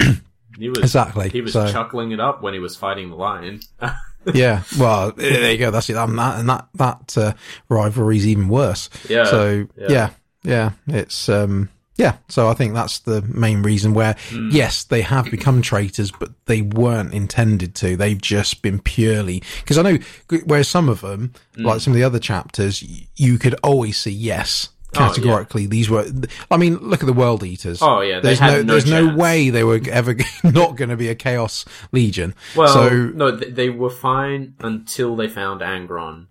He 0.58 0.68
was 0.68 0.78
exactly. 0.78 1.28
He 1.28 1.40
was 1.40 1.52
so. 1.52 1.70
chuckling 1.70 2.12
it 2.12 2.20
up 2.20 2.42
when 2.42 2.54
he 2.54 2.60
was 2.60 2.76
fighting 2.76 3.10
the 3.10 3.16
lion. 3.16 3.60
yeah, 4.34 4.62
well, 4.78 5.12
there 5.12 5.52
you 5.52 5.58
go. 5.58 5.70
That's 5.70 5.90
it. 5.90 5.96
And 5.96 6.18
that 6.18 6.40
and 6.40 6.48
that 6.48 6.68
that 6.74 7.18
uh, 7.18 7.32
rivalry's 7.68 8.26
even 8.26 8.48
worse. 8.48 8.88
Yeah. 9.08 9.24
So 9.24 9.66
yeah. 9.76 9.86
yeah, 9.88 10.10
yeah, 10.42 10.70
it's 10.86 11.28
um, 11.28 11.68
yeah. 11.96 12.16
So 12.28 12.48
I 12.48 12.54
think 12.54 12.74
that's 12.74 13.00
the 13.00 13.22
main 13.22 13.62
reason 13.62 13.94
where 13.94 14.14
mm. 14.30 14.52
yes, 14.52 14.84
they 14.84 15.02
have 15.02 15.30
become 15.30 15.62
traitors, 15.62 16.10
but 16.10 16.30
they 16.46 16.62
weren't 16.62 17.14
intended 17.14 17.74
to. 17.76 17.96
They've 17.96 18.20
just 18.20 18.62
been 18.62 18.80
purely 18.80 19.42
because 19.60 19.78
I 19.78 19.82
know 19.82 19.98
where 20.44 20.64
some 20.64 20.88
of 20.88 21.00
them, 21.00 21.32
mm. 21.56 21.64
like 21.64 21.80
some 21.80 21.92
of 21.92 21.96
the 21.96 22.04
other 22.04 22.18
chapters, 22.18 22.82
you 23.16 23.38
could 23.38 23.54
always 23.62 23.98
see 23.98 24.12
yes 24.12 24.70
categorically. 24.94 25.62
Oh, 25.62 25.64
yeah. 25.64 25.70
These 25.70 25.90
were, 25.90 26.06
I 26.50 26.56
mean, 26.56 26.76
look 26.76 27.02
at 27.02 27.06
the 27.06 27.12
World 27.12 27.42
Eaters. 27.42 27.80
Oh 27.82 28.00
yeah, 28.00 28.20
there's 28.20 28.40
no, 28.40 28.62
no, 28.62 28.62
there's 28.62 28.84
chance. 28.84 29.06
no 29.08 29.16
way 29.16 29.50
they 29.50 29.64
were 29.64 29.80
ever 29.90 30.16
not 30.44 30.76
going 30.76 30.90
to 30.90 30.96
be 30.96 31.08
a 31.08 31.14
Chaos 31.14 31.64
Legion. 31.92 32.34
Well, 32.56 32.72
so, 32.72 32.88
no, 32.88 33.30
they 33.30 33.70
were 33.70 33.90
fine 33.90 34.54
until 34.60 35.16
they 35.16 35.28
found 35.28 35.60
Angron. 35.60 36.26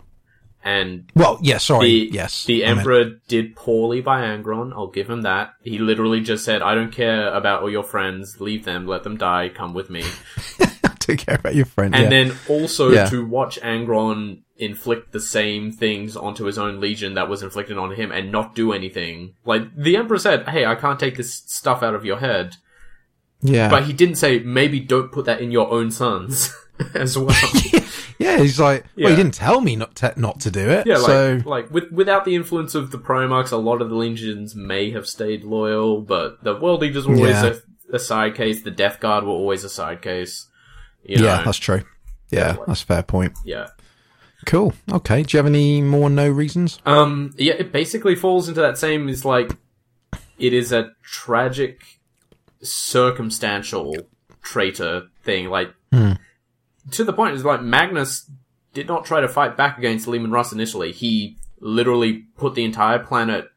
And 0.66 1.12
well, 1.14 1.40
yeah, 1.42 1.58
sorry, 1.58 1.88
the, 1.88 2.10
yes, 2.14 2.46
the 2.46 2.64
Emperor 2.64 3.04
meant... 3.04 3.28
did 3.28 3.56
poorly 3.56 4.00
by 4.00 4.22
Angron. 4.22 4.72
I'll 4.72 4.88
give 4.88 5.10
him 5.10 5.24
that. 5.24 5.56
He 5.62 5.78
literally 5.78 6.22
just 6.22 6.46
said, 6.46 6.62
"I 6.62 6.74
don't 6.74 6.92
care 6.94 7.34
about 7.34 7.64
all 7.64 7.70
your 7.70 7.84
friends. 7.84 8.40
Leave 8.40 8.64
them. 8.64 8.88
Let 8.88 9.04
them 9.04 9.18
die. 9.18 9.50
Come 9.50 9.74
with 9.74 9.90
me." 9.90 10.06
to 11.04 11.18
care 11.18 11.36
about 11.36 11.56
your 11.56 11.66
friend. 11.66 11.94
And 11.94 12.04
yeah. 12.04 12.10
then 12.10 12.38
also 12.48 12.92
yeah. 12.92 13.06
to 13.10 13.26
watch 13.26 13.60
Angron 13.62 14.43
inflict 14.56 15.12
the 15.12 15.20
same 15.20 15.72
things 15.72 16.16
onto 16.16 16.46
his 16.46 16.58
own 16.58 16.80
legion 16.80 17.16
that 17.16 17.28
was 17.28 17.42
inflicted 17.42 17.78
on 17.78 17.96
him 17.96 18.12
and 18.12 18.32
not 18.32 18.56
do 18.56 18.72
anything. 18.72 19.36
Like 19.46 19.76
the 19.76 19.98
Emperor 19.98 20.20
said, 20.20 20.48
"Hey, 20.50 20.66
I 20.66 20.76
can't 20.76 21.00
take 21.00 21.18
this 21.18 21.34
stuff 21.34 21.82
out 21.84 21.96
of 21.96 22.06
your 22.06 22.20
head." 22.20 22.56
Yeah. 23.44 23.70
But 23.70 23.84
he 23.84 23.94
didn't 23.94 24.16
say 24.16 24.40
maybe 24.40 24.80
don't 24.80 25.12
put 25.12 25.26
that 25.26 25.42
in 25.42 25.52
your 25.52 25.70
own 25.70 25.92
sons 25.92 26.56
as 26.96 27.18
well. 27.18 27.36
yeah, 28.20 28.40
he's 28.40 28.60
like, 28.60 28.84
well, 28.84 28.92
yeah. 28.96 29.10
he 29.10 29.16
didn't 29.16 29.34
tell 29.34 29.62
me 29.62 29.76
not 29.76 29.96
to, 29.98 30.14
not 30.16 30.40
to 30.42 30.52
do 30.52 30.70
it. 30.70 30.88
Yeah, 30.88 30.98
like, 30.98 31.06
so... 31.06 31.42
like 31.46 31.72
with, 31.72 31.92
without 31.92 32.26
the 32.26 32.36
influence 32.36 32.74
of 32.74 32.92
the 32.92 32.98
Primarchs, 32.98 33.52
a 33.52 33.58
lot 33.58 33.82
of 33.82 33.90
the 33.90 33.96
legions 33.96 34.56
may 34.56 34.92
have 34.92 35.06
stayed 35.06 35.44
loyal, 35.44 36.02
but 36.02 36.44
the 36.44 36.56
World 36.56 36.84
Eaters 36.84 37.06
were 37.06 37.16
always 37.16 37.44
yeah. 37.44 37.56
a, 37.92 37.96
a, 37.96 38.00
side 38.00 38.36
case. 38.36 38.64
The 38.64 38.72
Death 38.72 39.02
Guard 39.02 39.26
were 39.26 39.32
always 39.32 39.66
a 39.66 39.70
side 39.70 40.02
case. 40.02 40.48
You 41.04 41.18
know? 41.18 41.26
Yeah, 41.26 41.44
that's 41.44 41.58
true. 41.58 41.84
Yeah, 42.32 42.56
that's 42.66 42.82
a 42.82 42.86
fair 42.86 43.04
point. 43.04 43.38
Yeah. 43.44 43.68
Cool. 44.46 44.74
Okay. 44.92 45.24
Do 45.24 45.36
you 45.36 45.40
have 45.40 45.46
any 45.46 45.82
more 45.82 46.10
no 46.10 46.30
reasons? 46.30 46.80
Um. 46.86 47.34
Yeah. 47.38 47.54
It 47.54 47.72
basically 47.72 48.16
falls 48.16 48.48
into 48.50 48.62
that 48.62 48.78
same. 48.78 49.10
Is 49.10 49.26
like, 49.26 49.52
it 50.38 50.54
is 50.54 50.72
a 50.72 50.92
tragic, 51.04 52.00
circumstantial 52.62 53.96
traitor 54.42 55.08
thing. 55.24 55.48
Like, 55.48 55.74
hmm. 55.92 56.14
to 56.92 57.04
the 57.04 57.14
point 57.14 57.36
is 57.36 57.46
like 57.46 57.62
Magnus 57.62 58.30
did 58.74 58.88
not 58.88 59.06
try 59.06 59.22
to 59.22 59.28
fight 59.28 59.56
back 59.56 59.78
against 59.78 60.08
Leman 60.08 60.32
Russ 60.32 60.52
initially. 60.52 60.92
He 60.92 61.38
literally 61.60 62.26
put 62.38 62.56
the 62.56 62.66
entire 62.66 63.00
planet 63.00 63.50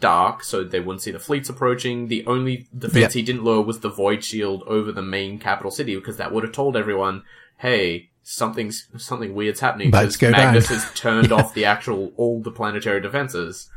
dark 0.00 0.42
so 0.42 0.64
they 0.64 0.80
wouldn't 0.80 1.00
see 1.00 1.10
the 1.10 1.18
fleets 1.18 1.48
approaching. 1.48 2.08
The 2.08 2.26
only 2.26 2.66
defense 2.76 2.96
yep. 2.96 3.12
he 3.12 3.22
didn't 3.22 3.44
lower 3.44 3.62
was 3.62 3.80
the 3.80 3.88
void 3.88 4.24
shield 4.24 4.62
over 4.66 4.92
the 4.92 5.02
main 5.02 5.38
capital 5.38 5.70
city 5.70 5.94
because 5.94 6.18
that 6.18 6.32
would 6.32 6.42
have 6.42 6.52
told 6.52 6.76
everyone, 6.76 7.22
hey, 7.58 8.10
something's 8.22 8.88
something 8.96 9.34
weird's 9.34 9.60
happening 9.60 9.90
because 9.90 10.20
Magnus 10.20 10.68
down. 10.68 10.78
has 10.78 10.92
turned 10.94 11.32
off 11.32 11.54
the 11.54 11.64
actual 11.64 12.12
all 12.16 12.40
the 12.40 12.50
planetary 12.50 13.00
defenses. 13.00 13.68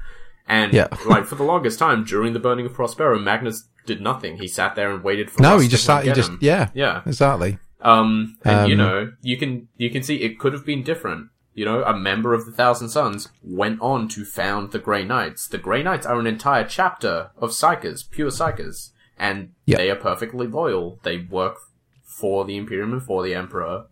And 0.47 0.73
yeah. 0.73 0.87
like 1.07 1.25
for 1.25 1.35
the 1.35 1.43
longest 1.43 1.79
time 1.79 2.03
during 2.03 2.33
the 2.33 2.39
burning 2.39 2.65
of 2.65 2.73
Prospero, 2.73 3.17
Magnus 3.17 3.67
did 3.85 4.01
nothing. 4.01 4.37
He 4.37 4.47
sat 4.47 4.75
there 4.75 4.93
and 4.93 5.03
waited 5.03 5.31
for. 5.31 5.37
Us. 5.37 5.41
No, 5.41 5.59
he 5.59 5.67
just 5.67 5.85
sat. 5.85 6.05
He 6.05 6.11
just 6.11 6.29
him. 6.29 6.39
yeah, 6.41 6.69
yeah, 6.73 7.01
exactly. 7.05 7.57
Um, 7.81 8.37
and 8.43 8.59
um, 8.61 8.69
you 8.69 8.75
know, 8.75 9.11
you 9.21 9.37
can 9.37 9.67
you 9.77 9.89
can 9.89 10.03
see 10.03 10.17
it 10.17 10.39
could 10.39 10.53
have 10.53 10.65
been 10.65 10.83
different. 10.83 11.29
You 11.53 11.63
know, 11.63 11.83
a 11.83 11.95
member 11.95 12.33
of 12.33 12.45
the 12.45 12.51
Thousand 12.51 12.89
Sons 12.89 13.29
went 13.41 13.79
on 13.81 14.09
to 14.09 14.25
found 14.25 14.71
the 14.71 14.79
Grey 14.79 15.05
Knights. 15.05 15.47
The 15.47 15.57
Grey 15.57 15.83
Knights 15.83 16.05
are 16.05 16.19
an 16.19 16.27
entire 16.27 16.65
chapter 16.65 17.31
of 17.37 17.51
psykers, 17.51 18.09
pure 18.09 18.29
psykers, 18.29 18.91
and 19.17 19.53
yep. 19.65 19.77
they 19.77 19.89
are 19.89 19.95
perfectly 19.95 20.47
loyal. 20.47 20.99
They 21.03 21.19
work 21.19 21.57
for 22.03 22.43
the 22.43 22.57
Imperium 22.57 22.91
and 22.91 23.01
for 23.01 23.23
the 23.23 23.33
Emperor 23.33 23.85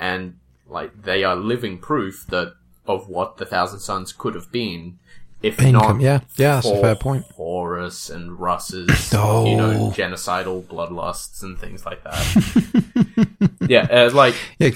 and 0.00 0.38
like 0.66 1.02
they 1.02 1.22
are 1.22 1.36
living 1.36 1.78
proof 1.78 2.26
that 2.30 2.54
of 2.86 3.08
what 3.08 3.36
the 3.36 3.44
Thousand 3.44 3.78
Sons 3.78 4.12
could 4.12 4.34
have 4.34 4.50
been. 4.50 4.98
If 5.42 5.58
Income, 5.58 5.98
not, 5.98 6.00
yeah, 6.00 6.20
yeah, 6.36 6.54
that's 6.56 6.66
a 6.66 6.80
fair 6.80 6.96
point. 6.96 7.24
Horus 7.36 8.10
and 8.10 8.38
Russ's, 8.38 9.12
oh. 9.14 9.46
you 9.46 9.56
know, 9.56 9.90
genocidal 9.94 10.64
bloodlusts 10.64 11.42
and 11.42 11.58
things 11.58 11.86
like 11.86 12.02
that. 12.04 13.50
yeah, 13.68 13.86
uh, 13.90 14.10
like 14.12 14.34
yeah, 14.58 14.70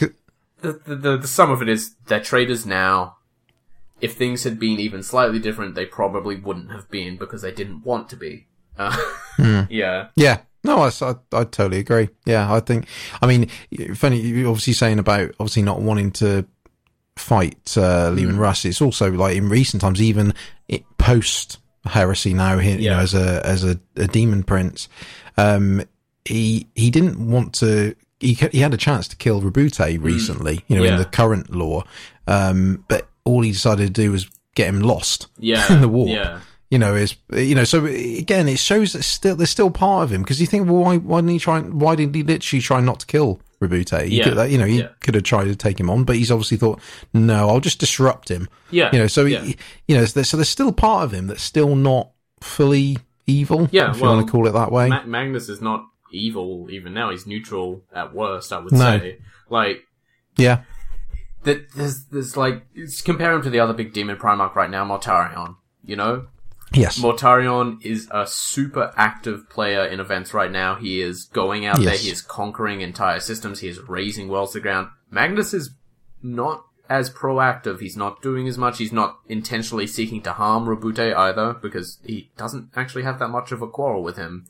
the, 0.61 0.81
the 0.87 1.19
the 1.19 1.29
sum 1.29 1.51
of 1.51 1.61
it 1.61 1.69
is 1.69 1.97
they're 2.07 2.21
traitors 2.21 2.65
now. 2.65 3.17
If 4.01 4.15
things 4.15 4.45
had 4.45 4.59
been 4.59 4.81
even 4.81 5.03
slightly 5.03 5.39
different, 5.39 5.75
they 5.75 5.87
probably 5.87 6.37
wouldn't 6.37 6.73
have 6.73 6.91
been 6.91 7.17
because 7.17 7.43
they 7.43 7.53
didn't 7.53 7.85
want 7.85 8.09
to 8.11 8.17
be. 8.17 8.47
Uh, 8.79 8.97
mm. 9.39 9.67
Yeah, 9.71 10.09
yeah, 10.17 10.41
no, 10.65 10.79
I, 10.79 10.91
I, 11.01 11.15
I, 11.33 11.45
totally 11.45 11.79
agree. 11.79 12.09
Yeah, 12.25 12.53
I 12.53 12.61
think, 12.61 12.89
I 13.21 13.27
mean, 13.27 13.49
funny, 13.95 14.19
you're 14.19 14.49
obviously 14.49 14.73
saying 14.73 14.99
about 14.99 15.31
obviously 15.39 15.63
not 15.63 15.83
wanting 15.83 16.11
to 16.13 16.47
fight 17.17 17.77
uh, 17.77 18.11
Leman 18.11 18.37
mm. 18.37 18.39
Russ. 18.39 18.65
It's 18.65 18.81
also 18.81 19.13
like 19.13 19.37
in 19.37 19.49
recent 19.49 19.83
times, 19.83 20.01
even 20.01 20.33
post 20.99 21.59
heresy 21.85 22.33
now, 22.33 22.59
he, 22.59 22.71
yeah. 22.71 22.77
you 22.77 22.91
know, 22.91 22.99
as 22.99 23.15
a 23.15 23.47
as 23.47 23.63
a, 23.63 23.79
a 23.97 24.07
demon 24.07 24.43
prince, 24.43 24.89
um, 25.37 25.83
he 26.25 26.67
he 26.75 26.91
didn't 26.91 27.31
want 27.31 27.55
to. 27.57 27.95
He 28.21 28.33
he 28.33 28.61
had 28.61 28.73
a 28.73 28.79
chance 28.79 29.07
to 29.09 29.17
kill 29.17 29.43
Roboute 29.43 29.73
mm. 29.73 30.03
recently, 30.03 30.57
mm. 30.57 30.65
you 30.69 30.77
know, 30.77 30.85
yeah. 30.85 30.93
in 30.93 30.99
the 30.99 31.05
current 31.05 31.55
lore, 31.55 31.85
um, 32.27 32.85
but 32.89 33.09
all 33.25 33.43
he 33.43 33.53
decided 33.53 33.87
to 33.95 34.03
do 34.03 34.13
was 34.13 34.31
get 34.55 34.69
him 34.69 34.81
lost 34.81 35.27
yeah. 35.39 35.65
in 35.73 35.83
the 35.83 35.89
war. 35.89 36.09
Yeah 36.09 36.41
you 36.71 36.79
know, 36.79 36.95
is 36.95 37.17
you 37.33 37.55
know. 37.55 37.65
So 37.65 37.87
again, 37.87 38.49
it 38.49 38.59
shows 38.59 38.93
that 38.93 39.03
still 39.03 39.37
there's 39.37 39.51
still 39.51 39.71
part 39.71 40.05
of 40.05 40.13
him 40.13 40.23
because 40.23 40.41
you 40.41 40.47
think, 40.47 40.69
well, 40.69 40.83
why 40.83 40.97
why 40.97 41.19
didn't 41.19 41.31
he 41.31 41.39
try? 41.39 41.61
Why 41.61 41.95
didn't 41.95 42.15
he 42.15 42.23
literally 42.23 42.61
try 42.61 42.81
not 42.81 43.01
to 43.01 43.07
kill 43.07 43.41
Roboute? 43.61 44.07
He 44.07 44.19
yeah. 44.19 44.25
could, 44.25 44.51
you 44.51 44.59
know, 44.59 44.67
he 44.67 44.81
yeah. 44.81 44.89
could 45.01 45.15
have 45.15 45.25
tried 45.25 45.45
to 45.45 45.57
take 45.57 45.79
him 45.79 45.91
on, 45.91 46.05
but 46.05 46.17
he's 46.17 46.31
obviously 46.31 46.57
thought, 46.57 46.81
no, 47.13 47.49
I'll 47.49 47.61
just 47.61 47.81
disrupt 47.81 48.31
him. 48.31 48.49
Yeah, 48.71 48.91
you 48.93 48.99
know. 48.99 49.07
So 49.07 49.25
yeah. 49.25 49.43
he, 49.43 49.57
you 49.89 49.97
know, 49.97 50.05
so 50.05 50.37
there's 50.37 50.49
still 50.49 50.73
part 50.73 51.05
of 51.05 51.13
him 51.13 51.27
that's 51.27 51.43
still 51.43 51.77
not 51.77 52.11
fully 52.41 52.99
evil. 53.27 53.69
Yeah, 53.71 53.91
if 53.91 54.01
well, 54.01 54.13
you 54.13 54.17
want 54.17 54.27
to 54.27 54.33
call 54.33 54.47
it 54.47 54.53
that 54.53 54.73
way. 54.73 54.89
Ma- 54.89 55.05
Magnus 55.05 55.49
is 55.49 55.61
not 55.61 55.87
evil 56.11 56.69
even 56.71 56.95
now. 56.95 57.11
He's 57.11 57.27
neutral 57.27 57.83
at 57.95 58.15
worst. 58.15 58.53
I 58.53 58.59
would 58.59 58.73
no. 58.73 58.99
say. 58.99 59.19
Like, 59.49 59.85
yeah. 60.37 60.63
That 61.43 61.71
there's 61.75 62.07
there's 62.07 62.37
like 62.37 62.65
compare 63.05 63.33
him 63.33 63.43
to 63.43 63.51
the 63.51 63.61
other 63.61 63.75
big 63.75 63.93
demon 63.93 64.17
Primarch 64.17 64.55
right 64.55 64.71
now, 64.71 64.85
Mortarion. 64.85 65.57
You 65.85 65.97
know, 65.97 66.27
Yes. 66.75 66.99
Mortarion 66.99 67.85
is 67.85 68.09
a 68.11 68.27
super 68.27 68.93
active 68.97 69.49
player 69.49 69.85
in 69.85 70.01
events 70.01 70.35
right 70.35 70.51
now. 70.51 70.75
He 70.75 71.01
is 71.01 71.25
going 71.25 71.67
out 71.67 71.81
yes. 71.81 71.85
there, 71.85 71.99
he 71.99 72.11
is 72.11 72.23
conquering 72.23 72.81
entire 72.81 73.21
systems, 73.21 73.61
he 73.61 73.69
is 73.69 73.81
razing 73.81 74.29
worlds 74.29 74.53
to 74.53 74.61
ground. 74.61 74.89
Magnus 75.11 75.55
is 75.55 75.71
not 76.23 76.65
as 76.89 77.11
proactive. 77.11 77.81
He's 77.81 77.97
not 77.97 78.23
doing 78.23 78.49
as 78.49 78.59
much. 78.59 78.79
He's 78.79 78.93
not 78.93 79.19
intentionally 79.27 79.87
seeking 79.87 80.23
to 80.23 80.33
harm 80.33 80.67
Roboute 80.67 81.15
either, 81.15 81.55
because 81.55 81.99
he 82.05 82.31
doesn't 82.37 82.71
actually 82.77 83.05
have 83.05 83.19
that 83.19 83.29
much 83.29 83.53
of 83.53 83.63
a 83.63 83.69
quarrel 83.69 84.03
with 84.03 84.17
him. 84.17 84.47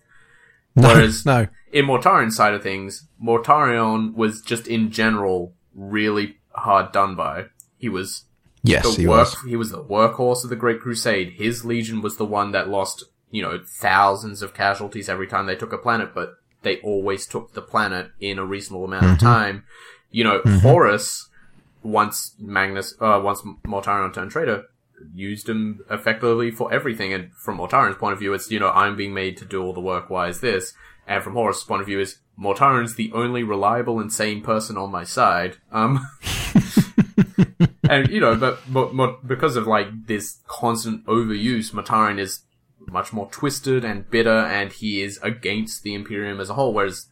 No, 0.76 0.88
Whereas, 0.88 1.24
no. 1.24 1.46
in 1.72 1.86
Mortarion's 1.86 2.34
side 2.34 2.54
of 2.54 2.62
things, 2.62 3.06
Mortarion 3.22 4.14
was 4.14 4.40
just 4.40 4.66
in 4.66 4.90
general 4.90 5.54
really 5.74 6.38
hard 6.50 6.92
done 6.92 7.14
by. 7.14 7.46
He 7.78 7.88
was 7.88 8.24
Yes, 8.64 8.96
the 8.96 9.02
he 9.02 9.06
work, 9.06 9.18
was. 9.18 9.36
He 9.42 9.56
was 9.56 9.70
the 9.70 9.84
workhorse 9.84 10.42
of 10.42 10.50
the 10.50 10.56
Great 10.56 10.80
Crusade. 10.80 11.34
His 11.36 11.64
legion 11.64 12.00
was 12.00 12.16
the 12.16 12.24
one 12.24 12.52
that 12.52 12.68
lost, 12.68 13.04
you 13.30 13.42
know, 13.42 13.60
thousands 13.64 14.42
of 14.42 14.54
casualties 14.54 15.08
every 15.08 15.26
time 15.26 15.46
they 15.46 15.54
took 15.54 15.72
a 15.72 15.78
planet, 15.78 16.14
but 16.14 16.36
they 16.62 16.78
always 16.78 17.26
took 17.26 17.52
the 17.52 17.62
planet 17.62 18.10
in 18.18 18.38
a 18.38 18.44
reasonable 18.44 18.86
amount 18.86 19.04
mm-hmm. 19.04 19.14
of 19.14 19.20
time. 19.20 19.64
You 20.10 20.24
know, 20.24 20.40
mm-hmm. 20.40 20.58
Horus, 20.58 21.28
once 21.82 22.34
Magnus, 22.38 22.94
uh, 23.00 23.20
once 23.22 23.42
Mortarion 23.66 24.14
turned 24.14 24.30
traitor, 24.30 24.64
used 25.14 25.48
him 25.48 25.84
effectively 25.90 26.50
for 26.50 26.72
everything. 26.72 27.12
And 27.12 27.32
from 27.34 27.58
Mortarion's 27.58 27.98
point 27.98 28.14
of 28.14 28.18
view, 28.18 28.32
it's, 28.32 28.50
you 28.50 28.58
know, 28.58 28.70
I'm 28.70 28.96
being 28.96 29.12
made 29.12 29.36
to 29.38 29.44
do 29.44 29.62
all 29.62 29.74
the 29.74 29.80
work. 29.80 30.08
Why 30.08 30.28
is 30.28 30.40
this? 30.40 30.72
And 31.06 31.22
from 31.22 31.34
Horus' 31.34 31.64
point 31.64 31.82
of 31.82 31.86
view 31.86 32.00
is, 32.00 32.18
Mortarion's 32.38 32.94
the 32.94 33.12
only 33.12 33.42
reliable 33.42 34.00
and 34.00 34.12
sane 34.12 34.42
person 34.42 34.78
on 34.78 34.90
my 34.90 35.04
side. 35.04 35.58
Um, 35.70 36.06
and 37.90 38.08
you 38.08 38.20
know, 38.20 38.36
but, 38.36 38.60
but, 38.72 38.96
but 38.96 39.26
because 39.26 39.56
of 39.56 39.66
like 39.66 40.06
this 40.06 40.40
constant 40.46 41.04
overuse, 41.06 41.72
Mortarion 41.72 42.18
is 42.18 42.42
much 42.86 43.12
more 43.12 43.28
twisted 43.30 43.84
and 43.84 44.08
bitter, 44.10 44.38
and 44.38 44.72
he 44.72 45.02
is 45.02 45.18
against 45.22 45.82
the 45.82 45.94
Imperium 45.94 46.40
as 46.40 46.50
a 46.50 46.54
whole. 46.54 46.72
Whereas 46.72 47.06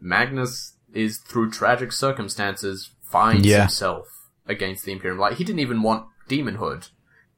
Magnus 0.00 0.74
is 0.92 1.18
through 1.18 1.50
tragic 1.50 1.92
circumstances 1.92 2.90
finds 3.02 3.46
yeah. 3.46 3.60
himself 3.62 4.28
against 4.46 4.84
the 4.84 4.92
Imperium. 4.92 5.18
Like 5.18 5.36
he 5.36 5.44
didn't 5.44 5.60
even 5.60 5.82
want 5.82 6.06
demonhood. 6.28 6.90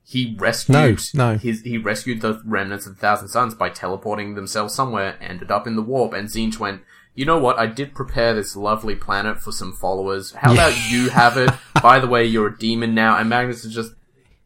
He 0.02 0.36
rescued 0.38 0.74
no, 1.14 1.32
no. 1.32 1.38
his 1.38 1.62
he 1.62 1.78
rescued 1.78 2.20
the 2.20 2.40
remnants 2.44 2.86
of 2.86 2.94
the 2.94 3.00
Thousand 3.00 3.28
Sons 3.28 3.54
by 3.54 3.70
teleporting 3.70 4.34
themselves 4.34 4.72
somewhere, 4.72 5.18
ended 5.20 5.50
up 5.50 5.66
in 5.66 5.74
the 5.74 5.82
warp, 5.82 6.12
and 6.12 6.28
Tzeentch 6.28 6.60
went, 6.60 6.82
you 7.16 7.24
know 7.24 7.38
what? 7.38 7.58
I 7.58 7.66
did 7.66 7.94
prepare 7.94 8.34
this 8.34 8.54
lovely 8.54 8.94
planet 8.94 9.40
for 9.40 9.50
some 9.50 9.72
followers. 9.72 10.32
How 10.32 10.52
yeah. 10.52 10.68
about 10.68 10.90
you 10.90 11.08
have 11.08 11.36
it? 11.36 11.50
By 11.82 11.98
the 11.98 12.06
way, 12.06 12.24
you're 12.24 12.48
a 12.48 12.56
demon 12.56 12.94
now. 12.94 13.18
And 13.18 13.28
Magnus 13.28 13.64
is 13.64 13.74
just, 13.74 13.92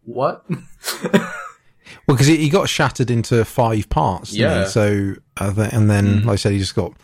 what? 0.04 0.48
well, 1.02 1.32
because 2.06 2.28
he, 2.28 2.36
he, 2.36 2.48
got 2.48 2.68
shattered 2.68 3.10
into 3.10 3.44
five 3.44 3.88
parts. 3.88 4.32
Yeah. 4.32 4.64
So, 4.64 5.14
uh, 5.36 5.68
and 5.72 5.90
then, 5.90 6.20
mm. 6.20 6.24
like 6.24 6.34
I 6.34 6.36
said, 6.36 6.52
he 6.52 6.58
just 6.58 6.76
got 6.76 6.94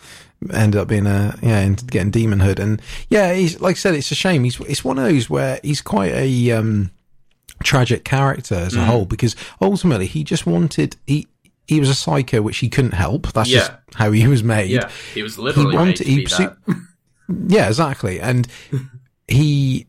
ended 0.52 0.80
up 0.80 0.88
being 0.88 1.06
a 1.06 1.36
yeah, 1.42 1.68
getting 1.68 2.12
demonhood. 2.12 2.60
And 2.60 2.80
yeah, 3.08 3.34
he's 3.34 3.60
like 3.60 3.76
I 3.76 3.78
said, 3.78 3.94
it's 3.94 4.10
a 4.10 4.14
shame. 4.14 4.44
He's 4.44 4.60
it's 4.60 4.84
one 4.84 4.98
of 4.98 5.04
those 5.04 5.28
where 5.28 5.60
he's 5.62 5.80
quite 5.80 6.12
a 6.12 6.52
um, 6.52 6.90
tragic 7.62 8.04
character 8.04 8.54
as 8.54 8.74
a 8.74 8.78
mm. 8.78 8.84
whole 8.84 9.04
because 9.04 9.34
ultimately 9.60 10.06
he 10.06 10.24
just 10.24 10.46
wanted 10.46 10.96
he 11.06 11.26
he 11.66 11.80
was 11.80 11.88
a 11.88 11.94
psycho, 11.94 12.42
which 12.42 12.58
he 12.58 12.68
couldn't 12.68 12.94
help. 12.94 13.32
That's 13.32 13.50
yeah. 13.50 13.58
just 13.58 13.72
how 13.94 14.12
he 14.12 14.26
was 14.28 14.42
made. 14.42 14.70
Yeah, 14.70 14.90
he 15.14 15.22
was 15.22 15.38
literally 15.38 15.70
he 15.70 15.76
wanted, 15.76 15.98
he 16.06 16.22
pursued, 16.22 16.56
Yeah, 17.48 17.66
exactly. 17.66 18.20
And 18.20 18.46
he, 19.26 19.86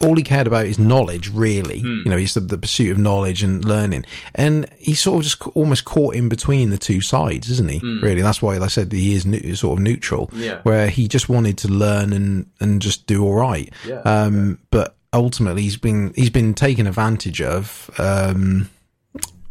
all 0.00 0.14
he 0.14 0.22
cared 0.22 0.46
about 0.46 0.66
is 0.66 0.78
knowledge, 0.78 1.30
really. 1.30 1.80
Hmm. 1.80 2.02
You 2.04 2.10
know, 2.10 2.16
he's 2.16 2.34
the, 2.34 2.40
the, 2.40 2.58
pursuit 2.58 2.92
of 2.92 2.98
knowledge 2.98 3.42
and 3.42 3.64
learning. 3.64 4.04
And 4.36 4.68
he's 4.78 5.00
sort 5.00 5.18
of 5.18 5.24
just 5.24 5.46
almost 5.56 5.84
caught 5.84 6.14
in 6.14 6.28
between 6.28 6.70
the 6.70 6.78
two 6.78 7.00
sides, 7.00 7.50
isn't 7.50 7.70
he? 7.70 7.78
Hmm. 7.78 8.00
Really. 8.00 8.22
That's 8.22 8.40
why 8.40 8.56
I 8.56 8.68
said 8.68 8.92
he 8.92 9.14
is 9.14 9.26
ne- 9.26 9.54
sort 9.54 9.78
of 9.78 9.82
neutral. 9.82 10.30
Yeah. 10.32 10.60
Where 10.62 10.88
he 10.88 11.08
just 11.08 11.28
wanted 11.28 11.58
to 11.58 11.68
learn 11.68 12.12
and, 12.12 12.46
and 12.60 12.80
just 12.80 13.06
do 13.08 13.24
all 13.24 13.34
right. 13.34 13.72
Yeah. 13.84 14.00
Um, 14.02 14.50
yeah. 14.50 14.54
but 14.70 14.96
ultimately 15.12 15.62
he's 15.62 15.76
been, 15.76 16.12
he's 16.14 16.30
been 16.30 16.54
taken 16.54 16.86
advantage 16.86 17.42
of. 17.42 17.90
Um, 17.98 18.70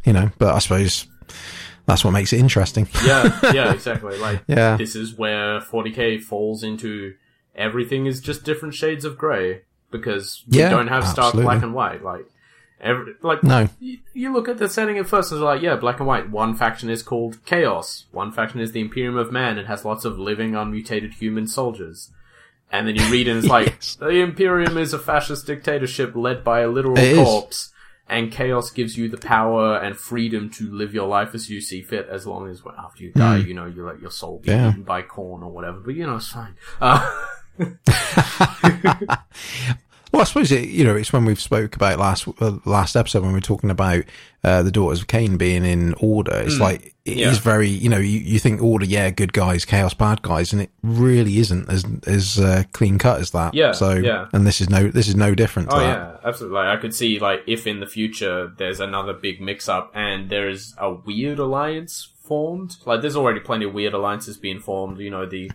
you 0.05 0.13
know, 0.13 0.31
but 0.37 0.55
I 0.55 0.59
suppose 0.59 1.05
that's 1.87 2.03
what 2.03 2.11
makes 2.11 2.33
it 2.33 2.39
interesting. 2.39 2.87
yeah, 3.05 3.39
yeah, 3.53 3.73
exactly. 3.73 4.17
Like, 4.17 4.43
yeah. 4.47 4.75
this 4.75 4.95
is 4.95 5.17
where 5.17 5.61
40k 5.61 6.21
falls 6.21 6.61
into 6.61 7.15
everything 7.55 8.05
is 8.05 8.21
just 8.21 8.43
different 8.43 8.75
shades 8.75 9.05
of 9.05 9.17
grey 9.17 9.61
because 9.89 10.43
we 10.49 10.59
yeah, 10.59 10.69
don't 10.69 10.89
have 10.89 11.07
stark 11.07 11.33
black 11.33 11.63
and 11.63 11.73
white. 11.73 12.03
Like, 12.03 12.25
every, 12.81 13.13
like 13.21 13.41
no, 13.41 13.69
you, 13.79 13.99
you, 14.13 14.33
look 14.33 14.49
at 14.49 14.57
the 14.57 14.67
setting 14.67 14.97
at 14.97 15.07
first 15.07 15.31
and 15.31 15.39
it's 15.39 15.45
like, 15.45 15.61
yeah, 15.61 15.77
black 15.77 15.99
and 15.99 16.07
white. 16.07 16.29
One 16.29 16.55
faction 16.55 16.89
is 16.89 17.01
called 17.01 17.43
Chaos. 17.45 18.05
One 18.11 18.33
faction 18.33 18.59
is 18.59 18.73
the 18.73 18.81
Imperium 18.81 19.15
of 19.15 19.31
Man 19.31 19.57
and 19.57 19.67
has 19.67 19.85
lots 19.85 20.03
of 20.03 20.19
living, 20.19 20.55
unmutated 20.55 21.13
human 21.13 21.47
soldiers. 21.47 22.11
And 22.69 22.85
then 22.85 22.97
you 22.97 23.09
read 23.09 23.29
and 23.29 23.37
it's 23.39 23.47
like, 23.49 23.67
yes. 23.67 23.95
the 23.95 24.09
Imperium 24.09 24.77
is 24.77 24.91
a 24.91 24.99
fascist 24.99 25.47
dictatorship 25.47 26.17
led 26.17 26.43
by 26.43 26.59
a 26.59 26.67
literal 26.67 26.99
it 26.99 27.15
corpse. 27.15 27.67
Is 27.67 27.73
and 28.09 28.31
chaos 28.31 28.71
gives 28.71 28.97
you 28.97 29.09
the 29.09 29.17
power 29.17 29.77
and 29.77 29.97
freedom 29.97 30.49
to 30.49 30.71
live 30.71 30.93
your 30.93 31.07
life 31.07 31.35
as 31.35 31.49
you 31.49 31.59
see 31.61 31.81
fit 31.81 32.07
as 32.09 32.25
long 32.25 32.49
as 32.49 32.63
well, 32.63 32.75
after 32.77 33.03
you 33.03 33.11
die 33.11 33.39
mm. 33.39 33.47
you 33.47 33.53
know 33.53 33.65
you 33.65 33.85
let 33.85 33.99
your 33.99 34.11
soul 34.11 34.39
be 34.39 34.51
yeah. 34.51 34.69
eaten 34.69 34.83
by 34.83 35.01
Khorne 35.01 35.41
or 35.43 35.51
whatever 35.51 35.79
but 35.79 35.95
you 35.95 36.05
know 36.05 36.15
it's 36.15 36.29
fine 36.29 36.55
uh- 36.81 37.25
Well, 40.11 40.21
I 40.21 40.25
suppose 40.25 40.51
it, 40.51 40.69
you 40.69 40.83
know 40.83 40.95
it's 40.95 41.11
when 41.11 41.25
we've 41.25 41.39
spoke 41.39 41.75
about 41.75 41.99
last 41.99 42.27
uh, 42.39 42.57
last 42.65 42.95
episode 42.95 43.23
when 43.23 43.33
we 43.33 43.39
are 43.39 43.41
talking 43.41 43.69
about 43.69 44.03
uh, 44.43 44.63
the 44.63 44.71
daughters 44.71 45.01
of 45.01 45.07
Khaine 45.07 45.37
being 45.37 45.65
in 45.65 45.93
order. 45.95 46.33
It's 46.33 46.55
mm. 46.55 46.61
like 46.61 46.95
it 47.03 47.17
yeah. 47.17 47.29
is 47.29 47.39
very 47.39 47.67
you 47.67 47.89
know 47.89 47.97
you, 47.97 48.19
you 48.19 48.39
think 48.39 48.61
order 48.61 48.85
yeah 48.85 49.09
good 49.09 49.33
guys 49.33 49.65
chaos 49.65 49.93
bad 49.93 50.21
guys 50.21 50.53
and 50.53 50.61
it 50.61 50.69
really 50.81 51.37
isn't 51.39 51.69
as 51.69 51.85
as 52.05 52.39
uh, 52.39 52.63
clean 52.71 52.97
cut 52.97 53.19
as 53.19 53.31
that. 53.31 53.53
Yeah. 53.53 53.73
So 53.73 53.93
yeah. 53.95 54.27
and 54.31 54.47
this 54.47 54.61
is 54.61 54.69
no 54.69 54.87
this 54.87 55.07
is 55.07 55.15
no 55.15 55.35
different. 55.35 55.69
oh 55.71 55.79
that. 55.79 55.85
yeah, 55.85 56.17
absolutely. 56.23 56.57
Like, 56.57 56.77
I 56.77 56.81
could 56.81 56.93
see 56.93 57.19
like 57.19 57.43
if 57.45 57.67
in 57.67 57.79
the 57.81 57.87
future 57.87 58.51
there's 58.57 58.79
another 58.79 59.13
big 59.13 59.41
mix 59.41 59.67
up 59.67 59.91
and 59.93 60.29
there 60.29 60.47
is 60.47 60.73
a 60.77 60.93
weird 60.93 61.39
alliance 61.39 62.09
formed. 62.23 62.77
Like 62.85 63.01
there's 63.01 63.15
already 63.15 63.39
plenty 63.39 63.65
of 63.65 63.73
weird 63.73 63.93
alliances 63.93 64.37
being 64.37 64.59
formed. 64.59 64.99
You 64.99 65.09
know 65.09 65.25
the 65.25 65.51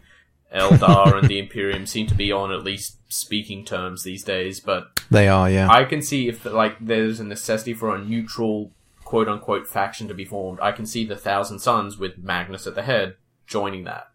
Eldar 0.54 1.18
and 1.18 1.28
the 1.28 1.38
Imperium 1.38 1.86
seem 1.86 2.06
to 2.06 2.14
be 2.14 2.30
on 2.30 2.52
at 2.52 2.62
least 2.62 2.98
speaking 3.08 3.64
terms 3.64 4.02
these 4.02 4.22
days, 4.22 4.60
but 4.60 5.00
they 5.10 5.28
are, 5.28 5.50
yeah. 5.50 5.70
I 5.70 5.84
can 5.84 6.02
see 6.02 6.28
if 6.28 6.44
like 6.44 6.76
there's 6.80 7.20
a 7.20 7.24
necessity 7.24 7.74
for 7.74 7.94
a 7.94 8.02
neutral 8.02 8.72
quote 9.04 9.28
unquote 9.28 9.66
faction 9.66 10.08
to 10.08 10.14
be 10.14 10.24
formed. 10.24 10.58
I 10.60 10.72
can 10.72 10.86
see 10.86 11.04
the 11.04 11.16
Thousand 11.16 11.60
Sons 11.60 11.98
with 11.98 12.18
Magnus 12.18 12.66
at 12.66 12.74
the 12.74 12.82
head 12.82 13.16
joining 13.46 13.84
that. 13.84 14.08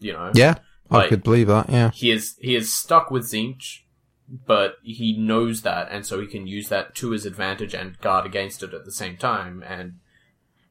You 0.00 0.12
know, 0.12 0.32
yeah, 0.34 0.56
like, 0.90 1.06
I 1.06 1.08
could 1.08 1.22
believe 1.22 1.48
that. 1.48 1.68
Yeah, 1.68 1.90
he 1.90 2.10
is 2.10 2.36
he 2.40 2.54
is 2.54 2.74
stuck 2.76 3.10
with 3.10 3.24
Tzeentch, 3.24 3.80
but 4.28 4.76
he 4.82 5.16
knows 5.16 5.62
that, 5.62 5.88
and 5.90 6.06
so 6.06 6.20
he 6.20 6.26
can 6.26 6.46
use 6.46 6.68
that 6.68 6.94
to 6.96 7.10
his 7.10 7.26
advantage 7.26 7.74
and 7.74 7.98
guard 8.00 8.26
against 8.26 8.62
it 8.62 8.74
at 8.74 8.84
the 8.84 8.92
same 8.92 9.16
time. 9.16 9.64
And 9.66 9.98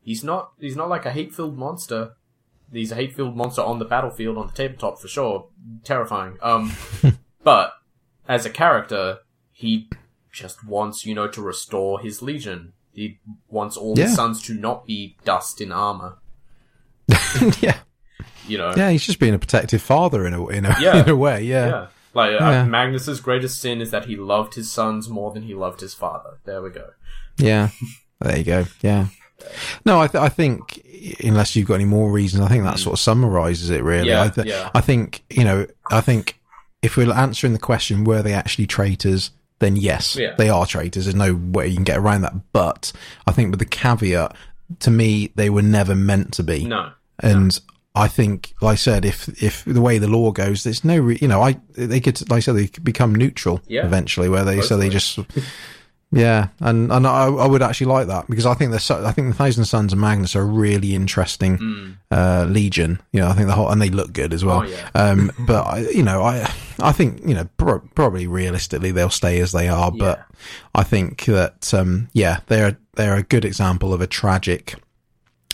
he's 0.01 0.23
not 0.23 0.51
he's 0.59 0.75
not 0.75 0.89
like 0.89 1.05
a 1.05 1.11
hate 1.11 1.33
filled 1.33 1.57
monster 1.57 2.13
he's 2.71 2.91
a 2.91 2.95
hate-filled 2.95 3.35
monster 3.35 3.61
on 3.61 3.79
the 3.79 3.85
battlefield 3.85 4.37
on 4.37 4.47
the 4.47 4.53
tabletop 4.53 4.99
for 4.99 5.07
sure, 5.07 5.47
terrifying. 5.83 6.37
Um, 6.41 6.73
but 7.43 7.73
as 8.27 8.45
a 8.45 8.49
character, 8.49 9.19
he 9.51 9.89
just 10.31 10.65
wants 10.65 11.05
you 11.05 11.15
know 11.15 11.27
to 11.27 11.41
restore 11.41 11.99
his 11.99 12.21
legion. 12.21 12.73
He 12.93 13.19
wants 13.47 13.77
all 13.77 13.97
yeah. 13.97 14.05
his 14.05 14.15
sons 14.15 14.41
to 14.43 14.53
not 14.53 14.85
be 14.85 15.17
dust 15.23 15.61
in 15.61 15.71
armor. 15.71 16.17
yeah, 17.59 17.79
you 18.47 18.57
know. 18.57 18.73
Yeah, 18.75 18.89
he's 18.89 19.05
just 19.05 19.19
being 19.19 19.33
a 19.33 19.39
protective 19.39 19.81
father 19.81 20.25
in 20.25 20.33
a 20.33 20.47
in 20.47 20.65
a, 20.65 20.75
yeah. 20.79 21.03
in 21.03 21.09
a 21.09 21.15
way. 21.15 21.43
Yeah. 21.43 21.67
yeah. 21.67 21.87
Like 22.13 22.41
uh, 22.41 22.45
yeah. 22.45 22.65
Magnus's 22.65 23.19
greatest 23.19 23.61
sin 23.61 23.79
is 23.81 23.91
that 23.91 24.05
he 24.05 24.15
loved 24.15 24.55
his 24.55 24.71
sons 24.71 25.07
more 25.07 25.31
than 25.31 25.43
he 25.43 25.53
loved 25.53 25.81
his 25.81 25.93
father. 25.93 26.39
There 26.45 26.61
we 26.61 26.71
go. 26.71 26.89
Yeah, 27.37 27.69
there 28.19 28.37
you 28.37 28.43
go. 28.43 28.65
Yeah. 28.81 29.07
No, 29.85 30.01
I, 30.01 30.07
th- 30.07 30.21
I 30.21 30.29
think 30.29 30.81
unless 31.23 31.55
you've 31.55 31.67
got 31.67 31.75
any 31.75 31.85
more 31.85 32.11
reasons, 32.11 32.43
I 32.43 32.49
think 32.49 32.63
that 32.63 32.75
mm. 32.75 32.79
sort 32.79 32.93
of 32.93 32.99
summarizes 32.99 33.69
it 33.69 33.83
really. 33.83 34.09
Yeah, 34.09 34.23
I, 34.23 34.29
th- 34.29 34.47
yeah. 34.47 34.69
I 34.73 34.81
think, 34.81 35.23
you 35.29 35.43
know, 35.43 35.67
I 35.91 36.01
think 36.01 36.39
if 36.81 36.97
we're 36.97 37.11
answering 37.13 37.53
the 37.53 37.59
question, 37.59 38.03
were 38.03 38.21
they 38.21 38.33
actually 38.33 38.67
traitors? 38.67 39.31
Then 39.59 39.75
yes, 39.75 40.15
yeah. 40.15 40.35
they 40.37 40.49
are 40.49 40.65
traitors. 40.67 41.05
There's 41.05 41.15
no 41.15 41.33
way 41.33 41.67
you 41.67 41.75
can 41.75 41.83
get 41.83 41.97
around 41.97 42.21
that. 42.21 42.33
But 42.53 42.93
I 43.25 43.31
think 43.31 43.49
with 43.49 43.59
the 43.59 43.65
caveat, 43.65 44.35
to 44.79 44.91
me, 44.91 45.31
they 45.35 45.49
were 45.49 45.63
never 45.63 45.95
meant 45.95 46.33
to 46.33 46.43
be. 46.43 46.65
No. 46.65 46.91
And 47.19 47.55
no. 47.55 47.73
I 47.95 48.07
think, 48.07 48.53
like 48.61 48.73
I 48.73 48.75
said, 48.75 49.03
if 49.03 49.41
if 49.41 49.65
the 49.65 49.81
way 49.81 49.97
the 49.97 50.07
lore 50.07 50.31
goes, 50.31 50.63
there's 50.63 50.85
no, 50.85 50.99
re- 50.99 51.17
you 51.19 51.27
know, 51.27 51.41
I 51.41 51.59
they 51.71 51.99
could, 51.99 52.29
like 52.29 52.37
I 52.37 52.39
said, 52.41 52.55
they 52.55 52.67
could 52.67 52.83
become 52.83 53.15
neutral 53.15 53.61
yeah. 53.65 53.83
eventually, 53.83 54.29
where 54.29 54.45
they 54.45 54.61
so 54.61 54.77
they 54.77 54.89
just 54.89 55.17
Yeah, 56.11 56.47
and 56.61 56.89
and 56.91 57.05
I, 57.05 57.25
I 57.25 57.45
would 57.47 57.61
actually 57.61 57.87
like 57.87 58.07
that 58.07 58.27
because 58.27 58.45
I 58.45 58.53
think 58.53 58.71
the 58.71 58.79
so, 58.79 59.05
I 59.05 59.11
think 59.11 59.27
the 59.27 59.33
Thousand 59.33 59.65
Sons 59.65 59.91
and 59.91 60.01
Magnus 60.01 60.37
are 60.37 60.41
a 60.41 60.45
really 60.45 60.95
interesting 60.95 61.57
mm. 61.57 61.97
uh, 62.11 62.45
legion. 62.45 63.01
You 63.11 63.19
know, 63.19 63.27
I 63.27 63.33
think 63.33 63.47
the 63.47 63.53
whole 63.53 63.69
and 63.69 63.81
they 63.81 63.89
look 63.89 64.13
good 64.13 64.33
as 64.33 64.45
well. 64.45 64.59
Oh, 64.59 64.63
yeah. 64.63 64.89
um, 64.95 65.31
but 65.39 65.63
I, 65.63 65.79
you 65.89 66.03
know, 66.03 66.23
I 66.23 66.49
I 66.79 66.93
think 66.93 67.27
you 67.27 67.33
know 67.33 67.49
pro- 67.57 67.79
probably 67.93 68.25
realistically 68.25 68.91
they'll 68.91 69.09
stay 69.09 69.41
as 69.41 69.51
they 69.51 69.67
are. 69.67 69.91
But 69.91 70.19
yeah. 70.19 70.37
I 70.75 70.83
think 70.83 71.25
that 71.25 71.73
um, 71.73 72.07
yeah, 72.13 72.39
they're 72.47 72.77
they're 72.95 73.17
a 73.17 73.23
good 73.23 73.43
example 73.43 73.93
of 73.93 73.99
a 73.99 74.07
tragic 74.07 74.75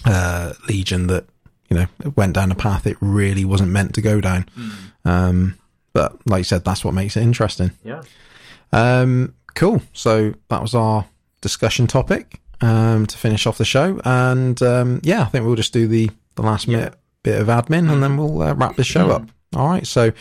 uh, 0.06 0.54
legion 0.70 1.08
that 1.08 1.26
you 1.72 1.78
know 1.78 1.88
went 2.16 2.34
down 2.34 2.52
a 2.52 2.56
path 2.56 2.86
it 2.86 2.98
really 3.02 3.44
wasn't 3.44 3.72
meant 3.72 3.96
to 3.96 4.02
go 4.02 4.22
down. 4.22 4.46
Mm. 4.56 4.72
Um, 5.10 5.60
but 5.94 6.16
like 6.28 6.42
you 6.42 6.44
said, 6.44 6.64
that's 6.64 6.86
what 6.86 6.94
makes 6.94 7.18
it 7.18 7.24
interesting. 7.24 7.72
Yeah. 7.84 8.04
Um, 8.72 9.34
Cool. 9.56 9.82
So 9.94 10.34
that 10.50 10.62
was 10.62 10.76
our 10.76 11.06
discussion 11.42 11.88
topic 11.88 12.40
um, 12.62 13.06
to 13.06 13.18
finish 13.18 13.46
off 13.46 13.58
the 13.58 13.66
show. 13.66 14.00
And 14.06 14.62
um, 14.62 15.02
yeah, 15.04 15.22
I 15.22 15.26
think 15.26 15.46
we'll 15.46 15.56
just 15.56 15.74
do 15.74 15.88
the, 15.88 16.10
the 16.36 16.42
last 16.42 16.68
yeah. 16.68 16.78
minute 16.78 16.96
bit 17.24 17.40
of 17.40 17.48
admin 17.48 17.92
and 17.92 18.04
then 18.04 18.18
we'll 18.18 18.42
uh, 18.42 18.54
wrap 18.54 18.76
this 18.76 18.88
show 18.88 19.10
up. 19.10 19.28
All 19.56 19.68
right. 19.68 19.86
So, 19.86 20.12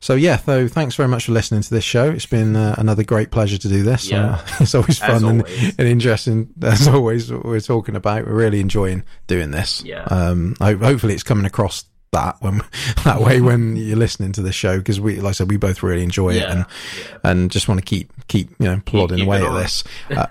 so 0.00 0.14
yeah, 0.14 0.36
so 0.36 0.68
thanks 0.68 0.94
very 0.96 1.08
much 1.08 1.24
for 1.24 1.32
listening 1.32 1.62
to 1.62 1.70
this 1.70 1.84
show. 1.84 2.10
It's 2.10 2.26
been 2.26 2.54
uh, 2.56 2.74
another 2.78 3.02
great 3.02 3.30
pleasure 3.30 3.58
to 3.58 3.68
do 3.68 3.82
this. 3.82 4.10
Yeah. 4.10 4.34
Uh, 4.34 4.46
it's 4.60 4.74
always 4.74 4.98
fun 4.98 5.24
and, 5.24 5.46
and, 5.78 5.88
interesting. 5.88 6.52
As 6.62 6.86
always, 6.88 7.32
what 7.32 7.44
we're 7.44 7.60
talking 7.60 7.96
about. 7.96 8.26
We're 8.26 8.34
really 8.34 8.60
enjoying 8.60 9.04
doing 9.26 9.50
this. 9.50 9.82
Yeah. 9.82 10.02
Um, 10.04 10.56
hopefully 10.60 11.14
it's 11.14 11.22
coming 11.22 11.46
across 11.46 11.84
that 12.12 12.36
when 12.40 12.60
that 13.04 13.20
way 13.20 13.40
when 13.40 13.76
you're 13.76 13.96
listening 13.96 14.32
to 14.32 14.42
the 14.42 14.52
show 14.52 14.78
because 14.78 15.00
we 15.00 15.16
like 15.16 15.30
I 15.30 15.32
said 15.32 15.50
we 15.50 15.56
both 15.56 15.82
really 15.82 16.02
enjoy 16.02 16.30
yeah, 16.30 16.42
it 16.42 16.50
and 16.50 16.66
yeah. 16.98 17.18
and 17.24 17.50
just 17.50 17.68
want 17.68 17.80
to 17.80 17.84
keep 17.84 18.12
keep 18.28 18.50
you 18.58 18.66
know 18.66 18.80
plodding 18.84 19.18
keep 19.18 19.26
away 19.26 19.44
at 19.44 19.52
this 19.54 19.84
uh, 20.10 20.26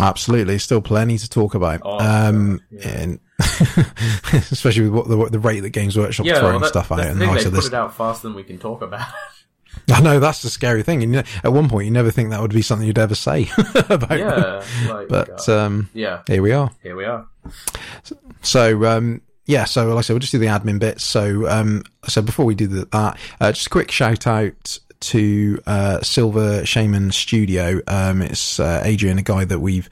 absolutely 0.00 0.58
still 0.58 0.80
plenty 0.80 1.18
to 1.18 1.28
talk 1.28 1.54
about 1.54 1.82
oh, 1.84 1.98
um 1.98 2.60
yeah. 2.70 2.88
and 2.88 3.20
especially 4.50 4.88
with 4.88 4.92
what 4.92 5.08
the, 5.08 5.30
the 5.30 5.38
rate 5.38 5.60
that 5.60 5.70
Games 5.70 5.96
Workshop's 5.96 6.28
throwing 6.30 6.44
well, 6.44 6.60
that, 6.60 6.68
stuff 6.68 6.90
out 6.92 7.00
and 7.00 7.20
like 7.20 7.38
they 7.38 7.44
put 7.44 7.54
this, 7.54 7.66
it 7.66 7.74
out 7.74 7.94
faster 7.94 8.28
than 8.28 8.36
we 8.36 8.44
can 8.44 8.58
talk 8.58 8.82
about 8.82 9.08
I 9.90 10.00
know 10.00 10.18
that's 10.18 10.42
the 10.42 10.50
scary 10.50 10.82
thing. 10.82 11.02
And 11.02 11.16
at 11.16 11.52
one 11.52 11.68
point, 11.68 11.86
you 11.86 11.90
never 11.92 12.10
think 12.10 12.30
that 12.30 12.40
would 12.40 12.52
be 12.52 12.62
something 12.62 12.86
you'd 12.86 12.98
ever 12.98 13.14
say 13.14 13.48
about. 13.88 14.18
Yeah, 14.18 14.64
like, 14.88 15.08
but 15.08 15.48
uh, 15.48 15.66
um, 15.66 15.88
yeah, 15.94 16.22
here 16.26 16.42
we 16.42 16.52
are. 16.52 16.70
here 16.82 16.96
we 16.96 17.04
are. 17.04 17.26
So 18.42 18.84
um, 18.86 19.22
yeah, 19.48 19.64
so 19.64 19.88
like 19.88 19.98
I 19.98 20.00
said, 20.02 20.12
we'll 20.12 20.20
just 20.20 20.32
do 20.32 20.38
the 20.38 20.46
admin 20.46 20.78
bits. 20.78 21.04
So 21.04 21.48
um, 21.48 21.82
so 22.06 22.20
before 22.20 22.44
we 22.44 22.54
do 22.54 22.66
the, 22.66 22.84
that, 22.84 23.18
uh, 23.40 23.50
just 23.50 23.68
a 23.68 23.70
quick 23.70 23.90
shout 23.90 24.26
out 24.26 24.78
to 25.00 25.58
uh, 25.66 26.02
Silver 26.02 26.66
Shaman 26.66 27.12
Studio. 27.12 27.80
Um, 27.88 28.20
it's 28.20 28.60
uh, 28.60 28.82
Adrian, 28.84 29.16
a 29.18 29.22
guy 29.22 29.46
that 29.46 29.60
we've 29.60 29.88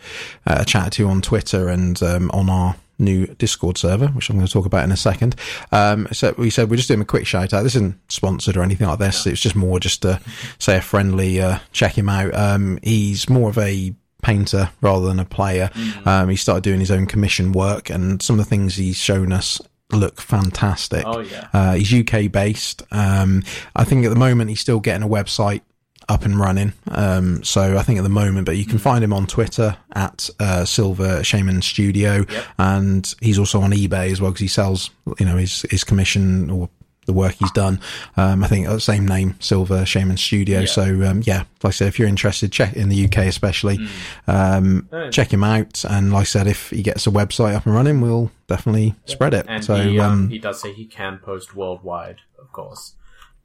uh, 0.47 0.65
chatted 0.65 0.93
to 0.95 1.09
on 1.09 1.23
Twitter 1.23 1.71
and 1.71 2.01
um, 2.03 2.31
on 2.33 2.51
our 2.51 2.77
new 2.99 3.27
Discord 3.27 3.79
server, 3.79 4.09
which 4.09 4.29
I'm 4.29 4.37
going 4.37 4.47
to 4.47 4.53
talk 4.53 4.67
about 4.67 4.85
in 4.85 4.93
a 4.93 4.97
second. 4.97 5.37
Um, 5.73 6.07
so 6.13 6.35
we 6.37 6.51
said 6.51 6.69
we're 6.69 6.77
just 6.77 6.89
doing 6.89 7.01
a 7.01 7.07
quick 7.07 7.27
shout 7.27 7.55
out. 7.55 7.63
This 7.63 7.77
isn't 7.77 7.99
sponsored 8.13 8.59
or 8.59 8.63
anything 8.63 8.87
like 8.87 8.99
this. 8.99 9.27
It's 9.27 9.41
just 9.41 9.57
more 9.57 9.81
just 9.81 10.03
to 10.03 10.21
say 10.59 10.77
a 10.77 10.83
friendly 10.83 11.41
uh, 11.41 11.61
check 11.73 11.97
him 11.97 12.11
out. 12.11 12.35
Um, 12.35 12.79
he's 12.83 13.31
more 13.31 13.49
of 13.49 13.57
a 13.57 13.95
painter 14.27 14.71
rather 14.81 15.07
than 15.07 15.21
a 15.21 15.25
player. 15.25 15.71
Um, 16.05 16.29
he 16.29 16.37
started 16.37 16.65
doing 16.65 16.81
his 16.81 16.91
own 16.91 17.07
commission 17.07 17.53
work, 17.53 17.91
and 17.91 18.21
some 18.23 18.39
of 18.39 18.45
the 18.45 18.49
things 18.49 18.77
he's 18.77 18.97
shown 18.99 19.33
us 19.33 19.61
look 19.93 20.21
fantastic. 20.21 21.05
Oh 21.07 21.21
yeah. 21.21 21.49
Uh, 21.53 21.75
he's 21.75 21.93
UK 21.95 22.31
based. 22.33 22.83
Um, 22.91 23.43
I 23.77 23.85
think 23.85 24.05
at 24.05 24.11
the 24.11 24.19
moment 24.27 24.51
he's 24.51 24.61
still 24.61 24.81
getting 24.81 25.03
a 25.05 25.09
website 25.09 25.61
up 26.09 26.25
and 26.25 26.39
running. 26.39 26.73
Um, 26.89 27.43
so 27.43 27.77
I 27.77 27.83
think 27.83 27.99
at 27.99 28.03
the 28.03 28.09
moment, 28.09 28.47
but 28.47 28.57
you 28.57 28.65
can 28.65 28.79
find 28.79 29.03
him 29.03 29.13
on 29.13 29.27
Twitter 29.27 29.77
at 29.93 30.29
uh, 30.39 30.65
Silver 30.65 31.23
Shaman 31.25 31.63
Studio, 31.63 32.25
Yep. 32.29 32.45
and 32.59 33.15
he's 33.21 33.39
also 33.39 33.61
on 33.61 33.73
eBay 33.73 34.11
as 34.13 34.21
well 34.21 34.31
because 34.31 34.41
he 34.41 34.49
sells, 34.49 34.91
you 35.19 35.27
know, 35.27 35.37
his 35.37 35.63
his 35.71 35.83
commission 35.85 36.51
or 36.51 36.69
the 37.07 37.13
work 37.13 37.33
he's 37.35 37.51
done. 37.53 37.81
Um, 38.17 38.45
I 38.45 38.49
think 38.49 38.69
uh, 38.69 38.79
same 38.79 39.07
name, 39.07 39.35
Silver 39.41 39.87
Shaman 39.87 40.17
Studio. 40.19 40.61
Yeah. 40.61 40.67
So 40.67 40.83
um, 41.05 41.23
yeah, 41.25 41.45
like 41.63 41.65
I 41.65 41.71
said, 41.71 41.89
if 41.89 41.99
you're 41.99 42.09
interested, 42.09 42.53
check 42.53 42.75
in 42.75 42.89
the 42.89 43.05
UK 43.07 43.19
especially, 43.27 43.79
um, 44.27 44.89
Oh. 44.93 45.11
check 45.11 45.33
him 45.33 45.43
out. 45.45 45.85
And 45.89 46.13
like 46.13 46.23
I 46.23 46.25
said, 46.25 46.47
if 46.47 46.71
he 46.71 46.83
gets 46.83 47.07
a 47.07 47.11
website 47.11 47.55
up 47.55 47.65
and 47.67 47.75
running, 47.75 48.01
we'll 48.01 48.31
definitely 48.47 48.95
spread 49.07 49.35
it. 49.35 49.47
And 49.49 49.65
so 49.65 49.77
he, 49.77 49.99
um, 49.99 50.13
um, 50.13 50.29
he 50.31 50.39
does 50.39 50.61
say 50.61 50.73
he 50.73 50.85
can 50.85 51.19
post 51.19 51.55
worldwide, 51.57 52.21
of 52.39 52.53
course. 52.53 52.93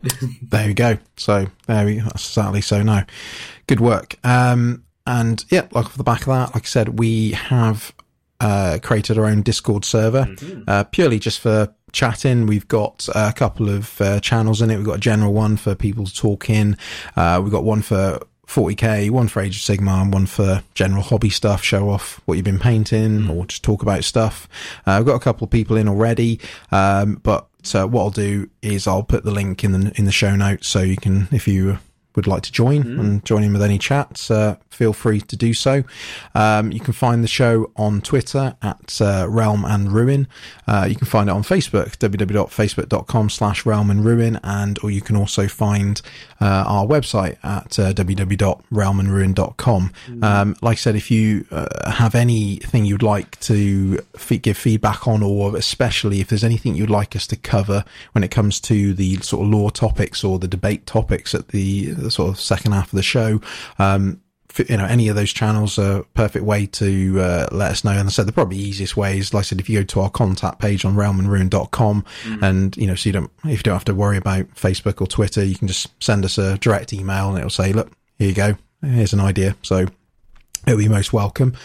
There 0.41 0.67
we 0.67 0.73
go. 0.73 0.97
So 1.17 1.47
there 1.67 1.85
we 1.85 2.01
sadly 2.17 2.61
so 2.61 2.81
no. 2.81 3.03
Good 3.67 3.79
work. 3.79 4.15
Um 4.23 4.83
and 5.05 5.43
yeah, 5.49 5.67
like 5.71 5.85
off 5.85 5.95
the 5.97 6.03
back 6.03 6.21
of 6.21 6.27
that, 6.27 6.53
like 6.55 6.63
I 6.63 6.67
said, 6.67 6.97
we 6.99 7.31
have 7.31 7.93
uh 8.39 8.79
created 8.81 9.19
our 9.19 9.25
own 9.25 9.43
Discord 9.43 9.85
server, 9.85 10.27
uh 10.67 10.83
purely 10.85 11.19
just 11.19 11.39
for 11.39 11.73
chatting. 11.91 12.45
We've 12.45 12.67
got 12.67 13.07
a 13.13 13.33
couple 13.33 13.69
of 13.69 13.99
uh, 14.01 14.19
channels 14.19 14.61
in 14.61 14.71
it. 14.71 14.77
We've 14.77 14.85
got 14.85 14.97
a 14.97 14.99
general 14.99 15.33
one 15.33 15.57
for 15.57 15.75
people 15.75 16.05
to 16.05 16.15
talk 16.15 16.49
in. 16.49 16.77
Uh 17.15 17.39
we've 17.41 17.51
got 17.51 17.63
one 17.63 17.81
for 17.81 18.19
40k, 18.51 19.09
one 19.11 19.29
for 19.29 19.41
Age 19.41 19.55
of 19.55 19.61
Sigmar, 19.61 20.01
and 20.01 20.13
one 20.13 20.25
for 20.25 20.61
general 20.73 21.01
hobby 21.01 21.29
stuff, 21.29 21.63
show 21.63 21.89
off 21.89 22.19
what 22.25 22.35
you've 22.35 22.43
been 22.43 22.59
painting 22.59 23.29
or 23.29 23.45
just 23.45 23.63
talk 23.63 23.81
about 23.81 24.03
stuff. 24.03 24.49
Uh, 24.85 24.91
I've 24.91 25.05
got 25.05 25.15
a 25.15 25.19
couple 25.19 25.45
of 25.45 25.51
people 25.51 25.77
in 25.77 25.87
already, 25.87 26.39
um, 26.69 27.15
but 27.23 27.47
uh, 27.73 27.87
what 27.87 28.01
I'll 28.01 28.09
do 28.09 28.49
is 28.61 28.87
I'll 28.87 29.03
put 29.03 29.23
the 29.23 29.31
link 29.31 29.63
in 29.63 29.71
the 29.71 29.93
in 29.95 30.03
the 30.03 30.11
show 30.11 30.35
notes 30.35 30.67
so 30.67 30.81
you 30.81 30.97
can, 30.97 31.29
if 31.31 31.47
you 31.47 31.79
would 32.15 32.27
like 32.27 32.43
to 32.43 32.51
join 32.51 32.81
and 32.99 33.23
join 33.25 33.43
in 33.43 33.53
with 33.53 33.61
any 33.61 33.77
chats, 33.77 34.29
uh, 34.29 34.57
feel 34.69 34.93
free 34.93 35.21
to 35.21 35.35
do 35.35 35.53
so. 35.53 35.83
Um, 36.35 36.71
you 36.71 36.79
can 36.79 36.93
find 36.93 37.23
the 37.23 37.27
show 37.27 37.71
on 37.75 38.01
Twitter 38.01 38.55
at 38.61 38.99
uh, 39.01 39.27
Realm 39.29 39.63
and 39.65 39.91
Ruin. 39.91 40.27
Uh, 40.67 40.85
you 40.89 40.95
can 40.95 41.07
find 41.07 41.29
it 41.29 41.33
on 41.33 41.43
Facebook, 41.43 41.97
www.facebook.com 41.97 43.29
slash 43.29 43.65
Realm 43.65 43.89
and 43.89 44.03
Ruin, 44.03 44.39
and 44.43 44.77
or 44.83 44.91
you 44.91 45.01
can 45.01 45.15
also 45.15 45.47
find 45.47 46.01
uh, 46.39 46.63
our 46.67 46.85
website 46.85 47.37
at 47.43 47.77
uh, 47.79 47.93
www.realmandruin.com. 47.93 49.91
Um, 50.21 50.55
like 50.61 50.77
I 50.77 50.79
said, 50.79 50.95
if 50.95 51.11
you 51.11 51.45
uh, 51.51 51.91
have 51.91 52.15
anything 52.15 52.85
you'd 52.85 53.03
like 53.03 53.39
to 53.41 53.99
fe- 54.17 54.37
give 54.37 54.57
feedback 54.57 55.07
on, 55.07 55.23
or 55.23 55.55
especially 55.55 56.19
if 56.19 56.27
there's 56.27 56.43
anything 56.43 56.75
you'd 56.75 56.89
like 56.89 57.15
us 57.15 57.27
to 57.27 57.35
cover 57.35 57.85
when 58.13 58.23
it 58.23 58.31
comes 58.31 58.59
to 58.61 58.93
the 58.93 59.17
sort 59.17 59.43
of 59.43 59.49
lore 59.51 59.71
topics 59.71 60.23
or 60.23 60.39
the 60.39 60.47
debate 60.47 60.85
topics 60.85 61.33
at 61.35 61.49
the, 61.49 61.91
the 62.03 62.11
sort 62.11 62.29
of 62.29 62.39
second 62.39 62.73
half 62.73 62.91
of 62.91 62.97
the 62.97 63.03
show, 63.03 63.41
um, 63.79 64.21
you 64.67 64.77
know, 64.77 64.85
any 64.85 65.07
of 65.07 65.15
those 65.15 65.31
channels 65.31 65.79
are 65.79 65.99
a 65.99 66.03
perfect 66.03 66.45
way 66.45 66.65
to 66.65 67.19
uh, 67.19 67.47
let 67.51 67.71
us 67.71 67.83
know. 67.83 67.91
And 67.91 68.07
I 68.07 68.11
said 68.11 68.25
the 68.25 68.33
probably 68.33 68.57
easiest 68.57 68.97
way 68.97 69.17
is, 69.17 69.33
like 69.33 69.41
I 69.41 69.43
said, 69.43 69.59
if 69.59 69.69
you 69.69 69.79
go 69.79 69.85
to 69.85 70.01
our 70.01 70.09
contact 70.09 70.59
page 70.59 70.83
on 70.85 70.95
realmandruin.com 70.95 72.05
and, 72.41 72.75
you 72.77 72.87
know, 72.87 72.95
so 72.95 73.09
you 73.09 73.13
don't, 73.13 73.31
if 73.45 73.59
you 73.59 73.63
don't 73.63 73.75
have 73.75 73.85
to 73.85 73.95
worry 73.95 74.17
about 74.17 74.53
Facebook 74.55 75.01
or 75.01 75.07
Twitter, 75.07 75.43
you 75.43 75.55
can 75.55 75.67
just 75.67 75.89
send 76.03 76.25
us 76.25 76.37
a 76.37 76.57
direct 76.57 76.93
email 76.93 77.29
and 77.29 77.37
it'll 77.37 77.49
say, 77.49 77.73
look, 77.73 77.91
here 78.17 78.29
you 78.29 78.35
go. 78.35 78.55
Here's 78.81 79.13
an 79.13 79.19
idea. 79.19 79.55
So 79.61 79.85
it'll 80.67 80.79
be 80.79 80.89
most 80.89 81.13
welcome. 81.13 81.55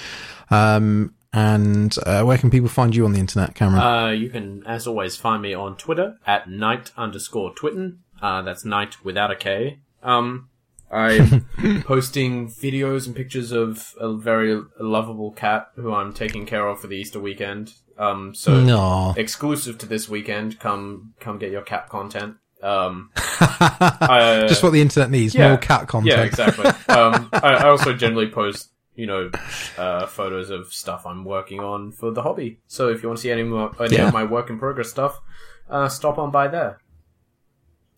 Um, 0.50 1.14
and 1.32 1.94
uh, 2.06 2.22
where 2.22 2.38
can 2.38 2.50
people 2.50 2.68
find 2.68 2.94
you 2.94 3.04
on 3.04 3.12
the 3.12 3.20
internet, 3.20 3.54
Cameron? 3.54 3.82
Uh, 3.82 4.10
you 4.10 4.30
can, 4.30 4.62
as 4.66 4.86
always, 4.86 5.16
find 5.16 5.42
me 5.42 5.52
on 5.52 5.76
Twitter 5.76 6.18
at 6.26 6.48
night 6.48 6.92
underscore 6.96 7.52
twitten. 7.54 7.98
Uh, 8.22 8.40
that's 8.40 8.64
night 8.64 9.04
without 9.04 9.30
a 9.30 9.36
K. 9.36 9.80
Um, 10.02 10.48
I'm 10.90 11.46
posting 11.84 12.48
videos 12.48 13.06
and 13.06 13.16
pictures 13.16 13.50
of 13.52 13.94
a 13.98 14.14
very 14.16 14.60
lovable 14.78 15.32
cat 15.32 15.68
who 15.74 15.92
I'm 15.92 16.12
taking 16.12 16.46
care 16.46 16.66
of 16.68 16.80
for 16.80 16.86
the 16.86 16.96
Easter 16.96 17.18
weekend. 17.20 17.72
Um, 17.98 18.34
so 18.34 18.60
no. 18.60 19.14
exclusive 19.16 19.78
to 19.78 19.86
this 19.86 20.08
weekend, 20.08 20.60
come 20.60 21.14
come 21.18 21.38
get 21.38 21.50
your 21.50 21.62
cat 21.62 21.88
content. 21.88 22.36
Um, 22.62 23.10
uh, 23.40 24.46
Just 24.48 24.62
what 24.62 24.72
the 24.72 24.80
internet 24.80 25.10
needs, 25.10 25.34
yeah. 25.34 25.48
more 25.48 25.58
cat 25.58 25.88
content. 25.88 26.16
yeah, 26.16 26.22
exactly. 26.24 26.66
um, 26.94 27.28
I, 27.32 27.54
I 27.54 27.68
also 27.68 27.92
generally 27.92 28.28
post, 28.30 28.70
you 28.94 29.06
know, 29.06 29.30
uh, 29.76 30.06
photos 30.06 30.50
of 30.50 30.72
stuff 30.72 31.06
I'm 31.06 31.24
working 31.24 31.60
on 31.60 31.92
for 31.92 32.10
the 32.10 32.22
hobby. 32.22 32.60
So 32.66 32.88
if 32.88 33.02
you 33.02 33.08
want 33.08 33.18
to 33.18 33.22
see 33.22 33.30
any 33.30 33.42
more, 33.42 33.70
any 33.82 33.96
Yeah. 33.96 34.08
of 34.08 34.14
my 34.14 34.24
work 34.24 34.50
in 34.50 34.58
progress 34.58 34.88
stuff, 34.90 35.20
uh, 35.68 35.88
stop 35.88 36.18
on 36.18 36.30
by 36.30 36.48
there. 36.48 36.78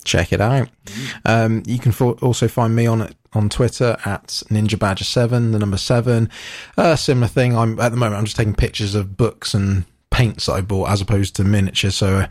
Check 0.05 0.33
it 0.33 0.41
out. 0.41 0.69
Um, 1.25 1.63
you 1.67 1.79
can 1.79 1.93
also 2.21 2.49
find 2.49 2.75
me 2.75 2.87
on 2.87 3.13
on 3.35 3.49
Twitter 3.49 3.97
at 4.05 4.43
Ninja 4.51 4.79
Badger 4.79 5.05
Seven, 5.05 5.53
the 5.53 5.59
number 5.59 5.77
seven. 5.77 6.31
Uh, 6.77 6.97
similar 6.97 7.29
thing. 7.29 7.57
I'm 7.57 7.79
at 7.79 7.91
the 7.91 7.97
moment. 7.97 8.19
I'm 8.19 8.25
just 8.25 8.37
taking 8.37 8.55
pictures 8.55 8.95
of 8.95 9.17
books 9.17 9.55
and 9.55 9.85
paints 10.19 10.47
that 10.47 10.55
I 10.55 10.63
bought 10.63 10.91
as 10.91 11.01
opposed 11.01 11.37
to 11.37 11.45
miniature. 11.45 11.93
So 11.93 12.17
uh, 12.17 12.29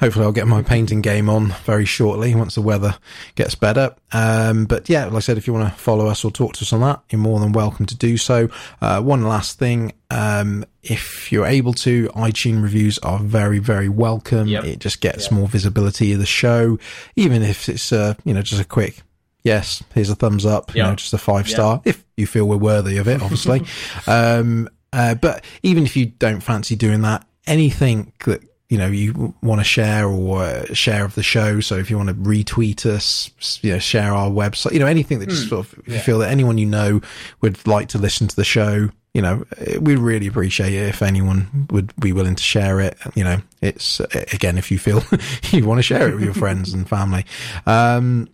hopefully 0.00 0.24
I'll 0.24 0.32
get 0.32 0.48
my 0.48 0.60
painting 0.60 1.02
game 1.02 1.28
on 1.30 1.54
very 1.64 1.84
shortly 1.84 2.34
once 2.34 2.56
the 2.56 2.62
weather 2.62 2.96
gets 3.36 3.54
better. 3.54 3.94
Um, 4.10 4.64
but 4.64 4.88
yeah, 4.88 5.04
like 5.04 5.14
I 5.14 5.18
said, 5.20 5.38
if 5.38 5.46
you 5.46 5.52
want 5.52 5.72
to 5.72 5.78
follow 5.78 6.08
us 6.08 6.24
or 6.24 6.32
talk 6.32 6.54
to 6.54 6.62
us 6.64 6.72
on 6.72 6.80
that, 6.80 7.00
you're 7.10 7.20
more 7.20 7.38
than 7.38 7.52
welcome 7.52 7.86
to 7.86 7.96
do 7.96 8.16
so. 8.16 8.48
Uh, 8.80 9.00
one 9.00 9.22
last 9.22 9.56
thing. 9.56 9.92
Um, 10.10 10.64
if 10.82 11.30
you're 11.30 11.46
able 11.46 11.74
to, 11.74 12.08
iTunes 12.08 12.60
reviews 12.60 12.98
are 13.04 13.20
very, 13.20 13.60
very 13.60 13.88
welcome. 13.88 14.48
Yep. 14.48 14.64
It 14.64 14.78
just 14.80 15.00
gets 15.00 15.26
Yep. 15.26 15.32
more 15.32 15.46
visibility 15.46 16.12
of 16.14 16.18
the 16.18 16.26
show, 16.26 16.76
even 17.14 17.44
if 17.44 17.68
it's, 17.68 17.92
uh, 17.92 18.14
you 18.24 18.34
know, 18.34 18.42
just 18.42 18.60
a 18.60 18.64
quick, 18.64 19.02
yes, 19.44 19.80
here's 19.94 20.10
a 20.10 20.16
thumbs 20.16 20.44
up, 20.44 20.74
you 20.74 20.82
know, 20.82 20.96
just 20.96 21.14
a 21.14 21.18
five 21.18 21.48
star, 21.48 21.82
if 21.84 22.04
you 22.16 22.26
feel 22.26 22.48
we're 22.48 22.56
worthy 22.56 22.96
of 22.96 23.06
it, 23.06 23.22
obviously. 23.22 23.62
um, 24.08 24.68
uh, 24.90 25.14
but 25.14 25.44
even 25.62 25.84
if 25.84 25.96
you 25.96 26.06
don't 26.06 26.40
fancy 26.40 26.74
doing 26.74 27.02
that, 27.02 27.26
anything 27.48 28.12
that, 28.24 28.42
you 28.68 28.78
know, 28.78 28.86
you 28.86 29.34
want 29.42 29.60
to 29.60 29.64
share 29.64 30.06
or 30.06 30.42
uh, 30.42 30.74
share 30.74 31.04
of 31.04 31.14
the 31.14 31.22
show. 31.22 31.60
So 31.60 31.76
if 31.76 31.90
you 31.90 31.96
want 31.96 32.10
to 32.10 32.14
retweet 32.14 32.84
us, 32.84 33.30
you 33.62 33.72
know, 33.72 33.78
share 33.78 34.12
our 34.12 34.30
website, 34.30 34.72
you 34.72 34.78
know, 34.78 34.86
anything 34.86 35.18
that 35.20 35.28
just 35.30 35.48
sort 35.48 35.66
of, 35.66 35.78
if 35.86 35.94
you 35.94 35.98
feel 36.00 36.18
that 36.18 36.30
anyone 36.30 36.58
you 36.58 36.66
know 36.66 37.00
would 37.40 37.66
like 37.66 37.88
to 37.88 37.98
listen 37.98 38.28
to 38.28 38.36
the 38.36 38.44
show, 38.44 38.90
you 39.14 39.22
know, 39.22 39.44
eh, 39.56 39.78
we 39.78 39.96
really 39.96 40.26
appreciate 40.26 40.74
it 40.74 40.88
if 40.88 41.02
anyone 41.02 41.66
would 41.70 41.92
be 41.98 42.12
willing 42.12 42.34
to 42.34 42.42
share 42.42 42.80
it. 42.80 42.96
You 43.14 43.24
know, 43.24 43.38
it's 43.62 44.00
uh, 44.00 44.24
again, 44.32 44.58
if 44.58 44.70
you 44.70 44.78
feel 44.78 45.02
you 45.50 45.66
want 45.66 45.78
to 45.78 45.82
share 45.82 46.08
it 46.08 46.14
with 46.14 46.24
your 46.24 46.34
friends 46.34 46.72
and 46.72 46.88
family. 46.88 47.24
Um, 47.66 48.28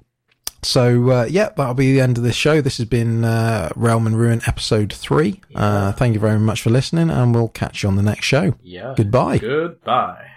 so 0.65 1.11
uh, 1.11 1.25
yeah, 1.29 1.51
that'll 1.57 1.75
be 1.75 1.93
the 1.93 2.01
end 2.01 2.19
of 2.19 2.25
this 2.25 2.37
show. 2.37 2.61
This 2.61 2.79
has 2.79 2.87
been 2.87 3.25
uh, 3.25 3.71
Realm 3.77 4.07
and 4.07 4.19
Ruin 4.19 4.41
episode 4.47 4.93
three. 4.93 5.41
Uh, 5.55 5.93
thank 5.93 6.15
you 6.15 6.21
very 6.21 6.39
much 6.39 6.63
for 6.63 6.71
listening, 6.71 7.11
and 7.11 7.35
we'll 7.35 7.49
catch 7.49 7.83
you 7.83 7.89
on 7.89 7.97
the 7.97 8.03
next 8.03 8.27
show. 8.27 8.55
Yeah. 8.63 8.95
Goodbye. 8.97 9.39
Goodbye. 9.39 10.31